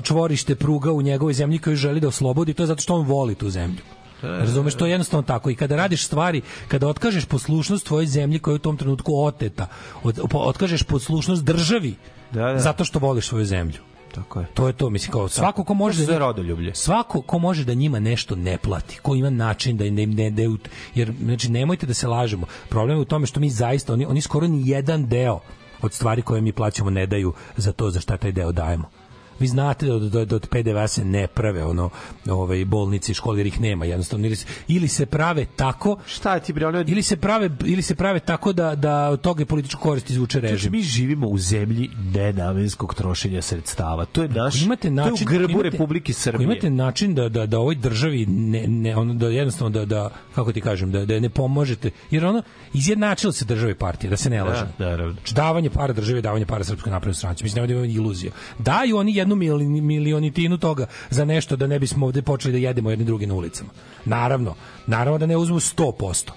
čvorište 0.03 0.55
pruga 0.55 0.93
u 0.93 1.03
njegovoj 1.03 1.35
zemlji 1.35 1.59
koju 1.59 1.77
želi 1.77 2.01
da 2.01 2.09
oslobodi, 2.09 2.55
to 2.55 2.63
je 2.63 2.67
zato 2.67 2.83
što 2.83 2.95
on 2.95 3.07
voli 3.07 3.35
tu 3.35 3.51
zemlju. 3.51 3.96
Razumeš, 4.23 4.75
to 4.75 4.87
je 4.87 4.91
jednostavno 4.91 5.23
tako. 5.23 5.51
I 5.51 5.55
kada 5.55 5.77
radiš 5.77 6.07
stvari, 6.07 6.43
kada 6.69 6.89
otkažeš 6.89 7.25
poslušnost 7.25 7.87
tvojoj 7.87 8.07
zemlji 8.07 8.39
koja 8.39 8.53
je 8.53 8.57
u 8.57 8.59
tom 8.59 8.77
trenutku 8.77 9.25
oteta, 9.25 9.67
od, 10.03 10.21
otkažeš 10.33 10.83
poslušnost 10.83 11.45
državi, 11.45 11.95
da. 12.33 12.59
zato 12.59 12.85
što 12.85 12.99
voliš 12.99 13.29
svoju 13.29 13.45
zemlju. 13.45 13.79
Tako 14.15 14.41
je. 14.41 14.47
To 14.55 14.67
je 14.67 14.73
to, 14.73 14.91
mislim, 14.91 15.13
kao 15.13 15.29
svako 15.29 15.65
ko 15.65 15.75
može 15.75 16.07
da 16.07 16.19
rodoljublje. 16.19 16.75
svako 16.75 17.21
ko 17.23 17.39
može 17.39 17.65
da 17.65 17.75
njima 17.75 18.01
nešto 18.01 18.37
ne 18.37 18.59
plati, 18.59 18.99
ko 19.03 19.15
ima 19.15 19.31
način 19.31 19.77
da 19.77 19.85
im 19.85 19.95
ne, 19.95 20.07
ne, 20.07 20.31
ne 20.31 20.57
jer 20.95 21.13
znači 21.23 21.51
nemojte 21.51 21.87
da 21.87 21.95
se 21.95 22.09
lažemo. 22.09 22.47
Problem 22.69 22.97
je 22.97 23.03
u 23.03 23.05
tome 23.05 23.27
što 23.27 23.41
mi 23.41 23.51
zaista 23.51 23.93
oni 23.93 24.07
oni 24.07 24.21
skoro 24.21 24.47
ni 24.47 24.69
jedan 24.69 25.07
deo 25.07 25.41
od 25.83 25.93
stvari 25.93 26.23
koje 26.23 26.41
mi 26.41 26.53
plaćamo 26.53 26.91
ne 26.91 27.07
daju 27.07 27.35
za 27.57 27.73
to 27.73 27.91
za 27.91 28.01
šta 28.01 28.17
taj 28.17 28.33
deo 28.33 28.53
dajemo. 28.53 28.91
Vi 29.39 29.47
znate 29.47 29.87
da, 29.87 29.99
da, 29.99 30.25
da 30.25 30.37
od 30.37 30.49
PDV 30.49 30.87
se 30.87 31.05
ne 31.05 31.27
prave 31.29 31.65
ono 31.65 31.91
ovaj 32.29 32.65
bolnice 32.67 33.15
škole 33.15 33.39
jer 33.39 33.47
ih 33.47 33.61
nema 33.61 33.85
jednostavno 33.85 34.27
ili 34.27 34.37
se, 34.37 34.47
ili 34.69 34.89
se 34.89 35.07
prave 35.07 35.47
tako 35.47 35.97
šta 36.07 36.39
ti 36.39 36.53
bre 36.53 36.67
ono 36.67 36.81
ili 36.81 37.03
se 37.03 37.17
prave 37.17 37.51
ili 37.63 37.83
se 37.83 37.95
prave 37.95 38.21
tako 38.21 38.53
da 38.53 38.75
da 38.75 39.09
od 39.09 39.21
toga 39.21 39.45
političku 39.45 39.81
korist 39.83 40.11
izvuče 40.11 40.41
Znači, 40.41 40.53
režim. 40.53 40.73
mi 40.73 40.83
živimo 40.83 41.27
u 41.29 41.39
zemlji 41.39 41.91
nenamenskog 42.15 42.95
trošenja 42.95 43.43
sredstava. 43.43 44.05
To 44.07 44.23
je 44.23 44.29
naš, 44.31 44.55
Ako 44.55 44.65
imate 44.65 44.91
način, 44.91 45.27
to 45.27 45.33
je 45.33 45.37
u 45.37 45.39
grbu 45.39 45.53
imate- 45.53 45.71
Republike 45.71 46.13
Srbije. 46.13 46.45
imate 46.45 46.71
način 46.71 47.15
da 47.15 47.29
da 47.29 47.47
da 47.47 47.59
ovoj 47.59 47.75
državi 47.77 48.27
ne 48.27 48.67
ne 48.69 48.97
ono 48.97 49.15
da 49.15 49.29
jednostavno 49.29 49.71
da 49.71 49.85
da 49.87 50.03
kako 50.35 50.53
ti 50.53 50.61
kažem 50.61 50.93
da 50.93 51.05
da 51.05 51.21
ne 51.21 51.29
pomožete 51.31 51.91
jer 52.11 52.25
ono 52.25 52.43
izjednačilo 52.73 53.33
se 53.33 53.45
države 53.45 53.73
i 53.73 53.77
partije 53.77 54.11
da 54.11 54.17
se 54.17 54.31
ne 54.31 54.43
lažemo. 54.43 54.71
Da, 54.79 54.85
naravno. 54.87 55.13
Znači, 55.13 55.35
davanje 55.35 55.71
para 55.71 55.93
državi, 55.93 56.23
davanje 56.23 56.47
para 56.47 56.65
srpskoj 56.65 56.91
naprednoj 56.91 57.15
stranci. 57.15 57.45
Mislim 57.45 57.57
nema 57.57 57.67
da 57.69 57.73
imamo 57.75 57.87
iluzija. 57.87 58.33
Daju 58.59 58.97
oni 58.97 59.13
jednu 59.27 59.37
mili- 59.37 59.81
milionitinu 59.81 60.59
toga 60.59 60.87
za 61.11 61.25
nešto 61.25 61.57
da 61.57 61.67
ne 61.67 61.79
bismo 61.79 62.07
ovde 62.07 62.23
počeli 62.23 62.53
da 62.53 62.59
jedemo 62.59 62.91
jedni 62.91 63.05
drugi 63.05 63.27
na 63.27 63.35
ulicama. 63.35 63.71
Naravno, 64.05 64.55
naravno 64.87 65.19
da 65.19 65.27
ne 65.27 65.37
uzmu 65.37 65.61
100%. 65.61 66.31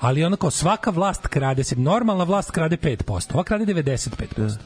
Ali 0.00 0.24
ono 0.24 0.36
kao 0.36 0.50
svaka 0.50 0.90
vlast 0.90 1.26
krade 1.26 1.64
se, 1.64 1.76
normalna 1.76 2.24
vlast 2.24 2.50
krade 2.50 2.76
5%, 2.76 3.34
ova 3.34 3.44
krade 3.44 3.64
95%. 3.74 4.56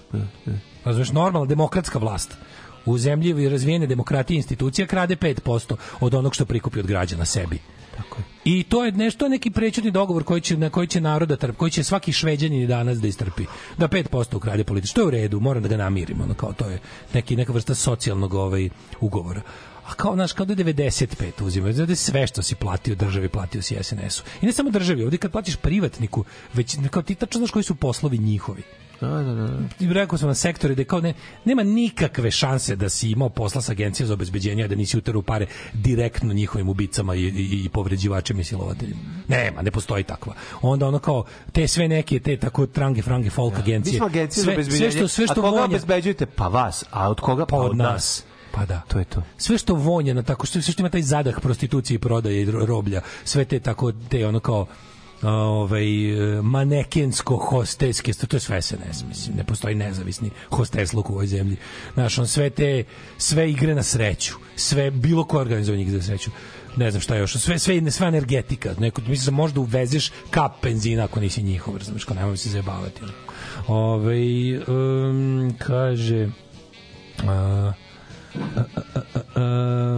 Razumeš, 0.85 1.13
normalna 1.13 1.47
demokratska 1.47 1.99
vlast 1.99 2.37
u 2.87 2.99
zemlji 2.99 3.49
razvijene 3.49 3.87
demokratije 3.87 4.37
institucija 4.37 4.87
krade 4.87 5.17
5% 5.17 5.77
od 6.01 6.15
onog 6.15 6.35
što 6.35 6.45
prikupi 6.45 6.81
od 6.81 6.87
građana 6.87 7.25
sebi. 7.25 7.59
I 8.45 8.62
to 8.62 8.85
je 8.85 8.93
nešto 8.93 9.29
neki 9.29 9.51
prećutni 9.51 9.91
dogovor 9.91 10.25
koji 10.25 10.41
će 10.41 10.57
na 10.57 10.70
koji 10.70 10.87
će 10.87 11.01
naroda 11.01 11.37
trp, 11.37 11.57
koji 11.57 11.70
će 11.70 11.85
svaki 11.85 12.12
šveđanin 12.12 12.69
danas 12.69 12.99
da 12.99 13.09
istrpi. 13.09 13.45
Da 13.79 13.89
5% 13.89 14.37
ukrade 14.37 14.65
politički. 14.65 14.95
To 14.95 15.01
je 15.01 15.07
u 15.07 15.11
redu, 15.11 15.41
moram 15.41 15.62
da 15.62 15.69
ga 15.69 15.77
namirimo, 15.77 16.25
ono 16.25 16.35
kao 16.35 16.53
to 16.53 16.69
je 16.69 16.79
neki 17.15 17.37
neka 17.37 17.53
vrsta 17.53 17.75
socijalnog 17.75 18.35
ovaj 18.35 18.69
ugovora. 19.01 19.43
A 19.87 19.95
kao, 19.95 20.15
znaš, 20.15 20.33
kao 20.33 20.47
da 20.47 20.55
95 20.55 21.45
uzimaju, 21.45 21.75
da 21.75 21.95
sve 21.95 22.27
što 22.27 22.43
si 22.43 22.55
platio 22.55 22.95
državi, 22.95 23.29
platio 23.29 23.62
si 23.62 23.77
SNS-u. 23.83 24.23
I 24.43 24.47
ne 24.47 24.53
samo 24.53 24.70
državi, 24.70 25.05
ovdje 25.05 25.19
kad 25.19 25.33
platiš 25.33 25.57
privatniku, 25.57 26.25
već 26.55 26.77
kao 26.91 27.03
ti 27.03 27.15
tačno 27.15 27.39
znaš 27.39 27.51
koji 27.51 27.62
su 27.62 27.75
poslovi 27.75 28.19
njihovi. 28.19 28.62
Da, 29.01 29.09
da, 29.09 29.35
da. 29.35 29.59
I 29.81 29.93
rekao 29.93 30.19
sam 30.19 30.29
na 30.29 30.35
sektore 30.35 30.75
da 30.75 30.85
kao 30.85 31.01
ne, 31.01 31.15
nema 31.45 31.62
nikakve 31.62 32.31
šanse 32.31 32.77
da 32.77 32.89
si 32.89 33.11
imao 33.11 33.29
posla 33.29 33.61
sa 33.61 33.73
agencije 33.73 34.07
za 34.07 34.15
obezbeđenje, 34.15 34.65
a 34.65 34.69
da 34.69 34.75
nisi 34.75 34.99
uterao 34.99 35.23
pare 35.23 35.47
direktno 35.75 36.33
njihovim 36.33 36.69
ubicama 36.69 37.15
i, 37.15 37.20
i, 37.20 37.65
i 37.65 37.69
povređivačima 37.69 38.41
i 38.41 38.45
silovateljima. 38.45 39.01
Nema, 39.29 39.62
ne 39.62 39.70
postoji 39.70 40.05
takva. 40.05 40.35
Onda 40.62 40.89
ono 40.89 40.99
kao 40.99 41.25
te 41.53 41.69
sve 41.69 41.89
neke 41.89 42.20
te 42.20 42.37
tako 42.37 42.67
trange 42.67 43.03
frange 43.03 43.31
folk 43.31 43.55
Mi 43.55 43.61
agencije. 43.61 43.97
smo 43.97 44.07
agencija 44.07 44.41
za 44.41 44.45
sve, 44.45 44.55
obezbeđenje. 44.55 44.91
sve 44.91 45.01
što 45.01 45.09
sve 45.09 45.25
a 45.25 45.27
što 45.27 45.35
koga 45.35 45.49
vonja, 45.51 45.65
obezbeđujete? 45.65 46.27
Pa 46.27 46.49
vas. 46.49 46.85
A 46.91 47.11
od 47.11 47.20
koga? 47.20 47.47
pa 47.47 47.57
od 47.57 47.77
nas. 47.77 48.25
Pa 48.53 48.67
da. 48.67 48.81
To 48.89 48.99
je 48.99 49.05
to. 49.05 49.23
Sve 49.37 49.59
što 49.59 49.75
vonja 49.75 50.15
na 50.15 50.23
tako 50.23 50.47
što 50.47 50.62
sve 50.62 50.73
što 50.73 50.83
ima 50.83 50.89
taj 50.91 51.03
zadah 51.03 51.35
prostitucije 51.43 51.95
i 51.95 51.99
prodaje 51.99 52.43
i 52.43 52.47
ro- 52.47 52.67
roblja, 52.67 53.01
sve 53.25 53.45
te 53.45 53.61
tako 53.61 53.93
te 53.93 54.27
ono 54.27 54.41
kao 54.41 54.67
ovaj 55.23 55.87
manekensko 56.43 57.37
hosteske 57.37 58.13
to 58.13 58.37
je 58.37 58.41
sve 58.41 58.63
SNS 58.63 59.05
mislim 59.09 59.37
ne 59.37 59.45
postoji 59.45 59.75
nezavisni 59.75 60.31
hostesluk 60.51 61.11
u 61.11 61.13
ovoj 61.13 61.27
zemlji. 61.27 61.57
Znaš 61.95 62.19
on 62.19 62.27
sve 62.27 62.51
te 62.51 62.85
sve 63.19 63.51
igre 63.51 63.75
na 63.75 63.83
sreću 63.83 64.35
sve 64.57 64.91
bilo 64.91 65.25
ko 65.25 65.39
organizovanje 65.39 65.83
igre 65.83 65.97
na 65.97 66.03
sreću 66.03 66.31
ne 66.77 66.91
znam 66.91 67.01
šta 67.01 67.17
još 67.17 67.33
sve 67.33 67.59
sve 67.59 67.91
sva 67.91 68.09
energetika 68.09 68.75
neko 68.79 69.03
mislim 69.09 69.37
da 69.37 69.43
možda 69.43 69.61
uvezeš 69.61 70.13
kap 70.31 70.63
benzina 70.63 71.05
ako 71.05 71.21
nisi 71.21 71.43
njihov 71.43 71.77
razumeš 71.77 72.05
kao 72.05 72.17
nemoj 72.17 72.37
se 72.37 72.49
zajebavati 72.49 73.01
ovaj 73.69 74.57
um, 74.57 75.55
kaže 75.59 76.29
a, 77.27 77.33
a, 77.33 77.73
a, 78.57 79.21
a, 79.35 79.41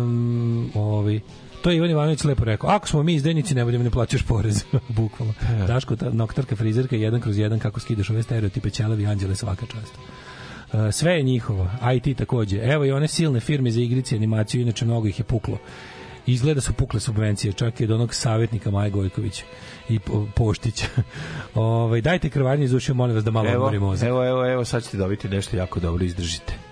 um, 0.02 0.70
ovaj 0.74 1.20
To 1.62 1.70
je 1.70 1.76
Ivan 1.76 1.90
Ivanović 1.90 2.24
lepo 2.24 2.44
rekao. 2.44 2.70
Ako 2.70 2.88
smo 2.88 3.02
mi 3.02 3.14
izdajnici, 3.14 3.54
ne 3.54 3.64
budemo 3.64 3.84
ne 3.84 3.90
plaćaš 3.90 4.22
porez. 4.22 4.64
Bukvalno. 4.88 5.34
Daško, 5.66 5.96
ta 5.96 6.10
noktarka, 6.10 6.56
frizerka, 6.56 6.96
jedan 6.96 7.20
kroz 7.20 7.38
jedan, 7.38 7.58
kako 7.58 7.80
skidaš 7.80 8.10
ove 8.10 8.22
stereotipe, 8.22 8.70
ćelavi 8.70 9.06
anđele, 9.06 9.34
svaka 9.34 9.66
čast. 9.66 9.94
Uh, 10.72 10.80
sve 10.92 11.12
je 11.12 11.22
njihovo, 11.22 11.70
IT 11.94 12.18
takođe. 12.18 12.58
Evo 12.62 12.84
i 12.84 12.92
one 12.92 13.08
silne 13.08 13.40
firme 13.40 13.70
za 13.70 13.80
igrice 13.80 14.14
i 14.14 14.18
animaciju, 14.18 14.60
inače 14.60 14.84
mnogo 14.84 15.08
ih 15.08 15.18
je 15.18 15.24
puklo. 15.24 15.58
Izgleda 16.26 16.60
su 16.60 16.72
pukle 16.72 17.00
subvencije, 17.00 17.52
čak 17.52 17.80
i 17.80 17.84
od 17.84 17.90
onog 17.90 18.14
savjetnika 18.14 18.70
Maje 18.70 18.90
Gojkovića 18.90 19.44
i 19.88 19.98
po, 19.98 20.26
Poštića. 20.34 20.86
Ovaj 21.54 22.00
dajte 22.00 22.30
krvarnje 22.30 22.64
iz 22.64 22.72
ušiju, 22.72 22.94
molim 22.94 23.14
vas 23.16 23.24
da 23.24 23.30
malo 23.30 23.48
Evo, 23.48 23.56
odmori 23.64 23.78
mozak. 23.78 24.08
evo, 24.08 24.26
evo, 24.28 24.52
evo, 24.52 24.64
sad 24.64 24.84
ćete 24.84 24.96
dobiti 24.96 25.28
nešto 25.28 25.56
jako 25.56 25.80
dobro, 25.80 26.04
izdržite. 26.04 26.71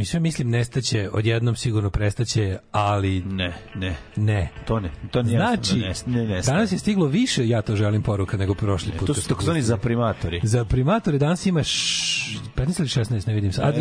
I 0.00 0.04
sve 0.04 0.20
mislim 0.20 0.50
nestaće, 0.50 1.08
odjednom 1.12 1.56
sigurno 1.56 1.90
prestaće, 1.90 2.58
ali... 2.72 3.20
Ne, 3.20 3.54
ne. 3.74 3.96
Ne. 4.16 4.48
To 4.66 4.80
ne, 4.80 4.90
to 5.10 5.22
ne 5.22 5.28
Znači, 5.30 5.74
ne, 5.76 5.92
ne, 6.06 6.26
ne, 6.26 6.40
danas 6.40 6.72
je 6.72 6.78
stiglo 6.78 7.06
više, 7.06 7.48
ja 7.48 7.62
to 7.62 7.76
želim 7.76 8.02
poruka, 8.02 8.36
nego 8.36 8.54
prošli 8.54 8.92
put. 8.98 9.06
To 9.06 9.14
su 9.14 9.28
takozvani 9.28 9.62
zaprimatori. 9.62 10.40
Za 10.42 10.64
primatore 10.64 11.18
danas 11.18 11.46
ima 11.46 11.62
š, 11.62 12.38
15 12.56 12.80
ili 12.80 12.88
16, 12.88 13.28
ne 13.28 13.34
vidim 13.34 13.52
sad. 13.52 13.74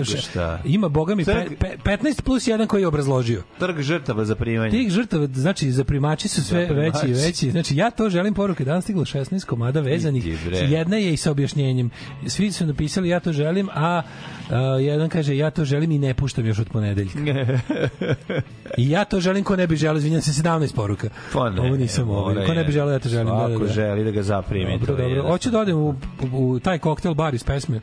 Ima, 0.65 0.89
boga 0.89 1.15
mi, 1.15 1.25
pe, 1.25 1.31
Trg- 1.31 1.55
pe, 1.59 1.97
15 1.97 2.21
plus 2.21 2.47
jedan 2.47 2.67
koji 2.67 2.81
je 2.81 2.87
obrazložio. 2.87 3.43
Trg 3.59 3.81
žrtava 3.81 4.25
za 4.25 4.35
primanje. 4.35 4.71
Tih 4.71 4.89
žrtava, 4.89 5.27
znači, 5.33 5.71
zaprimači 5.71 6.27
su 6.27 6.43
sve 6.43 6.61
Zaprimači. 6.61 7.07
veći 7.07 7.07
i 7.07 7.25
veći. 7.25 7.51
Znači, 7.51 7.75
ja 7.75 7.91
to 7.91 8.09
želim 8.09 8.33
poruke. 8.33 8.65
Danas 8.65 8.83
stiglo 8.83 9.05
16 9.05 9.45
komada 9.45 9.81
vezanih. 9.81 10.25
Jedna 10.69 10.97
je 10.97 11.13
i 11.13 11.17
sa 11.17 11.31
objašnjenjem. 11.31 11.89
Svi 12.27 12.51
su 12.51 12.65
napisali 12.65 13.09
ja 13.09 13.19
to 13.19 13.33
želim, 13.33 13.69
a 13.73 14.01
uh, 14.49 14.83
jedan 14.83 15.09
kaže 15.09 15.37
ja 15.37 15.51
to 15.51 15.65
želim 15.65 15.91
i 15.91 15.99
ne 15.99 16.13
puštam 16.13 16.45
još 16.45 16.59
od 16.59 16.69
ponedeljka. 16.69 17.19
I 18.77 18.89
ja 18.89 19.05
to 19.05 19.19
želim 19.19 19.43
ko 19.43 19.55
ne 19.55 19.67
bi 19.67 19.75
želeo, 19.75 19.97
izvinjam 19.97 20.21
se, 20.21 20.43
17 20.43 20.75
poruka. 20.75 21.09
Pa 21.33 21.49
ne, 21.49 21.61
Ovo 21.61 21.77
nisam 21.77 22.07
mora 22.07 22.45
Ko 22.45 22.53
ne 22.53 22.63
bi 22.63 22.71
želeo, 22.71 22.93
ja 22.93 22.99
to 22.99 23.09
želim. 23.09 23.27
Da, 23.27 23.33
da, 23.33 23.47
Svako 23.47 23.63
da. 23.63 23.73
želi 23.73 24.03
da 24.03 24.11
ga 24.11 24.23
zaprimi. 24.23 24.79
Dobro, 24.79 24.95
dobro. 24.95 25.23
Hoću 25.23 25.49
da 25.49 25.59
odem 25.59 25.77
u, 25.77 25.89
u, 25.89 25.95
u 26.31 26.59
taj 26.59 26.79
koktel 26.79 27.13
bar 27.13 27.33
iz 27.33 27.43
pesme 27.43 27.79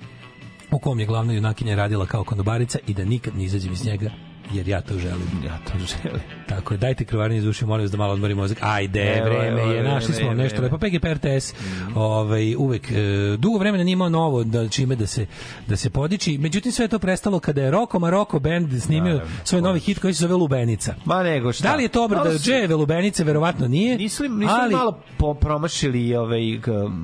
u 0.70 0.78
kom 0.78 1.00
je 1.00 1.06
glavna 1.06 1.32
junakinja 1.32 1.74
radila 1.74 2.06
kao 2.06 2.24
konobarica 2.24 2.78
i 2.86 2.94
da 2.94 3.04
nikad 3.04 3.36
ne 3.36 3.44
izađem 3.44 3.72
iz 3.72 3.84
njega 3.86 4.10
jer 4.52 4.68
ja 4.68 4.80
to 4.80 4.98
želim. 4.98 5.28
Ja 5.44 5.58
to 5.64 5.78
želim. 5.78 6.20
Tako 6.66 6.74
je, 6.74 6.78
dajte 6.78 7.04
krvarnje 7.04 7.36
iz 7.36 7.46
uši, 7.46 7.66
molim 7.66 7.84
vas 7.84 7.90
da 7.90 7.96
malo 7.96 8.12
odmori 8.12 8.34
mozak. 8.34 8.58
Ajde, 8.60 9.14
Evo, 9.18 9.24
vreme 9.28 9.60
evo, 9.62 9.72
je, 9.72 9.82
našli 9.82 10.14
vreme, 10.14 10.24
smo 10.24 10.34
nešto 10.34 10.56
vreme. 10.56 10.72
lepo. 10.74 10.78
PGP 10.78 11.04
RTS, 11.06 11.54
ovaj, 11.94 12.54
uvek, 12.56 12.90
e, 12.90 12.94
dugo 13.38 13.58
vremena 13.58 13.84
nije 13.84 13.92
imao 13.92 14.08
novo 14.08 14.44
da, 14.44 14.68
čime 14.68 14.96
da 14.96 15.06
se, 15.06 15.26
da 15.66 15.76
se 15.76 15.90
podiči. 15.90 16.38
Međutim, 16.38 16.72
sve 16.72 16.84
je 16.84 16.88
to 16.88 16.98
prestalo 16.98 17.38
kada 17.40 17.62
je 17.62 17.70
Roko 17.70 17.98
Maroko 17.98 18.38
band 18.38 18.82
snimio 18.82 19.12
Naravno. 19.12 19.34
svoj 19.44 19.62
novi 19.62 19.80
hit 19.80 19.98
koji 19.98 20.14
se 20.14 20.20
zove 20.20 20.34
Lubenica. 20.34 20.94
Ma 21.04 21.22
nego 21.22 21.52
šta. 21.52 21.68
Da 21.68 21.76
li 21.76 21.82
je 21.82 21.88
to 21.88 22.04
obrada 22.04 22.32
su- 22.32 22.44
Džejeve 22.44 22.74
Lubenice? 22.74 23.24
Verovatno 23.24 23.68
nije. 23.68 23.96
Nisu 23.98 24.22
li, 24.22 24.28
nisu 24.28 24.40
li 24.54 24.60
ali- 24.60 24.74
malo 24.74 24.98
po, 25.18 25.34
promašili 25.34 26.14
ovaj, 26.16 26.40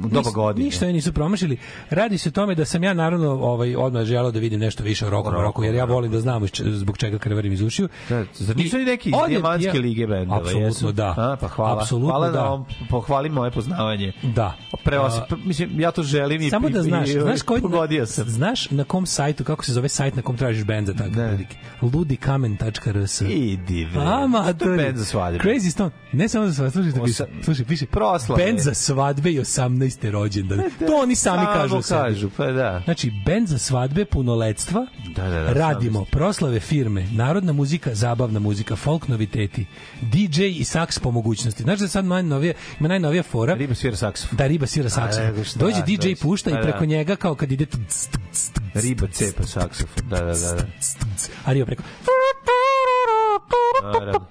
doba 0.04 0.30
godine? 0.30 0.64
Ništa 0.66 0.86
je 0.86 0.92
nisu 0.92 1.12
promašili. 1.12 1.56
Radi 1.90 2.18
se 2.18 2.28
o 2.28 2.32
tome 2.32 2.54
da 2.54 2.64
sam 2.64 2.84
ja 2.84 2.94
naravno 2.94 3.30
ovaj 3.32 3.76
odmah 3.76 4.04
želeo 4.04 4.30
da 4.30 4.38
vidim 4.38 4.60
nešto 4.60 4.84
više 4.84 5.06
o 5.06 5.10
Roku, 5.10 5.30
Roku, 5.30 5.64
jer 5.64 5.74
ja 5.74 5.84
volim 5.84 6.12
da 6.12 6.20
znam 6.20 6.42
zbog 6.56 6.98
čega 6.98 7.18
krvarim 7.18 7.52
iz 7.52 7.60
ušiju. 7.62 7.88
Da, 8.08 8.24
zar 8.34 8.56
nisu 8.56 8.78
ni 8.78 8.84
neki 8.84 9.08
iz 9.08 9.14
Dijamantske 9.54 9.78
ja- 9.78 9.82
lige 9.82 10.06
bendova? 10.06 10.38
Apsolutno 10.38 10.66
jesu? 10.66 10.92
da. 10.92 11.08
A, 11.08 11.36
pa 11.36 11.48
hvala. 11.48 11.80
Apsolutno 11.80 12.08
hvala 12.10 12.30
da. 12.30 12.40
na 12.40 12.48
ovom, 12.48 12.64
pohvali 12.90 13.28
moje 13.30 13.50
poznavanje. 13.50 14.12
Da. 14.24 14.54
Preo 14.84 15.02
A, 15.02 15.10
sam, 15.10 15.22
pr- 15.30 15.44
mislim, 15.44 15.80
ja 15.80 15.90
to 15.90 16.02
želim 16.02 16.42
i 16.42 16.50
Samo 16.50 16.68
da 16.68 16.82
znaš, 16.82 17.08
i- 17.08 17.12
znaš 17.12 17.42
koji 17.42 17.62
pogodio 17.62 18.06
sam. 18.06 18.24
Znaš 18.26 18.70
na 18.70 18.84
kom 18.84 19.06
sajtu 19.06 19.44
kako 19.44 19.64
se 19.64 19.72
zove 19.72 19.88
sajt 19.88 20.16
na 20.16 20.22
kom 20.22 20.36
tražiš 20.36 20.64
bend 20.64 20.86
za 20.86 20.94
takve 20.94 21.28
prilike? 21.28 21.56
ludikamen.rs. 21.82 23.20
Idi, 23.22 23.86
bre. 23.86 24.00
A, 24.02 24.28
Što 24.56 24.70
je 24.70 24.76
bend 24.76 24.96
za 24.98 25.04
svadbe? 25.04 25.38
Crazy 25.40 25.70
Stone. 25.70 25.90
Ne 26.12 26.28
samo 26.28 26.46
za 26.46 26.54
svadbe, 26.54 26.70
slušajte, 26.72 27.00
piše. 27.00 27.22
Osa- 27.24 27.44
Slušaj, 27.44 27.64
piše. 27.64 27.86
Proslave. 27.86 28.44
Bend 28.44 28.58
za 28.60 28.74
svadbe 28.74 29.30
i 29.30 29.40
18. 29.40 30.10
rođendan. 30.10 30.58
To 30.58 30.96
oni 30.96 31.14
sami 31.16 31.38
Samo 31.38 31.52
kažu. 31.52 31.76
o 31.76 31.82
sebi. 31.82 32.00
kažu, 32.00 32.30
pa 32.30 32.46
da. 32.46 32.80
Znači, 32.84 33.12
bend 33.26 33.48
za 33.48 33.58
svadbe, 33.58 34.04
punoletstva, 34.04 34.86
Da, 35.16 35.22
da, 35.24 35.30
da, 35.32 35.52
radimo 35.52 36.04
proslave 36.04 36.60
firme, 36.60 37.06
narodna 37.12 37.52
muzika, 37.52 37.94
zabavna 37.94 38.40
muzika, 38.40 38.76
folk 38.76 39.08
noviteti, 39.42 39.66
DJ 40.02 40.42
i 40.44 40.64
saks 40.64 40.98
po 40.98 41.10
mogućnosti. 41.10 41.62
Znaš 41.62 41.78
da 41.78 41.84
je 41.84 41.88
sad 41.88 42.04
najnovija, 42.04 42.54
ima 42.80 42.88
najnovija 42.88 43.22
fora? 43.22 43.54
Riba 43.54 43.74
svira 43.74 43.96
saksofon. 43.96 44.36
Da, 44.36 44.46
riba 44.46 44.66
svira 44.66 44.88
saksofon. 44.90 45.44
Dođe 45.56 45.82
DJ 45.82 45.96
dođe. 45.96 46.16
pušta 46.16 46.50
i 46.50 46.52
Pa 46.52 46.56
da. 46.56 46.62
preko 46.62 46.84
njega 46.84 47.16
kao 47.16 47.34
kad 47.34 47.52
ide 47.52 47.66
tc, 47.66 47.76
tc, 47.78 48.08
tc, 48.32 48.50
tc, 48.50 48.60
Riba 48.74 49.06
cepa 49.08 49.42
saksofon. 49.44 50.08
Da, 50.08 50.16
da, 50.16 50.24
da. 50.24 50.52
da. 50.52 50.66
a 51.44 51.52
riba 51.52 51.66
preko 51.66 51.82
Naravno. 53.84 54.26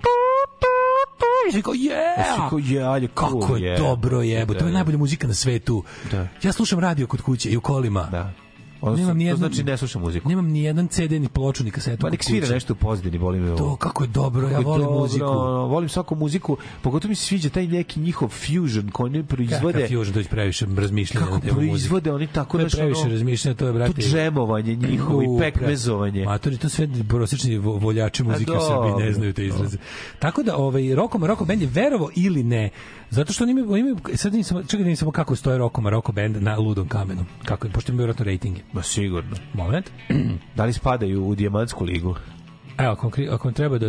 i 1.50 1.52
svi 1.52 1.62
kao, 1.62 1.74
yeah! 1.74 2.50
kao, 2.50 2.60
je, 2.60 2.84
ajde, 2.86 3.08
Kako 3.08 3.42
cool, 3.42 3.58
je 3.58 3.70
je. 3.70 3.78
dobro 3.78 4.22
jebo, 4.22 4.54
to 4.54 4.60
Da, 4.60 4.66
je 4.66 4.72
da. 4.72 4.74
najbolja 4.74 4.98
muzika 4.98 5.28
na 5.28 5.34
svetu. 5.34 5.84
Da. 6.12 6.28
Ja 6.44 6.52
slušam 6.52 6.80
radio 6.80 7.08
kod 7.08 7.22
kuće 7.22 7.50
i 7.50 7.58
u 7.58 7.62
kolima. 7.62 8.08
Da. 8.12 8.34
Nemam 8.84 9.08
to 9.08 9.14
nijednu- 9.14 9.38
znači 9.38 9.64
ne 9.64 9.78
slušam 9.78 10.02
muziku. 10.02 10.30
Nemam 10.30 10.48
ni 10.48 10.62
jedan 10.62 10.88
CD 10.88 11.12
ni 11.12 11.30
ploču 11.30 11.64
ni 11.64 11.72
kasetu. 11.72 11.98
Pa 12.00 12.10
nek 12.10 12.24
svira 12.24 12.48
nešto 12.48 12.74
u 12.74 12.78
pozadini, 12.78 13.18
volim 13.18 13.48
ovo. 13.48 13.58
To 13.58 13.76
kako 13.76 14.04
je 14.04 14.08
dobro, 14.10 14.42
ja 14.42 14.50
Kako 14.50 14.62
je 14.62 14.66
volim 14.66 14.84
dobro, 14.84 15.00
muziku. 15.00 15.26
ono, 15.26 15.66
volim 15.66 15.90
svaku 15.90 16.16
muziku, 16.16 16.58
pogotovo 16.82 17.10
mi 17.10 17.16
se 17.16 17.26
sviđa 17.26 17.50
taj 17.50 17.68
neki 17.68 18.00
njihov 18.00 18.30
fusion 18.30 18.90
koji 18.90 19.10
oni 19.10 19.24
proizvode. 19.26 19.74
Kakav 19.74 19.88
fusion, 19.90 20.14
to 20.14 20.20
je 20.20 20.26
previše 20.26 20.66
razmišljanja 20.68 21.26
Kako 21.26 21.36
na 21.38 21.54
proizvode 21.54 22.12
oni 22.12 22.28
tako 22.28 22.52
To 22.52 22.58
je 22.58 22.64
nešto, 22.64 22.78
previše 22.78 23.02
ono, 23.02 23.12
razmišljanja, 23.12 23.56
to 23.56 23.68
je, 23.68 23.74
brate... 23.74 23.94
To 23.94 24.02
džemovanje 24.02 24.76
njihovo 24.78 25.24
i 25.24 25.40
pekmezovanje. 25.40 26.26
Matori, 26.26 26.58
to 26.58 26.70
sve 26.70 26.88
prosječni 27.10 27.58
vo- 27.58 27.78
voljači 27.78 28.24
muzike 28.24 28.52
u 28.52 28.62
Srbiji 28.62 29.06
ne 29.06 29.14
znaju 29.14 29.34
te 29.34 29.46
izraze. 29.46 29.78
Tako 30.20 30.44
da, 30.44 30.58
ovaj, 30.58 30.96
Roko 30.96 31.18
Maroko 31.18 31.46
band 31.46 31.62
je 31.62 31.68
verovo 31.68 32.10
ili 32.16 32.44
ne, 32.44 32.70
zato 33.12 33.34
što 33.34 33.44
oni 33.44 33.52
imaju, 33.52 33.76
imaju 33.76 33.98
sad 34.16 34.34
nisam, 34.34 34.64
čekaj 34.68 34.84
da 34.84 34.90
nisam 34.90 35.12
kako 35.12 35.36
stoje 35.36 35.58
Roko 35.58 35.82
Maroko 35.82 36.12
band 36.12 36.44
na 36.44 36.58
ludom 36.58 36.88
kamenu. 36.88 37.26
Kako, 37.46 37.68
pošto 37.74 37.92
imaju 37.92 38.02
vjerojatno 38.02 38.26
rejtinge. 38.26 38.62
Ma 38.74 38.84
sigurno. 38.84 39.36
Moment. 39.54 39.92
Da 40.56 40.66
li 40.66 40.74
spadaju 40.74 41.28
u 41.28 41.36
dijamantsku 41.36 41.84
ligu? 41.84 42.16
Evo, 42.78 42.92
ako, 42.92 43.12
ako 43.32 43.48
vam 43.48 43.54
treba 43.54 43.78
da... 43.78 43.88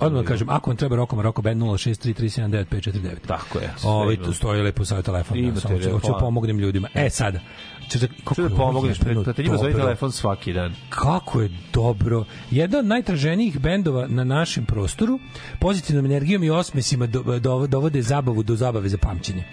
Odmah 0.00 0.24
kažem, 0.24 0.48
ako 0.50 0.70
vam 0.70 0.76
treba 0.76 0.96
Roko 0.96 1.16
Maroko 1.16 1.42
band 1.42 1.62
063379549. 1.62 3.26
Tako 3.26 3.58
je. 3.58 3.70
sve 3.76 3.90
Ovaj, 3.90 4.14
ima. 4.14 4.24
tu 4.24 4.32
stoji 4.32 4.62
lepo 4.62 4.84
sa 4.84 5.02
telefon. 5.02 5.38
Imate 5.38 5.54
Da, 5.54 5.60
samo 5.60 5.78
telefon. 5.78 6.00
hoću 6.00 6.12
da 6.12 6.18
pomognem 6.18 6.58
ljudima. 6.58 6.88
E, 6.94 7.10
sada. 7.10 7.40
Če, 7.88 7.98
kako 7.98 8.34
Što 8.34 8.42
da 8.42 8.48
je 8.48 8.54
ovo 8.54 8.66
pomogneš? 8.66 8.98
Pa 9.24 9.32
te 9.32 9.42
njima 9.42 9.56
zove 9.56 9.72
telefon 9.72 10.12
svaki 10.12 10.52
dan. 10.52 10.74
Kako 10.88 11.40
je 11.40 11.50
dobro. 11.72 12.24
Jedan 12.50 12.80
od 12.80 12.86
najtraženijih 12.86 13.60
bendova 13.60 14.06
na 14.08 14.24
našem 14.24 14.64
prostoru 14.64 15.18
pozitivnom 15.60 16.04
energijom 16.04 16.44
i 16.44 16.50
osmesima 16.50 17.06
do, 17.06 17.38
do, 17.38 17.66
dovode 17.66 18.02
zabavu 18.02 18.42
do 18.42 18.56
zabave 18.56 18.88
za 18.88 18.98
pamćenje. 18.98 19.44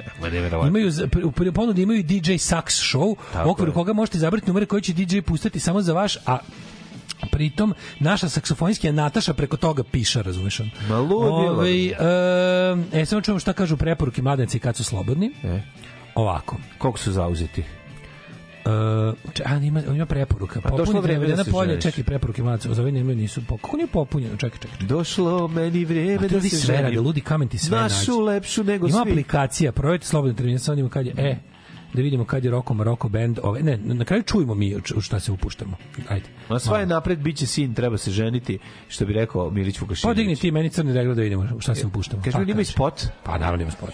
Imaju 0.68 0.92
u 1.24 1.32
ponudi 1.52 1.82
imaju 1.82 2.04
DJ 2.04 2.32
Sax 2.32 2.64
show, 2.66 3.16
u 3.46 3.50
okviru 3.50 3.74
koga 3.74 3.94
možete 3.94 4.18
izabrati 4.18 4.48
numere 4.48 4.66
koji 4.66 4.82
će 4.82 4.94
DJ 4.94 5.20
pustati 5.22 5.60
samo 5.60 5.82
za 5.82 5.94
vaš, 5.94 6.18
a 6.26 6.38
pritom 7.32 7.74
naša 8.00 8.30
saksofonistkinja 8.30 8.94
Nataša 8.94 9.34
preko 9.34 9.58
toga 9.58 9.84
piša, 9.84 10.22
razumeš 10.22 10.60
on. 10.60 10.70
Ma. 10.90 10.98
Ovaj, 10.98 11.86
e, 11.88 11.96
e, 12.94 13.06
samo 13.06 13.22
čujemo 13.22 13.40
šta 13.40 13.54
kažu 13.54 13.78
preporuke 13.78 14.22
mladenci 14.22 14.60
kad 14.60 14.76
su 14.76 14.84
slobodni. 14.84 15.32
E. 15.44 15.62
Ovako. 16.16 16.58
Koliko 16.78 17.00
su 17.00 17.12
zauzeti? 17.12 17.64
Uh, 18.66 19.34
če, 19.34 19.44
a, 19.46 19.56
ima, 19.56 19.82
ima 19.84 20.06
preporuka. 20.06 20.62
A 20.64 20.78
došlo 20.78 21.02
vreme 21.02 21.28
da 21.28 21.44
se 21.44 21.52
polje, 21.52 21.70
ženiš. 21.70 21.84
čekaj, 21.84 22.04
preporuke 22.04 22.44
mladaca. 22.44 22.74
Za 22.74 22.82
ovaj 22.82 22.92
nemaju 22.92 23.18
nisu. 23.18 23.42
po- 23.48 23.58
Kako 23.58 23.78
nije 23.78 23.88
popunjeno? 23.88 24.38
Čekaj, 24.38 24.60
čekaj. 24.60 24.88
Došlo 24.88 25.48
meni 25.48 25.86
to 26.20 26.28
da 26.30 26.42
se 26.42 26.50
sve 26.50 26.78
ženim. 26.78 27.04
ludi 27.04 27.22
kamen 27.22 27.48
ti 27.48 27.58
sve 27.58 27.78
nađe. 27.78 27.96
Našu 27.96 28.20
lepšu 28.20 28.64
nego 28.64 28.88
Ima 28.88 29.02
svi. 29.04 29.12
aplikacija, 29.12 29.72
projekt 29.72 30.06
slobodno 30.06 30.60
sad 30.60 30.76
vidimo 30.76 30.90
kad 30.90 31.06
je, 31.06 31.14
e, 31.18 31.38
da 31.94 32.02
vidimo 32.02 32.26
kad 32.26 32.46
je 32.46 32.52
Roko 32.52 32.74
Maroko 32.74 33.10
band, 33.10 33.40
ove, 33.44 33.64
ne, 33.64 33.78
na 33.78 34.06
kraju 34.06 34.24
čujemo 34.24 34.56
mi 34.56 34.76
u 34.76 35.02
šta 35.02 35.20
se 35.20 35.32
upuštamo. 35.32 35.78
Ajde. 36.10 36.26
Ma 36.50 36.60
sva 36.60 36.80
je 36.80 36.86
napred, 36.86 37.20
bit 37.20 37.38
će 37.38 37.48
sin, 37.48 37.74
treba 37.74 37.98
se 37.98 38.12
ženiti, 38.12 38.60
što 38.88 39.06
bi 39.06 39.14
rekao 39.14 39.50
Milić 39.50 39.80
Vukašinović. 39.80 40.16
Podigni 40.16 40.36
ti 40.36 40.52
meni 40.52 40.70
crni 40.70 40.94
regler 40.94 41.16
da 41.16 41.22
vidimo 41.22 41.48
šta 41.60 41.76
se 41.76 41.88
upuštamo. 41.88 42.24
Kaže, 42.24 42.38
Pa, 42.38 42.44
ima 42.52 42.64
spot? 42.64 43.02
Pa 43.24 43.38
naravno 43.38 43.62
ima 43.62 43.72
spot. 43.72 43.94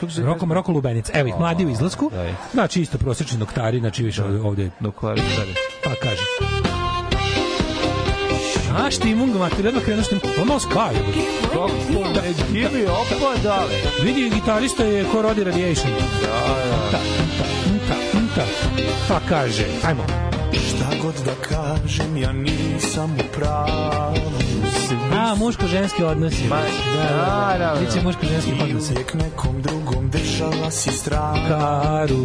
Kako 0.00 0.12
se 0.12 0.22
Roko 0.22 0.72
Lubenica. 0.72 1.12
Evo 1.14 1.28
ih, 1.28 1.34
mladi 1.38 1.66
u 1.66 1.70
izlasku. 1.70 2.10
Znači 2.52 2.80
isto 2.80 2.98
prosječni 2.98 3.38
noktari, 3.38 3.78
znači 3.78 4.02
više 4.02 4.24
ovde. 4.24 4.70
Nokvari, 4.80 5.20
da. 5.20 5.44
Pa 5.84 5.90
kaže. 6.02 6.91
A 8.76 8.90
štimung, 8.90 9.36
mater, 9.36 9.64
jedno 9.64 9.80
krenuo 9.80 10.04
štimung. 10.04 10.24
Ovo 10.36 10.44
malo 10.44 10.60
skaju. 10.60 10.98
Ne 12.14 12.32
gibi, 12.52 12.86
opa, 12.86 13.42
dale. 13.42 13.74
Vidi, 14.02 14.30
gitarista 14.30 14.84
je 14.84 15.04
ko 15.04 15.22
Rodi 15.22 15.44
Radiation. 15.44 15.92
Da, 16.22 16.56
da. 16.92 16.98
Nta, 17.74 17.94
nta. 18.20 18.44
Pa 19.08 19.20
kaže, 19.28 19.64
ajmo. 19.84 20.02
Šta 20.52 20.86
god 21.02 21.14
da 21.24 21.34
kažem, 21.48 22.16
ja 22.16 22.32
nisam 22.32 23.14
u 23.14 23.38
pravu. 23.38 24.22
A, 25.14 25.34
muško-ženski 25.34 26.04
odnosi. 26.04 26.44
Ma, 26.48 26.56
da, 26.96 27.56
da, 27.58 27.74
da. 27.74 27.80
Biće 27.80 28.02
muško-ženski 28.04 28.50
I 28.50 28.62
odnosi. 28.62 28.92
uvijek 28.92 29.14
nekom 29.14 29.62
drugom 29.62 30.10
držala 30.10 30.70
si 30.70 30.90
stranu. 30.90 31.48
Karu. 31.48 32.24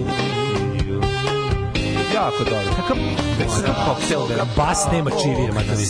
Jako 2.14 2.44
dobro. 2.44 2.72
Kakav 2.76 2.98
kakav 3.56 3.76
koktel 3.86 4.28
da 4.38 4.46
Bas 4.56 4.86
nema 4.92 5.12
čivije, 5.22 5.52
materi. 5.52 5.86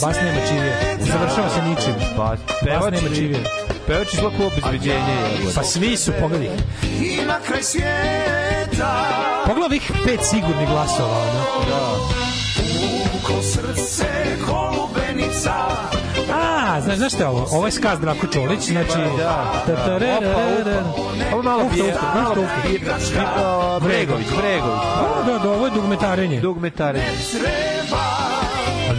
Bas 0.00 0.16
nema 0.22 0.46
čivije. 0.48 0.96
Završava 1.00 1.48
se 1.48 1.62
ničim. 1.62 1.94
Bas, 2.16 2.38
Bas 2.48 2.92
nema 2.92 3.14
čivije. 3.14 3.44
Pevač 3.86 4.12
iz 4.12 4.18
svako 4.18 4.46
obezbeđenje. 4.46 5.16
Pa 5.54 5.62
svi 5.62 5.96
su, 5.96 6.12
pogledaj. 6.20 6.48
I 7.00 7.26
na 7.26 7.40
kraj 7.46 7.62
svijeta. 7.62 9.04
Pogledaj 9.46 9.66
ovih 9.66 9.92
pet 10.04 10.20
sigurnih 10.30 10.68
glasova, 10.68 11.18
ono. 11.18 11.70
Da. 11.70 11.98
Ko 13.26 13.42
srce 13.42 14.06
kolubenica. 14.46 15.54
A, 16.72 16.80
znaš, 16.80 16.96
znaš 16.96 17.12
šta 17.12 17.22
je 17.22 17.28
ovo? 17.28 17.46
Ovo 17.50 17.66
je 17.66 17.72
skaz 17.72 18.00
Drako 18.00 18.26
Čolić, 18.26 18.68
znači... 18.68 18.98
Da. 19.18 19.62
Ovo 21.32 21.42
malo 21.42 21.64
ufta, 21.64 22.12
malo 22.14 22.42
ufta, 22.42 22.68
bije. 22.68 22.80
A, 23.36 23.78
Bregović, 23.82 24.26
Bregović. 24.26 24.82
Da, 25.26 25.38
da, 25.38 25.50
ovo 25.50 25.66
je 25.66 25.72
dugmetarenje. 25.72 26.40
Dugmetare. 26.40 27.02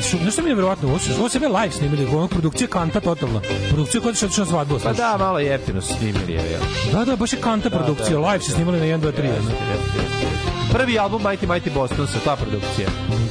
Su, 0.04 0.18
znaš 0.18 0.34
što 0.34 0.42
mi 0.42 0.50
je 0.50 0.56
verovatno, 0.56 0.90
ovo, 0.90 1.00
su, 1.00 1.12
ovo 1.20 1.30
sebe 1.30 1.48
live 1.48 1.72
snimili, 1.72 2.06
ovo 2.06 2.22
je 2.22 2.28
produkcija 2.28 2.68
kanta 2.68 3.00
totalna. 3.00 3.42
Produkcija 3.70 4.02
koja 4.02 4.16
se 4.16 4.26
otišla 4.26 4.44
na 4.44 4.50
svadbu. 4.50 4.80
Pa 4.84 4.94
da, 4.94 5.18
malo 5.20 5.40
jeftino 5.40 5.82
su 5.82 5.94
snimili, 5.94 6.34
je, 6.34 6.52
jel? 6.52 6.62
Da, 6.92 7.06
da, 7.06 7.16
baš 7.16 7.34
je 7.34 7.42
kanta 7.42 7.70
Da, 7.70 7.78
produkcija, 7.78 8.20
da. 8.20 8.28
live 8.28 8.44
se 8.44 8.52
snimali 8.52 8.80
na 8.80 8.86
1, 8.86 9.00
2, 9.00 9.00
3. 9.00 9.06
Jeste, 9.08 9.24
jeste, 9.24 9.54
jeste. 10.02 10.44
Prvi 10.74 11.00
album 11.00 11.22
Mighty 11.24 11.48
Mighty 11.48 11.74
Boston 11.74 12.08
sa 12.08 12.20
ta 12.26 12.36
produkcija. 12.36 12.88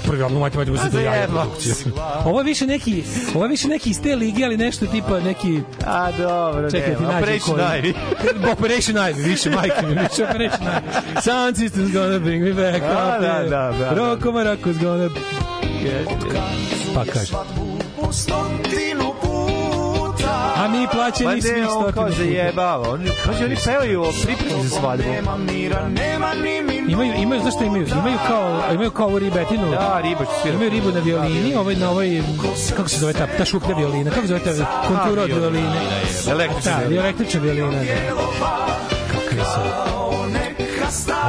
Prvi 0.07 0.23
album 0.23 0.43
Mighty 0.43 0.57
Mighty 0.59 0.71
Boston 0.71 0.91
A, 0.95 0.99
je 0.99 1.05
jaja 1.05 1.17
zajebao 1.17 1.45
produkcija. 1.45 1.93
Ovo 2.25 2.41
je 2.41 2.45
više 2.45 2.67
neki, 2.67 3.05
ovo 3.35 3.45
je 3.45 3.49
više 3.49 3.69
neki 3.69 3.91
iz 3.91 4.03
te 4.03 4.17
lige, 4.17 4.45
ali 4.45 4.57
nešto 4.57 4.87
tipa 4.87 5.21
neki... 5.21 5.61
A, 5.87 6.13
dobro, 6.13 6.71
Čekaj, 6.71 6.97
ti 6.97 7.05
Operation 7.05 7.57
koji. 7.57 7.83
Ivy. 7.83 7.95
Operation 8.53 8.97
Ivy, 8.97 9.25
više, 9.25 9.51
majke 9.51 9.87
mi, 9.87 9.95
više 9.95 10.25
Operation 10.25 10.67
Ivy. 10.67 11.21
Sound 11.23 11.57
system's 11.57 11.93
gonna 11.93 12.19
bring 12.19 12.45
me 12.45 12.53
back 12.53 12.81
da, 12.85 13.19
here. 13.21 13.49
da, 13.49 13.73
da, 13.73 13.79
da. 13.79 13.95
Rocco 13.95 14.33
Maracco's 14.33 14.81
Pa 16.95 17.05
kaže. 17.13 17.33
A 20.57 20.69
mi 20.69 20.87
plaćeni 20.93 21.35
ne, 21.35 21.43
svih 21.43 21.55
on 21.63 21.69
stotinu 21.69 21.93
kao 21.93 22.05
puta. 22.05 22.17
zajebava. 22.17 22.91
On, 22.91 23.07
kaže, 23.25 23.45
oni 23.45 23.57
pevaju 23.65 24.03
o 24.03 24.13
pripremi 24.23 24.63
za 24.63 24.69
svadbu. 24.79 25.05
Imaju, 26.89 27.13
imaju, 27.15 27.41
znaš 27.41 27.55
šta 27.55 27.65
imaju? 27.65 27.87
Imaju 27.87 28.19
kao, 28.29 28.63
imaju 28.75 28.91
kao 28.91 29.07
ovu 29.07 29.19
ribetinu. 29.19 29.71
Da, 29.71 30.01
riba 30.03 30.25
što 30.25 30.35
svira. 30.43 30.55
Imaju 30.55 30.71
ribu 30.71 30.89
na 30.93 31.01
violini, 31.01 31.55
ovaj, 31.55 31.75
na 31.75 31.91
ovoj, 31.91 32.23
kako 32.77 32.89
se 32.89 32.99
zove 32.99 33.13
ta, 33.13 33.27
ta 33.39 33.45
šuplja 33.45 33.75
violina, 33.77 34.11
kako 34.11 34.23
se 34.23 34.29
zove 34.29 34.41
ta 34.41 34.83
kontura 34.89 35.23
od 35.23 35.29
violine? 35.29 35.81
da. 36.25 36.31
Električna 36.31 36.73
Da, 36.89 36.95
električna 36.95 37.41
violina, 37.41 37.71
da. 37.71 37.85
Kakve 39.13 39.45
su. 39.45 40.02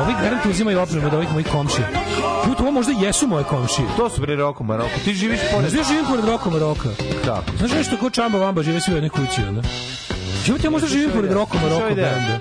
Ovi 0.02 0.14
garant 0.22 0.46
uzimaju 0.46 0.80
opremu 0.80 1.08
od 1.08 1.14
ovih 1.14 1.32
mojih 1.32 1.48
komšija. 1.52 1.88
Čut, 2.46 2.60
ovo 2.60 2.72
možda 2.72 2.94
jesu 3.02 3.28
moje 3.28 3.44
komšije. 3.44 3.88
To 3.98 4.10
su 4.10 4.22
bre 4.22 4.36
Roko 4.36 4.64
Maroko. 4.64 5.00
Ti 5.06 5.14
živiš 5.14 5.40
pored... 5.52 5.70
Znaš, 5.70 5.88
ja 5.88 5.94
živim 5.94 6.06
pored 6.06 6.26
Roka 6.26 6.50
Maroka. 6.50 6.90
Kako? 7.26 7.58
Znaš 7.58 7.72
nešto 7.72 7.98
ko 7.98 8.10
Čamba 8.10 8.38
Vamba 8.38 8.64
žive 8.64 8.82
svi 8.82 8.94
u 8.94 8.96
jednoj 8.96 9.10
kući, 9.10 9.42
onda? 9.48 9.62
Život 10.46 10.64
ja 10.64 10.70
možda 10.70 10.88
živim 10.88 11.12
pored 11.12 11.32
Slušaj 11.78 11.92
ideja. 11.92 12.14
benda. 12.14 12.40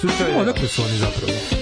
Slušaj. 0.00 0.36
Odakle 0.40 0.68
su 0.68 0.82
oni 0.82 0.96
zapravo? 0.98 1.61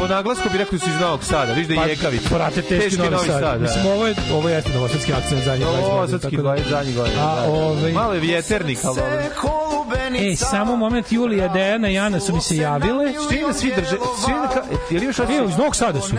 Pa 0.00 0.06
po 0.06 0.12
naglasku 0.12 0.48
bi 0.52 0.58
rekao 0.58 0.72
da 0.72 0.84
su 0.84 0.90
iz 0.90 1.00
Novog 1.00 1.24
Sada. 1.24 1.52
Viš 1.52 1.66
da 1.66 1.74
je 1.74 1.88
Jekavić. 1.88 2.20
Brate, 2.30 2.62
teški, 2.62 2.96
Novi 2.96 3.16
Sad. 3.18 3.40
da. 3.40 3.56
Mislim, 3.58 3.86
ovo 3.86 4.06
je, 4.06 4.14
ovo 4.32 4.48
jeste 4.48 4.70
novosadski 4.70 5.12
akcent 5.12 5.44
zadnjih 5.44 5.66
20 5.66 5.70
godina. 5.72 5.88
Novosadski 5.88 6.36
da- 6.36 6.42
goj- 6.42 6.68
zadnji 6.70 6.92
godina. 6.92 7.22
A, 7.22 7.36
da. 7.36 7.42
ovaj- 7.42 7.92
Malo 7.92 8.14
je 8.14 8.20
vjeternik, 8.20 8.78
ali 8.84 8.96
dobro. 8.96 9.16
E, 10.22 10.36
samo 10.36 10.76
moment, 10.76 11.12
Julija, 11.12 11.48
Dejana 11.48 11.88
i 11.88 11.94
Jana 11.94 12.20
su 12.20 12.34
mi 12.34 12.40
se 12.40 12.56
javile. 12.56 13.12
Svi 13.28 13.42
da 13.46 13.52
svi 13.52 13.72
drže, 13.76 13.90
svi 14.24 14.32
da 14.34 14.48
ka, 14.50 14.62
jel 14.90 15.02
imaš 15.02 15.18
E, 15.18 15.22
iz 15.44 15.56
Novog 15.58 15.76
Sada 15.76 16.00
su. 16.00 16.14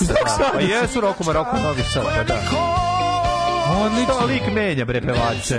Iz 0.00 0.08
Novog 0.08 0.28
Sada 0.28 0.50
Pa 0.52 0.60
su. 0.60 0.66
jesu 0.66 1.00
Roko 1.00 1.24
Maroko 1.24 1.56
Novi 1.58 1.82
Sad, 1.84 2.02
pa 2.06 2.24
da. 2.24 2.40
Odlično. 3.76 4.14
To 4.14 4.26
lik 4.26 4.42
menja 4.54 4.84
bre 4.84 5.00
pevače. 5.00 5.58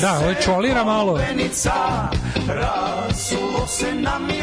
Da, 0.00 0.18
ovo 0.18 0.28
je 0.28 0.36
čolira 0.36 0.84
malo. 0.84 1.18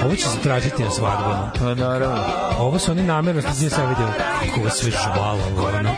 Ovo 0.06 0.16
će 0.16 0.24
se 0.28 0.40
tražiti 0.44 0.84
na 0.84 0.92
svadbama. 0.92 1.52
Pa 1.60 1.74
naravno. 1.74 2.24
Ovo 2.60 2.80
su 2.80 2.92
oni 2.92 3.04
namjerno, 3.04 3.42
što 3.42 3.52
sad 3.54 3.90
vidio 3.90 4.08
kako 4.45 4.60
ovo 4.60 4.70
sve 4.70 4.92
žvalavo, 4.92 5.68
ono. 5.80 5.90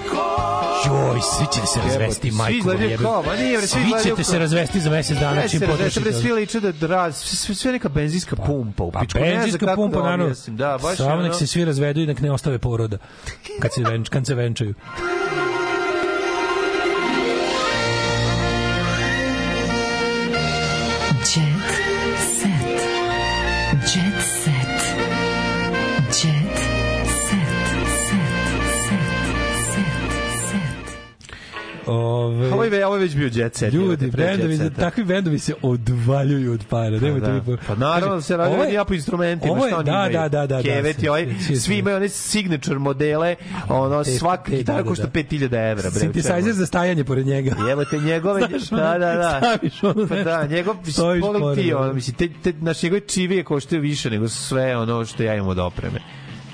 Joj, 0.86 1.20
svi 1.38 1.46
ćete 1.54 1.68
se 1.68 1.80
razvesti, 1.80 2.32
Svi 2.32 2.38
majko. 2.38 2.72
jebe. 2.72 3.04
kao, 3.04 3.24
ma 3.24 3.36
nije, 3.36 3.62
svi 3.62 3.68
Svi 3.68 4.10
ćete 4.10 4.24
se 4.24 4.40
razvesti 4.40 4.80
za 4.80 4.90
mesec 4.90 5.18
dana 5.18 5.36
Ne 5.42 5.50
čim 5.50 5.60
se 5.60 5.68
potrošite. 5.68 6.00
bre, 6.00 6.14
svi 6.14 6.32
liče 6.32 6.60
da 6.60 6.88
raz, 6.88 7.16
sve, 7.16 7.56
sve 7.56 7.72
neka 7.72 7.90
benzinska 7.90 8.36
pumpa 8.36 8.84
u 8.84 8.92
Pa 8.92 9.00
pičku. 9.00 9.20
Znam 9.20 9.30
benzinska 9.30 9.76
pumpa, 9.76 9.98
da 9.98 10.04
naravno. 10.04 10.36
Da, 10.48 10.78
baš 10.82 10.98
Samo 10.98 11.22
nek 11.22 11.36
se 11.36 11.48
svi 11.48 11.66
razvedu 11.66 12.00
i 12.00 12.06
nek 12.08 12.20
ne 12.22 12.32
ostave 12.32 12.58
poroda. 12.60 12.98
Kad 13.62 13.74
se, 13.74 13.84
venč, 13.84 14.10
kad 14.10 14.26
se 14.26 14.36
venčaju. 14.36 14.74
Ove, 31.88 32.52
Ovo 32.52 32.64
je, 32.64 32.86
ovo 32.86 32.96
je 32.96 33.02
već 33.02 33.16
bio 33.16 33.30
jet 33.34 33.56
set. 33.56 33.74
Ljudi, 33.74 34.12
bendovi, 34.12 34.60
takvi 34.72 35.04
bendovi 35.04 35.40
se 35.40 35.54
odvaljuju 35.62 36.54
od 36.54 36.66
para. 36.66 36.90
Nemojte 36.92 37.28
da. 37.32 37.58
Pa 37.68 37.76
naravno 37.76 38.16
da 38.16 38.22
se 38.22 38.38
radi 38.38 38.54
Ovo 38.54 38.64
je- 38.64 38.74
ja 38.74 38.86
po 38.86 38.94
instrumentima, 38.94 39.54
ovo 39.54 39.66
je- 39.66 39.70
šta 39.70 39.78
oni 39.78 39.86
da, 39.86 39.92
imaju? 39.92 40.14
da, 40.14 40.30
da, 40.30 40.48
da, 40.48 40.58
da, 40.58 40.64
Keveti, 40.64 41.10
ovaj, 41.10 41.26
svi- 41.26 41.36
svi- 41.42 41.56
svi 41.56 41.78
imaju 41.78 41.96
one 41.96 42.10
signature 42.10 42.78
modele, 42.78 43.36
ono, 43.70 44.04
Te- 44.04 44.12
svaka 44.12 44.44
te- 44.46 44.58
gitara 44.58 44.78
da, 44.78 44.84
da, 44.84 44.90
košta 44.90 45.06
da. 45.06 45.12
5000 45.12 45.44
evra, 45.62 45.90
bre. 45.90 46.00
Synthesizer 46.02 46.52
za 46.52 46.66
stajanje 46.66 47.04
pored 47.04 47.28
njega. 47.28 47.56
Jebote, 47.70 48.00
njegove, 48.00 48.42
Znaš, 48.50 48.72
ono, 48.72 48.82
da, 48.82 48.98
da, 48.98 49.16
da. 49.16 49.40
staviš 49.40 49.84
ono 49.84 50.08
Pa 50.08 50.16
da, 50.16 50.46
njegov, 50.46 50.76
pogledaj 51.22 51.56
ti, 51.56 51.74
ono. 51.74 51.94
mislim, 51.94 52.16
te, 52.16 52.30
te, 52.44 52.54
naš 52.56 52.84
njegove 52.84 53.00
čivije 53.02 53.44
koštaju 53.44 53.82
više 53.82 54.10
nego 54.10 54.28
sve 54.28 54.78
ono 54.78 55.06
što 55.06 55.24
ja 55.24 55.36
imam 55.36 55.48
od 55.48 55.60
opreme. 55.60 56.00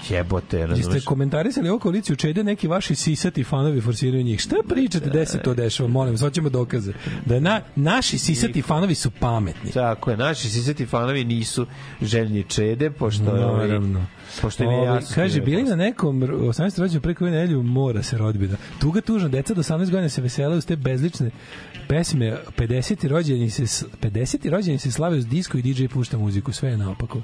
Jebote, 0.10 0.58
Jeste 0.58 0.68
razumeš? 0.68 1.06
komentarisali 1.06 1.70
ovo 1.70 1.80
koaliciju 1.80 2.16
Čede, 2.16 2.44
neki 2.44 2.68
vaši 2.68 2.96
sisati 2.96 3.44
fanovi 3.44 3.82
forsiraju 3.82 4.24
njih. 4.24 4.40
Šta 4.40 4.56
pričate, 4.70 5.10
gde 5.10 5.26
se 5.26 5.42
to 5.42 5.54
dešava? 5.54 5.90
Molim, 5.90 6.18
sad 6.18 6.34
ćemo 6.34 6.50
dokaze. 6.50 6.94
Da 7.26 7.40
na, 7.40 7.62
naši 7.76 8.18
sisati 8.18 8.62
fanovi 8.62 8.96
su 8.96 9.12
pametni. 9.12 9.72
Tako 9.72 10.12
je, 10.12 10.18
naši 10.18 10.50
sisati 10.50 10.86
fanovi 10.86 11.24
nisu 11.24 11.66
željni 12.02 12.44
čede, 12.44 12.92
pošto 12.92 13.32
ovaj, 13.32 13.68
Naravno. 13.68 14.06
Pošto 14.42 14.64
im 14.64 14.72
je 14.72 14.78
Ovaj, 14.78 14.96
jasno. 14.96 15.16
kaže, 15.16 15.42
bili 15.42 15.64
na 15.64 15.76
nekom 15.76 16.24
r- 16.24 16.32
18. 16.32 16.80
rođenju 16.80 17.02
preko 17.02 17.26
nedelju 17.26 17.64
mora 17.64 18.04
se 18.04 18.18
rodbina. 18.18 18.58
Tuga 18.80 19.02
tužna, 19.02 19.28
deca 19.30 19.54
do 19.54 19.62
18 19.62 19.80
godina 19.82 20.10
se 20.10 20.22
vesele 20.22 20.58
uz 20.58 20.66
te 20.66 20.76
bezlične 20.76 21.30
pesme. 21.88 22.38
50. 22.58 23.08
rođeni 23.08 23.50
se, 23.50 23.68
s- 23.68 23.84
50. 24.02 24.50
rođeni 24.50 24.78
se 24.78 24.92
slave 24.92 25.18
uz 25.18 25.28
disko 25.28 25.58
i 25.58 25.62
DJ 25.64 25.86
pušta 25.88 26.18
muziku. 26.18 26.52
Sve 26.52 26.70
je 26.70 26.78
naopako. 26.78 27.22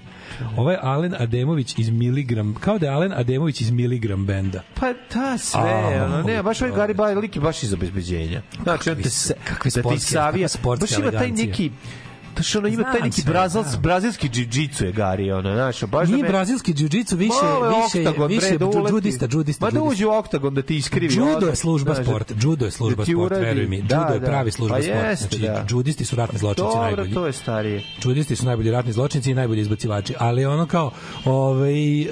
Ovo 0.58 0.72
je 0.72 0.80
Alen 0.82 1.16
Ademović 1.20 1.76
iz 1.78 1.90
Miligram, 1.90 2.56
kao 2.56 2.78
da 2.80 2.86
je 2.86 2.92
Alen 2.92 3.14
Ademović 3.14 3.62
iz 3.62 3.72
Miligram 3.72 4.26
benda. 4.26 4.62
Pa 4.74 4.88
da, 5.14 5.38
sve, 5.38 5.62
A, 5.62 6.06
ono, 6.06 6.24
ne, 6.24 6.44
baš 6.44 6.62
ovaj 6.62 7.16
lik 7.16 7.36
je 7.36 7.42
baš 7.42 7.64
iz 7.64 7.74
obezbeđenja. 7.74 8.42
Znači, 8.64 8.90
on 8.90 8.96
te 8.96 9.10
se, 9.10 9.34
kakve 9.44 9.72
da 9.72 9.90
ti 9.90 10.00
savija, 10.00 10.48
baš 10.64 10.92
ima 10.92 11.12
taj 11.12 11.20
elegancija. 11.20 11.48
Neki, 12.40 12.44
Znaš, 12.44 12.56
ono, 12.56 12.68
ima 12.68 12.84
taj 12.84 13.02
neki 13.02 13.22
sve, 13.22 13.32
brazil, 13.32 13.64
znam. 13.64 13.82
brazilski 13.82 14.30
džiu-džicu 14.30 14.86
je 14.86 14.92
Gari, 14.92 15.32
ono, 15.32 15.54
znaš, 15.54 15.84
baš 15.84 16.08
da 16.08 16.14
Nije 16.14 16.24
me... 16.24 16.30
brazilski 16.30 16.74
jiu-jitsu, 16.74 17.16
više, 17.16 17.34
Malo 17.44 17.70
više, 17.78 18.00
oktagon, 18.00 18.28
više 18.28 18.48
bre, 18.48 18.58
da 18.58 18.66
džudista, 18.90 19.28
džudista, 19.28 19.66
Ma 19.66 19.72
da 19.72 19.84
uđe 19.84 20.06
u 20.06 20.12
oktagon 20.12 20.54
da 20.54 20.62
ti 20.62 20.78
iskrivi. 20.78 21.14
Judo 21.16 21.48
je 21.48 21.56
služba 21.56 21.94
znaš, 21.94 22.08
sport, 22.08 22.32
judo 22.42 22.66
je 22.66 22.72
služba 22.72 22.96
da 22.98 23.12
sport, 23.12 23.32
uradi. 23.32 23.46
veruj 23.46 23.68
mi. 23.68 23.82
Da, 23.82 23.96
Judo 23.96 24.14
je 24.14 24.20
da. 24.20 24.26
pravi 24.26 24.52
služba 24.52 24.76
Pa 24.78 24.82
sport. 24.84 24.98
jeste, 25.00 25.28
Znači, 25.28 25.40
da. 25.42 25.66
džudisti 25.68 26.06
su 26.06 26.16
ratni 26.16 26.40
zločinci 26.40 26.62
Dobro, 26.64 26.82
najbolji. 26.82 27.14
to 27.14 27.26
je 27.26 27.34
starije. 27.34 27.84
Džudisti 28.02 28.36
su 28.36 28.46
najbolji 28.46 28.72
ratni 28.72 28.92
zločinci 28.94 29.32
i 29.32 29.36
najbolji 29.36 29.62
izbacivači, 29.62 30.14
ali 30.20 30.46
ono 30.46 30.66
kao 30.66 30.92
ovaj 31.26 32.02
e, 32.02 32.08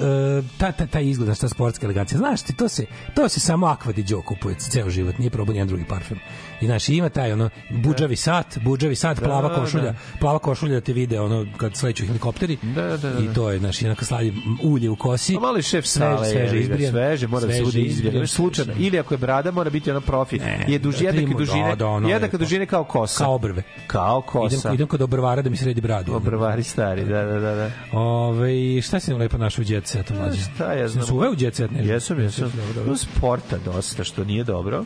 ta 0.58 0.72
ta 0.72 0.86
ta 0.86 1.00
izgleda 1.00 1.34
šta 1.34 1.48
sportska 1.48 1.86
elegancija. 1.86 2.18
Znaš 2.18 2.42
ti 2.42 2.56
to 2.56 2.68
se 2.68 2.86
to 3.14 3.28
se 3.28 3.40
samo 3.40 3.66
Aqua 3.68 3.92
di 3.92 4.02
Gio 4.02 4.22
kupuje 4.22 4.54
ceo 4.54 4.90
život, 4.90 5.18
nije 5.18 5.30
probao 5.30 5.52
nijedan 5.52 5.68
drugi 5.68 5.84
parfem. 5.84 6.18
I 6.60 6.66
znaš, 6.66 6.88
ima 6.88 7.08
taj 7.08 7.32
ono 7.32 7.50
budžavi 7.70 8.16
sat, 8.16 8.58
budžavi 8.58 8.94
sat, 8.96 9.18
plava 9.18 9.48
Da, 9.48 9.54
košulja, 9.54 9.84
da. 9.84 9.94
plava 10.20 10.38
košulja 10.38 10.74
da 10.74 10.80
te 10.80 10.92
vide 10.92 11.20
ono 11.20 11.46
kad 11.56 11.76
sleću 11.76 12.06
helikopteri. 12.06 12.58
Da, 12.62 12.82
da, 12.82 12.96
da. 12.96 13.18
I 13.20 13.34
to 13.34 13.50
je 13.50 13.58
znači 13.58 13.86
onako 13.86 14.04
slavi 14.04 14.32
ulje 14.62 14.90
u 14.90 14.96
kosi. 14.96 15.34
Pa 15.34 15.40
malo 15.40 15.56
je 15.56 15.62
šef 15.62 15.86
sveže, 15.86 16.16
sale, 16.16 16.30
sveže 16.30 16.54
ga, 16.54 16.60
izbrijan. 16.60 16.90
sveže, 16.92 17.26
mora 17.26 17.46
da 17.46 17.52
se 17.52 17.56
Sveže 17.56 17.64
bude 17.66 17.80
izbrijan. 17.80 18.26
Slučajno. 18.26 18.72
sveže. 18.72 18.86
Ili 18.86 18.98
ako 18.98 19.14
je 19.14 19.18
brada, 19.18 19.50
mora 19.50 19.70
biti 19.70 19.90
ono 19.90 20.00
profi. 20.00 20.40
je 20.68 20.78
duž, 20.78 20.98
da, 20.98 21.04
jednake 21.04 21.34
dužine, 21.34 21.68
da, 21.68 21.74
da, 21.74 21.86
ono 21.86 22.08
jednake 22.08 22.38
dužine 22.38 22.66
kao 22.66 22.84
kosa. 22.84 23.24
Kao 23.24 23.34
obrve. 23.34 23.62
Kao 23.86 24.20
kosa. 24.20 24.56
Idem, 24.58 24.74
idem 24.74 24.86
kod 24.86 25.02
obrvara 25.02 25.42
da 25.42 25.50
mi 25.50 25.56
sredi 25.56 25.80
bradu. 25.80 26.14
Obrvari 26.14 26.62
stari, 26.62 27.04
da, 27.04 27.22
da, 27.22 27.40
da. 27.40 27.54
da. 27.54 27.70
Ove, 27.92 28.82
šta 28.82 29.00
si 29.00 29.10
nam 29.10 29.20
lepo 29.20 29.38
našao 29.38 29.62
u 29.62 29.72
jet 29.72 29.86
setu, 29.86 30.14
mlađe? 30.14 30.40
Šta 30.54 30.72
ja 30.72 30.88
znam? 30.88 31.06
Su 31.06 31.14
uveo 31.14 31.30
u 31.30 31.34
nešto? 31.34 31.68
Jesam, 31.92 32.20
jesam. 32.20 32.52
Sporta 32.96 33.58
dosta, 33.64 34.04
što 34.04 34.24
nije 34.24 34.44
dobro. 34.44 34.84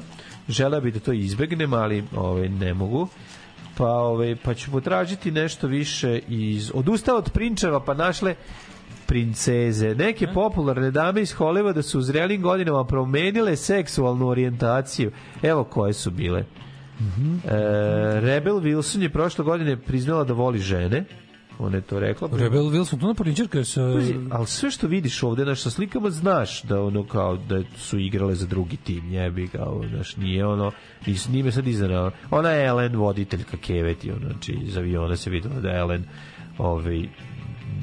Želeo 0.48 0.80
bi 0.80 0.90
da 0.90 1.00
to 1.00 1.12
izbegnem, 1.12 1.72
ali 1.72 2.04
ovaj, 2.16 2.48
ne 2.48 2.74
mogu. 2.74 3.08
Pa, 3.76 3.88
ovaj, 3.88 4.36
pa 4.44 4.54
ću 4.54 4.70
potražiti 4.70 5.30
nešto 5.30 5.66
više 5.66 6.20
iz... 6.28 6.70
Odustao 6.74 7.16
od 7.16 7.30
prinčeva, 7.30 7.80
pa 7.80 7.94
našle 7.94 8.34
princeze. 9.06 9.94
Neke 9.94 10.26
popularne 10.26 10.90
dame 10.90 11.22
iz 11.22 11.34
Hollywooda 11.34 11.82
su 11.82 11.98
u 11.98 12.02
zrelim 12.02 12.42
godinama 12.42 12.84
promenile 12.84 13.56
seksualnu 13.56 14.28
orijentaciju. 14.28 15.12
Evo 15.42 15.64
koje 15.64 15.92
su 15.92 16.10
bile. 16.10 16.40
E, 16.40 16.44
Rebel 18.20 18.60
Wilson 18.60 19.02
je 19.02 19.10
prošle 19.10 19.44
godine 19.44 19.76
priznala 19.76 20.24
da 20.24 20.32
voli 20.32 20.58
žene. 20.58 21.04
Ona 21.58 21.76
je 21.76 21.82
to 21.82 22.00
rekla. 22.00 22.28
Rebel 22.32 22.62
Wilson, 22.62 23.00
to 23.00 23.06
naporničarka 23.06 23.64
sa... 23.64 23.92
Pazi, 23.94 24.14
ali 24.30 24.46
sve 24.46 24.70
što 24.70 24.86
vidiš 24.86 25.22
ovde, 25.22 25.44
znaš, 25.44 25.62
sa 25.62 25.70
slikama 25.70 26.10
znaš 26.10 26.62
da 26.62 26.82
ono 26.82 27.06
kao 27.06 27.36
da 27.36 27.62
su 27.76 27.98
igrale 27.98 28.34
za 28.34 28.46
drugi 28.46 28.76
tim, 28.76 29.12
jebi 29.12 29.48
kao, 29.48 29.82
znaš, 29.88 30.16
nije 30.16 30.46
ono, 30.46 30.70
nis, 31.06 31.28
nije 31.28 31.44
me 31.44 31.52
sad 31.52 31.66
iznenao. 31.66 32.10
Ona 32.30 32.50
je 32.50 32.66
Ellen, 32.66 32.96
voditeljka 32.96 33.56
Keveti, 33.56 34.10
ono, 34.10 34.28
znači, 34.30 34.52
iz 34.52 34.76
aviona 34.76 35.16
se 35.16 35.30
videla 35.30 35.60
da 35.60 35.68
je 35.68 35.78
Ellen 35.78 36.04
ovaj, 36.58 37.08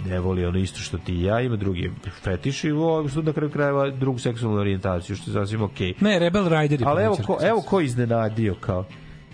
ne 0.06 0.20
voli 0.20 0.46
ono 0.46 0.60
isto 0.60 0.80
što 0.80 0.98
ti 0.98 1.14
i 1.14 1.24
ja, 1.24 1.42
ima 1.42 1.56
drugi 1.56 1.92
fetiš 2.24 2.64
i 2.64 2.72
ovo 2.72 3.10
što 3.10 3.22
na 3.22 3.34
kraju 3.34 3.52
krajeva 3.52 3.90
drugu 3.90 4.20
seksualnu 4.20 4.60
orijentaciju, 4.60 5.16
što 5.16 5.32
je 5.32 5.34
sasvim 5.34 5.62
okej. 5.62 5.94
Ne, 6.02 6.20
Rebel 6.20 6.50
Rider 6.50 6.82
je 6.82 6.88
Ali 6.88 7.04
evo 7.04 7.18
ko, 7.26 7.38
evo 7.42 7.62
ko 7.62 7.82
iznenadio 7.82 8.56
kao 8.60 8.86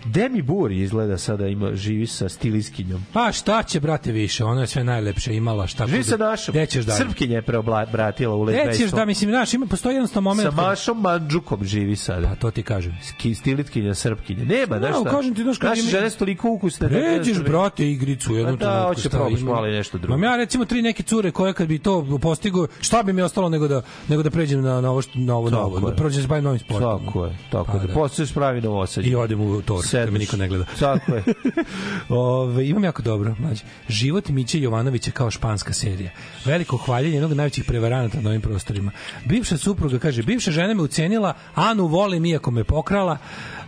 Demi 0.04 0.42
Moore 0.42 0.76
izgleda 0.76 1.18
sada 1.18 1.46
ima 1.46 1.74
živi 1.74 2.06
sa 2.06 2.28
stiliskinjom. 2.28 3.04
Pa 3.12 3.32
šta 3.32 3.62
će, 3.62 3.80
brate, 3.80 4.12
više? 4.12 4.44
Ona 4.44 4.60
je 4.60 4.66
sve 4.66 4.84
najlepše 4.84 5.34
imala. 5.34 5.66
Šta 5.66 5.86
Živi 5.86 6.04
sa 6.04 6.16
našom. 6.18 6.52
Gde 6.52 6.66
ćeš 6.66 6.84
dalje? 6.84 6.98
Srpkinja 6.98 7.34
je 7.34 7.42
preobratila 7.42 8.34
u 8.34 8.44
Gde 8.44 8.72
ćeš 8.74 8.90
da, 8.90 9.04
mislim, 9.04 9.30
znaš, 9.30 9.54
ima, 9.54 9.66
postoji 9.66 9.94
jednostavno 9.94 10.30
moment... 10.30 10.48
Sa 10.48 10.62
Mašom 10.62 11.00
Mandžukom 11.00 11.64
živi 11.64 11.96
sada. 11.96 12.28
Pa 12.28 12.34
to 12.34 12.50
ti 12.50 12.62
kažem. 12.62 12.92
Ski, 13.04 13.34
stilitkinja 13.34 13.94
Srpkinja. 13.94 14.44
Nema, 14.44 14.78
znaš 14.78 14.90
No, 14.92 15.00
šta? 15.00 15.10
kažem 15.10 15.34
ti, 15.34 15.42
znaš, 15.42 15.58
kad 15.58 15.70
Naše 15.70 15.80
ima- 15.80 15.90
žene 15.90 16.10
su 16.10 16.18
toliko 16.18 16.50
ukusne. 16.50 16.84
da 16.84 16.90
Pređeš, 16.90 17.10
jednostavno- 17.28 17.48
brate, 17.50 17.86
igricu 17.86 18.32
u 18.32 18.36
jednom 18.36 18.58
Pa 18.58 18.64
da, 18.64 18.70
trenutku, 18.70 18.88
hoće 18.90 19.00
šta 19.00 19.10
probaš 19.10 19.40
malo 19.42 19.66
nešto 19.68 19.98
drugo. 19.98 20.14
Imam 20.14 20.24
ja 20.24 20.36
recimo 20.36 20.64
tri 20.64 20.82
neke 20.82 21.02
cure 21.02 21.30
koje 21.30 21.52
kad 21.52 21.68
bi 21.68 21.78
to 21.78 22.18
postigao, 22.18 22.66
šta 22.80 23.02
bi 23.02 23.12
mi 23.12 23.22
ostalo 23.22 23.48
nego 23.48 23.68
da 23.68 23.82
nego 24.08 24.22
da 24.22 24.30
pređem 24.30 24.60
na, 24.62 24.80
na 24.80 24.90
ovo 24.90 25.02
na 25.14 25.36
ovo 25.36 25.50
novo, 25.50 25.80
da 25.80 25.96
prođem 25.96 26.22
se 26.22 26.28
bavim 26.28 26.44
novim 26.44 26.58
sportom. 26.60 27.04
Tako 27.04 27.24
je, 27.24 27.32
tako 27.50 27.64
Pa 27.66 27.78
da, 27.78 27.86
da. 27.86 27.94
postaješ 27.94 28.32
pravi 28.32 28.60
novosađe. 28.60 29.08
I 29.08 29.14
odem 29.14 29.40
u 29.40 29.62
tor, 29.98 30.06
da 30.06 30.12
me 30.12 30.18
niko 30.18 30.36
ne 30.36 30.48
gleda. 30.48 30.64
Tako 30.80 31.14
je. 31.14 31.24
Ove, 32.08 32.68
imam 32.68 32.84
jako 32.84 33.02
dobro, 33.02 33.34
mlađe. 33.38 33.62
Život 33.88 34.28
Miće 34.28 34.60
Jovanovića 34.60 35.10
kao 35.10 35.30
španska 35.30 35.72
serija. 35.72 36.10
Veliko 36.44 36.76
hvaljenje 36.76 37.14
jednog 37.14 37.32
najvećih 37.32 37.64
prevaranata 37.64 38.20
na 38.20 38.30
ovim 38.30 38.40
prostorima. 38.40 38.92
Bivša 39.24 39.56
supruga 39.56 39.98
kaže, 39.98 40.22
bivša 40.22 40.50
žena 40.50 40.74
me 40.74 40.82
ucenila, 40.82 41.34
Anu 41.54 41.86
volim 41.86 42.24
iako 42.24 42.50
me 42.50 42.64
pokrala. 42.64 43.18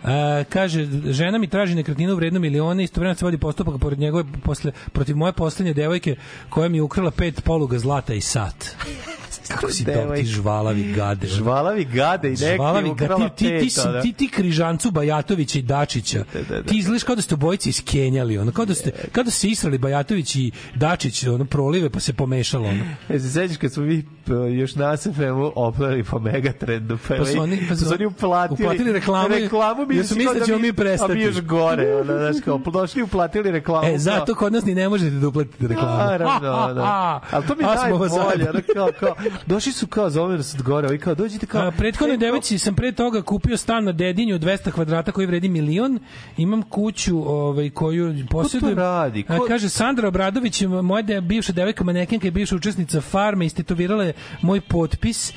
E, 0.03 0.43
kaže, 0.49 0.87
žena 1.05 1.37
mi 1.37 1.47
traži 1.47 1.75
nekretninu 1.75 2.15
vrednu 2.15 2.39
miliona, 2.39 2.83
istovremeno 2.83 3.15
se 3.15 3.25
vodi 3.25 3.37
postupak 3.37 3.81
pored 3.81 3.99
njegove, 3.99 4.23
posle, 4.43 4.71
protiv 4.91 5.17
moje 5.17 5.33
poslednje 5.33 5.73
devojke 5.73 6.15
koja 6.49 6.69
mi 6.69 6.77
je 6.77 6.81
ukrala 6.81 7.11
pet 7.11 7.43
poluga 7.43 7.79
zlata 7.79 8.13
i 8.13 8.21
sat. 8.21 8.75
Kako 9.49 9.71
si 9.71 9.83
dobar, 9.85 10.17
ti 10.17 10.25
žvalavi 10.25 10.93
gade. 10.93 11.27
Žvalavi 11.27 11.85
gade 11.85 12.27
i 12.27 12.31
neki 12.31 12.55
Žvalavi 12.55 12.89
ga, 12.89 13.07
ti, 13.29 13.45
ti, 13.59 13.69
ti, 13.69 13.79
ono. 13.81 14.01
ti, 14.01 14.13
ti 14.13 14.27
križancu 14.29 14.91
Bajatovića 14.91 15.59
i 15.59 15.61
Dačića. 15.61 16.23
Da, 16.33 16.41
da, 16.45 16.55
da. 16.55 16.63
Ti 16.63 16.77
izgledaš 16.77 17.03
kao 17.03 17.15
da 17.15 17.21
ste 17.21 17.35
obojice 17.35 17.69
iskenjali, 17.69 18.37
ono, 18.37 18.51
kao 18.51 18.65
da 18.65 18.73
ste, 18.73 18.91
kao 19.11 19.23
da 19.23 19.31
ste 19.31 19.47
israli 19.47 19.77
Bajatović 19.77 20.35
i 20.35 20.51
Dačić, 20.75 21.23
ono, 21.25 21.45
prolive, 21.45 21.89
pa 21.89 21.99
se 21.99 22.13
pomešalo, 22.13 22.67
ono. 22.67 22.83
E, 23.09 23.19
se 23.19 23.29
sećaš 23.29 23.57
kad 23.57 23.73
smo 23.73 23.83
mi 23.83 24.03
p, 24.25 24.31
još 24.51 24.75
na 24.75 24.97
SFM-u 24.97 25.51
oplali 25.55 26.03
po 26.03 26.19
Megatrendu, 26.19 26.97
pa, 27.07 27.15
Pa 27.15 27.25
su 27.25 27.41
oni- 27.41 27.59
pa 27.69 27.75
su- 27.75 27.85
su 27.85 27.93
oni 27.93 28.05
uplatili, 28.05 28.57
uplatili 28.57 28.91
reklamu, 28.91 29.27
reklamu 29.29 29.85
jer 29.89 30.07
su 30.07 30.15
mislili 30.15 30.39
da 30.39 30.45
ćemo 30.45 30.57
mi 30.59 30.73
prestati. 30.73 31.11
A 31.11 31.15
mi 31.15 31.21
još 31.21 31.41
gore, 31.41 31.95
ono, 31.95 32.03
znaš, 32.03 32.35
kao, 32.45 32.57
došli 32.59 33.03
uplatili 33.03 33.51
reklamu. 33.51 33.87
E, 33.87 33.97
zato 33.97 34.35
kod 34.35 34.53
nas 34.53 34.65
ni 34.65 34.75
ne 34.75 34.89
možete 34.89 35.11
da 35.11 35.27
uplatite 35.27 35.67
reklamu. 35.67 35.97
Naravno, 35.97 36.39
da. 36.73 37.19
Ali 37.31 37.45
to 37.47 37.55
mi 37.55 37.63
najbolje, 37.63 38.11
ono, 38.11 38.59
kao, 38.73 38.89
kao, 38.99 39.15
došli 39.45 39.71
su 39.71 39.87
kao 39.87 40.09
zove 40.09 40.37
nas 40.37 40.55
od 40.55 40.61
gore, 40.61 40.87
ovi 40.87 40.99
kao, 40.99 41.15
dođite 41.15 41.45
kao... 41.45 41.67
A, 41.67 41.71
prethodnoj 41.71 42.15
e, 42.15 42.17
kao- 42.17 42.25
devojci 42.25 42.59
sam 42.59 42.75
pre 42.75 42.91
toga 42.91 43.21
kupio 43.21 43.57
stan 43.57 43.83
na 43.83 43.91
Dedinju 43.91 44.35
od 44.35 44.41
200 44.41 44.71
kvadrata 44.71 45.11
koji 45.11 45.27
vredi 45.27 45.49
milion. 45.49 45.99
Imam 46.37 46.61
kuću 46.61 47.17
ovaj, 47.31 47.69
koju 47.69 48.15
posjedujem. 48.29 48.77
radi? 48.77 49.23
Ko- 49.23 49.33
A, 49.33 49.47
kaže 49.47 49.69
Sandra 49.69 50.07
Obradović, 50.07 50.61
moja 50.83 51.01
de, 51.01 51.21
bivša 51.21 51.53
devojka 51.53 51.83
manekenka 51.83 52.27
i 52.27 52.31
bivša 52.31 52.55
učesnica 52.55 53.01
farme, 53.01 53.45
istetovirala 53.45 54.03
je 54.03 54.13
moj 54.41 54.61
potpis 54.61 55.33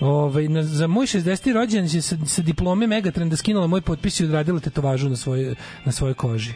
Ovaj 0.00 0.48
na, 0.48 0.62
za 0.62 0.86
moj 0.86 1.06
60. 1.06 1.52
rođendan 1.52 1.94
je 1.96 2.02
sa, 2.02 2.16
sa 2.26 2.42
diplome 2.42 2.86
Megatrenda 2.86 3.36
skinula 3.36 3.66
moj 3.66 3.80
potpis 3.80 4.20
i 4.20 4.24
odradila 4.24 4.60
tetovažu 4.60 5.08
na 5.08 5.16
svojoj 5.16 5.54
na 5.84 5.92
svojoj 5.92 6.14
koži. 6.14 6.52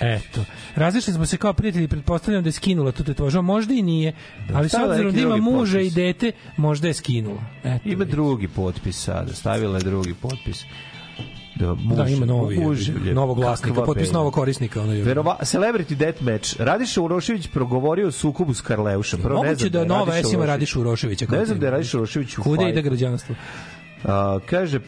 Eto. 0.00 0.44
Razišli 0.74 1.12
smo 1.12 1.26
se 1.26 1.36
kao 1.36 1.52
prijatelji, 1.52 1.88
pretpostavljam 1.88 2.42
da 2.42 2.48
je 2.48 2.52
skinula 2.52 2.92
tu 2.92 3.04
tetovažu, 3.04 3.42
možda 3.42 3.74
i 3.74 3.82
nije, 3.82 4.12
ali 4.54 4.68
s 4.68 4.74
obzirom 4.74 5.14
da 5.14 5.20
ima 5.20 5.36
muža 5.36 5.80
i 5.80 5.90
dete, 5.90 6.32
možda 6.56 6.88
je 6.88 6.94
skinula. 6.94 7.40
Eto. 7.64 7.88
Ima 7.88 8.04
drugi 8.04 8.48
potpis 8.48 9.04
sada, 9.04 9.32
stavila 9.32 9.78
je 9.78 9.84
drugi 9.84 10.14
potpis. 10.14 10.64
Da, 11.56 11.74
muž, 11.74 11.96
Da, 11.96 12.08
ima 12.08 12.26
novi, 12.26 12.58
muž, 12.58 12.88
novog 13.12 13.38
vlasnika, 13.38 13.68
kakva 13.68 13.84
potpis 13.84 14.12
novog 14.12 14.34
korisnika. 14.34 14.82
Ono 14.82 14.92
je. 14.92 15.02
Verova, 15.02 15.38
Celebrity 15.42 15.94
Deathmatch. 15.94 16.60
Radiša 16.60 17.02
Urošević 17.02 17.48
progovorio 17.48 18.08
o 18.08 18.10
sukobu 18.10 18.54
s 18.54 18.60
Karleušem. 18.60 19.20
Prvo, 19.22 19.42
ne 19.42 19.48
Moguće 19.48 19.60
znam 19.60 19.72
da 19.72 19.78
je 19.78 19.86
nova 19.86 20.22
S 20.22 20.32
ima. 20.32 20.46
Radiša 20.46 20.80
Uroševića. 20.80 21.26
Ne 21.30 21.46
znam 21.46 21.58
da 21.58 21.66
je 21.66 21.70
Radiša 21.70 21.96
Urošević 21.96 22.38
u 22.38 22.42
fajtu. 22.42 22.68
ide 22.68 22.82
građanstvo. 22.82 23.34
A, 24.04 24.38
kaže, 24.46 24.80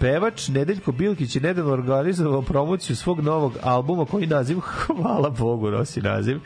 pevač 0.00 0.48
Nedeljko 0.48 0.92
Bilkić 0.92 1.36
je 1.36 1.42
nedavno 1.42 1.72
organizovao 1.72 2.42
promociju 2.42 2.96
svog 2.96 3.20
novog 3.20 3.52
albuma 3.62 4.04
koji 4.04 4.26
naziv, 4.26 4.58
hvala 4.86 5.30
Bogu, 5.30 5.70
nosi 5.70 6.00
naziv. 6.00 6.38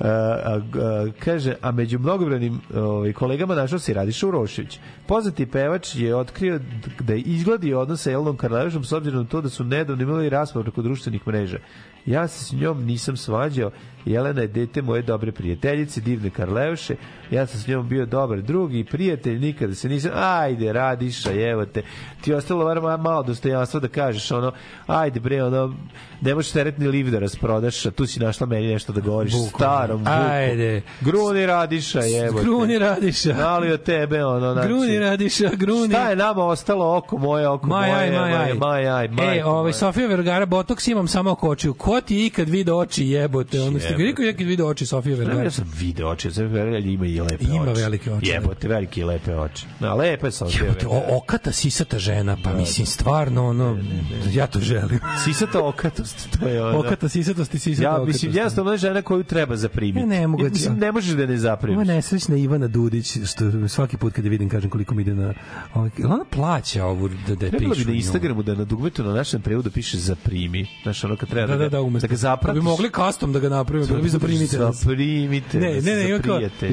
A, 0.00 0.08
a, 0.08 0.60
a, 0.74 1.06
kaže, 1.24 1.54
a 1.62 1.70
među 1.70 1.98
mnogobranim 1.98 2.60
ovaj, 2.74 3.12
kolegama 3.12 3.54
našao 3.54 3.78
se 3.78 3.92
i 3.92 3.94
Radiša 3.94 4.26
Urošević. 4.26 4.78
Poznati 5.06 5.46
pevač 5.46 5.94
je 5.94 6.16
otkrio 6.16 6.60
da 7.00 7.12
je 7.12 7.20
izgladio 7.20 7.80
odnos 7.80 8.02
sa 8.02 8.10
Jelenom 8.10 8.36
Karleušom 8.36 8.84
s 8.84 8.92
obzirom 8.92 9.22
na 9.22 9.28
to 9.28 9.40
da 9.40 9.48
su 9.48 9.64
nedavno 9.64 10.02
imali 10.02 10.28
raspravu 10.28 10.64
preko 10.64 10.82
društvenih 10.82 11.26
mreža. 11.26 11.58
Ja 12.06 12.28
se 12.28 12.44
s 12.44 12.52
njom 12.52 12.84
nisam 12.84 13.16
svađao. 13.16 13.70
Jelena 14.06 14.40
je 14.40 14.48
dete 14.48 14.82
moje 14.82 15.02
dobre 15.02 15.32
prijateljice, 15.32 16.00
divne 16.00 16.30
Karleuše. 16.30 16.96
Ja 17.30 17.46
sam 17.46 17.60
s 17.60 17.66
njom 17.66 17.88
bio 17.88 18.06
dobar 18.06 18.42
drug 18.42 18.74
i 18.74 18.84
prijatelj, 18.84 19.38
nikada 19.38 19.74
se 19.74 19.88
nisam... 19.88 20.10
Ajde, 20.14 20.72
radiša, 20.72 21.32
evo 21.42 21.64
te. 21.66 21.82
Ti 22.20 22.30
je 22.30 22.36
ostalo 22.36 22.64
bar 22.64 22.76
ma- 22.76 22.96
malo 22.96 23.22
dostojanstva 23.22 23.80
da 23.80 23.88
kažeš 23.88 24.30
ono, 24.30 24.52
ajde 24.86 25.20
bre, 25.20 25.42
ono, 25.42 25.74
ne 26.20 26.34
možeš 26.34 26.52
teretni 26.52 26.88
liv 26.88 27.10
da 27.10 27.18
rasprodaš, 27.18 27.86
a 27.86 27.90
tu 27.90 28.06
si 28.06 28.20
našla 28.20 28.46
meni 28.46 28.66
nešto 28.66 28.92
da 28.92 29.00
govoriš 29.00 29.34
Vuku. 29.34 29.48
starom 29.48 29.98
vuku. 29.98 30.10
Ajde. 30.30 30.82
Gruni 31.00 31.46
radiša, 31.46 32.00
evo 32.26 32.38
te. 32.38 32.44
Gruni 32.44 32.78
Radiša. 32.78 33.34
Ali 33.40 33.72
od 33.72 33.82
tebe, 33.82 34.24
ono, 34.24 34.52
znači... 34.52 34.68
Gruni 34.68 34.98
Radiša, 34.98 35.50
gruni. 35.54 35.88
Šta 35.88 36.10
je 36.10 36.16
nama 36.16 36.44
ostalo 36.44 36.96
oko 36.96 37.18
moje, 37.18 37.48
oko 37.48 37.66
Maj, 37.66 37.90
moje, 37.90 38.02
aj, 38.02 38.10
maj, 38.12 38.34
aj. 38.34 38.54
maj, 38.54 38.88
aj, 38.88 39.04
E, 39.04 39.08
majko 39.08 39.48
ovaj, 39.48 39.62
moja. 39.62 39.72
Sofija 39.72 40.06
Vergara, 40.08 40.46
botoks 40.46 40.88
imam 40.88 41.08
samo 41.08 41.30
oko 41.30 41.48
očiju. 41.48 41.74
Ko 41.74 42.00
ti 42.00 42.16
je 42.16 42.26
ikad 42.26 42.48
video 42.48 42.76
oči 42.76 43.06
jebote? 43.06 43.60
Ono, 43.60 43.78
ste 43.80 43.94
ga 43.94 43.95
Jebote. 43.98 44.04
rekao 44.04 44.24
ikad 44.24 44.46
video 44.46 44.66
oči 44.66 44.86
Sofije 44.86 45.12
Ne, 45.12 45.18
Vergara? 45.18 45.42
ja 45.42 45.50
sam 45.50 45.64
video 45.74 46.08
oči, 46.08 46.28
video, 46.30 46.62
ali 46.66 46.92
ima 46.92 47.06
i 47.06 47.20
lepe 47.20 47.44
Ima 47.46 47.62
oči. 47.62 47.80
velike 47.80 48.12
oči, 48.12 48.26
da. 48.26 48.32
Jebote, 48.32 48.68
velike 48.68 49.00
i 49.00 49.04
lepe 49.04 49.34
oči. 49.34 49.66
Na, 49.80 49.94
lepe 49.94 50.30
sam. 50.30 50.48
Jebote, 50.54 50.86
o, 50.86 51.16
okata 51.16 51.52
sisata 51.52 51.98
žena, 51.98 52.36
pa 52.44 52.52
mislim, 52.52 52.86
stvarno, 52.86 53.46
ono, 53.46 53.78
ja 54.26 54.46
to 54.46 54.60
želim. 54.60 54.98
Sisata 55.24 55.60
okatost, 55.60 56.28
to 56.32 56.48
je 56.48 56.64
ono. 56.64 56.78
Okata 56.80 57.08
sisatost 57.08 57.54
i 57.54 57.58
sisata 57.58 57.88
Ja, 57.88 58.04
mislim, 58.04 58.32
jednostavno 58.32 58.72
je 58.72 58.78
žena 58.78 59.02
koju 59.02 59.24
treba 59.24 59.56
zaprimiti. 59.56 59.98
Ja 60.00 60.06
ne 60.08 60.26
mogu 60.26 60.42
da- 60.42 60.48
Mislim, 60.48 60.76
ne 60.76 60.92
možeš 60.92 61.10
da 61.10 61.26
ne 61.26 61.36
zaprimiš. 61.38 61.86
nesrećna 61.86 62.36
Ivana 62.36 62.68
Dudić, 62.68 63.16
što 63.26 63.68
svaki 63.68 63.96
put 63.96 64.12
kad 64.12 64.24
je 64.24 64.30
vidim 64.30 64.48
kažem 64.48 64.70
koliko 64.70 64.94
mi 64.94 65.02
ide 65.02 65.14
na... 65.14 65.34
Ovaj, 65.74 65.90
ona 66.00 66.24
plaća 66.26 66.84
ovu 66.84 67.08
da, 67.08 67.34
da 67.34 67.46
je 67.46 67.50
Trebalo 67.50 67.74
bi 67.76 67.84
na? 67.84 67.92
Instagramu 67.92 68.42
da 68.42 68.54
na 68.54 68.64
dugmetu 68.64 69.04
na 69.04 69.12
našem 69.12 69.42
prevodu 69.42 69.70
piše 69.70 69.98
zaprimi. 69.98 70.66
Znaš, 70.82 71.04
ono 71.04 71.16
kad 71.16 71.28
treba 71.28 71.46
Da, 71.46 71.56
da, 71.56 71.68
da, 71.68 71.80
umesto. 71.80 72.06
da 72.06 72.10
ga 72.10 72.16
zapratiš. 72.16 72.46
Da 72.48 72.60
bi 72.60 72.64
mogli 72.64 72.90
custom 72.92 73.32
da 73.32 73.38
ga 73.38 73.48
napravimo, 73.48 73.75
bilo 73.78 74.00
bi 74.00 74.08
zaprimite 74.08 74.58
nas. 74.58 74.76
Zaprimite 74.76 75.58
Ne, 75.60 75.68
ne, 75.68 75.80
ne, 75.96 76.08
za 76.08 76.22
kao, 76.22 76.40
e, 76.40 76.70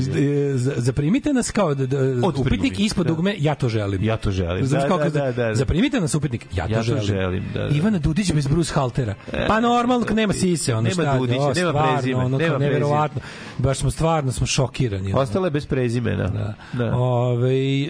za- 0.55 0.73
zaprimite 0.77 1.33
nas 1.33 1.51
kao 1.51 1.75
da, 1.75 1.85
da, 1.87 1.97
upitnik 2.37 2.79
ispod 2.79 3.05
da. 3.05 3.13
dugme, 3.13 3.35
ja 3.39 3.55
to 3.55 3.69
želim. 3.69 4.03
Ja 4.03 4.17
to 4.17 4.31
želim. 4.31 4.59
Razumeš 4.59 4.81
Da, 4.83 4.87
kao 4.87 4.97
da, 4.97 5.09
da, 5.09 5.31
da. 5.31 5.55
Zaprimite 5.55 6.01
nas 6.01 6.15
upitnik, 6.15 6.45
ja 6.55 6.67
to 6.67 6.71
Ja 6.73 6.77
to 6.77 6.83
želim. 6.83 7.03
želim, 7.03 7.43
da, 7.53 7.59
da. 7.59 7.75
Ivana 7.75 7.99
Dudić 7.99 8.33
bez 8.33 8.47
Bruce 8.47 8.73
Haltera. 8.73 9.13
Pa 9.47 9.59
normalno, 9.59 10.05
nema 10.13 10.33
sise, 10.33 10.73
ono 10.73 10.81
Nema 10.81 10.93
šta, 10.93 11.17
Dudića, 11.17 11.41
o, 11.41 11.53
nema 11.53 11.73
prezime, 11.93 12.15
ono, 12.15 12.37
nema 12.37 12.57
neverovatno. 12.57 13.21
Baš 13.57 13.77
smo 13.77 13.91
stvarno 13.91 14.31
smo 14.31 14.47
šokirani. 14.47 15.13
Ostala 15.13 15.47
je 15.47 15.51
bez 15.51 15.65
prezimena. 15.65 16.27
Da. 16.27 16.53
da. 16.73 16.95
Ove, 16.95 17.53
e, 17.81 17.87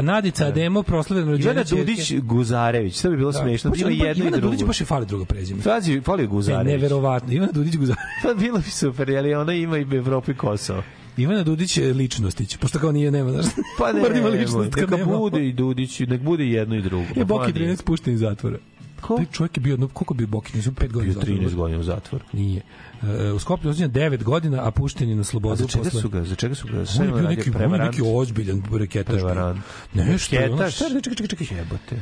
Nadica 0.00 0.46
Ademo 0.46 0.82
proslavljena 0.82 1.30
rođenje 1.30 1.44
Ivana 1.44 1.64
Dudić 1.64 2.12
Guzarević, 2.14 3.00
to 3.00 3.10
bi 3.10 3.16
bilo 3.16 3.32
smešno. 3.32 3.70
Pazi, 3.70 3.82
Ima 3.82 3.90
jedno 3.90 4.24
i 4.24 4.26
Ivana 4.26 4.36
Dudić 4.36 4.58
drugo. 4.58 4.66
baš 4.68 4.80
je 4.80 4.86
fali 4.86 5.06
drugo 5.06 5.24
prezime. 5.24 5.62
Fali 6.02 6.26
Guzarević. 6.26 6.72
neverovatno. 6.72 7.32
Ivana 7.32 7.52
Dudić 7.52 7.76
Guzarević. 7.76 8.13
Pa 8.22 8.34
bilo 8.34 8.58
bi 8.58 8.70
super, 8.70 9.16
ali 9.18 9.34
ona 9.34 9.52
ima 9.52 9.78
i 9.78 9.86
Evropu 9.96 10.30
i 10.30 10.34
Kosovo. 10.34 10.82
Ivana 11.16 11.42
Dudić 11.42 11.76
je 11.76 11.92
ličnostić, 11.94 12.56
pošto 12.56 12.78
kao 12.78 12.92
nije 12.92 13.10
nema, 13.10 13.30
znaš. 13.30 13.46
Pa 13.78 13.92
ne, 13.92 14.20
da 14.20 14.28
ličnost 14.28 14.76
neka 14.76 14.96
nema. 14.96 15.16
bude 15.16 15.48
i 15.48 15.52
Dudić, 15.52 16.00
nek 16.00 16.20
bude 16.20 16.44
i 16.44 16.50
jedno 16.50 16.76
i 16.76 16.82
drugo. 16.82 17.06
Je 17.16 17.24
Boki 17.24 17.52
nije. 17.52 17.72
13 17.76 17.82
pušten 17.84 18.14
iz 18.14 18.20
zatvora. 18.20 18.58
Ko? 19.04 19.16
Taj 19.16 19.26
čovjek 19.32 19.56
je 19.56 19.60
bio, 19.60 19.76
no, 19.76 19.88
koliko 19.88 20.14
je 20.14 20.16
bio 20.16 20.26
Boki? 20.26 20.56
Nisu 20.56 20.70
5 20.70 20.92
godina 20.92 21.12
Bio 21.12 21.20
u 21.20 21.22
zatvoru. 21.22 21.40
13 21.40 21.54
godina 21.54 21.80
u 21.80 21.82
zatvoru. 21.82 22.24
Nije. 22.32 22.62
E, 23.02 23.32
u 23.32 23.38
Skoplju 23.38 23.70
osuđen 23.70 23.92
9 23.92 24.22
godina, 24.22 24.66
a 24.66 24.70
pušten 24.70 25.08
je 25.08 25.16
na 25.16 25.24
slobodu 25.24 25.56
za 25.56 25.66
čega 25.66 25.84
posle. 25.84 26.00
su 26.00 26.08
ga, 26.08 26.24
za 26.24 26.34
čega 26.34 26.54
su 26.54 26.68
ga? 26.68 26.78
On 26.78 26.86
Sve 26.86 27.06
je 27.06 27.12
bio 27.12 27.22
neki, 27.22 27.50
on 27.64 27.72
je 27.72 27.78
neki 27.78 28.02
ozbiljan 28.04 28.62
reketaš. 28.78 29.14
Prevarant. 29.14 29.60
Nešto, 29.94 30.36
je 30.36 30.42
Reketaš? 30.42 30.78
čekaj, 30.78 31.00
čekaj, 31.00 31.26
čekaj. 31.26 31.58
Jebote. 31.58 31.96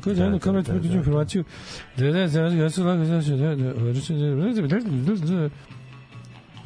Kako 0.00 0.10
je 0.10 0.28
ono 0.28 0.62
pritiđu 0.62 0.96
informaciju? 0.96 1.44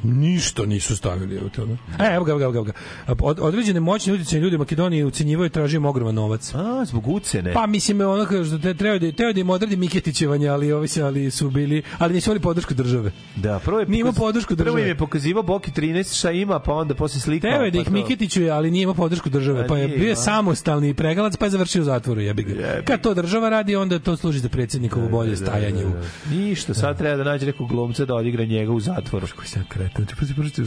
Ništa 0.05 0.65
nisu 0.65 0.97
stavili. 0.97 1.35
Evo, 1.35 1.49
te, 1.49 1.61
ono. 1.61 1.77
E, 1.99 2.15
evo 2.15 2.25
ga, 2.25 2.31
evo 2.31 2.39
ga, 2.39 2.45
evo 2.47 2.63
ga. 2.63 2.71
Od, 3.19 3.39
određene 3.39 3.79
moćne 3.79 4.13
utjecajne 4.13 4.43
ljudi 4.43 4.55
u 4.55 4.59
Makedoniji 4.59 5.03
ucenjivaju 5.03 5.45
i 5.45 5.49
tražio 5.49 5.89
ogroman 5.89 6.15
novac. 6.15 6.53
A, 6.55 6.85
zbog 6.85 7.07
ucene. 7.07 7.53
Pa 7.53 7.67
mislim 7.67 8.01
ono 8.01 8.25
kao 8.25 8.45
što 8.45 8.57
te 8.57 8.73
treba 8.73 8.99
da 8.99 9.11
treba 9.11 9.33
da 9.33 9.39
im 9.39 9.49
odradi 9.49 9.75
Miketićevanje, 9.75 10.47
ali 10.47 10.71
ovi 10.71 10.87
se 10.87 11.03
ali 11.03 11.31
su 11.31 11.49
bili, 11.49 11.83
ali 11.97 12.13
nisu 12.13 12.29
imali 12.29 12.39
podršku 12.39 12.73
države. 12.73 13.11
Da, 13.35 13.59
prvo 13.59 13.79
je 13.79 13.85
pokaz- 13.87 14.17
podršku 14.17 14.55
Prvo 14.55 14.69
im 14.69 14.73
države. 14.73 14.87
je 14.87 14.97
pokazivao 14.97 15.43
Boki 15.43 15.71
13 15.71 16.17
šta 16.17 16.31
ima, 16.31 16.59
pa 16.59 16.73
onda 16.73 16.93
posle 16.95 17.21
slikao. 17.21 17.51
Teo 17.51 17.61
je 17.61 17.71
da 17.71 17.75
pa 17.75 17.81
ih 17.81 17.87
to- 17.87 17.93
Miketićuje, 17.93 18.49
ali 18.49 18.71
nije 18.71 18.83
imao 18.83 18.95
podršku 18.95 19.29
države, 19.29 19.61
A 19.61 19.67
pa 19.67 19.77
je 19.77 19.87
nije 19.87 19.99
bio 19.99 20.15
samostalni 20.15 20.93
pregalac, 20.93 21.37
pa 21.37 21.45
je 21.45 21.51
završio 21.51 21.81
u 21.81 21.85
zatvoru, 21.85 22.21
jebi 22.21 22.43
ga. 22.43 22.81
Kad 22.85 23.01
to 23.01 23.13
država 23.13 23.49
radi, 23.49 23.75
onda 23.75 23.99
to 23.99 24.17
služi 24.17 24.39
za 24.39 24.49
predsjednikovo 24.49 25.09
bolje 25.09 25.35
stajanje 25.37 25.85
u 25.85 25.91
Ništa, 26.31 26.73
sad 26.73 26.97
treba 26.97 27.15
da 27.15 27.23
nađe 27.23 27.45
nekog 27.45 27.69
glumca 27.69 28.05
da 28.05 28.15
odigra 28.15 28.45
njega 28.45 28.71
u 28.71 28.79
zatvoru. 28.79 29.27
Koji 29.35 29.47
sam 29.47 29.63
kretan. 29.69 29.94
Znači, 29.95 30.15
pa 30.19 30.25
se 30.25 30.33
pročito, 30.33 30.61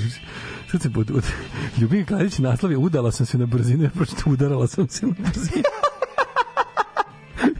sad 0.70 0.82
se 0.82 0.90
pod, 0.90 1.10
od, 1.10 1.24
Ljubim 1.80 2.06
Kladić 2.06 2.38
naslov 2.38 2.72
je 2.72 2.78
udala 2.78 3.12
sam 3.12 3.26
se 3.26 3.38
na 3.38 3.46
brzinu, 3.46 3.84
ja 3.84 3.90
pročito 3.90 4.22
udarala 4.30 4.66
sam 4.66 4.88
se 4.88 5.06
na 5.06 5.14
brzinu. 5.18 5.64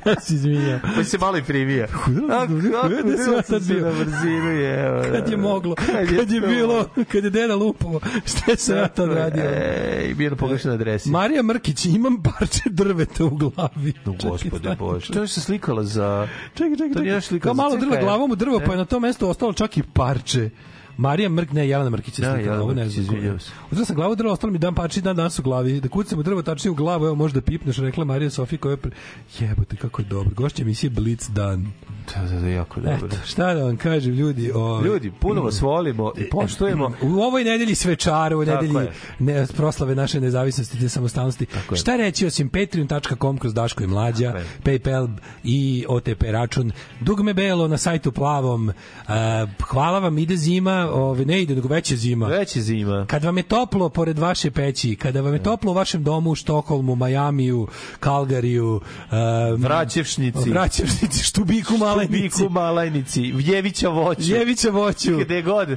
ja 0.07 0.21
se 0.21 0.35
izvinjam. 0.35 0.81
Pa 0.97 1.05
se 1.05 1.19
malo 1.19 1.39
i 1.39 1.43
privija. 1.43 1.87
Sam 1.87 2.63
se 2.63 3.25
sam 3.25 3.35
ja 3.35 3.43
sad 3.43 3.63
bio? 3.63 3.81
Na 3.81 4.05
brzinu 4.05 4.51
je, 4.51 4.87
evo, 4.87 5.03
da. 5.03 5.13
Kad 5.13 5.29
je 5.29 5.37
moglo, 5.37 5.75
kad 6.17 6.31
je 6.31 6.41
bilo, 6.41 6.89
kad 7.13 7.25
je 7.25 7.31
deda 7.31 7.57
lupovo, 7.57 8.01
šta 8.27 8.57
sam 8.57 8.77
ja 8.77 8.89
tad 8.89 9.13
radio? 9.13 9.43
Ej, 9.45 10.15
bio 10.15 10.31
na 10.31 10.37
pogrešnoj 10.37 10.75
adresi. 10.75 11.11
Marija 11.11 11.43
Mrkić, 11.43 11.85
imam 11.85 12.23
parče 12.23 12.63
drveta 12.71 13.25
u 13.25 13.31
glavi. 13.31 13.93
No, 14.05 14.15
gospode 14.23 14.77
Bože. 14.79 15.13
To 15.13 15.21
je 15.21 15.29
se 15.29 15.41
slikala 15.41 15.85
za... 15.85 16.29
Čekaj, 16.55 16.77
čekaj, 16.77 16.93
To 16.93 17.01
nije 17.01 17.13
čekaj. 17.13 17.21
slika 17.21 17.45
Kao 17.45 17.55
malo 17.55 17.77
drla 17.77 17.97
glavom 17.97 18.31
u 18.31 18.37
drvo, 18.37 18.61
pa 18.67 18.73
je 18.73 18.79
na 18.79 18.85
tom 18.85 19.03
mestu 19.03 19.29
ostalo 19.29 19.53
čak 19.53 19.77
i 19.77 19.83
parče. 19.83 20.51
Marija 20.99 21.29
Mrk, 21.29 21.53
ne, 21.53 21.69
Jelena 21.69 21.91
Mrkić 21.91 22.19
je 22.19 22.45
Da, 22.45 22.63
ovo 22.63 22.75
ne 22.75 22.89
znam. 22.89 23.39
Uzela 23.71 23.87
sam 23.87 23.97
glavu 23.97 24.13
u 24.13 24.17
drvo, 24.17 24.33
ostalo 24.33 24.53
mi 24.53 24.59
dan 24.59 24.75
parči, 24.75 25.01
dan 25.01 25.17
danas 25.17 25.39
u 25.39 25.43
glavi. 25.43 25.81
Da 25.81 25.89
kucam 25.89 26.19
u 26.19 26.23
drvo, 26.23 26.43
tačnije 26.43 26.71
u 26.71 26.75
glavu, 26.75 27.07
evo 27.07 27.15
možda 27.15 27.41
pipneš, 27.41 27.79
rekla 27.79 28.05
Marija 28.05 28.31
Sofija 28.31 28.59
koja 28.59 28.71
je... 28.71 28.77
Pre... 28.77 28.91
Jebote, 29.39 29.77
kako 29.77 30.03
je 30.03 30.07
dobro. 30.07 30.31
Gošća 30.35 30.63
emisije 30.63 30.91
Blitz 30.91 31.29
dan. 31.29 31.73
Da, 32.15 32.23
da, 32.23 32.41
da, 32.41 32.49
jako 32.49 32.81
dobro. 32.81 33.07
Eto, 33.07 33.17
šta 33.27 33.55
da 33.55 33.65
vam 33.65 33.77
kažem, 33.77 34.15
ljudi. 34.15 34.53
O, 34.55 34.83
Ljudi, 34.85 35.13
puno 35.21 35.43
vas 35.43 35.61
volimo 35.61 36.13
i 36.17 36.31
poštujemo. 36.31 36.93
U 37.03 37.21
ovoj 37.21 37.45
nedelji 37.45 37.75
svečara, 37.75 38.37
u 38.37 38.45
nedelji 38.45 38.89
ne, 39.19 39.47
proslave 39.57 39.95
naše 39.95 40.21
nezavisnosti 40.21 40.81
te 40.81 40.89
samostalnosti. 40.89 41.47
Šta 41.77 41.97
reći 41.97 42.27
osim 42.27 42.49
patreon.com 42.49 43.39
kroz 43.39 43.55
Daško 43.55 43.85
i 43.85 43.87
Mlađa, 43.87 44.35
PayPal 44.65 45.09
i 45.45 45.85
OTP 45.89 46.23
račun, 46.23 46.73
dugme 47.01 47.35
belo 47.35 47.69
na 47.69 47.79
sajtu 47.79 48.13
plavom. 48.13 48.69
Uh, 48.69 49.15
hvala 49.61 49.99
vam, 49.99 50.19
ide 50.19 50.37
zima, 50.37 50.88
ove, 50.91 51.25
ne 51.25 51.43
ide, 51.43 51.55
nego 51.55 51.69
već 51.69 51.91
je 51.91 51.97
zima. 51.97 52.27
Već 52.27 52.57
je 52.57 52.63
zima. 52.63 53.07
Kad 53.07 53.25
vam 53.25 53.37
je 53.37 53.43
toplo 53.43 53.89
pored 53.89 54.19
vaše 54.19 54.51
peći, 54.51 54.97
kada 54.97 55.21
vam 55.21 55.35
je 55.35 55.43
toplo 55.43 55.71
u 55.71 55.75
vašem 55.75 56.05
domu 56.05 56.31
u 56.31 56.35
Štokholmu, 56.35 56.95
Majamiju, 56.95 57.69
Kalgariju, 58.01 58.75
um, 58.75 59.63
Vraćevšnici. 59.63 60.51
Vraćevšnici, 60.51 61.23
Štubiku, 61.23 61.77
Malenici, 61.77 62.29
Štubiku, 62.29 62.53
Malajnici, 62.53 63.23
Vjevića 63.23 63.89
voću. 63.89 64.23
Jevića 64.23 64.71
voću. 64.71 65.19
Gde 65.19 65.43
god. 65.43 65.69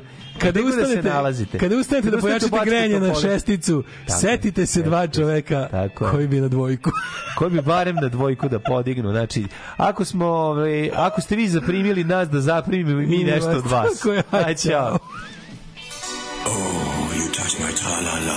Kada 0.41 0.61
da 0.61 0.71
se 0.71 0.81
ustanete, 0.81 1.09
nalazite. 1.09 1.57
kada 1.57 1.77
ustanete 1.77 2.09
da 2.11 2.17
pojačate 2.17 2.57
grejanje 2.65 2.99
na 2.99 3.13
šesticu, 3.15 3.83
Tako 4.07 4.19
setite 4.19 4.65
se 4.65 4.81
dva 4.81 5.07
čoveka 5.07 5.67
Tako 5.71 6.09
koji 6.11 6.27
bi 6.27 6.41
na 6.41 6.47
dvojku. 6.47 6.91
koji 7.37 7.51
bi 7.51 7.61
barem 7.61 7.95
na 7.95 8.07
dvojku 8.09 8.49
da 8.49 8.59
podignu. 8.59 9.11
Znači, 9.11 9.45
ako 9.77 10.05
smo, 10.05 10.25
ovaj, 10.25 10.91
ako 10.95 11.21
ste 11.21 11.35
vi 11.35 11.47
zaprimili 11.47 12.03
nas 12.03 12.29
da 12.29 12.41
zaprimimo 12.41 13.01
i 13.01 13.05
mi 13.05 13.23
nešto 13.23 13.49
od 13.49 13.65
vas. 13.67 13.97
Tako 13.97 14.13
je, 14.13 14.23
aj, 14.31 14.43
Aj, 14.43 14.55
čao. 14.55 14.97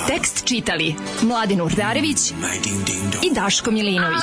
Tekst 0.07 0.45
čitali 0.45 0.95
Mladin 1.23 1.61
Urdarević 1.61 2.31
i 3.23 3.35
Daško 3.35 3.71
Milinović. 3.71 4.23